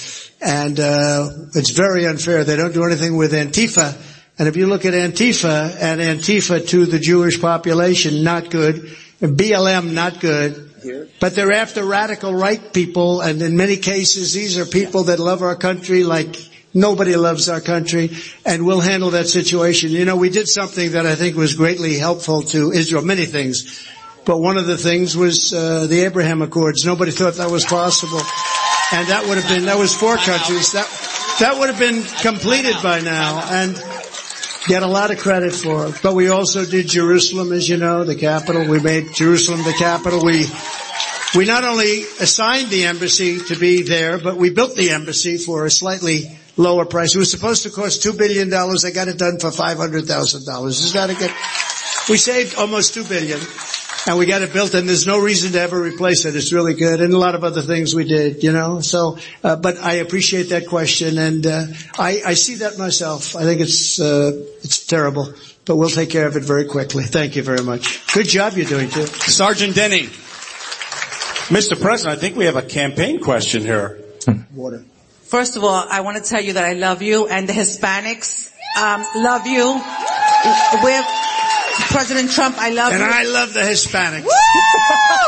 and 0.41 0.81
uh, 0.81 1.29
it's 1.55 1.69
very 1.69 2.07
unfair. 2.07 2.45
They 2.45 2.57
don't 2.57 2.73
do 2.73 2.85
anything 2.85 3.15
with 3.19 3.35
Antifa. 3.35 3.95
And 4.39 4.49
if 4.49 4.57
you 4.57 4.69
look 4.69 4.87
at 4.87 4.95
Antifa 4.95 5.77
and 5.83 6.01
Antifa 6.01 6.67
to 6.69 6.87
the 6.87 6.99
Jewish 6.99 7.39
population, 7.39 8.25
not 8.25 8.49
good. 8.49 8.97
And 9.21 9.37
BLM, 9.37 9.93
not 9.93 10.19
good. 10.19 11.11
But 11.21 11.35
they're 11.35 11.53
after 11.53 11.85
radical 11.85 12.33
right 12.33 12.73
people, 12.73 13.21
and 13.21 13.43
in 13.43 13.55
many 13.55 13.77
cases, 13.77 14.33
these 14.33 14.57
are 14.57 14.65
people 14.65 15.05
that 15.05 15.19
love 15.19 15.43
our 15.43 15.57
country 15.57 16.05
like 16.05 16.37
nobody 16.75 17.17
loves 17.17 17.49
our 17.49 17.61
country, 17.61 18.11
and 18.45 18.67
we'll 18.67 18.81
handle 18.81 19.11
that 19.11 19.29
situation. 19.29 19.91
You 19.91 20.05
know, 20.05 20.17
we 20.17 20.29
did 20.29 20.49
something 20.49 20.93
that 20.93 21.07
I 21.07 21.15
think 21.15 21.37
was 21.37 21.55
greatly 21.55 21.97
helpful 21.97 22.43
to 22.43 22.73
Israel, 22.73 23.03
many 23.03 23.25
things. 23.25 23.87
But 24.27 24.39
one 24.39 24.57
of 24.57 24.67
the 24.67 24.77
things 24.77 25.17
was 25.17 25.53
uh, 25.53 25.87
the 25.87 26.03
Abraham 26.03 26.43
Accords. 26.43 26.85
Nobody 26.85 27.11
thought 27.11 27.35
that 27.35 27.51
was 27.51 27.65
possible, 27.65 28.21
and 28.93 29.09
that 29.09 29.27
would 29.29 29.39
have 29.39 29.49
been 29.49 29.67
that 29.67 29.79
was 29.79 29.95
four 29.95 30.17
countries. 30.17 30.73
That 30.73 30.89
that 31.41 31.59
would 31.59 31.69
have 31.69 31.79
been 31.79 32.03
completed 32.23 32.77
by 32.83 33.01
now, 33.01 33.45
and 33.49 33.75
get 34.67 34.83
a 34.83 34.87
lot 34.87 35.11
of 35.11 35.19
credit 35.19 35.53
for 35.53 35.89
it. 35.89 36.01
But 36.03 36.15
we 36.15 36.29
also 36.29 36.65
did 36.65 36.89
Jerusalem, 36.89 37.53
as 37.53 37.69
you 37.69 37.77
know, 37.77 38.05
the 38.05 38.15
capital. 38.15 38.67
We 38.67 38.81
made 38.81 39.13
Jerusalem 39.13 39.63
the 39.63 39.75
capital. 39.75 40.25
We 40.25 40.47
we 41.35 41.45
not 41.45 41.65
only 41.65 42.05
assigned 42.21 42.71
the 42.71 42.87
embassy 42.87 43.41
to 43.41 43.57
be 43.57 43.83
there, 43.83 44.19
but 44.19 44.37
we 44.37 44.51
built 44.51 44.75
the 44.75 44.91
embassy 44.91 45.37
for 45.37 45.67
a 45.67 45.71
slightly 45.71 46.39
lower 46.57 46.85
price. 46.85 47.15
It 47.15 47.19
was 47.19 47.31
supposed 47.31 47.63
to 47.65 47.71
cost 47.71 48.03
two 48.03 48.13
billion 48.13 48.49
dollars. 48.51 48.83
They 48.83 48.93
got 48.93 49.09
it 49.09 49.19
done 49.19 49.39
for 49.39 49.51
five 49.51 49.77
hundred 49.77 50.07
thousand 50.07 50.47
dollars. 50.47 50.81
Is 50.81 50.93
that 50.93 51.11
a 51.11 51.15
good? 51.15 51.31
We 52.09 52.19
saved 52.19 52.55
almost 52.57 52.95
two 52.95 53.05
billion, 53.05 53.41
and 54.07 54.19
we 54.19 54.27
got 54.27 54.43
it 54.43 54.53
built. 54.53 54.75
And 54.75 54.89
there's 54.89 55.07
no 55.07 55.19
reason 55.19 55.53
to 55.53 55.61
ever 55.61 55.81
replace 55.81 56.25
it. 56.25 56.37
It's 56.37 56.53
really 56.53 56.75
good, 56.75 57.01
and 57.01 57.13
a 57.15 57.19
lot 57.19 57.35
of 57.35 57.45
other 57.45 57.63
things 57.63 57.95
we 57.95 58.05
did. 58.05 58.43
You 58.43 58.53
know, 58.53 58.81
so. 58.81 59.19
Uh, 59.43 59.57
but 59.57 59.79
I 59.79 59.95
appreciate 59.95 60.51
that 60.51 60.67
question, 60.67 61.19
and 61.19 61.47
uh, 61.47 61.67
I, 61.99 62.23
I 62.25 62.35
see 62.35 62.57
that 62.57 62.79
myself. 62.79 63.37
I 63.37 63.43
think 63.43 63.61
it's 63.61 64.01
uh, 64.01 64.33
it's 64.63 64.87
terrible, 64.87 65.33
but 65.65 65.77
we'll 65.77 65.91
take 65.91 66.11
care 66.11 66.27
of 66.27 66.37
it 66.37 66.45
very 66.45 66.67
quickly. 66.67 67.05
Thank 67.05 67.37
you 67.37 67.43
very 67.43 67.63
much. 67.63 68.07
Good 68.13 68.29
job 68.29 68.55
you're 68.55 68.67
doing 68.67 68.91
too. 68.91 69.07
Sergeant 69.07 69.75
Denny. 69.75 70.09
Mr. 71.49 71.79
President, 71.79 72.17
I 72.17 72.21
think 72.21 72.37
we 72.37 72.47
have 72.47 72.57
a 72.57 72.63
campaign 72.63 73.21
question 73.21 73.61
here. 73.63 74.01
Water. 74.55 74.83
First 75.35 75.57
of 75.57 75.65
all, 75.65 75.85
I 75.91 76.03
want 76.03 76.17
to 76.17 76.23
tell 76.23 76.41
you 76.41 76.53
that 76.53 76.65
I 76.65 76.75
love 76.75 77.03
you 77.03 77.27
and 77.27 77.49
the 77.49 77.53
Hispanics 77.53 78.53
um, 78.81 79.05
love 79.17 79.49
you. 79.49 79.67
With 80.85 81.07
President 81.91 82.31
Trump, 82.31 82.57
I 82.57 82.71
love 82.71 82.93
And 82.93 83.01
you. 83.01 83.05
And 83.05 83.13
I 83.13 83.25
love 83.25 83.53
the 83.53 83.63
Hispanics. 83.63 84.29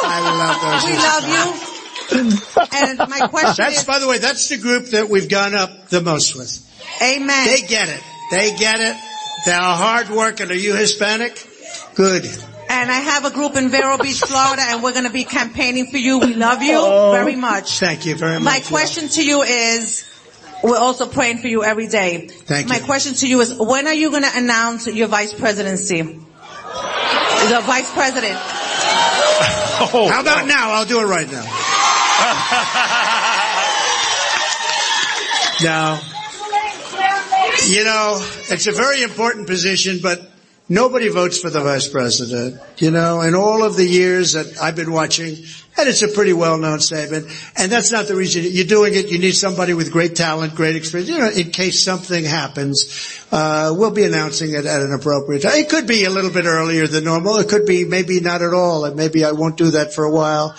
I 0.04 0.20
love 0.38 0.62
those. 0.62 0.84
We 0.86 0.96
love 0.96 1.24
you. 1.34 2.38
and 2.72 2.98
my 3.10 3.26
question 3.26 3.54
That's, 3.64 3.78
is, 3.78 3.84
by 3.84 3.98
the 3.98 4.06
way, 4.06 4.18
that's 4.18 4.48
the 4.48 4.58
group 4.58 4.84
that 4.90 5.08
we've 5.08 5.28
gone 5.28 5.56
up 5.56 5.88
the 5.88 6.00
most 6.00 6.36
with. 6.36 6.62
Amen. 7.02 7.46
They 7.48 7.66
get 7.66 7.88
it. 7.88 8.00
They 8.30 8.54
get 8.54 8.78
it. 8.78 8.96
They're 9.44 9.58
hard 9.58 10.10
working. 10.10 10.52
Are 10.52 10.54
you 10.54 10.76
Hispanic? 10.76 11.36
Good. 11.96 12.30
And 12.68 12.90
I 12.90 12.98
have 13.00 13.24
a 13.24 13.30
group 13.30 13.56
in 13.56 13.68
Vero 13.68 13.96
Beach, 13.98 14.20
Florida, 14.20 14.62
and 14.68 14.82
we're 14.82 14.92
going 14.92 15.04
to 15.04 15.10
be 15.12 15.24
campaigning 15.24 15.86
for 15.90 15.98
you. 15.98 16.18
We 16.18 16.34
love 16.34 16.62
you 16.62 16.74
Oh, 16.76 17.12
very 17.12 17.36
much. 17.36 17.78
Thank 17.78 18.06
you 18.06 18.14
very 18.16 18.40
much. 18.40 18.44
My 18.44 18.60
question 18.60 19.08
to 19.08 19.24
you 19.24 19.42
is, 19.42 20.04
We're 20.62 20.78
also 20.78 21.06
praying 21.06 21.38
for 21.38 21.48
you 21.48 21.62
every 21.62 21.86
day. 21.86 22.26
Thank 22.28 22.68
My 22.68 22.76
you. 22.76 22.80
My 22.80 22.86
question 22.86 23.14
to 23.14 23.28
you 23.28 23.40
is, 23.40 23.54
when 23.58 23.86
are 23.86 23.94
you 23.94 24.10
going 24.10 24.24
to 24.24 24.36
announce 24.36 24.86
your 24.86 25.08
vice 25.08 25.32
presidency? 25.34 26.02
The 26.02 27.62
vice 27.64 27.90
president. 27.92 28.36
How 28.38 30.20
about 30.20 30.46
now? 30.46 30.72
I'll 30.72 30.86
do 30.86 31.00
it 31.00 31.04
right 31.04 31.30
now. 31.30 31.44
now, 35.62 36.00
you 37.66 37.84
know, 37.84 38.18
it's 38.50 38.66
a 38.66 38.72
very 38.72 39.02
important 39.02 39.46
position, 39.46 39.98
but 40.02 40.30
nobody 40.68 41.08
votes 41.08 41.38
for 41.38 41.50
the 41.50 41.60
vice 41.60 41.88
president. 41.88 42.60
You 42.78 42.90
know, 42.90 43.20
in 43.20 43.34
all 43.34 43.62
of 43.62 43.76
the 43.76 43.86
years 43.86 44.32
that 44.32 44.60
I've 44.60 44.76
been 44.76 44.92
watching, 44.92 45.36
and 45.78 45.88
it's 45.88 46.02
a 46.02 46.08
pretty 46.08 46.32
well-known 46.32 46.80
statement, 46.80 47.26
and 47.56 47.70
that's 47.70 47.92
not 47.92 48.06
the 48.06 48.16
reason 48.16 48.44
you're 48.46 48.64
doing 48.64 48.94
it. 48.94 49.08
You 49.10 49.18
need 49.18 49.32
somebody 49.32 49.74
with 49.74 49.92
great 49.92 50.16
talent, 50.16 50.54
great 50.54 50.76
experience, 50.76 51.10
you 51.10 51.18
know, 51.18 51.28
in 51.28 51.50
case 51.50 51.80
something 51.80 52.24
happens. 52.24 53.24
Uh, 53.30 53.74
we'll 53.76 53.90
be 53.90 54.04
announcing 54.04 54.50
it 54.50 54.64
at 54.64 54.80
an 54.80 54.92
appropriate 54.92 55.42
time. 55.42 55.54
It 55.54 55.68
could 55.68 55.86
be 55.86 56.04
a 56.04 56.10
little 56.10 56.30
bit 56.30 56.44
earlier 56.46 56.86
than 56.86 57.04
normal. 57.04 57.36
It 57.36 57.48
could 57.48 57.66
be 57.66 57.84
maybe 57.84 58.20
not 58.20 58.42
at 58.42 58.54
all, 58.54 58.84
and 58.84 58.96
maybe 58.96 59.24
I 59.24 59.32
won't 59.32 59.56
do 59.56 59.72
that 59.72 59.92
for 59.92 60.04
a 60.04 60.10
while. 60.10 60.56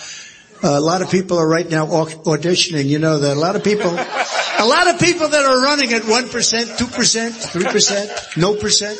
Uh, 0.62 0.70
a 0.70 0.80
lot 0.80 1.02
of 1.02 1.10
people 1.10 1.38
are 1.38 1.46
right 1.46 1.68
now 1.70 1.86
auditioning. 1.86 2.86
You 2.86 2.98
know 2.98 3.20
that 3.20 3.36
a 3.36 3.40
lot 3.40 3.54
of 3.54 3.62
people, 3.62 3.90
a 4.58 4.66
lot 4.66 4.88
of 4.88 4.98
people 4.98 5.28
that 5.28 5.44
are 5.44 5.62
running 5.62 5.92
at 5.92 6.04
one 6.04 6.28
percent, 6.28 6.76
two 6.76 6.86
percent, 6.86 7.34
three 7.34 7.64
percent, 7.64 8.10
no 8.36 8.56
percent. 8.56 8.98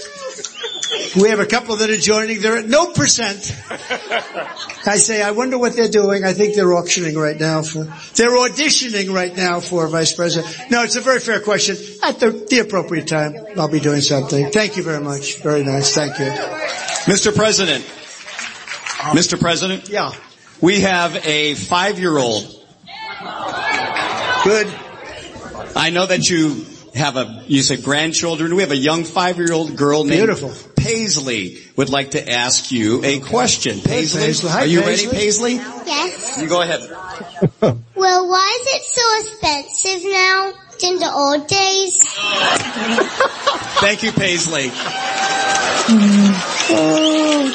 We 1.16 1.28
have 1.30 1.40
a 1.40 1.46
couple 1.46 1.76
that 1.76 1.90
are 1.90 1.96
joining. 1.96 2.40
They're 2.40 2.58
at 2.58 2.66
no 2.66 2.92
percent. 2.92 3.54
I 3.70 4.96
say, 4.96 5.22
I 5.22 5.30
wonder 5.32 5.58
what 5.58 5.74
they're 5.76 5.88
doing. 5.88 6.24
I 6.24 6.32
think 6.32 6.54
they're 6.54 6.72
auctioning 6.74 7.16
right 7.16 7.38
now 7.38 7.62
for. 7.62 7.84
They're 8.14 8.30
auditioning 8.30 9.12
right 9.14 9.34
now 9.36 9.60
for 9.60 9.86
vice 9.88 10.12
president. 10.12 10.70
No, 10.70 10.82
it's 10.82 10.96
a 10.96 11.00
very 11.00 11.20
fair 11.20 11.40
question. 11.40 11.76
At 12.02 12.20
the, 12.20 12.30
the 12.30 12.58
appropriate 12.60 13.06
time, 13.06 13.34
I'll 13.56 13.68
be 13.68 13.80
doing 13.80 14.00
something. 14.00 14.50
Thank 14.50 14.76
you 14.76 14.82
very 14.82 15.02
much. 15.02 15.42
Very 15.42 15.64
nice. 15.64 15.94
Thank 15.94 16.18
you. 16.18 16.26
Mr. 17.12 17.34
President. 17.34 17.84
Um, 19.04 19.16
Mr. 19.16 19.38
President. 19.38 19.88
Yeah. 19.88 20.12
We 20.60 20.80
have 20.80 21.14
a 21.26 21.54
five-year-old. 21.54 22.44
Good. 24.44 24.66
I 25.76 25.90
know 25.90 26.06
that 26.06 26.28
you 26.28 26.64
have 26.98 27.16
a, 27.16 27.42
you 27.46 27.62
said 27.62 27.82
grandchildren. 27.82 28.54
We 28.54 28.62
have 28.62 28.70
a 28.72 28.76
young 28.76 29.04
five-year-old 29.04 29.76
girl 29.76 30.04
named 30.04 30.26
Beautiful. 30.26 30.52
Paisley 30.76 31.58
would 31.76 31.88
like 31.88 32.12
to 32.12 32.30
ask 32.30 32.70
you 32.70 33.02
a 33.04 33.20
question. 33.20 33.80
Paisley, 33.80 34.20
Paisley. 34.20 34.50
Hi, 34.50 34.62
are 34.62 34.66
you 34.66 34.82
Paisley. 34.82 35.06
ready, 35.06 35.18
Paisley? 35.18 35.54
Yes. 35.54 36.38
You 36.40 36.48
go 36.48 36.62
ahead. 36.62 36.80
Well, 37.98 38.28
why 38.28 38.58
is 38.60 38.66
it 38.74 38.82
so 38.84 39.02
expensive 39.20 40.04
now 40.08 40.52
than 40.80 40.98
the 41.00 41.12
old 41.12 41.48
days? 41.48 41.98
Thank 43.80 44.04
you, 44.04 44.12
Paisley. 44.12 44.68
Mm. 45.88 47.52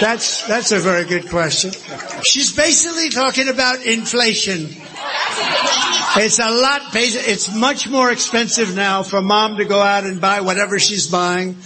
That's, 0.00 0.46
that's 0.46 0.70
a 0.70 0.78
very 0.78 1.04
good 1.04 1.28
question. 1.28 1.72
She's 2.22 2.54
basically 2.54 3.08
talking 3.10 3.48
about 3.48 3.84
inflation. 3.84 4.68
It's 6.18 6.38
a 6.38 6.50
lot, 6.50 6.80
it's 6.94 7.54
much 7.54 7.88
more 7.88 8.10
expensive 8.10 8.74
now 8.74 9.02
for 9.02 9.20
mom 9.20 9.58
to 9.58 9.66
go 9.66 9.80
out 9.80 10.04
and 10.04 10.18
buy 10.18 10.40
whatever 10.40 10.78
she's 10.78 11.08
buying. 11.08 11.56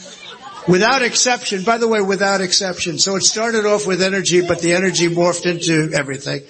Without 0.67 1.03
exception, 1.03 1.63
by 1.63 1.79
the 1.79 1.87
way, 1.87 2.01
without 2.01 2.41
exception. 2.41 2.99
So 2.99 3.15
it 3.15 3.23
started 3.23 3.65
off 3.65 3.87
with 3.87 4.03
energy, 4.03 4.41
but 4.41 4.61
the 4.61 4.75
energy 4.75 5.09
morphed 5.09 5.47
into 5.47 5.93
everything. 5.95 6.43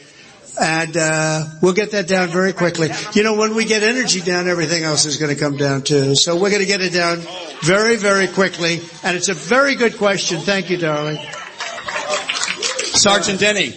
And, 0.58 0.96
uh, 0.96 1.44
we'll 1.60 1.74
get 1.74 1.90
that 1.92 2.08
down 2.08 2.28
very 2.28 2.54
quickly. 2.54 2.90
You 3.12 3.22
know, 3.22 3.34
when 3.34 3.54
we 3.54 3.66
get 3.66 3.82
energy 3.82 4.20
down, 4.20 4.48
everything 4.48 4.82
else 4.82 5.04
is 5.04 5.18
going 5.18 5.34
to 5.34 5.40
come 5.40 5.58
down 5.58 5.82
too. 5.82 6.14
So 6.16 6.34
we're 6.34 6.50
going 6.50 6.62
to 6.62 6.66
get 6.66 6.80
it 6.80 6.94
down 6.94 7.18
very, 7.62 7.96
very 7.96 8.28
quickly. 8.28 8.80
And 9.04 9.16
it's 9.16 9.28
a 9.28 9.34
very 9.34 9.74
good 9.74 9.98
question. 9.98 10.40
Thank 10.40 10.70
you, 10.70 10.78
darling. 10.78 11.18
Sergeant 12.94 13.40
Denny. 13.40 13.74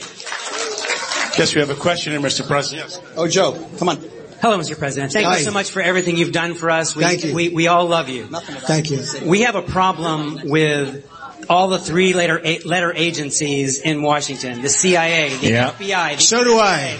Yes, 1.37 1.55
we 1.55 1.61
have 1.61 1.69
a 1.69 1.75
question 1.75 2.13
here, 2.13 2.21
Mr. 2.21 2.45
President. 2.45 2.89
Yes. 2.89 3.01
Oh, 3.15 3.27
Joe, 3.27 3.53
come 3.77 3.89
on. 3.89 4.12
Hello, 4.43 4.59
Mr. 4.59 4.77
President. 4.77 5.13
Thank 5.13 5.25
Hi. 5.25 5.37
you 5.37 5.43
so 5.45 5.51
much 5.51 5.71
for 5.71 5.81
everything 5.81 6.17
you've 6.17 6.33
done 6.33 6.53
for 6.53 6.69
us. 6.69 6.97
We, 6.97 7.05
Thank 7.05 7.23
you. 7.23 7.33
We, 7.33 7.47
we 7.47 7.67
all 7.69 7.85
love 7.85 8.09
you. 8.09 8.25
Thank 8.25 8.91
you. 8.91 9.01
We 9.25 9.43
have 9.43 9.55
a 9.55 9.61
problem 9.61 10.49
with 10.49 11.09
all 11.49 11.69
the 11.69 11.79
three 11.79 12.11
letter, 12.11 12.41
letter 12.65 12.91
agencies 12.93 13.79
in 13.79 14.01
Washington. 14.01 14.61
The 14.61 14.67
CIA, 14.67 15.29
the 15.37 15.47
Yeah. 15.47 15.69
FBI. 15.71 16.17
The 16.17 16.21
So 16.21 16.43
do 16.43 16.57
I. 16.59 16.91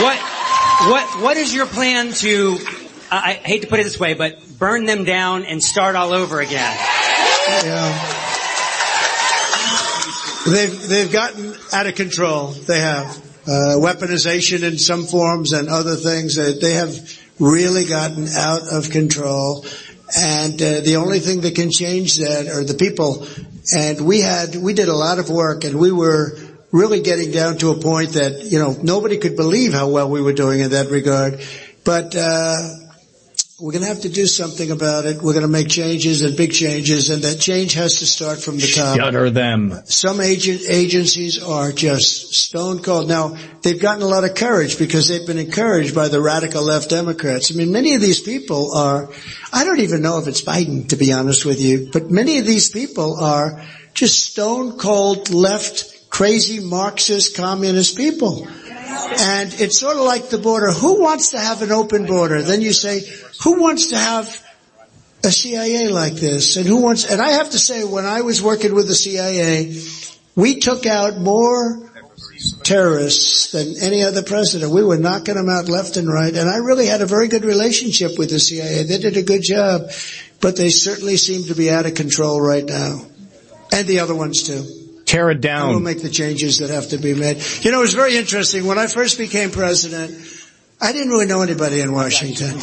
What, 0.00 0.18
what, 0.90 1.22
what 1.24 1.36
is 1.36 1.54
your 1.54 1.66
plan 1.66 2.14
to, 2.14 2.56
I 3.10 3.32
I 3.32 3.32
hate 3.34 3.60
to 3.60 3.68
put 3.68 3.78
it 3.80 3.84
this 3.84 4.00
way, 4.00 4.14
but 4.14 4.38
burn 4.58 4.86
them 4.86 5.04
down 5.04 5.44
and 5.44 5.62
start 5.62 5.94
all 5.94 6.14
over 6.14 6.40
again? 6.40 6.74
Yeah. 7.64 8.22
They've 10.46 10.88
they've 10.88 11.12
gotten 11.12 11.54
out 11.72 11.86
of 11.86 11.96
control. 11.96 12.46
They 12.46 12.78
have 12.80 13.25
uh, 13.46 13.76
weaponization 13.78 14.62
in 14.62 14.78
some 14.78 15.04
forms 15.04 15.52
and 15.52 15.68
other 15.68 15.96
things. 15.96 16.36
That 16.36 16.60
they 16.60 16.74
have 16.74 16.94
really 17.38 17.84
gotten 17.84 18.26
out 18.28 18.62
of 18.72 18.90
control. 18.90 19.64
And 20.16 20.54
uh, 20.62 20.80
the 20.80 20.96
only 20.96 21.18
thing 21.18 21.40
that 21.40 21.54
can 21.54 21.70
change 21.70 22.18
that 22.18 22.48
are 22.48 22.64
the 22.64 22.74
people. 22.74 23.26
And 23.74 24.00
we 24.06 24.20
had 24.20 24.54
we 24.54 24.72
did 24.72 24.88
a 24.88 24.94
lot 24.94 25.18
of 25.18 25.28
work, 25.28 25.64
and 25.64 25.78
we 25.78 25.90
were 25.90 26.38
really 26.70 27.00
getting 27.00 27.32
down 27.32 27.58
to 27.58 27.70
a 27.70 27.80
point 27.80 28.10
that 28.10 28.44
you 28.44 28.58
know 28.58 28.76
nobody 28.82 29.18
could 29.18 29.36
believe 29.36 29.72
how 29.72 29.88
well 29.88 30.08
we 30.08 30.22
were 30.22 30.32
doing 30.32 30.60
in 30.60 30.70
that 30.70 30.90
regard. 30.90 31.40
But 31.84 32.14
uh, 32.14 32.85
we're 33.58 33.72
going 33.72 33.82
to 33.82 33.88
have 33.88 34.02
to 34.02 34.10
do 34.10 34.26
something 34.26 34.70
about 34.70 35.06
it. 35.06 35.22
We're 35.22 35.32
going 35.32 35.40
to 35.40 35.48
make 35.48 35.68
changes 35.68 36.20
and 36.20 36.36
big 36.36 36.52
changes, 36.52 37.08
and 37.08 37.22
that 37.22 37.40
change 37.40 37.72
has 37.72 38.00
to 38.00 38.06
start 38.06 38.38
from 38.38 38.56
the 38.56 38.66
top. 38.66 38.98
Shutter 38.98 39.30
them. 39.30 39.72
Some 39.86 40.20
agent, 40.20 40.60
agencies 40.68 41.42
are 41.42 41.72
just 41.72 42.34
stone 42.34 42.82
cold. 42.82 43.08
Now, 43.08 43.38
they've 43.62 43.80
gotten 43.80 44.02
a 44.02 44.06
lot 44.06 44.24
of 44.24 44.34
courage 44.34 44.78
because 44.78 45.08
they've 45.08 45.26
been 45.26 45.38
encouraged 45.38 45.94
by 45.94 46.08
the 46.08 46.20
radical 46.20 46.64
left 46.64 46.90
Democrats. 46.90 47.50
I 47.50 47.56
mean, 47.56 47.72
many 47.72 47.94
of 47.94 48.02
these 48.02 48.20
people 48.20 48.74
are, 48.74 49.08
I 49.54 49.64
don't 49.64 49.80
even 49.80 50.02
know 50.02 50.18
if 50.18 50.26
it's 50.26 50.42
Biden, 50.42 50.90
to 50.90 50.96
be 50.96 51.14
honest 51.14 51.46
with 51.46 51.58
you, 51.58 51.88
but 51.90 52.10
many 52.10 52.38
of 52.38 52.44
these 52.44 52.68
people 52.68 53.18
are 53.18 53.64
just 53.94 54.32
stone 54.32 54.76
cold 54.76 55.30
left, 55.30 56.10
crazy 56.10 56.60
Marxist, 56.60 57.34
communist 57.34 57.96
people. 57.96 58.46
And 58.88 59.52
it's 59.60 59.78
sort 59.78 59.96
of 59.96 60.02
like 60.02 60.28
the 60.28 60.38
border. 60.38 60.70
Who 60.72 61.00
wants 61.00 61.30
to 61.30 61.38
have 61.38 61.62
an 61.62 61.72
open 61.72 62.06
border? 62.06 62.42
Then 62.42 62.60
you 62.60 62.72
say, 62.72 63.02
who 63.42 63.60
wants 63.60 63.88
to 63.88 63.98
have 63.98 64.44
a 65.24 65.30
CIA 65.30 65.88
like 65.88 66.14
this? 66.14 66.56
And 66.56 66.66
who 66.66 66.82
wants, 66.82 67.10
and 67.10 67.20
I 67.20 67.30
have 67.30 67.50
to 67.50 67.58
say, 67.58 67.84
when 67.84 68.04
I 68.04 68.22
was 68.22 68.42
working 68.42 68.74
with 68.74 68.88
the 68.88 68.94
CIA, 68.94 69.80
we 70.34 70.60
took 70.60 70.86
out 70.86 71.18
more 71.18 71.90
terrorists 72.62 73.52
than 73.52 73.76
any 73.80 74.02
other 74.02 74.22
president. 74.22 74.72
We 74.72 74.84
were 74.84 74.98
knocking 74.98 75.34
them 75.34 75.48
out 75.48 75.68
left 75.68 75.96
and 75.96 76.08
right. 76.08 76.34
And 76.34 76.48
I 76.48 76.56
really 76.56 76.86
had 76.86 77.02
a 77.02 77.06
very 77.06 77.28
good 77.28 77.44
relationship 77.44 78.18
with 78.18 78.30
the 78.30 78.38
CIA. 78.38 78.84
They 78.84 78.98
did 78.98 79.16
a 79.16 79.22
good 79.22 79.42
job, 79.42 79.90
but 80.40 80.56
they 80.56 80.70
certainly 80.70 81.16
seem 81.16 81.44
to 81.44 81.54
be 81.54 81.70
out 81.70 81.86
of 81.86 81.94
control 81.94 82.40
right 82.40 82.64
now. 82.64 83.02
And 83.72 83.86
the 83.88 84.00
other 84.00 84.14
ones 84.14 84.42
too. 84.42 84.85
Tear 85.06 85.30
it 85.30 85.40
down. 85.40 85.70
we'll 85.70 85.80
make 85.80 86.02
the 86.02 86.10
changes 86.10 86.58
that 86.58 86.70
have 86.70 86.88
to 86.88 86.98
be 86.98 87.14
made. 87.14 87.42
You 87.62 87.70
know, 87.70 87.78
it 87.78 87.82
was 87.82 87.94
very 87.94 88.16
interesting. 88.16 88.66
When 88.66 88.78
I 88.78 88.88
first 88.88 89.18
became 89.18 89.50
president, 89.50 90.10
I 90.78 90.92
didn't 90.92 91.08
really 91.08 91.26
know 91.26 91.40
anybody 91.40 91.80
in 91.80 91.92
Washington. 91.92 92.60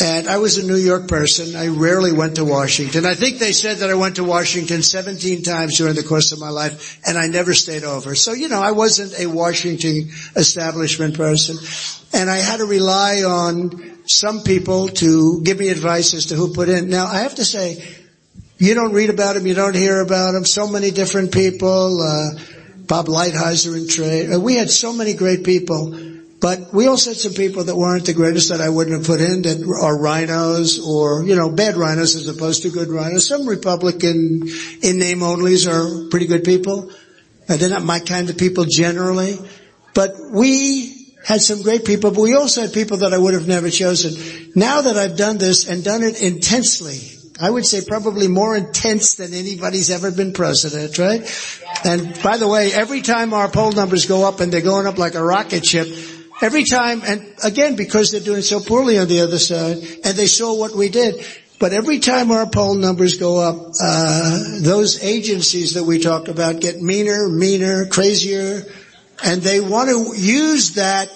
And 0.00 0.28
I 0.28 0.38
was 0.38 0.58
a 0.58 0.66
New 0.66 0.76
York 0.76 1.06
person. 1.06 1.54
I 1.54 1.68
rarely 1.68 2.10
went 2.10 2.36
to 2.36 2.44
Washington. 2.44 3.06
I 3.06 3.14
think 3.14 3.38
they 3.38 3.52
said 3.52 3.78
that 3.78 3.90
I 3.90 3.94
went 3.94 4.16
to 4.16 4.24
Washington 4.24 4.82
17 4.82 5.44
times 5.44 5.76
during 5.76 5.94
the 5.94 6.02
course 6.02 6.32
of 6.32 6.40
my 6.40 6.48
life, 6.48 6.98
and 7.06 7.16
I 7.16 7.28
never 7.28 7.54
stayed 7.54 7.84
over. 7.84 8.16
So, 8.16 8.32
you 8.32 8.48
know, 8.48 8.60
I 8.60 8.72
wasn't 8.72 9.20
a 9.20 9.26
Washington 9.26 10.08
establishment 10.34 11.16
person. 11.16 11.58
And 12.12 12.28
I 12.28 12.38
had 12.38 12.56
to 12.56 12.64
rely 12.64 13.22
on 13.22 13.98
some 14.08 14.42
people 14.42 14.88
to 14.88 15.42
give 15.42 15.58
me 15.58 15.68
advice 15.68 16.14
as 16.14 16.26
to 16.26 16.34
who 16.34 16.54
put 16.54 16.68
in. 16.68 16.88
Now, 16.88 17.06
I 17.06 17.20
have 17.20 17.36
to 17.36 17.44
say, 17.44 17.84
you 18.58 18.74
don't 18.74 18.92
read 18.92 19.10
about 19.10 19.34
them, 19.34 19.46
you 19.46 19.54
don't 19.54 19.74
hear 19.74 20.00
about 20.00 20.32
them. 20.32 20.44
So 20.44 20.68
many 20.68 20.90
different 20.90 21.32
people, 21.32 22.02
uh, 22.02 22.30
Bob 22.86 23.06
Lighthizer 23.06 23.76
and 23.76 23.88
trade. 23.88 24.32
Uh, 24.32 24.40
we 24.40 24.56
had 24.56 24.70
so 24.70 24.92
many 24.92 25.14
great 25.14 25.44
people, 25.44 25.96
but 26.40 26.72
we 26.72 26.88
also 26.88 27.10
had 27.10 27.18
some 27.18 27.34
people 27.34 27.64
that 27.64 27.76
weren't 27.76 28.06
the 28.06 28.14
greatest 28.14 28.48
that 28.48 28.60
I 28.60 28.68
wouldn't 28.68 28.96
have 28.96 29.06
put 29.06 29.20
in 29.20 29.42
that 29.42 29.58
are 29.60 29.96
RINOs 29.96 30.84
or, 30.84 31.24
you 31.24 31.36
know, 31.36 31.50
bad 31.50 31.76
RINOs 31.76 32.16
as 32.16 32.28
opposed 32.28 32.62
to 32.62 32.70
good 32.70 32.88
RINOs. 32.88 33.20
Some 33.20 33.46
Republican 33.46 34.48
in 34.82 34.98
name 34.98 35.20
onlys 35.20 35.68
are 35.70 36.08
pretty 36.10 36.26
good 36.26 36.44
people. 36.44 36.90
Uh, 37.48 37.56
they're 37.56 37.70
not 37.70 37.84
my 37.84 38.00
kind 38.00 38.28
of 38.28 38.36
people 38.36 38.64
generally, 38.64 39.38
but 39.94 40.14
we 40.32 41.14
had 41.24 41.40
some 41.40 41.62
great 41.62 41.84
people, 41.84 42.10
but 42.10 42.20
we 42.20 42.34
also 42.34 42.62
had 42.62 42.72
people 42.72 42.98
that 42.98 43.12
I 43.12 43.18
would 43.18 43.34
have 43.34 43.46
never 43.46 43.70
chosen. 43.70 44.52
Now 44.54 44.82
that 44.82 44.96
I've 44.96 45.16
done 45.16 45.38
this 45.38 45.68
and 45.68 45.84
done 45.84 46.02
it 46.02 46.22
intensely, 46.22 47.17
I 47.40 47.50
would 47.50 47.66
say 47.66 47.80
probably 47.86 48.28
more 48.28 48.56
intense 48.56 49.14
than 49.14 49.32
anybody's 49.32 49.90
ever 49.90 50.10
been 50.10 50.32
president, 50.32 50.98
right? 50.98 51.20
And 51.84 52.20
by 52.22 52.36
the 52.36 52.48
way, 52.48 52.72
every 52.72 53.02
time 53.02 53.32
our 53.32 53.48
poll 53.48 53.72
numbers 53.72 54.06
go 54.06 54.26
up 54.26 54.40
and 54.40 54.52
they're 54.52 54.60
going 54.60 54.86
up 54.86 54.98
like 54.98 55.14
a 55.14 55.22
rocket 55.22 55.64
ship, 55.64 55.86
Every 56.40 56.62
time, 56.62 57.02
and 57.04 57.34
again, 57.42 57.74
because 57.74 58.12
they're 58.12 58.20
doing 58.20 58.42
so 58.42 58.60
poorly 58.60 58.96
on 58.96 59.08
the 59.08 59.22
other 59.22 59.40
side, 59.40 59.78
and 60.04 60.16
they 60.16 60.26
saw 60.26 60.54
what 60.56 60.72
we 60.72 60.88
did. 60.88 61.26
But 61.58 61.72
every 61.72 61.98
time 61.98 62.30
our 62.30 62.48
poll 62.48 62.76
numbers 62.76 63.16
go 63.16 63.38
up, 63.38 63.72
uh, 63.82 64.60
those 64.60 65.02
agencies 65.02 65.74
that 65.74 65.82
we 65.82 65.98
talk 65.98 66.28
about 66.28 66.60
get 66.60 66.80
meaner, 66.80 67.28
meaner, 67.28 67.86
crazier, 67.86 68.62
and 69.24 69.42
they 69.42 69.58
want 69.58 69.90
to 69.90 70.16
use 70.16 70.74
that 70.74 71.10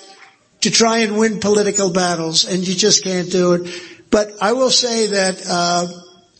to 0.62 0.72
try 0.72 0.98
and 0.98 1.16
win 1.16 1.38
political 1.38 1.92
battles, 1.92 2.44
and 2.44 2.66
you 2.66 2.74
just 2.74 3.04
can't 3.04 3.30
do 3.30 3.52
it. 3.52 3.82
But 4.10 4.32
I 4.42 4.54
will 4.54 4.70
say 4.70 5.06
that 5.06 5.40
uh, 5.48 5.86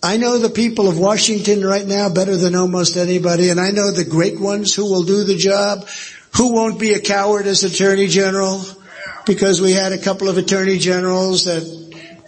I 0.05 0.17
know 0.17 0.39
the 0.39 0.51
people 0.51 0.89
of 0.89 0.99
Washington 0.99 1.65
right 1.65 1.87
now 1.87 2.09
better 2.09 2.37
than 2.37 2.57
almost 2.57 2.97
anybody, 2.97 3.51
and 3.51 3.61
I 3.61 3.71
know 3.71 3.93
the 3.93 4.05
great 4.05 4.41
ones 4.41 4.75
who 4.75 4.85
will 4.91 5.05
do 5.05 5.23
the 5.23 5.37
job, 5.37 5.87
who 6.37 6.53
won't 6.53 6.81
be 6.81 6.95
a 6.95 7.01
coward 7.01 7.47
as 7.47 7.63
Attorney 7.63 8.09
General, 8.09 8.61
because 9.27 9.61
we 9.61 9.71
had 9.73 9.93
a 9.93 9.99
couple 9.99 10.29
of 10.29 10.39
Attorney 10.39 10.79
Generals 10.79 11.45
that 11.45 11.63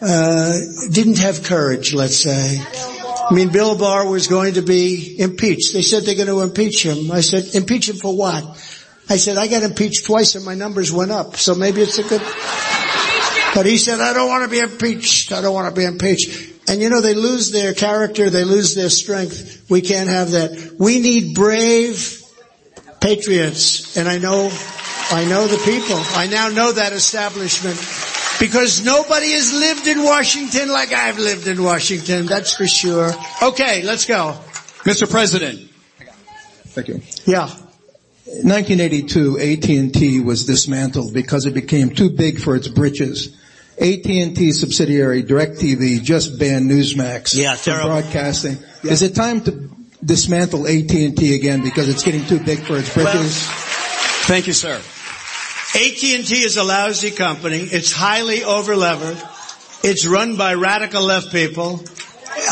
uh, 0.01 0.93
didn't 0.93 1.19
have 1.19 1.43
courage, 1.43 1.93
let's 1.93 2.17
say. 2.17 2.63
I 2.63 3.35
mean, 3.35 3.51
Bill 3.51 3.77
Barr 3.77 4.09
was 4.09 4.29
going 4.29 4.55
to 4.55 4.63
be 4.63 5.17
impeached. 5.19 5.73
They 5.73 5.83
said 5.83 6.05
they're 6.05 6.15
going 6.15 6.29
to 6.29 6.43
impeach 6.43 6.85
him. 6.85 7.11
I 7.11 7.23
said, 7.23 7.57
impeach 7.57 7.89
him 7.89 7.97
for 7.97 8.17
what? 8.17 8.45
I 9.09 9.17
said, 9.17 9.37
I 9.37 9.49
got 9.49 9.65
impeached 9.65 10.07
twice 10.07 10.37
and 10.37 10.45
my 10.45 10.55
numbers 10.55 10.93
went 10.93 11.11
up, 11.11 11.37
so 11.37 11.55
maybe 11.57 11.83
it's 11.83 11.99
a 11.99 12.05
good... 12.05 12.23
But 13.55 13.67
he 13.67 13.79
said, 13.79 14.01
I 14.01 14.13
don't 14.13 14.29
want 14.29 14.45
to 14.45 14.51
be 14.51 14.59
impeached. 14.59 15.33
I 15.33 15.41
don't 15.41 15.55
want 15.55 15.73
to 15.73 15.81
be 15.81 15.87
impeached. 15.87 16.53
And 16.69 16.81
you 16.81 16.91
know, 16.91 17.01
they 17.01 17.15
lose 17.15 17.53
their 17.53 17.75
character, 17.75 18.31
they 18.31 18.45
lose 18.45 18.75
their 18.75 18.89
strength. 18.89 19.67
We 19.71 19.81
can't 19.81 20.09
have 20.09 20.33
that. 20.33 20.77
We 20.79 21.01
need 21.01 21.35
brave 21.35 22.23
patriots. 23.01 23.97
And 23.97 24.09
I 24.09 24.19
know, 24.19 24.51
I 25.11 25.25
know 25.27 25.47
the 25.47 25.59
people. 25.59 25.97
I 26.17 26.27
now 26.27 26.49
know 26.49 26.73
that 26.73 26.93
establishment. 26.93 27.77
Because 28.41 28.85
nobody 28.85 29.31
has 29.33 29.53
lived 29.53 29.87
in 29.87 30.03
Washington 30.03 30.69
like 30.69 30.93
I've 30.93 31.19
lived 31.19 31.47
in 31.47 31.63
Washington, 31.63 32.27
that's 32.27 32.55
for 32.55 32.67
sure. 32.67 33.11
Okay, 33.43 33.83
let's 33.83 34.07
go. 34.07 34.37
Mr. 34.85 35.09
President. 35.09 35.71
Thank 36.69 36.89
you. 36.89 37.03
Yeah. 37.27 37.47
1982, 38.27 39.39
AT&T 39.39 40.21
was 40.21 40.47
dismantled 40.47 41.15
because 41.15 41.47
it 41.47 41.55
became 41.55 41.91
too 41.95 42.11
big 42.11 42.41
for 42.41 42.57
its 42.57 42.67
britches. 42.67 43.37
AT&T 43.81 44.53
subsidiary 44.53 45.25
DirecTV 45.25 46.03
just 46.03 46.39
banned 46.39 46.71
Newsmax 46.71 47.37
yeah, 47.37 47.57
from 47.57 47.87
broadcasting. 47.87 48.57
Yeah. 48.83 48.93
Is 48.93 49.03
it 49.03 49.15
time 49.15 49.41
to 49.43 49.71
dismantle 50.05 50.67
AT&T 50.69 51.35
again 51.35 51.63
because 51.65 51.89
it's 51.89 52.05
getting 52.05 52.25
too 52.27 52.39
big 52.39 52.61
for 52.61 52.77
its 52.77 52.93
britches? 52.95 53.15
Well, 53.15 53.57
thank 54.27 54.47
you, 54.47 54.53
sir. 54.53 54.77
AT&T 54.77 56.35
is 56.35 56.57
a 56.57 56.63
lousy 56.63 57.11
company. 57.11 57.59
It's 57.59 57.91
highly 57.91 58.39
overlevered. 58.39 59.21
It's 59.83 60.07
run 60.07 60.37
by 60.37 60.55
radical 60.55 61.03
left 61.03 61.33
people. 61.33 61.85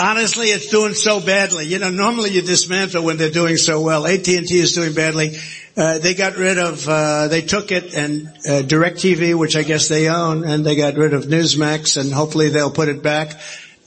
Honestly, 0.01 0.47
it's 0.49 0.69
doing 0.69 0.95
so 0.95 1.21
badly. 1.21 1.67
You 1.67 1.79
know, 1.79 1.91
normally 1.91 2.31
you 2.31 2.43
dismantle 2.43 3.05
when 3.05 3.17
they're 3.17 3.31
doing 3.31 3.57
so 3.57 3.81
well. 3.81 4.07
AT&T 4.07 4.35
is 4.51 4.73
doing 4.73 4.93
badly. 4.93 5.39
Uh, 5.75 5.99
they 5.99 6.15
got 6.15 6.37
rid 6.37 6.59
of, 6.59 6.87
uh, 6.87 7.29
they 7.29 7.41
took 7.41 7.73
it 7.73 7.95
and 7.95 8.29
uh, 8.29 8.63
DirecTV, 8.63 9.39
which 9.39 9.57
I 9.57 9.63
guess 9.63 9.89
they 9.89 10.09
own, 10.09 10.45
and 10.45 10.67
they 10.67 10.77
got 10.77 10.97
rid 10.97 11.15
of 11.15 11.25
Newsmax, 11.25 11.99
and 11.99 12.13
hopefully 12.13 12.51
they'll 12.51 12.71
put 12.71 12.89
it 12.89 13.03
back. 13.03 13.41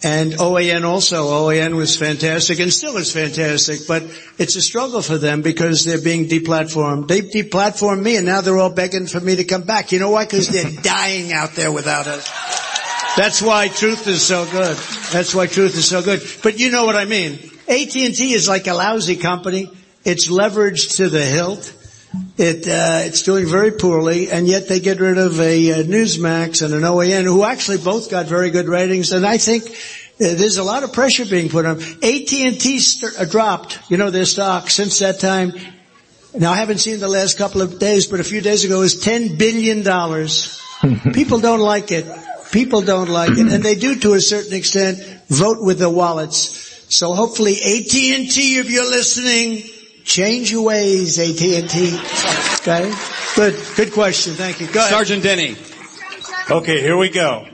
And 0.04 0.34
OAN 0.34 0.84
also, 0.84 1.26
OAN 1.26 1.76
was 1.76 1.96
fantastic 1.96 2.60
and 2.60 2.72
still 2.72 2.98
is 2.98 3.12
fantastic, 3.12 3.88
but 3.88 4.04
it's 4.38 4.56
a 4.56 4.62
struggle 4.62 5.02
for 5.02 5.18
them 5.18 5.42
because 5.42 5.84
they're 5.84 6.02
being 6.02 6.28
deplatformed. 6.28 7.08
They 7.08 7.22
deplatformed 7.22 8.04
me 8.04 8.18
and 8.18 8.26
now 8.26 8.42
they're 8.42 8.58
all 8.58 8.70
begging 8.70 9.08
for 9.08 9.20
me 9.20 9.38
to 9.38 9.44
come 9.46 9.64
back. 9.64 9.92
You 9.92 10.00
know 10.00 10.12
why? 10.12 10.26
Because 10.26 10.50
they're 10.50 10.82
dying 10.84 11.34
out 11.34 11.54
there 11.54 11.72
without 11.72 12.08
us. 12.08 12.30
That's 13.16 13.42
why 13.42 13.70
truth 13.70 14.08
is 14.08 14.22
so 14.22 14.46
good. 14.46 14.78
That's 15.12 15.34
why 15.34 15.48
truth 15.48 15.76
is 15.76 15.88
so 15.88 16.04
good. 16.04 16.22
But 16.44 16.60
you 16.60 16.70
know 16.70 16.86
what 16.86 16.96
I 16.96 17.06
mean. 17.06 17.40
AT&T 17.68 18.34
is 18.34 18.48
like 18.48 18.68
a 18.68 18.74
lousy 18.74 19.16
company. 19.16 19.72
It's 20.04 20.28
leveraged 20.28 20.98
to 20.98 21.10
the 21.10 21.24
hilt. 21.24 21.74
It 22.38 22.68
uh, 22.68 23.08
it's 23.08 23.24
doing 23.24 23.48
very 23.48 23.72
poorly, 23.72 24.30
and 24.30 24.48
yet 24.48 24.68
they 24.68 24.80
get 24.80 25.00
rid 25.00 25.18
of 25.18 25.40
a, 25.40 25.70
a 25.70 25.84
Newsmax 25.84 26.62
and 26.62 26.74
an 26.74 26.82
OAN, 26.82 27.24
who 27.24 27.44
actually 27.46 27.78
both 27.78 28.12
got 28.12 28.26
very 28.26 28.50
good 28.50 28.68
ratings. 28.68 29.14
And 29.14 29.26
I 29.26 29.38
think 29.38 29.64
uh, 29.70 29.72
there's 30.36 30.58
a 30.58 30.64
lot 30.64 30.84
of 30.84 30.92
pressure 30.92 31.26
being 31.26 31.50
put 31.50 31.66
on. 31.66 31.78
AT&T 31.82 32.80
st- 32.80 33.20
uh, 33.20 33.26
dropped, 33.26 33.80
you 33.90 33.98
know, 33.98 34.10
their 34.10 34.26
stock 34.26 34.70
since 34.70 35.00
that 35.00 35.20
time. 35.20 35.54
Now 36.34 36.52
I 36.52 36.58
haven't 36.58 36.80
seen 36.80 37.00
the 37.00 37.08
last 37.08 37.38
couple 37.38 37.62
of 37.62 37.80
days, 37.80 38.08
but 38.08 38.20
a 38.20 38.24
few 38.24 38.42
days 38.42 38.66
ago 38.66 38.78
it 38.78 38.82
was 38.82 39.00
ten 39.00 39.38
billion 39.38 39.84
dollars. 39.84 40.62
People 41.14 41.40
don't 41.40 41.62
like 41.62 41.92
it. 41.92 42.06
People 42.52 42.82
don't 42.82 43.10
like 43.10 43.32
it, 43.32 43.48
and 43.52 43.64
they 43.64 43.76
do 43.76 43.96
to 44.00 44.14
a 44.14 44.20
certain 44.20 44.54
extent 44.54 45.00
vote 45.30 45.58
with 45.62 45.80
their 45.80 45.90
wallets. 45.90 46.66
So 46.96 47.14
hopefully 47.14 47.54
AT&T, 47.54 48.58
if 48.60 48.70
you're 48.70 48.90
listening, 48.90 49.64
change 50.06 50.52
your 50.52 50.64
ways, 50.64 51.20
AT&T. 51.20 52.00
Okay? 52.62 52.94
Good. 53.36 53.56
Good 53.76 53.92
question. 53.92 54.34
Thank 54.34 54.62
you. 54.62 54.68
Go 54.68 54.80
ahead. 54.80 54.92
Sergeant 54.92 55.24
Denny. 55.24 55.58
Okay, 56.50 56.80
here 56.80 56.96
we 56.96 57.10
go. 57.10 57.48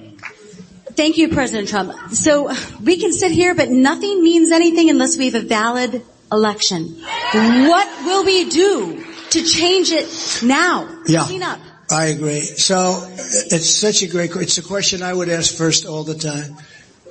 Thank 0.94 1.18
you, 1.18 1.30
President 1.30 1.70
Trump. 1.70 2.12
So 2.12 2.52
we 2.84 2.98
can 2.98 3.14
sit 3.14 3.32
here, 3.32 3.56
but 3.56 3.70
nothing 3.70 4.22
means 4.22 4.52
anything 4.52 4.90
unless 4.90 5.18
we 5.18 5.26
have 5.30 5.36
a 5.36 5.48
valid 5.48 6.04
election. 6.32 7.02
What 7.34 8.06
will 8.06 8.26
we 8.26 8.50
do 8.50 9.04
to 9.32 9.44
change 9.44 9.92
it 9.92 10.44
now? 10.44 11.04
Yeah. 11.08 11.24
Clean 11.24 11.42
up. 11.42 11.60
I 11.90 12.08
agree. 12.08 12.42
So 12.42 13.06
it's 13.16 13.70
such 13.70 14.04
a 14.04 14.08
great, 14.08 14.32
it's 14.36 14.58
a 14.58 14.62
question 14.62 15.02
I 15.02 15.14
would 15.14 15.30
ask 15.30 15.56
first 15.56 15.86
all 15.86 16.04
the 16.04 16.16
time 16.16 16.58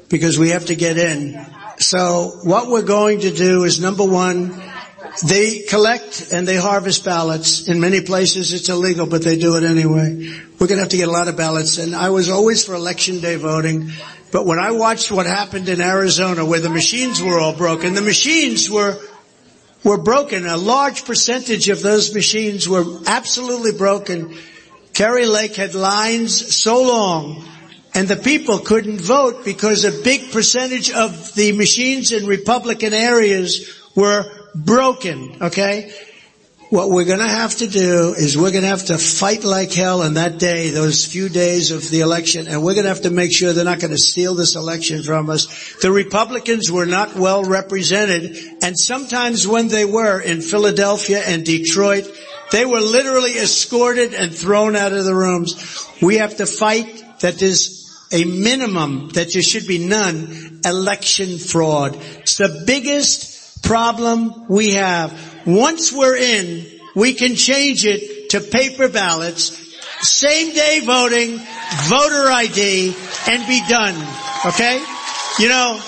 because 0.08 0.38
we 0.38 0.50
have 0.50 0.66
to 0.66 0.74
get 0.74 0.98
in. 0.98 1.44
So 1.78 2.40
what 2.44 2.68
we're 2.68 2.82
going 2.82 3.20
to 3.20 3.30
do 3.30 3.64
is 3.64 3.80
number 3.80 4.04
one, 4.04 4.50
they 5.26 5.60
collect 5.60 6.32
and 6.32 6.46
they 6.46 6.56
harvest 6.56 7.04
ballots. 7.04 7.68
In 7.68 7.80
many 7.80 8.00
places 8.00 8.52
it's 8.52 8.68
illegal, 8.68 9.06
but 9.06 9.22
they 9.22 9.38
do 9.38 9.56
it 9.56 9.64
anyway. 9.64 10.40
We're 10.58 10.66
gonna 10.66 10.80
have 10.80 10.90
to 10.90 10.96
get 10.96 11.08
a 11.08 11.12
lot 11.12 11.28
of 11.28 11.36
ballots. 11.36 11.78
And 11.78 11.94
I 11.94 12.10
was 12.10 12.28
always 12.28 12.64
for 12.64 12.74
election 12.74 13.20
day 13.20 13.36
voting, 13.36 13.90
but 14.32 14.46
when 14.46 14.58
I 14.58 14.70
watched 14.72 15.10
what 15.10 15.26
happened 15.26 15.68
in 15.68 15.80
Arizona 15.80 16.44
where 16.44 16.60
the 16.60 16.70
machines 16.70 17.20
were 17.20 17.38
all 17.38 17.54
broken, 17.54 17.94
the 17.94 18.02
machines 18.02 18.70
were 18.70 18.98
were 19.82 19.98
broken. 19.98 20.46
A 20.46 20.56
large 20.56 21.04
percentage 21.04 21.68
of 21.68 21.82
those 21.82 22.14
machines 22.14 22.68
were 22.68 22.84
absolutely 23.06 23.72
broken. 23.72 24.36
Kari 24.92 25.26
Lake 25.26 25.56
had 25.56 25.74
lines 25.74 26.54
so 26.54 26.82
long 26.82 27.44
and 27.94 28.06
the 28.06 28.16
people 28.16 28.58
couldn't 28.58 29.00
vote 29.00 29.44
because 29.44 29.84
a 29.84 30.02
big 30.02 30.30
percentage 30.30 30.90
of 30.90 31.34
the 31.34 31.52
machines 31.52 32.12
in 32.12 32.26
Republican 32.26 32.94
areas 32.94 33.80
were 33.96 34.24
broken, 34.54 35.36
okay? 35.42 35.92
What 36.70 36.90
we're 36.90 37.04
gonna 37.04 37.28
have 37.28 37.56
to 37.56 37.66
do 37.66 38.14
is 38.16 38.38
we're 38.38 38.52
gonna 38.52 38.68
have 38.68 38.86
to 38.86 38.98
fight 38.98 39.42
like 39.42 39.72
hell 39.72 40.02
on 40.02 40.14
that 40.14 40.38
day, 40.38 40.70
those 40.70 41.04
few 41.04 41.28
days 41.28 41.72
of 41.72 41.90
the 41.90 42.00
election, 42.00 42.46
and 42.46 42.62
we're 42.62 42.76
gonna 42.76 42.88
have 42.88 43.02
to 43.02 43.10
make 43.10 43.36
sure 43.36 43.52
they're 43.52 43.64
not 43.64 43.80
gonna 43.80 43.98
steal 43.98 44.36
this 44.36 44.54
election 44.54 45.02
from 45.02 45.30
us. 45.30 45.74
The 45.82 45.90
Republicans 45.90 46.70
were 46.70 46.86
not 46.86 47.16
well 47.16 47.42
represented, 47.42 48.36
and 48.62 48.78
sometimes 48.78 49.48
when 49.48 49.66
they 49.66 49.84
were 49.84 50.20
in 50.20 50.42
Philadelphia 50.42 51.20
and 51.26 51.44
Detroit, 51.44 52.08
they 52.52 52.64
were 52.64 52.80
literally 52.80 53.32
escorted 53.32 54.14
and 54.14 54.32
thrown 54.32 54.76
out 54.76 54.92
of 54.92 55.04
the 55.04 55.14
rooms. 55.14 55.88
We 56.00 56.18
have 56.18 56.36
to 56.36 56.46
fight 56.46 57.02
that 57.20 57.38
there's 57.38 57.80
a 58.12 58.24
minimum, 58.24 59.08
that 59.14 59.32
there 59.32 59.42
should 59.42 59.66
be 59.66 59.78
none, 59.78 60.60
election 60.64 61.38
fraud. 61.38 61.96
It's 62.18 62.36
the 62.36 62.64
biggest 62.66 63.29
problem 63.62 64.46
we 64.48 64.72
have. 64.74 65.46
Once 65.46 65.92
we're 65.92 66.16
in, 66.16 66.66
we 66.94 67.14
can 67.14 67.34
change 67.34 67.84
it 67.86 68.30
to 68.30 68.40
paper 68.40 68.88
ballots, 68.88 69.56
same 70.00 70.54
day 70.54 70.80
voting, 70.84 71.38
voter 71.88 72.30
ID, 72.30 72.94
and 73.28 73.46
be 73.46 73.62
done. 73.68 73.94
Okay? 74.46 74.82
You 75.38 75.48
know, 75.48 75.80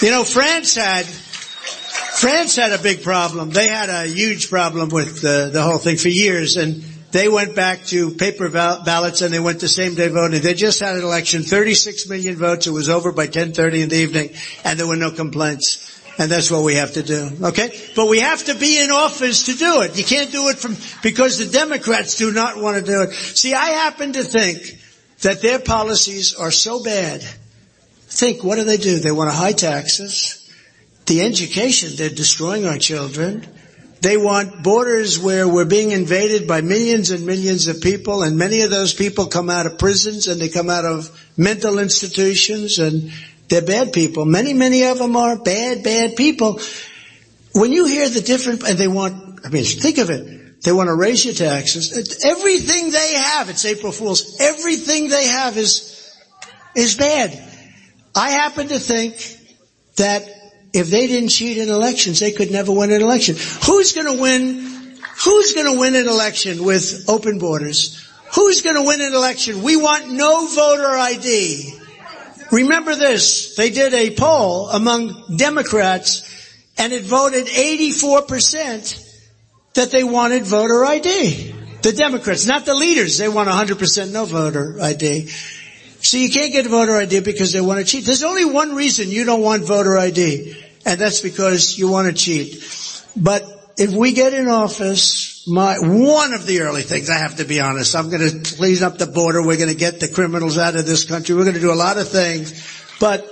you 0.00 0.10
know, 0.10 0.24
France 0.24 0.74
had, 0.74 1.06
France 1.06 2.56
had 2.56 2.72
a 2.72 2.78
big 2.82 3.02
problem. 3.02 3.50
They 3.50 3.68
had 3.68 3.88
a 3.88 4.06
huge 4.06 4.50
problem 4.50 4.88
with 4.88 5.20
the, 5.20 5.50
the 5.52 5.62
whole 5.62 5.78
thing 5.78 5.96
for 5.96 6.08
years 6.08 6.56
and 6.56 6.82
they 7.12 7.28
went 7.28 7.54
back 7.54 7.84
to 7.86 8.10
paper 8.10 8.48
ballots 8.48 9.20
and 9.20 9.32
they 9.32 9.38
went 9.38 9.60
to 9.60 9.68
same 9.68 9.94
day 9.94 10.08
voting. 10.08 10.40
They 10.40 10.54
just 10.54 10.80
had 10.80 10.96
an 10.96 11.02
election, 11.02 11.42
36 11.42 12.08
million 12.08 12.36
votes. 12.36 12.66
It 12.66 12.70
was 12.70 12.88
over 12.88 13.12
by 13.12 13.26
10:30 13.26 13.82
in 13.82 13.88
the 13.90 13.96
evening, 13.96 14.30
and 14.64 14.78
there 14.78 14.86
were 14.86 14.96
no 14.96 15.10
complaints. 15.10 15.76
And 16.18 16.30
that's 16.30 16.50
what 16.50 16.62
we 16.62 16.74
have 16.74 16.92
to 16.92 17.02
do. 17.02 17.30
Okay? 17.42 17.78
But 17.96 18.08
we 18.08 18.20
have 18.20 18.44
to 18.44 18.54
be 18.54 18.82
in 18.82 18.90
office 18.90 19.46
to 19.46 19.54
do 19.54 19.82
it. 19.82 19.96
You 19.96 20.04
can't 20.04 20.30
do 20.30 20.48
it 20.48 20.58
from, 20.58 20.76
because 21.02 21.38
the 21.38 21.50
Democrats 21.50 22.16
do 22.16 22.32
not 22.32 22.58
want 22.58 22.78
to 22.78 22.84
do 22.84 23.02
it. 23.02 23.12
See, 23.12 23.54
I 23.54 23.66
happen 23.66 24.12
to 24.14 24.22
think 24.22 24.78
that 25.22 25.40
their 25.40 25.58
policies 25.58 26.34
are 26.34 26.50
so 26.50 26.82
bad. 26.82 27.22
Think, 28.08 28.44
what 28.44 28.56
do 28.56 28.64
they 28.64 28.76
do? 28.76 28.98
They 28.98 29.12
want 29.12 29.30
to 29.30 29.36
high 29.36 29.52
taxes. 29.52 30.38
The 31.06 31.22
education, 31.22 31.90
they're 31.96 32.10
destroying 32.10 32.66
our 32.66 32.78
children. 32.78 33.46
They 34.02 34.16
want 34.16 34.64
borders 34.64 35.18
where 35.18 35.46
we're 35.46 35.64
being 35.64 35.92
invaded 35.92 36.48
by 36.48 36.60
millions 36.60 37.10
and 37.10 37.24
millions 37.24 37.68
of 37.68 37.80
people 37.80 38.24
and 38.24 38.36
many 38.36 38.62
of 38.62 38.70
those 38.70 38.92
people 38.92 39.26
come 39.26 39.48
out 39.48 39.64
of 39.64 39.78
prisons 39.78 40.26
and 40.26 40.40
they 40.40 40.48
come 40.48 40.68
out 40.68 40.84
of 40.84 41.08
mental 41.36 41.78
institutions 41.78 42.80
and 42.80 43.12
they're 43.52 43.60
bad 43.60 43.92
people. 43.92 44.24
Many, 44.24 44.54
many 44.54 44.84
of 44.84 44.96
them 44.96 45.14
are 45.14 45.36
bad, 45.36 45.84
bad 45.84 46.16
people. 46.16 46.58
When 47.54 47.70
you 47.70 47.84
hear 47.84 48.08
the 48.08 48.22
different, 48.22 48.66
and 48.66 48.78
they 48.78 48.88
want, 48.88 49.44
I 49.44 49.50
mean, 49.50 49.64
think 49.64 49.98
of 49.98 50.08
it. 50.08 50.62
They 50.62 50.72
want 50.72 50.88
to 50.88 50.94
raise 50.94 51.22
your 51.22 51.34
taxes. 51.34 52.24
Everything 52.24 52.90
they 52.90 53.12
have, 53.12 53.50
it's 53.50 53.66
April 53.66 53.92
Fool's, 53.92 54.40
everything 54.40 55.10
they 55.10 55.26
have 55.26 55.58
is, 55.58 56.16
is 56.74 56.96
bad. 56.96 57.30
I 58.14 58.30
happen 58.30 58.68
to 58.68 58.78
think 58.78 59.16
that 59.96 60.26
if 60.72 60.88
they 60.88 61.06
didn't 61.06 61.28
cheat 61.28 61.58
in 61.58 61.68
elections, 61.68 62.20
they 62.20 62.32
could 62.32 62.50
never 62.50 62.72
win 62.72 62.90
an 62.90 63.02
election. 63.02 63.36
Who's 63.66 63.92
gonna 63.92 64.18
win, 64.18 64.96
who's 65.24 65.52
gonna 65.52 65.78
win 65.78 65.94
an 65.94 66.08
election 66.08 66.64
with 66.64 67.04
open 67.06 67.38
borders? 67.38 68.08
Who's 68.34 68.62
gonna 68.62 68.82
win 68.82 69.02
an 69.02 69.12
election? 69.12 69.62
We 69.62 69.76
want 69.76 70.10
no 70.10 70.46
voter 70.46 70.88
ID. 70.88 71.80
Remember 72.52 72.94
this, 72.94 73.56
they 73.56 73.70
did 73.70 73.94
a 73.94 74.14
poll 74.14 74.68
among 74.68 75.38
Democrats 75.38 76.28
and 76.76 76.92
it 76.92 77.02
voted 77.04 77.46
84% 77.46 79.08
that 79.74 79.90
they 79.90 80.04
wanted 80.04 80.44
voter 80.44 80.84
ID. 80.84 81.54
The 81.80 81.92
Democrats, 81.92 82.46
not 82.46 82.66
the 82.66 82.74
leaders, 82.74 83.16
they 83.16 83.28
want 83.28 83.48
100% 83.48 84.12
no 84.12 84.26
voter 84.26 84.78
ID. 84.80 85.28
So 85.28 86.18
you 86.18 86.30
can't 86.30 86.52
get 86.52 86.66
voter 86.66 86.94
ID 86.94 87.20
because 87.20 87.52
they 87.52 87.60
want 87.62 87.78
to 87.78 87.86
cheat. 87.86 88.04
There's 88.04 88.22
only 88.22 88.44
one 88.44 88.74
reason 88.74 89.08
you 89.08 89.24
don't 89.24 89.40
want 89.40 89.64
voter 89.64 89.96
ID, 89.96 90.54
and 90.84 91.00
that's 91.00 91.22
because 91.22 91.78
you 91.78 91.88
want 91.88 92.08
to 92.08 92.12
cheat. 92.12 92.62
But 93.16 93.44
if 93.78 93.92
we 93.92 94.12
get 94.12 94.34
in 94.34 94.48
office, 94.48 95.31
my, 95.46 95.76
one 95.80 96.34
of 96.34 96.46
the 96.46 96.60
early 96.60 96.82
things, 96.82 97.10
I 97.10 97.18
have 97.18 97.36
to 97.36 97.44
be 97.44 97.60
honest, 97.60 97.96
I'm 97.96 98.10
going 98.10 98.42
to 98.42 98.56
clean 98.56 98.82
up 98.82 98.98
the 98.98 99.06
border, 99.06 99.44
we're 99.44 99.56
going 99.56 99.70
to 99.70 99.76
get 99.76 100.00
the 100.00 100.08
criminals 100.08 100.58
out 100.58 100.76
of 100.76 100.86
this 100.86 101.04
country, 101.04 101.34
we're 101.34 101.44
going 101.44 101.54
to 101.54 101.60
do 101.60 101.72
a 101.72 101.74
lot 101.74 101.98
of 101.98 102.08
things, 102.08 102.52
but, 103.00 103.26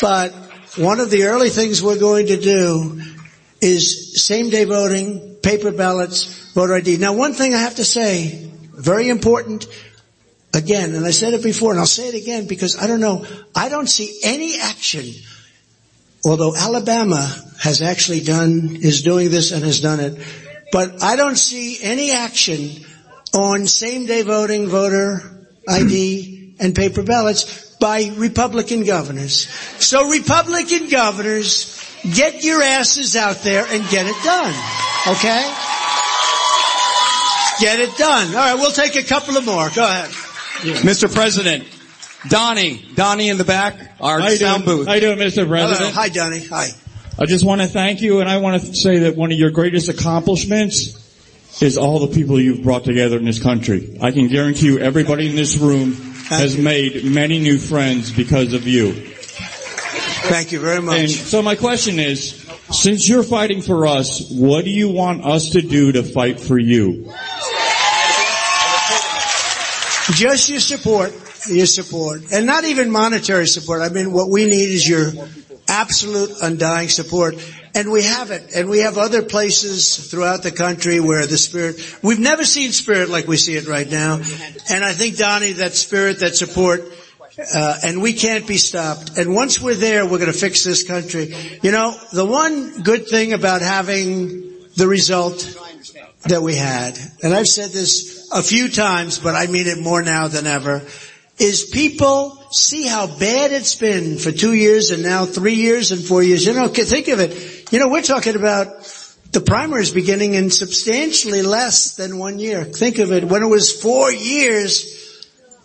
but 0.00 0.32
one 0.76 1.00
of 1.00 1.10
the 1.10 1.24
early 1.24 1.50
things 1.50 1.82
we're 1.82 1.98
going 1.98 2.28
to 2.28 2.40
do 2.40 3.02
is 3.60 4.22
same 4.22 4.50
day 4.50 4.64
voting, 4.64 5.36
paper 5.42 5.72
ballots, 5.72 6.52
voter 6.52 6.74
ID. 6.74 6.98
Now 6.98 7.14
one 7.14 7.32
thing 7.32 7.54
I 7.54 7.60
have 7.60 7.76
to 7.76 7.84
say, 7.84 8.50
very 8.72 9.08
important, 9.08 9.66
again, 10.54 10.94
and 10.94 11.04
I 11.04 11.10
said 11.10 11.34
it 11.34 11.42
before 11.42 11.70
and 11.70 11.80
I'll 11.80 11.86
say 11.86 12.08
it 12.08 12.14
again 12.14 12.46
because 12.46 12.78
I 12.78 12.86
don't 12.86 13.00
know, 13.00 13.26
I 13.54 13.68
don't 13.68 13.88
see 13.88 14.20
any 14.24 14.58
action, 14.58 15.04
although 16.24 16.56
Alabama 16.56 17.28
has 17.60 17.82
actually 17.82 18.20
done, 18.20 18.76
is 18.80 19.02
doing 19.02 19.30
this 19.30 19.52
and 19.52 19.64
has 19.64 19.80
done 19.80 20.00
it, 20.00 20.18
but 20.72 21.02
I 21.02 21.16
don't 21.16 21.36
see 21.36 21.78
any 21.82 22.12
action 22.12 22.84
on 23.32 23.66
same 23.66 24.06
day 24.06 24.22
voting, 24.22 24.68
voter 24.68 25.46
ID, 25.68 26.56
and 26.60 26.74
paper 26.74 27.02
ballots 27.02 27.76
by 27.78 28.10
Republican 28.16 28.84
governors. 28.84 29.48
So 29.84 30.08
Republican 30.10 30.88
governors, 30.88 31.78
get 32.14 32.42
your 32.44 32.62
asses 32.62 33.16
out 33.16 33.38
there 33.42 33.64
and 33.68 33.86
get 33.90 34.06
it 34.06 34.16
done. 34.24 34.54
Okay? 35.08 35.52
Get 37.60 37.80
it 37.80 37.96
done. 37.96 38.28
Alright, 38.28 38.56
we'll 38.56 38.70
take 38.72 38.96
a 38.96 39.02
couple 39.02 39.36
of 39.36 39.44
more. 39.46 39.70
Go 39.70 39.84
ahead. 39.84 40.10
Mr. 40.82 41.12
President, 41.12 41.64
Donnie, 42.28 42.84
Donnie 42.94 43.28
in 43.28 43.38
the 43.38 43.44
back, 43.44 43.96
our 44.00 44.20
How 44.20 44.28
you 44.28 44.36
sound 44.36 44.64
doing? 44.64 44.78
booth. 44.78 44.86
How 44.88 44.94
you 44.94 45.00
doing, 45.00 45.18
Mr. 45.18 45.46
President? 45.46 45.78
Hello. 45.78 45.90
Hi, 45.92 46.08
Donnie. 46.08 46.44
Hi. 46.46 46.68
I 47.18 47.24
just 47.24 47.46
want 47.46 47.62
to 47.62 47.66
thank 47.66 48.02
you, 48.02 48.20
and 48.20 48.28
I 48.28 48.36
want 48.38 48.60
to 48.60 48.74
say 48.74 48.98
that 48.98 49.16
one 49.16 49.32
of 49.32 49.38
your 49.38 49.50
greatest 49.50 49.88
accomplishments 49.88 51.02
is 51.62 51.78
all 51.78 51.98
the 52.06 52.14
people 52.14 52.38
you've 52.38 52.62
brought 52.62 52.84
together 52.84 53.16
in 53.16 53.24
this 53.24 53.42
country. 53.42 53.96
I 54.02 54.10
can 54.10 54.28
guarantee 54.28 54.66
you, 54.66 54.78
everybody 54.80 55.30
in 55.30 55.34
this 55.34 55.56
room 55.56 55.94
has 56.28 56.58
made 56.58 57.06
many 57.06 57.38
new 57.38 57.56
friends 57.56 58.12
because 58.12 58.52
of 58.52 58.66
you. 58.66 58.92
Thank 58.92 60.52
you 60.52 60.60
very 60.60 60.82
much. 60.82 60.98
And 60.98 61.10
so 61.10 61.40
my 61.40 61.54
question 61.54 61.98
is, 61.98 62.46
since 62.70 63.08
you're 63.08 63.22
fighting 63.22 63.62
for 63.62 63.86
us, 63.86 64.30
what 64.30 64.66
do 64.66 64.70
you 64.70 64.90
want 64.90 65.24
us 65.24 65.50
to 65.50 65.62
do 65.62 65.92
to 65.92 66.02
fight 66.02 66.38
for 66.38 66.58
you? 66.58 67.10
Just 70.12 70.50
your 70.50 70.60
support, 70.60 71.14
your 71.48 71.64
support, 71.64 72.30
and 72.30 72.44
not 72.44 72.64
even 72.64 72.90
monetary 72.90 73.46
support. 73.46 73.80
I 73.80 73.88
mean, 73.88 74.12
what 74.12 74.28
we 74.28 74.44
need 74.44 74.68
is 74.68 74.86
your 74.86 75.12
absolute 75.68 76.30
undying 76.42 76.88
support. 76.88 77.34
And 77.74 77.90
we 77.90 78.04
have 78.04 78.30
it. 78.30 78.54
And 78.54 78.70
we 78.70 78.80
have 78.80 78.96
other 78.96 79.22
places 79.22 80.10
throughout 80.10 80.42
the 80.42 80.50
country 80.50 80.98
where 80.98 81.26
the 81.26 81.36
spirit, 81.36 81.76
we've 82.02 82.18
never 82.18 82.44
seen 82.44 82.72
spirit 82.72 83.10
like 83.10 83.26
we 83.26 83.36
see 83.36 83.56
it 83.56 83.66
right 83.66 83.90
now. 83.90 84.20
And 84.70 84.84
I 84.84 84.92
think 84.92 85.16
Donnie, 85.18 85.52
that 85.52 85.74
spirit, 85.74 86.20
that 86.20 86.34
support, 86.36 86.80
uh, 87.54 87.78
and 87.84 88.00
we 88.00 88.14
can't 88.14 88.46
be 88.46 88.56
stopped. 88.56 89.18
And 89.18 89.34
once 89.34 89.60
we're 89.60 89.74
there, 89.74 90.04
we're 90.04 90.18
going 90.18 90.32
to 90.32 90.38
fix 90.38 90.64
this 90.64 90.84
country. 90.84 91.34
You 91.62 91.70
know, 91.70 91.94
the 92.12 92.24
one 92.24 92.82
good 92.82 93.08
thing 93.08 93.34
about 93.34 93.60
having 93.60 94.54
the 94.76 94.86
result 94.88 95.54
that 96.24 96.42
we 96.42 96.54
had, 96.54 96.98
and 97.22 97.34
I've 97.34 97.46
said 97.46 97.70
this 97.70 98.30
a 98.32 98.42
few 98.42 98.68
times, 98.68 99.18
but 99.18 99.34
I 99.34 99.46
mean 99.46 99.66
it 99.66 99.78
more 99.78 100.02
now 100.02 100.28
than 100.28 100.46
ever, 100.46 100.82
is 101.38 101.64
people 101.64 102.42
see 102.50 102.86
how 102.86 103.06
bad 103.06 103.52
it's 103.52 103.74
been 103.74 104.18
for 104.18 104.32
two 104.32 104.54
years 104.54 104.90
and 104.90 105.02
now 105.02 105.26
three 105.26 105.54
years 105.54 105.92
and 105.92 106.02
four 106.02 106.22
years. 106.22 106.46
You 106.46 106.54
know, 106.54 106.68
think 106.68 107.08
of 107.08 107.20
it. 107.20 107.72
You 107.72 107.78
know, 107.78 107.88
we're 107.88 108.02
talking 108.02 108.36
about 108.36 108.68
the 109.32 109.40
primaries 109.40 109.90
beginning 109.90 110.34
in 110.34 110.50
substantially 110.50 111.42
less 111.42 111.96
than 111.96 112.18
one 112.18 112.38
year. 112.38 112.64
Think 112.64 112.98
of 112.98 113.12
it. 113.12 113.24
When 113.24 113.42
it 113.42 113.48
was 113.48 113.82
four 113.82 114.10
years, 114.10 114.96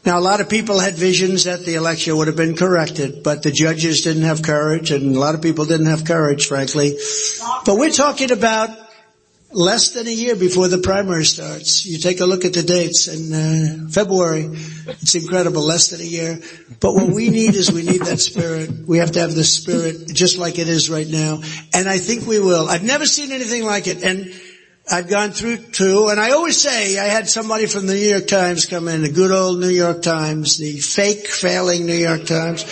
now 0.06 0.20
a 0.20 0.20
lot 0.20 0.42
of 0.42 0.50
people 0.50 0.80
had 0.80 0.96
visions 0.96 1.46
that 1.46 1.64
the 1.64 1.76
election 1.76 2.18
would 2.18 2.28
have 2.28 2.36
been 2.36 2.58
corrected, 2.58 3.24
but 3.24 3.44
the 3.44 3.52
judges 3.52 4.02
didn't 4.02 4.24
have 4.24 4.42
courage 4.42 4.92
and 4.92 5.16
a 5.16 5.20
lot 5.20 5.36
of 5.36 5.42
people 5.42 5.66
didn't 5.66 5.86
have 5.86 6.04
courage, 6.04 6.48
frankly. 6.48 6.98
But 7.66 7.78
we're 7.78 7.92
talking 7.92 8.32
about 8.32 8.70
less 9.54 9.92
than 9.92 10.08
a 10.08 10.12
year 10.12 10.36
before 10.36 10.68
the 10.68 10.78
primary 10.78 11.26
starts. 11.26 11.86
You 11.86 11.98
take 11.98 12.20
a 12.20 12.26
look 12.26 12.46
at 12.46 12.54
the 12.54 12.64
dates 12.64 13.08
in 13.08 13.34
uh, 13.34 13.90
February. 13.90 14.50
It's 15.02 15.16
incredible, 15.16 15.62
less 15.62 15.90
than 15.90 16.02
a 16.02 16.06
year. 16.06 16.40
But 16.80 16.94
what 16.96 17.10
we 17.10 17.30
need 17.30 17.56
is 17.56 17.72
we 17.72 17.84
need 17.84 18.02
that 18.02 18.20
spirit. 18.20 18.70
We 18.88 19.00
have 19.00 19.12
to 19.14 19.20
have 19.20 19.36
the 19.36 19.44
spirit 19.44 20.08
just 20.14 20.38
like 20.38 20.60
it 20.60 20.70
is 20.70 20.90
right 20.90 21.08
now. 21.08 21.42
And 21.74 21.90
I 21.90 21.98
think 21.98 22.26
we 22.26 22.40
will. 22.40 22.70
I've 22.70 22.84
never 22.84 23.06
seen 23.06 23.32
anything 23.32 23.66
like 23.66 23.88
it. 23.88 24.04
And 24.04 24.34
I've 24.90 25.10
gone 25.10 25.32
through 25.32 25.58
two, 25.58 26.10
and 26.10 26.20
I 26.20 26.32
always 26.32 26.60
say 26.60 26.98
I 26.98 27.06
had 27.06 27.30
somebody 27.30 27.68
from 27.68 27.88
the 27.88 27.94
New 27.94 28.10
York 28.10 28.28
Times 28.28 28.66
come 28.66 28.88
in, 28.88 29.04
the 29.04 29.12
good 29.12 29.32
old 29.32 29.60
New 29.60 29.70
York 29.70 30.02
Times, 30.02 30.58
the 30.58 30.80
fake, 30.80 31.28
failing 31.28 31.86
New 31.86 31.94
York 31.94 32.26
Times. 32.26 32.66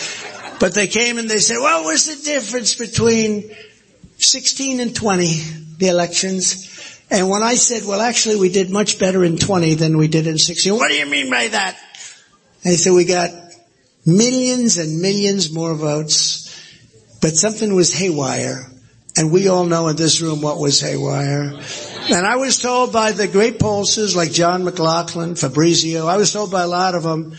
But 0.59 0.74
they 0.74 0.88
came 0.88 1.17
and 1.17 1.30
they 1.30 1.40
said, 1.40 1.58
well, 1.61 1.83
what's 1.83 2.14
the 2.14 2.22
difference 2.25 2.75
between 2.75 3.56
16 4.17 4.80
and 4.80 4.93
20, 4.93 5.25
the 5.77 5.88
elections? 5.88 6.68
And 7.11 7.29
when 7.29 7.41
I 7.41 7.55
said, 7.55 7.85
well, 7.85 8.01
actually, 8.01 8.35
we 8.35 8.49
did 8.49 8.69
much 8.69 8.99
better 8.99 9.23
in 9.23 9.38
20 9.38 9.75
than 9.75 9.97
we 9.97 10.07
did 10.07 10.27
in 10.27 10.38
16. 10.38 10.73
What 10.75 10.89
do 10.89 10.95
you 10.95 11.07
mean 11.07 11.29
by 11.29 11.47
that? 11.47 11.77
And 12.63 12.71
he 12.71 12.77
said, 12.77 12.93
we 12.93 13.05
got 13.05 13.31
millions 14.05 14.77
and 14.77 15.01
millions 15.01 15.51
more 15.51 15.73
votes, 15.73 16.45
but 17.21 17.35
something 17.35 17.73
was 17.73 17.93
haywire. 17.93 18.69
And 19.17 19.31
we 19.31 19.47
all 19.47 19.65
know 19.65 19.88
in 19.88 19.95
this 19.95 20.21
room 20.21 20.41
what 20.41 20.59
was 20.59 20.79
haywire. 20.79 21.59
And 22.11 22.25
I 22.25 22.38
was 22.38 22.61
told 22.61 22.93
by 22.93 23.11
the 23.11 23.27
great 23.27 23.59
pollsters 23.59 24.15
like 24.15 24.31
John 24.31 24.63
McLaughlin, 24.63 25.35
Fabrizio, 25.35 26.05
I 26.05 26.17
was 26.17 26.31
told 26.31 26.51
by 26.51 26.61
a 26.61 26.67
lot 26.67 26.95
of 26.95 27.03
them 27.03 27.35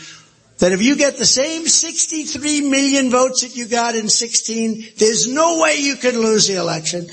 that 0.58 0.72
if 0.72 0.82
you 0.82 0.96
get 0.96 1.16
the 1.16 1.24
same 1.24 1.66
63 1.66 2.68
million 2.68 3.10
votes 3.10 3.42
that 3.42 3.56
you 3.56 3.66
got 3.66 3.94
in 3.94 4.08
16, 4.08 4.92
there's 4.98 5.32
no 5.32 5.60
way 5.60 5.76
you 5.76 5.96
can 5.96 6.20
lose 6.20 6.48
the 6.48 6.56
election. 6.56 7.08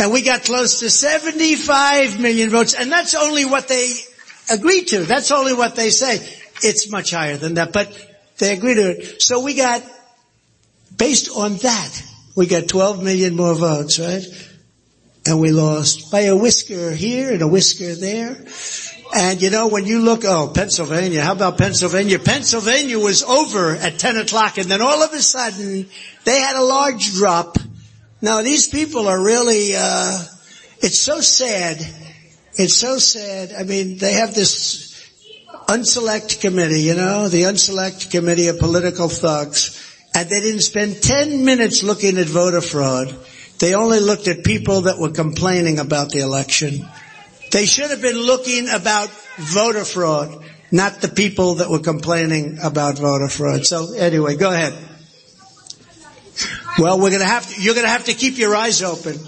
And 0.00 0.12
we 0.12 0.22
got 0.22 0.44
close 0.44 0.80
to 0.80 0.88
75 0.88 2.18
million 2.18 2.48
votes, 2.48 2.72
and 2.72 2.90
that's 2.90 3.14
only 3.14 3.44
what 3.44 3.68
they 3.68 3.92
agreed 4.50 4.88
to. 4.88 5.00
That's 5.00 5.30
only 5.30 5.52
what 5.52 5.76
they 5.76 5.90
say. 5.90 6.26
It's 6.62 6.90
much 6.90 7.10
higher 7.10 7.36
than 7.36 7.54
that, 7.54 7.74
but 7.74 7.92
they 8.38 8.54
agree 8.54 8.74
to 8.74 8.90
it. 8.92 9.20
So 9.20 9.44
we 9.44 9.54
got, 9.54 9.82
based 10.96 11.30
on 11.36 11.56
that, 11.56 12.02
we 12.34 12.46
got 12.46 12.66
12 12.68 13.02
million 13.02 13.36
more 13.36 13.54
votes, 13.54 13.98
right? 13.98 14.24
And 15.26 15.38
we 15.38 15.52
lost 15.52 16.10
by 16.10 16.20
a 16.20 16.36
whisker 16.36 16.92
here 16.92 17.32
and 17.32 17.42
a 17.42 17.48
whisker 17.48 17.94
there. 17.94 18.42
And 19.14 19.42
you 19.42 19.50
know, 19.50 19.68
when 19.68 19.84
you 19.84 20.00
look, 20.00 20.24
oh, 20.24 20.50
Pennsylvania, 20.54 21.22
how 21.22 21.32
about 21.32 21.58
Pennsylvania? 21.58 22.18
Pennsylvania 22.18 22.98
was 22.98 23.22
over 23.22 23.74
at 23.74 23.98
10 23.98 24.16
o'clock 24.16 24.56
and 24.56 24.70
then 24.70 24.80
all 24.80 25.02
of 25.02 25.12
a 25.12 25.20
sudden 25.20 25.88
they 26.24 26.40
had 26.40 26.56
a 26.56 26.62
large 26.62 27.12
drop. 27.12 27.58
Now 28.22 28.42
these 28.42 28.68
people 28.68 29.08
are 29.08 29.22
really, 29.22 29.72
uh, 29.76 30.22
it's 30.80 30.98
so 30.98 31.20
sad. 31.20 31.78
It's 32.54 32.76
so 32.76 32.98
sad. 32.98 33.52
I 33.58 33.62
mean, 33.64 33.98
they 33.98 34.14
have 34.14 34.34
this 34.34 34.90
unselect 35.68 36.40
committee, 36.40 36.80
you 36.82 36.94
know, 36.94 37.28
the 37.28 37.42
unselect 37.42 38.10
committee 38.10 38.48
of 38.48 38.58
political 38.58 39.08
thugs, 39.08 39.78
and 40.14 40.28
they 40.28 40.40
didn't 40.40 40.62
spend 40.62 41.00
10 41.02 41.44
minutes 41.44 41.82
looking 41.82 42.18
at 42.18 42.26
voter 42.26 42.60
fraud. 42.60 43.14
They 43.60 43.74
only 43.74 44.00
looked 44.00 44.26
at 44.26 44.42
people 44.42 44.82
that 44.82 44.98
were 44.98 45.10
complaining 45.10 45.78
about 45.78 46.10
the 46.10 46.20
election. 46.20 46.88
They 47.52 47.66
should 47.66 47.90
have 47.90 48.02
been 48.02 48.18
looking 48.18 48.68
about 48.68 49.10
voter 49.36 49.84
fraud, 49.84 50.44
not 50.72 51.00
the 51.00 51.08
people 51.08 51.56
that 51.56 51.70
were 51.70 51.80
complaining 51.80 52.58
about 52.62 52.98
voter 52.98 53.28
fraud. 53.28 53.64
So 53.64 53.92
anyway, 53.94 54.36
go 54.36 54.50
ahead. 54.50 54.72
Well, 56.80 56.98
we're 56.98 57.10
gonna 57.10 57.26
have 57.26 57.46
to, 57.46 57.60
you're 57.60 57.74
gonna 57.74 57.88
have 57.88 58.06
to 58.06 58.14
keep 58.14 58.38
your 58.38 58.56
eyes 58.56 58.82
open. 58.82 59.18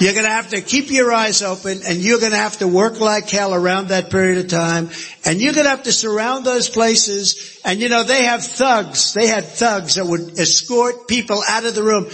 You're 0.00 0.14
gonna 0.14 0.30
have 0.30 0.48
to 0.48 0.62
keep 0.62 0.90
your 0.90 1.12
eyes 1.12 1.42
open 1.42 1.82
and 1.86 1.98
you're 1.98 2.18
gonna 2.18 2.36
have 2.36 2.56
to 2.60 2.68
work 2.68 3.00
like 3.00 3.28
hell 3.28 3.52
around 3.52 3.88
that 3.88 4.08
period 4.10 4.38
of 4.38 4.48
time 4.50 4.88
and 5.26 5.38
you're 5.38 5.52
gonna 5.52 5.68
have 5.68 5.82
to 5.82 5.92
surround 5.92 6.46
those 6.46 6.70
places 6.70 7.60
and 7.66 7.80
you 7.80 7.90
know, 7.90 8.02
they 8.02 8.24
have 8.24 8.42
thugs. 8.42 9.12
They 9.12 9.26
had 9.26 9.44
thugs 9.44 9.96
that 9.96 10.06
would 10.06 10.38
escort 10.38 11.06
people 11.06 11.42
out 11.46 11.66
of 11.66 11.74
the 11.74 11.82
room. 11.82 12.06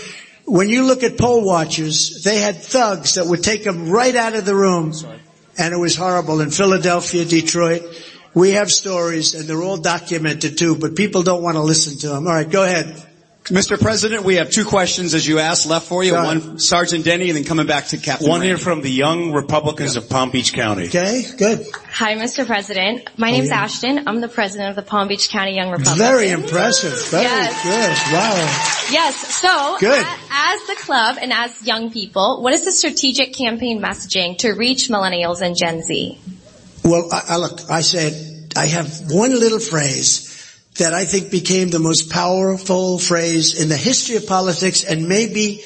When 0.46 0.68
you 0.68 0.84
look 0.84 1.04
at 1.04 1.16
poll 1.16 1.44
watchers, 1.44 2.24
they 2.24 2.40
had 2.40 2.60
thugs 2.60 3.14
that 3.14 3.26
would 3.26 3.44
take 3.44 3.62
them 3.62 3.88
right 3.88 4.16
out 4.16 4.34
of 4.34 4.44
the 4.44 4.56
room 4.56 4.92
and 5.58 5.72
it 5.72 5.78
was 5.78 5.94
horrible 5.94 6.40
in 6.40 6.50
Philadelphia, 6.50 7.24
Detroit. 7.24 7.82
We 8.34 8.52
have 8.52 8.68
stories 8.68 9.34
and 9.34 9.48
they're 9.48 9.62
all 9.62 9.76
documented 9.76 10.58
too, 10.58 10.74
but 10.74 10.96
people 10.96 11.22
don't 11.22 11.44
want 11.44 11.54
to 11.54 11.62
listen 11.62 11.98
to 11.98 12.08
them. 12.08 12.26
All 12.26 12.34
right, 12.34 12.50
go 12.50 12.64
ahead. 12.64 13.10
Mr. 13.46 13.78
President, 13.80 14.22
we 14.24 14.36
have 14.36 14.50
two 14.50 14.64
questions 14.64 15.14
as 15.14 15.26
you 15.26 15.40
asked 15.40 15.66
left 15.66 15.88
for 15.88 16.04
you. 16.04 16.14
One, 16.14 16.60
Sergeant 16.60 17.04
Denny, 17.04 17.28
and 17.28 17.36
then 17.36 17.44
coming 17.44 17.66
back 17.66 17.86
to 17.88 17.98
Captain 17.98 18.28
One 18.28 18.40
here 18.40 18.56
from 18.56 18.82
the 18.82 18.90
Young 18.90 19.32
Republicans 19.32 19.96
of 19.96 20.08
Palm 20.08 20.30
Beach 20.30 20.52
County. 20.52 20.86
Okay, 20.86 21.24
good. 21.36 21.66
Hi, 21.90 22.14
Mr. 22.14 22.46
President. 22.46 23.08
My 23.18 23.28
Oh, 23.28 23.32
name's 23.32 23.48
yeah. 23.48 23.62
Ashton. 23.64 24.06
I'm 24.06 24.20
the 24.20 24.28
president 24.28 24.70
of 24.70 24.76
the 24.76 24.82
Palm 24.82 25.08
Beach 25.08 25.28
County 25.28 25.56
Young 25.56 25.70
Republicans. 25.70 25.98
Very 25.98 26.30
impressive. 26.30 27.08
Very 27.10 27.24
Yes. 27.24 27.62
good. 27.64 28.14
Wow. 28.14 28.92
Yes. 28.92 29.34
So, 29.34 29.76
Good. 29.80 30.02
a- 30.06 30.18
as 30.30 30.60
the 30.68 30.76
club 30.76 31.16
and 31.20 31.32
as 31.32 31.66
young 31.66 31.90
people, 31.90 32.42
what 32.42 32.54
is 32.54 32.64
the 32.64 32.72
strategic 32.72 33.34
campaign 33.34 33.82
messaging 33.82 34.38
to 34.38 34.52
reach 34.52 34.88
millennials 34.88 35.40
and 35.40 35.56
Gen 35.56 35.82
Z? 35.82 36.16
Well, 36.84 37.08
I, 37.12 37.22
I 37.30 37.36
look, 37.38 37.60
I 37.68 37.80
said, 37.80 38.52
I 38.56 38.66
have 38.66 39.10
one 39.10 39.32
little 39.38 39.58
phrase 39.58 40.28
that 40.78 40.94
I 40.94 41.04
think 41.04 41.30
became 41.30 41.68
the 41.68 41.78
most 41.78 42.10
powerful 42.10 42.98
phrase 42.98 43.60
in 43.60 43.68
the 43.68 43.76
history 43.76 44.16
of 44.16 44.26
politics 44.26 44.84
and 44.84 45.08
maybe 45.08 45.62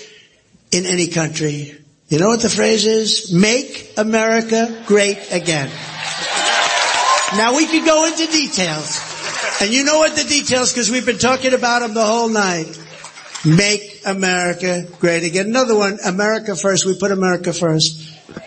in 0.72 0.84
any 0.84 1.06
country. 1.08 1.76
You 2.08 2.18
know 2.18 2.28
what 2.28 2.42
the 2.42 2.48
phrase 2.48 2.86
is? 2.86 3.32
Make 3.32 3.94
America 3.96 4.82
great 4.86 5.18
again. 5.32 5.70
Now 7.36 7.56
we 7.56 7.66
could 7.66 7.84
go 7.84 8.06
into 8.06 8.26
details. 8.26 9.00
And 9.60 9.72
you 9.72 9.84
know 9.84 9.98
what 9.98 10.14
the 10.16 10.24
details 10.24 10.72
because 10.72 10.90
we've 10.90 11.06
been 11.06 11.18
talking 11.18 11.54
about 11.54 11.80
them 11.80 11.94
the 11.94 12.04
whole 12.04 12.28
night. 12.28 12.78
Make 13.44 14.02
America 14.04 14.86
great 14.98 15.24
again. 15.24 15.46
Another 15.46 15.76
one, 15.76 15.98
America 16.04 16.54
first. 16.56 16.84
We 16.84 16.98
put 16.98 17.10
America 17.10 17.52
first. 17.52 18.02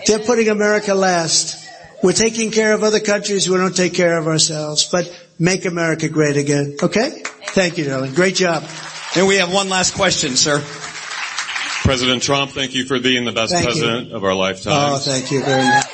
They're 0.06 0.20
putting 0.20 0.50
America 0.50 0.94
last. 0.94 1.66
We're 2.04 2.14
taking 2.14 2.52
care 2.52 2.74
of 2.74 2.84
other 2.84 3.00
countries. 3.00 3.50
We 3.50 3.58
don't 3.58 3.76
take 3.76 3.94
care 3.94 4.18
of 4.18 4.28
ourselves. 4.28 4.88
But 4.92 5.12
make 5.40 5.66
America 5.66 6.10
great 6.10 6.38
again. 6.38 6.76
Okay? 6.84 7.24
Thank 7.48 7.78
you, 7.78 7.86
darling. 7.86 8.14
Great 8.14 8.36
job. 8.36 8.64
And 9.16 9.26
we 9.26 9.38
have 9.38 9.52
one 9.52 9.70
last 9.70 9.96
question, 9.96 10.36
sir. 10.36 10.64
President 11.82 12.22
Trump, 12.22 12.52
thank 12.52 12.76
you 12.76 12.86
for 12.86 13.00
being 13.00 13.26
the 13.26 13.32
best 13.32 13.54
Thank 13.54 13.66
you. 13.66 13.72
president 13.72 14.12
of 14.12 14.24
our 14.24 14.36
lifetime. 14.36 14.74
Oh, 14.76 14.98
thank 14.98 15.32
you 15.32 15.42
very 15.42 15.64
much. 15.64 15.86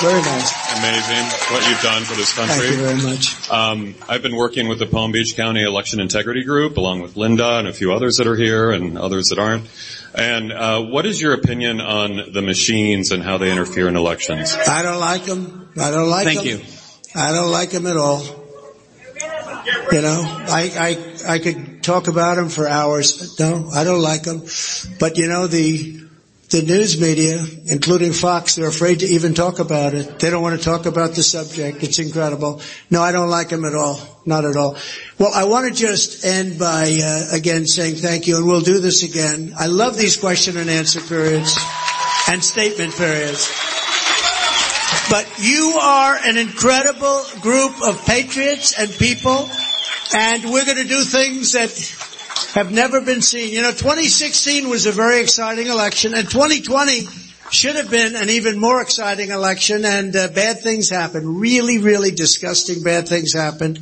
Very 0.00 0.22
nice. 0.22 0.78
Amazing 0.78 1.26
what 1.52 1.68
you've 1.68 1.82
done 1.82 2.02
for 2.04 2.14
this 2.14 2.32
country. 2.32 2.68
Thank 2.68 2.78
you 2.78 2.86
very 2.86 3.02
much. 3.02 3.50
Um, 3.50 3.94
I've 4.08 4.22
been 4.22 4.36
working 4.36 4.68
with 4.68 4.78
the 4.78 4.86
Palm 4.86 5.12
Beach 5.12 5.36
County 5.36 5.62
Election 5.62 6.00
Integrity 6.00 6.42
Group, 6.42 6.78
along 6.78 7.00
with 7.00 7.16
Linda 7.16 7.58
and 7.58 7.68
a 7.68 7.72
few 7.72 7.92
others 7.92 8.16
that 8.16 8.26
are 8.26 8.36
here 8.36 8.70
and 8.70 8.96
others 8.96 9.28
that 9.28 9.38
aren't. 9.38 9.68
And 10.14 10.52
uh, 10.52 10.84
what 10.84 11.04
is 11.04 11.20
your 11.20 11.34
opinion 11.34 11.80
on 11.80 12.32
the 12.32 12.40
machines 12.40 13.10
and 13.10 13.22
how 13.22 13.36
they 13.36 13.50
interfere 13.52 13.88
in 13.88 13.96
elections? 13.96 14.54
I 14.54 14.82
don't 14.82 15.00
like 15.00 15.24
them. 15.24 15.68
I 15.78 15.90
don't 15.90 16.08
like 16.08 16.24
Thank 16.24 16.44
them. 16.44 16.58
Thank 16.60 17.14
you. 17.14 17.20
I 17.20 17.32
don't 17.32 17.50
like 17.50 17.70
them 17.70 17.86
at 17.86 17.96
all. 17.98 18.39
You 19.92 20.02
know, 20.02 20.22
I, 20.24 20.70
I, 21.26 21.34
I 21.34 21.38
could 21.40 21.82
talk 21.82 22.06
about 22.06 22.36
them 22.36 22.48
for 22.48 22.68
hours. 22.68 23.38
No, 23.40 23.70
I 23.74 23.82
don't 23.84 24.00
like 24.00 24.22
them. 24.22 24.42
But 25.00 25.18
you 25.18 25.26
know, 25.26 25.48
the, 25.48 26.00
the 26.50 26.62
news 26.62 27.00
media, 27.00 27.44
including 27.66 28.12
Fox, 28.12 28.54
they're 28.54 28.68
afraid 28.68 29.00
to 29.00 29.06
even 29.06 29.34
talk 29.34 29.58
about 29.58 29.94
it. 29.94 30.20
They 30.20 30.30
don't 30.30 30.42
want 30.42 30.58
to 30.58 30.64
talk 30.64 30.86
about 30.86 31.14
the 31.14 31.22
subject. 31.22 31.82
It's 31.82 31.98
incredible. 31.98 32.60
No, 32.90 33.02
I 33.02 33.10
don't 33.10 33.30
like 33.30 33.48
them 33.48 33.64
at 33.64 33.74
all. 33.74 34.00
Not 34.26 34.44
at 34.44 34.56
all. 34.56 34.76
Well, 35.18 35.32
I 35.34 35.44
want 35.44 35.66
to 35.66 35.74
just 35.74 36.24
end 36.24 36.58
by, 36.58 37.00
uh, 37.02 37.36
again 37.36 37.66
saying 37.66 37.96
thank 37.96 38.26
you 38.26 38.36
and 38.36 38.46
we'll 38.46 38.60
do 38.60 38.78
this 38.78 39.02
again. 39.02 39.54
I 39.58 39.66
love 39.66 39.96
these 39.96 40.16
question 40.16 40.56
and 40.56 40.70
answer 40.70 41.00
periods 41.00 41.58
and 42.28 42.44
statement 42.44 42.94
periods. 42.94 43.48
But 45.10 45.26
you 45.40 45.76
are 45.80 46.14
an 46.24 46.36
incredible 46.36 47.24
group 47.40 47.82
of 47.82 48.04
patriots 48.06 48.78
and 48.78 48.88
people, 48.90 49.50
and 50.14 50.44
we're 50.44 50.64
going 50.64 50.78
to 50.78 50.88
do 50.88 51.02
things 51.02 51.52
that 51.52 51.70
have 52.54 52.72
never 52.72 53.00
been 53.00 53.22
seen. 53.22 53.52
You 53.52 53.62
know, 53.62 53.70
2016 53.70 54.68
was 54.68 54.86
a 54.86 54.92
very 54.92 55.20
exciting 55.20 55.68
election, 55.68 56.14
and 56.14 56.28
2020 56.28 57.06
should 57.50 57.76
have 57.76 57.90
been 57.90 58.16
an 58.16 58.30
even 58.30 58.58
more 58.58 58.80
exciting 58.80 59.30
election, 59.30 59.84
and 59.84 60.14
uh, 60.14 60.28
bad 60.28 60.60
things 60.60 60.88
happened. 60.88 61.40
Really, 61.40 61.78
really 61.78 62.10
disgusting 62.10 62.82
bad 62.82 63.08
things 63.08 63.32
happened. 63.32 63.80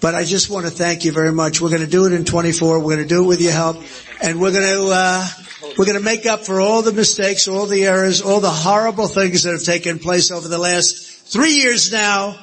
But 0.00 0.14
I 0.14 0.24
just 0.24 0.48
want 0.48 0.66
to 0.66 0.70
thank 0.70 1.04
you 1.04 1.12
very 1.12 1.32
much. 1.32 1.60
We're 1.60 1.70
going 1.70 1.82
to 1.82 1.88
do 1.88 2.06
it 2.06 2.12
in 2.12 2.24
24. 2.24 2.78
We're 2.78 2.84
going 2.84 2.98
to 2.98 3.06
do 3.06 3.24
it 3.24 3.26
with 3.26 3.40
your 3.40 3.52
help, 3.52 3.78
and 4.22 4.40
we're 4.40 4.52
going 4.52 4.76
to 4.76 4.90
uh, 4.92 5.28
we're 5.76 5.86
going 5.86 5.98
to 5.98 6.04
make 6.04 6.24
up 6.24 6.46
for 6.46 6.60
all 6.60 6.82
the 6.82 6.92
mistakes, 6.92 7.48
all 7.48 7.66
the 7.66 7.84
errors, 7.84 8.20
all 8.20 8.40
the 8.40 8.50
horrible 8.50 9.08
things 9.08 9.42
that 9.42 9.52
have 9.52 9.64
taken 9.64 9.98
place 9.98 10.30
over 10.30 10.46
the 10.46 10.58
last 10.58 11.32
three 11.32 11.54
years 11.54 11.90
now, 11.92 12.38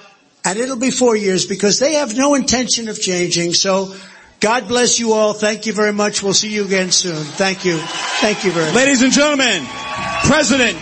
and 0.45 0.59
it'll 0.59 0.77
be 0.77 0.91
four 0.91 1.15
years 1.15 1.45
because 1.45 1.79
they 1.79 1.95
have 1.95 2.15
no 2.15 2.35
intention 2.35 2.87
of 2.87 2.99
changing. 2.99 3.53
So. 3.53 3.95
God 4.41 4.67
bless 4.67 4.99
you 4.99 5.13
all. 5.13 5.33
Thank 5.33 5.65
you 5.65 5.73
very 5.73 5.93
much. 5.93 6.21
We'll 6.21 6.33
see 6.33 6.53
you 6.53 6.65
again 6.65 6.91
soon. 6.91 7.15
Thank 7.15 7.63
you. 7.65 7.77
Thank 7.77 8.43
you 8.43 8.51
very 8.51 8.65
much. 8.65 8.75
Ladies 8.75 9.01
and 9.01 9.11
gentlemen, 9.11 9.65
President 10.25 10.77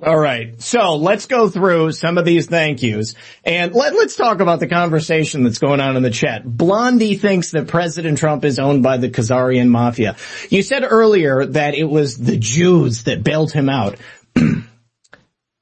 All 0.00 0.18
right. 0.18 0.60
So 0.62 0.96
let's 0.96 1.26
go 1.26 1.48
through 1.48 1.92
some 1.92 2.18
of 2.18 2.24
these 2.24 2.46
thank 2.46 2.82
yous 2.82 3.14
and 3.44 3.74
let, 3.74 3.94
let's 3.94 4.14
talk 4.14 4.40
about 4.40 4.60
the 4.60 4.68
conversation 4.68 5.42
that's 5.42 5.58
going 5.58 5.80
on 5.80 5.96
in 5.96 6.02
the 6.04 6.10
chat. 6.10 6.44
Blondie 6.44 7.16
thinks 7.16 7.50
that 7.50 7.66
President 7.66 8.16
Trump 8.16 8.44
is 8.44 8.60
owned 8.60 8.84
by 8.84 8.96
the 8.96 9.10
Khazarian 9.10 9.68
mafia. 9.68 10.16
You 10.50 10.62
said 10.62 10.84
earlier 10.88 11.46
that 11.46 11.74
it 11.74 11.84
was 11.84 12.16
the 12.16 12.36
Jews 12.36 13.04
that 13.04 13.24
bailed 13.24 13.52
him 13.52 13.68
out. 13.68 13.96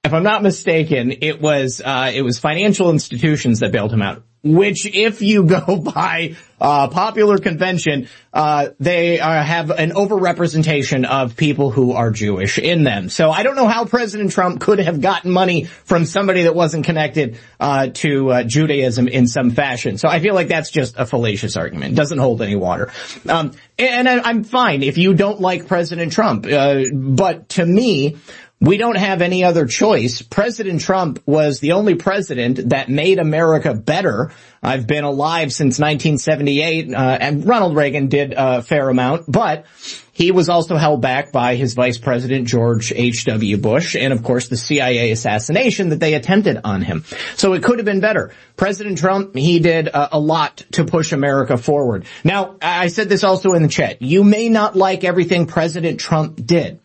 if 0.07 0.15
I'm 0.15 0.23
not 0.23 0.43
mistaken, 0.43 1.17
it 1.20 1.41
was, 1.41 1.83
uh, 1.85 2.12
it 2.15 2.23
was 2.23 2.39
financial 2.39 2.91
institutions 2.91 3.60
that 3.60 3.73
bailed 3.73 3.93
him 3.93 4.02
out. 4.02 4.23
Which, 4.44 4.86
if 4.86 5.23
you 5.23 5.43
go 5.43 5.76
by 5.94 6.36
uh, 6.60 6.86
popular 6.89 7.39
convention, 7.39 8.09
uh, 8.33 8.68
they 8.78 9.18
uh, 9.18 9.43
have 9.43 9.70
an 9.70 9.91
overrepresentation 9.91 11.05
of 11.05 11.36
people 11.36 11.73
who 11.73 11.93
are 11.93 12.12
Jewish 12.12 12.57
in 12.59 12.85
them. 12.85 13.09
So 13.09 13.33
I 13.33 13.43
don't 13.43 13.57
know 13.57 13.67
how 13.67 13.86
President 13.86 14.31
Trump 14.31 14.60
could 14.60 14.78
have 14.78 15.01
gotten 15.01 15.33
money 15.33 15.65
from 15.65 16.05
somebody 16.05 16.44
that 16.44 16.55
wasn't 16.55 16.86
connected 16.86 17.41
uh, 17.59 17.89
to 17.94 18.31
uh, 18.31 18.43
Judaism 18.44 19.09
in 19.09 19.26
some 19.26 19.51
fashion. 19.51 19.99
So 19.99 20.09
I 20.09 20.20
feel 20.20 20.35
like 20.35 20.47
that's 20.47 20.70
just 20.70 20.94
a 20.97 21.07
fallacious 21.07 21.57
argument. 21.57 21.94
It 21.94 21.97
doesn't 21.97 22.18
hold 22.18 22.41
any 22.41 22.55
water. 22.55 22.93
Um, 23.28 23.51
and 23.78 24.09
I, 24.09 24.20
I'm 24.20 24.44
fine 24.44 24.85
if 24.85 24.97
you 24.97 25.15
don't 25.15 25.41
like 25.41 25.67
President 25.67 26.12
Trump, 26.12 26.44
but 26.44 27.49
to 27.51 27.67
me. 27.67 28.17
We 28.59 28.78
don't 28.78 28.97
have 28.97 29.20
any 29.20 29.44
other 29.44 29.67
choice. 29.67 30.23
President 30.23 30.81
Trump 30.81 31.23
was 31.26 31.60
the 31.60 31.73
only 31.73 31.94
president 31.94 32.70
that 32.70 32.89
made 32.89 33.18
America 33.18 33.75
better. 33.75 34.33
I've 34.62 34.86
been 34.86 35.05
alive 35.05 35.52
since 35.52 35.78
1978, 35.78 36.94
uh, 36.94 37.18
and 37.20 37.47
Ronald 37.47 37.76
Reagan 37.76 38.09
did 38.09 38.33
a 38.35 38.62
fair 38.62 38.89
amount, 38.89 39.31
but 39.31 39.67
he 40.10 40.31
was 40.31 40.49
also 40.49 40.76
held 40.76 41.02
back 41.02 41.33
by 41.33 41.57
his 41.57 41.75
vice 41.75 41.99
president, 41.99 42.49
George 42.49 42.91
H.W. 42.97 43.59
Bush, 43.59 43.94
and 43.94 44.15
of 44.15 44.23
course 44.23 44.49
the 44.49 44.57
CIA 44.57 45.10
assassination 45.10 45.91
that 45.91 46.01
they 46.01 46.15
attempted 46.15 46.59
on 46.65 46.81
him. 46.81 47.05
So 47.36 47.52
it 47.52 47.62
could 47.62 47.78
have 47.78 47.85
been 47.85 48.01
better. 48.01 48.33
President 48.57 48.97
Trump, 48.97 49.36
he 49.36 49.59
did 49.59 49.89
a, 49.89 50.17
a 50.17 50.18
lot 50.18 50.65
to 50.73 50.86
push 50.86 51.12
America 51.12 51.59
forward. 51.59 52.07
Now, 52.25 52.57
I 52.62 52.86
said 52.89 53.10
this 53.10 53.23
also 53.23 53.52
in 53.52 53.62
the 53.62 53.68
chat. 53.68 54.01
You 54.01 54.25
may 54.25 54.49
not 54.49 54.75
like 54.75 55.05
everything 55.05 55.47
President 55.47 56.01
Trump 56.01 56.44
did. 56.47 56.81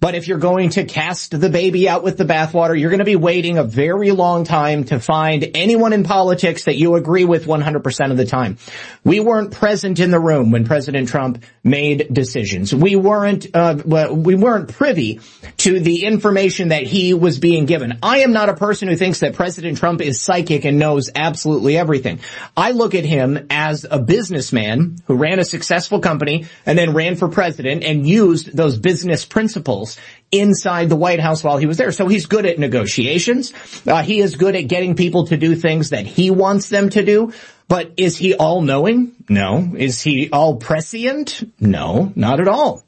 But 0.00 0.14
if 0.14 0.28
you're 0.28 0.38
going 0.38 0.70
to 0.70 0.84
cast 0.84 1.38
the 1.38 1.50
baby 1.50 1.88
out 1.88 2.04
with 2.04 2.18
the 2.18 2.24
bathwater, 2.24 2.78
you're 2.78 2.90
going 2.90 3.00
to 3.00 3.04
be 3.04 3.16
waiting 3.16 3.58
a 3.58 3.64
very 3.64 4.12
long 4.12 4.44
time 4.44 4.84
to 4.84 5.00
find 5.00 5.50
anyone 5.54 5.92
in 5.92 6.04
politics 6.04 6.64
that 6.64 6.76
you 6.76 6.94
agree 6.94 7.24
with 7.24 7.46
100% 7.46 8.10
of 8.12 8.16
the 8.16 8.24
time. 8.24 8.58
We 9.02 9.18
weren't 9.18 9.50
present 9.50 9.98
in 9.98 10.12
the 10.12 10.20
room 10.20 10.52
when 10.52 10.64
President 10.64 11.08
Trump 11.08 11.42
made 11.64 12.14
decisions. 12.14 12.72
We 12.72 12.94
weren't, 12.94 13.48
uh, 13.52 13.76
we 13.84 14.36
weren't 14.36 14.68
privy 14.68 15.20
to 15.58 15.80
the 15.80 16.04
information 16.04 16.68
that 16.68 16.84
he 16.84 17.12
was 17.12 17.40
being 17.40 17.66
given. 17.66 17.98
I 18.00 18.18
am 18.18 18.32
not 18.32 18.48
a 18.48 18.54
person 18.54 18.86
who 18.86 18.94
thinks 18.94 19.20
that 19.20 19.34
President 19.34 19.78
Trump 19.78 20.00
is 20.00 20.20
psychic 20.20 20.64
and 20.64 20.78
knows 20.78 21.10
absolutely 21.12 21.76
everything. 21.76 22.20
I 22.56 22.70
look 22.70 22.94
at 22.94 23.04
him 23.04 23.46
as 23.50 23.84
a 23.90 23.98
businessman 23.98 24.98
who 25.06 25.16
ran 25.16 25.40
a 25.40 25.44
successful 25.44 25.98
company 25.98 26.46
and 26.64 26.78
then 26.78 26.94
ran 26.94 27.16
for 27.16 27.28
president 27.28 27.82
and 27.82 28.06
used 28.06 28.56
those 28.56 28.78
business 28.78 29.24
principles 29.24 29.87
inside 30.30 30.88
the 30.88 30.96
White 30.96 31.20
House 31.20 31.42
while 31.42 31.56
he 31.56 31.66
was 31.66 31.76
there. 31.76 31.92
So 31.92 32.08
he's 32.08 32.26
good 32.26 32.44
at 32.44 32.58
negotiations. 32.58 33.52
Uh, 33.86 34.02
he 34.02 34.20
is 34.20 34.36
good 34.36 34.56
at 34.56 34.62
getting 34.62 34.96
people 34.96 35.26
to 35.28 35.36
do 35.36 35.54
things 35.54 35.90
that 35.90 36.06
he 36.06 36.30
wants 36.30 36.68
them 36.68 36.90
to 36.90 37.04
do. 37.04 37.32
But 37.68 37.92
is 37.96 38.16
he 38.16 38.34
all 38.34 38.62
knowing? 38.62 39.12
No. 39.28 39.74
Is 39.76 40.00
he 40.00 40.30
all 40.30 40.56
prescient? 40.56 41.42
No, 41.60 42.12
not 42.16 42.40
at 42.40 42.48
all. 42.48 42.82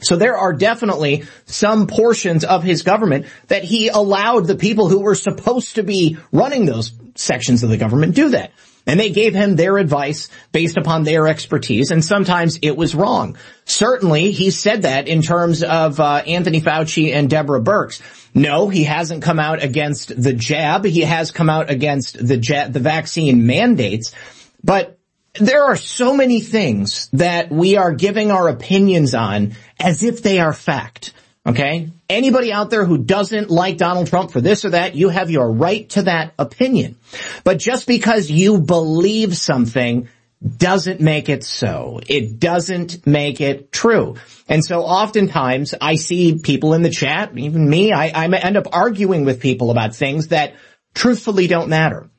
So 0.00 0.16
there 0.16 0.36
are 0.36 0.52
definitely 0.52 1.24
some 1.46 1.86
portions 1.88 2.44
of 2.44 2.62
his 2.62 2.82
government 2.82 3.26
that 3.48 3.64
he 3.64 3.88
allowed 3.88 4.46
the 4.46 4.54
people 4.54 4.88
who 4.88 5.00
were 5.00 5.16
supposed 5.16 5.74
to 5.74 5.82
be 5.82 6.18
running 6.30 6.66
those 6.66 6.92
sections 7.16 7.64
of 7.64 7.70
the 7.70 7.76
government 7.76 8.14
do 8.14 8.30
that. 8.30 8.52
And 8.86 8.98
they 8.98 9.10
gave 9.10 9.34
him 9.34 9.56
their 9.56 9.76
advice 9.76 10.28
based 10.50 10.76
upon 10.76 11.04
their 11.04 11.28
expertise, 11.28 11.90
and 11.90 12.02
sometimes 12.02 12.58
it 12.62 12.76
was 12.76 12.94
wrong. 12.94 13.36
Certainly, 13.66 14.30
he 14.30 14.50
said 14.50 14.82
that 14.82 15.08
in 15.08 15.20
terms 15.20 15.62
of 15.62 16.00
uh, 16.00 16.22
Anthony 16.26 16.60
Fauci 16.60 17.12
and 17.12 17.28
Deborah 17.28 17.60
Birx. 17.60 18.00
No, 18.34 18.68
he 18.68 18.84
hasn't 18.84 19.22
come 19.22 19.38
out 19.38 19.62
against 19.62 20.22
the 20.22 20.32
jab. 20.32 20.84
He 20.84 21.00
has 21.00 21.32
come 21.32 21.50
out 21.50 21.70
against 21.70 22.14
the 22.14 22.36
the 22.70 22.80
vaccine 22.80 23.46
mandates. 23.46 24.12
But 24.62 24.98
there 25.34 25.64
are 25.64 25.76
so 25.76 26.14
many 26.14 26.40
things 26.40 27.08
that 27.12 27.50
we 27.50 27.76
are 27.76 27.92
giving 27.92 28.30
our 28.30 28.48
opinions 28.48 29.14
on 29.14 29.54
as 29.78 30.02
if 30.02 30.22
they 30.22 30.40
are 30.40 30.52
fact. 30.52 31.12
Okay? 31.48 31.90
Anybody 32.10 32.52
out 32.52 32.68
there 32.68 32.84
who 32.84 32.98
doesn't 32.98 33.48
like 33.48 33.78
Donald 33.78 34.06
Trump 34.08 34.30
for 34.30 34.40
this 34.42 34.66
or 34.66 34.70
that, 34.70 34.94
you 34.94 35.08
have 35.08 35.30
your 35.30 35.50
right 35.50 35.88
to 35.90 36.02
that 36.02 36.34
opinion. 36.38 36.96
But 37.42 37.58
just 37.58 37.86
because 37.86 38.30
you 38.30 38.60
believe 38.60 39.34
something 39.34 40.08
doesn't 40.56 41.00
make 41.00 41.28
it 41.28 41.42
so. 41.42 42.00
It 42.06 42.38
doesn't 42.38 43.06
make 43.06 43.40
it 43.40 43.72
true. 43.72 44.16
And 44.46 44.62
so 44.62 44.82
oftentimes 44.82 45.74
I 45.80 45.96
see 45.96 46.38
people 46.38 46.74
in 46.74 46.82
the 46.82 46.90
chat, 46.90 47.36
even 47.36 47.68
me, 47.68 47.92
I, 47.92 48.08
I 48.08 48.26
end 48.26 48.56
up 48.56 48.68
arguing 48.72 49.24
with 49.24 49.40
people 49.40 49.70
about 49.70 49.96
things 49.96 50.28
that 50.28 50.54
truthfully 50.94 51.46
don't 51.46 51.70
matter. 51.70 52.10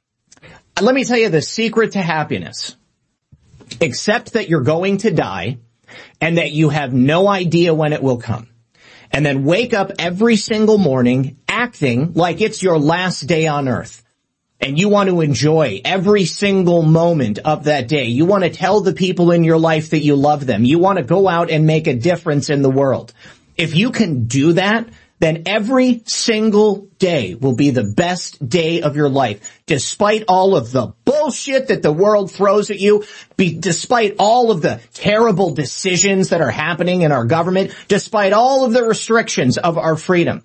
Let 0.82 0.96
me 0.96 1.06
tell 1.06 1.18
you 1.18 1.30
the 1.30 1.42
secret 1.42 1.94
to 1.94 2.02
happiness. 2.02 2.76
Accept 3.80 4.34
that 4.34 4.50
you're 4.50 4.62
going 4.62 4.98
to 4.98 5.12
die 5.12 5.60
and 6.20 6.38
that 6.38 6.52
you 6.52 6.70
have 6.70 6.94
no 6.94 7.28
idea 7.28 7.74
when 7.74 7.94
it 7.94 8.02
will 8.02 8.18
come 8.18 8.50
and 9.12 9.26
then 9.26 9.44
wake 9.44 9.74
up 9.74 9.92
every 10.00 10.36
single 10.36 10.78
morning 10.78 11.38
acting 11.48 12.14
like 12.14 12.42
it's 12.42 12.62
your 12.62 12.78
last 12.78 13.22
day 13.22 13.48
on 13.48 13.68
earth. 13.68 14.04
And 14.62 14.78
you 14.78 14.90
want 14.90 15.10
to 15.10 15.22
enjoy 15.22 15.82
every 15.86 16.26
single 16.26 16.82
moment 16.82 17.40
of 17.40 17.64
that 17.64 17.88
day. 17.88 18.06
You 18.06 18.26
want 18.26 18.44
to 18.44 18.50
tell 18.50 18.82
the 18.82 18.94
people 18.94 19.32
in 19.32 19.46
your 19.46 19.58
life 19.58 19.92
that 19.92 20.00
you 20.00 20.16
love 20.16 20.46
them. 20.46 20.66
You 20.66 20.80
want 20.80 20.98
to 20.98 21.04
go 21.04 21.30
out 21.30 21.50
and 21.50 21.66
make 21.66 21.88
a 21.88 21.94
difference 21.94 22.50
in 22.50 22.62
the 22.62 22.70
world. 22.70 23.14
If 23.56 23.74
you 23.74 23.92
can 23.92 24.26
do 24.26 24.54
that, 24.54 24.90
then 25.20 25.44
every 25.46 26.02
single 26.06 26.88
day 26.98 27.36
will 27.36 27.56
be 27.56 27.70
the 27.70 27.84
best 27.84 28.48
day 28.48 28.82
of 28.82 28.96
your 28.96 29.10
life, 29.10 29.62
despite 29.66 30.24
all 30.28 30.56
of 30.56 30.72
the 30.72 30.94
bullshit 31.06 31.68
that 31.68 31.82
the 31.82 31.92
world 31.92 32.32
throws 32.32 32.72
at 32.72 32.80
you, 32.80 33.04
be, 33.40 33.58
despite 33.58 34.18
all 34.20 34.52
of 34.52 34.62
the 34.62 34.80
terrible 34.94 35.56
decisions 35.56 36.30
that 36.30 36.42
are 36.42 36.52
happening 36.52 37.02
in 37.02 37.12
our 37.12 37.26
government, 37.26 37.74
despite 37.88 38.34
all 38.34 38.66
of 38.66 38.74
the 38.74 38.84
restrictions 38.84 39.58
of 39.58 39.80
our 39.80 39.96
freedom. 39.96 40.44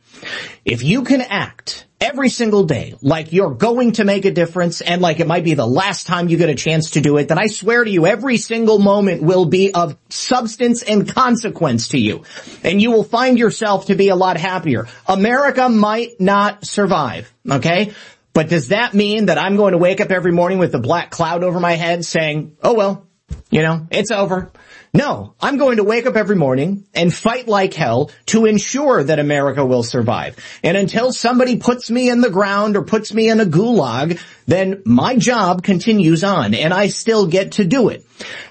If 0.65 0.83
you 0.83 1.03
can 1.03 1.21
act 1.21 1.85
every 2.01 2.29
single 2.29 2.65
day 2.65 2.95
like 3.03 3.33
you're 3.33 3.55
going 3.55 3.93
to 3.93 4.05
make 4.05 4.25
a 4.25 4.31
difference 4.31 4.81
and 4.81 5.01
like 5.01 5.21
it 5.21 5.27
might 5.27 5.43
be 5.43 5.55
the 5.55 5.67
last 5.67 6.07
time 6.07 6.29
you 6.29 6.37
get 6.37 6.49
a 6.51 6.55
chance 6.55 6.91
to 6.91 7.01
do 7.01 7.17
it, 7.17 7.29
then 7.29 7.39
I 7.39 7.47
swear 7.47 7.83
to 7.83 7.91
you 7.91 8.07
every 8.07 8.37
single 8.37 8.79
moment 8.79 9.23
will 9.23 9.47
be 9.47 9.75
of 9.75 9.97
substance 10.09 10.83
and 10.83 11.09
consequence 11.09 11.89
to 11.89 11.99
you. 11.99 12.25
And 12.63 12.81
you 12.81 12.91
will 12.91 13.05
find 13.05 13.39
yourself 13.39 13.87
to 13.87 13.95
be 13.95 14.09
a 14.09 14.17
lot 14.17 14.37
happier. 14.37 14.87
America 15.07 15.69
might 15.69 16.21
not 16.21 16.65
survive, 16.65 17.33
okay? 17.51 17.93
But 18.35 18.49
does 18.49 18.69
that 18.69 18.93
mean 18.93 19.27
that 19.27 19.39
I'm 19.39 19.57
going 19.57 19.73
to 19.73 19.79
wake 19.79 20.01
up 20.01 20.11
every 20.11 20.33
morning 20.33 20.59
with 20.59 20.75
a 20.75 20.81
black 20.81 21.11
cloud 21.11 21.43
over 21.45 21.61
my 21.61 21.73
head 21.73 22.05
saying, 22.05 22.57
oh 22.63 22.75
well, 22.75 23.07
you 23.51 23.63
know, 23.63 23.87
it's 23.91 24.11
over. 24.11 24.51
No, 24.93 25.35
I'm 25.41 25.57
going 25.57 25.79
to 25.79 25.85
wake 25.85 26.07
up 26.07 26.15
every 26.15 26.37
morning 26.37 26.85
and 26.95 27.13
fight 27.13 27.49
like 27.49 27.75
hell 27.75 28.13
to 28.27 28.47
ensure 28.47 29.03
that 29.03 29.19
America 29.19 29.65
will 29.65 29.83
survive. 29.83 30.37
And 30.63 30.77
until 30.77 31.13
somebody 31.13 31.57
puts 31.57 31.91
me 31.91 32.11
in 32.11 32.21
the 32.21 32.31
ground 32.31 32.77
or 32.77 32.83
puts 32.83 33.13
me 33.13 33.29
in 33.29 33.41
a 33.41 33.45
gulag, 33.45 34.21
then 34.47 34.83
my 34.85 35.17
job 35.17 35.65
continues 35.65 36.23
on 36.23 36.55
and 36.55 36.73
I 36.73 36.89
still 36.89 37.27
get 37.27 37.53
to 37.53 37.65
do 37.65 37.89
it. 37.89 38.05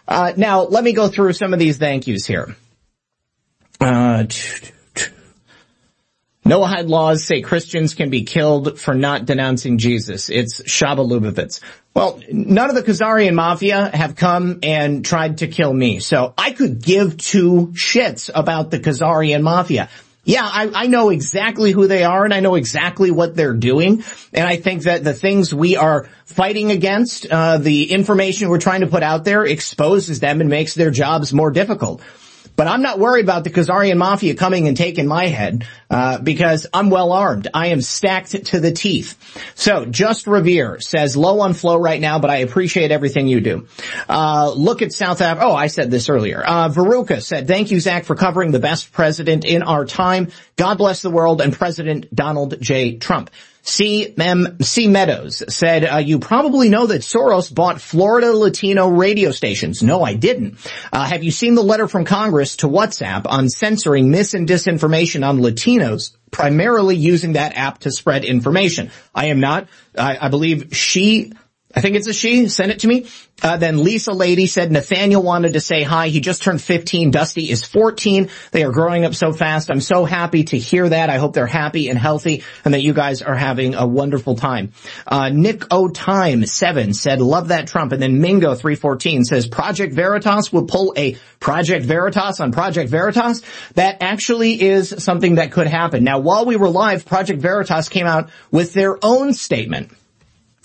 Uh, 0.06 0.34
now, 0.36 0.64
let 0.64 0.84
me 0.84 0.92
go 0.92 1.08
through 1.08 1.32
some 1.34 1.54
of 1.54 1.60
these 1.60 1.78
thank 1.78 2.08
yous 2.08 2.26
here. 2.26 2.56
Uh, 3.80 4.26
Noahide 6.46 6.90
laws 6.90 7.24
say 7.24 7.42
Christians 7.42 7.94
can 7.94 8.10
be 8.10 8.24
killed 8.24 8.78
for 8.80 8.94
not 8.94 9.26
denouncing 9.26 9.78
Jesus. 9.78 10.30
It's 10.30 10.62
Chabad 10.62 11.08
Lubavitch. 11.10 11.62
Well, 11.94 12.20
none 12.32 12.70
of 12.70 12.76
the 12.76 12.84
Khazarian 12.84 13.34
mafia 13.34 13.90
have 13.94 14.16
come 14.16 14.60
and 14.62 15.06
tried 15.06 15.38
to 15.38 15.48
kill 15.48 15.74
me, 15.74 16.00
so 16.00 16.34
I 16.38 16.52
could 16.52 16.82
give 16.82 17.18
two 17.18 17.68
shits 17.76 18.30
about 18.34 18.72
the 18.72 18.80
Khazarian 18.80 19.42
mafia. 19.42 19.90
Yeah, 20.26 20.44
I, 20.44 20.72
I, 20.74 20.88
know 20.88 21.10
exactly 21.10 21.72
who 21.72 21.88
they 21.88 22.06
are 22.06 22.24
and 22.24 22.34
I 22.34 22.40
know 22.40 22.56
exactly 22.56 23.12
what 23.12 23.36
they're 23.36 23.54
doing. 23.54 24.06
And 24.32 24.48
I 24.48 24.56
think 24.56 24.84
that 24.84 25.04
the 25.04 25.14
things 25.14 25.54
we 25.54 25.76
are 25.76 26.08
fighting 26.24 26.72
against, 26.72 27.26
uh, 27.30 27.58
the 27.58 27.92
information 27.92 28.48
we're 28.48 28.60
trying 28.60 28.82
to 28.82 28.88
put 28.88 29.04
out 29.04 29.26
there 29.26 29.44
exposes 29.46 30.22
them 30.22 30.40
and 30.40 30.50
makes 30.50 30.76
their 30.76 30.92
jobs 30.92 31.34
more 31.34 31.52
difficult. 31.52 32.02
But 32.56 32.68
I'm 32.68 32.82
not 32.82 33.00
worried 33.00 33.26
about 33.26 33.44
the 33.44 33.50
Khazarian 33.50 33.98
mafia 33.98 34.36
coming 34.36 34.68
and 34.68 34.78
taking 34.78 35.08
my 35.08 35.28
head, 35.28 35.68
uh, 35.90 36.20
because 36.20 36.68
I'm 36.74 36.90
well 36.90 37.12
armed. 37.12 37.48
I 37.54 37.68
am 37.68 37.82
stacked 37.82 38.46
to 38.46 38.60
the 38.60 38.72
teeth. 38.72 39.18
So, 39.56 39.86
Just 39.86 40.28
Revere 40.28 40.80
says, 40.80 41.18
low 41.18 41.40
on 41.40 41.54
flow 41.54 41.78
right 41.78 42.00
now, 42.00 42.20
but 42.20 42.30
I 42.30 42.38
appreciate 42.38 42.92
everything 42.92 43.28
you 43.28 43.42
do. 43.42 43.68
Uh, 44.08 44.52
look 44.56 44.82
at 44.82 44.94
South 44.94 45.22
Africa. 45.22 45.48
Oh, 45.48 45.56
I 45.56 45.68
said 45.68 45.90
this 45.90 46.10
earlier. 46.10 46.44
Uh, 46.46 46.70
Veruca 46.70 47.22
said, 47.22 47.48
thank 47.48 47.72
you, 47.72 47.80
Zach, 47.80 48.06
for 48.06 48.16
covering 48.16 48.52
the 48.52 48.60
best 48.60 48.92
president 48.92 49.46
in 49.46 49.64
our 49.64 49.86
time. 49.86 50.32
God 50.56 50.78
bless 50.78 51.02
the 51.02 51.10
world 51.10 51.42
and 51.42 51.54
President 51.54 52.14
Donald 52.14 52.62
J. 52.62 52.98
Trump. 52.98 53.32
C. 53.64 54.14
Meadows 54.18 55.44
said, 55.48 55.86
uh, 55.86 55.98
you 55.98 56.20
probably 56.20 56.68
know 56.70 56.86
that 56.86 57.02
Soros 57.02 57.54
bought 57.54 57.80
Florida 57.80 58.34
Latino 58.34 58.90
radio 58.90 59.32
stations. 59.32 59.82
No, 59.82 60.04
I 60.04 60.16
didn't. 60.16 60.58
Uh, 60.92 61.06
have 61.06 61.24
you 61.24 61.32
seen 61.32 61.56
the 61.56 61.64
letter 61.64 61.88
from 61.88 62.04
Congress 62.04 62.58
to 62.58 62.68
WhatsApp 62.68 63.26
on 63.26 63.50
censoring 63.50 64.12
mis 64.12 64.34
and 64.34 64.48
disinformation 64.48 65.28
on 65.28 65.40
Latinos, 65.40 66.16
primarily 66.30 66.98
using 66.98 67.34
that 67.34 67.56
app 67.56 67.80
to 67.80 67.92
spread 67.92 68.26
information? 68.26 68.92
I 69.16 69.28
am 69.28 69.40
not. 69.40 69.70
I, 69.98 70.18
I 70.20 70.28
believe 70.28 70.76
she 70.76 71.32
I 71.76 71.82
think 71.82 71.96
it's 71.96 72.08
a 72.08 72.14
she. 72.14 72.48
Send 72.50 72.72
it 72.72 72.80
to 72.80 72.88
me. 72.88 73.08
Uh, 73.42 73.58
then 73.58 73.84
Lisa 73.84 74.12
Lady 74.12 74.46
said 74.46 74.72
Nathaniel 74.72 75.24
wanted 75.24 75.54
to 75.54 75.60
say 75.60 75.82
hi. 75.82 76.10
He 76.10 76.20
just 76.20 76.44
turned 76.44 76.62
15. 76.62 77.10
Dusty 77.10 77.50
is 77.50 77.66
14. 77.66 78.30
They 78.52 78.64
are 78.64 78.72
growing 78.72 79.06
up 79.06 79.16
so 79.16 79.34
fast. 79.34 79.72
I'm 79.72 79.82
so 79.82 80.06
happy 80.06 80.44
to 80.46 80.58
hear 80.58 80.88
that. 80.88 81.10
I 81.10 81.18
hope 81.18 81.34
they're 81.34 81.48
happy 81.48 81.90
and 81.90 81.98
healthy 81.98 82.44
and 82.64 82.74
that 82.76 82.82
you 82.82 82.94
guys 82.94 83.22
are 83.24 83.36
having 83.36 83.74
a 83.74 83.88
wonderful 83.88 84.36
time. 84.36 84.72
Uh, 85.08 85.30
Nick 85.30 85.64
O 85.72 85.88
Time 85.88 86.46
7 86.46 86.94
said 86.94 87.20
love 87.20 87.48
that 87.48 87.68
Trump. 87.68 87.92
And 87.92 88.02
then 88.02 88.22
Mingo 88.22 88.54
314 88.54 89.26
says 89.26 89.48
Project 89.48 89.94
Veritas 89.94 90.54
will 90.54 90.66
pull 90.66 90.94
a 90.96 91.18
Project 91.40 91.86
Veritas 91.86 92.40
on 92.40 92.52
Project 92.52 92.90
Veritas. 92.90 93.42
That 93.74 93.98
actually 94.02 94.62
is 94.62 94.94
something 95.04 95.36
that 95.36 95.52
could 95.52 95.68
happen. 95.68 96.04
Now 96.04 96.20
while 96.20 96.46
we 96.46 96.56
were 96.56 96.70
live, 96.70 97.06
Project 97.06 97.42
Veritas 97.42 97.90
came 97.90 98.06
out 98.06 98.30
with 98.52 98.74
their 98.74 99.04
own 99.04 99.34
statement. 99.34 99.92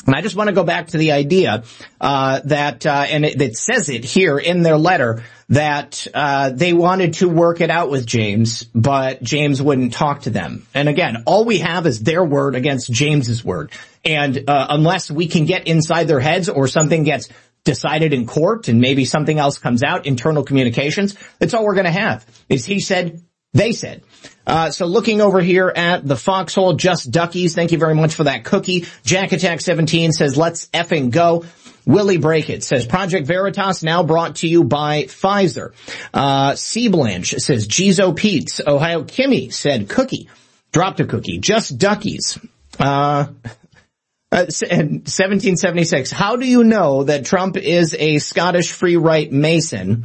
And 0.08 0.16
I 0.16 0.22
just 0.22 0.36
want 0.36 0.48
to 0.48 0.54
go 0.54 0.64
back 0.64 0.86
to 0.88 0.96
the 0.96 1.12
idea 1.12 1.64
uh, 2.00 2.40
that, 2.46 2.86
uh, 2.86 3.04
and 3.10 3.26
it, 3.26 3.42
it, 3.42 3.58
says 3.58 3.90
it 3.90 4.06
here 4.06 4.38
in 4.38 4.62
their 4.62 4.78
letter 4.78 5.22
that 5.50 6.06
uh, 6.14 6.48
they 6.48 6.72
wanted 6.72 7.12
to 7.14 7.28
work 7.28 7.60
it 7.60 7.68
out 7.68 7.90
with 7.90 8.06
James, 8.06 8.64
but 8.74 9.22
James 9.22 9.60
wouldn't 9.60 9.92
talk 9.92 10.22
to 10.22 10.30
them. 10.30 10.66
And 10.72 10.88
again, 10.88 11.24
all 11.26 11.44
we 11.44 11.58
have 11.58 11.86
is 11.86 12.02
their 12.02 12.24
word 12.24 12.54
against 12.54 12.90
James's 12.90 13.44
word. 13.44 13.70
And 14.02 14.48
uh, 14.48 14.68
unless 14.70 15.10
we 15.10 15.26
can 15.26 15.44
get 15.44 15.66
inside 15.66 16.04
their 16.04 16.20
heads 16.20 16.48
or 16.48 16.68
something 16.68 17.02
gets 17.02 17.28
decided 17.64 18.14
in 18.14 18.26
court 18.26 18.68
and 18.68 18.80
maybe 18.80 19.04
something 19.04 19.38
else 19.38 19.58
comes 19.58 19.82
out, 19.82 20.06
internal 20.06 20.42
communications, 20.42 21.16
that's 21.38 21.52
all 21.52 21.66
we're 21.66 21.74
going 21.74 21.84
to 21.84 21.90
have. 21.90 22.24
Is 22.48 22.64
he 22.64 22.80
said 22.80 23.22
They 23.52 23.72
said. 23.72 24.02
Uh, 24.48 24.70
so 24.70 24.86
looking 24.86 25.20
over 25.20 25.40
here 25.40 25.70
at 25.74 26.08
the 26.08 26.16
foxhole, 26.16 26.72
just 26.72 27.10
duckies. 27.10 27.54
Thank 27.54 27.70
you 27.70 27.78
very 27.78 27.94
much 27.94 28.14
for 28.14 28.24
that 28.24 28.44
cookie. 28.44 28.86
Jack 29.04 29.32
Attack 29.32 29.60
17 29.60 30.12
says, 30.12 30.38
let's 30.38 30.68
effing 30.68 31.10
go. 31.10 31.44
Willie 31.84 32.18
Break 32.18 32.50
It 32.50 32.62
says 32.64 32.86
Project 32.86 33.26
Veritas 33.26 33.82
now 33.82 34.02
brought 34.02 34.36
to 34.36 34.48
you 34.48 34.62
by 34.62 35.04
Pfizer. 35.04 35.72
Uh, 36.12 36.54
C 36.54 36.88
Blanche 36.88 37.30
says 37.38 37.66
Jizo 37.66 38.14
Pete's. 38.14 38.60
Ohio 38.66 39.04
Kimmy 39.04 39.52
said 39.52 39.88
cookie. 39.88 40.28
Dropped 40.70 41.00
a 41.00 41.06
cookie. 41.06 41.38
Just 41.38 41.78
duckies. 41.78 42.38
Uh, 42.78 43.28
uh, 44.32 44.48
1776. 44.50 46.10
How 46.10 46.36
do 46.36 46.46
you 46.46 46.62
know 46.62 47.04
that 47.04 47.24
Trump 47.24 47.56
is 47.56 47.94
a 47.98 48.18
Scottish 48.18 48.72
free 48.72 48.98
right 48.98 49.32
Mason? 49.32 50.04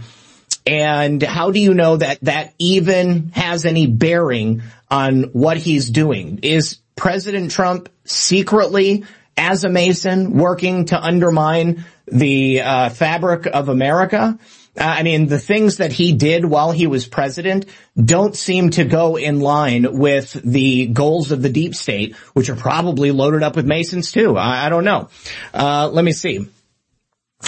And 0.65 1.21
how 1.21 1.51
do 1.51 1.59
you 1.59 1.73
know 1.73 1.97
that 1.97 2.19
that 2.21 2.53
even 2.57 3.29
has 3.33 3.65
any 3.65 3.87
bearing 3.87 4.61
on 4.89 5.23
what 5.33 5.57
he's 5.57 5.89
doing? 5.89 6.39
Is 6.43 6.77
President 6.95 7.51
Trump 7.51 7.89
secretly 8.05 9.03
as 9.35 9.63
a 9.63 9.69
Mason 9.69 10.37
working 10.37 10.85
to 10.85 10.99
undermine 10.99 11.83
the 12.07 12.61
uh, 12.61 12.89
fabric 12.89 13.45
of 13.45 13.69
America? 13.69 14.37
Uh, 14.75 14.83
I 14.83 15.03
mean, 15.03 15.27
the 15.27 15.39
things 15.39 15.77
that 15.77 15.91
he 15.91 16.13
did 16.13 16.45
while 16.45 16.71
he 16.71 16.87
was 16.87 17.05
president 17.05 17.67
don't 17.95 18.35
seem 18.35 18.71
to 18.71 18.85
go 18.85 19.17
in 19.17 19.39
line 19.39 19.99
with 19.99 20.33
the 20.33 20.87
goals 20.87 21.31
of 21.31 21.41
the 21.43 21.49
deep 21.49 21.75
state, 21.75 22.15
which 22.33 22.49
are 22.49 22.55
probably 22.55 23.11
loaded 23.11 23.43
up 23.43 23.55
with 23.55 23.67
Masons 23.67 24.11
too. 24.11 24.35
I, 24.35 24.65
I 24.65 24.69
don't 24.69 24.83
know. 24.83 25.09
Uh, 25.53 25.89
let 25.91 26.03
me 26.03 26.11
see. 26.11 26.47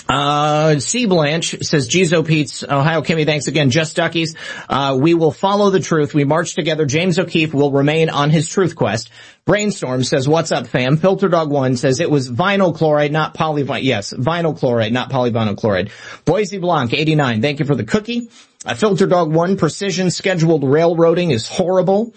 Uh, 0.07 0.79
C. 0.79 1.05
Blanche 1.05 1.55
says, 1.61 1.89
Jizo 1.89 2.25
Pete's, 2.25 2.63
Ohio 2.63 3.01
Kimmy, 3.01 3.25
thanks 3.25 3.47
again. 3.47 3.69
Just 3.69 3.95
Duckies. 3.95 4.35
Uh, 4.69 4.97
we 4.99 5.13
will 5.13 5.31
follow 5.31 5.69
the 5.69 5.79
truth. 5.79 6.13
We 6.13 6.23
march 6.25 6.53
together. 6.53 6.85
James 6.85 7.17
O'Keefe 7.17 7.53
will 7.53 7.71
remain 7.71 8.09
on 8.09 8.29
his 8.29 8.47
truth 8.47 8.75
quest. 8.75 9.09
Brainstorm 9.45 10.03
says, 10.03 10.27
what's 10.27 10.51
up 10.51 10.67
fam? 10.67 10.97
Filter 10.97 11.29
Dog 11.29 11.51
1 11.51 11.77
says 11.77 11.99
it 11.99 12.09
was 12.09 12.29
vinyl 12.31 12.75
chloride, 12.75 13.11
not 13.11 13.35
polyvinyl, 13.35 13.83
yes, 13.83 14.11
vinyl 14.11 14.57
chloride, 14.57 14.91
not 14.91 15.11
polyvinyl 15.11 15.57
chloride. 15.57 15.91
Boise 16.25 16.57
Blanc, 16.57 16.93
89, 16.93 17.41
thank 17.41 17.59
you 17.59 17.65
for 17.65 17.75
the 17.75 17.83
cookie. 17.83 18.29
Uh, 18.65 18.73
Filter 18.73 19.05
Dog 19.05 19.31
1, 19.31 19.57
precision 19.57 20.09
scheduled 20.09 20.63
railroading 20.63 21.29
is 21.29 21.47
horrible. 21.47 22.15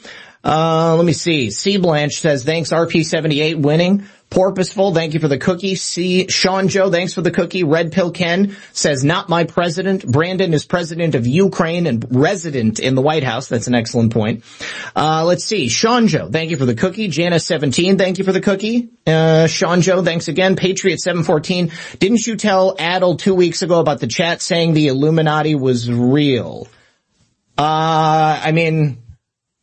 Uh, 0.48 0.96
let 0.96 1.04
me 1.04 1.12
see. 1.12 1.50
C. 1.50 1.76
Blanche 1.76 2.20
says, 2.20 2.42
thanks 2.42 2.70
RP78 2.72 3.60
winning. 3.60 4.04
Porpoiseful, 4.30 4.94
thank 4.94 5.12
you 5.12 5.20
for 5.20 5.28
the 5.28 5.36
cookie. 5.36 5.74
See, 5.74 6.28
Sean 6.28 6.68
Joe, 6.68 6.90
thanks 6.90 7.12
for 7.12 7.20
the 7.20 7.30
cookie. 7.30 7.64
Red 7.64 7.92
Pill 7.92 8.10
Ken 8.10 8.56
says, 8.72 9.04
not 9.04 9.28
my 9.28 9.44
president. 9.44 10.06
Brandon 10.06 10.54
is 10.54 10.64
president 10.64 11.14
of 11.14 11.26
Ukraine 11.26 11.86
and 11.86 12.06
resident 12.10 12.78
in 12.78 12.94
the 12.94 13.02
White 13.02 13.24
House. 13.24 13.48
That's 13.48 13.66
an 13.66 13.74
excellent 13.74 14.14
point. 14.14 14.42
Uh, 14.96 15.24
let's 15.26 15.44
see. 15.44 15.68
Sean 15.68 16.08
Joe, 16.08 16.30
thank 16.30 16.50
you 16.50 16.56
for 16.56 16.66
the 16.66 16.74
cookie. 16.74 17.08
Janice17, 17.08 17.98
thank 17.98 18.16
you 18.16 18.24
for 18.24 18.32
the 18.32 18.40
cookie. 18.40 18.88
Uh, 19.06 19.48
Sean 19.48 19.82
Joe, 19.82 20.02
thanks 20.02 20.28
again. 20.28 20.56
Patriot714, 20.56 21.98
didn't 21.98 22.26
you 22.26 22.36
tell 22.36 22.74
Adel 22.78 23.16
two 23.16 23.34
weeks 23.34 23.60
ago 23.60 23.80
about 23.80 24.00
the 24.00 24.06
chat 24.06 24.40
saying 24.40 24.72
the 24.72 24.88
Illuminati 24.88 25.54
was 25.54 25.90
real? 25.90 26.68
Uh, 27.58 28.40
I 28.42 28.52
mean, 28.52 29.02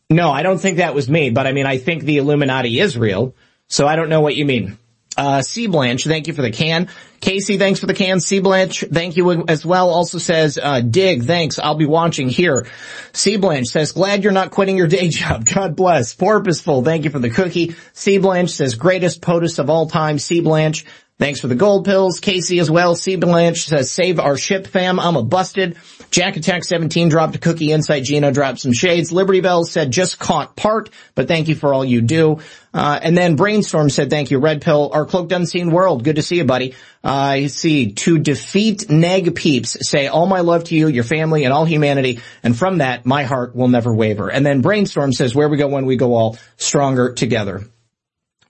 no, 0.10 0.32
I 0.32 0.44
don't 0.44 0.60
think 0.60 0.78
that 0.78 0.94
was 0.94 1.10
me, 1.10 1.30
but 1.30 1.48
I 1.48 1.52
mean, 1.52 1.66
I 1.66 1.78
think 1.78 2.04
the 2.04 2.18
Illuminati 2.18 2.80
is 2.80 2.98
real. 2.98 3.36
So 3.68 3.88
I 3.88 3.96
don't 3.96 4.10
know 4.10 4.22
what 4.22 4.36
you 4.36 4.46
mean. 4.46 4.78
Uh, 5.18 5.42
C 5.42 5.68
Blanche, 5.68 6.04
thank 6.04 6.28
you 6.28 6.34
for 6.34 6.42
the 6.42 6.52
can. 6.52 6.90
Casey, 7.22 7.58
thanks 7.58 7.80
for 7.80 7.86
the 7.86 7.94
can. 7.94 8.20
C 8.20 8.40
Blanche, 8.40 8.84
thank 8.92 9.16
you 9.16 9.46
as 9.48 9.66
well. 9.66 9.90
Also 9.90 10.18
says, 10.18 10.60
uh, 10.62 10.82
Dig, 10.82 11.24
thanks. 11.24 11.58
I'll 11.58 11.76
be 11.76 11.86
watching 11.86 12.28
here. 12.28 12.68
C 13.14 13.38
Blanche 13.38 13.68
says, 13.68 13.94
glad 13.94 14.24
you're 14.24 14.34
not 14.34 14.52
quitting 14.52 14.78
your 14.78 14.88
day 14.88 15.08
job. 15.10 15.46
God 15.46 15.76
bless. 15.76 16.14
Porpoiseful, 16.14 16.84
thank 16.84 17.06
you 17.06 17.12
for 17.12 17.20
the 17.20 17.30
cookie. 17.30 17.76
C 17.94 18.18
Blanche 18.18 18.52
says, 18.52 18.76
greatest 18.76 19.22
POTUS 19.22 19.58
of 19.58 19.70
all 19.70 19.88
time. 19.88 20.20
C 20.20 20.42
Blanche, 20.42 20.86
thanks 21.18 21.40
for 21.40 21.48
the 21.48 21.56
gold 21.56 21.86
pills. 21.86 22.20
Casey 22.20 22.60
as 22.60 22.70
well. 22.70 22.96
C 22.96 23.16
Blanche 23.16 23.66
says, 23.66 23.92
save 23.92 24.20
our 24.20 24.38
ship 24.38 24.68
fam. 24.68 25.00
I'm 25.00 25.16
a 25.16 25.24
busted. 25.24 25.78
Jack 26.12 26.38
Attack 26.38 26.64
17 26.64 27.10
dropped 27.10 27.36
a 27.36 27.40
cookie. 27.40 27.72
Insight 27.72 28.04
Gino 28.04 28.32
dropped 28.32 28.60
some 28.60 28.74
shades. 28.74 29.12
Liberty 29.12 29.42
Bell 29.42 29.66
said 29.66 29.92
just 29.92 30.20
caught 30.20 30.56
part, 30.56 30.90
but 31.14 31.28
thank 31.28 31.48
you 31.48 31.56
for 31.56 31.74
all 31.74 31.84
you 31.84 32.02
do. 32.02 32.40
Uh, 32.74 33.00
and 33.02 33.18
then 33.18 33.36
Brainstorm 33.36 33.90
said 33.90 34.10
thank 34.10 34.32
you. 34.32 34.40
Red 34.40 34.62
Pill, 34.62 34.92
our 34.94 35.06
cloaked 35.06 35.32
unseen 35.32 35.72
world. 35.72 36.04
Good 36.04 36.18
to 36.18 36.22
see 36.22 36.38
you, 36.38 36.46
buddy. 36.46 36.76
I 37.04 37.48
see 37.48 37.94
to 37.94 38.18
defeat 38.18 38.90
neg 38.90 39.36
peeps 39.36 39.88
say 39.88 40.08
all 40.08 40.26
my 40.26 40.42
love 40.42 40.66
to 40.66 40.76
you, 40.76 40.88
your 40.88 41.04
family, 41.04 41.44
and 41.44 41.54
all 41.54 41.66
humanity. 41.66 42.20
And 42.44 42.58
from 42.58 42.80
that, 42.80 43.06
my 43.06 43.24
heart 43.24 43.56
will 43.56 43.68
never 43.68 43.94
waver. 43.94 44.30
And 44.30 44.46
then 44.46 44.62
Brainstorm 44.62 45.14
says 45.14 45.36
where 45.36 45.50
we 45.50 45.58
go 45.58 45.68
when 45.68 45.86
we 45.86 45.98
go 45.98 46.16
all 46.16 46.38
stronger 46.58 47.14
together. 47.14 47.66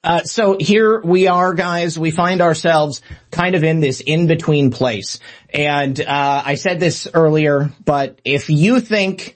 Uh, 0.05 0.23
so 0.23 0.55
here 0.59 1.01
we 1.01 1.25
are, 1.27 1.55
guys. 1.55 1.97
We 1.97 2.11
find 2.11 2.39
ourselves 2.39 3.01
kind 3.31 3.55
of 3.55 3.63
in 3.63 3.79
this 3.79 4.01
in-between 4.01 4.69
place. 4.69 5.19
And 5.49 5.99
uh, 5.99 6.43
I 6.45 6.55
said 6.55 6.79
this 6.79 7.07
earlier, 7.11 7.71
but 7.83 8.21
if 8.23 8.51
you 8.51 8.81
think 8.81 9.35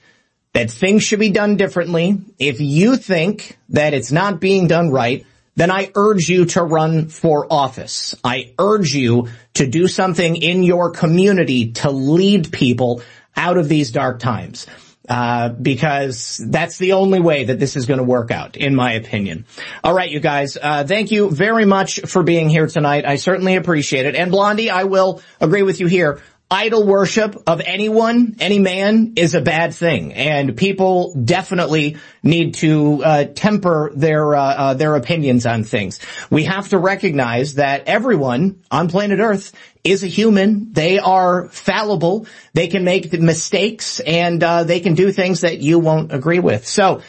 that 0.53 0.69
things 0.69 1.01
should 1.01 1.19
be 1.19 1.31
done 1.31 1.57
differently, 1.57 2.22
if 2.38 2.61
you 2.61 2.98
think 2.98 3.57
that 3.69 3.95
it's 3.95 4.11
not 4.11 4.39
being 4.39 4.67
done 4.67 4.91
right, 4.91 5.25
then 5.56 5.72
I 5.72 5.91
urge 5.95 6.30
you 6.30 6.45
to 6.45 6.61
run 6.61 7.09
for 7.09 7.48
office. 7.51 8.14
I 8.23 8.53
urge 8.59 8.93
you 8.93 9.30
to 9.56 9.65
do 9.65 9.88
something 9.88 10.35
in 10.35 10.61
your 10.61 10.91
community 10.91 11.72
to 11.73 11.89
lead 11.89 12.51
people 12.51 13.01
out 13.35 13.57
of 13.57 13.69
these 13.69 13.89
dark 13.89 14.19
times. 14.19 14.67
Uh, 15.09 15.49
because 15.49 16.39
that's 16.49 16.77
the 16.77 16.93
only 16.93 17.19
way 17.19 17.45
that 17.45 17.59
this 17.59 17.75
is 17.75 17.88
going 17.88 17.97
to 17.97 18.03
work 18.03 18.29
out, 18.29 18.55
in 18.55 18.75
my 18.75 18.93
opinion. 18.93 19.43
All 19.83 19.91
right, 19.91 20.11
you 20.11 20.19
guys. 20.19 20.55
Uh, 20.55 20.83
thank 20.83 21.09
you 21.09 21.31
very 21.31 21.65
much 21.65 22.01
for 22.01 22.21
being 22.21 22.47
here 22.47 22.67
tonight. 22.67 23.05
I 23.05 23.15
certainly 23.15 23.55
appreciate 23.55 24.05
it. 24.05 24.15
And 24.15 24.29
Blondie, 24.29 24.69
I 24.69 24.83
will 24.83 25.23
agree 25.41 25.63
with 25.63 25.79
you 25.79 25.88
here 25.88 26.21
idol 26.52 26.86
worship 26.86 27.36
of 27.45 27.61
anyone, 27.64 28.36
any 28.40 28.58
man, 28.58 29.14
is 29.18 29.36
a 29.36 29.42
bad 29.42 29.74
thing, 29.74 30.14
and 30.14 30.58
people 30.58 31.14
definitely 31.14 31.98
need 32.24 32.56
to 32.56 33.03
uh, 33.03 33.24
temper 33.26 33.92
their 33.95 34.36
uh, 34.36 34.42
uh, 34.42 34.74
their 34.74 34.95
opinions 34.95 35.45
on 35.45 35.64
things. 35.64 36.00
We 36.30 36.45
have 36.45 36.69
to 36.69 36.80
recognize 36.80 37.56
that 37.56 37.88
everyone 37.88 38.64
on 38.72 38.90
planet 38.90 39.19
Earth 39.19 39.53
is 39.84 40.03
a 40.03 40.08
human. 40.08 40.74
They 40.74 40.98
are 40.98 41.50
fallible. 41.50 42.26
They 42.53 42.68
can 42.68 42.84
make 42.84 43.14
mistakes, 43.14 44.00
and 44.00 44.44
uh, 44.44 44.64
they 44.64 44.80
can 44.80 44.95
do 44.95 45.11
things 45.11 45.42
that 45.42 45.60
you 45.60 45.80
won't 45.80 46.11
agree 46.11 46.40
with. 46.40 46.68
So. 46.68 47.02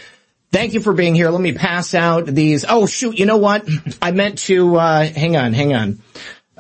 Thank 0.53 0.75
you 0.75 0.81
for 0.81 0.93
being 0.93 1.15
here. 1.15 1.31
Let 1.31 1.41
me 1.41 1.53
pass 1.53 1.95
out 1.95 2.27
these. 2.27 2.65
Oh 2.69 2.87
shoot, 2.87 3.17
you 3.17 3.25
know 3.25 3.37
what? 3.37 3.69
I 4.03 4.11
meant 4.11 4.39
to, 4.39 4.75
uh, 4.75 5.05
hang 5.05 5.37
on, 5.37 5.53
hang 5.53 5.75
on. 5.75 6.03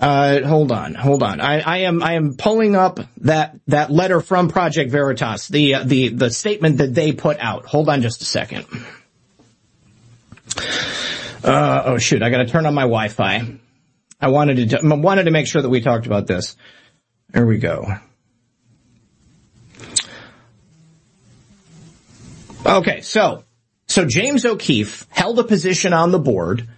Uh, 0.00 0.46
hold 0.46 0.72
on, 0.72 0.94
hold 0.94 1.22
on. 1.22 1.42
I, 1.42 1.60
I, 1.60 1.76
am 1.78 2.02
I 2.02 2.14
am 2.14 2.34
pulling 2.34 2.74
up 2.74 3.00
that 3.18 3.60
that 3.66 3.90
letter 3.90 4.22
from 4.22 4.48
Project 4.48 4.90
Veritas, 4.90 5.48
the 5.48 5.74
uh, 5.74 5.84
the 5.84 6.08
the 6.08 6.30
statement 6.30 6.78
that 6.78 6.94
they 6.94 7.12
put 7.12 7.38
out. 7.38 7.66
Hold 7.66 7.90
on, 7.90 8.00
just 8.00 8.22
a 8.22 8.24
second. 8.24 8.64
Uh, 11.44 11.82
oh 11.84 11.98
shoot, 11.98 12.22
I 12.22 12.30
got 12.30 12.38
to 12.38 12.46
turn 12.46 12.64
on 12.64 12.72
my 12.74 12.82
Wi-Fi. 12.82 13.58
I 14.22 14.28
wanted 14.28 14.70
to 14.70 14.78
wanted 14.82 15.24
to 15.24 15.30
make 15.30 15.46
sure 15.46 15.60
that 15.60 15.68
we 15.68 15.82
talked 15.82 16.06
about 16.06 16.26
this. 16.26 16.56
There 17.28 17.44
we 17.44 17.58
go. 17.58 17.86
Okay, 22.64 23.02
so 23.02 23.44
so 23.86 24.06
James 24.06 24.46
O'Keefe 24.46 25.06
held 25.10 25.38
a 25.38 25.44
position 25.44 25.92
on 25.92 26.10
the 26.10 26.18
board 26.18 26.68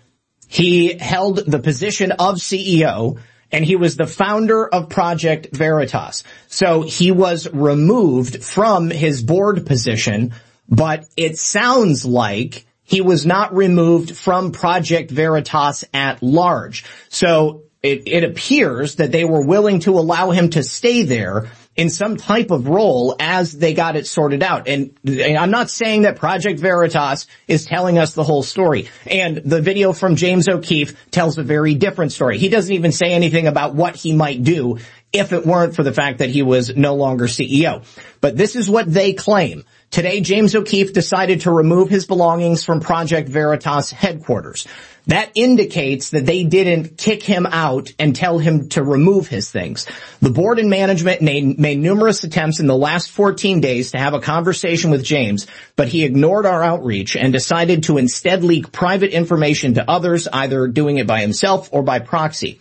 he 0.52 0.92
held 0.98 1.38
the 1.38 1.58
position 1.58 2.12
of 2.12 2.34
CEO 2.34 3.18
and 3.50 3.64
he 3.64 3.74
was 3.74 3.96
the 3.96 4.06
founder 4.06 4.68
of 4.68 4.90
Project 4.90 5.48
Veritas. 5.50 6.24
So 6.48 6.82
he 6.82 7.10
was 7.10 7.48
removed 7.50 8.44
from 8.44 8.90
his 8.90 9.22
board 9.22 9.64
position, 9.64 10.34
but 10.68 11.06
it 11.16 11.38
sounds 11.38 12.04
like 12.04 12.66
he 12.84 13.00
was 13.00 13.24
not 13.24 13.54
removed 13.56 14.14
from 14.14 14.52
Project 14.52 15.10
Veritas 15.10 15.84
at 15.94 16.22
large. 16.22 16.84
So 17.08 17.62
it, 17.82 18.02
it 18.04 18.22
appears 18.22 18.96
that 18.96 19.10
they 19.10 19.24
were 19.24 19.46
willing 19.46 19.80
to 19.80 19.92
allow 19.92 20.32
him 20.32 20.50
to 20.50 20.62
stay 20.62 21.04
there 21.04 21.50
in 21.74 21.88
some 21.88 22.16
type 22.16 22.50
of 22.50 22.68
role 22.68 23.16
as 23.18 23.52
they 23.52 23.72
got 23.72 23.96
it 23.96 24.06
sorted 24.06 24.42
out. 24.42 24.68
And 24.68 24.94
I'm 25.06 25.50
not 25.50 25.70
saying 25.70 26.02
that 26.02 26.16
Project 26.16 26.60
Veritas 26.60 27.26
is 27.48 27.64
telling 27.64 27.98
us 27.98 28.12
the 28.12 28.24
whole 28.24 28.42
story. 28.42 28.88
And 29.06 29.38
the 29.38 29.62
video 29.62 29.92
from 29.92 30.16
James 30.16 30.48
O'Keefe 30.48 31.10
tells 31.10 31.38
a 31.38 31.42
very 31.42 31.74
different 31.74 32.12
story. 32.12 32.38
He 32.38 32.48
doesn't 32.48 32.72
even 32.72 32.92
say 32.92 33.12
anything 33.12 33.46
about 33.46 33.74
what 33.74 33.96
he 33.96 34.14
might 34.14 34.42
do 34.42 34.78
if 35.12 35.32
it 35.32 35.46
weren't 35.46 35.74
for 35.74 35.82
the 35.82 35.92
fact 35.92 36.18
that 36.18 36.30
he 36.30 36.42
was 36.42 36.74
no 36.76 36.94
longer 36.94 37.26
CEO. 37.26 37.84
But 38.20 38.36
this 38.36 38.56
is 38.56 38.68
what 38.68 38.92
they 38.92 39.12
claim. 39.12 39.64
Today, 39.90 40.22
James 40.22 40.54
O'Keefe 40.54 40.94
decided 40.94 41.42
to 41.42 41.50
remove 41.50 41.90
his 41.90 42.06
belongings 42.06 42.64
from 42.64 42.80
Project 42.80 43.28
Veritas 43.28 43.90
headquarters. 43.90 44.66
That 45.06 45.32
indicates 45.34 46.10
that 46.10 46.26
they 46.26 46.44
didn't 46.44 46.96
kick 46.96 47.22
him 47.22 47.46
out 47.46 47.92
and 47.98 48.14
tell 48.14 48.38
him 48.38 48.68
to 48.70 48.82
remove 48.82 49.26
his 49.26 49.50
things. 49.50 49.86
The 50.20 50.30
board 50.30 50.58
and 50.58 50.70
management 50.70 51.22
made, 51.22 51.58
made, 51.58 51.78
numerous 51.78 52.22
attempts 52.22 52.60
in 52.60 52.66
the 52.68 52.76
last 52.76 53.10
14 53.10 53.60
days 53.60 53.90
to 53.90 53.98
have 53.98 54.14
a 54.14 54.20
conversation 54.20 54.90
with 54.90 55.02
James, 55.02 55.48
but 55.74 55.88
he 55.88 56.04
ignored 56.04 56.46
our 56.46 56.62
outreach 56.62 57.16
and 57.16 57.32
decided 57.32 57.84
to 57.84 57.98
instead 57.98 58.44
leak 58.44 58.70
private 58.70 59.10
information 59.10 59.74
to 59.74 59.90
others, 59.90 60.28
either 60.28 60.68
doing 60.68 60.98
it 60.98 61.06
by 61.06 61.20
himself 61.20 61.68
or 61.72 61.82
by 61.82 61.98
proxy. 61.98 62.60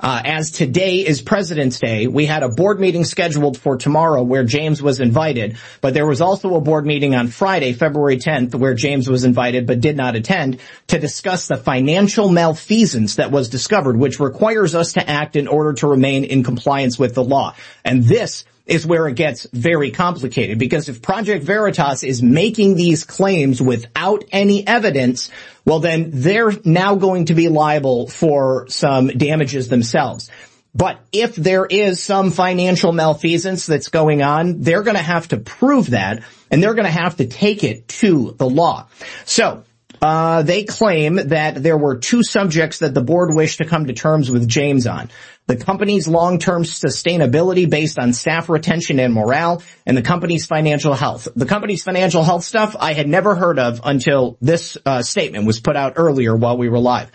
Uh, 0.00 0.20
as 0.24 0.50
today 0.50 0.96
is 0.96 1.22
President's 1.22 1.80
Day, 1.80 2.06
we 2.06 2.26
had 2.26 2.42
a 2.42 2.48
board 2.50 2.78
meeting 2.78 3.04
scheduled 3.04 3.56
for 3.56 3.78
tomorrow 3.78 4.22
where 4.22 4.44
James 4.44 4.82
was 4.82 5.00
invited, 5.00 5.56
but 5.80 5.94
there 5.94 6.06
was 6.06 6.20
also 6.20 6.54
a 6.54 6.60
board 6.60 6.84
meeting 6.84 7.14
on 7.14 7.28
Friday, 7.28 7.72
February 7.72 8.18
10th, 8.18 8.54
where 8.54 8.74
James 8.74 9.08
was 9.08 9.24
invited 9.24 9.66
but 9.66 9.80
did 9.80 9.96
not 9.96 10.16
attend 10.16 10.60
to 10.88 10.98
discuss 10.98 11.46
the 11.46 11.56
financial 11.56 11.77
malfeasance 11.86 13.16
that 13.16 13.30
was 13.30 13.48
discovered, 13.48 13.96
which 13.96 14.20
requires 14.20 14.74
us 14.74 14.94
to 14.94 15.08
act 15.08 15.36
in 15.36 15.48
order 15.48 15.72
to 15.74 15.86
remain 15.86 16.24
in 16.24 16.42
compliance 16.42 16.98
with 16.98 17.14
the 17.14 17.24
law. 17.24 17.54
And 17.84 18.04
this 18.04 18.44
is 18.66 18.86
where 18.86 19.08
it 19.08 19.14
gets 19.14 19.46
very 19.52 19.90
complicated 19.90 20.58
because 20.58 20.88
if 20.88 21.00
Project 21.00 21.42
Veritas 21.42 22.02
is 22.02 22.22
making 22.22 22.74
these 22.74 23.04
claims 23.04 23.62
without 23.62 24.24
any 24.30 24.66
evidence, 24.66 25.30
well 25.64 25.80
then 25.80 26.10
they're 26.12 26.52
now 26.64 26.94
going 26.94 27.24
to 27.26 27.34
be 27.34 27.48
liable 27.48 28.08
for 28.08 28.66
some 28.68 29.08
damages 29.08 29.68
themselves. 29.68 30.30
But 30.74 31.00
if 31.12 31.34
there 31.34 31.64
is 31.64 32.02
some 32.02 32.30
financial 32.30 32.92
malfeasance 32.92 33.66
that's 33.66 33.88
going 33.88 34.22
on, 34.22 34.60
they're 34.60 34.82
going 34.82 34.96
to 34.96 35.02
have 35.02 35.28
to 35.28 35.38
prove 35.38 35.90
that 35.90 36.22
and 36.50 36.62
they're 36.62 36.74
going 36.74 36.84
to 36.84 36.90
have 36.90 37.16
to 37.16 37.26
take 37.26 37.64
it 37.64 37.88
to 37.88 38.34
the 38.38 38.48
law. 38.48 38.86
So 39.24 39.64
uh, 40.00 40.42
they 40.42 40.64
claim 40.64 41.16
that 41.16 41.62
there 41.62 41.76
were 41.76 41.98
two 41.98 42.22
subjects 42.22 42.78
that 42.78 42.94
the 42.94 43.02
board 43.02 43.34
wished 43.34 43.58
to 43.58 43.64
come 43.64 43.86
to 43.86 43.92
terms 43.92 44.30
with 44.30 44.48
James 44.48 44.86
on. 44.86 45.10
The 45.46 45.56
company's 45.56 46.06
long-term 46.06 46.64
sustainability 46.64 47.68
based 47.68 47.98
on 47.98 48.12
staff 48.12 48.48
retention 48.48 49.00
and 49.00 49.14
morale, 49.14 49.62
and 49.86 49.96
the 49.96 50.02
company's 50.02 50.44
financial 50.46 50.92
health. 50.92 51.26
The 51.34 51.46
company's 51.46 51.82
financial 51.82 52.22
health 52.22 52.44
stuff 52.44 52.76
I 52.78 52.92
had 52.92 53.08
never 53.08 53.34
heard 53.34 53.58
of 53.58 53.80
until 53.82 54.36
this 54.42 54.76
uh, 54.84 55.02
statement 55.02 55.46
was 55.46 55.58
put 55.58 55.74
out 55.74 55.94
earlier 55.96 56.36
while 56.36 56.58
we 56.58 56.68
were 56.68 56.78
live. 56.78 57.10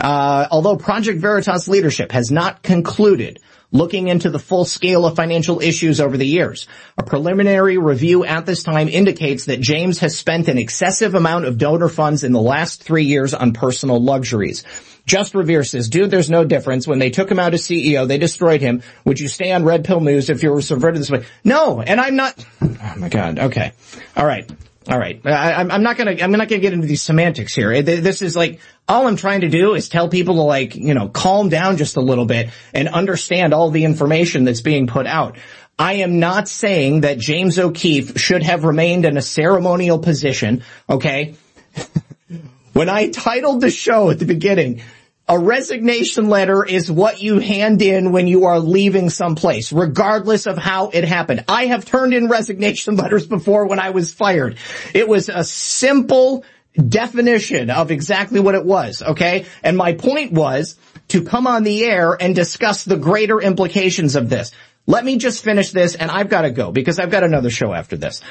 Uh, 0.00 0.46
although 0.50 0.76
Project 0.76 1.20
Veritas 1.20 1.68
leadership 1.68 2.12
has 2.12 2.30
not 2.30 2.62
concluded 2.62 3.38
looking 3.70 4.08
into 4.08 4.30
the 4.30 4.38
full 4.38 4.64
scale 4.64 5.04
of 5.04 5.16
financial 5.16 5.60
issues 5.60 6.00
over 6.00 6.16
the 6.16 6.26
years. 6.26 6.66
A 6.96 7.02
preliminary 7.02 7.78
review 7.78 8.24
at 8.24 8.46
this 8.46 8.62
time 8.62 8.88
indicates 8.88 9.46
that 9.46 9.60
James 9.60 9.98
has 9.98 10.16
spent 10.16 10.48
an 10.48 10.58
excessive 10.58 11.14
amount 11.14 11.44
of 11.44 11.58
donor 11.58 11.88
funds 11.88 12.24
in 12.24 12.32
the 12.32 12.40
last 12.40 12.82
three 12.82 13.04
years 13.04 13.34
on 13.34 13.52
personal 13.52 14.02
luxuries. 14.02 14.64
Just 15.04 15.34
Revere 15.34 15.64
says, 15.64 15.88
dude, 15.88 16.10
there's 16.10 16.28
no 16.28 16.44
difference. 16.44 16.86
When 16.86 16.98
they 16.98 17.08
took 17.08 17.30
him 17.30 17.38
out 17.38 17.54
as 17.54 17.62
CEO, 17.62 18.06
they 18.06 18.18
destroyed 18.18 18.60
him. 18.60 18.82
Would 19.06 19.18
you 19.18 19.28
stay 19.28 19.52
on 19.52 19.64
Red 19.64 19.84
Pill 19.86 20.00
News 20.00 20.28
if 20.28 20.42
you 20.42 20.52
were 20.52 20.60
subverted 20.60 21.00
this 21.00 21.10
way? 21.10 21.24
No, 21.44 21.80
and 21.80 22.00
I'm 22.00 22.16
not. 22.16 22.44
Oh 22.80 22.94
my 22.96 23.08
God. 23.08 23.38
Okay. 23.38 23.72
All 24.16 24.24
right. 24.24 24.48
All 24.88 24.98
right. 24.98 25.20
I, 25.26 25.60
am 25.60 25.82
not 25.82 25.98
gonna, 25.98 26.16
I'm 26.22 26.32
not 26.32 26.48
gonna 26.48 26.62
get 26.62 26.72
into 26.72 26.86
these 26.86 27.02
semantics 27.02 27.54
here. 27.54 27.82
This 27.82 28.22
is 28.22 28.34
like, 28.34 28.60
all 28.88 29.06
I'm 29.06 29.16
trying 29.16 29.42
to 29.42 29.48
do 29.48 29.74
is 29.74 29.90
tell 29.90 30.08
people 30.08 30.36
to 30.36 30.42
like, 30.42 30.74
you 30.74 30.94
know, 30.94 31.08
calm 31.08 31.50
down 31.50 31.76
just 31.76 31.96
a 31.96 32.00
little 32.00 32.24
bit 32.24 32.48
and 32.72 32.88
understand 32.88 33.52
all 33.52 33.70
the 33.70 33.84
information 33.84 34.44
that's 34.44 34.62
being 34.62 34.86
put 34.86 35.06
out. 35.06 35.36
I 35.78 35.94
am 35.94 36.18
not 36.18 36.48
saying 36.48 37.02
that 37.02 37.18
James 37.18 37.58
O'Keefe 37.58 38.18
should 38.18 38.42
have 38.42 38.64
remained 38.64 39.04
in 39.04 39.18
a 39.18 39.22
ceremonial 39.22 39.98
position, 39.98 40.64
okay? 40.88 41.34
when 42.72 42.88
I 42.88 43.10
titled 43.10 43.60
the 43.60 43.70
show 43.70 44.10
at 44.10 44.18
the 44.18 44.24
beginning, 44.24 44.80
a 45.28 45.38
resignation 45.38 46.30
letter 46.30 46.64
is 46.64 46.90
what 46.90 47.20
you 47.20 47.38
hand 47.38 47.82
in 47.82 48.12
when 48.12 48.26
you 48.26 48.46
are 48.46 48.58
leaving 48.58 49.10
someplace, 49.10 49.72
regardless 49.72 50.46
of 50.46 50.56
how 50.56 50.88
it 50.88 51.04
happened. 51.04 51.44
I 51.48 51.66
have 51.66 51.84
turned 51.84 52.14
in 52.14 52.28
resignation 52.28 52.96
letters 52.96 53.26
before 53.26 53.66
when 53.66 53.78
I 53.78 53.90
was 53.90 54.12
fired. 54.12 54.56
It 54.94 55.06
was 55.06 55.28
a 55.28 55.44
simple 55.44 56.44
definition 56.76 57.70
of 57.70 57.90
exactly 57.90 58.40
what 58.40 58.54
it 58.54 58.64
was, 58.64 59.02
okay? 59.02 59.46
And 59.62 59.76
my 59.76 59.92
point 59.94 60.32
was 60.32 60.76
to 61.08 61.24
come 61.24 61.46
on 61.46 61.62
the 61.62 61.84
air 61.84 62.16
and 62.18 62.34
discuss 62.34 62.84
the 62.84 62.96
greater 62.96 63.40
implications 63.40 64.16
of 64.16 64.30
this. 64.30 64.52
Let 64.86 65.04
me 65.04 65.18
just 65.18 65.44
finish 65.44 65.72
this 65.72 65.94
and 65.94 66.10
I've 66.10 66.30
got 66.30 66.42
to 66.42 66.50
go 66.50 66.72
because 66.72 66.98
I've 66.98 67.10
got 67.10 67.22
another 67.22 67.50
show 67.50 67.74
after 67.74 67.96
this. 67.96 68.22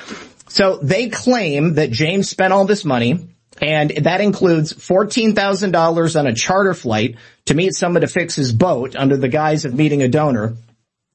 So 0.47 0.77
they 0.77 1.09
claim 1.09 1.75
that 1.75 1.91
James 1.91 2.29
spent 2.29 2.53
all 2.53 2.65
this 2.65 2.83
money 2.83 3.27
and 3.61 3.89
that 3.89 4.21
includes 4.21 4.73
$14,000 4.73 6.19
on 6.19 6.27
a 6.27 6.35
charter 6.35 6.73
flight 6.73 7.15
to 7.45 7.53
meet 7.53 7.73
someone 7.73 8.01
to 8.01 8.07
fix 8.07 8.35
his 8.35 8.53
boat 8.53 8.95
under 8.95 9.17
the 9.17 9.27
guise 9.27 9.65
of 9.65 9.73
meeting 9.73 10.03
a 10.03 10.07
donor. 10.07 10.55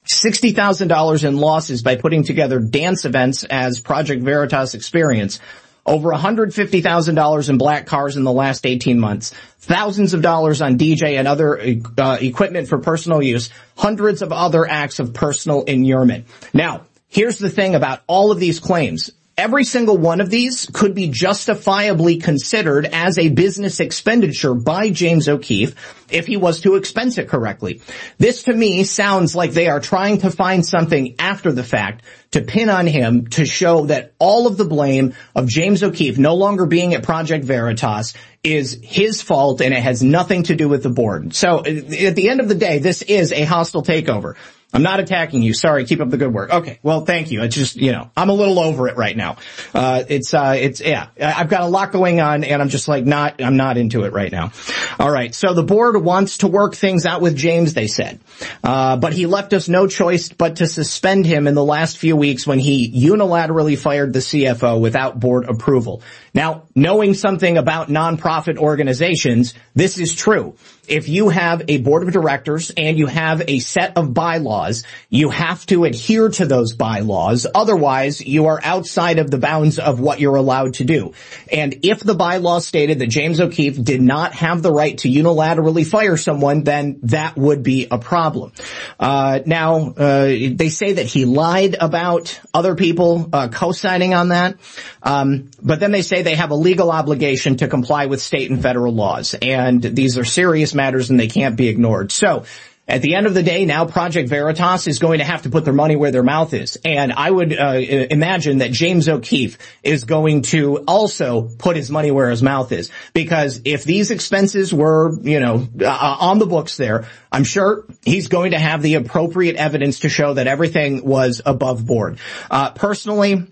$60,000 0.06 1.24
in 1.24 1.36
losses 1.36 1.82
by 1.82 1.96
putting 1.96 2.24
together 2.24 2.58
dance 2.58 3.04
events 3.04 3.44
as 3.44 3.80
Project 3.80 4.22
Veritas 4.22 4.74
experience. 4.74 5.38
Over 5.84 6.10
$150,000 6.10 7.48
in 7.48 7.58
black 7.58 7.86
cars 7.86 8.16
in 8.16 8.24
the 8.24 8.32
last 8.32 8.66
18 8.66 8.98
months. 8.98 9.32
Thousands 9.58 10.14
of 10.14 10.22
dollars 10.22 10.62
on 10.62 10.78
DJ 10.78 11.18
and 11.18 11.26
other 11.28 11.60
uh, 11.98 12.18
equipment 12.20 12.68
for 12.68 12.78
personal 12.78 13.22
use. 13.22 13.50
Hundreds 13.76 14.22
of 14.22 14.32
other 14.32 14.66
acts 14.68 14.98
of 14.98 15.14
personal 15.14 15.62
inurement. 15.62 16.26
Now, 16.52 16.86
here's 17.08 17.38
the 17.38 17.50
thing 17.50 17.74
about 17.74 18.00
all 18.06 18.30
of 18.32 18.38
these 18.40 18.60
claims 18.60 19.10
every 19.42 19.64
single 19.64 19.98
one 19.98 20.20
of 20.20 20.30
these 20.30 20.70
could 20.72 20.94
be 20.94 21.08
justifiably 21.08 22.18
considered 22.18 22.86
as 22.86 23.18
a 23.18 23.28
business 23.28 23.80
expenditure 23.80 24.54
by 24.54 24.88
James 24.90 25.28
O'Keefe 25.28 25.74
if 26.12 26.28
he 26.28 26.36
was 26.36 26.60
to 26.60 26.76
expense 26.76 27.18
it 27.18 27.28
correctly. 27.28 27.82
This 28.18 28.44
to 28.44 28.54
me 28.54 28.84
sounds 28.84 29.34
like 29.34 29.50
they 29.50 29.66
are 29.66 29.80
trying 29.80 30.18
to 30.18 30.30
find 30.30 30.64
something 30.64 31.16
after 31.18 31.50
the 31.50 31.64
fact 31.64 32.04
to 32.30 32.42
pin 32.42 32.70
on 32.70 32.86
him 32.86 33.26
to 33.30 33.44
show 33.44 33.86
that 33.86 34.12
all 34.20 34.46
of 34.46 34.56
the 34.56 34.64
blame 34.64 35.12
of 35.34 35.48
James 35.48 35.82
O'Keefe 35.82 36.18
no 36.18 36.36
longer 36.36 36.64
being 36.64 36.94
at 36.94 37.02
Project 37.02 37.44
Veritas 37.44 38.14
is 38.44 38.78
his 38.80 39.22
fault 39.22 39.60
and 39.60 39.74
it 39.74 39.82
has 39.82 40.04
nothing 40.04 40.44
to 40.44 40.54
do 40.54 40.68
with 40.68 40.84
the 40.84 40.90
board. 40.90 41.34
So 41.34 41.58
at 41.64 42.14
the 42.14 42.28
end 42.28 42.38
of 42.38 42.48
the 42.48 42.54
day, 42.54 42.78
this 42.78 43.02
is 43.02 43.32
a 43.32 43.42
hostile 43.42 43.82
takeover. 43.82 44.36
I'm 44.73 44.83
not 44.83 45.01
attacking 45.01 45.42
you. 45.42 45.52
Sorry. 45.52 45.84
Keep 45.84 46.01
up 46.01 46.10
the 46.10 46.17
good 46.17 46.33
work. 46.33 46.51
Okay. 46.51 46.78
Well, 46.83 47.05
thank 47.05 47.31
you. 47.31 47.42
It's 47.42 47.55
just, 47.55 47.76
you 47.76 47.92
know, 47.92 48.10
I'm 48.17 48.31
a 48.31 48.33
little 48.33 48.59
over 48.59 48.89
it 48.89 48.97
right 48.97 49.17
now. 49.17 49.36
Uh, 49.75 50.02
it's, 50.09 50.33
uh, 50.33 50.57
it's, 50.59 50.81
yeah, 50.81 51.09
I've 51.20 51.51
got 51.51 51.62
a 51.62 51.67
lot 51.67 51.92
going 51.92 52.20
on 52.20 52.42
and 52.42 52.62
I'm 52.62 52.70
just 52.70 52.89
like 52.89 53.05
not, 53.05 53.42
I'm 53.42 53.57
not 53.57 53.76
into 53.76 54.05
it 54.05 54.12
right 54.12 54.33
now. 54.33 54.52
All 54.99 55.10
right. 55.10 55.34
So 55.34 55.52
the 55.52 55.62
board 55.62 56.02
wants 56.02 56.39
to 56.39 56.49
work 56.49 56.75
things 56.75 57.05
out 57.05 57.20
with 57.20 57.36
James, 57.36 57.75
they 57.75 57.86
said. 57.86 58.20
Uh, 58.65 58.97
but 58.97 59.12
he 59.12 59.26
left 59.26 59.52
us 59.52 59.68
no 59.68 59.86
choice 59.86 60.31
but 60.31 60.57
to 60.57 60.67
suspend 60.67 61.26
him 61.26 61.47
in 61.47 61.55
the 61.55 61.65
last 61.65 61.99
few 61.99 62.17
weeks 62.17 62.47
when 62.47 62.59
he 62.59 62.91
unilaterally 62.91 63.76
fired 63.76 64.12
the 64.12 64.20
CFO 64.20 64.81
without 64.81 65.20
board 65.20 65.49
approval. 65.49 66.02
Now, 66.33 66.62
knowing 66.75 67.12
something 67.12 67.59
about 67.59 67.89
nonprofit 67.89 68.57
organizations, 68.57 69.52
this 69.75 69.99
is 69.99 70.15
true. 70.15 70.57
If 70.88 71.08
you 71.08 71.28
have 71.28 71.62
a 71.68 71.78
board 71.78 72.02
of 72.02 72.12
directors 72.12 72.72
and 72.76 72.98
you 72.98 73.06
have 73.06 73.40
a 73.46 73.60
set 73.60 73.96
of 73.96 74.12
bylaws, 74.12 74.82
you 75.08 75.30
have 75.30 75.64
to 75.66 75.84
adhere 75.84 76.28
to 76.28 76.44
those 76.44 76.72
bylaws. 76.72 77.46
Otherwise, 77.54 78.20
you 78.20 78.46
are 78.46 78.60
outside 78.64 79.20
of 79.20 79.30
the 79.30 79.38
bounds 79.38 79.78
of 79.78 80.00
what 80.00 80.18
you're 80.18 80.34
allowed 80.34 80.74
to 80.74 80.84
do. 80.84 81.14
And 81.52 81.80
if 81.84 82.00
the 82.00 82.16
bylaw 82.16 82.60
stated 82.60 82.98
that 82.98 83.06
James 83.06 83.40
O'Keefe 83.40 83.82
did 83.82 84.02
not 84.02 84.34
have 84.34 84.60
the 84.60 84.72
right 84.72 84.98
to 84.98 85.08
unilaterally 85.08 85.86
fire 85.86 86.16
someone, 86.16 86.64
then 86.64 86.98
that 87.04 87.36
would 87.36 87.62
be 87.62 87.86
a 87.88 87.98
problem. 87.98 88.52
Uh, 88.98 89.38
now, 89.46 89.92
uh, 89.96 90.24
they 90.24 90.68
say 90.68 90.94
that 90.94 91.06
he 91.06 91.26
lied 91.26 91.76
about 91.78 92.40
other 92.52 92.74
people 92.74 93.28
uh, 93.32 93.46
co-signing 93.46 94.14
on 94.14 94.30
that, 94.30 94.56
um, 95.04 95.48
but 95.62 95.78
then 95.78 95.92
they 95.92 96.02
say 96.02 96.22
they 96.22 96.34
have 96.34 96.50
a 96.50 96.56
legal 96.56 96.90
obligation 96.90 97.56
to 97.58 97.68
comply 97.68 98.06
with 98.06 98.20
state 98.20 98.50
and 98.50 98.60
federal 98.60 98.92
laws, 98.92 99.36
and 99.40 99.80
these 99.80 100.18
are 100.18 100.24
serious 100.24 100.72
matters 100.75 101.10
and 101.10 101.18
they 101.18 101.28
can't 101.28 101.57
be 101.57 101.68
ignored. 101.68 102.12
So 102.12 102.44
at 102.89 103.01
the 103.01 103.15
end 103.15 103.26
of 103.26 103.34
the 103.34 103.44
day, 103.44 103.65
now 103.65 103.84
Project 103.84 104.28
Veritas 104.28 104.89
is 104.89 104.99
going 104.99 105.20
to 105.20 105.25
have 105.25 105.42
to 105.42 105.51
put 105.51 105.65
their 105.65 105.73
money 105.73 105.94
where 105.94 106.10
their 106.10 106.25
mouth 106.25 106.52
is. 106.52 106.76
And 106.84 107.12
I 107.12 107.31
would 107.31 107.57
uh, 107.57 107.75
imagine 107.75 108.59
that 108.59 108.73
James 108.73 109.09
O'Keefe 109.09 109.57
is 109.84 110.05
going 110.05 110.42
to 110.42 110.78
also 110.78 111.49
put 111.59 111.76
his 111.76 111.91
money 111.91 112.10
where 112.10 112.28
his 112.28 112.42
mouth 112.42 112.73
is. 112.73 112.91
Because 113.15 113.62
if 113.65 113.84
these 113.84 114.10
expenses 114.10 114.75
were, 114.75 115.17
you 115.23 115.39
know, 115.39 115.68
uh, 115.81 116.17
on 116.20 116.41
the 116.41 116.47
books 116.47 116.76
there, 116.76 117.07
I'm 117.31 117.44
sure 117.44 117.86
he's 118.05 118.26
going 118.26 118.51
to 118.51 118.59
have 118.59 118.83
the 118.83 118.97
appropriate 118.97 119.57
evidence 119.57 120.01
to 120.01 120.09
show 120.09 120.34
that 120.34 120.49
everything 120.49 121.05
was 121.05 121.41
above 121.47 121.86
board. 121.86 122.18
Uh, 122.51 122.73
personally, 122.73 123.47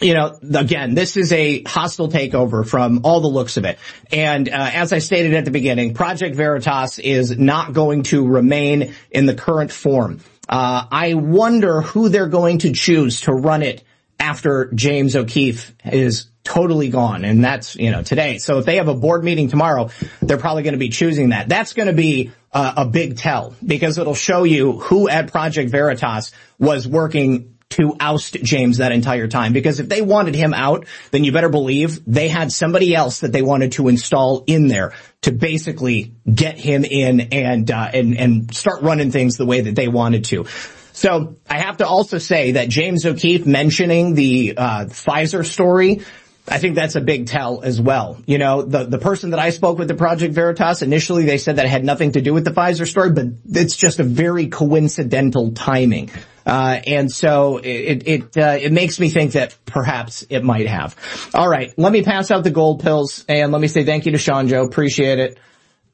you 0.00 0.14
know, 0.14 0.38
again, 0.54 0.94
this 0.94 1.16
is 1.16 1.32
a 1.32 1.62
hostile 1.64 2.08
takeover 2.08 2.66
from 2.66 3.00
all 3.04 3.20
the 3.20 3.28
looks 3.28 3.56
of 3.56 3.64
it. 3.64 3.78
And 4.10 4.48
uh, 4.48 4.70
as 4.72 4.92
I 4.92 4.98
stated 4.98 5.34
at 5.34 5.44
the 5.44 5.50
beginning, 5.50 5.94
Project 5.94 6.36
Veritas 6.36 6.98
is 6.98 7.36
not 7.36 7.72
going 7.72 8.04
to 8.04 8.26
remain 8.26 8.94
in 9.10 9.26
the 9.26 9.34
current 9.34 9.70
form. 9.70 10.20
Uh, 10.48 10.86
I 10.90 11.14
wonder 11.14 11.82
who 11.82 12.08
they're 12.08 12.28
going 12.28 12.58
to 12.58 12.72
choose 12.72 13.22
to 13.22 13.32
run 13.32 13.62
it 13.62 13.84
after 14.18 14.70
James 14.72 15.16
O'Keefe 15.16 15.74
is 15.84 16.26
totally 16.44 16.88
gone. 16.88 17.24
And 17.24 17.44
that's, 17.44 17.76
you 17.76 17.90
know, 17.90 18.02
today. 18.02 18.38
So 18.38 18.58
if 18.58 18.64
they 18.64 18.76
have 18.76 18.88
a 18.88 18.94
board 18.94 19.22
meeting 19.22 19.48
tomorrow, 19.48 19.90
they're 20.20 20.38
probably 20.38 20.62
going 20.62 20.72
to 20.74 20.78
be 20.78 20.88
choosing 20.88 21.30
that. 21.30 21.48
That's 21.48 21.74
going 21.74 21.88
to 21.88 21.94
be 21.94 22.32
uh, 22.52 22.72
a 22.78 22.86
big 22.86 23.18
tell 23.18 23.54
because 23.64 23.98
it'll 23.98 24.14
show 24.14 24.44
you 24.44 24.72
who 24.72 25.08
at 25.08 25.30
Project 25.30 25.70
Veritas 25.70 26.32
was 26.58 26.88
working 26.88 27.58
to 27.70 27.96
oust 28.00 28.34
James 28.42 28.78
that 28.78 28.92
entire 28.92 29.28
time. 29.28 29.52
Because 29.52 29.80
if 29.80 29.88
they 29.88 30.02
wanted 30.02 30.34
him 30.34 30.52
out, 30.52 30.86
then 31.12 31.24
you 31.24 31.32
better 31.32 31.48
believe 31.48 32.00
they 32.06 32.28
had 32.28 32.52
somebody 32.52 32.94
else 32.94 33.20
that 33.20 33.32
they 33.32 33.42
wanted 33.42 33.72
to 33.72 33.88
install 33.88 34.44
in 34.46 34.68
there 34.68 34.92
to 35.22 35.32
basically 35.32 36.12
get 36.32 36.58
him 36.58 36.84
in 36.84 37.20
and, 37.32 37.70
uh, 37.70 37.90
and, 37.92 38.16
and 38.16 38.54
start 38.54 38.82
running 38.82 39.10
things 39.10 39.36
the 39.36 39.46
way 39.46 39.62
that 39.62 39.76
they 39.76 39.88
wanted 39.88 40.24
to. 40.26 40.46
So 40.92 41.36
I 41.48 41.60
have 41.60 41.78
to 41.78 41.86
also 41.86 42.18
say 42.18 42.52
that 42.52 42.68
James 42.68 43.06
O'Keefe 43.06 43.46
mentioning 43.46 44.14
the, 44.14 44.54
uh, 44.56 44.84
Pfizer 44.86 45.46
story, 45.46 46.02
I 46.48 46.58
think 46.58 46.74
that's 46.74 46.96
a 46.96 47.00
big 47.00 47.28
tell 47.28 47.62
as 47.62 47.80
well. 47.80 48.20
You 48.26 48.38
know, 48.38 48.62
the, 48.62 48.84
the 48.84 48.98
person 48.98 49.30
that 49.30 49.38
I 49.38 49.50
spoke 49.50 49.78
with 49.78 49.90
at 49.90 49.98
Project 49.98 50.34
Veritas, 50.34 50.82
initially 50.82 51.24
they 51.24 51.38
said 51.38 51.56
that 51.56 51.66
it 51.66 51.68
had 51.68 51.84
nothing 51.84 52.12
to 52.12 52.20
do 52.20 52.34
with 52.34 52.44
the 52.44 52.50
Pfizer 52.50 52.88
story, 52.88 53.10
but 53.10 53.26
it's 53.48 53.76
just 53.76 54.00
a 54.00 54.04
very 54.04 54.48
coincidental 54.48 55.52
timing. 55.52 56.10
Uh, 56.46 56.80
and 56.86 57.10
so 57.10 57.58
it, 57.58 58.06
it, 58.06 58.36
uh, 58.36 58.58
it 58.60 58.72
makes 58.72 58.98
me 58.98 59.10
think 59.10 59.32
that 59.32 59.56
perhaps 59.66 60.24
it 60.30 60.42
might 60.42 60.66
have. 60.66 60.96
All 61.34 61.48
right. 61.48 61.72
Let 61.76 61.92
me 61.92 62.02
pass 62.02 62.30
out 62.30 62.44
the 62.44 62.50
gold 62.50 62.82
pills 62.82 63.24
and 63.28 63.52
let 63.52 63.60
me 63.60 63.68
say 63.68 63.84
thank 63.84 64.06
you 64.06 64.12
to 64.12 64.18
Sean 64.18 64.48
Joe. 64.48 64.64
Appreciate 64.64 65.18
it. 65.18 65.38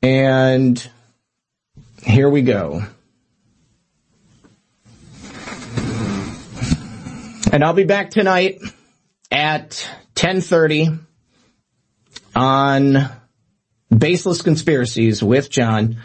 And 0.03 0.91
here 2.03 2.29
we 2.31 2.43
go. 2.43 2.83
And 7.53 7.65
I'll 7.65 7.73
be 7.73 7.85
back 7.85 8.11
tonight 8.11 8.59
at 9.31 9.89
1030 10.15 10.91
on 12.35 13.09
Baseless 13.97 14.43
Conspiracies 14.43 15.23
with 15.23 15.49
John. 15.49 15.99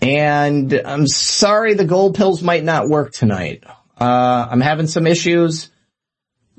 And 0.00 0.72
I'm 0.72 1.06
sorry 1.06 1.74
the 1.74 1.84
gold 1.84 2.14
pills 2.14 2.42
might 2.42 2.64
not 2.64 2.88
work 2.88 3.12
tonight. 3.12 3.64
Uh, 4.00 4.48
I'm 4.50 4.60
having 4.60 4.86
some 4.86 5.06
issues 5.06 5.70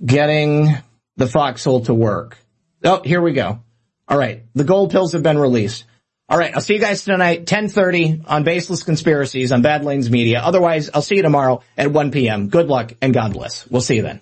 getting 0.03 0.75
the 1.15 1.27
foxhole 1.27 1.85
to 1.85 1.93
work. 1.93 2.37
Oh, 2.83 3.01
here 3.03 3.21
we 3.21 3.33
go. 3.33 3.59
All 4.07 4.17
right. 4.17 4.43
The 4.55 4.63
gold 4.63 4.91
pills 4.91 5.13
have 5.13 5.23
been 5.23 5.37
released. 5.37 5.85
All 6.27 6.37
right. 6.37 6.53
I'll 6.53 6.61
see 6.61 6.75
you 6.75 6.79
guys 6.79 7.05
tonight, 7.05 7.39
1030 7.39 8.23
on 8.25 8.43
Baseless 8.43 8.83
Conspiracies 8.83 9.51
on 9.51 9.61
Badlands 9.61 10.09
Media. 10.09 10.39
Otherwise, 10.39 10.89
I'll 10.93 11.01
see 11.01 11.15
you 11.15 11.21
tomorrow 11.21 11.61
at 11.77 11.91
1 11.91 12.11
p.m. 12.11 12.49
Good 12.49 12.67
luck 12.67 12.93
and 13.01 13.13
God 13.13 13.33
bless. 13.33 13.67
We'll 13.67 13.81
see 13.81 13.97
you 13.97 14.01
then. 14.01 14.21